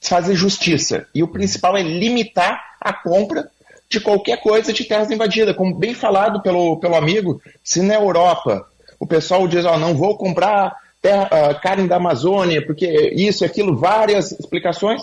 fazer 0.00 0.34
justiça. 0.34 1.06
E 1.14 1.22
o 1.22 1.28
principal 1.28 1.76
é 1.76 1.82
limitar 1.82 2.76
a 2.80 2.92
compra 2.92 3.50
de 3.88 4.00
qualquer 4.00 4.40
coisa 4.40 4.72
de 4.72 4.84
terras 4.84 5.10
invadidas. 5.10 5.56
Como 5.56 5.74
bem 5.74 5.94
falado 5.94 6.42
pelo, 6.42 6.76
pelo 6.78 6.96
amigo, 6.96 7.40
se 7.62 7.82
na 7.82 7.94
Europa 7.94 8.66
o 8.98 9.06
pessoal 9.06 9.46
diz, 9.46 9.64
oh, 9.64 9.78
não 9.78 9.94
vou 9.94 10.16
comprar 10.16 10.74
terra, 11.00 11.28
uh, 11.32 11.60
carne 11.60 11.88
da 11.88 11.96
Amazônia, 11.96 12.64
porque 12.64 13.12
isso 13.14 13.44
aquilo, 13.44 13.76
várias 13.76 14.32
explicações, 14.32 15.02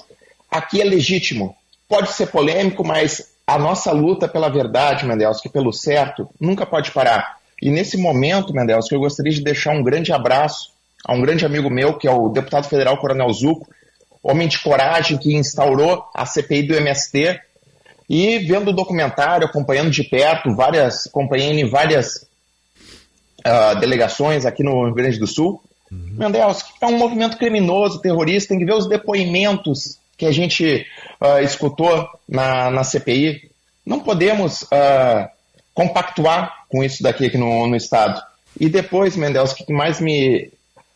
aqui 0.51 0.81
é 0.81 0.85
legítimo. 0.85 1.55
Pode 1.87 2.11
ser 2.11 2.27
polêmico, 2.27 2.83
mas 2.83 3.33
a 3.47 3.57
nossa 3.57 3.91
luta 3.91 4.27
pela 4.27 4.49
verdade, 4.49 5.05
Mendelssohn, 5.05 5.49
pelo 5.51 5.71
certo, 5.71 6.27
nunca 6.39 6.65
pode 6.65 6.91
parar. 6.91 7.37
E 7.65 7.71
nesse 7.71 7.97
momento, 7.97 8.53
Mendes, 8.53 8.91
eu 8.91 8.99
gostaria 8.99 9.31
de 9.31 9.41
deixar 9.41 9.71
um 9.71 9.81
grande 9.81 10.13
abraço 10.13 10.69
a 11.03 11.15
um 11.15 11.19
grande 11.19 11.47
amigo 11.47 11.67
meu, 11.67 11.97
que 11.97 12.07
é 12.07 12.11
o 12.11 12.29
deputado 12.29 12.69
federal 12.69 12.95
Coronel 12.99 13.33
Zuco, 13.33 13.67
homem 14.21 14.47
de 14.47 14.59
coragem 14.59 15.17
que 15.17 15.33
instaurou 15.33 16.05
a 16.13 16.27
CPI 16.27 16.61
do 16.61 16.75
MST. 16.75 17.41
E 18.07 18.37
vendo 18.37 18.67
o 18.67 18.71
documentário, 18.73 19.47
acompanhando 19.47 19.89
de 19.89 20.03
perto, 20.03 20.55
várias, 20.55 21.07
acompanhando 21.07 21.57
em 21.57 21.67
várias 21.67 22.27
uh, 23.39 23.79
delegações 23.79 24.45
aqui 24.45 24.61
no 24.61 24.85
Rio 24.85 24.93
Grande 24.93 25.17
do 25.17 25.25
Sul. 25.25 25.59
Uhum. 25.91 26.17
Mendes, 26.19 26.63
é 26.79 26.85
um 26.85 26.99
movimento 26.99 27.35
criminoso, 27.35 27.99
terrorista, 27.99 28.49
tem 28.49 28.59
que 28.59 28.65
ver 28.65 28.75
os 28.75 28.87
depoimentos 28.87 29.97
que 30.15 30.27
a 30.27 30.31
gente 30.31 30.85
uh, 31.19 31.43
escutou 31.43 32.07
na, 32.29 32.69
na 32.69 32.83
CPI. 32.83 33.49
Não 33.83 34.01
podemos 34.01 34.61
uh, 34.61 35.34
compactuar 35.75 36.65
com 36.69 36.83
isso 36.83 37.03
daqui 37.03 37.27
aqui 37.27 37.37
no, 37.37 37.67
no 37.67 37.75
estado. 37.75 38.19
E 38.59 38.69
depois, 38.69 39.17
Mendels, 39.17 39.51
o 39.51 39.55
que 39.55 39.73
mais 39.73 39.99
me, 39.99 40.49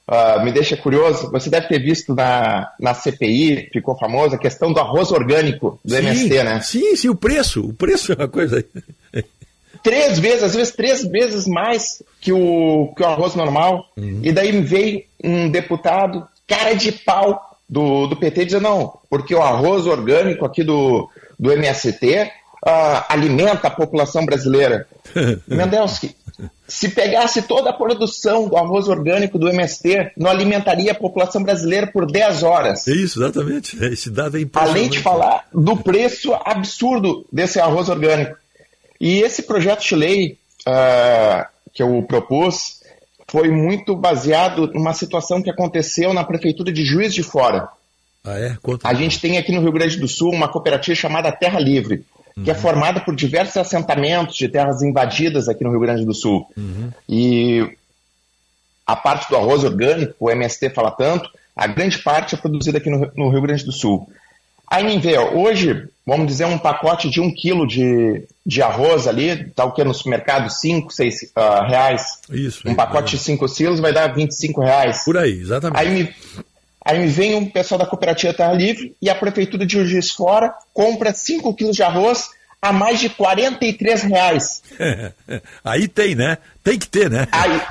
uh, 0.07 0.43
me 0.43 0.51
deixa 0.51 0.77
curioso, 0.77 1.29
você 1.29 1.49
deve 1.49 1.67
ter 1.67 1.79
visto 1.79 2.15
na, 2.15 2.71
na 2.79 2.93
CPI, 2.93 3.69
ficou 3.71 3.97
famosa, 3.97 4.37
a 4.37 4.39
questão 4.39 4.71
do 4.71 4.79
arroz 4.79 5.11
orgânico 5.11 5.79
do 5.83 5.93
sim, 5.93 6.01
MST, 6.01 6.43
né? 6.43 6.61
Sim, 6.61 6.95
sim, 6.95 7.09
o 7.09 7.15
preço. 7.15 7.61
O 7.61 7.73
preço 7.73 8.13
é 8.13 8.15
uma 8.15 8.29
coisa. 8.29 8.65
três 9.83 10.17
vezes, 10.17 10.43
às 10.43 10.55
vezes 10.55 10.73
três 10.73 11.03
vezes 11.03 11.45
mais 11.45 12.01
que 12.21 12.31
o, 12.31 12.93
que 12.95 13.03
o 13.03 13.05
arroz 13.05 13.35
normal. 13.35 13.85
Uhum. 13.97 14.21
E 14.23 14.31
daí 14.31 14.59
veio 14.61 15.03
um 15.21 15.49
deputado, 15.49 16.25
cara 16.47 16.73
de 16.73 16.93
pau 16.93 17.57
do, 17.67 18.07
do 18.07 18.15
PT, 18.15 18.45
dizendo, 18.45 18.63
não, 18.63 18.93
porque 19.09 19.35
o 19.35 19.41
arroz 19.41 19.85
orgânico 19.85 20.45
aqui 20.45 20.63
do, 20.63 21.09
do 21.37 21.51
MST 21.51 22.31
uh, 22.65 23.05
alimenta 23.07 23.67
a 23.67 23.71
população 23.71 24.25
brasileira. 24.25 24.87
Mendelski, 25.47 26.15
se 26.67 26.89
pegasse 26.89 27.41
toda 27.41 27.69
a 27.69 27.73
produção 27.73 28.47
do 28.47 28.57
arroz 28.57 28.87
orgânico 28.87 29.37
do 29.37 29.49
MST, 29.49 30.11
não 30.17 30.29
alimentaria 30.29 30.91
a 30.91 30.95
população 30.95 31.43
brasileira 31.43 31.87
por 31.87 32.05
10 32.05 32.43
horas. 32.43 32.87
É 32.87 32.91
isso, 32.91 33.19
exatamente. 33.19 33.77
Esse 33.85 34.09
dado 34.09 34.37
é 34.37 34.45
Além 34.53 34.89
de 34.89 34.99
falar 34.99 35.47
do 35.53 35.75
preço 35.77 36.33
absurdo 36.45 37.25
desse 37.31 37.59
arroz 37.59 37.89
orgânico. 37.89 38.37
E 38.99 39.21
esse 39.21 39.43
projeto 39.43 39.81
de 39.81 39.95
lei 39.95 40.37
uh, 40.67 41.45
que 41.73 41.81
eu 41.81 42.03
propus 42.03 42.79
foi 43.31 43.49
muito 43.49 43.95
baseado 43.95 44.67
numa 44.73 44.93
situação 44.93 45.41
que 45.41 45.49
aconteceu 45.49 46.13
na 46.13 46.23
prefeitura 46.23 46.71
de 46.71 46.83
Juiz 46.83 47.13
de 47.13 47.23
Fora. 47.23 47.69
Ah, 48.23 48.37
é? 48.37 48.57
Conta 48.61 48.87
a 48.87 48.93
gente 48.93 49.21
tem 49.21 49.37
aqui 49.37 49.53
no 49.53 49.61
Rio 49.61 49.71
Grande 49.71 49.97
do 49.97 50.07
Sul 50.07 50.33
uma 50.33 50.49
cooperativa 50.49 50.95
chamada 50.95 51.31
Terra 51.31 51.59
Livre 51.59 52.03
uhum. 52.39 52.43
que 52.43 52.51
é 52.51 52.55
formada 52.55 52.99
por 52.99 53.15
diversos 53.15 53.57
assentamentos 53.57 54.35
de 54.35 54.47
terras 54.47 54.81
invadidas 54.81 55.47
aqui 55.47 55.63
no 55.63 55.71
Rio 55.71 55.79
Grande 55.79 56.05
do 56.05 56.13
Sul. 56.13 56.47
Uhum. 56.57 56.89
E 57.07 57.77
a 58.85 58.95
parte 58.95 59.29
do 59.29 59.35
arroz 59.35 59.63
orgânico, 59.63 60.15
o 60.19 60.31
MST 60.31 60.71
fala 60.71 60.91
tanto, 60.91 61.29
a 61.55 61.67
grande 61.67 61.99
parte 61.99 62.35
é 62.35 62.37
produzida 62.37 62.77
aqui 62.77 62.89
no, 62.89 63.11
no 63.15 63.29
Rio 63.29 63.41
Grande 63.41 63.65
do 63.65 63.71
Sul. 63.71 64.09
Aí 64.69 64.83
me 64.83 64.99
vê, 64.99 65.17
hoje, 65.17 65.87
vamos 66.05 66.27
dizer, 66.27 66.45
um 66.45 66.57
pacote 66.57 67.09
de 67.09 67.19
um 67.19 67.33
quilo 67.33 67.65
de, 67.65 68.23
de 68.45 68.61
arroz 68.61 69.07
ali, 69.07 69.49
tá 69.55 69.65
o 69.65 69.71
que 69.71 69.83
no 69.83 69.95
supermercado? 69.95 70.47
5, 70.47 70.93
6 70.93 71.21
uh, 71.23 71.67
reais. 71.67 72.19
Isso. 72.29 72.61
Um 72.67 72.75
pacote 72.75 73.15
é. 73.15 73.17
de 73.17 73.23
5 73.23 73.45
quilos 73.47 73.79
vai 73.79 73.91
dar 73.91 74.13
25 74.13 74.61
reais. 74.61 75.03
Por 75.03 75.17
aí, 75.17 75.39
exatamente. 75.39 75.79
Aí 75.79 75.89
me, 75.89 76.13
Aí 76.83 77.07
vem 77.07 77.35
um 77.35 77.49
pessoal 77.49 77.77
da 77.77 77.85
cooperativa 77.85 78.33
Terra 78.33 78.53
Livre 78.53 78.95
e 79.01 79.09
a 79.09 79.15
prefeitura 79.15 79.65
de 79.65 79.83
Juiz 79.83 80.11
Fora 80.11 80.53
compra 80.73 81.13
5 81.13 81.53
quilos 81.53 81.75
de 81.75 81.83
arroz 81.83 82.29
a 82.61 82.73
mais 82.73 82.99
de 82.99 83.09
43 83.09 84.03
reais. 84.03 84.61
aí 85.63 85.87
tem, 85.87 86.15
né? 86.15 86.37
Tem 86.63 86.77
que 86.77 86.87
ter, 86.87 87.09
né? 87.09 87.27
Aí, 87.31 87.61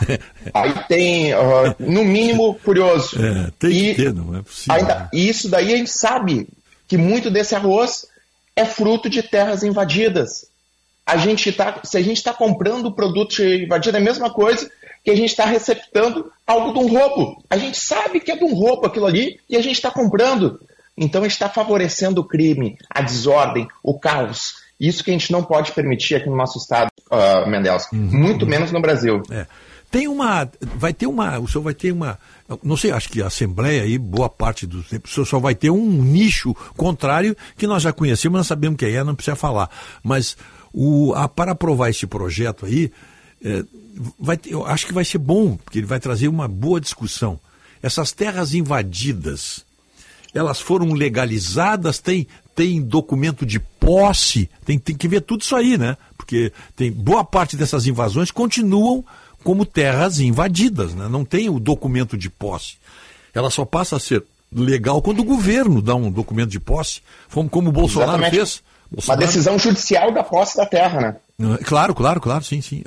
aí 0.55 0.75
tem, 0.89 1.35
uh, 1.35 1.75
no 1.79 2.05
mínimo, 2.05 2.55
curioso. 2.65 3.17
É, 3.21 3.51
tem 3.59 3.71
e 3.71 3.95
que 3.95 4.03
ter, 4.03 4.15
não 4.15 4.37
é 4.37 4.43
possível. 4.43 4.75
Ainda, 4.75 5.09
e 5.13 5.29
isso 5.29 5.49
daí 5.49 5.75
a 5.75 5.77
gente 5.77 5.91
sabe 5.91 6.49
que 6.87 6.97
muito 6.97 7.31
desse 7.31 7.55
arroz 7.55 8.07
é 8.57 8.65
fruto 8.65 9.11
de 9.11 9.23
terras 9.23 9.63
invadidas. 9.63 10.47
A 11.05 11.17
gente 11.17 11.53
tá, 11.53 11.81
se 11.85 11.97
a 11.97 12.03
gente 12.03 12.17
está 12.17 12.33
comprando 12.33 12.93
produto 12.93 13.43
invadido, 13.43 13.97
é 13.97 14.01
a 14.01 14.03
mesma 14.03 14.31
coisa 14.31 14.71
que 15.09 15.13
a 15.13 15.17
gente 15.17 15.31
está 15.31 15.47
receptando 15.47 16.31
algo 16.47 16.71
de 16.75 16.81
um 16.81 16.87
roubo. 16.87 17.43
A 17.49 17.57
gente 17.57 17.79
sabe 17.79 18.21
que 18.21 18.31
é 18.31 18.37
de 18.37 18.45
um 18.45 18.53
roubo 18.53 18.87
aquilo 18.87 19.07
ali 19.07 19.41
e 19.49 19.57
a 19.57 19.63
gente 19.63 19.77
está 19.77 19.91
comprando. 19.91 20.61
Então 20.95 21.25
está 21.25 21.49
favorecendo 21.49 22.21
o 22.21 22.25
crime, 22.25 22.77
a 22.91 23.01
desordem, 23.01 23.67
o 23.83 23.99
caos. 23.99 24.57
Isso 24.79 25.03
que 25.03 25.11
a 25.11 25.15
gente 25.15 25.33
não 25.33 25.43
pode 25.43 25.73
permitir 25.73 26.17
aqui 26.17 26.29
no 26.29 26.37
nosso 26.37 26.59
estado, 26.59 26.91
uh. 27.11 27.97
Uhum. 27.97 28.11
Muito 28.13 28.47
menos 28.47 28.71
no 28.71 28.83
Brasil. 28.83 29.23
É. 29.31 29.47
Tem 29.91 30.07
uma. 30.07 30.47
Vai 30.77 30.93
ter 30.93 31.07
uma. 31.07 31.39
O 31.39 31.49
senhor 31.49 31.65
vai 31.65 31.73
ter 31.73 31.91
uma. 31.91 32.19
Não 32.63 32.77
sei, 32.77 32.91
acho 32.91 33.09
que 33.09 33.23
a 33.23 33.29
Assembleia 33.29 33.85
aí, 33.85 33.97
boa 33.97 34.29
parte 34.29 34.67
do 34.67 34.83
tempo, 34.83 35.09
o 35.09 35.11
senhor 35.11 35.25
só 35.25 35.39
vai 35.39 35.55
ter 35.55 35.71
um 35.71 35.87
nicho 35.87 36.55
contrário 36.77 37.35
que 37.57 37.67
nós 37.67 37.83
já 37.83 37.95
conhecemos, 37.95 38.37
nós 38.37 38.47
sabemos 38.47 38.77
que 38.77 38.85
é, 38.85 39.03
não 39.03 39.15
precisa 39.15 39.37
falar. 39.37 39.71
Mas 40.03 40.37
o, 40.71 41.15
a, 41.15 41.27
para 41.27 41.53
aprovar 41.53 41.89
esse 41.89 42.07
projeto 42.07 42.67
aí, 42.67 42.93
é, 43.45 43.65
vai, 44.19 44.39
eu 44.47 44.67
acho 44.67 44.87
que 44.87 44.93
vai 44.93 45.05
ser 45.05 45.19
bom, 45.19 45.57
porque 45.57 45.79
ele 45.79 45.87
vai 45.87 46.01
trazer 46.01 46.29
uma 46.29 46.49
boa 46.49 46.81
discussão. 46.81 47.39
Essas 47.83 48.13
terras 48.13 48.55
invadidas, 48.55 49.65
elas 50.35 50.61
foram 50.61 50.93
legalizadas, 50.93 51.99
tem, 51.99 52.27
tem 52.55 52.83
documento 52.83 53.47
de 53.47 53.61
posse, 53.61 54.51
tem, 54.65 54.79
tem 54.79 54.97
que 54.97 55.09
ver 55.09 55.21
tudo 55.21 55.43
isso 55.43 55.55
aí, 55.55 55.79
né? 55.79 55.97
Porque 56.17 56.53
tem 56.75 56.91
boa 56.91 57.25
parte 57.25 57.57
dessas 57.57 57.87
invasões 57.87 58.31
continuam 58.31 59.05
como 59.45 59.65
terras 59.65 60.19
invadidas, 60.19 60.95
né? 60.95 61.09
não 61.09 61.25
tem 61.25 61.49
o 61.49 61.61
documento 61.61 62.17
de 62.17 62.29
posse. 62.29 62.75
Ela 63.33 63.51
só 63.51 63.65
passa 63.65 63.97
a 63.97 64.01
ser 64.01 64.25
legal 64.53 65.01
quando 65.01 65.21
o 65.21 65.25
governo 65.25 65.81
dá 65.81 65.95
um 65.95 66.11
documento 66.11 66.51
de 66.51 66.59
posse, 66.59 67.01
como, 67.33 67.49
como 67.49 67.69
o 67.69 67.73
Bolsonaro 67.73 68.13
Exatamente. 68.13 68.37
fez. 68.37 68.63
Bolsonaro... 68.91 69.21
Uma 69.21 69.27
decisão 69.27 69.59
judicial 69.59 70.13
da 70.13 70.25
posse 70.25 70.57
da 70.57 70.67
terra, 70.67 71.01
né? 71.39 71.57
Claro, 71.65 71.95
claro, 71.95 72.21
claro, 72.21 72.45
sim, 72.45 72.61
sim. 72.61 72.83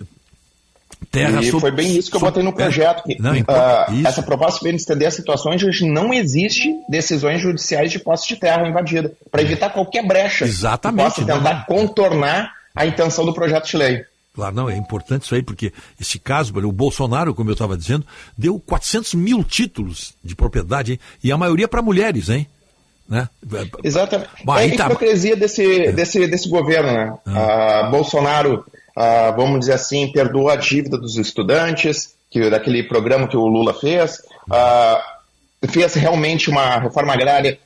Terra 1.10 1.42
e 1.42 1.46
sob, 1.46 1.62
foi 1.62 1.72
bem 1.72 1.98
isso 1.98 2.10
que 2.10 2.18
eu 2.18 2.22
botei 2.22 2.44
no 2.44 2.54
projeto. 2.54 3.04
Que, 3.04 3.22
não, 3.22 3.36
então, 3.36 3.56
uh, 3.56 4.08
essa 4.08 4.22
proposta 4.22 4.60
vem 4.64 4.76
estender 4.76 5.08
as 5.08 5.14
situações 5.14 5.64
onde 5.64 5.86
não 5.86 6.14
existe 6.14 6.74
decisões 6.88 7.42
judiciais 7.42 7.92
de 7.92 8.00
posse 8.00 8.28
de 8.28 8.36
terra 8.36 8.68
invadida, 8.68 9.12
para 9.30 9.42
evitar 9.42 9.72
qualquer 9.72 10.06
brecha. 10.06 10.46
Exatamente. 10.46 11.16
Que 11.16 11.22
possa 11.22 11.34
tentar 11.34 11.66
contornar 11.66 12.54
a 12.76 12.86
intenção 12.86 13.26
do 13.26 13.34
projeto 13.34 13.68
de 13.68 13.78
lei. 13.78 14.06
Claro, 14.34 14.56
não, 14.56 14.70
é 14.70 14.78
importante 14.78 15.24
isso 15.24 15.36
aí, 15.36 15.44
porque 15.44 15.74
esse 16.00 16.18
caso, 16.18 16.54
o 16.56 16.72
Bolsonaro, 16.72 17.36
como 17.36 17.50
eu 17.50 17.54
estava 17.54 17.78
dizendo, 17.78 18.06
deu 18.38 18.58
400 18.60 19.14
mil 19.16 19.44
títulos 19.44 20.14
de 20.24 20.36
propriedade, 20.36 20.94
hein? 20.94 21.00
e 21.22 21.32
a 21.32 21.38
maioria 21.38 21.68
para 21.68 21.82
mulheres, 21.82 22.30
hein? 22.30 22.48
Né? 23.10 23.28
Exatamente. 23.84 24.30
Bah, 24.46 24.64
é 24.64 24.74
a 24.74 24.78
tá... 24.78 24.86
hipocrisia 24.86 25.36
desse, 25.36 25.88
é. 25.88 25.92
desse, 25.92 26.26
desse 26.28 26.48
governo, 26.48 26.94
né? 26.94 27.14
Ah. 27.26 27.88
Uh, 27.88 27.92
Bolsonaro, 27.92 28.66
uh, 28.98 29.36
vamos 29.36 29.61
dizer 29.61 29.74
assim, 29.74 30.11
perdoou 30.11 30.50
a 30.50 30.56
dívida 30.56 30.98
dos 30.98 31.18
estudantes, 31.18 32.16
que, 32.30 32.50
daquele 32.50 32.84
programa 32.84 33.28
que 33.28 33.38
o 33.38 33.45
Lula 33.45 33.74
fez, 33.74 34.22
uh, 34.50 35.68
fez 35.68 35.94
realmente 35.95 36.50
uma 36.50 36.80
reforma 36.80 37.14
agrária, 37.14 37.60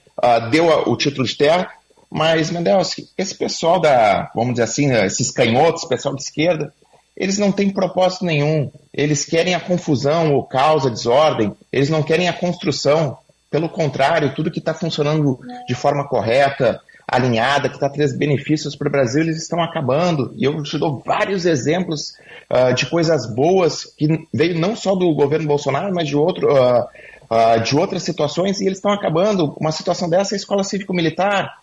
deu 0.49 0.67
o 0.89 0.95
título 0.95 1.27
de 1.27 1.35
terra, 1.35 1.69
mas, 2.09 2.49
Mendel, 2.49 2.81
esse 3.17 3.35
pessoal 3.35 3.79
da, 3.79 4.31
vamos 4.33 4.53
dizer 4.53 4.63
assim, 4.63 4.87
né, 4.87 5.05
esses 5.05 5.31
canhotos, 5.31 5.85
pessoal 5.85 6.15
de 6.15 6.21
esquerda, 6.21 6.73
eles 7.15 7.37
não 7.37 7.51
têm 7.51 7.69
propósito 7.69 8.25
nenhum. 8.25 8.69
Eles 8.93 9.25
querem 9.25 9.55
a 9.55 9.59
confusão, 9.59 10.35
o 10.35 10.43
caos, 10.43 10.85
a 10.85 10.89
desordem. 10.89 11.55
Eles 11.71 11.89
não 11.89 12.03
querem 12.03 12.27
a 12.27 12.33
construção. 12.33 13.17
Pelo 13.49 13.69
contrário, 13.69 14.33
tudo 14.35 14.51
que 14.51 14.59
está 14.59 14.73
funcionando 14.73 15.39
de 15.67 15.73
forma 15.73 16.07
correta, 16.07 16.81
alinhada, 17.07 17.69
que 17.69 17.75
está 17.75 17.89
trazendo 17.89 18.17
benefícios 18.17 18.75
para 18.75 18.87
o 18.87 18.91
Brasil, 18.91 19.21
eles 19.21 19.41
estão 19.41 19.61
acabando. 19.61 20.33
E 20.35 20.45
eu 20.45 20.61
te 20.63 20.77
dou 20.77 21.01
vários 21.05 21.45
exemplos 21.45 22.13
uh, 22.49 22.73
de 22.73 22.89
coisas 22.89 23.25
boas 23.33 23.85
que 23.97 24.27
veio 24.33 24.59
não 24.59 24.75
só 24.75 24.95
do 24.95 25.13
governo 25.13 25.47
Bolsonaro, 25.47 25.93
mas 25.93 26.07
de, 26.07 26.15
outro, 26.15 26.47
uh, 26.51 26.85
uh, 27.29 27.59
de 27.63 27.77
outras 27.77 28.03
situações, 28.03 28.59
e 28.59 28.65
eles 28.65 28.79
estão 28.79 28.91
acabando. 28.91 29.55
Uma 29.59 29.71
situação 29.71 30.09
dessa 30.09 30.33
é 30.33 30.35
a 30.35 30.37
escola 30.37 30.63
cívico-militar 30.63 31.53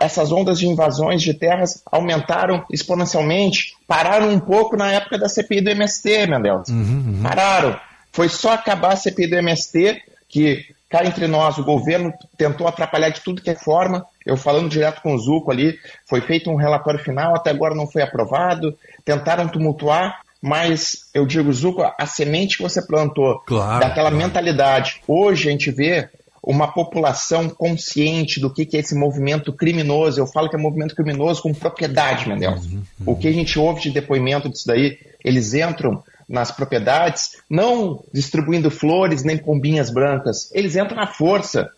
essas 0.00 0.32
ondas 0.32 0.58
de 0.58 0.66
invasões 0.66 1.22
de 1.22 1.32
terras 1.32 1.82
aumentaram 1.90 2.64
exponencialmente, 2.70 3.74
pararam 3.86 4.30
um 4.30 4.40
pouco 4.40 4.76
na 4.76 4.90
época 4.90 5.18
da 5.18 5.28
CPI 5.28 5.60
do 5.60 5.70
MST, 5.70 6.26
Mendel. 6.26 6.62
Uhum, 6.68 7.04
uhum. 7.06 7.22
Pararam. 7.22 7.78
Foi 8.12 8.28
só 8.28 8.52
acabar 8.52 8.92
a 8.92 8.96
CPI 8.96 9.28
do 9.28 9.36
MST 9.36 10.02
que, 10.28 10.64
cá 10.94 11.04
entre 11.04 11.26
nós, 11.26 11.58
o 11.58 11.64
governo 11.64 12.12
tentou 12.38 12.68
atrapalhar 12.68 13.08
de 13.08 13.20
tudo 13.20 13.42
que 13.42 13.50
é 13.50 13.56
forma. 13.56 14.06
Eu 14.24 14.36
falando 14.36 14.68
direto 14.68 15.02
com 15.02 15.12
o 15.12 15.18
Zuco 15.18 15.50
ali, 15.50 15.76
foi 16.06 16.20
feito 16.20 16.48
um 16.48 16.54
relatório 16.54 17.00
final, 17.00 17.34
até 17.34 17.50
agora 17.50 17.74
não 17.74 17.88
foi 17.88 18.00
aprovado. 18.00 18.78
Tentaram 19.04 19.48
tumultuar, 19.48 20.20
mas 20.40 21.06
eu 21.12 21.26
digo, 21.26 21.52
Zuco, 21.52 21.82
a 21.82 22.06
semente 22.06 22.58
que 22.58 22.62
você 22.62 22.80
plantou, 22.80 23.40
claro, 23.44 23.80
daquela 23.80 24.08
claro. 24.08 24.24
mentalidade, 24.24 25.00
hoje 25.08 25.48
a 25.48 25.50
gente 25.50 25.72
vê 25.72 26.08
uma 26.40 26.68
população 26.68 27.48
consciente 27.48 28.38
do 28.38 28.48
que, 28.48 28.64
que 28.64 28.76
é 28.76 28.80
esse 28.80 28.94
movimento 28.94 29.52
criminoso. 29.52 30.20
Eu 30.20 30.28
falo 30.28 30.48
que 30.48 30.54
é 30.54 30.58
movimento 30.58 30.94
criminoso 30.94 31.42
com 31.42 31.52
propriedade, 31.52 32.28
Mendel. 32.28 32.52
Uhum, 32.52 32.82
uhum. 33.00 33.12
O 33.12 33.16
que 33.16 33.26
a 33.26 33.32
gente 33.32 33.58
ouve 33.58 33.80
de 33.80 33.90
depoimento 33.90 34.48
disso 34.48 34.66
daí, 34.66 34.96
eles 35.24 35.54
entram 35.54 36.04
nas 36.28 36.50
propriedades 36.50 37.38
não 37.48 38.02
distribuindo 38.12 38.70
flores 38.70 39.22
nem 39.22 39.36
pombinhas 39.36 39.90
brancas, 39.90 40.50
eles 40.52 40.76
entram 40.76 40.96
na 40.96 41.06
força. 41.06 41.70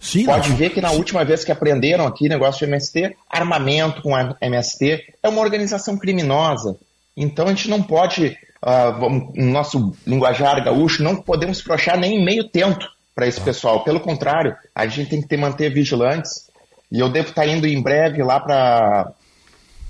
Sim, 0.00 0.26
Pode 0.26 0.52
ver 0.52 0.70
que 0.70 0.80
na 0.80 0.92
última 0.92 1.24
vez 1.24 1.44
que 1.44 1.50
aprenderam 1.50 2.06
aqui 2.06 2.28
negócio 2.28 2.64
de 2.64 2.72
MST, 2.72 3.16
armamento 3.28 4.00
com 4.00 4.14
a 4.14 4.36
MST 4.40 5.14
é 5.22 5.28
uma 5.28 5.40
organização 5.40 5.98
criminosa. 5.98 6.76
Então 7.16 7.46
a 7.46 7.48
gente 7.48 7.68
não 7.68 7.82
pode 7.82 8.36
uh, 8.62 8.98
vamos, 8.98 9.34
no 9.34 9.46
nosso 9.46 9.94
linguajar 10.06 10.62
gaúcho, 10.64 11.02
não 11.02 11.16
podemos 11.16 11.62
prochar 11.62 11.98
nem 11.98 12.24
meio 12.24 12.44
tempo 12.44 12.84
para 13.14 13.26
esse 13.26 13.40
pessoal. 13.40 13.82
Pelo 13.84 14.00
contrário, 14.00 14.56
a 14.74 14.86
gente 14.86 15.10
tem 15.10 15.20
que 15.20 15.28
ter, 15.28 15.36
manter 15.36 15.72
vigilantes. 15.72 16.48
E 16.90 17.00
eu 17.00 17.08
devo 17.08 17.28
estar 17.28 17.46
indo 17.46 17.66
em 17.66 17.82
breve 17.82 18.22
lá 18.22 18.40
para 18.40 19.12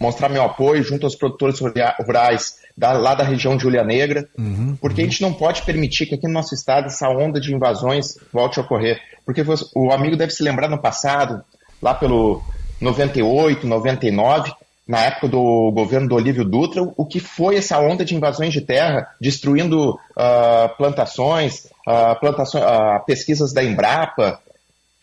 mostrar 0.01 0.29
meu 0.29 0.43
apoio 0.43 0.83
junto 0.83 1.05
aos 1.05 1.15
produtores 1.15 1.61
rurais 1.61 2.57
da, 2.77 2.93
lá 2.93 3.15
da 3.15 3.25
região 3.25 3.57
de 3.57 3.67
Ulha 3.67 3.83
Negra, 3.83 4.29
uhum, 4.39 4.77
porque 4.81 5.01
uhum. 5.01 5.07
a 5.07 5.11
gente 5.11 5.23
não 5.23 5.33
pode 5.33 5.63
permitir 5.63 6.07
que 6.07 6.15
aqui 6.15 6.27
no 6.27 6.35
nosso 6.35 6.55
estado 6.55 6.87
essa 6.87 7.09
onda 7.09 7.41
de 7.41 7.55
invasões 7.55 8.17
volte 8.33 8.61
a 8.61 8.63
ocorrer. 8.63 9.01
Porque 9.25 9.43
o 9.75 9.93
amigo 9.93 10.17
deve 10.17 10.33
se 10.33 10.43
lembrar 10.43 10.69
no 10.69 10.79
passado, 10.79 11.43
lá 11.83 11.95
pelo 11.95 12.43
98, 12.81 13.67
99, 13.67 14.53
na 14.87 15.03
época 15.03 15.29
do 15.29 15.71
governo 15.73 16.09
do 16.09 16.15
Olívio 16.15 16.45
Dutra, 16.45 16.83
o 16.97 17.05
que 17.05 17.21
foi 17.21 17.57
essa 17.57 17.79
onda 17.79 18.05
de 18.05 18.15
invasões 18.15 18.55
de 18.55 18.63
terra, 18.63 19.07
destruindo 19.21 19.91
uh, 19.91 20.77
plantações, 20.79 21.67
uh, 21.87 22.19
plantações 22.19 22.65
uh, 22.65 23.05
pesquisas 23.05 23.53
da 23.53 23.63
Embrapa. 23.63 24.41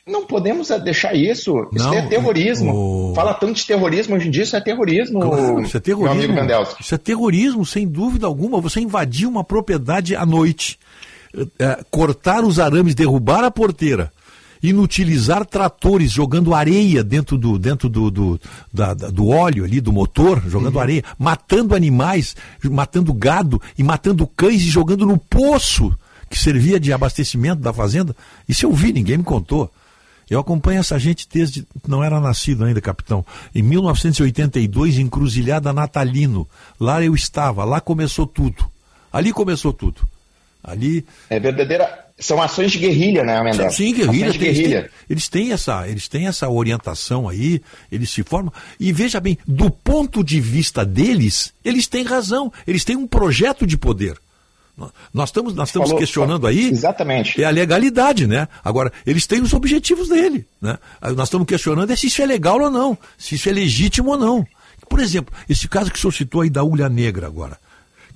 Não 0.08 0.24
podemos 0.28 0.70
deixar 0.84 1.16
isso. 1.16 1.68
Isso 1.74 1.94
é 1.94 2.06
terrorismo. 2.08 3.12
O... 3.12 3.14
Fala 3.16 3.34
tanto 3.34 3.54
de 3.54 3.66
terrorismo 3.66 4.16
hoje 4.16 4.28
em 4.28 4.32
dia, 4.32 4.44
isso 4.44 4.56
é 4.56 4.62
terrorismo. 4.62 5.20
Claro, 5.20 5.62
isso 5.62 5.78
é 5.78 5.80
terrorismo. 5.80 6.34
Meu 6.34 6.44
amigo 6.44 6.78
Isso 6.80 6.94
é 6.94 6.98
terrorismo, 6.98 7.66
sem 7.66 7.88
dúvida 7.88 8.28
alguma. 8.28 8.62
Você 8.62 8.80
invadir 8.80 9.28
uma 9.28 9.44
propriedade 9.44 10.16
à 10.16 10.24
noite, 10.24 10.78
eh, 11.58 11.84
cortar 11.90 12.44
os 12.44 12.60
arames, 12.60 12.94
derrubar 12.94 13.44
a 13.44 13.50
porteira 13.50 14.12
inutilizar 14.64 15.46
tratores 15.46 16.12
jogando 16.12 16.54
areia 16.54 17.04
dentro 17.04 17.38
do, 17.38 17.60
dentro 17.60 17.88
do, 17.88 18.10
do, 18.10 18.42
da, 18.74 18.94
do 18.94 19.28
óleo 19.28 19.64
ali, 19.64 19.80
do 19.80 19.94
motor, 19.94 20.42
jogando 20.48 20.76
uhum. 20.76 20.82
areia, 20.82 21.04
matando 21.20 21.76
animais, 21.76 22.36
matando 22.64 23.14
gado 23.14 23.62
e 23.78 23.84
matando 23.84 24.26
cães 24.26 24.62
e 24.62 24.70
jogando 24.70 25.06
no 25.06 25.18
poço 25.18 25.96
que 26.30 26.40
servia 26.40 26.80
de 26.80 26.92
abastecimento 26.92 27.62
da 27.62 27.72
fazenda. 27.72 28.16
Isso 28.50 28.66
eu 28.66 28.72
vi, 28.72 28.92
ninguém 28.92 29.18
me 29.18 29.24
contou. 29.24 29.72
Eu 30.30 30.40
acompanho 30.40 30.80
essa 30.80 30.98
gente 30.98 31.28
desde. 31.32 31.66
Não 31.88 32.04
era 32.04 32.20
nascido 32.20 32.66
ainda, 32.66 32.82
capitão. 32.82 33.26
Em 33.54 33.62
1982, 33.62 34.98
Encruzilhada 34.98 35.72
Natalino. 35.72 36.48
Lá 36.80 37.04
eu 37.04 37.14
estava, 37.14 37.64
lá 37.64 37.80
começou 37.80 38.26
tudo. 38.26 38.66
Ali 39.12 39.32
começou 39.32 39.72
tudo. 39.72 40.02
Ali. 40.64 41.06
É 41.30 41.40
verdadeira 41.40 42.06
são 42.18 42.42
ações 42.42 42.72
de 42.72 42.80
guerrilha, 42.80 43.24
né, 43.24 43.44
Mendel? 43.44 43.70
Sim, 43.70 43.94
guerrilha. 43.94 44.32
Tem, 44.32 44.40
guerrilha. 44.40 44.78
Eles, 44.78 44.90
têm, 44.90 45.10
eles, 45.10 45.30
têm, 45.30 45.52
essa, 45.52 45.88
eles 45.88 46.08
têm 46.08 46.28
essa 46.28 46.50
orientação 46.50 47.28
aí, 47.28 47.62
eles 47.92 48.10
se 48.10 48.24
formam. 48.24 48.54
E 48.80 48.94
veja 48.94 49.20
bem, 49.20 49.38
do 49.46 49.70
ponto 49.70 50.24
de 50.24 50.40
vista 50.40 50.86
deles, 50.86 51.54
eles 51.64 51.88
têm 51.88 52.04
razão. 52.04 52.52
Eles 52.66 52.86
têm 52.86 52.96
um 52.96 53.06
projeto 53.06 53.68
de 53.68 53.78
poder. 53.78 54.18
Nós 55.14 55.30
estamos, 55.30 55.54
nós 55.56 55.70
estamos 55.70 55.90
Falou, 55.90 56.00
questionando 56.00 56.46
aí. 56.46 56.70
Exatamente. 56.70 57.42
É 57.42 57.46
a 57.46 57.50
legalidade, 57.50 58.28
né? 58.28 58.48
Agora, 58.64 58.92
eles 59.06 59.26
têm 59.26 59.42
os 59.42 59.54
objetivos 59.54 60.10
dele. 60.10 60.46
Né? 60.62 60.78
Nós 61.16 61.28
estamos 61.28 61.48
questionando 61.48 61.92
é 61.92 61.96
se 61.96 62.08
isso 62.08 62.22
é 62.22 62.26
legal 62.26 62.60
ou 62.60 62.70
não, 62.70 62.98
se 63.18 63.36
isso 63.36 63.48
é 63.48 63.54
legítimo 63.54 64.12
ou 64.12 64.18
não. 64.18 64.46
Por 64.90 65.00
exemplo, 65.00 65.34
esse 65.50 65.68
caso 65.68 65.90
que 65.92 65.98
o 65.98 66.02
senhor 66.02 66.12
citou 66.12 66.42
aí 66.42 66.50
da 66.50 66.64
Ulha 66.64 66.90
Negra 66.90 67.26
agora. 67.26 67.58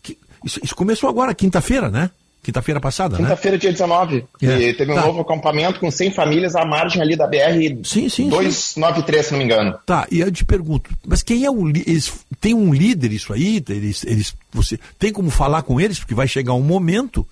Que, 0.03 0.17
isso, 0.43 0.59
isso 0.61 0.75
começou 0.75 1.09
agora, 1.09 1.33
quinta-feira, 1.33 1.89
né? 1.89 2.11
Quinta-feira 2.41 2.79
passada, 2.79 3.17
né? 3.17 3.23
Quinta-feira, 3.23 3.57
dia 3.57 3.71
19. 3.71 4.25
É. 4.41 4.45
E 4.45 4.73
teve 4.73 4.91
um 4.91 4.95
tá. 4.95 5.01
novo 5.01 5.19
acampamento 5.21 5.79
com 5.79 5.91
100 5.91 6.11
famílias 6.11 6.55
à 6.55 6.63
margem 6.63 7.01
ali 7.01 7.15
da 7.15 7.27
BR 7.27 7.83
sim, 7.83 8.07
sim, 8.07 8.29
293, 8.29 9.21
sim. 9.21 9.27
se 9.27 9.31
não 9.31 9.39
me 9.39 9.45
engano. 9.45 9.77
Tá, 9.85 10.07
e 10.09 10.21
eu 10.21 10.31
te 10.31 10.45
pergunto, 10.45 10.89
mas 11.05 11.21
quem 11.21 11.45
é 11.45 11.51
o 11.51 11.67
eles 11.67 12.13
tem 12.39 12.53
um 12.53 12.73
líder 12.73 13.11
isso 13.11 13.33
aí? 13.33 13.63
Eles, 13.67 14.05
eles, 14.05 14.35
você 14.51 14.79
tem 14.97 15.11
como 15.11 15.29
falar 15.29 15.63
com 15.63 15.81
eles? 15.81 15.99
Porque 15.99 16.15
vai 16.15 16.27
chegar 16.27 16.53
um 16.53 16.63
momento 16.63 17.27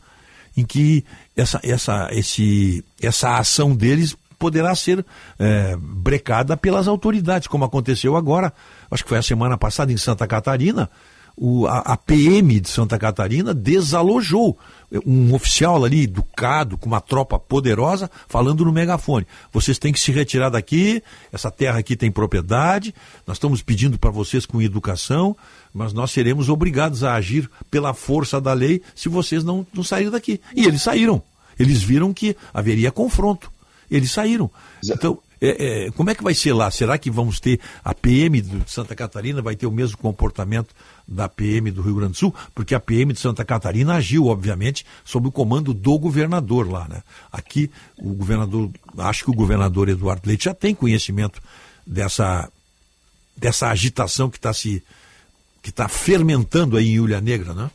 em 0.57 0.65
que 0.65 1.05
essa, 1.35 1.59
essa, 1.63 2.09
esse, 2.11 2.83
essa 3.01 3.37
ação 3.37 3.73
deles 3.73 4.17
poderá 4.37 4.75
ser 4.75 5.05
é, 5.39 5.75
brecada 5.79 6.57
pelas 6.57 6.87
autoridades, 6.87 7.47
como 7.47 7.63
aconteceu 7.63 8.15
agora, 8.15 8.53
acho 8.89 9.03
que 9.03 9.09
foi 9.09 9.17
a 9.17 9.23
semana 9.23 9.57
passada 9.57 9.91
em 9.91 9.97
Santa 9.97 10.27
Catarina, 10.27 10.89
o, 11.37 11.67
a, 11.67 11.79
a, 11.79 11.97
PM 11.97 12.59
de 12.59 12.67
Santa 12.67 12.97
Catarina 12.97 13.53
desalojou 13.53 14.57
um 15.05 15.33
oficial 15.35 15.85
ali 15.85 16.03
educado, 16.03 16.77
com 16.77 16.87
uma 16.87 16.99
tropa 16.99 17.37
poderosa, 17.37 18.09
falando 18.27 18.65
no 18.65 18.71
megafone. 18.71 19.27
Vocês 19.53 19.77
têm 19.77 19.93
que 19.93 19.99
se 19.99 20.11
retirar 20.11 20.49
daqui, 20.49 21.03
essa 21.31 21.51
terra 21.51 21.77
aqui 21.77 21.95
tem 21.95 22.11
propriedade, 22.11 22.95
nós 23.25 23.37
estamos 23.37 23.61
pedindo 23.61 23.99
para 23.99 24.09
vocês 24.09 24.45
com 24.45 24.61
educação, 24.61 25.37
mas 25.71 25.93
nós 25.93 26.11
seremos 26.11 26.49
obrigados 26.49 27.03
a 27.03 27.13
agir 27.13 27.49
pela 27.69 27.93
força 27.93 28.41
da 28.41 28.53
lei 28.53 28.81
se 28.95 29.07
vocês 29.07 29.43
não, 29.43 29.67
não 29.73 29.83
saírem 29.83 30.11
daqui. 30.11 30.41
E 30.55 30.65
eles 30.65 30.81
saíram. 30.81 31.21
Eles 31.59 31.83
viram 31.83 32.13
que 32.13 32.35
haveria 32.53 32.91
confronto. 32.91 33.51
Eles 33.89 34.11
saíram. 34.11 34.49
Então, 34.83 35.19
é, 35.41 35.85
é, 35.85 35.91
como 35.91 36.09
é 36.09 36.15
que 36.15 36.23
vai 36.23 36.33
ser 36.33 36.53
lá? 36.53 36.69
Será 36.71 36.97
que 36.97 37.11
vamos 37.11 37.39
ter 37.39 37.59
a 37.83 37.93
PM 37.93 38.41
de 38.41 38.71
Santa 38.71 38.95
Catarina 38.95 39.41
vai 39.41 39.55
ter 39.55 39.67
o 39.67 39.71
mesmo 39.71 39.97
comportamento 39.97 40.73
da 41.07 41.29
PM 41.29 41.71
do 41.71 41.81
Rio 41.81 41.95
Grande 41.95 42.13
do 42.13 42.17
Sul? 42.17 42.35
Porque 42.53 42.75
a 42.75 42.79
PM 42.79 43.13
de 43.13 43.19
Santa 43.19 43.45
Catarina 43.45 43.95
agiu, 43.95 44.27
obviamente, 44.27 44.85
sob 45.05 45.27
o 45.27 45.31
comando 45.31 45.73
do 45.73 45.97
governador 45.97 46.69
lá, 46.69 46.87
né? 46.87 47.01
Aqui 47.31 47.71
o 47.97 48.13
governador, 48.13 48.69
acho 48.97 49.23
que 49.23 49.31
o 49.31 49.35
governador 49.35 49.89
Eduardo 49.89 50.27
Leite 50.27 50.45
já 50.45 50.53
tem 50.53 50.75
conhecimento 50.75 51.41
dessa 51.85 52.49
dessa 53.35 53.69
agitação 53.69 54.29
que 54.29 54.37
está 54.37 54.51
se 54.51 54.83
que 55.61 55.69
está 55.69 55.87
fermentando 55.87 56.75
aí 56.75 56.89
em 56.89 57.03
Ilha 57.03 57.21
Negra, 57.21 57.53
né? 57.53 57.69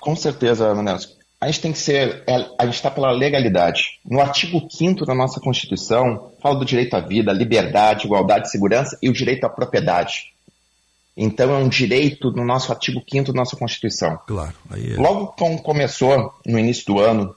Com 0.00 0.14
certeza, 0.14 0.74
Manelsco 0.74 1.24
a 1.44 1.46
gente 1.46 1.60
tem 1.60 1.72
que 1.72 1.78
ser, 1.78 2.24
é, 2.26 2.46
a 2.58 2.64
gente 2.64 2.76
está 2.76 2.90
pela 2.90 3.10
legalidade. 3.10 4.00
No 4.02 4.18
artigo 4.18 4.66
5 4.70 5.04
da 5.04 5.14
nossa 5.14 5.38
Constituição, 5.40 6.32
fala 6.40 6.58
do 6.58 6.64
direito 6.64 6.94
à 6.94 7.00
vida, 7.00 7.32
liberdade, 7.32 8.06
igualdade, 8.06 8.50
segurança 8.50 8.98
e 9.02 9.10
o 9.10 9.12
direito 9.12 9.44
à 9.44 9.50
propriedade. 9.50 10.32
Então 11.16 11.54
é 11.54 11.58
um 11.58 11.68
direito 11.68 12.30
no 12.32 12.44
nosso 12.44 12.72
artigo 12.72 13.02
5 13.08 13.32
da 13.32 13.38
nossa 13.38 13.56
Constituição. 13.56 14.18
Claro. 14.26 14.54
É... 14.72 15.00
Logo 15.00 15.28
como 15.28 15.62
começou, 15.62 16.34
no 16.44 16.58
início 16.58 16.86
do 16.86 16.98
ano, 16.98 17.34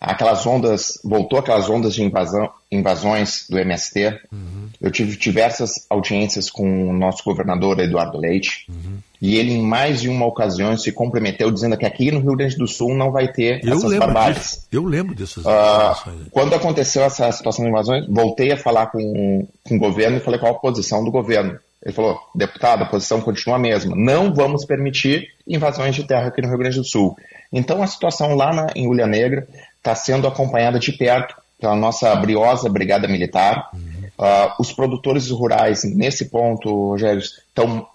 aquelas 0.00 0.46
ondas, 0.46 1.00
voltou 1.02 1.38
aquelas 1.38 1.68
ondas 1.70 1.94
de 1.94 2.02
invasão, 2.02 2.50
invasões 2.70 3.46
do 3.48 3.58
MST. 3.58 4.20
Uhum. 4.30 4.68
Eu 4.80 4.90
tive 4.90 5.16
diversas 5.16 5.86
audiências 5.88 6.50
com 6.50 6.90
o 6.90 6.92
nosso 6.92 7.24
governador 7.24 7.80
Eduardo 7.80 8.18
Leite. 8.18 8.66
Uhum. 8.68 8.98
E 9.20 9.36
ele, 9.36 9.54
em 9.54 9.62
mais 9.62 10.02
de 10.02 10.08
uma 10.10 10.26
ocasião, 10.26 10.76
se 10.76 10.92
comprometeu 10.92 11.50
dizendo 11.50 11.76
que 11.78 11.86
aqui 11.86 12.10
no 12.10 12.20
Rio 12.20 12.36
Grande 12.36 12.56
do 12.56 12.68
Sul 12.68 12.94
não 12.94 13.10
vai 13.10 13.32
ter 13.32 13.64
eu 13.64 13.72
essas 13.72 13.96
barbáries. 13.96 14.66
Eu 14.70 14.84
lembro 14.84 15.14
dessas 15.14 15.44
uh, 15.44 16.30
Quando 16.30 16.54
aconteceu 16.54 17.02
essa 17.02 17.32
situação 17.32 17.64
de 17.64 17.70
invasões, 17.70 18.06
voltei 18.06 18.52
a 18.52 18.56
falar 18.58 18.88
com, 18.88 19.48
com 19.64 19.76
o 19.76 19.78
governo 19.78 20.18
e 20.18 20.20
falei 20.20 20.38
qual 20.38 20.52
a 20.52 20.58
posição 20.58 21.02
do 21.02 21.10
governo. 21.10 21.58
Ele 21.86 21.94
falou, 21.94 22.18
deputado, 22.34 22.82
a 22.82 22.86
posição 22.86 23.20
continua 23.20 23.54
a 23.54 23.60
mesma. 23.60 23.94
Não 23.94 24.34
vamos 24.34 24.64
permitir 24.64 25.28
invasões 25.46 25.94
de 25.94 26.02
terra 26.02 26.26
aqui 26.26 26.42
no 26.42 26.48
Rio 26.48 26.58
Grande 26.58 26.78
do 26.78 26.84
Sul. 26.84 27.16
Então 27.52 27.80
a 27.80 27.86
situação 27.86 28.34
lá 28.34 28.52
na, 28.52 28.66
em 28.74 28.88
Ulha 28.88 29.06
Negra 29.06 29.46
está 29.78 29.94
sendo 29.94 30.26
acompanhada 30.26 30.80
de 30.80 30.90
perto 30.90 31.36
pela 31.60 31.76
nossa 31.76 32.12
briosa 32.16 32.68
Brigada 32.68 33.06
Militar. 33.06 33.70
Uh, 33.72 34.60
os 34.60 34.72
produtores 34.72 35.30
rurais, 35.30 35.84
nesse 35.84 36.24
ponto, 36.24 36.88
Rogério, 36.88 37.20
estão 37.20 37.86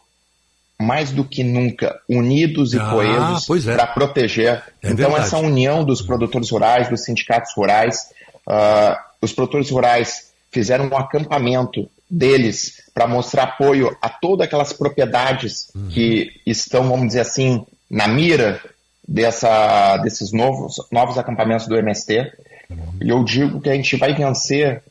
mais 0.80 1.12
do 1.12 1.26
que 1.26 1.44
nunca 1.44 2.00
unidos 2.08 2.74
e 2.74 2.80
ah, 2.80 2.92
coesos 2.92 3.68
é. 3.68 3.76
para 3.76 3.88
proteger. 3.88 4.64
É 4.82 4.90
então, 4.92 5.10
verdade. 5.10 5.26
essa 5.26 5.38
união 5.38 5.84
dos 5.84 6.02
produtores 6.02 6.50
rurais, 6.50 6.88
dos 6.88 7.04
sindicatos 7.04 7.52
rurais, 7.58 8.10
uh, 8.48 8.96
os 9.22 9.34
produtores 9.34 9.70
rurais 9.70 10.32
fizeram 10.50 10.88
um 10.88 10.96
acampamento 10.96 11.90
deles 12.12 12.84
para 12.94 13.08
mostrar 13.08 13.44
apoio 13.44 13.96
a 14.02 14.10
todas 14.10 14.46
aquelas 14.46 14.74
propriedades 14.74 15.72
uhum. 15.74 15.88
que 15.88 16.30
estão, 16.46 16.90
vamos 16.90 17.08
dizer 17.08 17.22
assim, 17.22 17.66
na 17.90 18.08
mira 18.08 18.62
dessa, 19.08 19.98
desses 19.98 20.34
novos, 20.34 20.76
novos 20.92 21.18
acampamentos 21.18 21.68
do 21.68 21.78
MST. 21.78 22.32
Uhum. 22.70 22.78
E 23.02 23.10
eu 23.10 23.24
digo 23.24 23.62
que 23.62 23.70
a 23.70 23.74
gente 23.74 23.96
vai 23.96 24.14
vencer 24.14 24.84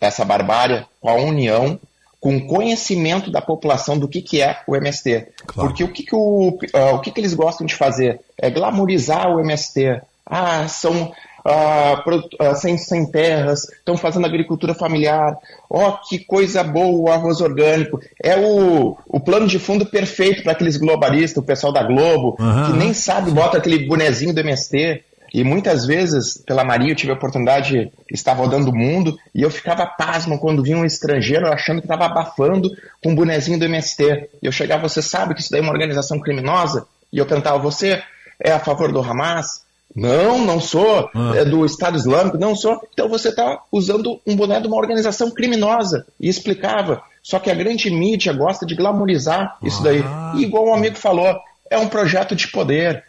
essa 0.00 0.24
barbárie 0.24 0.84
com 1.00 1.08
a 1.08 1.14
união 1.14 1.78
com 2.18 2.40
conhecimento 2.46 3.30
da 3.30 3.42
população 3.42 3.98
do 3.98 4.08
que, 4.08 4.22
que 4.22 4.40
é 4.40 4.58
o 4.66 4.74
MST. 4.74 5.28
Claro. 5.46 5.68
Porque 5.68 5.84
o, 5.84 5.92
que, 5.92 6.02
que, 6.02 6.16
o, 6.16 6.48
uh, 6.48 6.94
o 6.94 7.00
que, 7.00 7.10
que 7.10 7.20
eles 7.20 7.34
gostam 7.34 7.66
de 7.66 7.74
fazer? 7.74 8.18
É 8.38 8.48
glamorizar 8.48 9.28
o 9.28 9.40
MST. 9.40 10.00
Ah, 10.24 10.66
são 10.66 11.12
uh, 11.46 12.56
sem, 12.56 12.78
sem 12.78 13.10
terras, 13.10 13.64
estão 13.64 13.96
fazendo 13.96 14.26
agricultura 14.26 14.74
familiar. 14.74 15.36
Ó, 15.68 15.88
oh, 15.88 16.08
que 16.08 16.18
coisa 16.18 16.64
boa 16.64 16.98
o 16.98 17.12
arroz 17.12 17.40
orgânico. 17.40 18.00
É 18.22 18.36
o, 18.36 18.96
o 19.06 19.20
plano 19.20 19.46
de 19.46 19.58
fundo 19.58 19.86
perfeito 19.86 20.42
para 20.42 20.52
aqueles 20.52 20.76
globalistas, 20.76 21.42
o 21.42 21.46
pessoal 21.46 21.72
da 21.72 21.82
Globo, 21.82 22.36
uhum. 22.38 22.66
que 22.66 22.72
nem 22.78 22.94
sabe, 22.94 23.30
bota 23.30 23.58
aquele 23.58 23.86
bonezinho 23.86 24.34
do 24.34 24.40
MST. 24.40 25.02
E 25.34 25.42
muitas 25.42 25.84
vezes, 25.84 26.40
pela 26.46 26.62
Maria, 26.62 26.92
eu 26.92 26.96
tive 26.96 27.10
a 27.10 27.16
oportunidade 27.16 27.72
de 27.72 27.92
estar 28.12 28.34
rodando 28.34 28.70
o 28.70 28.74
mundo 28.74 29.18
e 29.34 29.42
eu 29.42 29.50
ficava 29.50 29.84
pasmo 29.84 30.38
quando 30.38 30.62
vinha 30.62 30.78
um 30.78 30.84
estrangeiro 30.84 31.48
achando 31.48 31.80
que 31.80 31.86
estava 31.86 32.06
abafando 32.06 32.70
com 33.02 33.10
um 33.10 33.14
bonezinho 33.16 33.58
do 33.58 33.64
MST. 33.64 34.30
E 34.40 34.46
eu 34.46 34.52
chegava, 34.52 34.88
você 34.88 35.02
sabe 35.02 35.34
que 35.34 35.40
isso 35.40 35.50
daí 35.50 35.58
é 35.58 35.62
uma 35.62 35.72
organização 35.72 36.20
criminosa? 36.20 36.86
E 37.12 37.18
eu 37.18 37.26
perguntava, 37.26 37.58
você 37.58 38.00
é 38.38 38.52
a 38.52 38.60
favor 38.60 38.92
do 38.92 39.00
Hamas? 39.00 39.63
Não, 39.94 40.44
não 40.44 40.60
sou. 40.60 41.08
Ah. 41.14 41.32
É 41.36 41.44
do 41.44 41.64
Estado 41.64 41.96
Islâmico? 41.96 42.36
Não 42.36 42.56
sou. 42.56 42.80
Então 42.92 43.08
você 43.08 43.28
está 43.28 43.62
usando 43.70 44.20
um 44.26 44.34
boné 44.34 44.60
de 44.60 44.66
uma 44.66 44.76
organização 44.76 45.30
criminosa. 45.30 46.06
E 46.18 46.28
explicava. 46.28 47.02
Só 47.22 47.38
que 47.38 47.50
a 47.50 47.54
grande 47.54 47.90
mídia 47.90 48.32
gosta 48.32 48.66
de 48.66 48.74
glamorizar 48.74 49.56
isso 49.62 49.82
daí. 49.82 50.02
Ah. 50.04 50.34
E 50.36 50.42
igual 50.42 50.66
um 50.66 50.74
amigo 50.74 50.96
falou, 50.96 51.38
é 51.70 51.78
um 51.78 51.88
projeto 51.88 52.34
de 52.34 52.48
poder. 52.48 53.04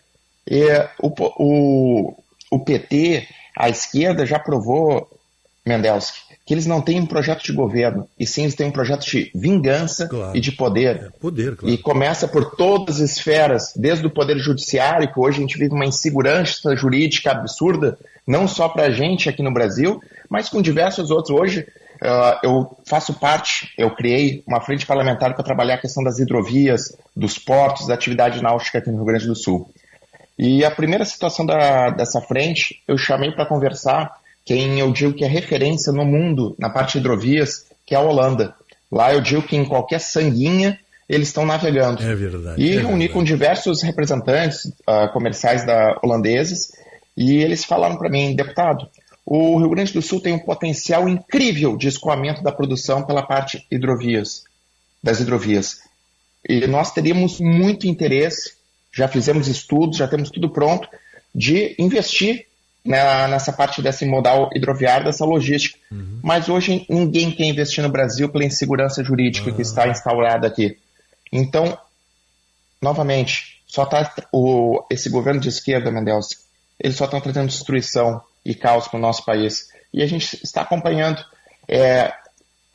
É, 0.50 0.90
o, 1.00 1.12
o, 1.38 2.16
o 2.52 2.60
PT, 2.60 3.28
a 3.58 3.68
esquerda, 3.68 4.26
já 4.26 4.38
provou, 4.38 5.10
Mendelski, 5.66 6.20
que 6.46 6.54
eles 6.54 6.68
não 6.68 6.80
têm 6.80 7.02
um 7.02 7.08
projeto 7.08 7.44
de 7.44 7.52
governo, 7.52 8.08
e 8.20 8.28
sim 8.28 8.44
eles 8.44 8.54
têm 8.54 8.68
um 8.68 8.72
projeto 8.72 9.04
de 9.06 9.32
vingança 9.34 10.08
claro. 10.08 10.38
e 10.38 10.40
de 10.40 10.52
poder. 10.52 10.96
É, 10.96 11.10
poder 11.20 11.56
claro. 11.56 11.74
E 11.74 11.78
começa 11.78 12.28
por 12.28 12.56
todas 12.56 13.02
as 13.02 13.18
esferas, 13.18 13.74
desde 13.76 14.06
o 14.06 14.12
poder 14.12 14.38
judiciário, 14.38 15.12
que 15.12 15.20
hoje 15.20 15.40
a 15.40 15.42
gente 15.42 15.58
vive 15.58 15.74
uma 15.74 15.86
insegurança 15.86 16.76
jurídica 16.76 17.32
absurda, 17.32 17.98
não 18.28 18.48
só 18.48 18.70
para 18.70 18.84
a 18.84 18.92
gente 18.92 19.28
aqui 19.28 19.42
no 19.42 19.52
Brasil, 19.52 20.00
mas 20.30 20.48
com 20.48 20.62
diversos 20.62 21.10
outros. 21.10 21.32
Hoje 21.32 21.62
uh, 22.02 22.40
eu 22.44 22.78
faço 22.86 23.16
parte, 23.16 23.72
eu 23.76 23.90
criei 23.96 24.44
uma 24.46 24.62
frente 24.62 24.86
parlamentar 24.86 25.34
para 25.34 25.44
trabalhar 25.44 25.76
a 25.76 25.82
questão 25.82 26.04
das 26.04 26.20
hidrovias, 26.20 26.96
dos 27.16 27.40
portos, 27.40 27.88
da 27.88 27.96
atividade 27.96 28.44
náutica 28.44 28.78
aqui 28.78 28.92
no 28.92 28.98
Rio 28.98 29.06
Grande 29.06 29.26
do 29.26 29.36
Sul. 29.36 29.68
E 30.38 30.64
a 30.64 30.70
primeira 30.70 31.06
situação 31.06 31.44
da, 31.44 31.90
dessa 31.90 32.22
frente, 32.22 32.84
eu 32.88 32.98
chamei 33.00 33.32
para 33.32 33.48
conversar 33.48 34.12
quem 34.46 34.80
eu 34.80 34.92
digo 34.92 35.14
que 35.14 35.26
é 35.26 35.28
referência 35.28 35.92
no 35.92 36.06
mundo 36.06 36.56
na 36.60 36.70
parte 36.70 36.94
de 36.94 37.00
hidrovias, 37.00 37.66
que 37.86 37.96
é 37.96 37.98
a 37.98 38.02
Holanda. 38.02 38.54
Lá 38.92 39.14
eu 39.14 39.22
digo 39.22 39.42
que 39.42 39.56
em 39.56 39.66
qualquer 39.66 40.00
sanguinha 40.00 40.80
eles 41.10 41.28
estão 41.28 41.46
navegando. 41.46 42.02
É 42.02 42.16
verdade. 42.16 42.62
E 42.62 42.70
é 42.70 42.80
reuni 42.80 42.90
verdade. 42.92 43.10
com 43.10 43.24
diversos 43.24 43.82
representantes 43.82 44.66
uh, 44.66 45.12
comerciais 45.12 45.66
da 45.66 46.00
holandeses 46.04 46.72
e 47.18 47.38
eles 47.38 47.66
falaram 47.66 47.98
para 47.98 48.10
mim, 48.10 48.36
deputado, 48.36 48.88
o 49.26 49.58
Rio 49.58 49.70
Grande 49.70 49.94
do 49.94 50.02
Sul 50.02 50.22
tem 50.22 50.34
um 50.34 50.40
potencial 50.40 51.10
incrível 51.10 51.76
de 51.76 51.88
escoamento 51.88 52.44
da 52.44 52.52
produção 52.52 53.04
pela 53.04 53.24
parte 53.24 53.66
hidrovias, 53.72 54.44
das 55.02 55.20
hidrovias. 55.20 55.80
E 56.48 56.68
nós 56.68 56.92
teríamos 56.92 57.40
muito 57.40 57.88
interesse 57.88 58.56
já 58.96 59.10
fizemos 59.10 59.50
estudos, 59.50 59.98
já 59.98 60.08
temos 60.08 60.32
tudo 60.32 60.50
pronto 60.50 60.88
de 61.34 61.76
investir 61.78 62.46
na, 62.86 63.28
nessa 63.28 63.52
parte 63.52 63.82
desse 63.82 64.06
modal 64.06 64.50
hidroviário, 64.54 65.06
dessa 65.06 65.26
logística. 65.26 65.78
Uhum. 65.92 66.20
Mas 66.22 66.48
hoje 66.48 66.86
ninguém 66.88 67.32
quer 67.32 67.46
investir 67.46 67.84
no 67.84 67.90
Brasil 67.90 68.30
pela 68.30 68.46
insegurança 68.46 69.04
jurídica 69.04 69.50
uhum. 69.50 69.56
que 69.56 69.64
está 69.64 69.88
instaurada 69.88 70.48
aqui. 70.48 70.78
Então, 71.32 71.78
novamente, 72.82 73.62
só 73.66 73.84
está 73.84 74.10
esse 74.90 75.10
governo 75.10 75.42
de 75.42 75.50
esquerda, 75.50 75.92
Mendels, 75.92 76.46
eles 76.80 76.96
só 76.96 77.06
estão 77.06 77.20
trazendo 77.20 77.48
destruição 77.48 78.22
e 78.46 78.54
caos 78.54 78.88
para 78.88 78.98
o 78.98 79.02
nosso 79.02 79.26
país. 79.26 79.70
E 79.92 80.04
a 80.04 80.08
gente 80.08 80.40
está 80.44 80.62
acompanhando. 80.62 81.24
É, 81.68 82.14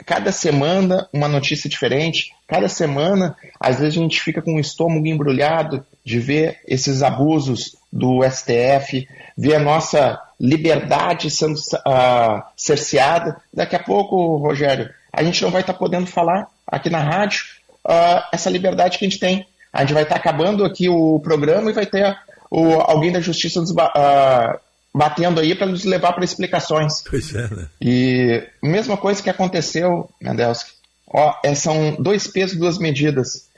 cada 0.05 0.33
semana 0.33 1.09
uma 1.13 1.29
notícia 1.29 1.71
diferente, 1.71 2.33
cada 2.49 2.69
semana, 2.69 3.37
às 3.59 3.79
vezes 3.79 3.97
a 3.97 4.01
gente 4.03 4.21
fica 4.21 4.43
com 4.43 4.55
o 4.55 4.61
estômago 4.61 5.07
embrulhado 5.07 5.87
de 6.05 6.19
ver 6.19 6.59
esses 6.67 7.03
abusos 7.03 7.77
do 7.93 8.21
STF, 8.29 9.07
ver 9.41 9.55
a 9.55 9.59
nossa 9.59 10.21
liberdade 10.39 11.31
sendo 11.31 11.55
uh, 11.55 12.43
cerceada. 12.55 13.41
Daqui 13.53 13.75
a 13.75 13.83
pouco, 13.83 14.37
Rogério, 14.37 14.91
a 15.11 15.23
gente 15.23 15.43
não 15.43 15.51
vai 15.51 15.63
estar 15.63 15.73
tá 15.73 15.79
podendo 15.79 16.07
falar 16.07 16.47
aqui 16.67 16.91
na 16.91 17.01
rádio 17.01 17.45
uh, 17.87 18.23
essa 18.31 18.51
liberdade 18.51 18.99
que 18.99 19.07
a 19.07 19.09
gente 19.09 19.19
tem. 19.19 19.47
A 19.73 19.81
gente 19.81 19.95
vai 19.95 20.03
estar 20.03 20.17
tá 20.17 20.21
acabando 20.21 20.63
aqui 20.63 20.91
o 20.91 21.19
programa 21.21 21.71
e 21.71 21.73
vai 21.73 21.87
ter 21.87 22.15
o, 22.51 22.75
alguém 22.83 23.11
da 23.11 23.21
justiça 23.21 23.63
uh, 23.63 24.61
batendo 24.95 25.41
aí 25.41 25.55
para 25.55 25.69
nos 25.69 25.85
levar 25.85 26.13
para 26.13 26.25
explicações. 26.25 27.03
Pois 27.09 27.35
é, 27.35 27.49
né? 27.49 27.67
E 27.81 28.47
mesma 28.63 28.99
coisa 28.99 29.23
que 29.23 29.31
aconteceu, 29.31 30.11
Mendelski. 30.21 30.73
Ó, 31.09 31.35
é, 31.43 31.55
são 31.55 31.97
dois 31.99 32.27
pesos, 32.27 32.59
duas 32.59 32.77
medidas. 32.77 33.49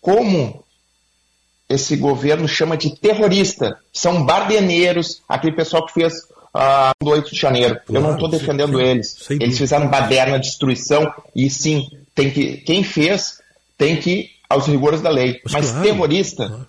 Como 0.00 0.62
esse 1.72 1.96
governo 1.96 2.46
chama 2.46 2.76
de 2.76 2.94
terrorista. 2.94 3.78
São 3.92 4.24
bardeneiros, 4.24 5.22
aquele 5.28 5.56
pessoal 5.56 5.86
que 5.86 5.92
fez 5.94 6.12
uh, 6.54 6.92
do 7.02 7.10
8 7.10 7.30
de 7.30 7.40
janeiro. 7.40 7.80
Claro, 7.86 7.94
Eu 7.94 8.00
não 8.00 8.14
estou 8.14 8.28
defendendo 8.28 8.78
sim, 8.78 8.84
eles. 8.84 9.16
Sim, 9.26 9.38
eles 9.40 9.58
fizeram 9.58 9.88
baderna, 9.88 10.38
destruição, 10.38 11.12
e 11.34 11.48
sim, 11.48 11.88
tem 12.14 12.30
que, 12.30 12.58
quem 12.58 12.84
fez 12.84 13.40
tem 13.78 13.96
que 13.96 14.10
ir 14.10 14.30
aos 14.48 14.66
rigores 14.66 15.00
da 15.00 15.10
lei. 15.10 15.40
Mas, 15.44 15.52
Mas 15.54 15.70
claro, 15.70 15.82
terrorista. 15.82 16.46
Claro. 16.46 16.66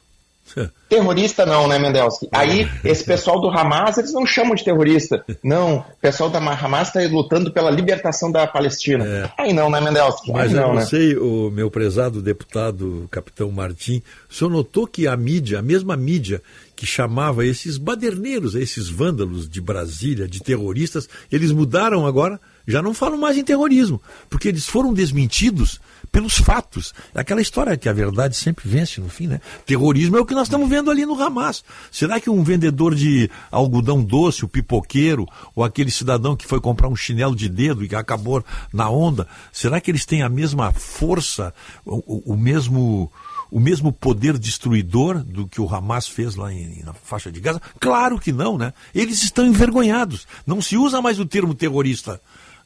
Terrorista 0.90 1.46
não, 1.46 1.68
né, 1.68 1.80
Mendelski? 1.80 2.28
Aí, 2.32 2.68
esse 2.84 3.04
pessoal 3.04 3.42
do 3.42 3.50
Hamas, 3.50 3.98
eles 3.98 4.14
não 4.14 4.26
chamam 4.26 4.56
de 4.56 4.64
terrorista. 4.64 5.24
Não, 5.44 5.78
o 5.78 5.86
pessoal 6.02 6.30
da 6.30 6.40
Hamas 6.40 6.88
está 6.90 7.00
lutando 7.02 7.52
pela 7.52 7.72
libertação 7.72 8.32
da 8.32 8.46
Palestina. 8.46 9.06
É. 9.06 9.32
Aí 9.38 9.54
não, 9.54 9.70
né, 9.70 9.82
Mendelski? 9.82 10.32
Mas 10.32 10.52
Aí 10.52 10.58
eu 10.58 10.68
não, 10.68 10.76
né? 10.76 10.86
sei, 10.86 11.16
o 11.18 11.50
meu 11.50 11.72
prezado 11.72 12.22
deputado, 12.22 13.08
capitão 13.10 13.52
Martim, 13.52 14.02
o 14.30 14.34
senhor 14.34 14.50
notou 14.50 14.86
que 14.86 15.08
a 15.08 15.16
mídia, 15.18 15.60
a 15.60 15.62
mesma 15.62 15.96
mídia 15.96 16.42
que 16.76 16.86
chamava 16.86 17.46
esses 17.46 17.78
baderneiros, 17.78 18.56
esses 18.56 18.90
vândalos 18.90 19.48
de 19.48 19.62
Brasília, 19.62 20.28
de 20.28 20.42
terroristas, 20.42 21.08
eles 21.32 21.52
mudaram 21.52 22.06
agora, 22.06 22.40
já 22.68 22.82
não 22.82 22.94
falam 22.94 23.18
mais 23.18 23.38
em 23.38 23.44
terrorismo, 23.44 24.02
porque 24.30 24.48
eles 24.48 24.66
foram 24.66 24.94
desmentidos 24.94 25.80
pelos 26.12 26.38
fatos. 26.38 26.94
É 27.14 27.22
aquela 27.22 27.42
história 27.42 27.76
que 27.76 27.90
a 27.90 27.94
verdade 27.94 28.36
sempre 28.36 28.70
vence 28.70 29.02
no 29.02 29.10
fim, 29.10 29.28
né? 29.28 29.42
Terrorismo 29.66 30.18
é 30.18 30.22
o 30.22 30.26
que 30.26 30.36
nós 30.36 30.48
estamos 30.48 30.70
vendo 30.70 30.92
ali 30.92 31.06
no 31.06 31.22
Hamas. 31.22 31.64
Será 31.92 32.20
que 32.20 32.30
um 32.30 32.44
vendedor 32.44 32.94
de 32.94 33.30
algodão 33.52 34.04
doce, 34.04 34.46
o 34.46 34.48
pipoqueiro, 34.48 35.28
ou 35.56 35.64
aquele 35.64 35.90
cidadão 35.90 36.36
que 36.36 36.46
foi 36.46 36.62
comprar 36.62 36.88
um 36.88 36.96
chinelo 36.96 37.36
de 37.36 37.50
dedo 37.50 37.84
e 37.84 37.96
acabou 37.96 38.44
na 38.72 38.90
onda, 38.90 39.28
será 39.52 39.82
que 39.82 39.90
eles 39.90 40.06
têm 40.06 40.22
a 40.22 40.30
mesma 40.30 40.72
força, 40.72 41.54
o, 41.86 42.34
o 42.34 42.38
mesmo 42.38 43.12
o 43.54 43.60
mesmo 43.60 43.94
poder 43.94 44.40
destruidor 44.40 45.24
do 45.24 45.48
que 45.48 45.62
o 45.62 45.72
Hamas 45.72 46.08
fez 46.08 46.36
lá 46.36 46.52
em, 46.52 46.82
na 46.84 46.92
faixa 46.92 47.32
de 47.32 47.40
Gaza? 47.40 47.62
Claro 47.80 48.20
que 48.20 48.32
não, 48.32 48.58
né? 48.58 48.74
Eles 48.96 49.22
estão 49.22 49.46
envergonhados. 49.46 50.26
Não 50.44 50.60
se 50.60 50.76
usa 50.76 51.04
mais 51.04 51.20
o 51.20 51.26
termo 51.26 51.54
terrorista, 51.54 52.20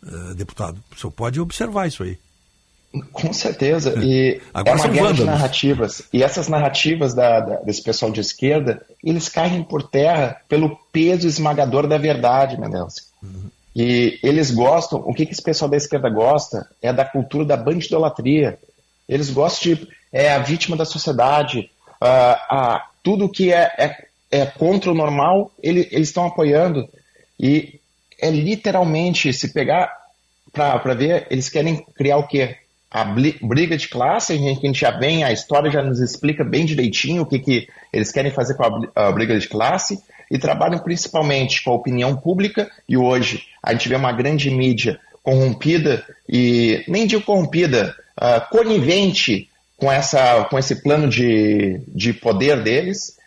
uh, 0.04 0.36
deputado. 0.36 0.82
O 0.96 1.00
senhor 1.00 1.12
pode 1.12 1.40
observar 1.40 1.88
isso 1.88 2.04
aí. 2.04 2.18
Com 3.12 3.34
certeza. 3.34 3.94
E 4.04 4.42
Agora 4.54 4.80
é 4.80 4.82
uma 4.82 4.88
guerra 4.88 5.14
de 5.14 5.24
narrativas. 5.24 6.02
E 6.12 6.24
essas 6.24 6.48
narrativas 6.48 7.14
da, 7.14 7.40
da, 7.40 7.56
desse 7.58 7.84
pessoal 7.84 8.12
de 8.12 8.22
esquerda, 8.22 8.86
eles 9.04 9.30
caem 9.30 9.64
por 9.64 9.84
terra 9.84 10.42
pelo 10.48 10.76
peso 10.92 11.28
esmagador 11.28 11.88
da 11.88 11.98
verdade, 11.98 12.60
Mendelson. 12.60 13.02
Uhum. 13.22 13.50
E 13.76 14.20
eles 14.24 14.50
gostam, 14.50 15.00
o 15.00 15.14
que, 15.14 15.26
que 15.26 15.34
esse 15.34 15.42
pessoal 15.42 15.70
da 15.70 15.78
esquerda 15.78 16.10
gosta 16.10 16.68
é 16.82 16.92
da 16.92 17.06
cultura 17.06 17.46
da 17.46 17.56
bandidolatria. 17.56 18.58
Eles 19.08 19.30
gostam 19.30 19.76
de 19.76 19.88
é 20.12 20.32
a 20.32 20.40
vítima 20.40 20.76
da 20.76 20.86
sociedade, 20.86 21.70
uh, 22.02 22.80
tudo 23.04 23.30
que 23.30 23.52
é, 23.52 23.72
é, 23.78 24.06
é, 24.32 24.46
contra 24.46 24.92
o 24.92 24.96
normal, 24.96 25.52
ele, 25.62 25.88
eles 25.92 26.10
estão 26.10 26.26
apoiando. 26.26 26.88
E 27.40 27.77
é 28.20 28.30
literalmente, 28.30 29.32
se 29.34 29.54
pegar 29.54 29.92
para 30.52 30.94
ver, 30.94 31.28
eles 31.30 31.50
querem 31.50 31.86
criar 31.96 32.18
o 32.18 32.28
quê? 32.28 32.58
a 32.90 33.04
briga 33.04 33.78
de 33.78 33.88
classe, 33.90 34.34
a 34.34 34.38
gente, 34.38 34.60
a 34.60 34.68
gente 34.68 34.80
já 34.80 34.92
vem, 34.92 35.24
a 35.24 35.32
história 35.32 35.70
já 35.70 35.84
nos 35.84 36.00
explica 36.00 36.44
bem 36.44 36.66
direitinho 36.66 37.24
o 37.24 37.26
que, 37.26 37.40
que 37.40 37.68
eles 37.92 38.12
querem 38.12 38.32
fazer 38.32 38.56
com 38.56 38.64
a, 38.64 39.08
a 39.08 39.12
briga 39.12 39.38
de 39.38 39.48
classe 39.48 40.02
e 40.32 40.38
trabalham 40.38 40.80
principalmente 40.80 41.64
com 41.64 41.72
a 41.72 41.76
opinião 41.76 42.16
pública 42.16 42.70
e 42.88 42.98
hoje 42.98 43.44
a 43.62 43.74
gente 43.74 43.90
vê 43.90 43.96
uma 43.96 44.12
grande 44.12 44.50
mídia 44.50 45.00
corrompida 45.22 46.06
e 46.28 46.84
nem 46.88 47.06
digo 47.06 47.24
corrompida, 47.24 47.94
uh, 48.18 48.50
conivente 48.50 49.50
com, 49.76 49.92
essa, 49.92 50.46
com 50.46 50.58
esse 50.58 50.82
plano 50.82 51.10
de, 51.10 51.82
de 51.90 52.14
poder 52.14 52.64
deles 52.64 53.18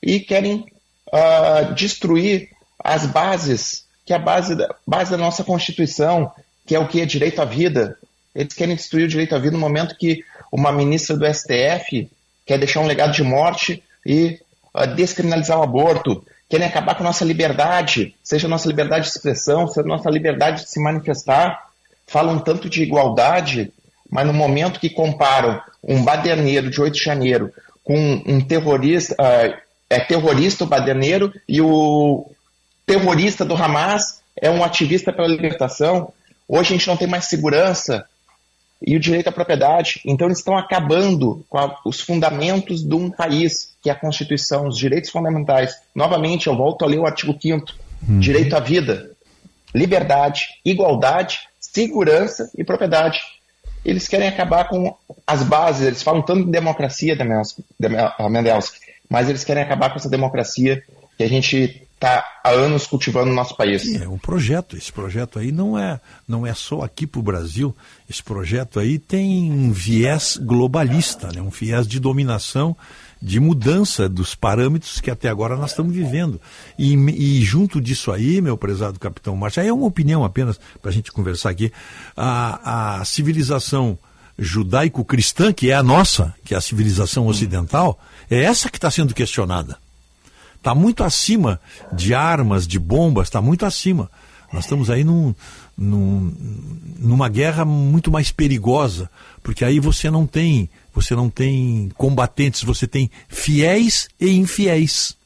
e 0.00 0.20
querem 0.20 0.64
uh, 1.12 1.74
destruir 1.74 2.50
as 2.78 3.04
bases, 3.06 3.84
que 4.08 4.14
é 4.14 4.16
a 4.16 4.18
base 4.18 4.54
da, 4.54 4.74
base 4.86 5.10
da 5.10 5.18
nossa 5.18 5.44
Constituição, 5.44 6.32
que 6.66 6.74
é 6.74 6.78
o 6.78 6.88
que? 6.88 7.02
É 7.02 7.04
direito 7.04 7.42
à 7.42 7.44
vida, 7.44 7.98
eles 8.34 8.54
querem 8.54 8.74
destruir 8.74 9.04
o 9.04 9.08
direito 9.08 9.34
à 9.34 9.38
vida 9.38 9.52
no 9.52 9.58
momento 9.58 9.98
que 9.98 10.24
uma 10.50 10.72
ministra 10.72 11.14
do 11.14 11.26
STF 11.26 12.10
quer 12.46 12.56
deixar 12.56 12.80
um 12.80 12.86
legado 12.86 13.12
de 13.12 13.22
morte 13.22 13.82
e 14.06 14.40
uh, 14.74 14.86
descriminalizar 14.94 15.58
o 15.58 15.62
aborto, 15.62 16.24
querem 16.48 16.66
acabar 16.66 16.94
com 16.94 17.02
a 17.02 17.08
nossa 17.08 17.22
liberdade, 17.22 18.14
seja 18.24 18.46
a 18.46 18.50
nossa 18.50 18.66
liberdade 18.66 19.04
de 19.04 19.10
expressão, 19.10 19.68
seja 19.68 19.82
a 19.82 19.84
nossa 19.84 20.08
liberdade 20.08 20.62
de 20.62 20.70
se 20.70 20.82
manifestar. 20.82 21.68
Falam 22.06 22.38
tanto 22.38 22.66
de 22.70 22.82
igualdade, 22.82 23.70
mas 24.10 24.26
no 24.26 24.32
momento 24.32 24.80
que 24.80 24.88
comparam 24.88 25.60
um 25.84 26.02
baderneiro 26.02 26.70
de 26.70 26.80
8 26.80 26.94
de 26.94 27.04
janeiro 27.04 27.52
com 27.84 28.22
um 28.24 28.40
terrorista, 28.40 29.14
uh, 29.20 29.54
é 29.90 30.00
terrorista 30.00 30.64
o 30.64 30.66
baderneiro 30.66 31.30
e 31.46 31.60
o 31.60 32.30
terrorista 32.88 33.44
do 33.44 33.54
Hamas 33.54 34.22
é 34.34 34.50
um 34.50 34.64
ativista 34.64 35.12
pela 35.12 35.28
libertação. 35.28 36.10
Hoje 36.48 36.70
a 36.70 36.76
gente 36.76 36.88
não 36.88 36.96
tem 36.96 37.06
mais 37.06 37.26
segurança, 37.26 38.06
e 38.80 38.96
o 38.96 39.00
direito 39.00 39.28
à 39.28 39.32
propriedade. 39.32 40.00
Então, 40.06 40.28
eles 40.28 40.38
estão 40.38 40.56
acabando 40.56 41.44
com 41.48 41.58
a, 41.58 41.76
os 41.84 42.00
fundamentos 42.00 42.82
de 42.82 42.94
um 42.94 43.10
país, 43.10 43.74
que 43.82 43.90
é 43.90 43.92
a 43.92 43.96
Constituição, 43.96 44.68
os 44.68 44.78
direitos 44.78 45.10
fundamentais. 45.10 45.74
Novamente, 45.94 46.46
eu 46.46 46.56
volto 46.56 46.84
a 46.84 46.88
ler 46.88 46.98
o 46.98 47.06
artigo 47.06 47.36
5 47.38 47.66
uhum. 48.08 48.20
direito 48.20 48.54
à 48.54 48.60
vida, 48.60 49.10
liberdade, 49.74 50.46
igualdade, 50.64 51.40
segurança 51.60 52.50
e 52.56 52.62
propriedade. 52.62 53.18
Eles 53.84 54.06
querem 54.06 54.28
acabar 54.28 54.68
com 54.68 54.96
as 55.26 55.42
bases, 55.42 55.86
eles 55.86 56.02
falam 56.02 56.22
tanto 56.22 56.48
em 56.48 56.50
democracia, 56.50 57.16
Mendelski, 58.30 58.78
mas 59.08 59.28
eles 59.28 59.44
querem 59.44 59.62
acabar 59.62 59.90
com 59.90 59.96
essa 59.96 60.08
democracia 60.08 60.82
que 61.16 61.24
a 61.24 61.28
gente 61.28 61.87
está 61.98 62.24
há 62.44 62.50
anos 62.50 62.86
cultivando 62.86 63.26
no 63.26 63.34
nosso 63.34 63.56
país. 63.56 64.00
É 64.00 64.08
um 64.08 64.16
projeto. 64.16 64.76
Esse 64.76 64.92
projeto 64.92 65.38
aí 65.38 65.50
não 65.50 65.76
é, 65.76 66.00
não 66.26 66.46
é 66.46 66.54
só 66.54 66.82
aqui 66.82 67.06
para 67.06 67.18
o 67.18 67.22
Brasil. 67.22 67.76
Esse 68.08 68.22
projeto 68.22 68.78
aí 68.78 68.98
tem 68.98 69.52
um 69.52 69.72
viés 69.72 70.38
globalista, 70.40 71.30
né? 71.34 71.42
um 71.42 71.50
viés 71.50 71.86
de 71.86 71.98
dominação, 71.98 72.76
de 73.20 73.40
mudança 73.40 74.08
dos 74.08 74.34
parâmetros 74.34 75.00
que 75.00 75.10
até 75.10 75.28
agora 75.28 75.56
nós 75.56 75.70
estamos 75.70 75.94
vivendo. 75.94 76.40
E, 76.78 76.94
e 76.94 77.42
junto 77.42 77.80
disso 77.80 78.12
aí, 78.12 78.40
meu 78.40 78.56
prezado 78.56 78.98
capitão 79.00 79.36
Márcio, 79.36 79.62
aí 79.62 79.68
é 79.68 79.72
uma 79.72 79.86
opinião 79.86 80.24
apenas 80.24 80.58
para 80.80 80.90
a 80.90 80.94
gente 80.94 81.10
conversar 81.10 81.50
aqui, 81.50 81.72
a, 82.16 83.00
a 83.00 83.04
civilização 83.04 83.98
judaico-cristã, 84.38 85.52
que 85.52 85.72
é 85.72 85.74
a 85.74 85.82
nossa, 85.82 86.32
que 86.44 86.54
é 86.54 86.56
a 86.56 86.60
civilização 86.60 87.26
ocidental, 87.26 87.98
é 88.30 88.44
essa 88.44 88.70
que 88.70 88.78
está 88.78 88.88
sendo 88.88 89.12
questionada 89.12 89.76
está 90.68 90.74
muito 90.74 91.02
acima 91.02 91.58
de 91.92 92.12
armas, 92.12 92.66
de 92.66 92.78
bombas, 92.78 93.28
está 93.28 93.40
muito 93.40 93.64
acima. 93.64 94.10
Nós 94.52 94.64
estamos 94.64 94.90
aí 94.90 95.02
num, 95.02 95.34
num, 95.76 96.34
numa 96.98 97.28
guerra 97.28 97.64
muito 97.64 98.10
mais 98.10 98.30
perigosa, 98.30 99.10
porque 99.42 99.64
aí 99.64 99.80
você 99.80 100.10
não 100.10 100.26
tem, 100.26 100.68
você 100.94 101.14
não 101.14 101.30
tem 101.30 101.90
combatentes, 101.96 102.62
você 102.62 102.86
tem 102.86 103.10
fiéis 103.28 104.08
e 104.20 104.30
infiéis. 104.30 105.16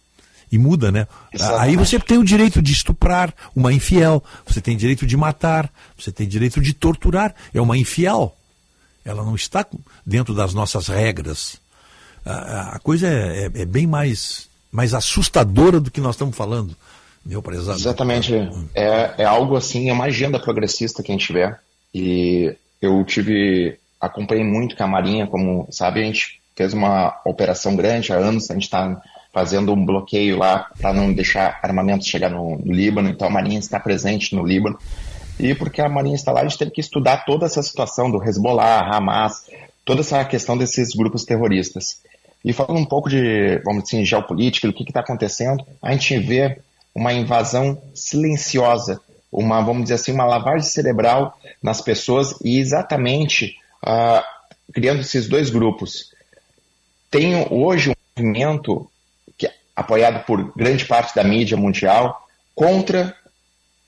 E 0.50 0.58
muda, 0.58 0.92
né? 0.92 1.08
Exatamente. 1.32 1.64
Aí 1.64 1.76
você 1.76 1.98
tem 1.98 2.18
o 2.18 2.24
direito 2.24 2.60
de 2.60 2.72
estuprar 2.72 3.34
uma 3.56 3.72
infiel, 3.72 4.22
você 4.46 4.60
tem 4.60 4.76
direito 4.76 5.06
de 5.06 5.16
matar, 5.16 5.72
você 5.98 6.12
tem 6.12 6.28
direito 6.28 6.60
de 6.60 6.74
torturar. 6.74 7.34
É 7.54 7.60
uma 7.60 7.76
infiel. 7.76 8.36
Ela 9.04 9.24
não 9.24 9.34
está 9.34 9.66
dentro 10.04 10.34
das 10.34 10.52
nossas 10.52 10.88
regras. 10.88 11.56
A, 12.24 12.76
a 12.76 12.78
coisa 12.78 13.08
é, 13.08 13.50
é, 13.54 13.62
é 13.62 13.64
bem 13.64 13.86
mais 13.86 14.51
mais 14.72 14.94
assustadora 14.94 15.78
do 15.78 15.90
que 15.90 16.00
nós 16.00 16.14
estamos 16.14 16.34
falando, 16.34 16.74
meu 17.24 17.42
prezado. 17.42 17.78
Exatamente. 17.78 18.34
É, 18.74 19.14
é 19.18 19.24
algo 19.24 19.54
assim, 19.54 19.90
é 19.90 19.92
uma 19.92 20.06
agenda 20.06 20.40
progressista 20.40 21.02
que 21.02 21.12
a 21.12 21.14
gente 21.14 21.30
vê. 21.32 21.54
E 21.94 22.56
eu 22.80 23.04
tive, 23.04 23.78
acompanhei 24.00 24.42
muito 24.42 24.74
com 24.74 24.82
a 24.82 24.88
Marinha, 24.88 25.26
como 25.26 25.68
sabe, 25.70 26.00
a 26.00 26.04
gente 26.04 26.40
fez 26.56 26.72
uma 26.72 27.20
operação 27.24 27.76
grande 27.76 28.12
há 28.12 28.16
anos, 28.16 28.50
a 28.50 28.54
gente 28.54 28.64
está 28.64 29.00
fazendo 29.32 29.72
um 29.72 29.84
bloqueio 29.84 30.38
lá 30.38 30.70
para 30.78 30.92
não 30.92 31.12
deixar 31.12 31.58
armamentos 31.62 32.06
chegar 32.06 32.30
no, 32.30 32.58
no, 32.58 32.72
Líbano, 32.72 33.08
então 33.08 33.28
a 33.28 33.30
Marinha 33.30 33.58
está 33.58 33.78
presente 33.78 34.34
no 34.34 34.44
Líbano. 34.44 34.78
E 35.38 35.54
porque 35.54 35.80
a 35.80 35.88
Marinha 35.88 36.14
está 36.14 36.30
lá, 36.30 36.40
a 36.40 36.44
gente 36.44 36.58
teve 36.58 36.70
que 36.70 36.80
estudar 36.80 37.24
toda 37.24 37.46
essa 37.46 37.62
situação 37.62 38.10
do 38.10 38.22
Hezbollah, 38.22 38.94
Hamas, 38.94 39.46
toda 39.84 40.00
essa 40.00 40.22
questão 40.24 40.56
desses 40.56 40.94
grupos 40.94 41.24
terroristas. 41.24 42.00
E 42.44 42.52
falando 42.52 42.78
um 42.78 42.84
pouco 42.84 43.08
de, 43.08 43.60
vamos 43.64 43.84
dizer, 43.84 43.96
assim, 43.96 44.04
geopolítica, 44.04 44.66
do 44.66 44.74
que 44.74 44.82
está 44.82 45.00
acontecendo, 45.00 45.64
a 45.80 45.92
gente 45.92 46.18
vê 46.18 46.58
uma 46.94 47.12
invasão 47.12 47.80
silenciosa, 47.94 49.00
uma, 49.30 49.62
vamos 49.62 49.84
dizer 49.84 49.94
assim, 49.94 50.12
uma 50.12 50.26
lavagem 50.26 50.68
cerebral 50.68 51.38
nas 51.62 51.80
pessoas 51.80 52.34
e 52.44 52.58
exatamente 52.58 53.56
uh, 53.84 54.22
criando 54.72 55.00
esses 55.00 55.28
dois 55.28 55.50
grupos. 55.50 56.12
Tem 57.10 57.46
hoje 57.50 57.90
um 57.90 57.94
movimento 58.16 58.90
que 59.38 59.46
é 59.46 59.54
apoiado 59.74 60.24
por 60.26 60.52
grande 60.54 60.84
parte 60.84 61.14
da 61.14 61.24
mídia 61.24 61.56
mundial 61.56 62.26
contra 62.54 63.14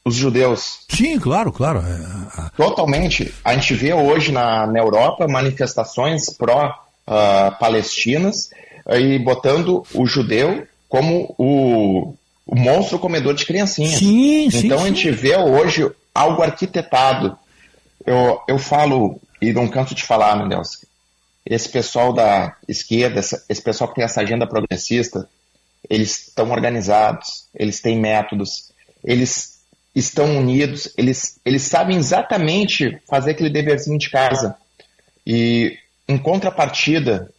os 0.05 0.15
judeus. 0.15 0.81
Sim, 0.91 1.19
claro, 1.19 1.51
claro. 1.51 1.81
É, 1.81 2.47
é, 2.47 2.51
Totalmente. 2.57 3.35
A 3.43 3.55
gente 3.55 3.75
vê 3.75 3.93
hoje 3.93 4.31
na, 4.31 4.67
na 4.67 4.79
Europa 4.79 5.27
manifestações 5.27 6.31
pró 6.31 6.84
uh, 7.07 7.59
palestinas, 7.59 8.51
e 8.87 9.19
botando 9.19 9.83
o 9.95 10.07
judeu 10.07 10.67
como 10.89 11.35
o, 11.39 12.15
o 12.47 12.55
monstro 12.55 12.99
comedor 12.99 13.35
de 13.35 13.47
criancinhas. 13.47 13.99
Sim, 13.99 14.51
sim, 14.51 14.67
Então 14.67 14.79
a 14.79 14.83
sim. 14.83 14.95
gente 14.95 15.11
vê 15.11 15.37
hoje 15.37 15.91
algo 16.15 16.43
arquitetado. 16.43 17.37
Eu, 18.07 18.41
eu 18.47 18.59
falo, 18.59 19.21
e 19.41 19.53
não 19.53 19.69
canso 19.69 19.95
de 19.95 20.03
falar, 20.03 20.37
meu 20.37 20.49
Deus, 20.49 20.85
esse 21.45 21.69
pessoal 21.69 22.13
da 22.13 22.55
esquerda, 22.69 23.21
esse 23.21 23.63
pessoal 23.63 23.89
que 23.89 23.97
tem 23.97 24.05
essa 24.05 24.21
agenda 24.21 24.47
progressista, 24.47 25.29
eles 25.89 26.29
estão 26.29 26.51
organizados, 26.51 27.47
eles 27.55 27.81
têm 27.81 27.99
métodos, 27.99 28.73
eles 29.03 29.59
estão 29.95 30.39
unidos, 30.39 30.93
eles, 30.97 31.39
eles 31.45 31.63
sabem 31.63 31.97
exatamente 31.97 32.99
fazer 33.09 33.33
aquele 33.33 33.51
deverzinho 33.51 33.99
de 33.99 34.11
casa. 34.11 34.57
E 35.27 35.77
em 36.09 36.19
contrapartida, 36.19 37.31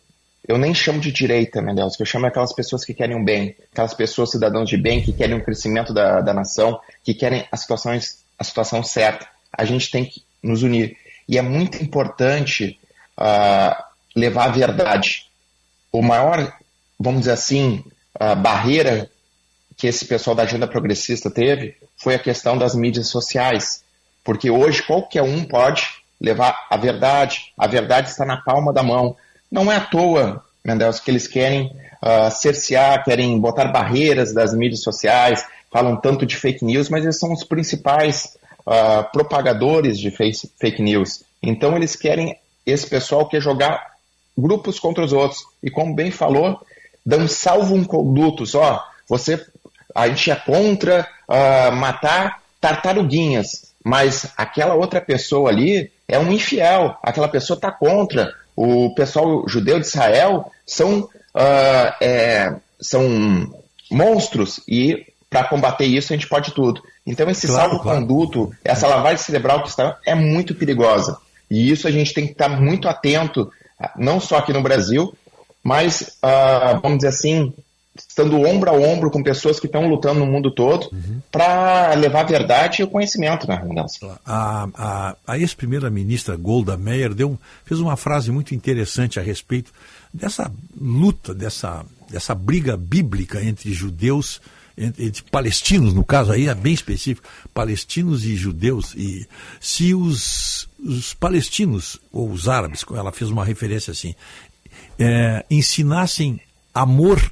eu 0.47 0.57
nem 0.57 0.73
chamo 0.73 0.99
de 0.99 1.11
direita, 1.11 1.61
Mendelos, 1.61 1.95
que 1.95 2.03
eu 2.03 2.05
chamo 2.05 2.25
aquelas 2.27 2.53
pessoas 2.53 2.85
que 2.85 2.93
querem 2.93 3.19
o 3.19 3.23
bem, 3.23 3.55
aquelas 3.71 3.93
pessoas 3.93 4.31
cidadãos 4.31 4.69
de 4.69 4.77
bem, 4.77 5.01
que 5.01 5.11
querem 5.11 5.35
o 5.35 5.43
crescimento 5.43 5.93
da, 5.93 6.21
da 6.21 6.33
nação, 6.33 6.79
que 7.03 7.13
querem 7.13 7.47
as 7.51 7.61
situações, 7.61 8.23
a 8.37 8.43
situação 8.43 8.83
certa. 8.83 9.27
A 9.51 9.65
gente 9.65 9.89
tem 9.89 10.05
que 10.05 10.23
nos 10.43 10.61
unir. 10.61 10.97
E 11.27 11.37
é 11.37 11.41
muito 11.41 11.81
importante 11.81 12.79
ah, 13.17 13.85
levar 14.15 14.45
a 14.45 14.51
verdade. 14.51 15.25
O 15.91 16.01
maior, 16.01 16.53
vamos 16.99 17.21
dizer 17.21 17.33
assim, 17.33 17.83
ah, 18.19 18.35
barreira 18.35 19.09
que 19.77 19.87
esse 19.87 20.05
pessoal 20.05 20.35
da 20.35 20.43
agenda 20.43 20.67
progressista 20.67 21.29
teve 21.29 21.75
foi 21.97 22.15
a 22.15 22.19
questão 22.19 22.57
das 22.57 22.75
mídias 22.75 23.07
sociais. 23.07 23.83
Porque 24.23 24.49
hoje 24.49 24.83
qualquer 24.83 25.23
um 25.23 25.43
pode 25.43 25.87
levar 26.19 26.67
a 26.69 26.77
verdade, 26.77 27.51
a 27.57 27.67
verdade 27.67 28.09
está 28.09 28.25
na 28.25 28.37
palma 28.37 28.71
da 28.73 28.83
mão. 28.83 29.15
Não 29.51 29.71
é 29.71 29.75
à 29.75 29.81
toa, 29.81 30.43
Mendels, 30.63 30.99
que 30.99 31.11
eles 31.11 31.27
querem 31.27 31.71
ah, 32.01 32.29
cercear, 32.29 33.03
querem 33.03 33.39
botar 33.39 33.65
barreiras 33.65 34.33
das 34.33 34.53
mídias 34.53 34.81
sociais, 34.81 35.45
falam 35.71 35.95
tanto 35.95 36.25
de 36.25 36.35
fake 36.35 36.63
news, 36.63 36.89
mas 36.89 37.03
eles 37.03 37.19
são 37.19 37.33
os 37.33 37.43
principais 37.43 38.37
ah, 38.65 39.03
propagadores 39.03 39.99
de 39.99 40.11
face- 40.11 40.49
fake 40.59 40.81
news. 40.81 41.23
Então 41.41 41.75
eles 41.75 41.95
querem, 41.95 42.37
esse 42.65 42.87
pessoal 42.87 43.27
quer 43.27 43.41
jogar 43.41 43.95
grupos 44.37 44.79
contra 44.79 45.03
os 45.03 45.13
outros. 45.13 45.41
E 45.61 45.69
como 45.69 45.93
bem 45.95 46.11
falou, 46.11 46.59
dão 47.05 47.27
salvo 47.27 47.75
um 47.75 47.83
condutos. 47.83 48.55
Ó, 48.55 48.83
você, 49.07 49.43
a 49.93 50.07
gente 50.07 50.31
é 50.31 50.35
contra 50.35 51.07
ah, 51.27 51.71
matar 51.71 52.41
tartaruguinhas, 52.59 53.73
mas 53.83 54.31
aquela 54.35 54.73
outra 54.73 54.99
pessoa 54.99 55.49
ali 55.49 55.91
é 56.07 56.19
um 56.19 56.31
infiel. 56.31 56.97
Aquela 57.01 57.27
pessoa 57.27 57.55
está 57.55 57.71
contra. 57.71 58.33
O 58.55 58.93
pessoal 58.95 59.47
judeu 59.47 59.79
de 59.79 59.85
Israel 59.85 60.51
são, 60.65 61.09
ah, 61.33 61.95
é, 62.01 62.55
são 62.79 63.51
monstros 63.91 64.61
e 64.67 65.05
para 65.29 65.43
combater 65.43 65.85
isso 65.85 66.13
a 66.13 66.15
gente 66.15 66.29
pode 66.29 66.51
tudo. 66.51 66.81
Então 67.05 67.29
esse 67.29 67.47
Claro, 67.47 67.71
salvo-conduto, 67.71 68.51
essa 68.63 68.87
lavagem 68.87 69.17
cerebral 69.17 69.61
que 69.61 69.69
está 69.69 69.97
é 70.05 70.15
muito 70.15 70.55
perigosa. 70.55 71.17
E 71.49 71.69
isso 71.69 71.87
a 71.87 71.91
gente 71.91 72.13
tem 72.13 72.25
que 72.25 72.31
estar 72.31 72.49
muito 72.49 72.87
atento, 72.87 73.51
não 73.95 74.19
só 74.19 74.37
aqui 74.37 74.53
no 74.53 74.63
Brasil, 74.63 75.13
mas, 75.61 76.17
ah, 76.21 76.79
vamos 76.81 76.99
dizer 76.99 77.09
assim, 77.09 77.53
estando 77.95 78.41
ombro 78.41 78.69
a 78.69 78.73
ombro 78.73 79.09
com 79.09 79.23
pessoas 79.23 79.59
que 79.59 79.67
estão 79.67 79.87
lutando 79.87 80.19
no 80.19 80.25
mundo 80.25 80.51
todo 80.51 80.89
para 81.31 81.93
levar 81.93 82.21
a 82.21 82.25
verdade 82.25 82.81
e 82.81 82.85
o 82.85 82.87
conhecimento, 82.89 83.47
né, 83.47 83.61
Nelson? 83.65 84.17
A, 84.25 84.67
a, 84.75 85.15
a 85.25 85.39
ex-primeira-ministra 85.39 86.35
Golda 86.35 86.75
Meir 86.75 87.13
deu, 87.13 87.39
fez 87.63 87.79
uma 87.79 87.95
frase 87.95 88.31
muito 88.31 88.53
interessante 88.53 89.19
a 89.19 89.23
respeito 89.23 89.71
dessa 90.13 90.51
luta, 90.79 91.33
dessa, 91.33 91.85
dessa 92.09 92.35
briga 92.35 92.75
bíblica 92.75 93.41
entre 93.41 93.73
judeus, 93.73 94.41
entre, 94.77 95.05
entre 95.05 95.23
palestinos, 95.23 95.93
no 95.93 96.03
caso 96.03 96.33
aí 96.33 96.49
é 96.49 96.55
bem 96.55 96.73
específico, 96.73 97.27
palestinos 97.53 98.25
e 98.25 98.35
judeus. 98.35 98.93
E 98.95 99.25
se 99.59 99.93
os, 99.93 100.67
os 100.83 101.13
palestinos, 101.13 101.97
ou 102.11 102.29
os 102.29 102.49
árabes, 102.49 102.83
ela 102.93 103.13
fez 103.13 103.29
uma 103.29 103.45
referência 103.45 103.91
assim, 103.91 104.13
é, 104.99 105.45
ensinassem 105.49 106.41
amor 106.73 107.31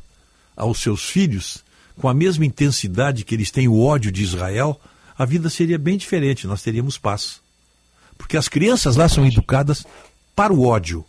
aos 0.55 0.79
seus 0.79 1.09
filhos 1.09 1.63
com 1.99 2.07
a 2.07 2.13
mesma 2.13 2.45
intensidade 2.45 3.23
que 3.23 3.35
eles 3.35 3.51
têm 3.51 3.67
o 3.67 3.79
ódio 3.79 4.11
de 4.11 4.23
Israel, 4.23 4.79
a 5.17 5.25
vida 5.25 5.49
seria 5.49 5.77
bem 5.77 5.97
diferente, 5.97 6.47
nós 6.47 6.61
teríamos 6.61 6.97
paz. 6.97 7.39
Porque 8.17 8.37
as 8.37 8.47
crianças 8.47 8.95
lá 8.95 9.07
são 9.07 9.25
educadas 9.25 9.85
para 10.35 10.53
o 10.53 10.65
ódio. 10.65 11.05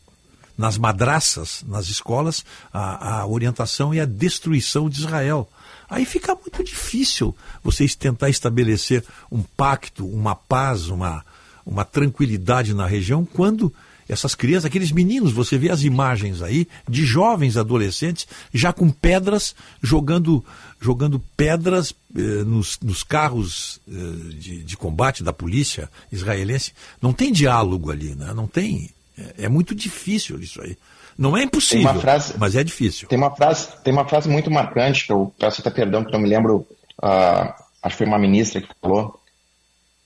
Nas 0.57 0.79
madraças, 0.79 1.65
nas 1.67 1.89
escolas, 1.89 2.45
a, 2.73 3.21
a 3.21 3.27
orientação 3.27 3.93
é 3.93 4.01
a 4.01 4.07
destruição 4.07 4.89
de 4.89 5.01
Israel. 5.01 5.49
Aí 5.89 6.05
fica 6.05 6.35
muito 6.35 6.63
difícil 6.63 7.35
vocês 7.63 7.95
tentar 7.95 8.29
estabelecer 8.29 9.05
um 9.31 9.43
pacto, 9.43 10.07
uma 10.07 10.37
paz, 10.37 10.89
uma, 10.89 11.25
uma 11.67 11.85
tranquilidade 11.85 12.73
na 12.73 12.87
região 12.87 13.25
quando 13.25 13.75
essas 14.09 14.35
crianças, 14.35 14.67
aqueles 14.67 14.93
meninos, 14.93 15.33
você 15.33 15.57
vê 15.57 15.71
as 15.71 15.83
imagens 15.83 16.43
aí 16.43 16.67
de 16.89 17.05
jovens 17.05 17.57
adolescentes 17.57 18.27
já 18.53 18.73
com 18.73 18.91
pedras 18.91 19.55
jogando 19.83 20.45
jogando 20.81 21.19
pedras 21.37 21.95
eh, 22.15 22.21
nos, 22.45 22.79
nos 22.81 23.03
carros 23.03 23.81
eh, 23.89 23.93
de, 24.39 24.63
de 24.63 24.77
combate 24.77 25.23
da 25.25 25.33
polícia 25.33 25.91
israelense. 26.13 26.73
Não 27.01 27.13
tem 27.13 27.33
diálogo 27.33 27.91
ali, 27.91 28.15
né? 28.15 28.35
Não 28.35 28.47
tem. 28.47 28.91
É, 29.17 29.45
é 29.45 29.49
muito 29.49 29.75
difícil 29.75 30.39
isso 30.41 30.61
aí. 30.61 30.77
Não 31.17 31.37
é 31.37 31.45
impossível, 31.45 32.01
frase- 32.01 32.35
mas 32.37 32.57
é 32.57 32.65
difícil. 32.65 33.09
Tem 33.09 33.17
uma 33.17 33.35
frase, 33.35 33.69
tem 33.83 33.93
uma 33.93 34.07
frase 34.07 34.29
muito 34.29 34.51
marcante 34.51 35.07
que 35.07 35.13
eu 35.13 35.33
peço 35.39 35.61
até 35.61 35.71
perdão 35.71 36.05
que 36.05 36.13
não 36.13 36.19
me 36.21 36.29
lembro, 36.29 36.67
ah, 37.01 37.55
acho 37.83 37.95
que 37.97 37.99
foi 37.99 38.07
uma 38.07 38.19
ministra 38.19 38.61
que 38.61 38.69
falou. 38.83 39.19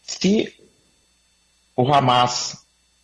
Se 0.03 0.53
o 1.75 1.93
Hamas 1.93 2.59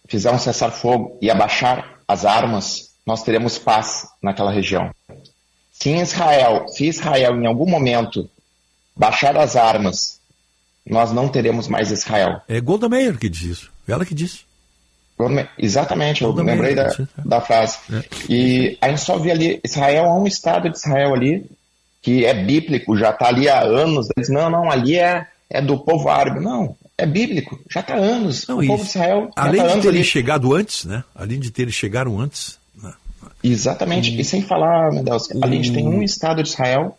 fizer 0.08 0.30
um 0.30 0.38
cessar-fogo 0.38 1.18
e 1.20 1.30
abaixar 1.30 1.98
as 2.06 2.24
armas, 2.24 2.90
nós 3.06 3.22
teremos 3.22 3.58
paz 3.58 4.06
naquela 4.22 4.52
região. 4.52 4.90
Se 5.72 5.90
Israel, 5.90 6.68
se 6.68 6.86
Israel 6.86 7.36
em 7.36 7.46
algum 7.46 7.68
momento 7.68 8.28
baixar 8.96 9.36
as 9.36 9.56
armas, 9.56 10.20
nós 10.86 11.12
não 11.12 11.28
teremos 11.28 11.66
mais 11.68 11.90
Israel. 11.90 12.40
É 12.48 12.60
Golda 12.60 12.88
Meir 12.88 13.18
que 13.18 13.28
diz 13.28 13.42
isso. 13.42 13.72
Ela 13.88 14.04
que 14.04 14.14
disse. 14.14 14.44
Exatamente, 15.58 16.22
eu 16.22 16.28
Golda 16.28 16.44
Meir, 16.44 16.56
lembrei 16.60 16.74
da, 16.74 16.96
da 17.24 17.40
frase. 17.40 17.78
E 18.28 18.76
a 18.80 18.88
gente 18.88 19.00
só 19.00 19.16
vê 19.18 19.30
ali, 19.30 19.60
Israel 19.64 20.06
há 20.06 20.18
um 20.18 20.26
estado 20.26 20.68
de 20.70 20.76
Israel 20.76 21.14
ali, 21.14 21.50
que 22.02 22.24
é 22.24 22.34
bíblico, 22.34 22.96
já 22.96 23.10
está 23.10 23.28
ali 23.28 23.48
há 23.48 23.60
anos. 23.60 24.08
Eles, 24.16 24.28
não, 24.28 24.50
não, 24.50 24.70
ali 24.70 24.98
é, 24.98 25.26
é 25.48 25.60
do 25.62 25.78
povo 25.78 26.08
árabe. 26.08 26.40
Não, 26.40 26.76
é 26.96 27.06
bíblico, 27.06 27.58
já 27.70 27.80
está 27.80 27.94
há 27.94 27.98
anos. 27.98 28.46
Não, 28.46 28.58
o 28.58 28.66
povo 28.66 28.82
de 28.84 28.88
Israel 28.90 29.30
já 29.36 29.42
Além 29.42 29.60
tá 29.62 29.66
de 29.68 29.74
terem 29.82 29.88
ali. 30.00 30.04
chegado 30.04 30.54
antes, 30.54 30.84
né? 30.84 31.02
Além 31.14 31.40
de 31.40 31.50
terem 31.50 31.72
chegado 31.72 32.18
antes. 32.20 32.58
né? 32.82 32.92
Exatamente, 33.42 34.18
e 34.18 34.24
sem 34.24 34.42
falar, 34.42 34.90
meu 34.92 35.02
Deus, 35.02 35.30
ali 35.30 35.54
a 35.58 35.62
gente 35.62 35.72
tem 35.72 35.86
um 35.86 36.02
estado 36.02 36.42
de 36.42 36.48
Israel 36.48 36.96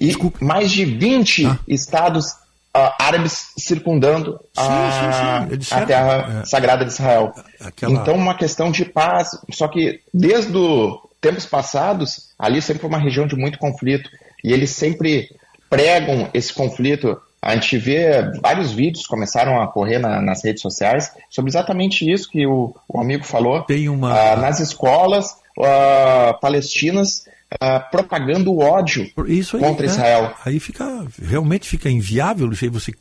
e 0.00 0.14
mais 0.40 0.70
de 0.70 0.84
20 0.84 1.46
Ah. 1.46 1.58
estados 1.68 2.34
ah, 2.74 2.96
árabes 3.00 3.48
circundando 3.58 4.40
a, 4.56 4.62
sim, 4.62 5.48
sim, 5.48 5.52
eles 5.54 5.72
a 5.72 5.84
terra 5.84 6.40
é. 6.42 6.46
sagrada 6.46 6.84
de 6.86 6.90
Israel. 6.92 7.32
Aquela- 7.60 7.92
Então, 7.92 8.14
uma 8.14 8.34
questão 8.34 8.70
de 8.70 8.84
paz, 8.86 9.28
só 9.52 9.68
que 9.68 10.00
desde 10.12 10.56
os 10.56 10.98
tempos 11.20 11.44
passados, 11.44 12.30
ali 12.38 12.62
sempre 12.62 12.80
foi 12.80 12.88
uma 12.88 12.98
região 12.98 13.26
de 13.26 13.36
muito 13.36 13.58
conflito, 13.58 14.08
e 14.42 14.52
eles 14.52 14.70
sempre 14.70 15.28
pregam 15.68 16.28
esse 16.32 16.52
conflito. 16.52 17.20
A 17.44 17.54
gente 17.54 17.76
vê 17.76 18.30
vários 18.40 18.70
vídeos 18.70 19.02
que 19.02 19.08
começaram 19.10 19.60
a 19.60 19.66
correr 19.66 19.98
na- 19.98 20.22
nas 20.22 20.44
redes 20.44 20.62
sociais 20.62 21.10
sobre 21.28 21.50
exatamente 21.50 22.08
isso 22.08 22.30
que 22.30 22.46
o, 22.46 22.72
o 22.88 23.00
amigo 23.00 23.24
falou. 23.24 23.62
Tem 23.62 23.88
uma... 23.88 24.12
Ah, 24.16 24.36
nas 24.36 24.60
escolas 24.60 25.36
ah, 25.60 26.38
palestinas 26.40 27.26
ah, 27.60 27.80
propagando 27.80 28.52
o 28.52 28.60
ódio 28.60 29.10
Isso 29.26 29.56
aí, 29.56 29.62
contra 29.62 29.86
né? 29.86 29.92
Israel. 29.92 30.34
Aí 30.44 30.60
fica, 30.60 31.04
realmente 31.20 31.68
fica 31.68 31.90
inviável 31.90 32.50
isso 32.52 32.64
aí 32.64 32.70
você, 32.70 32.92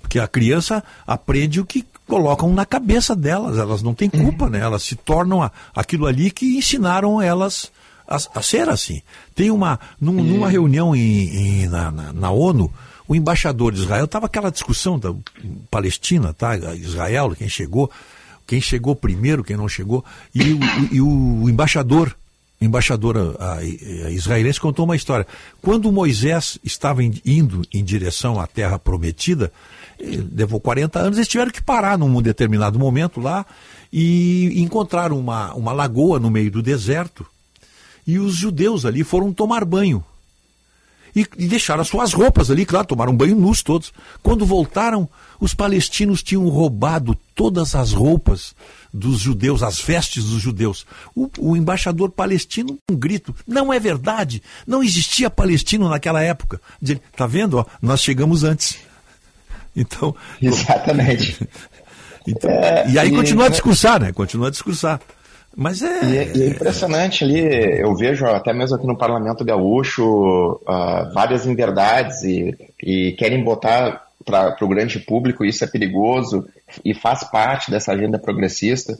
porque 0.00 0.20
a 0.20 0.28
criança 0.28 0.84
aprende 1.06 1.60
o 1.60 1.66
que 1.66 1.84
colocam 2.06 2.52
na 2.54 2.64
cabeça 2.64 3.14
delas, 3.16 3.58
elas 3.58 3.82
não 3.82 3.92
têm 3.94 4.08
culpa, 4.08 4.48
né? 4.48 4.60
Elas 4.60 4.84
se 4.84 4.94
tornam 4.94 5.42
a- 5.42 5.50
aquilo 5.74 6.06
ali 6.06 6.30
que 6.30 6.56
ensinaram 6.56 7.20
elas 7.20 7.70
a, 8.08 8.16
a 8.36 8.40
ser 8.42 8.68
assim. 8.68 9.02
Tem 9.34 9.50
uma, 9.50 9.78
num- 10.00 10.22
numa 10.22 10.48
reunião 10.48 10.94
em, 10.94 11.62
em- 11.64 11.68
na, 11.68 11.90
na- 11.90 12.12
na 12.12 12.30
ONU, 12.30 12.72
o 13.10 13.14
embaixador 13.16 13.72
de 13.72 13.80
Israel, 13.80 14.04
estava 14.04 14.26
aquela 14.26 14.50
discussão 14.50 14.96
da 14.96 15.12
Palestina, 15.68 16.32
tá? 16.32 16.56
Israel, 16.76 17.34
quem 17.36 17.48
chegou, 17.48 17.90
quem 18.46 18.60
chegou 18.60 18.94
primeiro, 18.94 19.42
quem 19.42 19.56
não 19.56 19.68
chegou, 19.68 20.04
e 20.32 20.52
o, 20.52 20.58
e 20.92 21.00
o 21.00 21.48
embaixador 21.50 22.16
embaixador 22.62 23.16
a, 23.16 23.54
a- 23.54 23.56
a 23.56 24.10
israelense 24.10 24.60
contou 24.60 24.84
uma 24.84 24.94
história. 24.94 25.26
Quando 25.62 25.90
Moisés 25.90 26.58
estava 26.62 27.02
in- 27.02 27.18
indo 27.24 27.62
em 27.72 27.82
direção 27.82 28.38
à 28.38 28.46
terra 28.46 28.78
prometida, 28.78 29.50
eh, 29.98 30.20
levou 30.36 30.60
40 30.60 30.98
anos, 30.98 31.16
eles 31.16 31.26
tiveram 31.26 31.50
que 31.50 31.62
parar 31.62 31.96
num 31.98 32.20
determinado 32.20 32.78
momento 32.78 33.18
lá 33.18 33.46
e 33.90 34.60
encontraram 34.62 35.18
uma, 35.18 35.54
uma 35.54 35.72
lagoa 35.72 36.18
no 36.20 36.30
meio 36.30 36.50
do 36.50 36.62
deserto. 36.62 37.26
e 38.06 38.18
os 38.18 38.34
judeus 38.34 38.84
ali 38.84 39.02
foram 39.04 39.32
tomar 39.32 39.64
banho. 39.64 40.04
E, 41.14 41.26
e 41.36 41.46
deixaram 41.46 41.82
as 41.82 41.88
suas 41.88 42.12
roupas 42.12 42.50
ali, 42.50 42.64
claro, 42.64 42.86
tomaram 42.86 43.16
banho 43.16 43.36
nus 43.36 43.62
todos. 43.62 43.92
Quando 44.22 44.46
voltaram, 44.46 45.08
os 45.40 45.54
palestinos 45.54 46.22
tinham 46.22 46.48
roubado 46.48 47.16
todas 47.34 47.74
as 47.74 47.92
roupas 47.92 48.54
dos 48.92 49.18
judeus, 49.18 49.62
as 49.62 49.80
vestes 49.80 50.24
dos 50.24 50.40
judeus. 50.40 50.86
O, 51.14 51.30
o, 51.38 51.56
embaixador 51.56 52.10
palestino, 52.10 52.78
um 52.90 52.96
grito, 52.96 53.34
não 53.46 53.72
é 53.72 53.80
verdade, 53.80 54.42
não 54.66 54.82
existia 54.82 55.30
palestino 55.30 55.88
naquela 55.88 56.22
época. 56.22 56.60
Diz 56.80 56.98
tá 57.16 57.26
vendo? 57.26 57.58
Ó, 57.58 57.64
nós 57.80 58.02
chegamos 58.02 58.44
antes. 58.44 58.78
Então. 59.76 60.16
Exatamente. 60.42 61.48
então, 62.26 62.50
é, 62.50 62.90
e 62.90 62.98
aí 62.98 63.08
e, 63.08 63.12
continua 63.12 63.46
a 63.46 63.48
discursar, 63.48 64.00
né? 64.00 64.12
Continua 64.12 64.48
a 64.48 64.50
discursar. 64.50 65.00
Mas 65.60 65.82
é... 65.82 66.04
E, 66.06 66.16
é, 66.16 66.32
e 66.34 66.42
é 66.42 66.46
impressionante 66.46 67.22
ali, 67.22 67.38
eu 67.38 67.94
vejo 67.94 68.24
até 68.24 68.50
mesmo 68.50 68.76
aqui 68.76 68.86
no 68.86 68.96
Parlamento 68.96 69.44
Gaúcho 69.44 70.58
uh, 70.62 71.12
várias 71.12 71.44
inverdades 71.44 72.22
e, 72.22 72.56
e 72.82 73.12
querem 73.12 73.44
botar 73.44 74.06
para 74.24 74.56
o 74.62 74.68
grande 74.68 74.98
público, 75.00 75.44
isso 75.44 75.62
é 75.62 75.66
perigoso 75.66 76.48
e 76.82 76.94
faz 76.94 77.24
parte 77.24 77.70
dessa 77.70 77.92
agenda 77.92 78.18
progressista. 78.18 78.98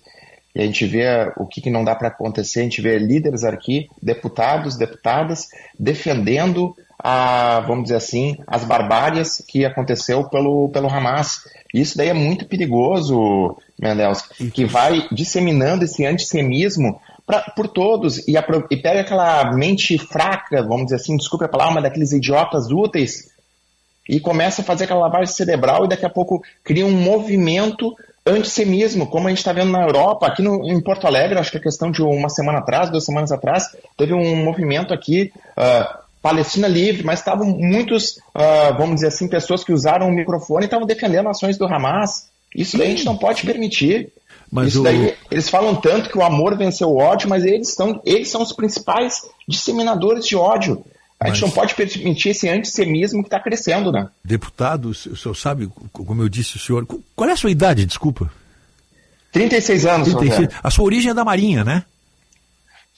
E 0.55 0.61
a 0.61 0.67
gente 0.67 0.85
vê 0.85 1.33
o 1.39 1.47
que, 1.47 1.63
que 1.63 1.71
não 1.71 1.83
dá 1.83 1.95
para 1.95 2.09
acontecer, 2.09 2.61
a 2.61 2.65
gente 2.65 2.83
vê 2.83 2.99
líderes 2.99 3.43
aqui, 3.43 3.89
deputados, 4.03 4.77
deputadas, 4.77 5.49
defendendo 5.79 6.77
a, 6.99 7.61
vamos 7.61 7.85
dizer 7.85 7.97
assim, 7.97 8.37
as 8.47 8.65
barbárias 8.65 9.43
que 9.49 9.65
aconteceu 9.65 10.25
pelo, 10.29 10.69
pelo 10.69 10.91
Hamas. 10.91 11.49
Isso 11.73 11.97
daí 11.97 12.09
é 12.09 12.15
muito 12.15 12.45
perigoso, 12.45 13.57
Mendels, 13.81 14.23
que 14.53 14.65
vai 14.65 15.09
disseminando 15.11 15.85
esse 15.85 16.05
antissemismo 16.05 17.01
pra, 17.27 17.41
por 17.57 17.69
todos 17.69 18.19
e, 18.29 18.35
e, 18.71 18.77
pega 18.77 19.01
aquela 19.01 19.53
mente 19.53 19.97
fraca, 19.97 20.63
vamos 20.63 20.85
dizer 20.87 20.97
assim, 20.97 21.17
desculpe 21.17 21.45
a 21.45 21.49
palavra, 21.49 21.81
daqueles 21.81 22.13
idiotas 22.13 22.71
úteis 22.71 23.31
e 24.09 24.19
começa 24.19 24.63
a 24.63 24.65
fazer 24.65 24.85
aquela 24.85 25.01
lavagem 25.01 25.33
cerebral 25.33 25.85
e 25.85 25.89
daqui 25.89 26.05
a 26.05 26.11
pouco 26.11 26.43
cria 26.65 26.85
um 26.85 26.93
movimento 26.93 27.95
antissemismo, 28.27 29.07
como 29.07 29.27
a 29.27 29.31
gente 29.31 29.39
está 29.39 29.53
vendo 29.53 29.71
na 29.71 29.83
Europa, 29.83 30.27
aqui 30.27 30.43
no, 30.43 30.65
em 30.69 30.81
Porto 30.81 31.07
Alegre, 31.07 31.39
acho 31.39 31.51
que 31.51 31.57
é 31.57 31.61
questão 31.61 31.91
de 31.91 32.03
uma 32.03 32.29
semana 32.29 32.59
atrás, 32.59 32.91
duas 32.91 33.05
semanas 33.05 33.33
atrás, 33.33 33.65
teve 33.97 34.13
um 34.13 34.37
movimento 34.45 34.93
aqui, 34.93 35.33
uh, 35.57 36.01
Palestina 36.21 36.69
Livre, 36.69 37.03
mas 37.03 37.21
estavam 37.21 37.47
muitos, 37.47 38.19
uh, 38.35 38.77
vamos 38.77 38.97
dizer 38.97 39.09
assim, 39.09 39.27
pessoas 39.27 39.65
que 39.65 39.73
usaram 39.73 40.07
o 40.07 40.13
microfone 40.13 40.65
e 40.65 40.67
estavam 40.67 40.87
defendendo 40.87 41.29
ações 41.29 41.57
do 41.57 41.65
Hamas. 41.65 42.30
Isso 42.55 42.77
daí 42.77 42.89
a 42.89 42.91
gente 42.91 43.05
não 43.05 43.17
pode 43.17 43.45
permitir. 43.45 44.13
Mas 44.51 44.69
Isso 44.69 44.81
o... 44.81 44.85
daí, 44.85 45.15
eles 45.31 45.49
falam 45.49 45.77
tanto 45.77 46.11
que 46.11 46.19
o 46.19 46.25
amor 46.25 46.57
venceu 46.57 46.89
o 46.89 46.99
ódio, 46.99 47.29
mas 47.29 47.45
eles, 47.45 47.69
estão, 47.69 48.01
eles 48.05 48.29
são 48.29 48.43
os 48.43 48.53
principais 48.53 49.23
disseminadores 49.47 50.27
de 50.27 50.35
ódio. 50.35 50.85
A 51.21 51.29
gente 51.29 51.43
não 51.43 51.51
pode 51.51 51.75
permitir 51.75 52.31
esse 52.31 52.49
antissemismo 52.49 53.23
que 53.23 53.27
está 53.27 53.39
crescendo, 53.39 53.93
né? 53.93 54.09
Deputado, 54.25 54.89
o 54.89 54.95
senhor 54.95 55.37
sabe, 55.37 55.71
como 55.93 56.23
eu 56.23 56.29
disse 56.31 56.57
o 56.57 56.59
senhor, 56.59 56.87
qual 57.15 57.29
é 57.29 57.33
a 57.35 57.37
sua 57.37 57.51
idade, 57.51 57.85
desculpa? 57.85 58.33
36 59.31 59.87
anos, 59.87 60.15
36. 60.15 60.49
A 60.63 60.71
sua 60.71 60.85
origem 60.87 61.11
é 61.11 61.15
da 61.15 61.25
Marinha, 61.25 61.63
né? 61.63 61.85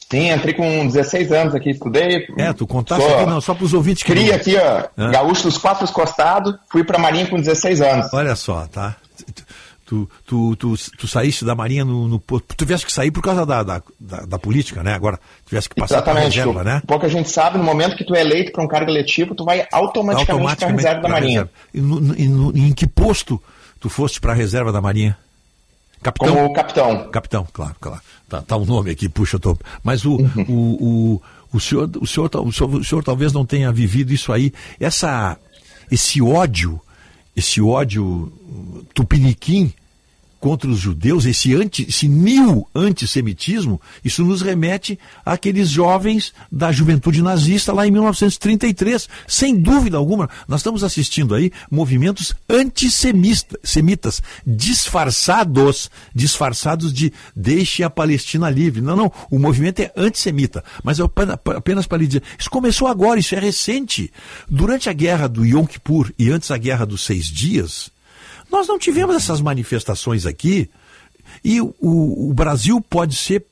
Sim, 0.08 0.31
entrei 0.31 0.55
com 0.55 0.86
16 0.86 1.32
anos 1.32 1.55
aqui, 1.55 1.70
estudei. 1.70 2.26
É, 2.36 2.52
tu 2.52 2.66
contaste 2.66 3.05
aqui, 3.05 3.26
não, 3.26 3.40
só 3.40 3.55
para 3.55 3.64
os 3.64 3.72
ouvintes 3.72 4.02
que. 4.02 4.12
Cria 4.12 4.36
aqui, 4.36 4.56
ó, 4.56 4.84
Hã? 4.97 5.10
gaúcho 5.10 5.44
dos 5.44 5.58
quatro 5.58 5.90
costados, 5.90 6.55
fui 6.70 6.84
para 6.84 6.98
a 6.98 7.00
Marinha 7.00 7.26
com 7.26 7.36
16 7.36 7.81
anos. 7.81 8.12
Olha 8.12 8.36
só, 8.36 8.66
tá? 8.66 8.97
Tu, 9.92 10.08
tu, 10.24 10.56
tu, 10.56 10.74
tu 10.96 11.06
saíste 11.06 11.44
da 11.44 11.54
Marinha 11.54 11.84
no, 11.84 12.08
no. 12.08 12.18
Tu 12.18 12.56
tivesse 12.56 12.86
que 12.86 12.90
sair 12.90 13.10
por 13.10 13.22
causa 13.22 13.44
da, 13.44 13.62
da, 13.62 13.82
da, 14.00 14.20
da 14.22 14.38
política, 14.38 14.82
né? 14.82 14.94
Agora 14.94 15.20
tivesse 15.44 15.68
que 15.68 15.74
passar 15.74 16.00
para 16.00 16.18
reserva, 16.18 16.64
né? 16.64 16.80
Pouca 16.86 17.10
gente 17.10 17.28
sabe, 17.28 17.58
no 17.58 17.64
momento 17.64 17.94
que 17.94 18.02
tu 18.02 18.14
é 18.14 18.22
eleito 18.22 18.52
para 18.52 18.64
um 18.64 18.66
cargo 18.66 18.90
eletivo, 18.90 19.34
tu 19.34 19.44
vai 19.44 19.66
automaticamente, 19.70 20.30
automaticamente 20.30 20.56
para 20.56 20.66
a 20.66 20.72
reserva 20.72 21.02
da 21.02 21.08
Marinha. 21.10 21.50
E, 21.74 21.80
no, 21.82 22.56
e, 22.56 22.70
em 22.70 22.72
que 22.72 22.86
posto 22.86 23.38
tu 23.78 23.90
foste 23.90 24.18
para 24.18 24.32
a 24.32 24.34
reserva 24.34 24.72
da 24.72 24.80
Marinha? 24.80 25.14
Capitão? 26.02 26.34
Como 26.34 26.52
capitão. 26.54 27.10
Capitão, 27.10 27.46
claro, 27.52 27.76
claro. 27.78 28.00
Tá, 28.30 28.40
tá 28.40 28.56
um 28.56 28.64
nome 28.64 28.92
aqui, 28.92 29.10
puxa, 29.10 29.38
tô... 29.38 29.58
mas 29.84 30.06
o, 30.06 30.12
uhum. 30.12 30.44
o, 30.48 30.84
o, 30.86 31.22
o, 31.52 31.60
senhor, 31.60 31.90
o, 32.00 32.06
senhor, 32.06 32.30
o, 32.34 32.50
senhor, 32.50 32.74
o 32.76 32.82
senhor 32.84 33.04
talvez 33.04 33.30
não 33.34 33.44
tenha 33.44 33.70
vivido 33.70 34.10
isso 34.10 34.32
aí, 34.32 34.54
essa, 34.80 35.36
esse 35.90 36.22
ódio, 36.22 36.80
esse 37.36 37.60
ódio 37.60 38.32
tupiniquim 38.94 39.70
contra 40.42 40.68
os 40.68 40.80
judeus, 40.80 41.24
esse, 41.24 41.54
anti, 41.54 41.86
esse 41.88 42.08
mil 42.08 42.68
antissemitismo, 42.74 43.80
isso 44.04 44.24
nos 44.24 44.42
remete 44.42 44.98
àqueles 45.24 45.68
jovens 45.68 46.34
da 46.50 46.72
juventude 46.72 47.22
nazista 47.22 47.72
lá 47.72 47.86
em 47.86 47.92
1933. 47.92 49.08
Sem 49.28 49.56
dúvida 49.56 49.96
alguma, 49.96 50.28
nós 50.48 50.58
estamos 50.58 50.82
assistindo 50.82 51.36
aí 51.36 51.52
movimentos 51.70 52.34
antissemitas, 52.50 54.20
disfarçados, 54.44 55.88
disfarçados 56.12 56.92
de 56.92 57.12
deixe 57.36 57.84
a 57.84 57.88
Palestina 57.88 58.50
livre. 58.50 58.80
Não, 58.80 58.96
não, 58.96 59.12
o 59.30 59.38
movimento 59.38 59.78
é 59.78 59.92
antissemita. 59.96 60.64
Mas 60.82 60.98
eu, 60.98 61.08
apenas 61.54 61.86
para 61.86 61.98
lhe 61.98 62.08
dizer, 62.08 62.24
isso 62.36 62.50
começou 62.50 62.88
agora, 62.88 63.20
isso 63.20 63.36
é 63.36 63.38
recente. 63.38 64.12
Durante 64.50 64.90
a 64.90 64.92
guerra 64.92 65.28
do 65.28 65.46
Yom 65.46 65.66
Kippur 65.66 66.12
e 66.18 66.30
antes 66.32 66.50
a 66.50 66.58
guerra 66.58 66.84
dos 66.84 67.02
seis 67.04 67.26
dias, 67.26 67.92
nós 68.52 68.68
não 68.68 68.78
tivemos 68.78 69.16
essas 69.16 69.40
manifestações 69.40 70.26
aqui 70.26 70.68
e 71.42 71.60
o, 71.60 71.72
o 71.81 72.34
Brasil 72.34 72.81
pode 72.82 73.16
ser 73.16 73.47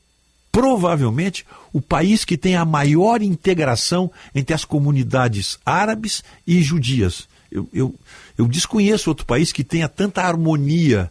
provavelmente 0.52 1.46
o 1.72 1.80
país 1.80 2.22
que 2.24 2.36
tem 2.36 2.54
a 2.54 2.66
maior 2.66 3.22
integração 3.22 4.10
entre 4.34 4.54
as 4.54 4.64
comunidades 4.64 5.58
árabes 5.64 6.22
e 6.46 6.60
judias. 6.60 7.26
Eu, 7.50 7.66
eu, 7.72 7.94
eu 8.36 8.46
desconheço 8.46 9.08
outro 9.08 9.24
país 9.24 9.52
que 9.52 9.64
tenha 9.64 9.88
tanta 9.88 10.22
harmonia 10.22 11.10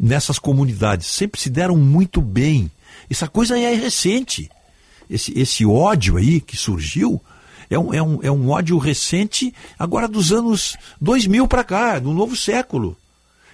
nessas 0.00 0.38
comunidades. 0.38 1.08
Sempre 1.08 1.38
se 1.38 1.50
deram 1.50 1.76
muito 1.76 2.22
bem. 2.22 2.70
Essa 3.10 3.28
coisa 3.28 3.58
é 3.58 3.74
recente. 3.74 4.50
Esse, 5.10 5.38
esse 5.38 5.66
ódio 5.66 6.16
aí 6.16 6.40
que 6.40 6.56
surgiu 6.56 7.20
é 7.68 7.78
um, 7.78 7.92
é, 7.92 8.02
um, 8.02 8.18
é 8.22 8.30
um 8.30 8.48
ódio 8.48 8.78
recente, 8.78 9.52
agora 9.78 10.08
dos 10.08 10.32
anos 10.32 10.76
2000 11.00 11.46
para 11.46 11.62
cá, 11.62 11.98
do 11.98 12.12
novo 12.12 12.34
século 12.34 12.96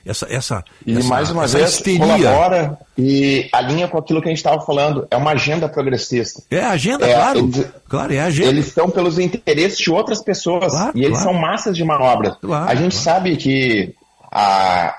essa 0.04 0.26
essa 0.30 0.64
e 0.86 0.96
essa, 0.96 1.08
mais 1.08 1.30
uma 1.30 1.46
vez 1.46 1.70
histeria. 1.70 1.98
colabora 2.00 2.78
e 2.96 3.48
alinha 3.52 3.88
com 3.88 3.98
aquilo 3.98 4.20
que 4.20 4.28
a 4.28 4.30
gente 4.30 4.38
estava 4.38 4.60
falando. 4.60 5.06
É 5.10 5.16
uma 5.16 5.32
agenda 5.32 5.68
progressista. 5.68 6.42
É 6.50 6.62
agenda 6.62 7.06
é, 7.06 7.14
claro. 7.14 7.38
eles, 7.38 7.66
claro 7.88 8.12
é 8.12 8.20
agenda. 8.20 8.50
eles 8.50 8.66
estão 8.66 8.90
pelos 8.90 9.18
interesses 9.18 9.78
de 9.78 9.90
outras 9.90 10.22
pessoas 10.22 10.72
claro, 10.72 10.92
e 10.94 11.04
eles 11.04 11.18
claro. 11.18 11.32
são 11.32 11.40
massas 11.40 11.76
de 11.76 11.84
manobra. 11.84 12.36
Claro, 12.40 12.70
a 12.70 12.74
gente 12.74 12.94
sabe 12.94 13.36
que 13.36 13.94
a, 14.30 14.94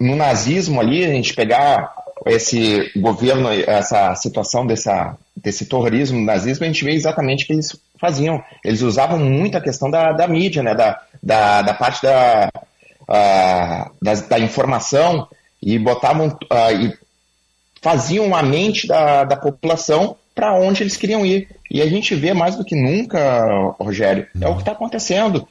no 0.00 0.16
nazismo 0.16 0.80
ali 0.80 1.04
a 1.04 1.08
gente 1.08 1.34
pegar 1.34 1.92
esse 2.24 2.90
governo 2.96 3.48
essa 3.50 4.14
situação 4.14 4.66
dessa 4.66 5.16
desse 5.36 5.66
terrorismo 5.66 6.24
nazismo 6.24 6.64
a 6.64 6.68
gente 6.68 6.84
vê 6.84 6.92
exatamente 6.92 7.44
o 7.44 7.46
que 7.46 7.52
eles 7.52 7.76
faziam. 8.00 8.42
Eles 8.64 8.80
usavam 8.80 9.18
muito 9.18 9.56
a 9.56 9.60
questão 9.60 9.90
da, 9.90 10.12
da 10.12 10.26
mídia 10.26 10.62
né? 10.62 10.74
Da, 10.74 11.00
da, 11.22 11.62
da 11.62 11.74
parte 11.74 12.02
da 12.02 12.50
uh, 13.08 13.90
da, 14.02 14.14
da, 14.28 14.38
informação 14.38 15.28
e 15.62 15.78
botavam 15.78 16.28
uh, 16.28 16.72
e 16.80 16.96
faziam 17.80 18.34
a 18.34 18.42
mente 18.42 18.86
da, 18.86 19.24
da 19.24 19.36
população 19.36 20.16
para 20.34 20.54
onde 20.54 20.82
eles 20.82 20.96
queriam 20.96 21.24
ir. 21.24 21.48
E 21.70 21.80
a 21.80 21.86
gente 21.86 22.14
vê 22.14 22.34
mais 22.34 22.56
do 22.56 22.64
que 22.64 22.76
nunca, 22.76 23.74
Rogério, 23.80 24.26
é 24.40 24.48
o 24.48 24.54
que 24.54 24.60
está 24.60 24.72
acontecendo. 24.72 25.48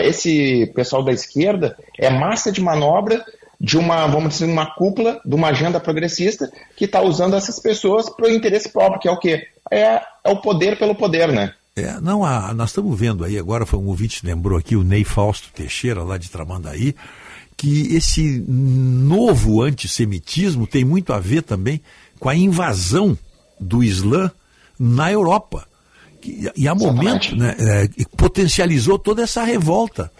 Esse 0.00 0.70
pessoal 0.74 1.02
da 1.02 1.10
esquerda 1.10 1.76
é 1.98 2.10
massa 2.10 2.52
de 2.52 2.60
manobra 2.60 3.24
de 3.60 3.76
uma, 3.76 4.06
vamos 4.06 4.30
dizer, 4.30 4.46
uma 4.46 4.74
cúpula 4.74 5.20
de 5.24 5.34
uma 5.34 5.48
agenda 5.48 5.78
progressista 5.78 6.50
que 6.76 6.86
está 6.86 7.02
usando 7.02 7.36
essas 7.36 7.58
pessoas 7.58 8.08
para 8.08 8.26
o 8.26 8.30
interesse 8.30 8.70
próprio, 8.70 9.00
que 9.00 9.08
é 9.08 9.10
o 9.10 9.18
quê? 9.18 9.46
É, 9.70 10.00
é 10.24 10.30
o 10.30 10.40
poder 10.40 10.78
pelo 10.78 10.94
poder, 10.94 11.28
né? 11.28 11.52
É, 11.76 12.00
não, 12.00 12.24
a, 12.24 12.52
nós 12.52 12.70
estamos 12.70 12.98
vendo 12.98 13.24
aí, 13.24 13.38
agora 13.38 13.64
foi 13.64 13.78
um 13.78 13.86
ouvinte 13.86 14.20
que 14.20 14.26
lembrou 14.26 14.58
aqui, 14.58 14.76
o 14.76 14.82
Ney 14.82 15.04
Fausto 15.04 15.52
Teixeira, 15.52 16.02
lá 16.02 16.18
de 16.18 16.30
Tramandaí, 16.30 16.94
que 17.56 17.94
esse 17.94 18.44
novo 18.48 19.62
antissemitismo 19.62 20.66
tem 20.66 20.84
muito 20.84 21.12
a 21.12 21.18
ver 21.18 21.42
também 21.42 21.80
com 22.18 22.28
a 22.28 22.34
invasão 22.34 23.16
do 23.60 23.84
Islã 23.84 24.30
na 24.78 25.12
Europa. 25.12 25.66
E, 26.56 26.68
há 26.68 26.74
momento 26.74 27.34
né, 27.34 27.54
é, 27.58 27.88
potencializou 28.16 28.98
toda 28.98 29.22
essa 29.22 29.42
revolta 29.42 30.10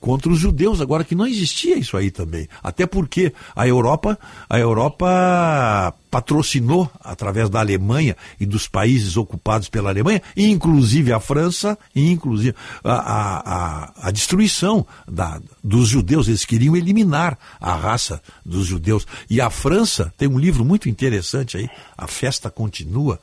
contra 0.00 0.30
os 0.30 0.38
judeus, 0.38 0.80
agora 0.80 1.04
que 1.04 1.14
não 1.14 1.26
existia 1.26 1.76
isso 1.76 1.96
aí 1.96 2.10
também. 2.10 2.48
Até 2.62 2.86
porque 2.86 3.32
a 3.54 3.68
Europa, 3.68 4.18
a 4.48 4.58
Europa 4.58 5.94
patrocinou 6.10 6.90
através 7.00 7.48
da 7.48 7.60
Alemanha 7.60 8.16
e 8.40 8.46
dos 8.46 8.66
países 8.66 9.16
ocupados 9.16 9.68
pela 9.68 9.90
Alemanha, 9.90 10.22
inclusive 10.36 11.12
a 11.12 11.20
França, 11.20 11.78
inclusive 11.94 12.56
a, 12.82 12.94
a, 12.94 13.92
a, 14.08 14.10
destruição 14.10 14.84
da, 15.06 15.40
dos 15.62 15.88
judeus. 15.88 16.26
Eles 16.26 16.44
queriam 16.44 16.74
eliminar 16.74 17.38
a 17.60 17.74
raça 17.74 18.20
dos 18.44 18.66
judeus. 18.66 19.06
E 19.28 19.40
a 19.40 19.50
França 19.50 20.12
tem 20.16 20.26
um 20.26 20.38
livro 20.38 20.64
muito 20.64 20.88
interessante 20.88 21.58
aí, 21.58 21.68
A 21.96 22.06
Festa 22.06 22.50
Continua 22.50 23.20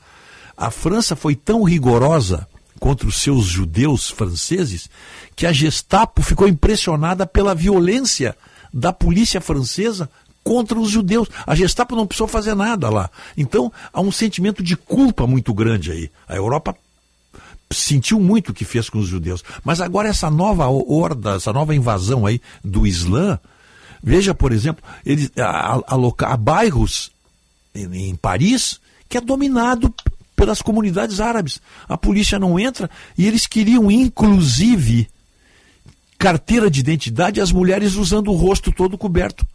A 0.56 0.70
França 0.70 1.14
foi 1.14 1.34
tão 1.34 1.62
rigorosa 1.64 2.46
contra 2.78 3.08
os 3.08 3.20
seus 3.20 3.44
judeus 3.44 4.08
franceses 4.08 4.88
que 5.38 5.46
a 5.46 5.52
Gestapo 5.52 6.20
ficou 6.20 6.48
impressionada 6.48 7.24
pela 7.24 7.54
violência 7.54 8.36
da 8.74 8.92
polícia 8.92 9.40
francesa 9.40 10.10
contra 10.42 10.76
os 10.76 10.90
judeus. 10.90 11.28
A 11.46 11.54
Gestapo 11.54 11.94
não 11.94 12.08
precisou 12.08 12.26
fazer 12.26 12.56
nada 12.56 12.90
lá. 12.90 13.08
Então 13.36 13.72
há 13.92 14.00
um 14.00 14.10
sentimento 14.10 14.64
de 14.64 14.76
culpa 14.76 15.28
muito 15.28 15.54
grande 15.54 15.92
aí. 15.92 16.10
A 16.28 16.34
Europa 16.34 16.74
sentiu 17.70 18.18
muito 18.18 18.48
o 18.48 18.52
que 18.52 18.64
fez 18.64 18.90
com 18.90 18.98
os 18.98 19.06
judeus. 19.06 19.44
Mas 19.62 19.80
agora 19.80 20.08
essa 20.08 20.28
nova 20.28 20.66
horda, 20.66 21.36
essa 21.36 21.52
nova 21.52 21.72
invasão 21.72 22.26
aí 22.26 22.42
do 22.64 22.84
Islã, 22.84 23.38
veja, 24.02 24.34
por 24.34 24.50
exemplo, 24.50 24.82
eles, 25.06 25.30
a, 25.38 25.76
a, 25.76 25.76
a, 25.76 26.32
a 26.32 26.36
bairros 26.36 27.12
em, 27.72 28.08
em 28.08 28.16
Paris 28.16 28.80
que 29.08 29.16
é 29.16 29.20
dominado 29.20 29.94
pelas 30.34 30.60
comunidades 30.60 31.20
árabes. 31.20 31.60
A 31.88 31.96
polícia 31.96 32.40
não 32.40 32.58
entra 32.58 32.90
e 33.16 33.24
eles 33.24 33.46
queriam, 33.46 33.88
inclusive, 33.88 35.08
carteira 36.18 36.70
de 36.70 36.80
identidade 36.80 37.40
as 37.40 37.52
mulheres 37.52 37.94
usando 37.94 38.28
o 38.28 38.36
rosto 38.36 38.72
todo 38.72 38.98
coberto. 38.98 39.46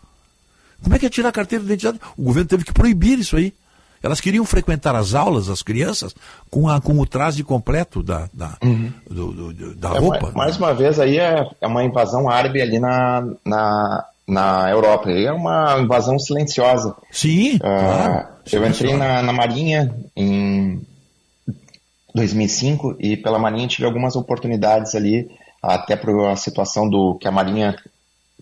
Como 0.82 0.95
é 0.95 1.00
que 1.00 1.06
é 1.06 1.09
tirar 1.09 1.30
a 1.30 1.33
carteira 1.33 1.64
de 1.64 1.72
identidade? 1.72 2.00
O 2.17 2.24
governo 2.24 2.50
teve 2.50 2.64
que 2.64 2.74
proibir 2.74 3.19
isso 3.19 3.35
aí. 3.35 3.53
Elas 4.01 4.19
queriam 4.19 4.43
frequentar 4.43 4.95
as 4.95 5.14
aulas, 5.14 5.50
as 5.50 5.61
crianças, 5.61 6.14
com, 6.50 6.67
a, 6.67 6.82
com 6.82 7.00
o 7.00 7.06
traje 7.06 7.42
completo 7.42 8.03
da, 8.03 8.30
da, 8.33 8.58
uhum. 8.61 8.92
do, 9.09 9.53
do, 9.53 9.75
da 9.75 9.95
é, 9.95 9.98
roupa. 9.98 10.32
Mais 10.35 10.58
uma 10.58 10.74
vez, 10.74 11.00
aí 11.00 11.17
é, 11.17 11.48
é 11.61 11.67
uma 11.67 11.85
invasão 11.85 12.30
árabe 12.30 12.61
ali 12.61 12.80
na, 12.80 13.25
na, 13.45 14.06
na 14.27 14.69
Europa. 14.69 15.09
É 15.09 15.32
uma 15.32 15.80
invasão 15.80 16.19
silenciosa. 16.19 16.93
Sim, 17.11 17.56
uh, 17.56 17.59
claro. 17.59 18.27
Eu 18.51 18.67
entrei 18.67 18.93
na, 18.98 19.22
na 19.22 19.32
Marinha 19.32 19.95
em 20.17 20.82
2005 22.14 22.98
e 23.00 23.16
pela 23.16 23.40
Marinha 23.40 23.69
tive 23.69 23.85
algumas 23.85 24.17
oportunidades 24.17 24.95
ali, 24.95 25.32
até 25.64 25.95
por 25.95 26.27
a 26.27 26.35
situação 26.35 26.90
do 26.90 27.16
que 27.16 27.27
a 27.27 27.32
Marinha 27.32 27.74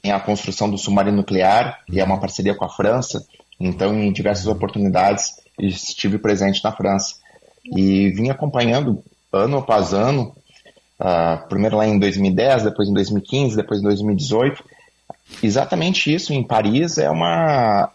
tem 0.01 0.11
a 0.11 0.19
construção 0.19 0.67
do 0.67 0.77
submarino 0.77 1.17
nuclear 1.17 1.79
e 1.87 1.99
é 1.99 2.03
uma 2.03 2.19
parceria 2.19 2.55
com 2.55 2.65
a 2.65 2.69
França. 2.69 3.23
Então, 3.59 3.93
em 3.93 4.11
diversas 4.11 4.47
oportunidades, 4.47 5.35
estive 5.59 6.17
presente 6.17 6.63
na 6.63 6.71
França. 6.71 7.15
E 7.63 8.09
vim 8.09 8.31
acompanhando 8.31 9.03
ano 9.31 9.59
após 9.59 9.93
ano, 9.93 10.33
uh, 10.99 11.47
primeiro 11.47 11.77
lá 11.77 11.87
em 11.87 11.99
2010, 11.99 12.63
depois 12.63 12.89
em 12.89 12.93
2015, 12.93 13.55
depois 13.55 13.79
em 13.79 13.83
2018. 13.83 14.63
Exatamente 15.43 16.11
isso 16.11 16.33
em 16.33 16.43
Paris 16.43 16.97
é 16.97 17.09
uma, 17.11 17.91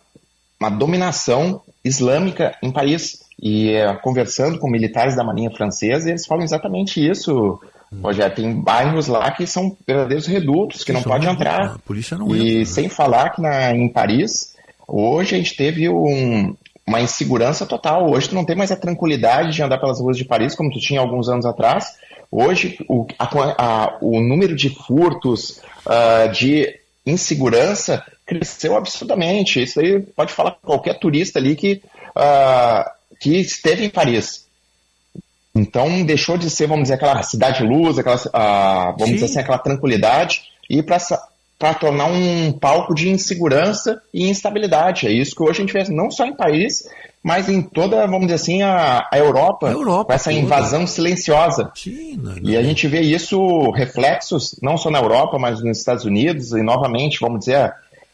uma 0.61 0.71
dominação 0.71 1.61
islâmica 1.85 2.57
em 2.63 2.71
Paris. 2.71 3.25
E 3.43 3.75
uh, 3.75 4.01
conversando 4.01 4.61
com 4.61 4.71
militares 4.71 5.17
da 5.17 5.25
Marinha 5.25 5.51
Francesa, 5.51 6.11
eles 6.11 6.25
falam 6.25 6.45
exatamente 6.45 7.05
isso. 7.05 7.61
Hum. 7.93 8.01
Rogério, 8.03 8.35
tem 8.35 8.53
bairros 8.53 9.07
lá 9.07 9.31
que 9.31 9.47
são 9.47 9.77
verdadeiros 9.87 10.27
redutos, 10.27 10.83
que 10.83 10.93
não 10.93 11.03
pode 11.03 11.27
entrar. 11.27 11.75
A 11.75 11.79
polícia 11.79 12.17
não 12.17 12.35
e 12.35 12.61
entra. 12.61 12.73
sem 12.73 12.89
falar 12.89 13.31
que 13.31 13.41
na, 13.41 13.73
em 13.73 13.89
Paris, 13.89 14.55
hoje 14.87 15.35
a 15.35 15.39
gente 15.39 15.57
teve 15.57 15.89
um, 15.89 16.57
uma 16.87 17.01
insegurança 17.01 17.67
total. 17.67 18.11
Hoje 18.11 18.29
tu 18.29 18.35
não 18.35 18.45
tem 18.45 18.57
mais 18.57 18.73
a 18.73 18.77
tranquilidade 18.77 19.53
de 19.53 19.63
andar 19.63 19.79
pelas 19.79 20.01
ruas 20.01 20.17
de 20.17 20.25
Paris 20.25 20.55
como 20.55 20.71
tu 20.71 20.79
tinha 20.79 21.01
alguns 21.01 21.29
anos 21.29 21.47
atrás. 21.47 21.95
Hoje 22.31 22.77
o, 22.89 23.07
a, 23.19 23.25
a, 23.59 23.99
o 24.01 24.21
número 24.21 24.55
de 24.57 24.71
furtos, 24.71 25.61
uh, 25.87 26.31
de 26.33 26.75
insegurança 27.05 28.05
cresceu 28.25 28.77
absurdamente. 28.77 29.63
Isso 29.63 29.81
aí 29.81 30.01
pode 30.01 30.33
falar 30.33 30.57
qualquer 30.63 30.99
turista 30.99 31.39
ali 31.39 31.55
que, 31.55 31.81
uh, 32.17 32.91
que 33.21 33.37
esteve 33.37 33.85
em 33.85 33.91
Paris. 33.91 34.46
Então 35.57 36.05
deixou 36.05 36.37
de 36.37 36.51
ser, 36.51 36.67
vamos 36.67 36.85
dizer, 36.85 36.95
aquela 36.95 37.23
cidade 37.23 37.63
luz, 37.63 37.99
aquela, 37.99 38.17
uh, 38.17 38.93
vamos 38.93 39.07
Sim. 39.07 39.15
dizer 39.15 39.25
assim, 39.27 39.39
aquela 39.39 39.59
tranquilidade 39.59 40.43
e 40.69 40.83
para 40.83 41.75
tornar 41.75 42.07
um 42.07 42.53
palco 42.53 42.95
de 42.95 43.09
insegurança 43.09 44.01
e 44.13 44.29
instabilidade. 44.29 45.07
É 45.07 45.11
isso 45.11 45.35
que 45.35 45.43
hoje 45.43 45.63
a 45.63 45.67
gente 45.67 45.73
vê 45.73 45.85
não 45.93 46.11
só 46.11 46.27
em 46.27 46.35
Paris, 46.35 46.87
mas 47.23 47.49
em 47.49 47.63
toda, 47.63 48.07
vamos 48.07 48.27
dizer 48.27 48.35
assim, 48.35 48.63
a, 48.63 49.09
a 49.11 49.19
Europa, 49.19 49.69
a 49.69 49.73
Europa 49.73 50.05
com 50.05 50.13
essa 50.13 50.31
toda. 50.31 50.43
invasão 50.43 50.87
silenciosa. 50.87 51.73
Não. 52.19 52.39
E 52.43 52.57
a 52.57 52.63
gente 52.63 52.87
vê 52.87 53.01
isso, 53.01 53.71
reflexos, 53.71 54.57
não 54.63 54.77
só 54.77 54.91
na 54.91 55.01
Europa, 55.01 55.39
mas 55.39 55.63
nos 55.63 55.79
Estados 55.79 56.05
Unidos, 56.05 56.53
e 56.53 56.63
novamente, 56.63 57.19
vamos 57.21 57.41
dizer, 57.41 57.73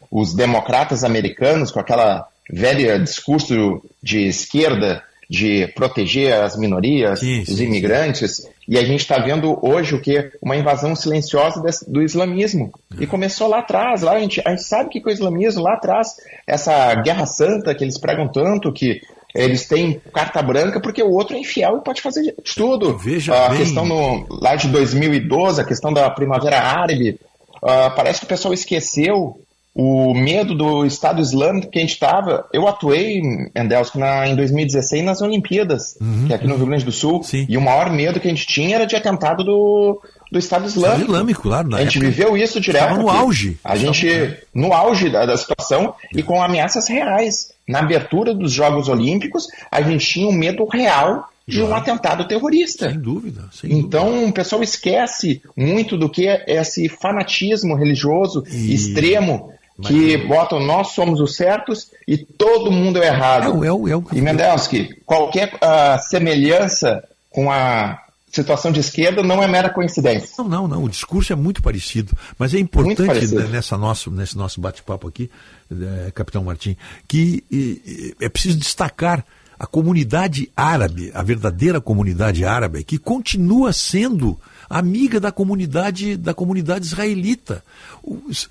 os 0.09 0.33
democratas 0.33 1.03
americanos, 1.03 1.69
com 1.69 1.79
aquela 1.79 2.27
velha 2.49 2.97
discurso 2.99 3.81
de 4.01 4.27
esquerda, 4.27 5.03
de 5.33 5.65
proteger 5.69 6.31
as 6.31 6.55
minorias, 6.55 7.21
sim, 7.21 7.41
os 7.41 7.59
imigrantes, 7.59 8.37
sim. 8.37 8.49
e 8.67 8.77
a 8.77 8.83
gente 8.85 8.99
está 8.99 9.17
vendo 9.17 9.57
hoje 9.63 9.95
o 9.95 9.99
que? 9.99 10.29
Uma 10.39 10.55
invasão 10.55 10.95
silenciosa 10.95 11.59
do 11.87 12.03
islamismo. 12.03 12.71
E 12.99 13.07
começou 13.07 13.47
lá 13.47 13.57
atrás, 13.57 14.03
lá 14.03 14.11
a 14.11 14.19
gente, 14.19 14.43
a 14.45 14.51
gente 14.51 14.63
sabe 14.63 14.91
que 14.91 15.01
com 15.01 15.09
o 15.09 15.11
islamismo 15.11 15.63
lá 15.63 15.73
atrás, 15.73 16.09
essa 16.45 16.93
guerra 17.01 17.25
santa 17.25 17.73
que 17.73 17.83
eles 17.83 17.97
pregam 17.97 18.27
tanto, 18.27 18.71
que 18.71 19.01
eles 19.33 19.67
têm 19.67 19.99
carta 20.13 20.39
branca 20.43 20.79
porque 20.79 21.01
o 21.01 21.11
outro 21.11 21.35
é 21.35 21.39
infiel 21.39 21.77
e 21.77 21.83
pode 21.83 21.99
fazer 21.99 22.21
de 22.21 22.55
tudo. 22.55 22.95
Veja 22.99 23.33
a 23.33 23.49
bem. 23.49 23.57
questão 23.57 23.87
no, 23.87 24.27
lá 24.39 24.55
de 24.55 24.67
2012, 24.67 25.59
a 25.59 25.65
questão 25.65 25.91
da 25.91 26.11
primavera 26.11 26.59
árabe, 26.59 27.19
uh, 27.55 27.89
parece 27.95 28.19
que 28.19 28.25
o 28.25 28.29
pessoal 28.29 28.53
esqueceu 28.53 29.42
o 29.75 30.13
medo 30.13 30.53
do 30.53 30.85
Estado 30.85 31.21
Islâmico 31.21 31.71
que 31.71 31.79
a 31.79 31.81
gente 31.81 31.93
estava. 31.93 32.47
Eu 32.53 32.67
atuei, 32.67 33.21
Endelsko, 33.55 33.97
na, 33.97 34.27
em 34.27 34.35
2016 34.35 35.03
nas 35.03 35.21
Olimpíadas, 35.21 35.97
uhum, 35.99 36.27
que 36.27 36.33
é 36.33 36.35
aqui 36.35 36.47
no 36.47 36.55
Rio 36.55 36.67
Grande 36.67 36.85
do 36.85 36.91
Sul, 36.91 37.23
sim. 37.23 37.45
e 37.49 37.57
o 37.57 37.61
maior 37.61 37.91
medo 37.91 38.19
que 38.19 38.27
a 38.27 38.29
gente 38.29 38.45
tinha 38.45 38.75
era 38.75 38.85
de 38.85 38.95
atentado 38.95 39.43
do, 39.43 39.99
do 40.31 40.37
Estado 40.37 40.67
Islâmico. 40.67 41.01
Estado 41.01 41.11
Islâmico, 41.11 41.41
claro. 41.41 41.75
a 41.75 41.81
gente 41.81 41.99
viveu 41.99 42.37
isso 42.37 42.61
direto. 42.61 42.83
Estava 42.83 43.01
no 43.01 43.09
auge. 43.09 43.57
A 43.63 43.75
gente, 43.75 44.07
no 44.53 44.73
auge 44.73 45.09
da, 45.09 45.25
da 45.25 45.35
situação 45.35 45.95
e 46.13 46.21
com 46.21 46.41
ameaças 46.41 46.87
reais. 46.87 47.51
Na 47.67 47.79
abertura 47.79 48.33
dos 48.33 48.51
Jogos 48.51 48.89
Olímpicos, 48.89 49.47
a 49.71 49.81
gente 49.81 50.05
tinha 50.05 50.27
um 50.27 50.33
medo 50.33 50.65
real 50.65 51.29
de 51.47 51.61
um 51.61 51.75
atentado 51.75 52.27
terrorista. 52.27 52.89
Sem 52.89 52.99
dúvida. 52.99 53.45
Sem 53.51 53.71
então 53.73 54.05
dúvida. 54.05 54.27
o 54.27 54.33
pessoal 54.33 54.61
esquece 54.61 55.41
muito 55.57 55.97
do 55.97 56.09
que 56.09 56.27
é 56.27 56.43
esse 56.47 56.87
fanatismo 56.87 57.75
religioso 57.75 58.43
E- 58.49 58.73
extremo 58.73 59.51
que 59.81 60.17
botam 60.17 60.59
nós 60.59 60.89
somos 60.89 61.19
os 61.19 61.35
certos 61.35 61.89
e 62.07 62.17
todo 62.17 62.71
mundo 62.71 63.01
é 63.01 63.07
errado. 63.07 63.57
O- 63.59 63.65
é 63.65 63.71
o- 63.95 64.03
E 64.13 64.21
Mendelski, 64.21 64.89
qualquer 65.05 65.57
ah, 65.61 65.97
semelhança 65.99 67.03
com 67.29 67.51
a 67.51 67.99
situação 68.31 68.71
de 68.71 68.79
esquerda 68.79 69.21
não 69.21 69.43
é 69.43 69.47
mera 69.47 69.69
coincidência. 69.69 70.29
Não, 70.39 70.47
não, 70.47 70.67
não. 70.67 70.83
O 70.83 70.89
discurso 70.89 71.31
é 71.33 71.35
muito 71.35 71.61
parecido. 71.61 72.15
Mas 72.37 72.53
é 72.53 72.59
importante 72.59 73.27
né, 73.33 73.43
nessa 73.47 73.77
nosso, 73.77 74.09
nesse 74.09 74.35
nosso 74.37 74.59
bate-papo 74.59 75.07
aqui, 75.07 75.29
eh, 75.71 76.11
Capitão 76.15 76.43
Martim, 76.43 76.75
que 77.07 77.43
eh, 77.51 78.25
é 78.25 78.29
preciso 78.29 78.57
destacar 78.57 79.23
a 79.59 79.67
comunidade 79.67 80.49
árabe, 80.57 81.11
a 81.13 81.21
verdadeira 81.21 81.79
comunidade 81.79 82.43
árabe, 82.43 82.83
que 82.83 82.97
continua 82.97 83.71
sendo 83.71 84.37
amiga 84.77 85.19
da 85.19 85.31
comunidade 85.31 86.17
da 86.17 86.33
comunidade 86.33 86.85
israelita. 86.85 87.63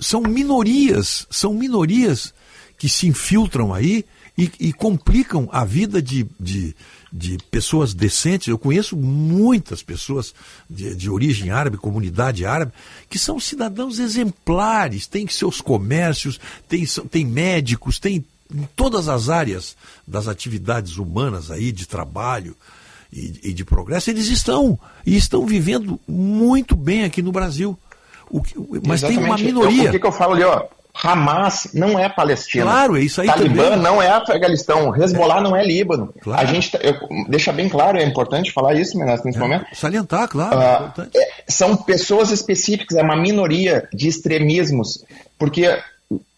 São 0.00 0.22
minorias, 0.22 1.26
são 1.30 1.52
minorias 1.52 2.32
que 2.78 2.88
se 2.88 3.06
infiltram 3.06 3.74
aí 3.74 4.04
e, 4.36 4.50
e 4.58 4.72
complicam 4.72 5.48
a 5.52 5.64
vida 5.64 6.00
de, 6.00 6.26
de, 6.38 6.74
de 7.12 7.38
pessoas 7.50 7.92
decentes. 7.92 8.48
Eu 8.48 8.58
conheço 8.58 8.96
muitas 8.96 9.82
pessoas 9.82 10.34
de, 10.68 10.94
de 10.94 11.10
origem 11.10 11.50
árabe, 11.50 11.76
comunidade 11.76 12.46
árabe, 12.46 12.72
que 13.10 13.18
são 13.18 13.38
cidadãos 13.38 13.98
exemplares, 13.98 15.06
têm 15.06 15.26
seus 15.28 15.60
comércios, 15.60 16.40
têm, 16.68 16.84
têm 17.10 17.24
médicos, 17.24 17.98
têm 17.98 18.24
em 18.54 18.68
todas 18.76 19.08
as 19.08 19.28
áreas 19.28 19.76
das 20.06 20.28
atividades 20.28 20.98
humanas 20.98 21.50
aí, 21.50 21.72
de 21.72 21.86
trabalho 21.86 22.56
e, 23.12 23.40
e 23.44 23.52
de 23.52 23.64
progresso, 23.64 24.10
eles 24.10 24.28
estão 24.28 24.78
e 25.04 25.16
estão 25.16 25.46
vivendo 25.46 26.00
muito 26.08 26.74
bem 26.74 27.04
aqui 27.04 27.20
no 27.22 27.30
Brasil. 27.32 27.78
Que- 28.44 28.54
mas 28.86 29.00
tem 29.02 29.10
uma 29.18 29.26
Exatamente. 29.36 29.44
minoria. 29.44 29.84
Eu, 29.84 29.94
o 29.94 30.00
que, 30.00 30.06
eu 30.06 30.12
falo 30.12 30.32
ali, 30.34 30.44
ó? 30.44 30.64
Hamas 31.04 31.68
não 31.74 31.98
é 31.98 32.08
Palestina. 32.08 32.64
Claro, 32.64 32.96
é 32.96 33.00
isso 33.00 33.20
aí 33.22 33.26
Talibã 33.26 33.64
também. 33.70 33.78
não 33.82 34.00
é 34.00 34.08
Afeganistão. 34.08 34.94
Hezbollah 34.94 35.40
não 35.40 35.56
é 35.56 35.64
Líbano. 35.64 36.12
A 36.32 36.44
gente, 36.44 36.70
tá- 36.70 36.78
eu, 36.82 36.94
deixa 37.28 37.50
bem 37.52 37.68
claro, 37.68 37.98
é 37.98 38.04
importante 38.04 38.52
falar 38.52 38.74
isso, 38.74 38.98
Menas, 38.98 39.22
nesse 39.24 39.38
momento. 39.38 39.66
Salientar, 39.74 40.28
claro. 40.28 40.58
é 40.60 40.74
importante. 40.76 41.18
é, 41.18 41.28
são 41.48 41.76
pessoas 41.76 42.30
específicas, 42.30 42.96
é 42.96 43.02
uma 43.02 43.16
minoria 43.16 43.88
de 43.92 44.06
extremismos. 44.08 45.02
Porque 45.38 45.66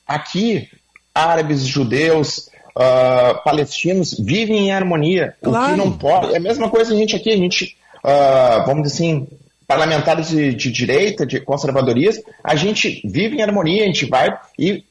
aqui, 0.06 0.68
árabes, 1.14 1.64
judeus, 1.64 2.48
ah, 2.76 3.40
palestinos 3.44 4.14
vivem 4.18 4.68
em 4.68 4.72
harmonia. 4.72 5.34
O 5.42 5.50
Claro. 5.50 5.72
que 5.72 5.78
não 5.78 5.92
pode. 5.92 6.34
É 6.34 6.36
a 6.36 6.40
mesma 6.40 6.68
coisa 6.68 6.92
a 6.92 6.96
gente 6.96 7.14
aqui, 7.14 7.30
a 7.30 7.36
gente, 7.36 7.76
ah, 8.02 8.64
vamos 8.66 8.84
dizer 8.84 8.94
assim, 8.94 9.28
parlamentares 9.66 10.28
de, 10.28 10.54
de 10.54 10.70
direita, 10.70 11.26
de 11.26 11.40
conservadorismo, 11.40 12.24
a 12.42 12.54
gente 12.54 13.00
vive 13.04 13.36
em 13.36 13.42
harmonia, 13.42 13.84
a 13.84 13.86
gente 13.86 14.06
vai 14.06 14.36
e 14.58 14.84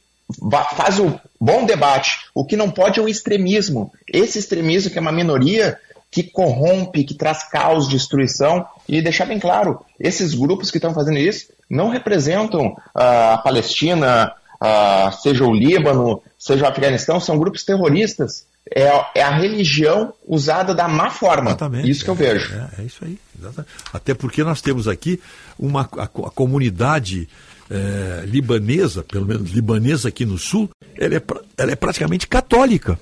faz 0.75 0.99
o 0.99 1.19
bom 1.39 1.65
debate. 1.65 2.17
O 2.33 2.45
que 2.45 2.55
não 2.55 2.71
pode 2.71 2.99
é 2.99 3.03
o 3.03 3.09
extremismo. 3.09 3.91
Esse 4.07 4.39
extremismo, 4.39 4.89
que 4.89 4.97
é 4.97 5.01
uma 5.01 5.11
minoria, 5.11 5.77
que 6.09 6.23
corrompe, 6.23 7.03
que 7.03 7.15
traz 7.15 7.43
caos, 7.49 7.89
destruição, 7.89 8.65
e 8.87 9.01
deixar 9.01 9.25
bem 9.25 9.39
claro, 9.39 9.83
esses 9.99 10.33
grupos 10.33 10.69
que 10.69 10.77
estão 10.77 10.93
fazendo 10.93 11.17
isso 11.17 11.47
não 11.69 11.89
representam 11.89 12.75
ah, 12.93 13.33
a 13.33 13.37
Palestina, 13.39 14.31
ah, 14.65 15.11
seja 15.11 15.43
o 15.43 15.53
Líbano, 15.53 16.23
seja 16.39 16.63
o 16.63 16.67
Afeganistão, 16.69 17.19
são 17.19 17.37
grupos 17.37 17.65
terroristas. 17.65 18.45
É, 18.73 18.87
é 19.15 19.21
a 19.21 19.29
religião 19.29 20.13
usada 20.25 20.73
da 20.73 20.87
má 20.87 21.09
forma. 21.09 21.49
Exatamente. 21.49 21.91
Isso 21.91 22.05
que 22.05 22.09
eu 22.09 22.15
vejo. 22.15 22.53
É, 22.53 22.81
é 22.81 22.85
isso 22.85 23.03
aí. 23.03 23.19
Exatamente. 23.37 23.73
Até 23.91 24.13
porque 24.13 24.41
nós 24.41 24.61
temos 24.61 24.87
aqui 24.87 25.19
uma, 25.59 25.81
a, 25.97 26.03
a 26.03 26.07
comunidade 26.07 27.27
é, 27.69 28.23
libanesa, 28.25 29.03
pelo 29.03 29.25
menos 29.25 29.51
libanesa 29.51 30.07
aqui 30.07 30.25
no 30.25 30.37
sul, 30.37 30.69
ela 30.97 31.15
é, 31.15 31.21
ela 31.57 31.71
é 31.73 31.75
praticamente 31.75 32.25
católica. 32.25 32.97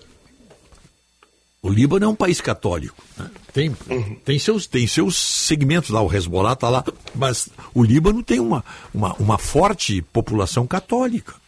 O 1.62 1.70
Líbano 1.70 2.06
é 2.06 2.08
um 2.08 2.16
país 2.16 2.42
católico. 2.42 3.04
Né? 3.16 3.30
Tem, 3.54 3.76
uhum. 3.88 4.16
tem, 4.26 4.40
seus, 4.40 4.66
tem 4.66 4.88
seus 4.88 5.16
segmentos 5.16 5.92
lá, 5.92 6.02
o 6.02 6.12
Hezbollah 6.12 6.54
está 6.54 6.70
lá, 6.70 6.84
mas 7.14 7.50
o 7.72 7.84
Líbano 7.84 8.24
tem 8.24 8.40
uma, 8.40 8.66
uma, 8.92 9.14
uma 9.14 9.38
forte 9.38 10.02
população 10.02 10.66
católica. 10.66 11.41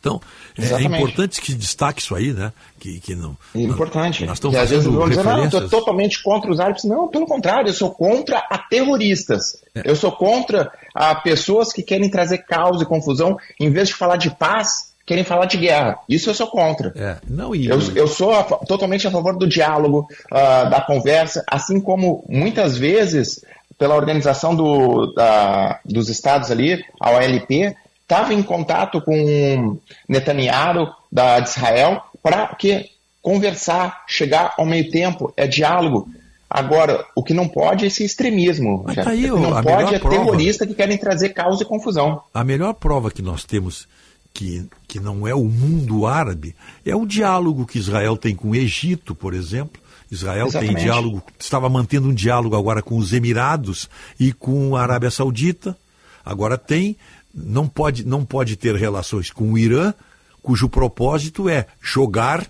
Então, 0.00 0.18
é, 0.58 0.64
é 0.64 0.82
importante 0.82 1.42
que 1.42 1.54
destaque 1.54 2.00
isso 2.00 2.14
aí, 2.14 2.32
né? 2.32 2.52
Que, 2.78 2.98
que 2.98 3.14
não, 3.14 3.36
é 3.54 3.60
importante. 3.60 4.24
Nós 4.24 4.38
estamos 4.38 4.56
e 4.56 4.58
às 4.58 4.70
vezes 4.70 4.86
vão 4.86 5.08
dizer, 5.08 5.22
não, 5.22 5.38
eu 5.38 5.44
estou 5.44 5.68
totalmente 5.68 6.22
contra 6.22 6.50
os 6.50 6.58
árabes. 6.58 6.84
Não, 6.84 7.06
pelo 7.06 7.26
contrário, 7.26 7.68
eu 7.68 7.74
sou 7.74 7.90
contra 7.90 8.38
a 8.38 8.56
terroristas. 8.56 9.62
É. 9.74 9.82
Eu 9.84 9.94
sou 9.94 10.10
contra 10.10 10.72
a 10.94 11.14
pessoas 11.14 11.70
que 11.70 11.82
querem 11.82 12.08
trazer 12.08 12.38
caos 12.38 12.80
e 12.80 12.86
confusão, 12.86 13.36
em 13.60 13.70
vez 13.70 13.88
de 13.88 13.94
falar 13.94 14.16
de 14.16 14.30
paz, 14.30 14.90
querem 15.04 15.22
falar 15.22 15.44
de 15.44 15.58
guerra. 15.58 15.98
Isso 16.08 16.30
eu 16.30 16.34
sou 16.34 16.46
contra. 16.46 16.92
É. 16.96 17.16
Não, 17.28 17.54
e... 17.54 17.66
eu, 17.66 17.78
eu 17.94 18.08
sou 18.08 18.32
a, 18.32 18.42
totalmente 18.42 19.06
a 19.06 19.10
favor 19.10 19.36
do 19.36 19.46
diálogo, 19.46 20.08
uh, 20.32 20.70
da 20.70 20.80
conversa, 20.80 21.44
assim 21.46 21.78
como 21.78 22.24
muitas 22.26 22.78
vezes 22.78 23.44
pela 23.76 23.94
organização 23.94 24.54
do, 24.54 25.12
da, 25.14 25.80
dos 25.84 26.08
estados 26.08 26.50
ali, 26.50 26.84
a 27.00 27.10
OLP, 27.12 27.74
estava 28.10 28.34
em 28.34 28.42
contato 28.42 29.00
com 29.00 29.78
Netanyahu 30.08 30.88
da, 31.10 31.38
de 31.38 31.48
Israel 31.48 32.02
para 32.20 32.48
que 32.48 32.90
conversar, 33.22 34.04
chegar 34.08 34.54
ao 34.58 34.66
meio 34.66 34.90
tempo, 34.90 35.32
é 35.36 35.46
diálogo. 35.46 36.08
Agora, 36.48 37.06
o 37.14 37.22
que 37.22 37.32
não 37.32 37.46
pode 37.46 37.84
é 37.84 37.86
esse 37.86 38.02
extremismo. 38.02 38.82
Mas 38.84 38.96
tá 38.96 39.10
aí, 39.10 39.30
o 39.30 39.36
que 39.36 39.40
não 39.40 39.62
pode 39.62 39.94
é 39.94 39.98
prova, 40.00 40.16
terrorista 40.16 40.66
que 40.66 40.74
querem 40.74 40.98
trazer 40.98 41.28
caos 41.28 41.60
e 41.60 41.64
confusão. 41.64 42.20
A 42.34 42.42
melhor 42.42 42.74
prova 42.74 43.10
que 43.10 43.22
nós 43.22 43.44
temos 43.44 43.86
que, 44.34 44.66
que 44.88 44.98
não 44.98 45.28
é 45.28 45.34
o 45.34 45.44
mundo 45.44 46.06
árabe 46.06 46.56
é 46.84 46.94
o 46.94 47.06
diálogo 47.06 47.66
que 47.66 47.78
Israel 47.78 48.16
tem 48.16 48.34
com 48.34 48.50
o 48.50 48.56
Egito, 48.56 49.14
por 49.14 49.32
exemplo. 49.32 49.80
Israel 50.10 50.48
Exatamente. 50.48 50.74
tem 50.74 50.84
diálogo, 50.84 51.22
estava 51.38 51.68
mantendo 51.68 52.08
um 52.08 52.14
diálogo 52.14 52.56
agora 52.56 52.82
com 52.82 52.96
os 52.96 53.12
Emirados 53.12 53.88
e 54.18 54.32
com 54.32 54.74
a 54.74 54.82
Arábia 54.82 55.10
Saudita. 55.10 55.76
Agora 56.24 56.58
tem 56.58 56.96
não 57.34 57.68
pode, 57.68 58.04
não 58.04 58.24
pode 58.24 58.56
ter 58.56 58.74
relações 58.74 59.30
com 59.30 59.52
o 59.52 59.58
Irã, 59.58 59.94
cujo 60.42 60.68
propósito 60.68 61.48
é 61.48 61.66
jogar 61.80 62.46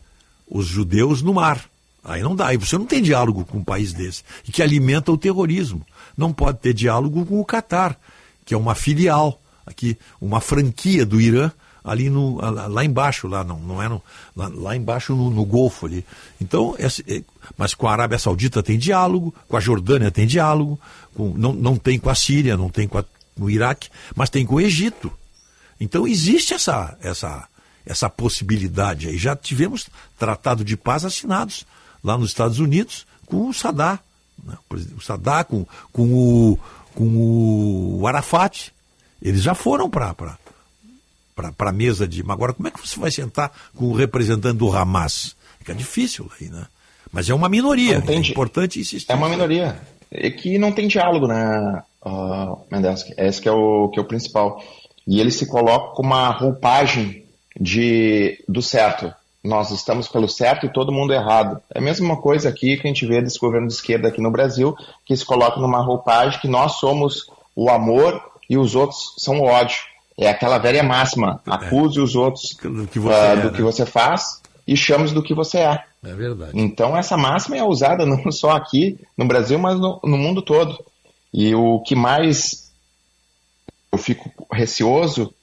os 0.49 0.67
judeus 0.67 1.23
no 1.23 1.35
mar. 1.35 1.65
Aí 2.03 2.23
não 2.23 2.35
dá, 2.35 2.49
aí 2.49 2.57
você 2.57 2.79
não 2.79 2.87
tem 2.87 3.03
diálogo 3.03 3.45
com 3.45 3.59
um 3.59 3.65
país 3.65 3.93
desse, 3.93 4.23
e 4.49 4.53
que 4.53 4.63
alimenta 4.63 5.13
o 5.13 5.19
terrorismo. 5.19 5.87
Não 6.17 6.33
pode 6.33 6.59
ter 6.59 6.73
diálogo 6.73 7.27
com 7.27 7.39
o 7.39 7.45
Catar, 7.45 7.99
que 8.45 8.55
é 8.55 8.57
uma 8.57 8.75
filial, 8.75 9.41
aqui, 9.67 9.99
uma 10.21 10.41
franquia 10.41 11.05
do 11.05 11.21
Irã, 11.21 11.53
ali 11.85 12.11
no, 12.11 12.39
lá 12.41 12.85
embaixo, 12.85 13.27
lá 13.27 13.43
não, 13.45 13.59
não 13.59 13.83
é 13.83 13.89
no, 13.89 14.03
lá, 14.37 14.49
lá 14.49 14.77
embaixo 14.77 15.15
no, 15.15 15.31
no, 15.31 15.45
Golfo 15.45 15.87
ali. 15.87 16.05
Então, 16.41 16.75
esse, 16.79 17.05
é, 17.09 17.23
mas 17.57 17.75
com 17.75 17.87
a 17.87 17.93
Arábia 17.93 18.19
Saudita 18.19 18.63
tem 18.63 18.79
diálogo, 18.79 19.35
com 19.49 19.57
a 19.57 19.61
Jordânia 19.61 20.11
tem 20.11 20.27
diálogo, 20.27 20.79
com, 21.15 21.35
não, 21.37 21.53
não 21.53 21.77
tem 21.77 21.99
com 21.99 22.11
a 22.11 22.15
Síria, 22.15 22.57
não 22.57 22.69
tem 22.69 22.87
com 22.87 22.99
a 22.99 23.05
no 23.41 23.51
Iraque, 23.51 23.89
mas 24.15 24.29
tem 24.29 24.45
com 24.45 24.57
o 24.57 24.61
Egito. 24.61 25.11
Então 25.81 26.07
existe 26.07 26.53
essa, 26.53 26.97
essa, 27.01 27.49
essa 27.87 28.11
possibilidade 28.11 29.09
aí. 29.09 29.17
Já 29.17 29.35
tivemos 29.35 29.89
tratado 30.19 30.63
de 30.63 30.77
paz 30.77 31.05
assinados 31.05 31.67
lá 32.05 32.19
nos 32.19 32.29
Estados 32.29 32.59
Unidos 32.59 33.07
com 33.25 33.49
o 33.49 33.55
Saddam. 33.55 33.99
Né? 34.45 34.57
O 34.97 35.01
Saddam 35.01 35.45
com, 35.45 35.67
com, 35.91 36.13
o, 36.13 36.59
com 36.95 37.99
o 37.99 38.07
Arafat. 38.07 38.73
Eles 39.23 39.43
já 39.43 39.55
foram 39.55 39.89
para 39.89 40.15
para 41.57 41.71
a 41.71 41.73
mesa 41.73 42.07
de. 42.07 42.23
Agora, 42.29 42.53
como 42.53 42.69
é 42.69 42.71
que 42.71 42.87
você 42.87 43.01
vai 43.01 43.11
sentar 43.11 43.51
com 43.75 43.87
o 43.87 43.95
representante 43.95 44.59
do 44.59 44.71
Hamas? 44.71 45.35
Fica 45.59 45.75
difícil 45.75 46.31
aí, 46.39 46.51
né? 46.51 46.67
Mas 47.11 47.31
é 47.31 47.35
uma 47.35 47.49
minoria. 47.49 48.03
É 48.07 48.15
importante 48.15 48.79
insistir. 48.79 49.11
É 49.11 49.15
uma 49.15 49.29
minoria. 49.29 49.81
É 50.11 50.31
que 50.31 50.59
não 50.59 50.73
tem 50.73 50.87
diálogo, 50.87 51.27
né, 51.27 51.83
uh, 52.05 52.59
Mendelski? 52.71 53.15
Esse 53.17 53.41
que 53.41 53.49
é, 53.49 53.53
o, 53.53 53.89
que 53.89 53.99
é 53.99 54.03
o 54.03 54.07
principal. 54.07 54.63
E 55.07 55.21
ele 55.21 55.31
se 55.31 55.47
coloca 55.47 55.95
com 55.95 56.03
uma 56.03 56.31
roupagem 56.31 57.25
de, 57.59 58.43
do 58.49 58.63
certo. 58.63 59.13
Nós 59.43 59.71
estamos 59.71 60.07
pelo 60.07 60.29
certo 60.29 60.67
e 60.67 60.73
todo 60.73 60.93
mundo 60.93 61.15
errado. 61.15 61.61
É 61.75 61.79
a 61.79 61.83
mesma 61.83 62.17
coisa 62.17 62.49
aqui 62.49 62.77
que 62.77 62.87
a 62.87 62.91
gente 62.91 63.07
vê 63.07 63.23
desse 63.23 63.39
governo 63.39 63.67
de 63.67 63.73
esquerda 63.73 64.09
aqui 64.09 64.21
no 64.21 64.31
Brasil, 64.31 64.77
que 65.05 65.17
se 65.17 65.25
coloca 65.25 65.59
numa 65.59 65.83
roupagem 65.83 66.41
que 66.41 66.49
nós 66.49 66.73
somos 66.73 67.27
o 67.57 67.71
amor 67.71 68.23
e 68.49 68.59
os 68.59 68.75
outros 68.75 69.15
são 69.17 69.41
o 69.41 69.45
ódio. 69.45 69.79
É 70.19 70.29
aquela 70.29 70.59
velha 70.59 70.83
máxima: 70.83 71.41
é. 71.47 71.51
acuse 71.53 71.99
é. 71.99 72.03
os 72.03 72.15
outros 72.15 72.55
do 72.63 72.87
que 72.87 72.99
você, 72.99 73.15
uh, 73.15 73.23
é, 73.23 73.37
do 73.37 73.51
né? 73.51 73.57
que 73.57 73.63
você 73.63 73.87
faz 73.87 74.43
e 74.67 74.77
chame 74.77 75.11
do 75.11 75.23
que 75.23 75.35
você 75.35 75.59
é. 75.59 75.83
É 76.05 76.15
verdade. 76.15 76.53
Então 76.55 76.97
essa 76.97 77.17
máxima 77.17 77.57
é 77.57 77.65
usada 77.65 78.05
não 78.05 78.31
só 78.31 78.51
aqui 78.51 78.99
no 79.17 79.25
Brasil, 79.25 79.59
mas 79.59 79.79
no, 79.79 79.99
no 80.05 80.19
mundo 80.19 80.43
todo. 80.43 80.79
E 81.33 81.55
o 81.55 81.81
que 81.81 81.95
mais 81.95 82.71
eu 83.93 83.99
fico 83.99 84.31
receoso 84.53 85.35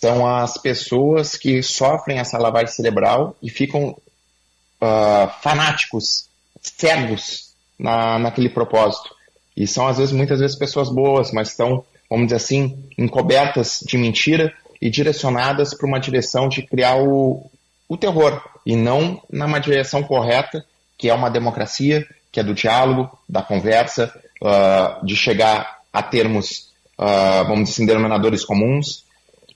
são 0.00 0.26
as 0.26 0.58
pessoas 0.58 1.36
que 1.36 1.62
sofrem 1.62 2.18
essa 2.18 2.38
lavagem 2.38 2.74
cerebral 2.74 3.36
e 3.42 3.50
ficam 3.50 3.90
uh, 3.90 5.30
fanáticos, 5.42 6.28
cegos 6.60 7.54
na, 7.78 8.18
naquele 8.18 8.48
propósito. 8.48 9.14
E 9.56 9.66
são, 9.66 9.86
às 9.86 9.98
vezes, 9.98 10.12
muitas 10.12 10.40
vezes 10.40 10.56
pessoas 10.56 10.88
boas, 10.88 11.30
mas 11.30 11.50
estão, 11.50 11.84
vamos 12.10 12.26
dizer 12.26 12.36
assim, 12.36 12.84
encobertas 12.98 13.80
de 13.86 13.96
mentira 13.96 14.52
e 14.80 14.90
direcionadas 14.90 15.74
para 15.74 15.86
uma 15.86 16.00
direção 16.00 16.48
de 16.48 16.62
criar 16.62 16.96
o, 16.96 17.50
o 17.88 17.96
terror, 17.96 18.42
e 18.66 18.74
não 18.76 19.22
numa 19.30 19.58
direção 19.58 20.02
correta, 20.02 20.64
que 20.98 21.08
é 21.08 21.14
uma 21.14 21.30
democracia, 21.30 22.06
que 22.32 22.40
é 22.40 22.42
do 22.42 22.54
diálogo, 22.54 23.16
da 23.28 23.42
conversa, 23.42 24.12
uh, 24.42 25.04
de 25.04 25.16
chegar 25.16 25.78
a 25.92 26.02
termos, 26.02 26.72
uh, 26.98 27.44
vamos 27.46 27.64
dizer 27.64 27.72
assim, 27.72 27.86
denominadores 27.86 28.44
comuns. 28.44 29.04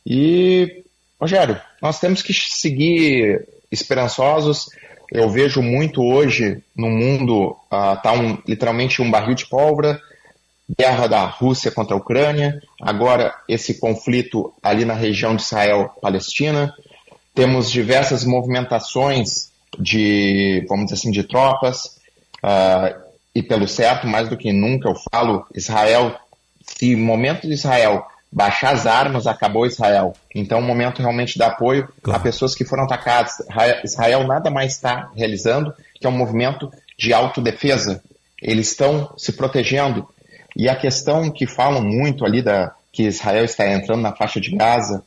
E, 0.06 0.84
Rogério, 1.20 1.60
nós 1.82 2.00
temos 2.00 2.22
que 2.22 2.32
seguir 2.32 3.46
esperançosos. 3.70 4.68
Eu 5.10 5.28
vejo 5.30 5.62
muito 5.62 6.02
hoje 6.02 6.62
no 6.76 6.88
mundo, 6.88 7.56
está 7.64 8.12
uh, 8.12 8.20
um, 8.20 8.38
literalmente 8.46 9.02
um 9.02 9.10
barril 9.10 9.34
de 9.34 9.46
pólvora, 9.46 10.00
guerra 10.78 11.06
da 11.06 11.24
Rússia 11.24 11.70
contra 11.70 11.94
a 11.94 11.98
Ucrânia, 11.98 12.60
agora 12.80 13.34
esse 13.48 13.78
conflito 13.80 14.52
ali 14.62 14.84
na 14.84 14.92
região 14.92 15.34
de 15.34 15.42
Israel-Palestina, 15.42 16.74
temos 17.34 17.70
diversas 17.70 18.24
movimentações 18.24 19.50
de, 19.78 20.64
vamos 20.68 20.86
dizer 20.86 20.96
assim, 20.96 21.10
de 21.10 21.22
tropas, 21.22 21.98
uh, 22.44 23.07
e 23.38 23.42
pelo 23.42 23.68
certo, 23.68 24.04
mais 24.04 24.28
do 24.28 24.36
que 24.36 24.52
nunca, 24.52 24.88
eu 24.88 24.96
falo, 25.12 25.46
Israel, 25.54 26.12
se 26.60 26.92
o 26.92 26.98
momento 26.98 27.46
de 27.46 27.52
Israel 27.52 28.04
baixar 28.32 28.74
as 28.74 28.84
armas, 28.84 29.28
acabou 29.28 29.64
Israel. 29.64 30.12
Então, 30.34 30.58
o 30.58 30.62
momento 30.62 31.00
realmente 31.00 31.36
de 31.36 31.42
apoio 31.44 31.88
claro. 32.02 32.18
a 32.18 32.22
pessoas 32.22 32.52
que 32.56 32.64
foram 32.64 32.82
atacadas. 32.82 33.34
Israel 33.84 34.26
nada 34.26 34.50
mais 34.50 34.72
está 34.72 35.12
realizando 35.14 35.72
que 35.94 36.04
é 36.04 36.10
um 36.10 36.18
movimento 36.18 36.68
de 36.98 37.12
autodefesa. 37.12 38.02
Eles 38.42 38.70
estão 38.70 39.14
se 39.16 39.32
protegendo. 39.32 40.08
E 40.56 40.68
a 40.68 40.74
questão 40.74 41.30
que 41.30 41.46
falam 41.46 41.80
muito 41.80 42.24
ali 42.24 42.42
da 42.42 42.74
que 42.92 43.04
Israel 43.04 43.44
está 43.44 43.70
entrando 43.70 44.02
na 44.02 44.16
faixa 44.16 44.40
de 44.40 44.50
Gaza, 44.50 45.04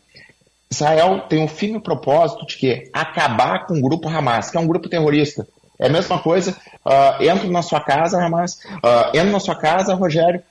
Israel 0.71 1.25
tem 1.27 1.43
um 1.43 1.49
firme 1.49 1.81
propósito 1.81 2.47
de 2.47 2.55
que 2.55 2.89
acabar 2.93 3.67
com 3.67 3.77
o 3.77 3.81
grupo 3.81 4.07
Hamas, 4.07 4.49
que 4.49 4.55
é 4.55 4.59
um 4.59 4.67
grupo 4.67 4.87
terrorista. 4.87 5.45
É 5.81 5.87
a 5.87 5.89
mesma 5.89 6.19
coisa, 6.19 6.55
uh, 6.85 7.23
entram 7.23 7.49
na 7.49 7.63
sua 7.63 7.81
casa, 7.81 8.23
Hamas, 8.23 8.53
uh, 8.53 9.09
entram 9.09 9.31
na 9.31 9.39
sua 9.39 9.55
casa, 9.55 9.95
Rogério, 9.95 10.43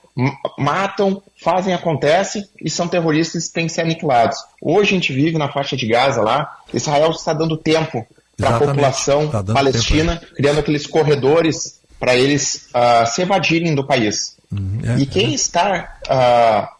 matam, 0.57 1.23
fazem, 1.41 1.73
acontece 1.73 2.49
e 2.61 2.69
são 2.69 2.85
terroristas 2.85 3.45
e 3.45 3.53
têm 3.53 3.67
que 3.67 3.71
ser 3.71 3.81
aniquilados. 3.81 4.37
Hoje 4.61 4.89
a 4.89 4.93
gente 4.95 5.13
vive 5.13 5.37
na 5.37 5.49
faixa 5.49 5.77
de 5.77 5.87
Gaza 5.87 6.21
lá, 6.21 6.57
Israel 6.73 7.11
está 7.11 7.31
dando 7.31 7.55
tempo 7.55 8.05
para 8.35 8.57
a 8.57 8.59
população 8.59 9.29
tá 9.29 9.41
palestina, 9.41 10.17
tempo, 10.17 10.35
criando 10.35 10.59
aqueles 10.59 10.85
corredores 10.85 11.79
para 11.97 12.13
eles 12.13 12.67
uh, 12.75 13.07
se 13.07 13.21
evadirem 13.21 13.73
do 13.73 13.87
país. 13.87 14.35
Uhum, 14.51 14.81
é, 14.83 14.99
e 14.99 15.05
quem 15.05 15.31
é. 15.31 15.33
está 15.33 16.75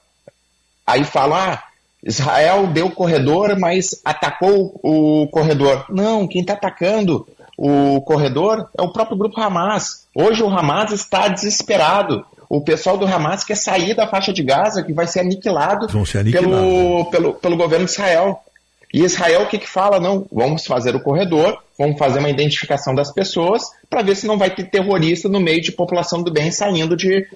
aí 0.86 1.06
fala, 1.06 1.54
ah, 1.54 1.64
Israel 2.04 2.68
deu 2.68 2.92
corredor, 2.92 3.58
mas 3.58 4.02
atacou 4.04 4.78
o 4.84 5.28
corredor. 5.28 5.86
Não, 5.90 6.28
quem 6.28 6.42
está 6.42 6.52
atacando 6.54 7.26
o 7.64 8.02
corredor 8.02 8.68
é 8.76 8.82
o 8.82 8.92
próprio 8.92 9.16
grupo 9.16 9.40
Hamas. 9.40 10.08
Hoje 10.16 10.42
o 10.42 10.50
Hamas 10.50 10.92
está 10.92 11.28
desesperado. 11.28 12.26
O 12.50 12.60
pessoal 12.60 12.98
do 12.98 13.06
Hamas 13.06 13.44
quer 13.44 13.56
sair 13.56 13.94
da 13.94 14.08
faixa 14.08 14.34
de 14.34 14.42
Gaza, 14.42 14.82
que 14.82 14.92
vai 14.92 15.06
ser 15.06 15.20
aniquilado, 15.20 15.88
ser 16.04 16.18
aniquilado. 16.18 16.50
Pelo, 16.50 17.06
pelo, 17.12 17.34
pelo 17.36 17.56
governo 17.56 17.86
de 17.86 17.92
Israel. 17.92 18.40
E 18.92 19.04
Israel 19.04 19.44
o 19.44 19.48
que, 19.48 19.60
que 19.60 19.70
fala? 19.70 20.00
Não, 20.00 20.26
vamos 20.32 20.66
fazer 20.66 20.96
o 20.96 21.00
corredor, 21.00 21.56
vamos 21.78 22.00
fazer 22.00 22.18
uma 22.18 22.32
identificação 22.32 22.96
das 22.96 23.12
pessoas 23.12 23.62
para 23.88 24.02
ver 24.02 24.16
se 24.16 24.26
não 24.26 24.40
vai 24.40 24.50
ter 24.50 24.64
terrorista 24.64 25.30
no 25.30 25.40
meio 25.40 25.62
de 25.62 25.72
população 25.72 26.24
do 26.24 26.32
bem 26.32 26.50
saindo 26.50 26.98
de, 26.98 27.28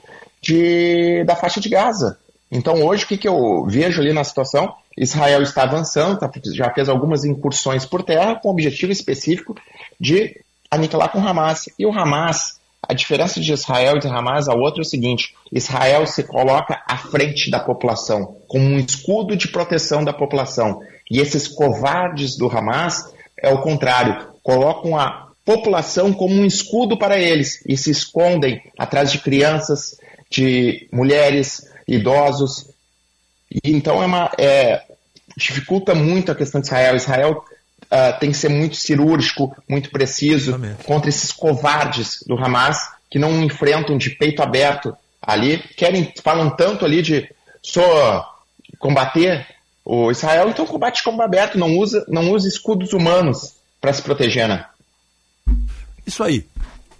de, 0.41 1.23
da 1.23 1.35
faixa 1.35 1.61
de 1.61 1.69
Gaza. 1.69 2.17
Então 2.51 2.83
hoje 2.83 3.05
o 3.05 3.07
que, 3.07 3.17
que 3.17 3.27
eu 3.27 3.63
vejo 3.67 4.01
ali 4.01 4.11
na 4.11 4.23
situação? 4.23 4.73
Israel 4.97 5.41
está 5.41 5.63
avançando, 5.63 6.19
tá, 6.19 6.31
já 6.53 6.73
fez 6.73 6.87
algumas 6.87 7.25
incursões 7.25 7.85
por 7.85 8.03
terra 8.03 8.35
com 8.35 8.49
o 8.49 8.51
objetivo 8.51 8.91
específico 8.91 9.55
de 9.99 10.39
aniquilar 10.71 11.11
com 11.11 11.25
Hamas. 11.25 11.69
E 11.77 11.85
o 11.85 11.91
Hamas, 11.91 12.59
a 12.81 12.93
diferença 12.93 13.39
de 13.39 13.51
Israel 13.51 13.97
e 13.97 13.99
de 13.99 14.07
Hamas 14.07 14.47
a 14.47 14.53
outra 14.53 14.81
é 14.81 14.85
o 14.85 14.89
seguinte: 14.89 15.35
Israel 15.51 16.05
se 16.05 16.23
coloca 16.23 16.81
à 16.87 16.97
frente 16.97 17.49
da 17.51 17.59
população, 17.59 18.37
como 18.47 18.65
um 18.65 18.79
escudo 18.79 19.35
de 19.35 19.47
proteção 19.47 20.03
da 20.03 20.13
população. 20.13 20.81
E 21.09 21.19
esses 21.19 21.47
covardes 21.47 22.37
do 22.37 22.47
Hamas 22.49 23.13
é 23.37 23.53
o 23.53 23.61
contrário, 23.61 24.29
colocam 24.41 24.97
a 24.97 25.25
população 25.45 26.11
como 26.11 26.33
um 26.33 26.45
escudo 26.45 26.97
para 26.97 27.19
eles 27.19 27.63
e 27.67 27.77
se 27.77 27.91
escondem 27.91 28.61
atrás 28.77 29.11
de 29.11 29.19
crianças, 29.19 29.97
de 30.29 30.89
mulheres, 30.91 31.69
idosos. 31.87 32.67
E 33.51 33.71
então 33.71 34.01
é 34.01 34.05
uma, 34.05 34.31
é, 34.39 34.81
dificulta 35.35 35.93
muito 35.93 36.31
a 36.31 36.35
questão 36.35 36.61
de 36.61 36.67
Israel. 36.67 36.95
Israel 36.95 37.45
uh, 37.85 38.19
tem 38.19 38.31
que 38.31 38.37
ser 38.37 38.49
muito 38.49 38.75
cirúrgico, 38.75 39.55
muito 39.67 39.89
preciso 39.89 40.59
contra 40.83 41.09
esses 41.09 41.31
covardes 41.31 42.23
do 42.25 42.35
Hamas 42.35 42.77
que 43.09 43.19
não 43.19 43.43
enfrentam 43.43 43.97
de 43.97 44.09
peito 44.09 44.41
aberto 44.41 44.95
ali, 45.21 45.57
querem 45.75 46.11
falam 46.23 46.49
tanto 46.49 46.85
ali 46.85 47.01
de 47.01 47.29
só 47.61 48.31
combater 48.77 49.45
o 49.83 50.11
Israel, 50.11 50.49
então 50.49 50.65
combate 50.65 50.97
de 50.97 51.03
campo 51.03 51.21
aberto, 51.21 51.57
não 51.57 51.77
usa, 51.77 52.05
não 52.07 52.31
usa 52.31 52.47
escudos 52.47 52.93
humanos 52.93 53.55
para 53.79 53.93
se 53.93 54.01
proteger, 54.01 54.47
né? 54.47 54.65
Isso 56.05 56.23
aí. 56.23 56.45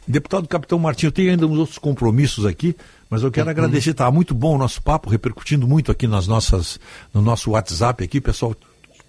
Deputado 0.08 0.48
Capitão 0.48 0.78
Martinho, 0.78 1.12
tenho 1.12 1.32
ainda 1.32 1.48
uns 1.48 1.58
outros 1.58 1.80
compromissos 1.80 2.46
aqui, 2.46 2.76
mas 3.10 3.24
eu 3.24 3.32
quero 3.32 3.46
uhum. 3.46 3.52
agradecer, 3.52 3.92
está 3.92 4.10
muito 4.12 4.34
bom 4.34 4.56
o 4.56 4.58
nosso 4.58 4.82
papo, 4.82 5.10
repercutindo 5.10 5.68
muito 5.68 5.92
aqui 5.92 6.08
nas 6.08 6.28
nossas, 6.28 6.80
no 7.14 7.22
nosso 7.22 7.52
WhatsApp 7.52 8.04
aqui, 8.04 8.20
pessoal 8.20 8.56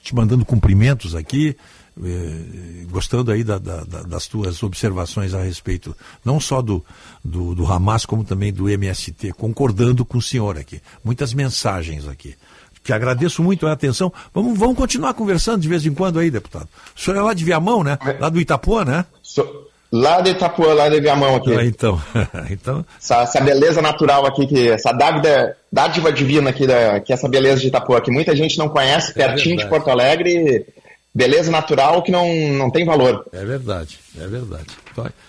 te 0.02 0.14
mandando 0.14 0.44
cumprimentos 0.44 1.16
aqui, 1.16 1.56
eh, 2.00 2.84
gostando 2.88 3.32
aí 3.32 3.42
da, 3.42 3.58
da, 3.58 3.82
das 3.82 4.28
tuas 4.28 4.62
observações 4.62 5.34
a 5.34 5.42
respeito, 5.42 5.96
não 6.24 6.38
só 6.38 6.62
do, 6.62 6.84
do, 7.24 7.56
do 7.56 7.66
Hamas, 7.66 8.06
como 8.06 8.22
também 8.22 8.52
do 8.52 8.68
MST, 8.68 9.32
concordando 9.32 10.04
com 10.04 10.18
o 10.18 10.22
senhor 10.22 10.56
aqui. 10.58 10.80
Muitas 11.02 11.34
mensagens 11.34 12.06
aqui 12.06 12.36
que 12.84 12.92
agradeço 12.92 13.42
muito 13.42 13.66
a 13.66 13.72
atenção. 13.72 14.12
Vamos, 14.32 14.56
vamos 14.56 14.76
continuar 14.76 15.12
conversando 15.12 15.60
de 15.60 15.68
vez 15.68 15.84
em 15.84 15.92
quando 15.92 16.20
aí, 16.20 16.30
deputado. 16.30 16.68
O 16.94 17.00
senhor 17.00 17.16
é 17.16 17.20
lá 17.20 17.34
de 17.34 17.44
Viamão, 17.44 17.82
né? 17.82 17.98
Lá 18.20 18.28
do 18.28 18.40
Itapuã, 18.40 18.84
né? 18.84 19.04
So, 19.20 19.65
lá 20.00 20.20
de 20.20 20.30
Itapuã, 20.30 20.74
lá 20.74 20.88
de 20.88 21.00
Viamão 21.00 21.36
aqui. 21.36 21.54
Ah, 21.54 21.64
então. 21.64 22.00
então... 22.50 22.84
Essa, 22.98 23.22
essa, 23.22 23.40
beleza 23.40 23.82
natural 23.82 24.26
aqui, 24.26 24.46
que, 24.46 24.68
essa 24.68 24.92
dádiva, 24.92 25.54
dádiva 25.70 26.12
divina 26.12 26.50
aqui, 26.50 26.66
da, 26.66 27.00
que 27.00 27.12
essa 27.12 27.28
beleza 27.28 27.60
de 27.60 27.68
Itapuã, 27.68 28.00
que 28.00 28.10
muita 28.10 28.34
gente 28.34 28.58
não 28.58 28.68
conhece, 28.68 29.12
é 29.12 29.14
pertinho 29.14 29.56
de 29.56 29.66
Porto 29.66 29.90
Alegre, 29.90 30.66
beleza 31.14 31.50
natural 31.50 32.02
que 32.02 32.12
não, 32.12 32.28
não 32.52 32.70
tem 32.70 32.84
valor. 32.84 33.26
É 33.32 33.44
verdade, 33.44 33.98
é 34.18 34.26
verdade. 34.26 34.66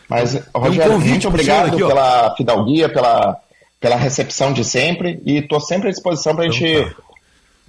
Mas, 0.08 0.40
Rogério, 0.54 0.94
um 0.94 1.00
muito 1.00 1.28
obrigado 1.28 1.68
aqui, 1.68 1.78
pela 1.78 2.36
fidalguia, 2.36 2.90
pela, 2.90 3.38
pela 3.80 3.96
recepção 3.96 4.54
de 4.54 4.64
sempre, 4.64 5.22
e 5.26 5.38
estou 5.38 5.60
sempre 5.60 5.90
à 5.90 5.92
disposição 5.92 6.36
para 6.36 6.46
a 6.46 6.48
então, 6.48 6.58
gente... 6.58 6.86
Tá 6.86 7.08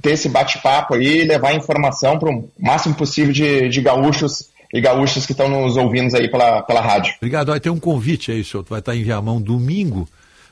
ter 0.00 0.12
esse 0.12 0.28
bate-papo 0.28 0.94
aí 0.94 1.22
e 1.22 1.24
levar 1.24 1.54
informação 1.54 2.20
para 2.20 2.30
o 2.30 2.48
máximo 2.56 2.94
possível 2.94 3.32
de, 3.32 3.68
de 3.68 3.80
gaúchos 3.80 4.48
e 4.72 4.80
gaúchos 4.80 5.24
que 5.24 5.32
estão 5.32 5.48
nos 5.48 5.76
ouvindo 5.76 6.14
aí 6.16 6.28
pela, 6.28 6.62
pela 6.62 6.80
rádio. 6.80 7.14
Obrigado. 7.16 7.48
Vai 7.48 7.60
ter 7.60 7.70
um 7.70 7.80
convite 7.80 8.30
aí, 8.30 8.44
senhor. 8.44 8.64
Vai 8.68 8.80
estar 8.80 8.94
em 8.94 9.02
Viamão 9.02 9.40
domingo, 9.40 10.06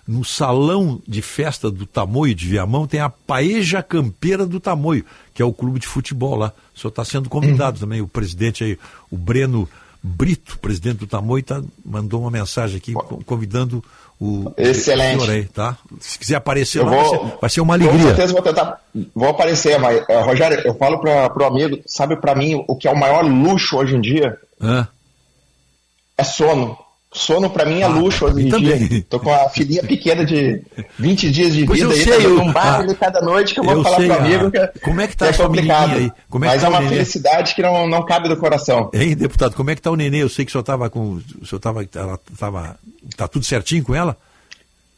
no 0.07 0.25
salão 0.25 1.01
de 1.07 1.21
festa 1.21 1.71
do 1.71 1.85
Tamoio 1.85 2.35
de 2.35 2.47
Viamão, 2.47 2.87
tem 2.87 3.01
a 3.01 3.11
Paeja 3.11 3.83
Campeira 3.83 4.47
do 4.47 4.61
Tamoio, 4.61 5.05
que 5.35 5.43
é 5.43 5.45
o 5.45 5.53
clube 5.53 5.81
de 5.81 5.87
futebol 5.87 6.37
lá. 6.37 6.53
O 6.75 6.79
senhor 6.79 6.91
está 6.91 7.05
sendo 7.05 7.29
convidado 7.29 7.77
uhum. 7.77 7.81
também, 7.81 8.01
o 8.01 8.07
presidente 8.09 8.63
aí, 8.63 8.79
o 9.11 9.17
Breno 9.17 9.69
Brito, 10.03 10.59
presidente 10.61 10.99
do 10.99 11.07
Tamoio, 11.09 11.43
tá, 11.43 11.61
mandou 11.85 12.21
uma 12.21 12.31
mensagem 12.31 12.77
aqui 12.77 12.95
convidando 13.25 13.83
o, 14.19 14.53
Excelente. 14.57 15.21
senhor 15.21 15.31
aí, 15.31 15.45
tá? 15.45 15.77
Se 16.01 16.19
quiser 16.19 16.37
aparecer 16.37 16.83
lá, 16.83 16.91
vou, 16.91 16.99
vai, 16.99 17.09
ser, 17.09 17.39
vai, 17.41 17.51
ser, 17.51 17.61
uma 17.61 17.75
alegria. 17.75 18.01
Com 18.01 18.07
certeza 18.07 18.33
vou 18.33 18.43
tentar, 18.43 18.81
vou 19.15 19.29
aparecer, 19.29 19.79
mas, 19.79 20.01
uh, 20.09 20.23
Rogério, 20.25 20.59
eu 20.65 20.75
falo 20.75 20.99
para 21.01 21.39
o 21.39 21.45
amigo, 21.45 21.81
sabe 21.87 22.17
para 22.17 22.35
mim 22.35 22.65
o 22.67 22.77
que 22.77 22.89
é 22.89 22.91
o 22.91 22.99
maior 22.99 23.23
luxo 23.23 23.77
hoje 23.77 23.95
em 23.95 24.01
dia? 24.01 24.39
Hã? 24.61 24.89
É 26.17 26.25
sono. 26.25 26.79
Sono 27.17 27.49
para 27.49 27.65
mim 27.65 27.81
é 27.81 27.85
ah, 27.85 27.89
luxo 27.89 28.27
hoje 28.27 28.47
em 28.47 28.51
também. 28.51 28.87
dia. 28.87 29.07
Tô 29.09 29.19
com 29.19 29.33
a 29.33 29.49
filhinha 29.49 29.83
pequena 29.83 30.23
de 30.23 30.61
20 30.99 31.31
dias 31.31 31.55
de 31.55 31.65
pois 31.65 31.81
vida 31.81 31.95
aí, 31.95 32.01
sei, 32.05 32.13
tá 32.19 32.23
eu, 32.23 32.41
um 32.43 32.53
baile 32.53 32.93
ah, 32.93 32.95
cada 32.95 33.23
noite 33.23 33.55
que 33.55 33.61
eu 33.61 33.65
vou 33.65 33.73
eu 33.73 33.83
falar 33.83 33.97
sei, 33.97 34.07
pro 34.09 34.19
amigo 34.19 34.51
que, 34.51 34.59
é- 34.59 34.73
como 34.83 35.01
é 35.01 35.07
que 35.07 35.17
tá 35.17 35.29
é 35.29 35.33
complicado. 35.33 35.97
Aí? 35.97 36.13
Como 36.29 36.45
é 36.45 36.49
Mas 36.49 36.61
tá 36.61 36.67
é 36.67 36.71
uma 36.71 36.81
nenê? 36.81 36.91
felicidade 36.93 37.55
que 37.55 37.63
não, 37.63 37.89
não 37.89 38.05
cabe 38.05 38.29
do 38.29 38.37
coração. 38.37 38.91
Hein, 38.93 39.17
deputado, 39.17 39.55
como 39.57 39.71
é 39.71 39.75
que 39.75 39.81
tá 39.81 39.91
o 39.91 39.97
nenê? 39.97 40.23
Eu 40.23 40.29
sei 40.29 40.45
que 40.45 40.51
o 40.51 40.53
senhor 40.53 40.63
tava 40.63 40.91
com. 40.91 41.19
O 41.41 41.47
senhor 41.47 41.59
tava. 41.59 41.89
Ela 41.95 42.21
tava. 42.39 42.77
Tá 43.17 43.27
tudo 43.27 43.47
certinho 43.47 43.83
com 43.83 43.95
ela? 43.95 44.15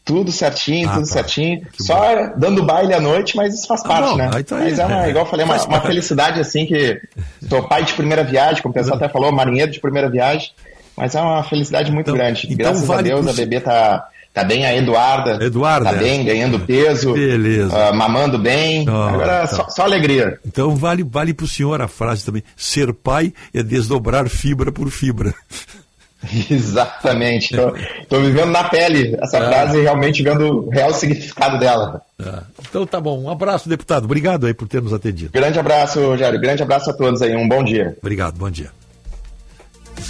Tudo 0.05 0.33
certinho, 0.33 0.89
ah, 0.89 0.95
tudo 0.95 1.07
tá. 1.07 1.13
certinho. 1.13 1.61
Que 1.71 1.83
Só 1.85 1.95
bom. 1.95 2.33
dando 2.37 2.65
baile 2.65 2.95
à 2.95 3.01
noite, 3.01 3.37
mas 3.37 3.55
isso 3.55 3.67
faz 3.67 3.83
ah, 3.85 3.89
parte, 3.89 4.17
né? 4.17 4.31
Tá 4.43 4.57
mas 4.57 4.79
é 4.79 4.87
uma, 4.87 5.09
igual 5.09 5.25
eu 5.25 5.31
falei, 5.31 5.45
uma, 5.45 5.63
uma 5.67 5.81
felicidade 5.83 6.41
assim 6.41 6.65
que 6.65 6.99
sou 7.47 7.63
pai 7.69 7.85
de 7.85 7.93
primeira 7.93 8.25
viagem, 8.25 8.63
como 8.63 8.73
o 8.73 8.75
pessoal 8.75 8.97
até 8.97 9.09
falou, 9.09 9.31
marinheiro 9.31 9.71
de 9.71 9.79
primeira 9.79 10.09
viagem. 10.09 10.51
Mas 10.99 11.15
é 11.15 11.21
uma 11.21 11.45
felicidade 11.45 11.93
muito 11.93 12.11
então, 12.11 12.17
grande. 12.17 12.47
Então 12.51 12.57
Graças 12.57 12.85
vale 12.85 13.13
a 13.13 13.15
Deus, 13.15 13.27
a 13.29 13.33
bebê 13.33 13.61
tá, 13.61 14.09
tá 14.35 14.43
bem, 14.43 14.67
a 14.67 14.75
Eduarda. 14.75 15.45
Eduarda. 15.45 15.93
Tá 15.93 15.97
bem, 15.97 16.25
ganhando 16.25 16.59
peso. 16.59 17.13
Beleza. 17.13 17.73
Uh, 17.73 17.95
mamando 17.95 18.37
bem. 18.37 18.85
Oh, 18.89 18.93
Agora, 18.93 19.41
tá. 19.41 19.47
só, 19.47 19.69
só, 19.69 19.83
alegria. 19.85 20.39
Então 20.45 20.75
vale, 20.75 21.05
vale 21.05 21.33
pro 21.33 21.47
senhor 21.47 21.81
a 21.81 21.87
frase 21.87 22.25
também. 22.25 22.43
Ser 22.57 22.93
pai 22.93 23.33
é 23.55 23.63
desdobrar 23.63 24.29
fibra 24.29 24.73
por 24.73 24.91
fibra. 24.91 25.33
Exatamente. 26.51 27.55
Estou 28.03 28.21
vivendo 28.21 28.51
na 28.51 28.65
pele 28.65 29.17
essa 29.23 29.39
ah. 29.39 29.49
frase 29.49 29.79
e 29.79 29.83
realmente 29.83 30.21
vendo 30.21 30.67
o 30.67 30.69
real 30.69 30.93
significado 30.93 31.61
dela. 31.61 32.03
Ah. 32.21 32.43
Então 32.69 32.85
tá 32.85 33.01
bom. 33.01 33.23
Um 33.23 33.31
abraço, 33.31 33.69
deputado. 33.69 34.05
Obrigado 34.05 34.47
aí 34.47 34.53
por 34.53 34.67
ter 34.67 34.83
nos 34.83 34.93
atendido. 34.93 35.31
Grande 35.33 35.61
abraço, 35.61 36.01
Rogério. 36.01 36.41
Grande 36.41 36.63
abraço 36.63 36.91
a 36.91 36.93
todos 36.93 37.23
aí. 37.23 37.37
Um 37.37 37.49
bom 37.49 37.63
dia. 37.63 37.97
Obrigado, 38.03 38.37
bom 38.37 38.51
dia. 38.51 38.71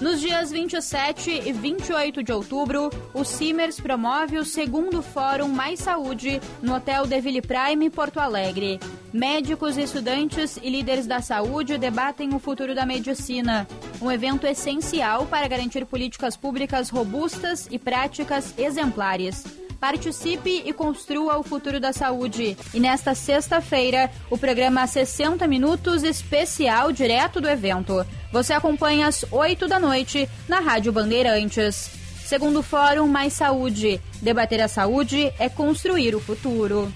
Nos 0.00 0.20
dias 0.20 0.50
27 0.50 1.30
e 1.30 1.52
28 1.52 2.22
de 2.22 2.32
outubro, 2.32 2.90
o 3.14 3.24
Simers 3.24 3.78
promove 3.78 4.38
o 4.38 4.44
segundo 4.44 5.02
Fórum 5.02 5.48
Mais 5.48 5.80
Saúde 5.80 6.40
no 6.60 6.74
Hotel 6.74 7.06
Deville 7.06 7.40
Prime, 7.42 7.88
Porto 7.90 8.18
Alegre. 8.18 8.80
Médicos, 9.12 9.76
estudantes 9.76 10.56
e 10.56 10.70
líderes 10.70 11.06
da 11.06 11.20
saúde 11.20 11.78
debatem 11.78 12.34
o 12.34 12.38
futuro 12.38 12.74
da 12.74 12.86
medicina. 12.86 13.68
Um 14.00 14.10
evento 14.10 14.46
essencial 14.46 15.26
para 15.26 15.46
garantir 15.46 15.84
políticas 15.84 16.36
públicas 16.36 16.88
robustas 16.88 17.68
e 17.70 17.78
práticas 17.78 18.54
exemplares. 18.58 19.44
Participe 19.82 20.62
e 20.64 20.72
construa 20.72 21.36
o 21.38 21.42
futuro 21.42 21.80
da 21.80 21.92
saúde. 21.92 22.56
E 22.72 22.78
nesta 22.78 23.16
sexta-feira, 23.16 24.12
o 24.30 24.38
programa 24.38 24.86
60 24.86 25.44
Minutos 25.48 26.04
especial 26.04 26.92
direto 26.92 27.40
do 27.40 27.48
evento. 27.48 28.06
Você 28.30 28.52
acompanha 28.52 29.08
às 29.08 29.24
8 29.28 29.66
da 29.66 29.80
noite 29.80 30.28
na 30.48 30.60
Rádio 30.60 30.92
Bandeirantes. 30.92 31.90
Segundo 32.24 32.62
Fórum 32.62 33.08
Mais 33.08 33.32
Saúde. 33.32 34.00
Debater 34.22 34.60
a 34.62 34.68
saúde 34.68 35.32
é 35.36 35.48
construir 35.48 36.14
o 36.14 36.20
futuro. 36.20 36.94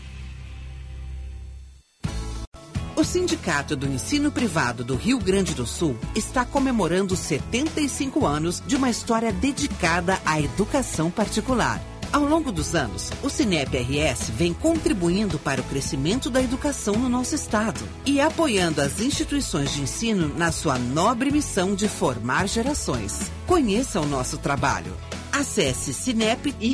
O 2.94 3.02
Sindicato 3.02 3.74
do 3.74 3.88
Ensino 3.88 4.30
Privado 4.30 4.84
do 4.84 4.94
Rio 4.94 5.18
Grande 5.18 5.54
do 5.54 5.66
Sul 5.66 5.98
está 6.14 6.44
comemorando 6.44 7.16
75 7.16 8.24
anos 8.24 8.62
de 8.64 8.76
uma 8.76 8.88
história 8.88 9.32
dedicada 9.32 10.20
à 10.24 10.40
educação 10.40 11.10
particular. 11.10 11.82
Ao 12.12 12.24
longo 12.24 12.50
dos 12.50 12.74
anos, 12.74 13.10
o 13.22 13.28
Cinep 13.28 13.76
RS 13.76 14.30
vem 14.30 14.54
contribuindo 14.54 15.38
para 15.38 15.60
o 15.60 15.64
crescimento 15.64 16.30
da 16.30 16.42
educação 16.42 16.94
no 16.94 17.08
nosso 17.08 17.34
estado 17.34 17.86
e 18.04 18.20
apoiando 18.20 18.80
as 18.80 19.00
instituições 19.00 19.74
de 19.74 19.82
ensino 19.82 20.32
na 20.36 20.50
sua 20.50 20.78
nobre 20.78 21.30
missão 21.30 21.74
de 21.74 21.88
formar 21.88 22.48
gerações. 22.48 23.30
Conheça 23.46 24.00
o 24.00 24.06
nosso 24.06 24.38
trabalho. 24.38 24.96
Acesse 25.32 25.92
cinep-rs.org.br. 25.92 26.66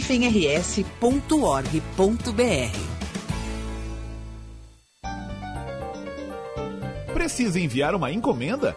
Precisa 7.13 7.59
enviar 7.59 7.95
uma 7.95 8.13
encomenda? 8.13 8.77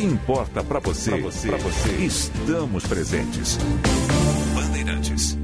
Se 0.00 0.06
importa 0.06 0.64
para 0.64 0.80
você, 0.80 1.10
pra 1.10 1.20
você, 1.20 1.48
pra 1.48 1.58
você, 1.58 1.90
estamos 1.96 2.86
presentes. 2.86 3.58
Bandeirantes. 4.54 5.36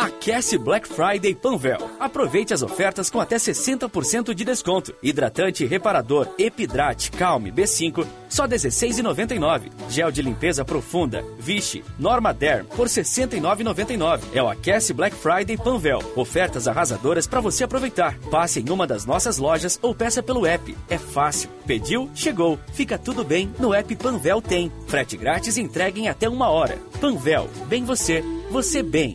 Aquece 0.00 0.56
Black 0.56 0.88
Friday 0.88 1.34
Panvel. 1.34 1.90
Aproveite 2.00 2.54
as 2.54 2.62
ofertas 2.62 3.10
com 3.10 3.20
até 3.20 3.36
60% 3.36 4.32
de 4.32 4.44
desconto. 4.46 4.94
Hidratante 5.02 5.66
reparador 5.66 6.26
Epidrate 6.38 7.10
Calme 7.10 7.52
B5 7.52 8.06
só 8.26 8.44
R$ 8.44 8.48
16,99. 8.48 9.70
Gel 9.90 10.10
de 10.10 10.22
limpeza 10.22 10.64
profunda 10.64 11.22
Vichy 11.38 11.84
Norma 11.98 12.32
Derm 12.32 12.64
por 12.68 12.86
R$ 12.86 12.92
69,99. 12.94 14.20
É 14.32 14.42
o 14.42 14.48
Aquece 14.48 14.94
Black 14.94 15.14
Friday 15.14 15.58
Panvel. 15.58 16.00
Ofertas 16.16 16.66
arrasadoras 16.66 17.26
para 17.26 17.42
você 17.42 17.64
aproveitar. 17.64 18.18
Passe 18.30 18.60
em 18.60 18.70
uma 18.70 18.86
das 18.86 19.04
nossas 19.04 19.36
lojas 19.36 19.78
ou 19.82 19.94
peça 19.94 20.22
pelo 20.22 20.46
app. 20.46 20.74
É 20.88 20.96
fácil. 20.96 21.50
Pediu, 21.66 22.08
chegou. 22.14 22.58
Fica 22.72 22.96
tudo 22.96 23.22
bem 23.22 23.52
no 23.58 23.74
app 23.74 23.94
Panvel 23.96 24.40
tem. 24.40 24.72
Frete 24.86 25.18
grátis 25.18 25.58
e 25.58 25.60
entrega 25.60 26.00
em 26.00 26.08
até 26.08 26.26
uma 26.26 26.48
hora. 26.48 26.78
Panvel. 27.02 27.50
Bem 27.68 27.84
você, 27.84 28.24
você 28.50 28.82
bem. 28.82 29.14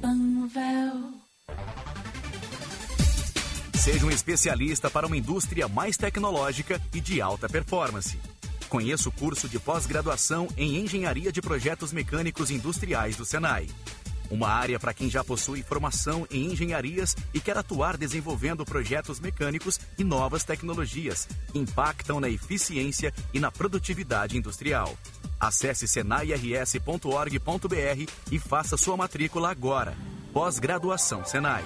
Seja 3.85 4.03
um 4.03 4.09
especialista 4.09 4.89
para 4.89 5.05
uma 5.05 5.15
indústria 5.15 5.67
mais 5.67 5.95
tecnológica 5.95 6.81
e 6.91 6.99
de 6.99 7.21
alta 7.21 7.47
performance. 7.47 8.19
Conheça 8.67 9.09
o 9.09 9.11
curso 9.11 9.47
de 9.47 9.59
pós-graduação 9.59 10.47
em 10.57 10.77
Engenharia 10.77 11.31
de 11.31 11.39
Projetos 11.39 11.93
Mecânicos 11.93 12.49
Industriais 12.49 13.15
do 13.15 13.23
Senai. 13.23 13.67
Uma 14.31 14.47
área 14.47 14.79
para 14.79 14.91
quem 14.91 15.07
já 15.07 15.23
possui 15.23 15.61
formação 15.61 16.25
em 16.31 16.51
engenharias 16.51 17.15
e 17.31 17.39
quer 17.39 17.59
atuar 17.59 17.95
desenvolvendo 17.95 18.65
projetos 18.65 19.19
mecânicos 19.19 19.79
e 19.99 20.03
novas 20.03 20.43
tecnologias 20.43 21.27
que 21.51 21.59
impactam 21.59 22.19
na 22.19 22.27
eficiência 22.27 23.13
e 23.35 23.39
na 23.39 23.51
produtividade 23.51 24.35
industrial. 24.35 24.97
Acesse 25.39 25.87
senairs.org.br 25.87 28.11
e 28.31 28.39
faça 28.39 28.77
sua 28.77 28.97
matrícula 28.97 29.51
agora. 29.51 29.95
Pós-graduação 30.33 31.23
Senai. 31.23 31.63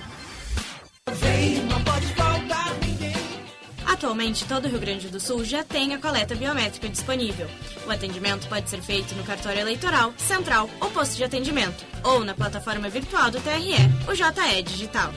Atualmente, 3.99 4.45
todo 4.45 4.65
o 4.65 4.69
Rio 4.69 4.79
Grande 4.79 5.09
do 5.09 5.19
Sul 5.19 5.43
já 5.43 5.63
tem 5.63 5.93
a 5.93 5.97
coleta 5.97 6.33
biométrica 6.33 6.87
disponível. 6.87 7.47
O 7.85 7.91
atendimento 7.91 8.47
pode 8.47 8.69
ser 8.69 8.81
feito 8.81 9.13
no 9.15 9.23
cartório 9.23 9.59
eleitoral, 9.59 10.13
central 10.17 10.69
ou 10.79 10.89
posto 10.89 11.15
de 11.15 11.23
atendimento, 11.23 11.85
ou 12.03 12.23
na 12.23 12.33
plataforma 12.33 12.87
virtual 12.87 13.29
do 13.29 13.41
TRE, 13.41 13.75
o 14.07 14.15
JE 14.15 14.63
Digital. 14.63 15.13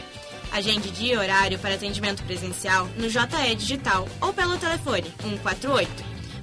Agende 0.52 0.90
dia 0.90 1.14
e 1.14 1.16
horário 1.16 1.58
para 1.58 1.74
atendimento 1.74 2.22
presencial 2.24 2.86
no 2.96 3.08
JE 3.08 3.54
Digital 3.56 4.06
ou 4.20 4.32
pelo 4.32 4.58
telefone 4.58 5.12
148. 5.22 5.90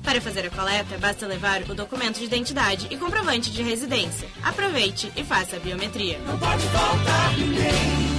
Para 0.04 0.22
fazer 0.22 0.46
a 0.48 0.50
coleta, 0.50 0.98
basta 0.98 1.28
levar 1.28 1.62
o 1.64 1.76
documento 1.76 2.20
de 2.20 2.26
identidade 2.26 2.88
e 2.90 2.98
comprovante 2.98 3.52
de 3.52 3.62
residência. 3.62 4.28
Aproveite 4.44 5.12
e 5.16 5.24
faça 5.24 5.58
a 5.58 5.60
biometria. 5.60 6.18
Não 6.20 6.40
pode 6.40 6.64
faltar 6.68 7.38
ninguém. 7.38 8.19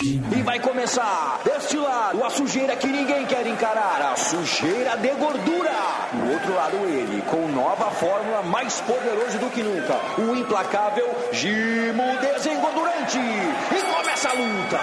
E 0.00 0.42
vai 0.44 0.60
começar 0.60 1.40
deste 1.44 1.76
lado 1.76 2.22
a 2.22 2.30
sujeira 2.30 2.76
que 2.76 2.86
ninguém 2.86 3.26
quer 3.26 3.44
encarar, 3.48 4.00
a 4.12 4.14
sujeira 4.14 4.96
de 4.96 5.08
gordura. 5.08 5.72
Do 6.12 6.32
outro 6.34 6.54
lado 6.54 6.76
ele, 6.84 7.20
com 7.22 7.48
nova 7.48 7.90
fórmula 7.90 8.42
mais 8.42 8.80
poderoso 8.82 9.38
do 9.38 9.50
que 9.50 9.60
nunca, 9.60 9.94
o 10.16 10.36
implacável 10.36 11.04
Gimo 11.32 12.16
Desengordurante. 12.20 13.18
E 13.18 13.92
começa 13.92 14.28
a 14.28 14.32
luta. 14.34 14.78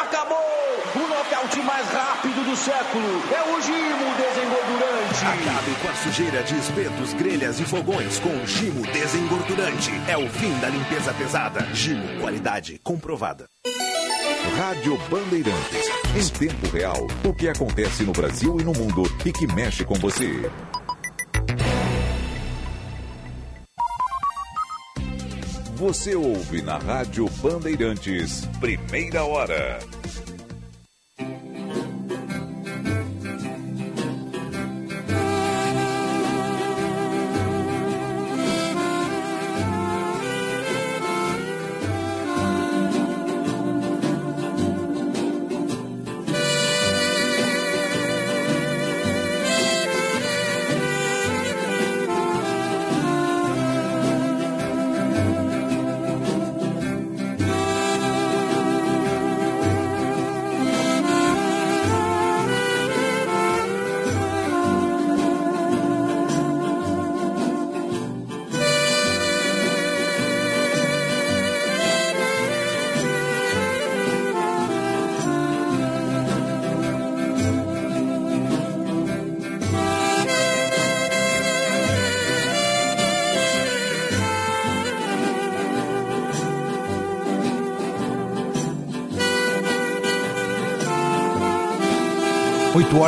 Acabou! 0.00 0.38
O 0.94 0.98
nocaute 1.08 1.60
mais 1.62 1.88
rápido 1.88 2.44
do 2.44 2.56
século 2.56 3.22
é 3.34 3.50
o 3.50 3.60
Gimo 3.60 4.14
Desengordurante. 4.14 4.89
Acabe 5.22 5.74
com 5.82 5.88
a 5.88 5.94
sujeira 5.96 6.42
de 6.42 6.56
espetos, 6.56 7.12
grelhas 7.12 7.60
e 7.60 7.64
fogões 7.64 8.18
com 8.20 8.46
Gimo 8.46 8.80
Desengordurante. 8.90 9.90
É 10.08 10.16
o 10.16 10.26
fim 10.30 10.50
da 10.60 10.68
limpeza 10.70 11.12
pesada. 11.12 11.60
Gimo, 11.74 12.20
qualidade 12.20 12.80
comprovada. 12.82 13.46
Rádio 14.56 14.96
Bandeirantes. 15.10 15.90
Em 16.16 16.28
tempo 16.38 16.66
real, 16.68 17.06
o 17.22 17.34
que 17.34 17.50
acontece 17.50 18.02
no 18.02 18.12
Brasil 18.12 18.58
e 18.60 18.64
no 18.64 18.72
mundo 18.72 19.02
e 19.24 19.30
que 19.30 19.46
mexe 19.46 19.84
com 19.84 19.94
você. 19.96 20.50
Você 25.76 26.14
ouve 26.14 26.62
na 26.62 26.78
Rádio 26.78 27.28
Bandeirantes, 27.42 28.46
primeira 28.58 29.22
hora. 29.24 29.78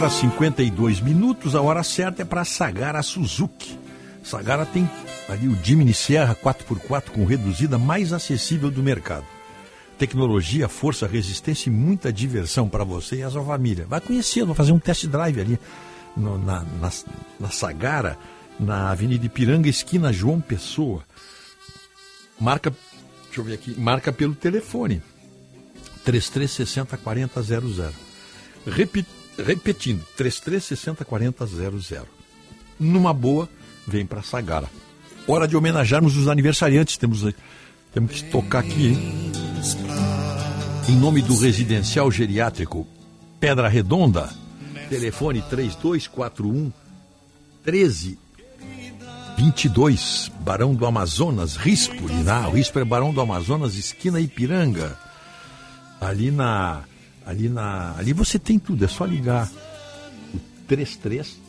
Horas 0.02 0.14
e 0.14 0.20
52 0.22 1.00
minutos, 1.00 1.54
a 1.54 1.60
hora 1.60 1.84
certa 1.84 2.22
é 2.22 2.24
para 2.24 2.44
Sagara 2.44 3.00
Suzuki. 3.04 3.78
Sagara 4.24 4.66
tem 4.66 4.90
ali 5.28 5.46
o 5.46 5.56
Jimny 5.62 5.94
Sierra 5.94 6.34
4x4 6.34 7.10
com 7.10 7.24
reduzida 7.24 7.78
mais 7.78 8.12
acessível 8.12 8.68
do 8.68 8.82
mercado. 8.82 9.24
Tecnologia, 9.96 10.68
força, 10.68 11.06
resistência 11.06 11.70
e 11.70 11.72
muita 11.72 12.12
diversão 12.12 12.68
para 12.68 12.82
você 12.82 13.16
e 13.16 13.22
a 13.22 13.30
sua 13.30 13.44
família. 13.44 13.86
Vai 13.88 14.00
conhecer, 14.00 14.44
vai 14.44 14.56
fazer 14.56 14.72
um 14.72 14.78
test 14.80 15.06
drive 15.06 15.40
ali 15.40 15.58
no, 16.16 16.36
na, 16.36 16.64
na, 16.80 16.90
na 17.38 17.50
Sagara, 17.50 18.18
na 18.58 18.90
Avenida 18.90 19.24
Ipiranga, 19.24 19.68
esquina 19.68 20.12
João 20.12 20.40
Pessoa. 20.40 21.04
Marca, 22.40 22.74
deixa 23.26 23.40
eu 23.40 23.44
ver 23.44 23.54
aqui, 23.54 23.78
marca 23.78 24.12
pelo 24.12 24.34
telefone 24.34 25.00
3360 26.04 26.96
4000. 26.96 27.92
Repita 28.66 29.21
repetindo, 29.38 30.04
3360 30.16 31.04
4000. 31.04 32.02
Numa 32.78 33.12
boa, 33.12 33.48
vem 33.86 34.04
para 34.04 34.22
Sagara. 34.22 34.68
Hora 35.26 35.46
de 35.46 35.56
homenagearmos 35.56 36.16
os 36.16 36.28
aniversariantes. 36.28 36.96
Temos, 36.96 37.24
temos 37.92 38.12
que 38.12 38.30
tocar 38.30 38.60
aqui, 38.60 38.88
hein? 38.88 39.32
Em 40.88 40.96
nome 40.96 41.22
do 41.22 41.38
Residencial 41.38 42.10
Geriátrico 42.10 42.86
Pedra 43.42 43.68
Redonda, 43.68 44.32
telefone 44.88 45.42
3241 45.42 46.72
1322, 47.64 50.30
Barão 50.40 50.74
do 50.76 50.86
Amazonas, 50.86 51.56
Rispoli, 51.56 52.22
na 52.22 52.48
Rispo 52.48 52.78
é 52.78 52.84
Barão 52.84 53.12
do 53.12 53.20
Amazonas, 53.20 53.74
esquina 53.74 54.20
Ipiranga. 54.20 54.96
Ali 56.00 56.30
na 56.30 56.84
Ali 57.24 57.48
na, 57.48 57.94
ali 57.96 58.12
você 58.12 58.38
tem 58.38 58.58
tudo, 58.58 58.84
é 58.84 58.88
só 58.88 59.04
ligar 59.04 59.50
o 60.34 60.40
33 60.66 61.40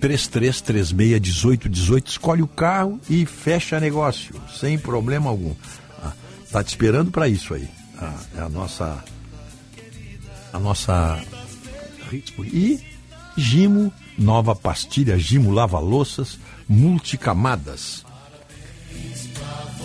3336 0.00 0.92
1818, 0.92 2.10
escolhe 2.10 2.42
o 2.42 2.46
carro 2.46 3.00
e 3.08 3.24
fecha 3.24 3.80
negócio, 3.80 4.34
sem 4.58 4.78
problema 4.78 5.30
algum. 5.30 5.54
Ah, 6.02 6.12
tá 6.50 6.62
te 6.62 6.68
esperando 6.68 7.10
para 7.10 7.28
isso 7.28 7.54
aí. 7.54 7.68
Ah, 7.98 8.14
é 8.36 8.40
a 8.40 8.48
nossa 8.48 9.02
a 10.52 10.58
nossa 10.58 11.22
e 12.40 12.80
Gimo, 13.36 13.92
nova 14.16 14.54
pastilha 14.54 15.18
Gimo 15.18 15.50
lava-louças 15.50 16.38
multicamadas. 16.68 18.04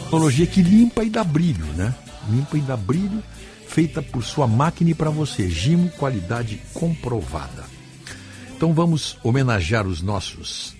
Tecnologia 0.03 0.45
que 0.45 0.61
limpa 0.61 1.03
e 1.03 1.09
dá 1.09 1.24
brilho, 1.24 1.66
né? 1.74 1.95
Limpa 2.30 2.58
e 2.58 2.61
dá 2.61 2.75
brilho 2.75 3.24
feita 3.72 4.01
por 4.01 4.22
sua 4.22 4.48
máquina 4.48 4.90
e 4.90 4.93
para 4.93 5.09
você. 5.09 5.50
Gimo, 5.50 5.90
qualidade 5.91 6.61
comprovada. 6.74 7.64
Então 8.53 8.74
vamos 8.74 9.17
homenagear 9.24 9.88
os 9.88 10.01
nossos 10.01 10.75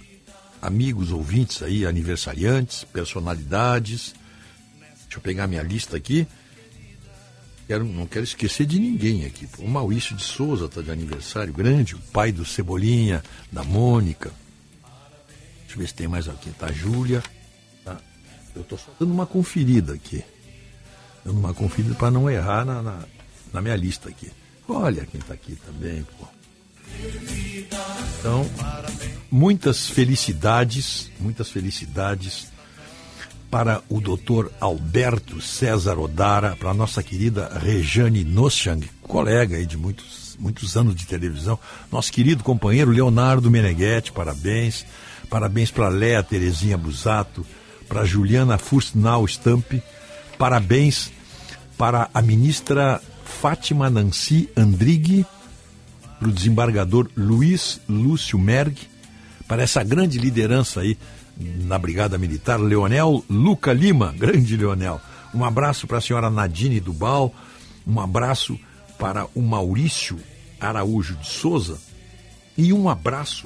amigos, 0.61 1.10
ouvintes 1.10 1.64
aí, 1.64 1.86
aniversariantes, 1.86 2.84
personalidades. 2.84 4.14
Deixa 5.03 5.18
eu 5.18 5.22
pegar 5.22 5.48
minha 5.48 5.64
lista 5.64 5.95
aqui. 5.95 6.28
Quero, 7.66 7.86
não 7.86 8.06
quero 8.06 8.26
esquecer 8.26 8.66
de 8.66 8.78
ninguém 8.78 9.26
aqui. 9.26 9.48
O 9.58 9.70
Maurício 9.70 10.14
de 10.14 10.24
Souza 10.24 10.66
está 10.66 10.82
de 10.82 10.92
aniversário 10.92 11.53
grande, 11.53 11.95
o 11.95 12.00
pai 12.11 12.34
do 12.34 12.44
Cebolinha, 12.44 13.24
da 13.50 13.64
Mônica. 13.64 14.34
Deixa 15.61 15.76
eu 15.76 15.78
ver 15.78 15.88
se 15.88 15.94
tem 15.94 16.10
mais 16.10 16.28
aqui. 16.28 16.50
Tá 16.52 16.66
a 16.66 16.72
Júlia. 16.74 17.24
Tá. 17.86 17.98
Eu 18.53 18.64
estou 18.64 18.78
só 18.78 18.92
dando 19.00 19.14
uma 19.14 19.26
conferida 19.26 19.94
aqui 19.94 20.22
dando 21.24 21.40
uma 21.40 21.53
conferida 21.53 21.95
para 21.95 22.11
não 22.11 22.30
errar 22.30 22.66
na, 22.66 22.82
na, 22.82 23.00
na, 23.53 23.61
minha 23.61 23.75
lista 23.75 24.09
aqui. 24.09 24.32
Olha 24.67 25.06
quem 25.06 25.19
está 25.19 25.33
aqui 25.33 25.56
também, 25.66 26.06
pô. 26.17 26.27
Então, 28.19 28.50
muitas 29.30 29.90
felicidades, 29.90 31.09
muitas 31.19 31.50
felicidades 31.50 32.51
para 33.50 33.82
o 33.90 34.00
doutor 34.00 34.51
Alberto 34.61 35.41
César 35.41 36.00
Odara, 36.00 36.56
para 36.56 36.69
a 36.69 36.74
nossa 36.74 37.03
querida 37.03 37.50
Rejane 37.59 38.24
Noschang, 38.24 38.90
colega 39.01 39.58
aí 39.58 39.66
de 39.66 39.77
muitos, 39.77 40.38
muitos 40.40 40.77
anos 40.77 40.95
de 40.95 41.06
televisão, 41.06 41.59
nosso 41.91 42.11
querido 42.14 42.43
companheiro 42.43 42.91
Leonardo 42.91 43.51
Meneghetti, 43.51 44.11
parabéns, 44.11 44.85
parabéns 45.30 45.69
para 45.69 45.90
Léa 45.90 46.24
Terezinha 46.24 46.77
Busato, 46.77 47.45
para 47.90 48.06
Juliana 48.06 48.58
Furstnau 48.58 49.27
Stamp, 49.27 49.74
Parabéns 50.42 51.11
para 51.78 52.10
a 52.11 52.20
ministra 52.20 53.00
Fátima 53.24 53.92
Nancy 53.92 54.50
Andrighi, 54.58 55.24
para 56.18 56.28
o 56.28 56.32
desembargador 56.32 57.08
Luiz 57.16 57.80
Lúcio 57.88 58.40
Merg, 58.40 58.76
para 59.48 59.61
essa 59.61 59.84
grande 59.84 60.18
liderança 60.18 60.80
aí 60.80 60.98
na 61.38 61.78
Brigada 61.78 62.18
Militar, 62.18 62.60
Leonel 62.60 63.24
Luca 63.30 63.72
Lima, 63.72 64.14
grande 64.18 64.58
Leonel. 64.58 65.00
Um 65.32 65.45
abraço 65.45 65.86
para 65.86 66.00
a 66.00 66.02
senhora 66.02 66.32
Nadine 66.32 66.80
Dubal, 66.80 67.32
um 67.86 68.00
abraço 68.00 68.60
para 68.98 69.28
o 69.36 69.44
Maurício 69.44 70.20
Araújo 70.60 71.18
de 71.18 71.28
Souza 71.28 71.80
e 72.58 72.74
um 72.74 72.90
abraço 72.90 73.45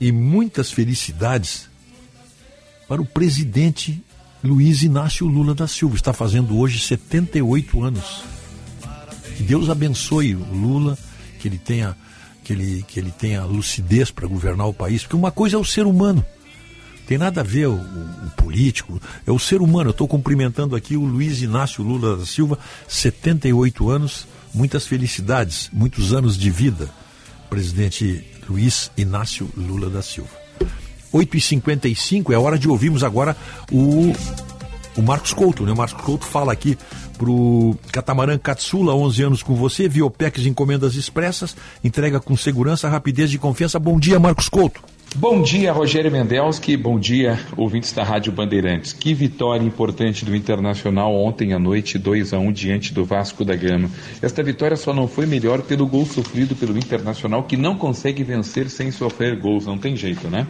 e 0.00 0.10
muitas 0.10 0.70
felicidades 0.70 1.68
para 2.88 3.02
o 3.02 3.04
presidente 3.04 4.02
Luiz 4.46 4.82
Inácio 4.82 5.26
Lula 5.26 5.54
da 5.54 5.66
Silva. 5.66 5.96
Está 5.96 6.12
fazendo 6.12 6.58
hoje 6.58 6.78
78 6.78 7.82
anos. 7.82 8.22
Que 9.36 9.42
Deus 9.42 9.68
abençoe 9.68 10.34
o 10.34 10.54
Lula, 10.54 10.96
que 11.38 11.48
ele 11.48 11.58
tenha, 11.58 11.96
que 12.42 12.52
ele, 12.52 12.84
que 12.88 12.98
ele 12.98 13.10
tenha 13.10 13.44
lucidez 13.44 14.10
para 14.10 14.26
governar 14.26 14.66
o 14.66 14.72
país. 14.72 15.02
Porque 15.02 15.16
uma 15.16 15.30
coisa 15.30 15.56
é 15.56 15.58
o 15.58 15.64
ser 15.64 15.84
humano. 15.84 16.24
Tem 17.06 17.18
nada 17.18 17.40
a 17.40 17.44
ver 17.44 17.66
o, 17.68 17.74
o, 17.74 18.30
político, 18.36 19.00
é 19.26 19.30
o 19.30 19.38
ser 19.38 19.60
humano. 19.60 19.90
Eu 19.90 19.92
estou 19.92 20.08
cumprimentando 20.08 20.74
aqui 20.74 20.96
o 20.96 21.04
Luiz 21.04 21.42
Inácio 21.42 21.84
Lula 21.84 22.16
da 22.16 22.26
Silva, 22.26 22.58
78 22.88 23.90
anos, 23.90 24.26
muitas 24.54 24.86
felicidades, 24.86 25.68
muitos 25.72 26.12
anos 26.12 26.36
de 26.36 26.50
vida. 26.50 26.88
Presidente 27.50 28.24
Luiz 28.48 28.90
Inácio 28.96 29.48
Lula 29.56 29.88
da 29.90 30.02
Silva. 30.02 30.45
8h55, 31.16 32.32
é 32.32 32.38
hora 32.38 32.58
de 32.58 32.68
ouvirmos 32.68 33.02
agora 33.02 33.36
o, 33.72 34.12
o 34.96 35.02
Marcos 35.02 35.32
Couto, 35.32 35.64
né? 35.64 35.72
O 35.72 35.76
Marcos 35.76 36.02
Couto 36.02 36.24
fala 36.24 36.52
aqui 36.52 36.76
pro 37.16 37.76
Catamarã 37.90 38.38
Katsula, 38.38 38.94
11 38.94 39.22
anos 39.22 39.42
com 39.42 39.54
você, 39.54 39.88
Viopex 39.88 40.46
Encomendas 40.46 40.94
Expressas, 40.94 41.56
entrega 41.82 42.20
com 42.20 42.36
segurança, 42.36 42.88
rapidez 42.88 43.32
e 43.32 43.38
confiança. 43.38 43.78
Bom 43.78 43.98
dia, 43.98 44.18
Marcos 44.18 44.48
Couto. 44.48 44.80
Bom 45.14 45.40
dia, 45.40 45.72
Rogério 45.72 46.12
Mendelski. 46.12 46.76
Bom 46.76 46.98
dia, 46.98 47.40
ouvintes 47.56 47.90
da 47.90 48.04
Rádio 48.04 48.30
Bandeirantes. 48.32 48.92
Que 48.92 49.14
vitória 49.14 49.64
importante 49.64 50.26
do 50.26 50.36
Internacional 50.36 51.14
ontem 51.14 51.54
à 51.54 51.58
noite, 51.58 51.96
2 51.96 52.34
a 52.34 52.38
1 52.38 52.52
diante 52.52 52.92
do 52.92 53.02
Vasco 53.02 53.42
da 53.42 53.56
Gama. 53.56 53.88
Esta 54.20 54.42
vitória 54.42 54.76
só 54.76 54.92
não 54.92 55.08
foi 55.08 55.24
melhor 55.24 55.62
pelo 55.62 55.86
gol 55.86 56.04
sofrido 56.04 56.54
pelo 56.54 56.76
Internacional, 56.76 57.44
que 57.44 57.56
não 57.56 57.76
consegue 57.76 58.22
vencer 58.22 58.68
sem 58.68 58.90
sofrer 58.90 59.36
gols. 59.36 59.64
Não 59.64 59.78
tem 59.78 59.96
jeito, 59.96 60.28
né? 60.28 60.46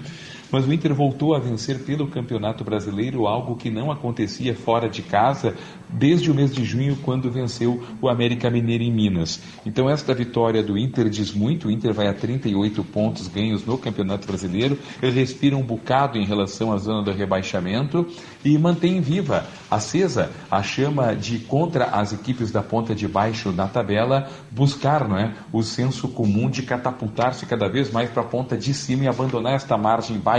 Mas 0.50 0.66
o 0.66 0.72
Inter 0.72 0.94
voltou 0.94 1.34
a 1.34 1.38
vencer 1.38 1.80
pelo 1.80 2.06
Campeonato 2.06 2.64
Brasileiro, 2.64 3.26
algo 3.26 3.56
que 3.56 3.70
não 3.70 3.90
acontecia 3.90 4.54
fora 4.54 4.88
de 4.88 5.02
casa 5.02 5.54
desde 5.88 6.30
o 6.30 6.34
mês 6.34 6.54
de 6.54 6.64
junho, 6.64 6.96
quando 7.02 7.30
venceu 7.30 7.82
o 8.00 8.08
América 8.08 8.50
Mineiro 8.50 8.84
em 8.84 8.92
Minas. 8.92 9.40
Então, 9.64 9.88
esta 9.88 10.14
vitória 10.14 10.62
do 10.62 10.76
Inter 10.76 11.08
diz 11.08 11.32
muito. 11.32 11.68
O 11.68 11.70
Inter 11.70 11.92
vai 11.92 12.08
a 12.08 12.14
38 12.14 12.82
pontos 12.84 13.28
ganhos 13.28 13.64
no 13.64 13.78
Campeonato 13.78 14.26
Brasileiro. 14.26 14.78
Ele 15.02 15.12
respira 15.12 15.56
um 15.56 15.62
bocado 15.62 16.18
em 16.18 16.24
relação 16.24 16.72
à 16.72 16.76
zona 16.76 17.02
do 17.02 17.12
rebaixamento 17.12 18.06
e 18.44 18.56
mantém 18.58 19.00
viva, 19.00 19.46
acesa, 19.70 20.30
a 20.50 20.62
chama 20.62 21.14
de 21.14 21.38
contra 21.40 21.86
as 21.86 22.12
equipes 22.12 22.50
da 22.50 22.62
ponta 22.62 22.94
de 22.94 23.08
baixo 23.08 23.52
na 23.52 23.66
tabela, 23.66 24.28
buscar 24.50 25.08
não 25.08 25.18
é, 25.18 25.34
o 25.52 25.62
senso 25.62 26.08
comum 26.08 26.48
de 26.48 26.62
catapultar-se 26.62 27.46
cada 27.46 27.68
vez 27.68 27.90
mais 27.90 28.10
para 28.10 28.22
a 28.22 28.26
ponta 28.26 28.56
de 28.56 28.72
cima 28.72 29.04
e 29.04 29.08
abandonar 29.08 29.54
esta 29.54 29.76
margem 29.76 30.18
baixa 30.18 30.35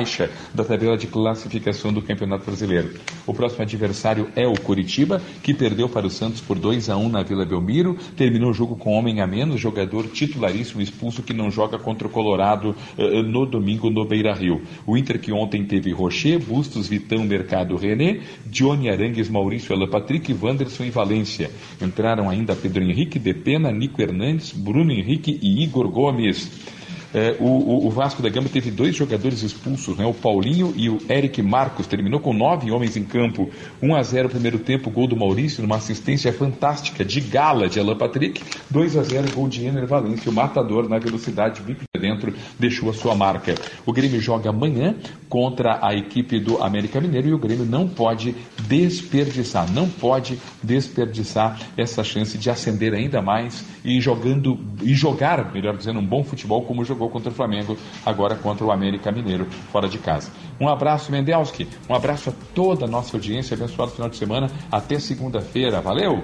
da 0.53 0.63
tabela 0.63 0.97
de 0.97 1.07
classificação 1.07 1.91
do 1.91 2.01
Campeonato 2.01 2.45
Brasileiro. 2.45 2.93
O 3.25 3.33
próximo 3.33 3.63
adversário 3.63 4.29
é 4.35 4.45
o 4.45 4.53
Curitiba, 4.53 5.21
que 5.41 5.53
perdeu 5.53 5.89
para 5.89 6.05
o 6.05 6.09
Santos 6.09 6.41
por 6.41 6.57
2 6.59 6.89
a 6.89 6.97
1 6.97 7.09
na 7.09 7.23
Vila 7.23 7.45
Belmiro, 7.45 7.97
terminou 8.15 8.51
o 8.51 8.53
jogo 8.53 8.75
com 8.75 8.91
homem 8.91 9.21
a 9.21 9.27
menos, 9.27 9.59
jogador 9.59 10.07
titularíssimo 10.07 10.81
expulso 10.81 11.23
que 11.23 11.33
não 11.33 11.49
joga 11.49 11.79
contra 11.79 12.07
o 12.07 12.11
Colorado 12.11 12.75
uh, 12.97 13.23
no 13.23 13.45
domingo 13.45 13.89
no 13.89 14.05
Beira-Rio. 14.05 14.61
O 14.85 14.97
Inter 14.97 15.19
que 15.19 15.31
ontem 15.31 15.65
teve 15.65 15.91
Rocher, 15.91 16.39
Bustos, 16.39 16.87
Vitão, 16.87 17.23
Mercado, 17.23 17.75
René, 17.75 18.21
Johnny 18.45 18.89
Arangues, 18.89 19.29
Maurício 19.29 19.75
Alan 19.75 19.89
Patrick, 19.89 20.33
Wanderson 20.33 20.83
e 20.83 20.89
Valência. 20.89 21.49
Entraram 21.81 22.29
ainda 22.29 22.55
Pedro 22.55 22.83
Henrique, 22.83 23.19
Depena, 23.19 23.71
Nico 23.71 24.01
Hernandes, 24.01 24.51
Bruno 24.51 24.91
Henrique 24.91 25.39
e 25.41 25.63
Igor 25.63 25.89
Gomes. 25.89 26.76
É, 27.13 27.35
o, 27.39 27.87
o, 27.87 27.89
Vasco 27.89 28.21
da 28.21 28.29
Gama 28.29 28.49
teve 28.49 28.69
dois 28.69 28.95
jogadores 28.95 29.41
expulsos, 29.41 29.97
né? 29.97 30.05
o 30.05 30.13
Paulinho 30.13 30.73
e 30.75 30.89
o 30.89 30.99
Eric 31.09 31.41
Marcos. 31.41 31.87
Terminou 31.87 32.19
com 32.19 32.33
nove 32.33 32.71
homens 32.71 32.97
em 32.97 33.03
campo. 33.03 33.49
1 33.81 33.95
a 33.95 34.03
0 34.03 34.29
primeiro 34.29 34.59
tempo, 34.59 34.89
gol 34.89 35.07
do 35.07 35.15
Maurício, 35.15 35.61
numa 35.61 35.77
assistência 35.77 36.31
fantástica 36.33 37.05
de 37.05 37.21
gala 37.21 37.69
de 37.69 37.79
Alan 37.79 37.97
Patrick. 37.97 38.41
2 38.69 38.97
a 38.97 39.03
0 39.03 39.31
gol 39.33 39.47
de 39.47 39.65
Ener 39.65 39.87
Valência. 39.87 40.29
O 40.29 40.33
matador 40.33 40.89
na 40.89 40.99
velocidade, 40.99 41.61
bico 41.61 41.81
de 41.95 42.01
dentro, 42.01 42.33
deixou 42.59 42.89
a 42.89 42.93
sua 42.93 43.15
marca. 43.15 43.55
O 43.85 43.93
Grêmio 43.93 44.19
joga 44.19 44.49
amanhã 44.49 44.95
contra 45.29 45.79
a 45.81 45.93
equipe 45.95 46.39
do 46.39 46.61
América 46.61 46.99
Mineiro 46.99 47.29
e 47.29 47.33
o 47.33 47.39
Grêmio 47.39 47.65
não 47.65 47.87
pode 47.87 48.35
desperdiçar, 48.67 49.71
não 49.71 49.89
pode 49.89 50.39
desperdiçar 50.63 51.59
essa 51.77 52.03
chance 52.03 52.37
de 52.37 52.49
ascender 52.49 52.93
ainda 52.93 53.21
mais 53.21 53.65
e 53.83 53.99
jogando 53.99 54.59
e 54.81 54.93
jogar, 54.93 55.51
melhor 55.53 55.75
dizendo, 55.75 55.99
um 55.99 56.05
bom 56.05 56.23
futebol 56.23 56.63
como 56.63 56.83
jogou 56.97 57.09
contra 57.09 57.29
o 57.29 57.33
Flamengo, 57.33 57.77
agora 58.03 58.35
contra 58.35 58.65
o 58.65 58.71
América 58.71 59.11
Mineiro, 59.11 59.47
fora 59.71 59.87
de 59.87 59.99
casa. 59.99 60.31
Um 60.59 60.67
abraço, 60.67 61.11
Mendelski, 61.11 61.67
um 61.87 61.93
abraço 61.93 62.31
a 62.31 62.33
toda 62.55 62.85
a 62.85 62.87
nossa 62.87 63.15
audiência, 63.15 63.55
abençoado 63.55 63.91
final 63.91 64.09
de 64.09 64.17
semana, 64.17 64.49
até 64.71 64.99
segunda-feira, 64.99 65.79
valeu! 65.79 66.23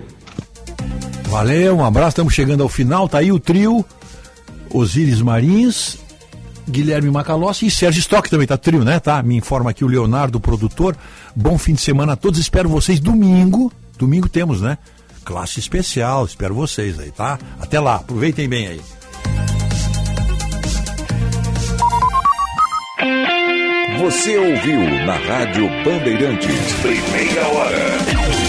Valeu, 1.29 1.77
um 1.77 1.85
abraço, 1.85 2.09
estamos 2.09 2.33
chegando 2.33 2.63
ao 2.63 2.69
final, 2.69 3.07
tá 3.07 3.19
aí 3.19 3.31
o 3.31 3.39
trio, 3.39 3.85
Osíris 4.71 5.21
Marins, 5.21 5.99
Guilherme 6.67 7.11
Macalossi 7.11 7.67
e 7.67 7.71
Sérgio 7.71 7.99
Stock 7.99 8.29
também 8.29 8.47
tá 8.47 8.57
trio, 8.57 8.83
né? 8.83 8.99
Tá? 8.99 9.21
Me 9.21 9.35
informa 9.35 9.69
aqui 9.69 9.83
o 9.83 9.87
Leonardo, 9.87 10.37
o 10.37 10.41
produtor. 10.41 10.95
Bom 11.35 11.57
fim 11.57 11.73
de 11.73 11.81
semana 11.81 12.13
a 12.13 12.15
todos. 12.15 12.39
Espero 12.39 12.69
vocês 12.69 13.01
domingo. 13.01 13.71
Domingo 13.97 14.29
temos, 14.29 14.61
né? 14.61 14.77
Classe 15.25 15.59
especial. 15.59 16.23
Espero 16.23 16.55
vocês 16.55 16.97
aí, 16.99 17.11
tá? 17.11 17.37
Até 17.59 17.81
lá. 17.81 17.95
Aproveitem 17.95 18.47
bem 18.47 18.67
aí. 18.67 18.81
Você 24.03 24.38
ouviu 24.38 24.82
na 25.06 25.15
Rádio 25.15 25.65
Bandeirantes. 25.85 26.73
Primeira 26.82 27.48
hora. 27.48 28.42